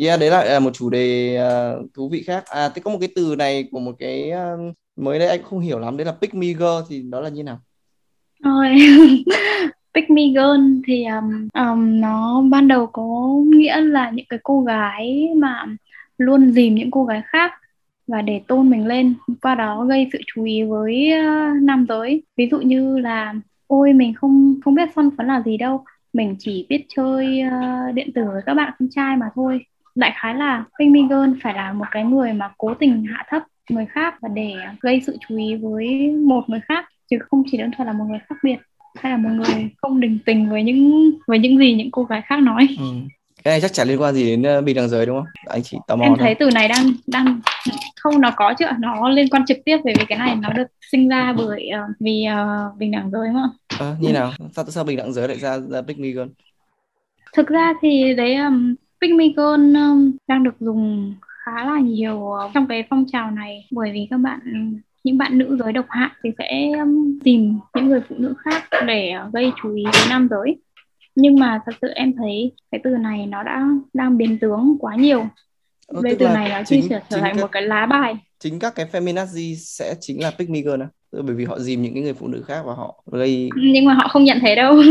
yeah 0.00 0.20
đấy 0.20 0.30
lại 0.30 0.46
là 0.46 0.56
à, 0.56 0.60
một 0.60 0.70
chủ 0.74 0.90
đề 0.90 1.38
uh, 1.42 1.94
thú 1.94 2.08
vị 2.08 2.22
khác. 2.22 2.44
À 2.46 2.68
thế 2.74 2.82
có 2.84 2.90
một 2.90 2.98
cái 3.00 3.08
từ 3.16 3.34
này 3.38 3.68
của 3.70 3.80
một 3.80 3.94
cái 3.98 4.32
uh, 4.32 4.74
mới 4.96 5.18
đây 5.18 5.28
anh 5.28 5.42
không 5.42 5.60
hiểu 5.60 5.78
lắm 5.78 5.96
đấy 5.96 6.04
là 6.04 6.12
pick 6.12 6.34
me 6.34 6.46
girl 6.46 6.80
thì 6.88 7.02
đó 7.02 7.20
là 7.20 7.28
như 7.28 7.42
nào? 7.42 7.58
Rồi 8.44 8.68
pick 9.94 10.10
me 10.10 10.22
girl 10.28 10.80
thì 10.86 11.04
um, 11.04 11.48
um, 11.54 12.00
nó 12.00 12.42
ban 12.50 12.68
đầu 12.68 12.86
có 12.86 13.30
nghĩa 13.46 13.80
là 13.80 14.10
những 14.10 14.26
cái 14.28 14.38
cô 14.42 14.60
gái 14.60 15.28
mà 15.36 15.66
luôn 16.18 16.52
dìm 16.52 16.74
những 16.74 16.90
cô 16.90 17.04
gái 17.04 17.22
khác 17.24 17.52
và 18.06 18.22
để 18.22 18.40
tôn 18.48 18.70
mình 18.70 18.86
lên 18.86 19.14
qua 19.42 19.54
đó 19.54 19.84
gây 19.84 20.08
sự 20.12 20.18
chú 20.34 20.44
ý 20.44 20.62
với 20.62 21.10
uh, 21.12 21.62
nam 21.62 21.86
giới. 21.88 22.22
Ví 22.36 22.48
dụ 22.50 22.58
như 22.58 22.98
là 22.98 23.34
ôi 23.66 23.92
mình 23.92 24.14
không 24.14 24.54
không 24.64 24.74
biết 24.74 24.88
son 24.96 25.10
phấn 25.16 25.26
là 25.26 25.42
gì 25.46 25.56
đâu 25.56 25.84
mình 26.14 26.36
chỉ 26.38 26.66
biết 26.68 26.84
chơi 26.96 27.42
uh, 27.46 27.94
điện 27.94 28.12
tử 28.14 28.24
với 28.32 28.42
các 28.46 28.54
bạn 28.54 28.72
con 28.78 28.88
trai 28.90 29.16
mà 29.16 29.26
thôi 29.34 29.60
đại 29.94 30.12
khái 30.14 30.34
là 30.34 30.64
Pink 30.78 30.92
Me 30.92 31.00
Girl 31.00 31.40
phải 31.42 31.54
là 31.54 31.72
một 31.72 31.84
cái 31.90 32.04
người 32.04 32.32
mà 32.32 32.52
cố 32.58 32.74
tình 32.74 33.04
hạ 33.04 33.24
thấp 33.28 33.42
người 33.70 33.86
khác 33.86 34.14
và 34.20 34.28
để 34.28 34.54
gây 34.80 35.02
sự 35.06 35.16
chú 35.28 35.36
ý 35.36 35.54
với 35.54 36.10
một 36.10 36.44
người 36.48 36.60
khác 36.68 36.84
chứ 37.10 37.18
không 37.30 37.42
chỉ 37.46 37.58
đơn 37.58 37.70
thuần 37.76 37.86
là 37.86 37.92
một 37.92 38.04
người 38.08 38.18
khác 38.28 38.36
biệt 38.42 38.56
hay 38.94 39.12
là 39.12 39.18
một 39.18 39.30
người 39.32 39.70
không 39.76 40.00
đình 40.00 40.18
tình 40.26 40.50
với 40.50 40.62
những 40.62 41.10
với 41.26 41.38
những 41.38 41.58
gì 41.58 41.74
những 41.74 41.90
cô 41.90 42.04
gái 42.04 42.22
khác 42.22 42.42
nói 42.42 42.68
ừ 42.78 42.84
cái 43.44 43.52
này 43.52 43.60
chắc 43.60 43.72
chắn 43.72 43.88
liên 43.88 44.00
quan 44.00 44.14
gì 44.14 44.36
đến 44.36 44.58
uh, 44.58 44.64
bình 44.64 44.76
đẳng 44.76 44.88
giới 44.88 45.06
đúng 45.06 45.16
không? 45.16 45.26
Anh 45.46 45.62
chỉ 45.62 45.78
tò 45.86 45.96
mò 45.96 46.04
em 46.04 46.14
thấy 46.18 46.34
từ 46.34 46.50
này 46.50 46.68
đang 46.68 46.92
đang 47.06 47.40
không 47.96 48.20
nó 48.20 48.30
có 48.36 48.54
chứ 48.58 48.64
nó 48.78 49.08
liên 49.08 49.28
quan 49.28 49.46
trực 49.46 49.58
tiếp 49.64 49.78
bởi 49.84 49.94
vì 49.98 50.04
cái 50.08 50.18
này 50.18 50.36
nó 50.36 50.52
được 50.52 50.66
sinh 50.92 51.08
ra 51.08 51.32
bởi 51.36 51.70
uh, 51.74 51.96
vì 52.00 52.26
uh, 52.32 52.78
bình 52.78 52.90
đẳng 52.90 53.10
giới 53.10 53.28
mà 53.30 53.48
à, 53.80 53.96
như 54.00 54.12
nào? 54.12 54.32
Sao 54.52 54.64
sao 54.64 54.84
bình 54.84 54.96
đẳng 54.96 55.12
giới 55.12 55.28
lại 55.28 55.36
ra 55.38 55.58
ra 55.58 55.82
Big 55.82 56.02
Me 56.02 56.08
thực 57.36 57.46
ra 57.46 57.72
thì 57.82 58.14
đấy 58.14 58.34
um, 58.36 58.74
Big 59.00 59.16
Me 59.16 59.24
um, 59.36 59.72
đang 60.26 60.44
được 60.44 60.54
dùng 60.60 61.14
khá 61.20 61.64
là 61.64 61.80
nhiều 61.80 62.36
trong 62.54 62.66
cái 62.66 62.84
phong 62.90 63.04
trào 63.12 63.30
này. 63.30 63.66
Bởi 63.70 63.90
vì 63.92 64.06
các 64.10 64.16
bạn 64.16 64.40
những 65.04 65.18
bạn 65.18 65.38
nữ 65.38 65.56
giới 65.60 65.72
độc 65.72 65.86
hại 65.88 66.10
thì 66.24 66.30
sẽ 66.38 66.72
tìm 67.24 67.58
những 67.74 67.88
người 67.88 68.00
phụ 68.08 68.14
nữ 68.18 68.34
khác 68.38 68.64
để 68.86 69.12
gây 69.32 69.52
chú 69.62 69.74
ý 69.74 69.84
với 69.84 70.02
nam 70.08 70.28
giới 70.30 70.56
nhưng 71.14 71.38
mà 71.38 71.60
thật 71.66 71.72
sự 71.82 71.88
em 71.94 72.16
thấy 72.16 72.52
cái 72.70 72.80
từ 72.84 72.90
này 72.90 73.26
nó 73.26 73.42
đã 73.42 73.62
đang 73.92 74.16
biến 74.16 74.38
tướng 74.38 74.76
quá 74.80 74.96
nhiều. 74.96 75.26
Về 76.02 76.16
từ 76.18 76.28
này 76.28 76.48
nó 76.48 76.62
chỉ 76.66 76.88
trở 77.10 77.20
thành 77.20 77.40
một 77.40 77.52
cái 77.52 77.62
lá 77.62 77.86
bài. 77.86 78.14
chính 78.40 78.58
các 78.58 78.74
cái 78.74 78.86
feminazi 78.92 79.54
sẽ 79.54 79.94
chính 80.00 80.22
là 80.22 80.30
pick 80.30 80.50
me 80.50 80.60
girl 80.60 80.80
đó. 80.80 80.86
bởi 81.12 81.34
vì 81.34 81.44
họ 81.44 81.58
dìm 81.58 81.82
những 81.82 81.94
cái 81.94 82.02
người 82.02 82.14
phụ 82.14 82.28
nữ 82.28 82.42
khác 82.46 82.62
và 82.66 82.74
họ 82.74 83.04
gây 83.12 83.50
nhưng 83.56 83.84
mà 83.84 83.94
họ 83.94 84.08
không 84.08 84.24
nhận 84.24 84.38
thấy 84.40 84.56
đâu. 84.56 84.76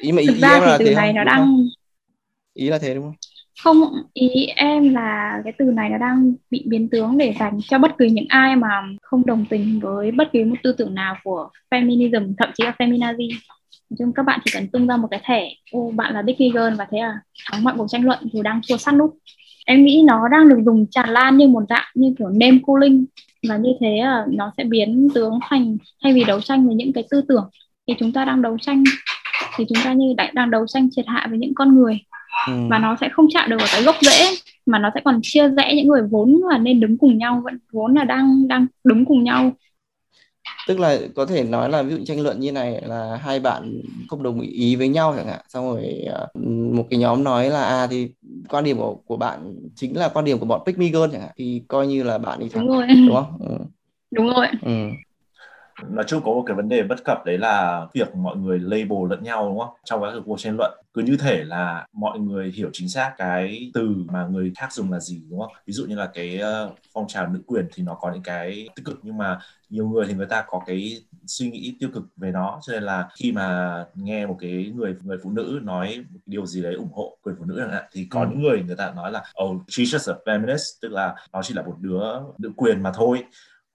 Ý 0.00 0.12
mà 0.12 0.20
ý, 0.22 0.26
Thực 0.26 0.34
ý 0.34 0.40
ra 0.40 0.48
em 0.54 0.62
thì 0.64 0.70
là 0.70 0.76
từ 0.78 0.84
thế 0.84 0.94
này 0.94 1.08
không? 1.08 1.16
nó 1.16 1.24
đang 1.24 1.68
ý 2.54 2.68
là 2.68 2.78
thế 2.78 2.94
đúng 2.94 3.04
không? 3.04 3.14
Không 3.62 3.92
ý 4.12 4.46
em 4.46 4.94
là 4.94 5.40
cái 5.44 5.52
từ 5.58 5.64
này 5.64 5.90
nó 5.90 5.98
đang 5.98 6.34
bị 6.50 6.64
biến 6.66 6.88
tướng 6.88 7.18
để 7.18 7.34
dành 7.40 7.58
cho 7.68 7.78
bất 7.78 7.90
cứ 7.98 8.04
những 8.04 8.26
ai 8.28 8.56
mà 8.56 8.68
không 9.02 9.26
đồng 9.26 9.44
tình 9.50 9.80
với 9.80 10.10
bất 10.10 10.28
kỳ 10.32 10.44
một 10.44 10.56
tư 10.62 10.72
tưởng 10.78 10.94
nào 10.94 11.16
của 11.24 11.48
feminism 11.70 12.34
thậm 12.38 12.50
chí 12.54 12.64
là 12.64 12.74
feminazi 12.78 13.28
chung 13.98 14.12
các 14.12 14.22
bạn 14.22 14.40
chỉ 14.44 14.50
cần 14.54 14.68
tung 14.68 14.86
ra 14.86 14.96
một 14.96 15.08
cái 15.10 15.20
thẻ 15.24 15.48
ô 15.72 15.92
bạn 15.96 16.14
là 16.14 16.22
Dicky 16.26 16.50
Girl 16.50 16.74
và 16.78 16.86
thế 16.90 16.98
là 16.98 17.14
thắng 17.50 17.64
mọi 17.64 17.74
cuộc 17.76 17.86
tranh 17.88 18.04
luận 18.04 18.18
dù 18.32 18.42
đang 18.42 18.62
chua 18.62 18.76
sắt 18.76 18.94
nút. 18.94 19.14
Em 19.66 19.84
nghĩ 19.84 20.04
nó 20.06 20.28
đang 20.28 20.48
được 20.48 20.58
dùng 20.64 20.86
tràn 20.90 21.10
lan 21.10 21.36
như 21.36 21.48
một 21.48 21.62
dạng 21.68 21.86
như 21.94 22.14
kiểu 22.18 22.28
name 22.28 22.58
calling 22.66 23.04
và 23.48 23.56
như 23.56 23.70
thế 23.80 24.00
là 24.02 24.26
nó 24.30 24.52
sẽ 24.56 24.64
biến 24.64 25.08
tướng 25.14 25.38
thành 25.48 25.76
thay 26.02 26.12
vì 26.12 26.24
đấu 26.24 26.40
tranh 26.40 26.66
với 26.66 26.74
những 26.74 26.92
cái 26.92 27.04
tư 27.10 27.22
tưởng 27.28 27.50
thì 27.88 27.94
chúng 27.98 28.12
ta 28.12 28.24
đang 28.24 28.42
đấu 28.42 28.56
tranh 28.60 28.84
thì 29.56 29.64
chúng 29.68 29.84
ta 29.84 29.92
như 29.92 30.14
đang, 30.16 30.34
đang 30.34 30.50
đấu 30.50 30.66
tranh 30.66 30.88
triệt 30.90 31.04
hạ 31.08 31.26
với 31.30 31.38
những 31.38 31.54
con 31.54 31.74
người. 31.74 31.98
Ừ. 32.46 32.52
và 32.70 32.78
nó 32.78 32.96
sẽ 33.00 33.08
không 33.12 33.26
chạm 33.34 33.50
được 33.50 33.56
vào 33.58 33.68
cái 33.72 33.82
gốc 33.82 33.96
rễ 34.00 34.26
mà 34.66 34.78
nó 34.78 34.90
sẽ 34.94 35.00
còn 35.04 35.20
chia 35.22 35.48
rẽ 35.48 35.74
những 35.74 35.88
người 35.88 36.02
vốn 36.10 36.40
là 36.50 36.58
nên 36.58 36.80
đứng 36.80 36.98
cùng 36.98 37.18
nhau 37.18 37.42
vẫn 37.44 37.58
vốn 37.72 37.94
là 37.94 38.04
đang 38.04 38.48
đang 38.48 38.66
đứng 38.84 39.04
cùng 39.04 39.24
nhau 39.24 39.52
tức 40.68 40.80
là 40.80 40.98
có 41.16 41.26
thể 41.26 41.44
nói 41.44 41.70
là 41.70 41.82
ví 41.82 41.94
dụ 41.94 42.04
tranh 42.04 42.20
luận 42.20 42.40
như 42.40 42.52
này 42.52 42.82
là 42.86 43.16
hai 43.16 43.40
bạn 43.40 43.82
không 44.08 44.22
đồng 44.22 44.40
ý 44.40 44.76
với 44.76 44.88
nhau 44.88 45.14
chẳng 45.16 45.26
hạn. 45.26 45.40
Xong 45.48 45.70
rồi 45.70 46.04
uh, 46.24 46.44
một 46.74 46.86
cái 46.90 46.98
nhóm 46.98 47.24
nói 47.24 47.50
là 47.50 47.64
à 47.64 47.86
thì 47.86 48.08
quan 48.48 48.64
điểm 48.64 48.78
của 48.78 48.94
của 49.06 49.16
bạn 49.16 49.54
chính 49.76 49.96
là 49.96 50.08
quan 50.08 50.24
điểm 50.24 50.38
của 50.38 50.46
bọn 50.46 50.60
pick 50.66 50.78
me 50.78 50.86
girl 50.86 51.12
chẳng 51.12 51.20
hạn. 51.20 51.30
Thì 51.36 51.62
coi 51.68 51.86
như 51.86 52.02
là 52.02 52.18
bạn 52.18 52.38
đi 52.38 52.48
thắng 52.48 52.66
đúng, 52.66 52.76
rồi. 52.76 52.86
đúng 53.06 53.14
không? 53.14 53.38
Ừ. 53.40 53.64
đúng 54.10 54.26
rồi. 54.26 54.46
Ừ 54.62 54.90
nói 55.90 56.04
chung 56.08 56.22
có 56.24 56.30
một 56.30 56.42
cái 56.46 56.56
vấn 56.56 56.68
đề 56.68 56.82
bất 56.82 57.04
cập 57.04 57.24
đấy 57.26 57.38
là 57.38 57.86
việc 57.94 58.14
mọi 58.14 58.36
người 58.36 58.58
label 58.58 59.10
lẫn 59.10 59.22
nhau 59.22 59.48
đúng 59.48 59.58
không? 59.58 59.74
Trong 59.84 60.02
các 60.02 60.22
cuộc 60.26 60.40
tranh 60.40 60.56
luận. 60.58 60.72
Cứ 60.94 61.02
như 61.02 61.16
thể 61.16 61.44
là 61.44 61.86
mọi 61.92 62.18
người 62.18 62.52
hiểu 62.56 62.70
chính 62.72 62.88
xác 62.88 63.14
cái 63.18 63.70
từ 63.74 63.94
mà 64.12 64.26
người 64.26 64.52
khác 64.56 64.72
dùng 64.72 64.92
là 64.92 65.00
gì 65.00 65.22
đúng 65.30 65.40
không? 65.40 65.52
Ví 65.66 65.72
dụ 65.72 65.86
như 65.86 65.94
là 65.94 66.10
cái 66.14 66.40
uh, 66.66 66.74
phong 66.92 67.08
trào 67.08 67.28
nữ 67.28 67.40
quyền 67.46 67.66
thì 67.74 67.82
nó 67.82 67.94
có 67.94 68.12
những 68.12 68.22
cái 68.22 68.68
tích 68.76 68.84
cực 68.84 68.98
nhưng 69.02 69.18
mà 69.18 69.38
nhiều 69.70 69.88
người 69.88 70.06
thì 70.06 70.14
người 70.14 70.26
ta 70.26 70.44
có 70.46 70.60
cái 70.66 71.02
suy 71.26 71.50
nghĩ 71.50 71.76
tiêu 71.80 71.90
cực 71.94 72.02
về 72.16 72.30
nó. 72.30 72.60
Cho 72.62 72.72
nên 72.72 72.82
là 72.82 73.08
khi 73.16 73.32
mà 73.32 73.84
nghe 73.94 74.26
một 74.26 74.36
cái 74.40 74.72
người 74.74 74.96
người 75.02 75.18
phụ 75.22 75.30
nữ 75.30 75.60
nói 75.62 76.04
một 76.10 76.20
điều 76.26 76.46
gì 76.46 76.62
đấy 76.62 76.74
ủng 76.74 76.92
hộ 76.92 77.18
quyền 77.22 77.36
phụ 77.38 77.44
nữ 77.44 77.56
chẳng 77.58 77.72
hạn 77.72 77.84
thì 77.92 78.06
có 78.10 78.20
ừ. 78.20 78.26
những 78.30 78.42
người 78.42 78.62
người 78.62 78.76
ta 78.76 78.92
nói 78.96 79.12
là 79.12 79.24
oh 79.44 79.62
she's 79.66 79.98
just 79.98 80.12
a 80.12 80.18
feminist. 80.26 80.78
Tức 80.82 80.92
là 80.92 81.14
nó 81.32 81.42
chỉ 81.42 81.54
là 81.54 81.62
một 81.62 81.76
đứa 81.80 82.02
nữ 82.38 82.52
quyền 82.56 82.82
mà 82.82 82.92
thôi 82.94 83.24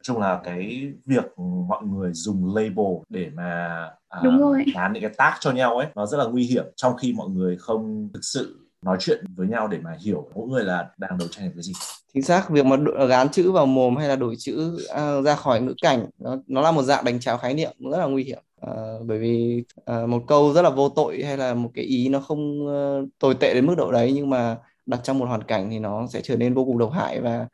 chung 0.03 0.19
là 0.19 0.41
cái 0.43 0.91
việc 1.05 1.25
mọi 1.67 1.83
người 1.83 2.13
dùng 2.13 2.55
label 2.55 2.95
để 3.09 3.29
mà 3.33 3.89
à, 4.09 4.19
Đúng 4.23 4.39
rồi. 4.39 4.65
dán 4.75 4.93
những 4.93 5.01
cái 5.01 5.11
tag 5.17 5.33
cho 5.39 5.51
nhau 5.51 5.77
ấy 5.77 5.87
nó 5.95 6.05
rất 6.05 6.17
là 6.17 6.25
nguy 6.25 6.43
hiểm. 6.43 6.65
Trong 6.75 6.97
khi 6.97 7.13
mọi 7.13 7.29
người 7.29 7.57
không 7.57 8.09
thực 8.13 8.23
sự 8.23 8.59
nói 8.81 8.97
chuyện 8.99 9.25
với 9.35 9.47
nhau 9.47 9.67
để 9.67 9.77
mà 9.77 9.97
hiểu 9.99 10.29
mỗi 10.35 10.47
người 10.47 10.63
là 10.63 10.89
đang 10.97 11.17
đấu 11.17 11.27
tranh 11.27 11.51
cái 11.53 11.63
gì. 11.63 11.73
Chính 12.13 12.23
xác 12.23 12.49
việc 12.49 12.65
mà 12.65 12.77
gán 13.09 13.29
chữ 13.29 13.51
vào 13.51 13.65
mồm 13.65 13.95
hay 13.95 14.07
là 14.07 14.15
đổi 14.15 14.35
chữ 14.39 14.77
uh, 14.91 15.25
ra 15.25 15.35
khỏi 15.35 15.61
ngữ 15.61 15.73
cảnh 15.81 16.05
nó, 16.19 16.37
nó 16.47 16.61
là 16.61 16.71
một 16.71 16.83
dạng 16.83 17.05
đánh 17.05 17.19
tráo 17.19 17.37
khái 17.37 17.53
niệm 17.53 17.71
rất 17.91 17.97
là 17.97 18.05
nguy 18.05 18.23
hiểm. 18.23 18.39
Uh, 18.65 19.05
bởi 19.05 19.19
vì 19.19 19.63
uh, 19.91 20.09
một 20.09 20.23
câu 20.27 20.53
rất 20.53 20.61
là 20.61 20.69
vô 20.69 20.89
tội 20.89 21.23
hay 21.23 21.37
là 21.37 21.53
một 21.53 21.71
cái 21.73 21.85
ý 21.85 22.09
nó 22.09 22.19
không 22.19 22.65
uh, 22.65 23.09
tồi 23.19 23.35
tệ 23.35 23.53
đến 23.53 23.65
mức 23.65 23.75
độ 23.77 23.91
đấy 23.91 24.11
nhưng 24.15 24.29
mà 24.29 24.57
đặt 24.85 24.99
trong 25.03 25.19
một 25.19 25.25
hoàn 25.25 25.43
cảnh 25.43 25.69
thì 25.69 25.79
nó 25.79 26.07
sẽ 26.07 26.21
trở 26.23 26.35
nên 26.37 26.53
vô 26.53 26.65
cùng 26.65 26.77
độc 26.77 26.91
hại 26.91 27.21
và 27.21 27.47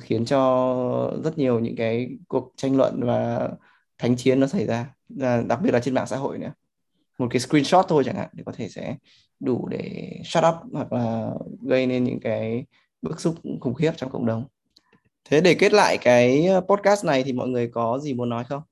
khiến 0.00 0.24
cho 0.24 1.12
rất 1.24 1.38
nhiều 1.38 1.58
những 1.60 1.76
cái 1.76 2.08
cuộc 2.28 2.52
tranh 2.56 2.76
luận 2.76 3.00
và 3.02 3.48
thánh 3.98 4.16
chiến 4.16 4.40
nó 4.40 4.46
xảy 4.46 4.66
ra 4.66 4.94
à, 5.20 5.42
đặc 5.48 5.58
biệt 5.62 5.70
là 5.70 5.80
trên 5.80 5.94
mạng 5.94 6.06
xã 6.06 6.16
hội 6.16 6.38
nữa. 6.38 6.52
Một 7.18 7.26
cái 7.30 7.40
screenshot 7.40 7.84
thôi 7.88 8.02
chẳng 8.06 8.16
hạn, 8.16 8.28
thì 8.36 8.42
có 8.46 8.52
thể 8.52 8.68
sẽ 8.68 8.96
đủ 9.40 9.68
để 9.68 10.12
shut 10.24 10.44
up 10.48 10.54
hoặc 10.72 10.92
là 10.92 11.30
gây 11.62 11.86
nên 11.86 12.04
những 12.04 12.20
cái 12.20 12.64
bức 13.02 13.20
xúc 13.20 13.34
khủng 13.60 13.74
khiếp 13.74 13.92
trong 13.96 14.10
cộng 14.10 14.26
đồng. 14.26 14.44
Thế 15.24 15.40
để 15.40 15.54
kết 15.54 15.72
lại 15.72 15.98
cái 15.98 16.46
ờ, 16.46 16.60
podcast 16.60 17.04
này 17.04 17.22
thì 17.22 17.32
mọi 17.32 17.48
người 17.48 17.68
có 17.68 17.98
gì 17.98 18.14
muốn 18.14 18.28
nói 18.28 18.44
không? 18.44 18.62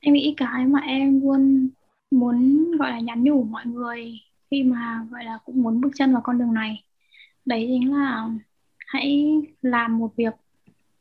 Em 0.00 0.14
nghĩ 0.14 0.34
cái 0.36 0.66
mà 0.66 0.80
em 0.80 1.20
luôn 1.20 1.68
muốn, 2.10 2.70
gọi 2.78 2.90
là, 2.90 3.00
nhắn 3.00 3.24
nhủ 3.24 3.42
mọi 3.42 3.66
người 3.66 4.12
khi 4.50 4.62
mà, 4.62 5.06
gọi 5.10 5.24
là, 5.24 5.38
cũng 5.44 5.62
muốn 5.62 5.80
bước 5.80 5.90
chân 5.96 6.12
vào 6.12 6.22
con 6.24 6.38
đường 6.38 6.54
này, 6.54 6.84
đấy 7.44 7.66
chính 7.68 7.92
là 7.92 8.28
hãy 8.86 9.26
làm 9.62 9.98
một 9.98 10.16
việc 10.16 10.34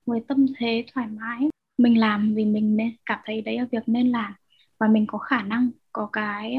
với 0.06 0.22
tâm 0.28 0.46
thế 0.58 0.86
thoải 0.94 1.08
mái. 1.08 1.50
Mình 1.78 2.00
làm 2.00 2.34
vì 2.36 2.46
mình 2.46 2.78
nên 2.78 2.96
cảm 3.06 3.20
thấy 3.26 3.42
đấy 3.42 3.58
là 3.58 3.66
việc 3.72 3.84
nên 3.88 4.12
làm. 4.12 4.34
Và 4.80 4.88
mình 4.88 5.06
có 5.08 5.18
khả 5.18 5.44
năng, 5.44 5.70
có 5.92 6.10
cái, 6.14 6.58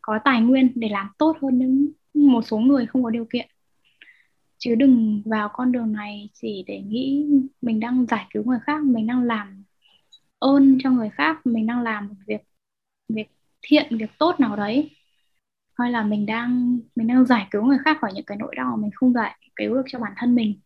có 0.00 0.18
tài 0.24 0.40
nguyên 0.40 0.72
để 0.74 0.88
làm 0.88 1.08
tốt 1.18 1.36
hơn 1.42 1.58
những, 1.58 1.88
một 2.14 2.42
số 2.42 2.58
người 2.58 2.86
không 2.86 3.04
có 3.04 3.10
điều 3.10 3.24
kiện. 3.24 3.48
Chứ 4.58 4.74
đừng 4.74 5.22
vào 5.24 5.48
con 5.52 5.72
đường 5.72 5.92
này 5.92 6.30
chỉ 6.34 6.64
để 6.66 6.80
nghĩ 6.80 7.26
mình 7.62 7.80
đang 7.80 8.06
giải 8.06 8.26
cứu 8.30 8.44
người 8.44 8.58
khác, 8.62 8.82
mình 8.84 9.06
đang 9.06 9.22
làm 9.22 9.64
ơn 10.38 10.78
cho 10.80 10.90
người 10.90 11.10
khác, 11.10 11.46
mình 11.46 11.66
đang 11.66 11.82
làm 11.82 12.08
một 12.08 12.14
việc 12.26 12.40
việc 13.08 13.30
thiện, 13.62 13.96
việc 13.96 14.10
tốt 14.18 14.40
nào 14.40 14.56
đấy 14.56 14.90
hay 15.78 15.90
là 15.92 16.02
mình 16.02 16.26
đang 16.26 16.78
mình 16.96 17.06
đang 17.06 17.26
giải 17.26 17.46
cứu 17.50 17.62
người 17.64 17.78
khác 17.84 17.98
khỏi 18.00 18.12
những 18.14 18.24
cái 18.24 18.38
nỗi 18.38 18.54
đau 18.56 18.70
mà 18.70 18.82
mình 18.82 18.90
không 18.94 19.12
giải 19.12 19.36
cứu 19.56 19.74
được 19.74 19.82
cho 19.88 19.98
bản 19.98 20.12
thân 20.16 20.34
mình. 20.34 20.60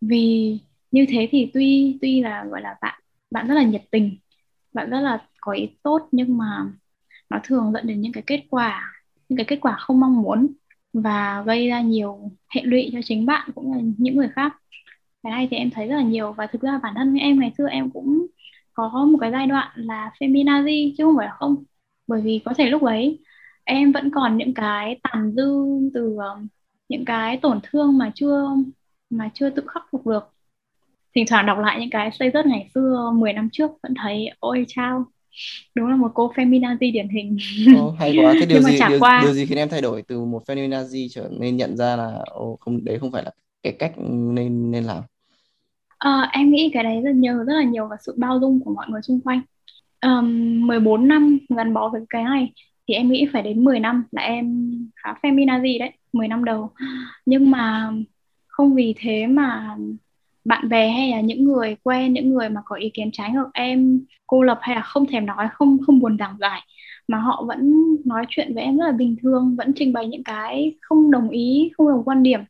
Vì 0.00 0.58
như 0.90 1.06
thế 1.08 1.28
thì 1.32 1.50
tuy 1.54 1.98
tuy 2.02 2.20
là, 2.22 2.44
gọi 2.44 2.60
là 2.62 2.76
bạn 2.82 3.00
bạn 3.30 3.48
rất 3.48 3.54
là 3.54 3.62
nhiệt 3.62 3.82
tình, 3.90 4.18
bạn 4.74 4.90
rất 4.90 5.00
là 5.00 5.26
có 5.40 5.52
ý 5.52 5.68
tốt, 5.82 6.08
nhưng 6.12 6.38
mà 6.38 6.66
nó 7.30 7.38
thường 7.44 7.72
dẫn 7.74 7.86
đến 7.86 8.00
những 8.00 8.12
cái 8.12 8.22
kết 8.26 8.44
quả, 8.50 8.92
những 9.28 9.36
cái 9.36 9.46
kết 9.48 9.58
quả 9.60 9.76
không 9.80 10.00
mong 10.00 10.22
muốn 10.22 10.48
và 10.92 11.42
gây 11.46 11.68
ra 11.68 11.80
nhiều 11.80 12.30
hệ 12.54 12.62
lụy 12.64 12.90
cho 12.92 13.00
chính 13.04 13.26
bạn 13.26 13.50
cũng 13.54 13.72
như 13.78 13.94
những 13.98 14.16
người 14.16 14.28
khác. 14.28 14.56
Cái 15.22 15.30
này 15.32 15.48
thì 15.50 15.56
em 15.56 15.70
thấy 15.70 15.88
rất 15.88 15.96
là 15.96 16.02
nhiều 16.02 16.32
và 16.32 16.46
thực 16.46 16.62
ra 16.62 16.80
bản 16.82 16.94
thân 16.96 17.14
em 17.14 17.40
ngày 17.40 17.52
xưa 17.58 17.68
em 17.68 17.90
cũng 17.90 18.26
có 18.74 19.06
một 19.12 19.18
cái 19.20 19.30
giai 19.32 19.46
đoạn 19.46 19.68
là 19.76 20.10
feminazi 20.20 20.94
chứ 20.98 21.04
không 21.04 21.16
phải 21.16 21.26
là 21.26 21.32
không. 21.38 21.64
Bởi 22.06 22.20
vì 22.20 22.40
có 22.44 22.54
thể 22.58 22.70
lúc 22.70 22.82
ấy 22.82 23.18
em 23.64 23.92
vẫn 23.92 24.10
còn 24.10 24.36
những 24.36 24.54
cái 24.54 25.00
tàn 25.02 25.32
dư 25.36 25.52
từ 25.94 26.16
um, 26.16 26.46
những 26.88 27.04
cái 27.04 27.36
tổn 27.36 27.60
thương 27.62 27.98
mà 27.98 28.12
chưa 28.14 28.48
mà 29.10 29.30
chưa 29.34 29.50
tự 29.50 29.62
khắc 29.66 29.82
phục 29.90 30.06
được. 30.06 30.28
Thỉnh 31.14 31.24
thoảng 31.28 31.46
đọc 31.46 31.58
lại 31.58 31.80
những 31.80 31.90
cái 31.90 32.10
status 32.10 32.46
ngày 32.46 32.70
xưa 32.74 33.12
10 33.14 33.32
năm 33.32 33.48
trước 33.52 33.70
vẫn 33.82 33.94
thấy 34.02 34.30
ôi 34.40 34.64
chao. 34.68 35.04
Đúng 35.74 35.88
là 35.88 35.96
một 35.96 36.10
cô 36.14 36.32
feminazi 36.32 36.92
điển 36.92 37.08
hình. 37.08 37.36
Oh, 37.78 37.94
hay 37.98 38.16
quá. 38.22 38.34
Thế 38.40 38.46
điều 38.48 38.62
gì 38.62 38.78
điều, 38.88 38.98
qua... 39.00 39.20
điều 39.24 39.32
gì 39.32 39.46
khiến 39.46 39.58
em 39.58 39.68
thay 39.68 39.80
đổi 39.80 40.02
từ 40.02 40.24
một 40.24 40.42
feminazi 40.46 41.08
trở 41.10 41.28
nên 41.38 41.56
nhận 41.56 41.76
ra 41.76 41.96
là 41.96 42.24
oh, 42.38 42.60
không 42.60 42.84
đấy 42.84 42.98
không 42.98 43.12
phải 43.12 43.24
là 43.24 43.30
cái 43.62 43.72
cách 43.72 43.92
nên 43.98 44.70
nên 44.70 44.84
làm? 44.84 45.02
À, 45.98 46.30
em 46.32 46.50
nghĩ 46.50 46.70
cái 46.74 46.84
đấy 46.84 47.00
rất 47.04 47.14
nhờ 47.14 47.44
rất 47.46 47.54
là 47.54 47.62
nhiều 47.62 47.86
vào 47.86 47.98
sự 48.00 48.14
bao 48.16 48.38
dung 48.40 48.60
của 48.64 48.74
mọi 48.74 48.86
người 48.88 49.02
xung 49.02 49.20
quanh. 49.20 49.40
Um, 50.00 50.66
14 50.66 51.08
năm 51.08 51.38
gắn 51.56 51.74
bó 51.74 51.88
với 51.88 52.00
cái 52.10 52.24
này 52.24 52.52
thì 52.88 52.94
em 52.94 53.10
nghĩ 53.10 53.26
phải 53.32 53.42
đến 53.42 53.64
10 53.64 53.80
năm 53.80 54.04
là 54.10 54.22
em 54.22 54.72
khá 54.96 55.14
feminazi 55.22 55.78
đấy 55.78 55.92
10 56.12 56.28
năm 56.28 56.44
đầu. 56.44 56.70
Nhưng 57.26 57.50
mà 57.50 57.92
không 58.46 58.74
vì 58.74 58.94
thế 58.98 59.26
mà 59.26 59.76
bạn 60.44 60.68
bè 60.68 60.88
hay 60.90 61.10
là 61.10 61.20
những 61.20 61.44
người 61.44 61.76
quen, 61.82 62.12
những 62.12 62.34
người 62.34 62.48
mà 62.48 62.60
có 62.64 62.76
ý 62.76 62.90
kiến 62.94 63.10
trái 63.12 63.30
ngược 63.30 63.50
em, 63.54 64.04
cô 64.26 64.42
lập 64.42 64.58
hay 64.62 64.76
là 64.76 64.82
không 64.82 65.06
thèm 65.06 65.26
nói, 65.26 65.48
không 65.52 65.78
không 65.86 66.00
buồn 66.00 66.18
giảng 66.18 66.36
giải, 66.40 66.60
mà 67.08 67.18
họ 67.18 67.44
vẫn 67.46 67.72
nói 68.04 68.24
chuyện 68.28 68.54
với 68.54 68.64
em 68.64 68.76
rất 68.78 68.86
là 68.86 68.92
bình 68.92 69.16
thường, 69.22 69.54
vẫn 69.58 69.72
trình 69.76 69.92
bày 69.92 70.06
những 70.08 70.24
cái 70.24 70.74
không 70.80 71.10
đồng 71.10 71.30
ý, 71.30 71.70
không 71.76 71.88
đồng 71.88 72.04
quan 72.04 72.22
điểm. 72.22 72.40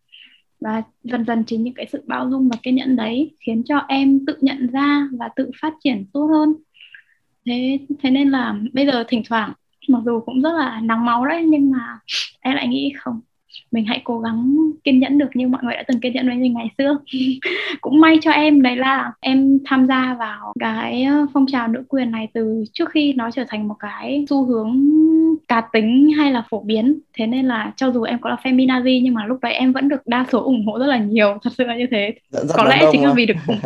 Và 0.60 0.82
dần 1.02 1.24
dần 1.24 1.44
chính 1.46 1.62
những 1.62 1.74
cái 1.74 1.86
sự 1.92 2.02
bao 2.06 2.30
dung 2.30 2.48
và 2.48 2.56
kiên 2.62 2.74
nhẫn 2.74 2.96
đấy 2.96 3.36
khiến 3.40 3.62
cho 3.64 3.78
em 3.88 4.26
tự 4.26 4.36
nhận 4.40 4.66
ra 4.72 5.08
và 5.18 5.28
tự 5.36 5.50
phát 5.62 5.74
triển 5.84 6.04
tốt 6.12 6.26
hơn. 6.26 6.54
Thế 7.46 7.78
thế 8.02 8.10
nên 8.10 8.30
là 8.30 8.54
bây 8.72 8.86
giờ 8.86 9.04
thỉnh 9.08 9.22
thoảng 9.28 9.52
mặc 9.88 10.02
dù 10.06 10.20
cũng 10.26 10.42
rất 10.42 10.50
là 10.58 10.80
nóng 10.82 11.04
máu 11.04 11.26
đấy 11.26 11.44
nhưng 11.48 11.70
mà 11.70 11.98
em 12.40 12.54
lại 12.56 12.68
nghĩ 12.68 12.92
không 13.00 13.20
mình 13.72 13.84
hãy 13.84 14.00
cố 14.04 14.18
gắng 14.18 14.56
kiên 14.84 14.98
nhẫn 14.98 15.18
được 15.18 15.28
như 15.34 15.48
mọi 15.48 15.60
người 15.64 15.74
đã 15.74 15.82
từng 15.88 16.00
kiên 16.00 16.12
nhẫn 16.12 16.28
với 16.28 16.36
mình 16.36 16.54
ngày 16.54 16.68
xưa. 16.78 16.98
Cũng 17.80 18.00
may 18.00 18.18
cho 18.22 18.30
em 18.30 18.62
đấy 18.62 18.76
là 18.76 19.12
em 19.20 19.58
tham 19.64 19.86
gia 19.86 20.16
vào 20.18 20.52
cái 20.60 21.02
ờ, 21.02 21.26
phong 21.34 21.46
trào 21.46 21.68
nữ 21.68 21.82
quyền 21.88 22.10
này 22.10 22.28
từ 22.34 22.64
trước 22.72 22.90
khi 22.90 23.12
nó 23.12 23.30
trở 23.30 23.44
thành 23.48 23.68
một 23.68 23.74
cái 23.78 24.24
xu 24.28 24.44
hướng 24.44 24.80
cá 25.48 25.60
tính 25.60 26.12
hay 26.18 26.32
là 26.32 26.44
phổ 26.50 26.60
biến. 26.60 26.98
Thế 27.14 27.26
nên 27.26 27.46
là 27.46 27.72
cho 27.76 27.90
dù 27.90 28.02
em 28.02 28.18
có 28.20 28.30
là 28.30 28.36
feminazi 28.42 29.00
nhưng 29.02 29.14
mà 29.14 29.26
lúc 29.26 29.38
đấy 29.42 29.52
em 29.52 29.72
vẫn 29.72 29.88
được 29.88 30.06
đa 30.06 30.26
số 30.32 30.42
ủng 30.44 30.66
hộ 30.66 30.78
rất 30.78 30.86
là 30.86 30.98
nhiều. 30.98 31.38
Thật 31.42 31.50
sự 31.58 31.64
là 31.64 31.76
như 31.76 31.86
thế. 31.90 32.14
Dẫn 32.30 32.48
dắt 32.48 32.56
có 32.56 32.64
lẽ 32.64 32.84
chính 32.92 33.04
là 33.04 33.10
à? 33.10 33.14
vì 33.16 33.26
được 33.26 33.34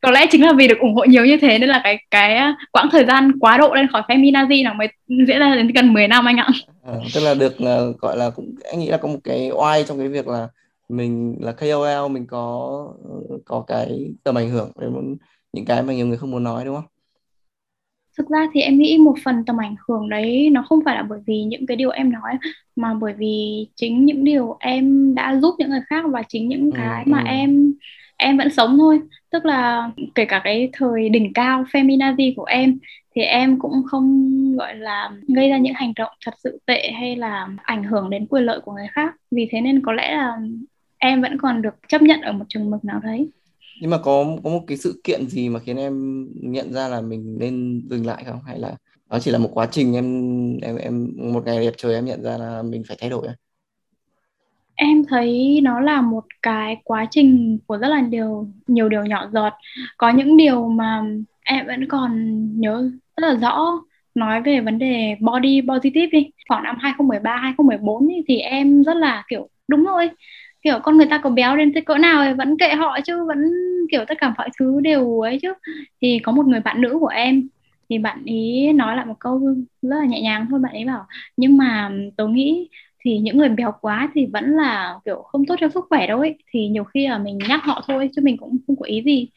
có 0.00 0.10
lẽ 0.10 0.26
chính 0.30 0.44
là 0.44 0.52
vì 0.52 0.68
được 0.68 0.78
ủng 0.78 0.94
hộ 0.94 1.04
nhiều 1.04 1.24
như 1.24 1.36
thế 1.40 1.58
nên 1.58 1.68
là 1.68 1.80
cái 1.84 1.98
cái 2.10 2.36
ờ, 2.36 2.52
quãng 2.72 2.88
thời 2.92 3.04
gian 3.04 3.38
quá 3.38 3.58
độ 3.58 3.74
lên 3.74 3.88
khỏi 3.88 4.02
feminazi 4.08 4.64
nó 4.64 4.74
mới 4.74 4.88
diễn 5.08 5.38
ra 5.38 5.54
đến 5.54 5.68
gần 5.68 5.92
10 5.92 6.08
năm 6.08 6.24
anh 6.24 6.36
ạ. 6.36 6.48
Ờ, 6.82 7.00
tức 7.14 7.20
là 7.20 7.34
được 7.34 7.58
gọi 8.00 8.16
là 8.16 8.30
cũng 8.30 8.54
anh 8.70 8.80
nghĩ 8.80 8.88
là 8.90 8.96
có 8.98 9.08
một 9.08 9.18
cái 9.24 9.50
oai 9.52 9.84
trong 9.84 9.98
cái 9.98 10.08
việc 10.08 10.28
là 10.28 10.48
mình 10.88 11.36
là 11.40 11.52
KOL 11.52 12.08
mình 12.08 12.26
có 12.26 12.94
có 13.46 13.64
cái 13.68 14.14
tầm 14.24 14.38
ảnh 14.38 14.50
hưởng 14.50 14.72
đến 14.80 15.16
những 15.52 15.64
cái 15.64 15.82
mà 15.82 15.92
nhiều 15.94 16.06
người 16.06 16.18
không 16.18 16.30
muốn 16.30 16.44
nói 16.44 16.64
đúng 16.64 16.74
không? 16.76 16.84
Thực 18.18 18.28
ra 18.28 18.46
thì 18.54 18.60
em 18.60 18.78
nghĩ 18.78 18.98
một 18.98 19.14
phần 19.24 19.44
tầm 19.46 19.56
ảnh 19.60 19.74
hưởng 19.88 20.08
đấy 20.08 20.48
nó 20.52 20.62
không 20.68 20.78
phải 20.84 20.94
là 20.96 21.02
bởi 21.02 21.20
vì 21.26 21.42
những 21.44 21.66
cái 21.66 21.76
điều 21.76 21.90
em 21.90 22.12
nói 22.12 22.32
mà 22.76 22.94
bởi 23.00 23.12
vì 23.18 23.66
chính 23.76 24.04
những 24.04 24.24
điều 24.24 24.56
em 24.60 25.14
đã 25.14 25.36
giúp 25.42 25.54
những 25.58 25.70
người 25.70 25.80
khác 25.88 26.04
và 26.12 26.22
chính 26.28 26.48
những 26.48 26.70
Ừ, 26.70 26.76
cái 26.76 27.04
mà 27.06 27.18
ừ. 27.18 27.24
em 27.26 27.72
em 28.16 28.36
vẫn 28.38 28.50
sống 28.50 28.76
thôi. 28.78 29.00
Tức 29.30 29.44
là 29.44 29.90
kể 30.14 30.24
cả 30.24 30.40
cái 30.44 30.70
thời 30.72 31.08
đỉnh 31.08 31.32
cao 31.32 31.64
feminazi 31.72 32.32
của 32.36 32.44
em 32.44 32.78
thì 33.14 33.22
em 33.22 33.58
cũng 33.58 33.82
không 33.86 34.30
gọi 34.56 34.74
là 34.74 35.10
gây 35.28 35.48
ra 35.48 35.58
những 35.58 35.74
hành 35.74 35.92
động 35.96 36.12
thật 36.24 36.34
sự 36.44 36.58
tệ 36.66 36.90
hay 36.90 37.16
là 37.16 37.48
ảnh 37.62 37.84
hưởng 37.84 38.10
đến 38.10 38.26
quyền 38.26 38.44
lợi 38.44 38.60
của 38.64 38.72
người 38.72 38.88
khác. 38.92 39.14
Vì 39.30 39.48
thế 39.50 39.60
nên 39.60 39.82
có 39.82 39.92
lẽ 39.92 40.16
là 40.16 40.38
em 40.98 41.22
vẫn 41.22 41.38
còn 41.38 41.62
được 41.62 41.74
chấp 41.88 42.02
nhận 42.02 42.20
ở 42.20 42.32
một 42.32 42.44
chừng 42.48 42.70
mực 42.70 42.84
nào 42.84 43.00
đấy. 43.02 43.28
Nhưng 43.80 43.90
mà 43.90 43.98
có 43.98 44.24
có 44.44 44.50
một 44.50 44.60
cái 44.66 44.76
sự 44.76 45.00
kiện 45.04 45.26
gì 45.26 45.48
mà 45.48 45.60
khiến 45.60 45.76
em 45.76 46.26
nhận 46.34 46.72
ra 46.72 46.88
là 46.88 47.00
mình 47.00 47.36
nên 47.40 47.82
dừng 47.90 48.06
lại 48.06 48.24
không? 48.26 48.38
Hay 48.46 48.58
là 48.58 48.76
nó 49.10 49.18
chỉ 49.18 49.30
là 49.30 49.38
một 49.38 49.50
quá 49.54 49.66
trình 49.70 49.94
em 49.94 50.58
em 50.62 50.76
em 50.76 51.12
một 51.32 51.42
ngày 51.46 51.60
đẹp 51.60 51.74
trời 51.76 51.94
em 51.94 52.04
nhận 52.04 52.22
ra 52.22 52.38
là 52.38 52.62
mình 52.62 52.82
phải 52.88 52.96
thay 53.00 53.10
đổi 53.10 53.26
à? 53.26 53.34
Em 54.74 55.04
thấy 55.08 55.60
nó 55.62 55.80
là 55.80 56.00
một 56.00 56.24
cái 56.42 56.76
quá 56.84 57.06
trình 57.10 57.58
của 57.66 57.78
rất 57.78 57.88
là 57.88 58.00
nhiều 58.00 58.48
nhiều 58.66 58.88
điều 58.88 59.04
nhỏ 59.04 59.28
giọt. 59.32 59.52
Có 59.96 60.10
những 60.10 60.36
điều 60.36 60.68
mà 60.68 61.04
em 61.44 61.66
vẫn 61.66 61.88
còn 61.88 62.10
nhớ 62.60 62.90
rất 63.16 63.28
là 63.28 63.34
rõ 63.34 63.82
nói 64.14 64.42
về 64.42 64.60
vấn 64.60 64.78
đề 64.78 65.16
body 65.20 65.60
positive 65.68 66.06
đi. 66.12 66.30
Khoảng 66.48 66.62
năm 66.64 66.76
2013, 66.80 67.36
2014 67.36 68.08
ý, 68.08 68.22
thì 68.28 68.38
em 68.38 68.82
rất 68.84 68.96
là 68.96 69.24
kiểu 69.28 69.48
đúng 69.68 69.84
rồi. 69.84 70.10
Kiểu 70.62 70.78
con 70.82 70.96
người 70.96 71.06
ta 71.10 71.18
có 71.24 71.30
béo 71.30 71.56
đến 71.56 71.72
thế 71.74 71.80
cỡ 71.80 71.98
nào 71.98 72.24
thì 72.24 72.32
vẫn 72.34 72.56
kệ 72.58 72.74
họ 72.74 72.98
chứ 73.04 73.24
vẫn 73.26 73.38
kiểu 73.90 74.04
tất 74.08 74.14
cả 74.20 74.34
mọi 74.38 74.48
thứ 74.58 74.80
đều 74.80 75.20
ấy 75.20 75.38
chứ. 75.42 75.52
Thì 76.02 76.18
có 76.22 76.32
một 76.32 76.46
người 76.46 76.60
bạn 76.60 76.80
nữ 76.80 76.96
của 77.00 77.06
em 77.06 77.48
thì 77.90 77.98
bạn 77.98 78.22
ý 78.24 78.72
nói 78.72 78.96
lại 78.96 79.06
một 79.06 79.14
câu 79.20 79.38
rất 79.82 79.96
là 80.00 80.04
nhẹ 80.06 80.20
nhàng 80.20 80.46
thôi 80.50 80.60
bạn 80.60 80.72
ấy 80.72 80.84
bảo 80.84 81.06
nhưng 81.36 81.56
mà 81.56 81.90
tôi 82.16 82.28
nghĩ 82.30 82.68
thì 83.04 83.18
những 83.18 83.38
người 83.38 83.48
béo 83.48 83.72
quá 83.80 84.10
thì 84.14 84.26
vẫn 84.32 84.44
là 84.56 84.94
kiểu 85.04 85.22
không 85.22 85.46
tốt 85.46 85.54
cho 85.60 85.68
sức 85.68 85.84
khỏe 85.88 86.06
đâu 86.06 86.20
ấy 86.20 86.38
thì 86.52 86.68
nhiều 86.68 86.84
khi 86.84 87.08
là 87.08 87.18
mình 87.18 87.38
nhắc 87.48 87.60
họ 87.64 87.84
thôi 87.88 88.10
chứ 88.16 88.22
mình 88.24 88.36
cũng 88.36 88.56
không 88.66 88.76
có 88.76 88.84
ý 88.86 89.02
gì 89.04 89.28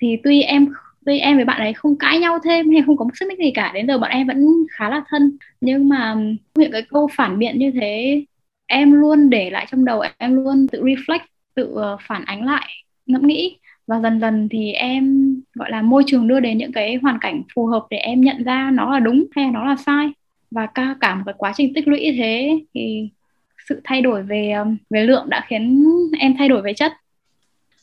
thì 0.00 0.16
tuy 0.24 0.42
em 0.42 0.68
với 1.06 1.20
em 1.20 1.36
với 1.36 1.44
bạn 1.44 1.60
ấy 1.60 1.72
không 1.72 1.98
cãi 1.98 2.18
nhau 2.18 2.38
thêm 2.44 2.70
hay 2.70 2.82
không 2.86 2.96
có 2.96 3.04
một 3.04 3.10
xích 3.14 3.28
mích 3.28 3.38
gì 3.38 3.50
cả, 3.54 3.70
đến 3.74 3.86
giờ 3.86 3.98
bọn 3.98 4.10
em 4.10 4.26
vẫn 4.26 4.46
khá 4.70 4.90
là 4.90 5.02
thân. 5.08 5.36
Nhưng 5.60 5.88
mà 5.88 6.16
những 6.54 6.72
cái 6.72 6.82
câu 6.82 7.08
phản 7.14 7.38
biện 7.38 7.58
như 7.58 7.70
thế, 7.80 8.24
em 8.66 8.92
luôn 8.92 9.30
để 9.30 9.50
lại 9.50 9.66
trong 9.70 9.84
đầu, 9.84 10.02
em 10.18 10.44
luôn 10.44 10.66
tự 10.72 10.82
reflect, 10.82 11.18
tự 11.54 11.72
ờ, 11.74 11.96
phản 12.06 12.24
ánh 12.24 12.44
lại, 12.44 12.68
ngẫm 13.06 13.26
nghĩ. 13.26 13.58
Và 13.86 14.00
dần 14.00 14.20
dần 14.20 14.48
thì 14.50 14.72
em, 14.72 15.36
gọi 15.54 15.70
là, 15.70 15.82
môi 15.82 16.02
trường 16.06 16.28
đưa 16.28 16.40
đến 16.40 16.58
những 16.58 16.72
cái 16.72 16.96
hoàn 17.02 17.18
cảnh 17.20 17.42
phù 17.54 17.66
hợp 17.66 17.86
để 17.90 17.96
em 17.96 18.20
nhận 18.20 18.44
ra 18.44 18.70
nó 18.74 18.92
là 18.92 19.00
đúng 19.00 19.24
hay 19.32 19.44
là 19.44 19.50
nó 19.50 19.64
là 19.64 19.76
sai. 19.76 20.08
Và 20.50 20.66
cả 20.66 20.96
cả 21.00 21.14
một 21.14 21.22
cái 21.26 21.34
quá 21.38 21.52
trình 21.56 21.74
tích 21.74 21.88
lũy 21.88 22.00
như 22.00 22.12
thế 22.16 22.58
thì 22.74 23.08
sự 23.68 23.80
thay 23.84 24.02
đổi 24.02 24.22
về 24.22 24.54
về 24.90 25.04
lượng 25.04 25.26
đã 25.28 25.44
khiến 25.48 25.84
em 26.18 26.34
thay 26.38 26.48
đổi 26.48 26.62
về 26.62 26.74
chất. 26.74 26.92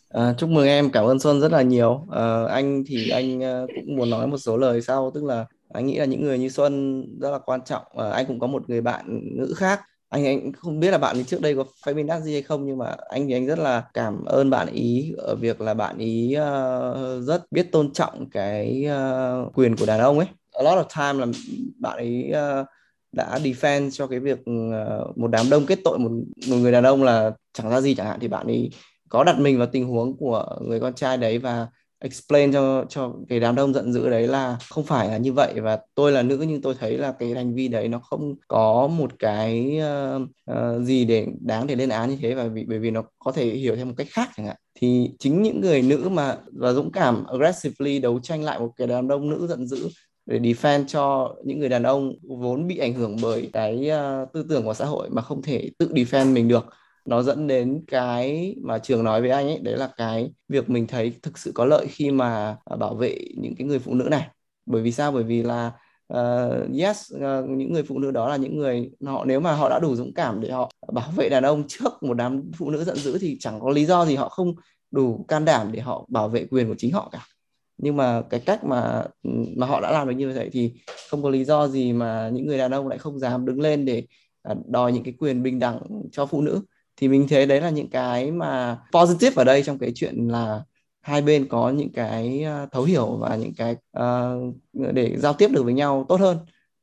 À, 0.09 0.33
chúc 0.37 0.49
mừng 0.49 0.67
em, 0.67 0.91
cảm 0.91 1.05
ơn 1.05 1.19
Xuân 1.19 1.41
rất 1.41 1.51
là 1.51 1.61
nhiều. 1.61 2.07
À, 2.11 2.45
anh 2.45 2.83
thì 2.87 3.09
anh 3.09 3.41
ờ, 3.41 3.67
cũng 3.75 3.95
muốn 3.95 4.09
nói 4.09 4.27
một 4.27 4.37
số 4.37 4.57
lời 4.57 4.81
sau, 4.81 5.11
tức 5.13 5.23
là 5.23 5.45
anh 5.73 5.85
nghĩ 5.85 5.97
là 5.97 6.05
những 6.05 6.21
người 6.23 6.39
như 6.39 6.49
Xuân 6.49 7.03
rất 7.21 7.31
là 7.31 7.39
quan 7.39 7.61
trọng. 7.65 7.83
À, 7.97 8.09
anh 8.09 8.25
cũng 8.25 8.39
có 8.39 8.47
một 8.47 8.69
người 8.69 8.81
bạn 8.81 9.21
nữ 9.37 9.53
khác. 9.57 9.81
Anh 10.09 10.25
anh 10.25 10.51
không 10.53 10.79
biết 10.79 10.91
là 10.91 10.97
bạn 10.97 11.17
ấy 11.17 11.23
trước 11.23 11.41
đây 11.41 11.55
có 11.55 11.63
feminazi 11.85 12.21
gì 12.21 12.33
hay 12.33 12.41
không 12.41 12.65
nhưng 12.65 12.77
mà 12.77 12.95
anh 13.09 13.27
thì 13.27 13.33
anh 13.33 13.45
rất 13.45 13.59
là 13.59 13.83
cảm 13.93 14.25
ơn 14.25 14.49
bạn 14.49 14.67
ý 14.67 15.13
ở 15.17 15.35
việc 15.35 15.61
là 15.61 15.73
bạn 15.73 15.97
ý 15.97 16.35
uh, 16.37 17.23
rất 17.23 17.51
biết 17.51 17.71
tôn 17.71 17.93
trọng 17.93 18.29
cái 18.29 18.85
uh, 18.87 19.55
quyền 19.55 19.75
của 19.75 19.85
đàn 19.85 19.99
ông 19.99 20.19
ấy. 20.19 20.27
A 20.53 20.63
lot 20.63 20.85
of 20.85 21.13
time 21.13 21.25
là 21.25 21.31
bạn 21.79 21.97
ấy 21.97 22.31
uh, 22.31 22.67
đã 23.11 23.39
defend 23.43 23.89
cho 23.89 24.07
cái 24.07 24.19
việc 24.19 24.39
uh, 24.39 25.17
một 25.17 25.27
đám 25.27 25.49
đông 25.49 25.65
kết 25.65 25.79
tội 25.83 25.99
một 25.99 26.11
một 26.49 26.55
người 26.55 26.71
đàn 26.71 26.83
ông 26.83 27.03
là 27.03 27.31
chẳng 27.53 27.69
ra 27.69 27.81
gì 27.81 27.95
chẳng 27.95 28.07
hạn 28.07 28.19
thì 28.21 28.27
bạn 28.27 28.47
ấy 28.47 28.69
có 29.09 29.23
đặt 29.23 29.39
mình 29.39 29.57
vào 29.57 29.67
tình 29.71 29.87
huống 29.87 30.17
của 30.17 30.45
người 30.61 30.79
con 30.79 30.93
trai 30.93 31.17
đấy 31.17 31.37
và 31.37 31.67
explain 31.99 32.53
cho 32.53 32.85
cho 32.89 33.13
cái 33.29 33.39
đám 33.39 33.55
đông 33.55 33.73
giận 33.73 33.93
dữ 33.93 34.09
đấy 34.09 34.27
là 34.27 34.57
không 34.69 34.83
phải 34.83 35.07
là 35.07 35.17
như 35.17 35.33
vậy. 35.33 35.59
Và 35.59 35.79
tôi 35.95 36.11
là 36.11 36.21
nữ 36.21 36.45
nhưng 36.47 36.61
tôi 36.61 36.75
thấy 36.79 36.97
là 36.97 37.13
cái 37.19 37.33
hành 37.33 37.55
vi 37.55 37.67
đấy 37.67 37.87
nó 37.87 37.99
không 37.99 38.35
có 38.47 38.87
một 38.87 39.11
cái 39.19 39.79
uh, 40.15 40.21
uh, 40.51 40.83
gì 40.83 41.05
để 41.05 41.27
đáng 41.39 41.67
để 41.67 41.75
lên 41.75 41.89
án 41.89 42.09
như 42.09 42.17
thế 42.21 42.33
và 42.33 42.47
vì 42.47 42.65
bởi 42.65 42.79
vì 42.79 42.91
nó 42.91 43.03
có 43.19 43.31
thể 43.31 43.45
hiểu 43.45 43.75
theo 43.75 43.85
một 43.85 43.93
cách 43.97 44.07
khác 44.09 44.29
chẳng 44.37 44.45
hạn. 44.45 44.55
Thì 44.75 45.11
chính 45.19 45.41
những 45.41 45.61
người 45.61 45.81
nữ 45.81 46.09
mà 46.09 46.37
và 46.53 46.73
dũng 46.73 46.91
cảm 46.91 47.25
aggressively 47.25 47.99
đấu 47.99 48.19
tranh 48.19 48.43
lại 48.43 48.59
một 48.59 48.71
cái 48.77 48.87
đám 48.87 49.07
đông 49.07 49.29
nữ 49.29 49.47
giận 49.47 49.67
dữ 49.67 49.89
để 50.25 50.39
defend 50.39 50.85
cho 50.87 51.35
những 51.45 51.59
người 51.59 51.69
đàn 51.69 51.83
ông 51.83 52.13
vốn 52.23 52.67
bị 52.67 52.77
ảnh 52.77 52.93
hưởng 52.93 53.17
bởi 53.21 53.49
cái 53.53 53.91
uh, 54.23 54.33
tư 54.33 54.45
tưởng 54.49 54.63
của 54.63 54.73
xã 54.73 54.85
hội 54.85 55.09
mà 55.09 55.21
không 55.21 55.41
thể 55.41 55.69
tự 55.77 55.89
defend 55.93 56.33
mình 56.33 56.47
được 56.47 56.65
nó 57.09 57.23
dẫn 57.23 57.47
đến 57.47 57.83
cái 57.87 58.55
mà 58.63 58.79
trường 58.79 59.03
nói 59.03 59.21
với 59.21 59.29
anh 59.29 59.47
ấy 59.47 59.59
đấy 59.59 59.77
là 59.77 59.89
cái 59.97 60.31
việc 60.47 60.69
mình 60.69 60.87
thấy 60.87 61.13
thực 61.21 61.37
sự 61.37 61.51
có 61.55 61.65
lợi 61.65 61.87
khi 61.89 62.11
mà 62.11 62.57
à, 62.65 62.75
bảo 62.75 62.95
vệ 62.95 63.17
những 63.37 63.55
cái 63.55 63.67
người 63.67 63.79
phụ 63.79 63.93
nữ 63.93 64.07
này. 64.11 64.27
Bởi 64.65 64.81
vì 64.81 64.91
sao? 64.91 65.11
Bởi 65.11 65.23
vì 65.23 65.43
là 65.43 65.71
uh, 66.13 66.77
yes 66.79 67.11
uh, 67.15 67.49
những 67.49 67.73
người 67.73 67.83
phụ 67.83 67.99
nữ 67.99 68.11
đó 68.11 68.29
là 68.29 68.35
những 68.35 68.57
người 68.57 68.91
họ 69.05 69.25
nếu 69.25 69.39
mà 69.39 69.53
họ 69.53 69.69
đã 69.69 69.79
đủ 69.79 69.95
dũng 69.95 70.13
cảm 70.13 70.41
để 70.41 70.51
họ 70.51 70.71
bảo 70.93 71.11
vệ 71.15 71.29
đàn 71.29 71.43
ông 71.43 71.63
trước 71.67 72.03
một 72.03 72.13
đám 72.13 72.51
phụ 72.57 72.69
nữ 72.69 72.83
giận 72.83 72.95
dữ 72.95 73.17
thì 73.21 73.37
chẳng 73.39 73.59
có 73.59 73.69
lý 73.69 73.85
do 73.85 74.05
gì 74.05 74.15
họ 74.15 74.29
không 74.29 74.53
đủ 74.91 75.25
can 75.27 75.45
đảm 75.45 75.71
để 75.71 75.79
họ 75.79 76.05
bảo 76.09 76.29
vệ 76.29 76.45
quyền 76.51 76.67
của 76.67 76.75
chính 76.77 76.91
họ 76.91 77.09
cả. 77.11 77.25
Nhưng 77.77 77.97
mà 77.97 78.21
cái 78.29 78.39
cách 78.39 78.63
mà 78.63 79.03
ừ, 79.23 79.29
mà 79.57 79.67
họ 79.67 79.81
đã 79.81 79.91
làm 79.91 80.07
được 80.07 80.15
như 80.15 80.31
vậy 80.35 80.49
thì 80.51 80.73
không 81.09 81.23
có 81.23 81.29
lý 81.29 81.45
do 81.45 81.67
gì 81.67 81.93
mà 81.93 82.29
những 82.33 82.47
người 82.47 82.57
đàn 82.57 82.71
ông 82.71 82.87
lại 82.87 82.97
không 82.97 83.19
dám 83.19 83.45
đứng 83.45 83.61
lên 83.61 83.85
để 83.85 84.03
à, 84.43 84.55
đòi 84.67 84.91
những 84.91 85.03
cái 85.03 85.13
quyền 85.19 85.43
bình 85.43 85.59
đẳng 85.59 85.79
cho 86.11 86.25
phụ 86.25 86.41
nữ 86.41 86.61
thì 86.99 87.07
mình 87.07 87.27
thấy 87.29 87.45
đấy 87.45 87.61
là 87.61 87.69
những 87.69 87.89
cái 87.89 88.31
mà 88.31 88.77
positive 88.91 89.33
ở 89.35 89.43
đây 89.43 89.63
trong 89.63 89.79
cái 89.79 89.91
chuyện 89.95 90.27
là 90.27 90.63
hai 91.01 91.21
bên 91.21 91.47
có 91.47 91.69
những 91.69 91.91
cái 91.93 92.43
ờ, 92.43 92.67
thấu 92.71 92.83
hiểu 92.83 93.17
và 93.17 93.35
những 93.35 93.53
cái 93.57 93.75
uh, 93.99 94.55
để 94.73 95.17
giao 95.17 95.33
tiếp 95.33 95.47
được 95.51 95.63
với 95.63 95.73
nhau 95.73 96.05
tốt 96.09 96.19
hơn. 96.19 96.37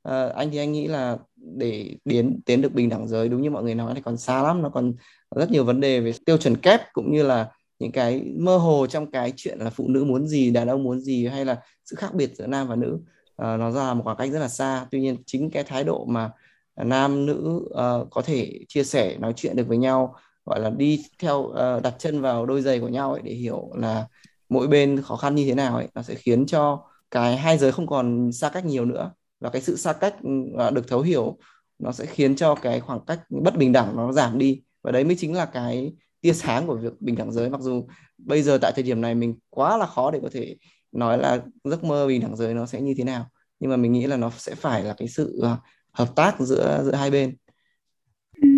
Uh, 0.09 0.35
anh 0.35 0.51
thì 0.51 0.59
anh 0.59 0.73
nghĩ 0.73 0.87
là 0.87 1.17
để 1.37 1.97
tiến 2.05 2.41
tiến 2.47 2.63
được 2.63 2.75
bình 2.75 2.89
đẳng 2.89 3.09
giới 3.09 3.29
đúng 3.29 3.43
như 3.43 3.51
mọi 3.51 3.63
người 3.63 3.75
nói 3.75 3.93
thì 3.95 4.01
còn 4.01 4.17
xa 4.17 4.43
lắm 4.43 4.63
nó 4.63 4.69
còn 4.69 4.95
rất 5.37 5.51
nhiều 5.51 5.65
vấn 5.65 5.81
đề 5.81 6.01
về 6.01 6.13
tiêu 6.27 6.37
chuẩn 6.37 6.57
kép 6.57 6.81
cũng 6.93 7.13
như 7.13 7.23
là 7.23 7.49
những 7.79 7.93
cái 7.93 8.23
mơ 8.39 8.57
hồ 8.57 8.87
trong 8.87 9.11
cái 9.11 9.33
chuyện 9.37 9.59
là 9.59 9.71
phụ 9.71 9.89
nữ 9.89 10.05
muốn 10.05 10.27
gì 10.27 10.51
đàn 10.51 10.69
ông 10.69 10.83
muốn 10.83 11.01
gì 11.01 11.27
hay 11.27 11.45
là 11.45 11.57
sự 11.85 11.97
khác 11.97 12.15
biệt 12.15 12.31
giữa 12.37 12.47
nam 12.47 12.69
và 12.69 12.77
nữ. 12.77 12.99
Uh, 13.43 13.61
nó 13.61 13.71
ra 13.71 13.95
một 13.95 14.03
khoảng 14.05 14.17
cách 14.17 14.31
rất 14.33 14.39
là 14.39 14.49
xa. 14.49 14.87
Tuy 14.91 15.01
nhiên 15.01 15.17
chính 15.27 15.51
cái 15.51 15.65
thái 15.65 15.85
độ 15.85 16.05
mà 16.05 16.31
nam 16.77 17.27
nữ 17.27 17.61
uh, 17.65 18.11
có 18.11 18.23
thể 18.23 18.61
chia 18.69 18.85
sẻ 18.85 19.17
nói 19.19 19.33
chuyện 19.37 19.57
được 19.57 19.69
với 19.69 19.79
nhau 19.79 20.15
gọi 20.45 20.61
là 20.61 20.71
đi 20.71 21.05
theo 21.19 21.39
uh, 21.39 21.83
đặt 21.83 21.95
chân 21.99 22.21
vào 22.21 22.47
đôi 22.47 22.63
giày 22.63 22.81
của 22.81 22.89
nhau 22.89 23.13
ấy 23.13 23.23
để 23.25 23.33
hiểu 23.33 23.71
là 23.75 24.07
mỗi 24.49 24.67
bên 24.69 25.03
khó 25.03 25.17
khăn 25.17 25.35
như 25.35 25.45
thế 25.45 25.55
nào 25.55 25.77
ấy 25.77 25.89
nó 25.95 26.03
sẽ 26.03 26.15
khiến 26.15 26.47
cho 26.47 26.85
cái 27.11 27.37
hai 27.37 27.59
giới 27.59 27.73
không 27.73 27.87
còn 27.87 28.33
xa 28.33 28.49
cách 28.49 28.65
nhiều 28.65 28.85
nữa. 28.85 29.13
Và 29.41 29.51
cái 29.51 29.63
sự 29.63 29.77
xa 29.77 29.93
cách 29.93 30.15
uh, 30.69 30.73
được 30.73 30.89
thấu 30.89 31.01
hiểu 31.01 31.39
nó 31.79 31.93
sẽ 31.93 32.07
khiến 32.07 32.37
cho 32.37 32.55
cái 32.55 32.81
khoảng 32.81 33.01
cách 33.07 33.21
bất 33.31 33.57
bình 33.57 33.73
đẳng 33.73 33.97
nó 33.97 34.13
giảm 34.13 34.39
đi. 34.39 34.63
Và 34.83 34.93
đấy 34.93 35.05
mới 35.05 35.17
chính 35.19 35.35
là 35.35 35.47
cái 35.47 35.93
tia 36.21 36.33
sáng 36.33 36.67
của 36.67 36.77
việc 36.77 36.93
bình 37.01 37.15
đẳng 37.17 37.33
giới. 37.33 37.51
Mặc 37.51 37.61
dù 37.61 37.87
bây 38.19 38.43
giờ 38.43 38.59
tại 38.63 38.73
thời 38.75 38.85
điểm 38.85 39.01
này 39.01 39.15
mình 39.15 39.39
quá 39.51 39.77
là 39.77 39.87
khó 39.87 40.11
để 40.11 40.21
có 40.23 40.29
thể 40.33 40.57
nói 40.93 41.19
là 41.19 41.43
giấc 41.65 41.85
mơ 41.85 42.07
bình 42.07 42.21
đẳng 42.21 42.37
giới 42.37 42.55
nó 42.55 42.67
sẽ 42.67 42.81
như 42.81 42.95
thế 42.99 43.05
nào 43.05 43.27
nhưng 43.61 43.71
mà 43.71 43.77
mình 43.77 43.93
nghĩ 43.93 44.07
là 44.07 44.17
nó 44.17 44.31
sẽ 44.37 44.55
phải 44.55 44.85
là 44.85 44.95
cái 44.99 45.09
sự 45.09 45.41
uh, 45.53 45.59
hợp 45.97 46.09
tác 46.17 46.41
giữa 46.41 46.83
giữa 46.85 46.95
hai 46.95 47.11
bên? 47.11 47.37
Ừ, 48.43 48.49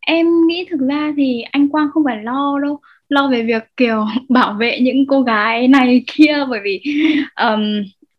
em 0.00 0.26
nghĩ 0.46 0.66
thực 0.70 0.80
ra 0.80 1.12
thì 1.16 1.42
anh 1.42 1.68
Quang 1.68 1.88
không 1.94 2.04
phải 2.04 2.22
lo 2.22 2.58
đâu 2.58 2.80
lo 3.08 3.28
về 3.28 3.42
việc 3.42 3.62
kiểu 3.76 4.06
bảo 4.28 4.52
vệ 4.54 4.80
những 4.80 5.06
cô 5.06 5.22
gái 5.22 5.68
này 5.68 6.04
kia 6.06 6.46
bởi 6.50 6.60
vì 6.64 6.82
um, 7.40 7.62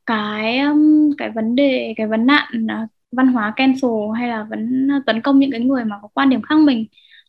cái 0.06 0.60
um, 0.60 1.12
cái 1.18 1.30
vấn 1.30 1.56
đề 1.56 1.94
cái 1.98 2.08
vấn 2.08 2.26
nạn 2.26 2.66
uh, 2.66 2.90
văn 3.12 3.28
hóa 3.28 3.54
cancel 3.56 3.91
hay 4.18 4.30
là 4.30 4.44
vấn 4.50 4.91
à, 4.91 5.02
tấn 5.06 5.22
công 5.22 5.40
những 5.40 5.52
cái 5.52 5.60
người 5.60 5.86
mà 5.86 5.96
có 6.02 6.08
quan 6.14 6.30
điểm 6.30 6.41
khác 6.41 6.60
mình 6.60 6.86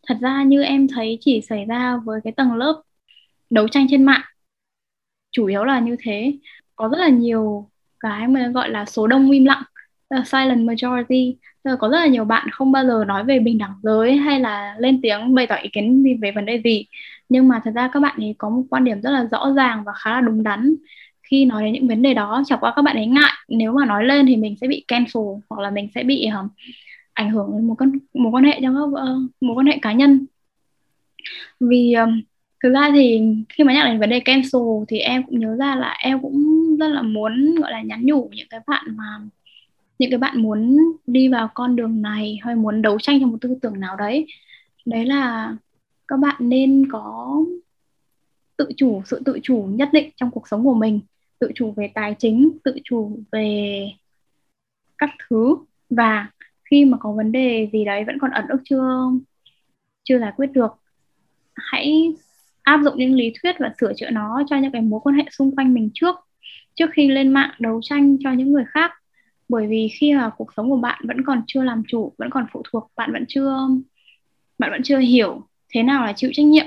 thật 0.07 0.17
ra 0.21 0.43
như 0.43 0.63
em 0.63 0.89
thấy 0.89 1.19
chỉ 1.21 1.41
xảy 1.41 1.65
ra 1.65 1.97
với 2.05 2.21
cái 2.25 2.33
tầng 2.33 2.55
lớp 2.55 2.83
đấu 3.51 3.69
tranh 3.69 3.87
trên 3.91 4.05
mạng 4.05 4.23
chủ 5.31 5.47
yếu 5.47 5.65
là 5.65 5.81
như 5.81 5.97
thế. 6.03 6.33
Có 6.77 6.89
rất 6.89 6.99
là 6.99 7.09
nhiều 7.09 7.71
cái 8.01 8.29
mà 8.29 8.49
gọi 8.55 8.71
là 8.71 8.85
số 8.85 9.07
đông 9.07 9.31
im 9.31 9.45
lặng 9.45 9.63
silent 10.27 10.67
majority. 10.67 11.37
Tức 11.63 11.71
là 11.71 11.77
có 11.77 11.89
rất 11.89 11.99
là 11.99 12.07
nhiều 12.07 12.25
bạn 12.25 12.49
không 12.53 12.73
bao 12.73 12.87
giờ 12.87 13.05
nói 13.07 13.25
về 13.25 13.39
bình 13.39 13.59
đẳng 13.59 13.75
giới 13.83 14.17
hay 14.17 14.41
là 14.41 14.75
lên 14.79 15.01
tiếng 15.03 15.35
bày 15.35 15.47
tỏ 15.47 15.55
ý 15.57 15.69
kiến 15.73 16.03
gì 16.03 16.15
về 16.15 16.31
vấn 16.33 16.47
đề 16.47 16.61
gì. 16.65 16.87
Nhưng 17.29 17.49
mà 17.49 17.61
thật 17.65 17.71
ra 17.75 17.89
các 17.93 18.01
bạn 18.01 18.17
ấy 18.21 18.35
có 18.39 18.51
một 18.51 18.63
quan 18.71 18.85
điểm 18.85 19.01
rất 19.03 19.11
là 19.11 19.25
rõ 19.31 19.53
ràng 19.57 19.85
và 19.85 19.93
khá 19.93 20.11
là 20.13 20.21
đúng 20.21 20.43
đắn. 20.43 20.75
Khi 21.23 21.45
nói 21.45 21.63
đến 21.65 21.73
những 21.73 21.89
vấn 21.89 22.03
đề 22.03 22.15
đó 22.15 22.43
chẳng 22.47 22.59
qua 22.61 22.73
các 22.77 22.83
bạn 22.83 22.97
ấy 22.97 23.07
ngại. 23.07 23.33
Nếu 23.49 23.73
mà 23.73 23.87
nói 23.87 24.05
lên 24.05 24.27
thì 24.27 24.37
mình 24.37 24.57
sẽ 24.61 24.69
bị 24.69 24.85
cancel 24.89 25.23
hoặc 25.51 25.63
là 25.63 25.71
mình 25.71 25.89
sẽ 25.95 26.03
bị 26.03 26.27
um, 26.27 26.49
ảnh 27.15 27.31
hưởng 27.31 27.53
đến 27.53 27.67
một 27.67 27.75
con 27.79 27.93
một 28.15 28.31
quan 28.33 28.45
hệ 28.45 28.61
trong 28.63 28.75
các 28.75 29.03
uh, 29.03 29.31
mối 29.41 29.57
quan 29.57 29.67
hệ 29.67 29.79
cá 29.83 29.93
nhân. 29.93 30.27
Vì 31.61 31.93
um, 31.93 32.21
thực 32.63 32.73
ra 32.73 32.91
thì 32.95 33.23
khi 33.49 33.65
mà 33.65 33.73
nhắc 33.73 33.87
đến 33.87 34.01
vấn 34.01 34.11
đề 34.11 34.21
cancel 34.21 34.63
thì 34.89 34.99
em 34.99 35.23
cũng 35.23 35.39
nhớ 35.39 35.57
ra 35.57 35.77
là 35.77 35.97
em 35.99 36.21
cũng 36.23 36.77
rất 36.77 36.89
là 36.89 37.03
muốn 37.03 37.55
gọi 37.55 37.71
là 37.71 37.83
nhắn 37.83 38.07
nhủ 38.07 38.31
những 38.33 38.49
cái 38.51 38.61
bạn 38.67 38.85
mà 38.97 39.05
những 40.01 40.11
cái 40.11 40.19
bạn 40.19 40.43
muốn 40.43 40.77
đi 41.07 41.29
vào 41.29 41.51
con 41.55 41.77
đường 41.77 42.03
này 42.03 42.39
hay 42.43 42.55
muốn 42.55 42.83
đấu 42.83 42.99
tranh 42.99 43.21
cho 43.21 43.27
một 43.27 43.39
tư 43.41 43.59
tưởng 43.63 43.81
nào 43.81 43.97
đấy 43.97 44.27
đấy 44.85 45.05
là 45.05 45.57
các 46.09 46.17
bạn 46.17 46.37
nên 46.39 46.89
có 46.93 47.37
tự 48.57 48.69
chủ, 48.77 49.03
sự 49.05 49.23
tự 49.25 49.39
chủ 49.43 49.69
nhất 49.73 49.89
định 49.93 50.11
trong 50.17 50.31
cuộc 50.31 50.49
sống 50.49 50.65
của 50.65 50.75
mình, 50.75 51.01
tự 51.39 51.51
chủ 51.55 51.73
về 51.77 51.91
tài 51.95 52.15
chính, 52.19 52.51
tự 52.65 52.77
chủ 52.85 53.19
về 53.33 53.87
các 54.99 55.11
thứ. 55.29 55.57
Và 55.91 56.31
khi 56.71 56.85
mà 56.85 56.99
có 57.01 57.13
vấn 57.13 57.33
đề 57.33 57.69
gì 57.73 57.85
đấy 57.85 58.05
vẫn 58.05 58.19
còn 58.19 58.31
ẩn 58.31 58.45
ức 58.49 58.61
chưa 58.65 58.85
chưa 60.05 60.19
giải 60.19 60.33
quyết 60.37 60.47
được, 60.53 60.73
hãy 61.55 62.15
áp 62.63 62.81
dụng 62.85 62.95
những 62.97 63.15
lý 63.15 63.33
thuyết 63.43 63.57
và 63.59 63.73
sửa 63.81 63.93
chữa 63.97 64.11
nó 64.11 64.43
cho 64.51 64.57
những 64.57 64.73
cái 64.73 64.83
mối 64.83 65.01
quan 65.03 65.17
hệ 65.17 65.25
xung 65.31 65.57
quanh 65.57 65.75
mình 65.75 65.91
trước. 65.95 66.17
Trước 66.75 66.91
khi 66.93 67.09
lên 67.09 67.29
mạng 67.29 67.51
đấu 67.59 67.81
tranh 67.83 68.17
cho 68.25 68.33
những 68.33 68.53
người 68.53 68.65
khác 68.69 68.93
bởi 69.51 69.67
vì 69.67 69.89
khi 69.89 70.15
mà 70.15 70.31
cuộc 70.37 70.53
sống 70.57 70.71
của 70.71 70.77
bạn 70.77 71.01
vẫn 71.09 71.25
còn 71.25 71.43
chưa 71.47 71.63
làm 71.63 71.83
chủ, 71.89 72.13
vẫn 72.19 72.31
còn 72.31 72.47
phụ 72.53 72.63
thuộc, 72.71 72.93
bạn 72.97 73.13
vẫn 73.13 73.25
chưa, 73.29 73.57
bạn 74.59 74.71
vẫn 74.71 74.83
chưa 74.83 74.99
hiểu 74.99 75.49
thế 75.75 75.83
nào 75.83 76.07
là 76.07 76.13
chịu 76.17 76.31
trách 76.35 76.47
nhiệm 76.47 76.67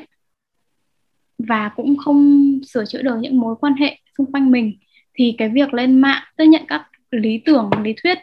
và 1.37 1.71
cũng 1.75 1.97
không 1.97 2.49
sửa 2.67 2.85
chữa 2.85 3.01
được 3.01 3.15
những 3.19 3.39
mối 3.39 3.55
quan 3.55 3.73
hệ 3.73 3.97
xung 4.17 4.31
quanh 4.31 4.51
mình, 4.51 4.77
thì 5.13 5.35
cái 5.37 5.49
việc 5.49 5.73
lên 5.73 6.01
mạng, 6.01 6.23
tiếp 6.37 6.45
nhận 6.45 6.61
các 6.67 6.87
lý 7.11 7.41
tưởng, 7.45 7.69
lý 7.83 7.93
thuyết 8.03 8.17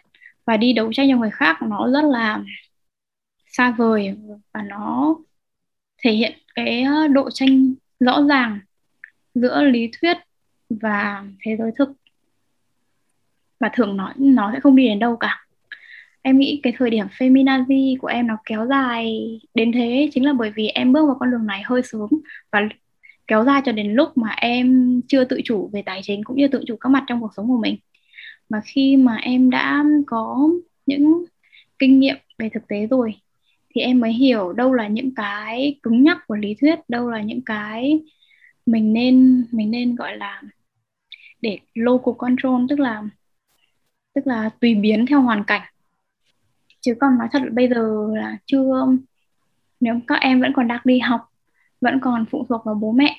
và 0.47 0.57
đi 0.57 0.73
đấu 0.73 0.93
tranh 0.93 1.09
cho 1.11 1.17
người 1.17 1.31
khác 1.31 1.57
nó 1.63 1.91
rất 1.93 2.05
là 2.05 2.43
xa 3.47 3.75
vời 3.79 4.15
và 4.55 4.63
nó 4.63 5.17
thể 6.03 6.13
hiện 6.13 6.33
cái 6.55 6.83
ờ, 6.83 7.09
độ 7.09 7.31
tranh 7.31 7.75
rõ 8.01 8.23
ràng 8.29 8.61
giữa 9.35 9.63
lý 9.63 9.91
thuyết 10.01 10.17
và 10.71 11.25
thế 11.45 11.57
giới 11.57 11.71
thực 11.79 12.00
và 13.61 13.71
thường 13.73 13.97
nó 13.97 14.13
nó 14.17 14.51
sẽ 14.53 14.61
không 14.61 14.77
đi 14.77 14.89
đến 14.89 14.99
đâu 14.99 15.17
cả. 15.17 15.45
Em 16.23 16.39
nghĩ 16.39 16.61
cái 16.63 16.73
thời 16.77 16.91
điểm 16.91 17.07
feminazi 17.19 17.97
của 17.99 18.09
em 18.09 18.27
nó 18.27 18.37
kéo 18.45 18.67
dài 18.67 19.41
đến 19.55 19.73
thế 19.73 20.11
chính 20.13 20.25
là 20.25 20.33
bởi 20.33 20.51
vì 20.51 20.69
em 20.69 20.93
bước 20.93 21.07
vào 21.07 21.17
con 21.21 21.31
đường 21.31 21.47
này 21.47 21.63
hơi 21.65 21.83
sớm 21.83 22.09
và 22.53 22.69
kéo 23.27 23.45
dài 23.45 23.63
cho 23.65 23.73
đến 23.73 23.93
lúc 23.93 24.19
mà 24.19 24.31
em 24.31 25.01
chưa 25.09 25.25
tự 25.25 25.41
chủ 25.45 25.71
về 25.73 25.83
tài 25.83 26.01
chính 26.03 26.25
cũng 26.25 26.37
như 26.37 26.49
tự 26.49 26.65
chủ 26.67 26.77
các 26.77 26.89
mặt 26.89 27.05
trong 27.07 27.21
cuộc 27.21 27.31
sống 27.37 27.49
của 27.49 27.61
mình. 27.63 27.77
Mà 28.49 28.61
khi 28.65 28.97
mà 28.97 29.17
em 29.17 29.51
đã 29.51 29.85
có 30.07 30.51
những 30.87 31.25
kinh 31.79 32.01
nghiệm 32.01 32.17
về 32.39 32.49
thực 32.55 32.69
tế 32.69 32.87
rồi, 32.87 33.15
thì 33.75 33.81
em 33.81 34.01
mới 34.01 34.13
hiểu 34.13 34.53
đâu 34.53 34.73
là 34.75 34.89
những 34.89 35.15
cái 35.15 35.79
cứng 35.83 36.03
nhắc 36.03 36.19
của 36.27 36.37
lý 36.37 36.55
thuyết, 36.61 36.79
đâu 36.89 37.11
là 37.11 37.23
những 37.23 37.41
cái 37.41 38.01
mình 38.67 38.93
nên 38.93 39.45
mình 39.53 39.71
nên 39.71 39.95
gọi 39.95 40.17
là 40.17 40.43
để 41.41 41.59
local 41.75 42.15
control, 42.19 42.63
tức 42.69 42.81
là 42.81 43.03
tức 44.15 44.27
là 44.27 44.51
tùy 44.61 44.75
biến 44.75 45.07
theo 45.07 45.21
hoàn 45.21 45.45
cảnh. 45.45 45.63
Chứ 46.81 46.95
còn 47.01 47.19
nói 47.19 47.29
thật 47.33 47.43
bây 47.53 47.69
giờ 47.69 48.09
là 48.15 48.37
chưa, 48.47 48.87
nếu 49.81 50.01
các 50.07 50.21
em 50.21 50.41
vẫn 50.41 50.53
còn 50.53 50.69
đang 50.69 50.81
đi 50.85 50.99
học, 50.99 51.21
vẫn 51.81 52.01
còn 52.01 52.25
phụ 52.31 52.47
thuộc 52.49 52.65
vào 52.65 52.75
bố 52.75 52.93
mẹ, 52.93 53.17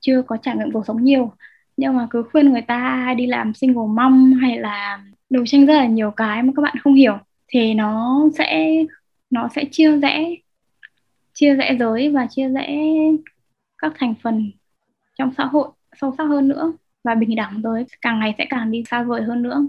chưa 0.00 0.22
có 0.22 0.36
trải 0.36 0.56
nghiệm 0.56 0.72
cuộc 0.72 0.86
sống 0.86 1.04
nhiều, 1.04 1.32
nhưng 1.76 1.96
mà 1.96 2.06
cứ 2.10 2.22
khuyên 2.32 2.52
người 2.52 2.62
ta 2.62 3.14
đi 3.16 3.26
làm 3.26 3.54
single 3.54 3.86
mom 3.88 4.32
hay 4.32 4.58
là 4.58 5.02
đấu 5.30 5.46
tranh 5.46 5.66
rất 5.66 5.74
là 5.74 5.86
nhiều 5.86 6.10
cái 6.10 6.42
mà 6.42 6.52
các 6.56 6.62
bạn 6.62 6.76
không 6.82 6.94
hiểu, 6.94 7.18
thì 7.48 7.74
nó 7.74 8.22
sẽ 8.38 8.74
nó 9.30 9.48
sẽ 9.54 9.64
chia 9.70 9.98
rẽ 9.98 10.34
chia 11.34 11.54
rẽ 11.54 11.76
giới 11.78 12.08
và 12.08 12.26
chia 12.30 12.48
rẽ 12.48 12.78
các 13.78 13.92
thành 13.98 14.14
phần 14.22 14.50
trong 15.18 15.32
xã 15.36 15.44
hội 15.44 15.68
sâu 15.96 16.14
sắc 16.18 16.24
hơn 16.24 16.48
nữa 16.48 16.72
và 17.04 17.14
bình 17.14 17.36
đẳng 17.36 17.60
giới. 17.62 17.84
Càng 18.00 18.20
ngày 18.20 18.34
sẽ 18.38 18.46
càng 18.50 18.70
đi 18.70 18.84
xa 18.90 19.02
vời 19.02 19.22
hơn 19.22 19.42
nữa 19.42 19.66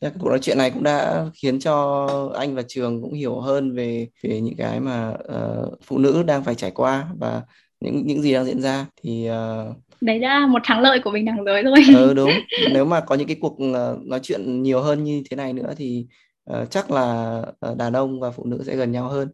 cái 0.00 0.10
cuộc 0.18 0.28
nói 0.28 0.38
chuyện 0.38 0.58
này 0.58 0.70
cũng 0.70 0.82
đã 0.82 1.26
khiến 1.42 1.60
cho 1.60 2.06
anh 2.38 2.54
và 2.54 2.62
trường 2.68 3.02
cũng 3.02 3.14
hiểu 3.14 3.40
hơn 3.40 3.74
về 3.74 4.08
về 4.22 4.40
những 4.40 4.56
cái 4.56 4.80
mà 4.80 5.10
uh, 5.10 5.78
phụ 5.82 5.98
nữ 5.98 6.22
đang 6.22 6.44
phải 6.44 6.54
trải 6.54 6.70
qua 6.70 7.06
và 7.18 7.42
những 7.80 8.06
những 8.06 8.22
gì 8.22 8.32
đang 8.32 8.44
diễn 8.44 8.62
ra. 8.62 8.86
Thì 9.02 9.28
uh, 9.30 9.76
đấy 10.00 10.18
đã 10.18 10.46
một 10.46 10.62
thắng 10.64 10.80
lợi 10.80 11.00
của 11.04 11.10
bình 11.10 11.24
đẳng 11.24 11.44
giới 11.44 11.62
rồi. 11.62 11.74
Ừ, 11.96 12.14
đúng. 12.14 12.30
Nếu 12.72 12.84
mà 12.84 13.00
có 13.00 13.14
những 13.14 13.26
cái 13.26 13.36
cuộc 13.40 13.52
uh, 13.52 14.06
nói 14.06 14.20
chuyện 14.22 14.62
nhiều 14.62 14.80
hơn 14.80 15.04
như 15.04 15.22
thế 15.30 15.36
này 15.36 15.52
nữa 15.52 15.72
thì 15.76 16.06
uh, 16.50 16.70
chắc 16.70 16.90
là 16.90 17.42
đàn 17.76 17.92
ông 17.92 18.20
và 18.20 18.30
phụ 18.30 18.44
nữ 18.44 18.62
sẽ 18.66 18.76
gần 18.76 18.92
nhau 18.92 19.08
hơn. 19.08 19.28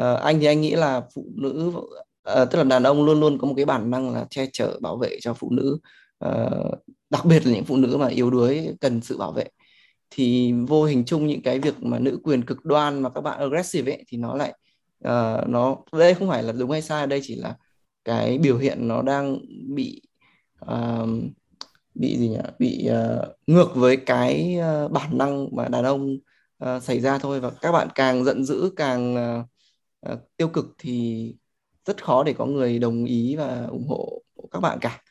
Uh, 0.00 0.20
anh 0.20 0.40
thì 0.40 0.46
anh 0.46 0.60
nghĩ 0.60 0.70
là 0.70 1.02
phụ 1.14 1.26
nữ 1.34 1.72
uh, 1.76 2.50
tức 2.50 2.58
là 2.58 2.64
đàn 2.64 2.82
ông 2.82 3.04
luôn 3.04 3.20
luôn 3.20 3.38
có 3.38 3.46
một 3.46 3.54
cái 3.56 3.64
bản 3.64 3.90
năng 3.90 4.14
là 4.14 4.24
che 4.30 4.46
chở 4.52 4.78
bảo 4.80 4.96
vệ 4.96 5.16
cho 5.20 5.34
phụ 5.34 5.50
nữ. 5.50 5.78
Uh, 6.26 6.78
đặc 7.10 7.24
biệt 7.24 7.46
là 7.46 7.52
những 7.52 7.64
phụ 7.64 7.76
nữ 7.76 7.96
mà 7.96 8.08
yếu 8.08 8.30
đuối 8.30 8.68
cần 8.80 9.00
sự 9.00 9.18
bảo 9.18 9.32
vệ 9.32 9.44
thì 10.10 10.52
vô 10.68 10.84
hình 10.84 11.04
chung 11.04 11.26
những 11.26 11.42
cái 11.42 11.58
việc 11.58 11.74
mà 11.82 11.98
nữ 11.98 12.18
quyền 12.22 12.42
cực 12.42 12.64
đoan 12.64 13.02
mà 13.02 13.10
các 13.10 13.20
bạn 13.20 13.38
aggressive 13.38 13.92
ấy 13.92 14.04
thì 14.08 14.18
nó 14.18 14.34
lại 14.34 14.54
uh, 15.08 15.48
nó 15.48 15.76
đây 15.92 16.14
không 16.14 16.28
phải 16.28 16.42
là 16.42 16.52
đúng 16.52 16.70
hay 16.70 16.82
sai 16.82 17.06
đây 17.06 17.20
chỉ 17.22 17.34
là 17.34 17.56
cái 18.04 18.38
biểu 18.38 18.58
hiện 18.58 18.88
nó 18.88 19.02
đang 19.02 19.38
bị 19.74 20.02
uh, 20.64 21.08
bị 21.94 22.16
gì 22.18 22.28
nhỉ? 22.28 22.38
Bị 22.58 22.88
uh, 22.90 23.28
ngược 23.46 23.74
với 23.74 23.96
cái 23.96 24.58
uh, 24.84 24.92
bản 24.92 25.18
năng 25.18 25.48
mà 25.56 25.68
đàn 25.68 25.84
ông 25.84 26.16
uh, 26.64 26.82
xảy 26.82 27.00
ra 27.00 27.18
thôi. 27.18 27.40
Và 27.40 27.50
các 27.50 27.72
bạn 27.72 27.88
càng 27.94 28.24
giận 28.24 28.44
dữ 28.44 28.70
càng 28.76 29.14
uh, 29.14 30.12
uh, 30.12 30.18
tiêu 30.36 30.48
cực 30.48 30.66
thì 30.78 31.34
rất 31.84 32.04
khó 32.04 32.24
để 32.24 32.32
có 32.32 32.46
người 32.46 32.78
đồng 32.78 33.04
ý 33.04 33.36
và 33.36 33.66
ủng 33.70 33.88
hộ 33.88 34.22
các 34.50 34.60
bạn 34.60 34.78
cả. 34.80 35.02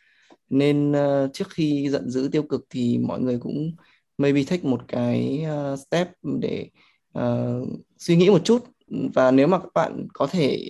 Nên 0.50 0.92
uh, 0.92 1.34
trước 1.34 1.50
khi 1.50 1.90
giận 1.90 2.10
dữ 2.10 2.30
tiêu 2.32 2.44
cực 2.44 2.62
thì 2.70 2.98
mọi 2.98 3.20
người 3.20 3.40
cũng 3.40 3.72
maybe 4.18 4.44
take 4.44 4.64
một 4.64 4.82
cái 4.88 5.46
uh, 5.74 5.80
step 5.80 6.10
để 6.42 6.70
uh, 7.20 7.68
suy 7.98 8.16
nghĩ 8.16 8.30
một 8.30 8.42
chút. 8.46 8.64
Và 9.14 9.32
nếu 9.32 9.48
mà 9.48 9.60
các 9.60 9.70
bạn 9.74 10.08
có 10.14 10.28
thể 10.28 10.70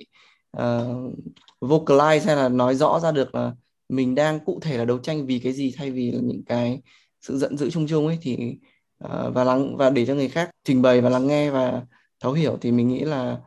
uh, 0.58 1.14
vocalize 1.62 2.26
hay 2.26 2.36
là 2.36 2.50
nói 2.50 2.76
rõ 2.76 3.00
ra 3.00 3.12
được 3.12 3.36
là 3.36 3.54
mình 3.90 4.16
đang 4.16 4.40
cụ 4.46 4.60
thể 4.62 4.78
là 4.78 4.86
đấu 4.86 4.98
tranh 4.98 5.26
vì 5.26 5.40
cái 5.40 5.54
gì 5.54 5.74
thay 5.78 5.92
vì 5.92 6.12
là 6.12 6.20
những 6.24 6.44
cái 6.46 6.82
sự 7.22 7.38
giận 7.38 7.58
dữ 7.58 7.70
chung 7.70 7.88
chung 7.88 8.08
ấy 8.08 8.18
thì 8.22 8.58
uh, 9.06 9.34
và 9.34 9.44
lắng 9.44 9.78
và 9.78 9.90
để 9.90 10.06
cho 10.06 10.16
người 10.16 10.30
khác 10.30 10.50
trình 10.64 10.82
bày 10.82 11.02
và 11.02 11.10
lắng 11.10 11.28
nghe 11.28 11.52
và 11.52 11.82
thấu 12.20 12.34
hiểu 12.34 12.58
thì 12.62 12.72
mình 12.72 12.88
nghĩ 12.88 13.00
là 13.00 13.38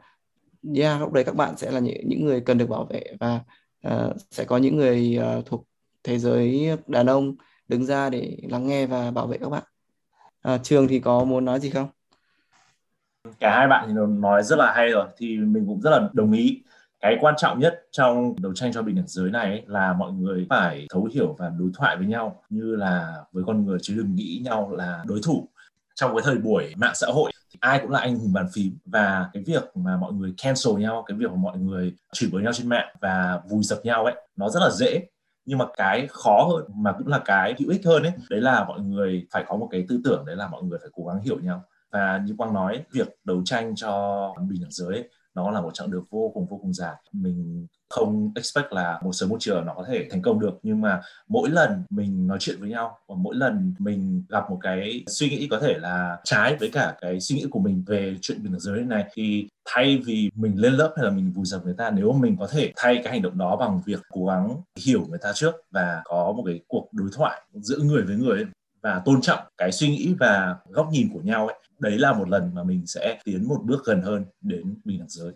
yeah 0.77 1.01
lúc 1.01 1.13
đấy 1.13 1.25
các 1.25 1.37
bạn 1.37 1.57
sẽ 1.57 1.71
là 1.71 1.81
những, 1.81 2.09
những 2.09 2.25
người 2.25 2.41
cần 2.41 2.59
được 2.59 2.69
bảo 2.69 2.85
vệ 2.85 3.05
và 3.21 3.41
uh, 3.89 4.17
sẽ 4.31 4.45
có 4.45 4.57
những 4.57 4.77
người 4.77 5.19
uh, 5.39 5.47
thuộc 5.47 5.67
thế 6.05 6.19
giới 6.19 6.71
đàn 6.87 7.07
ông 7.07 7.37
đứng 7.69 7.87
ra 7.87 8.11
để 8.11 8.37
lắng 8.51 8.67
nghe 8.67 8.87
và 8.87 9.11
bảo 9.11 9.27
vệ 9.27 9.39
các 9.39 9.49
bạn 9.49 9.65
à, 10.43 10.59
trường 10.59 10.89
thì 10.89 11.01
có 11.01 11.25
muốn 11.25 11.45
nói 11.45 11.61
gì 11.61 11.71
không? 11.71 11.89
Cả 13.41 13.57
hai 13.57 13.69
bạn 13.69 13.85
thì 13.89 13.95
nói 14.09 14.43
rất 14.43 14.57
là 14.59 14.73
hay 14.77 14.91
rồi 14.91 15.07
thì 15.17 15.37
mình 15.39 15.67
cũng 15.67 15.81
rất 15.81 15.91
là 15.91 16.09
đồng 16.13 16.33
ý. 16.33 16.63
Cái 17.01 17.17
quan 17.21 17.35
trọng 17.37 17.59
nhất 17.59 17.87
trong 17.91 18.35
đấu 18.41 18.55
tranh 18.55 18.73
cho 18.73 18.83
bình 18.83 18.97
đẳng 18.97 19.09
giới 19.09 19.31
này 19.31 19.45
ấy, 19.45 19.63
là 19.67 19.93
mọi 19.93 20.13
người 20.13 20.47
phải 20.51 20.87
thấu 20.91 21.09
hiểu 21.15 21.37
và 21.39 21.53
đối 21.59 21.71
thoại 21.75 21.97
với 21.97 22.07
nhau 22.07 22.43
như 22.51 22.77
là 22.77 23.15
với 23.33 23.45
con 23.47 23.67
người 23.67 23.79
chứ 23.83 23.95
đừng 23.97 24.15
nghĩ 24.15 24.41
nhau 24.45 24.71
là 24.73 25.03
đối 25.07 25.21
thủ. 25.25 25.49
Trong 25.95 26.17
cái 26.17 26.23
thời 26.25 26.39
buổi 26.39 26.73
mạng 26.77 26.95
xã 26.95 27.07
hội 27.07 27.33
thì 27.53 27.59
ai 27.61 27.79
cũng 27.83 27.91
là 27.91 28.01
anh 28.01 28.19
hùng 28.19 28.33
bàn 28.33 28.47
phím 28.53 28.79
và 28.85 29.31
cái 29.33 29.43
việc 29.47 29.77
mà 29.77 29.97
mọi 29.97 30.13
người 30.13 30.35
cancel 30.43 30.75
nhau 30.79 31.05
cái 31.07 31.17
việc 31.19 31.31
mà 31.31 31.37
mọi 31.37 31.59
người 31.59 31.95
chửi 32.13 32.31
bới 32.33 32.43
nhau 32.43 32.53
trên 32.53 32.69
mạng 32.69 32.95
và 33.01 33.41
vùi 33.51 33.63
dập 33.63 33.79
nhau 33.85 34.05
ấy 34.05 34.15
nó 34.37 34.49
rất 34.49 34.61
là 34.61 34.71
dễ 34.71 35.07
nhưng 35.49 35.59
mà 35.59 35.67
cái 35.77 36.07
khó 36.11 36.49
hơn 36.53 36.65
mà 36.75 36.93
cũng 36.99 37.07
là 37.07 37.23
cái 37.25 37.55
hữu 37.59 37.71
ích 37.71 37.87
hơn 37.87 38.03
ấy 38.03 38.13
đấy 38.31 38.41
là 38.41 38.65
mọi 38.65 38.81
người 38.81 39.27
phải 39.33 39.45
có 39.49 39.57
một 39.57 39.69
cái 39.71 39.85
tư 39.89 40.01
tưởng 40.05 40.25
đấy 40.27 40.37
là 40.37 40.49
mọi 40.49 40.63
người 40.63 40.79
phải 40.79 40.91
cố 40.93 41.05
gắng 41.05 41.21
hiểu 41.21 41.39
nhau. 41.41 41.65
Và 41.93 42.23
như 42.25 42.35
quang 42.39 42.55
nói 42.55 42.85
việc 42.93 43.09
đấu 43.25 43.43
tranh 43.45 43.75
cho 43.77 44.35
bình 44.49 44.63
đẳng 44.63 44.71
giới 44.71 44.95
ấy, 44.95 45.09
nó 45.35 45.51
là 45.51 45.61
một 45.61 45.71
chặng 45.75 45.91
đường 45.91 46.05
vô 46.11 46.31
cùng 46.35 46.47
vô 46.47 46.59
cùng 46.63 46.73
dài. 46.73 46.95
Mình 47.13 47.67
không 47.91 48.33
expect 48.35 48.73
là 48.73 49.01
một 49.03 49.13
sớm 49.13 49.29
một 49.29 49.37
chiều 49.41 49.61
nó 49.65 49.75
có 49.75 49.85
thể 49.89 50.09
thành 50.11 50.23
công 50.23 50.41
được. 50.41 50.59
Nhưng 50.63 50.81
mà 50.81 51.01
mỗi 51.29 51.51
lần 51.51 51.83
mình 51.91 52.27
nói 52.27 52.39
chuyện 52.41 52.57
với 52.61 52.71
nhau 52.71 52.99
và 53.09 53.15
mỗi 53.19 53.37
lần 53.37 53.75
mình 53.79 54.25
gặp 54.29 54.51
một 54.51 54.59
cái 54.63 55.05
suy 55.07 55.29
nghĩ 55.29 55.49
có 55.51 55.59
thể 55.59 55.79
là 55.79 56.19
trái 56.25 56.57
với 56.57 56.71
cả 56.73 56.97
cái 57.01 57.21
suy 57.21 57.37
nghĩ 57.37 57.47
của 57.51 57.61
mình 57.61 57.85
về 57.87 58.17
chuyện 58.23 58.43
bình 58.43 58.53
đẳng 58.53 58.61
giới 58.61 58.81
này 58.81 59.05
thì 59.13 59.49
thay 59.65 60.03
vì 60.07 60.31
mình 60.35 60.61
lên 60.61 60.73
lớp 60.73 60.95
hay 60.97 61.05
là 61.05 61.11
mình 61.11 61.33
vùi 61.33 61.45
dập 61.47 61.65
người 61.65 61.75
ta 61.79 61.91
nếu 61.91 62.13
mà 62.13 62.19
mình 62.19 62.37
có 62.39 62.47
thể 62.47 62.73
thay 62.77 63.01
cái 63.05 63.13
hành 63.13 63.23
động 63.23 63.39
đó 63.39 63.57
bằng 63.57 63.81
việc 63.87 64.01
cố 64.11 64.27
gắng 64.27 64.57
hiểu 64.87 65.07
người 65.09 65.19
ta 65.23 65.33
trước 65.35 65.55
và 65.71 66.03
có 66.05 66.33
một 66.37 66.43
cái 66.47 66.61
cuộc 66.69 66.89
đối 66.93 67.09
thoại 67.13 67.43
giữa 67.55 67.79
người 67.79 68.03
với 68.03 68.17
người 68.17 68.37
ấy, 68.37 68.47
và 68.83 69.03
tôn 69.05 69.21
trọng 69.21 69.41
cái 69.59 69.73
suy 69.73 69.89
nghĩ 69.89 70.15
và 70.21 70.57
góc 70.69 70.89
nhìn 70.93 71.09
của 71.13 71.21
nhau 71.21 71.47
ấy 71.47 71.57
đấy 71.79 71.99
là 71.99 72.13
một 72.13 72.29
lần 72.29 72.55
mà 72.55 72.63
mình 72.63 72.87
sẽ 72.87 73.19
tiến 73.25 73.49
một 73.49 73.61
bước 73.65 73.85
gần 73.85 74.03
hơn 74.03 74.25
đến 74.41 74.75
bình 74.85 74.99
đẳng 74.99 75.09
giới. 75.09 75.33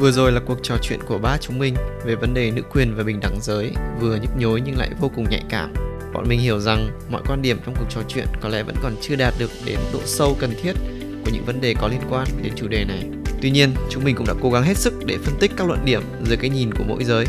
Vừa 0.00 0.10
rồi 0.10 0.32
là 0.32 0.40
cuộc 0.46 0.58
trò 0.62 0.76
chuyện 0.82 1.00
của 1.06 1.18
ba 1.18 1.36
chúng 1.40 1.58
mình 1.58 1.74
về 2.04 2.14
vấn 2.14 2.34
đề 2.34 2.50
nữ 2.50 2.62
quyền 2.72 2.94
và 2.96 3.02
bình 3.02 3.20
đẳng 3.20 3.38
giới, 3.40 3.72
vừa 4.00 4.16
nhức 4.16 4.30
nhối 4.36 4.60
nhưng 4.60 4.78
lại 4.78 4.90
vô 5.00 5.10
cùng 5.16 5.30
nhạy 5.30 5.42
cảm. 5.48 5.74
Bọn 6.12 6.28
mình 6.28 6.40
hiểu 6.40 6.60
rằng 6.60 6.90
mọi 7.10 7.22
quan 7.28 7.42
điểm 7.42 7.58
trong 7.66 7.74
cuộc 7.78 7.84
trò 7.90 8.00
chuyện 8.08 8.26
có 8.40 8.48
lẽ 8.48 8.62
vẫn 8.62 8.74
còn 8.82 8.92
chưa 9.00 9.16
đạt 9.16 9.34
được 9.38 9.50
đến 9.66 9.78
độ 9.92 9.98
sâu 10.04 10.36
cần 10.40 10.50
thiết 10.62 10.72
của 11.24 11.30
những 11.32 11.44
vấn 11.44 11.60
đề 11.60 11.74
có 11.80 11.88
liên 11.88 12.00
quan 12.10 12.26
đến 12.42 12.52
chủ 12.56 12.68
đề 12.68 12.84
này. 12.84 13.08
Tuy 13.42 13.50
nhiên, 13.50 13.70
chúng 13.90 14.04
mình 14.04 14.16
cũng 14.16 14.26
đã 14.26 14.34
cố 14.42 14.50
gắng 14.50 14.62
hết 14.62 14.76
sức 14.76 15.06
để 15.06 15.18
phân 15.24 15.34
tích 15.40 15.52
các 15.56 15.66
luận 15.66 15.84
điểm 15.84 16.02
dưới 16.24 16.36
cái 16.36 16.50
nhìn 16.50 16.74
của 16.74 16.84
mỗi 16.88 17.04
giới. 17.04 17.26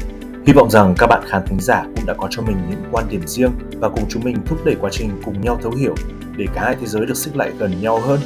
Hy 0.47 0.53
vọng 0.53 0.69
rằng 0.69 0.95
các 0.97 1.07
bạn 1.07 1.23
khán 1.27 1.41
thính 1.47 1.59
giả 1.59 1.83
cũng 1.95 2.05
đã 2.05 2.13
có 2.17 2.27
cho 2.31 2.41
mình 2.41 2.57
những 2.69 2.83
quan 2.91 3.05
điểm 3.09 3.27
riêng 3.27 3.51
và 3.79 3.89
cùng 3.89 4.05
chúng 4.09 4.23
mình 4.23 4.37
thúc 4.45 4.65
đẩy 4.65 4.75
quá 4.81 4.89
trình 4.93 5.11
cùng 5.25 5.41
nhau 5.41 5.59
thấu 5.63 5.71
hiểu 5.71 5.95
để 6.37 6.45
cả 6.53 6.61
hai 6.61 6.75
thế 6.81 6.87
giới 6.87 7.05
được 7.05 7.17
xích 7.17 7.35
lại 7.35 7.51
gần 7.59 7.81
nhau 7.81 7.99
hơn. 7.99 8.19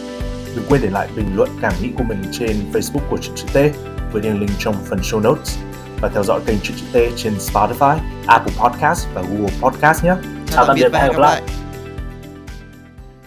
Đừng 0.56 0.66
quên 0.70 0.82
để 0.82 0.90
lại 0.90 1.08
bình 1.16 1.36
luận 1.36 1.50
cảm 1.62 1.74
nghĩ 1.82 1.90
của 1.98 2.04
mình 2.04 2.24
trên 2.32 2.58
Facebook 2.74 3.10
của 3.10 3.18
Chuyện 3.22 3.36
Chữ 3.36 3.46
T 3.54 3.95
với 4.16 4.24
đường 4.24 4.40
link 4.40 4.52
trong 4.60 4.76
phần 4.90 5.00
show 5.00 5.22
notes 5.22 5.58
và 6.02 6.10
theo 6.14 6.24
dõi 6.24 6.40
kênh 6.46 6.58
Chuyện 6.64 6.78
Chữ 6.78 6.86
T 6.94 7.18
trên 7.18 7.34
Spotify, 7.34 7.98
Apple 8.26 8.54
Podcast 8.60 9.08
và 9.14 9.22
Google 9.22 9.54
Podcast 9.62 10.04
nhé. 10.04 10.16
Chào 10.48 10.66
tạm 10.66 10.76
biệt 10.76 10.90
và 10.92 11.00
hẹn 11.00 11.12
gặp 11.12 11.20
lại. 11.20 11.42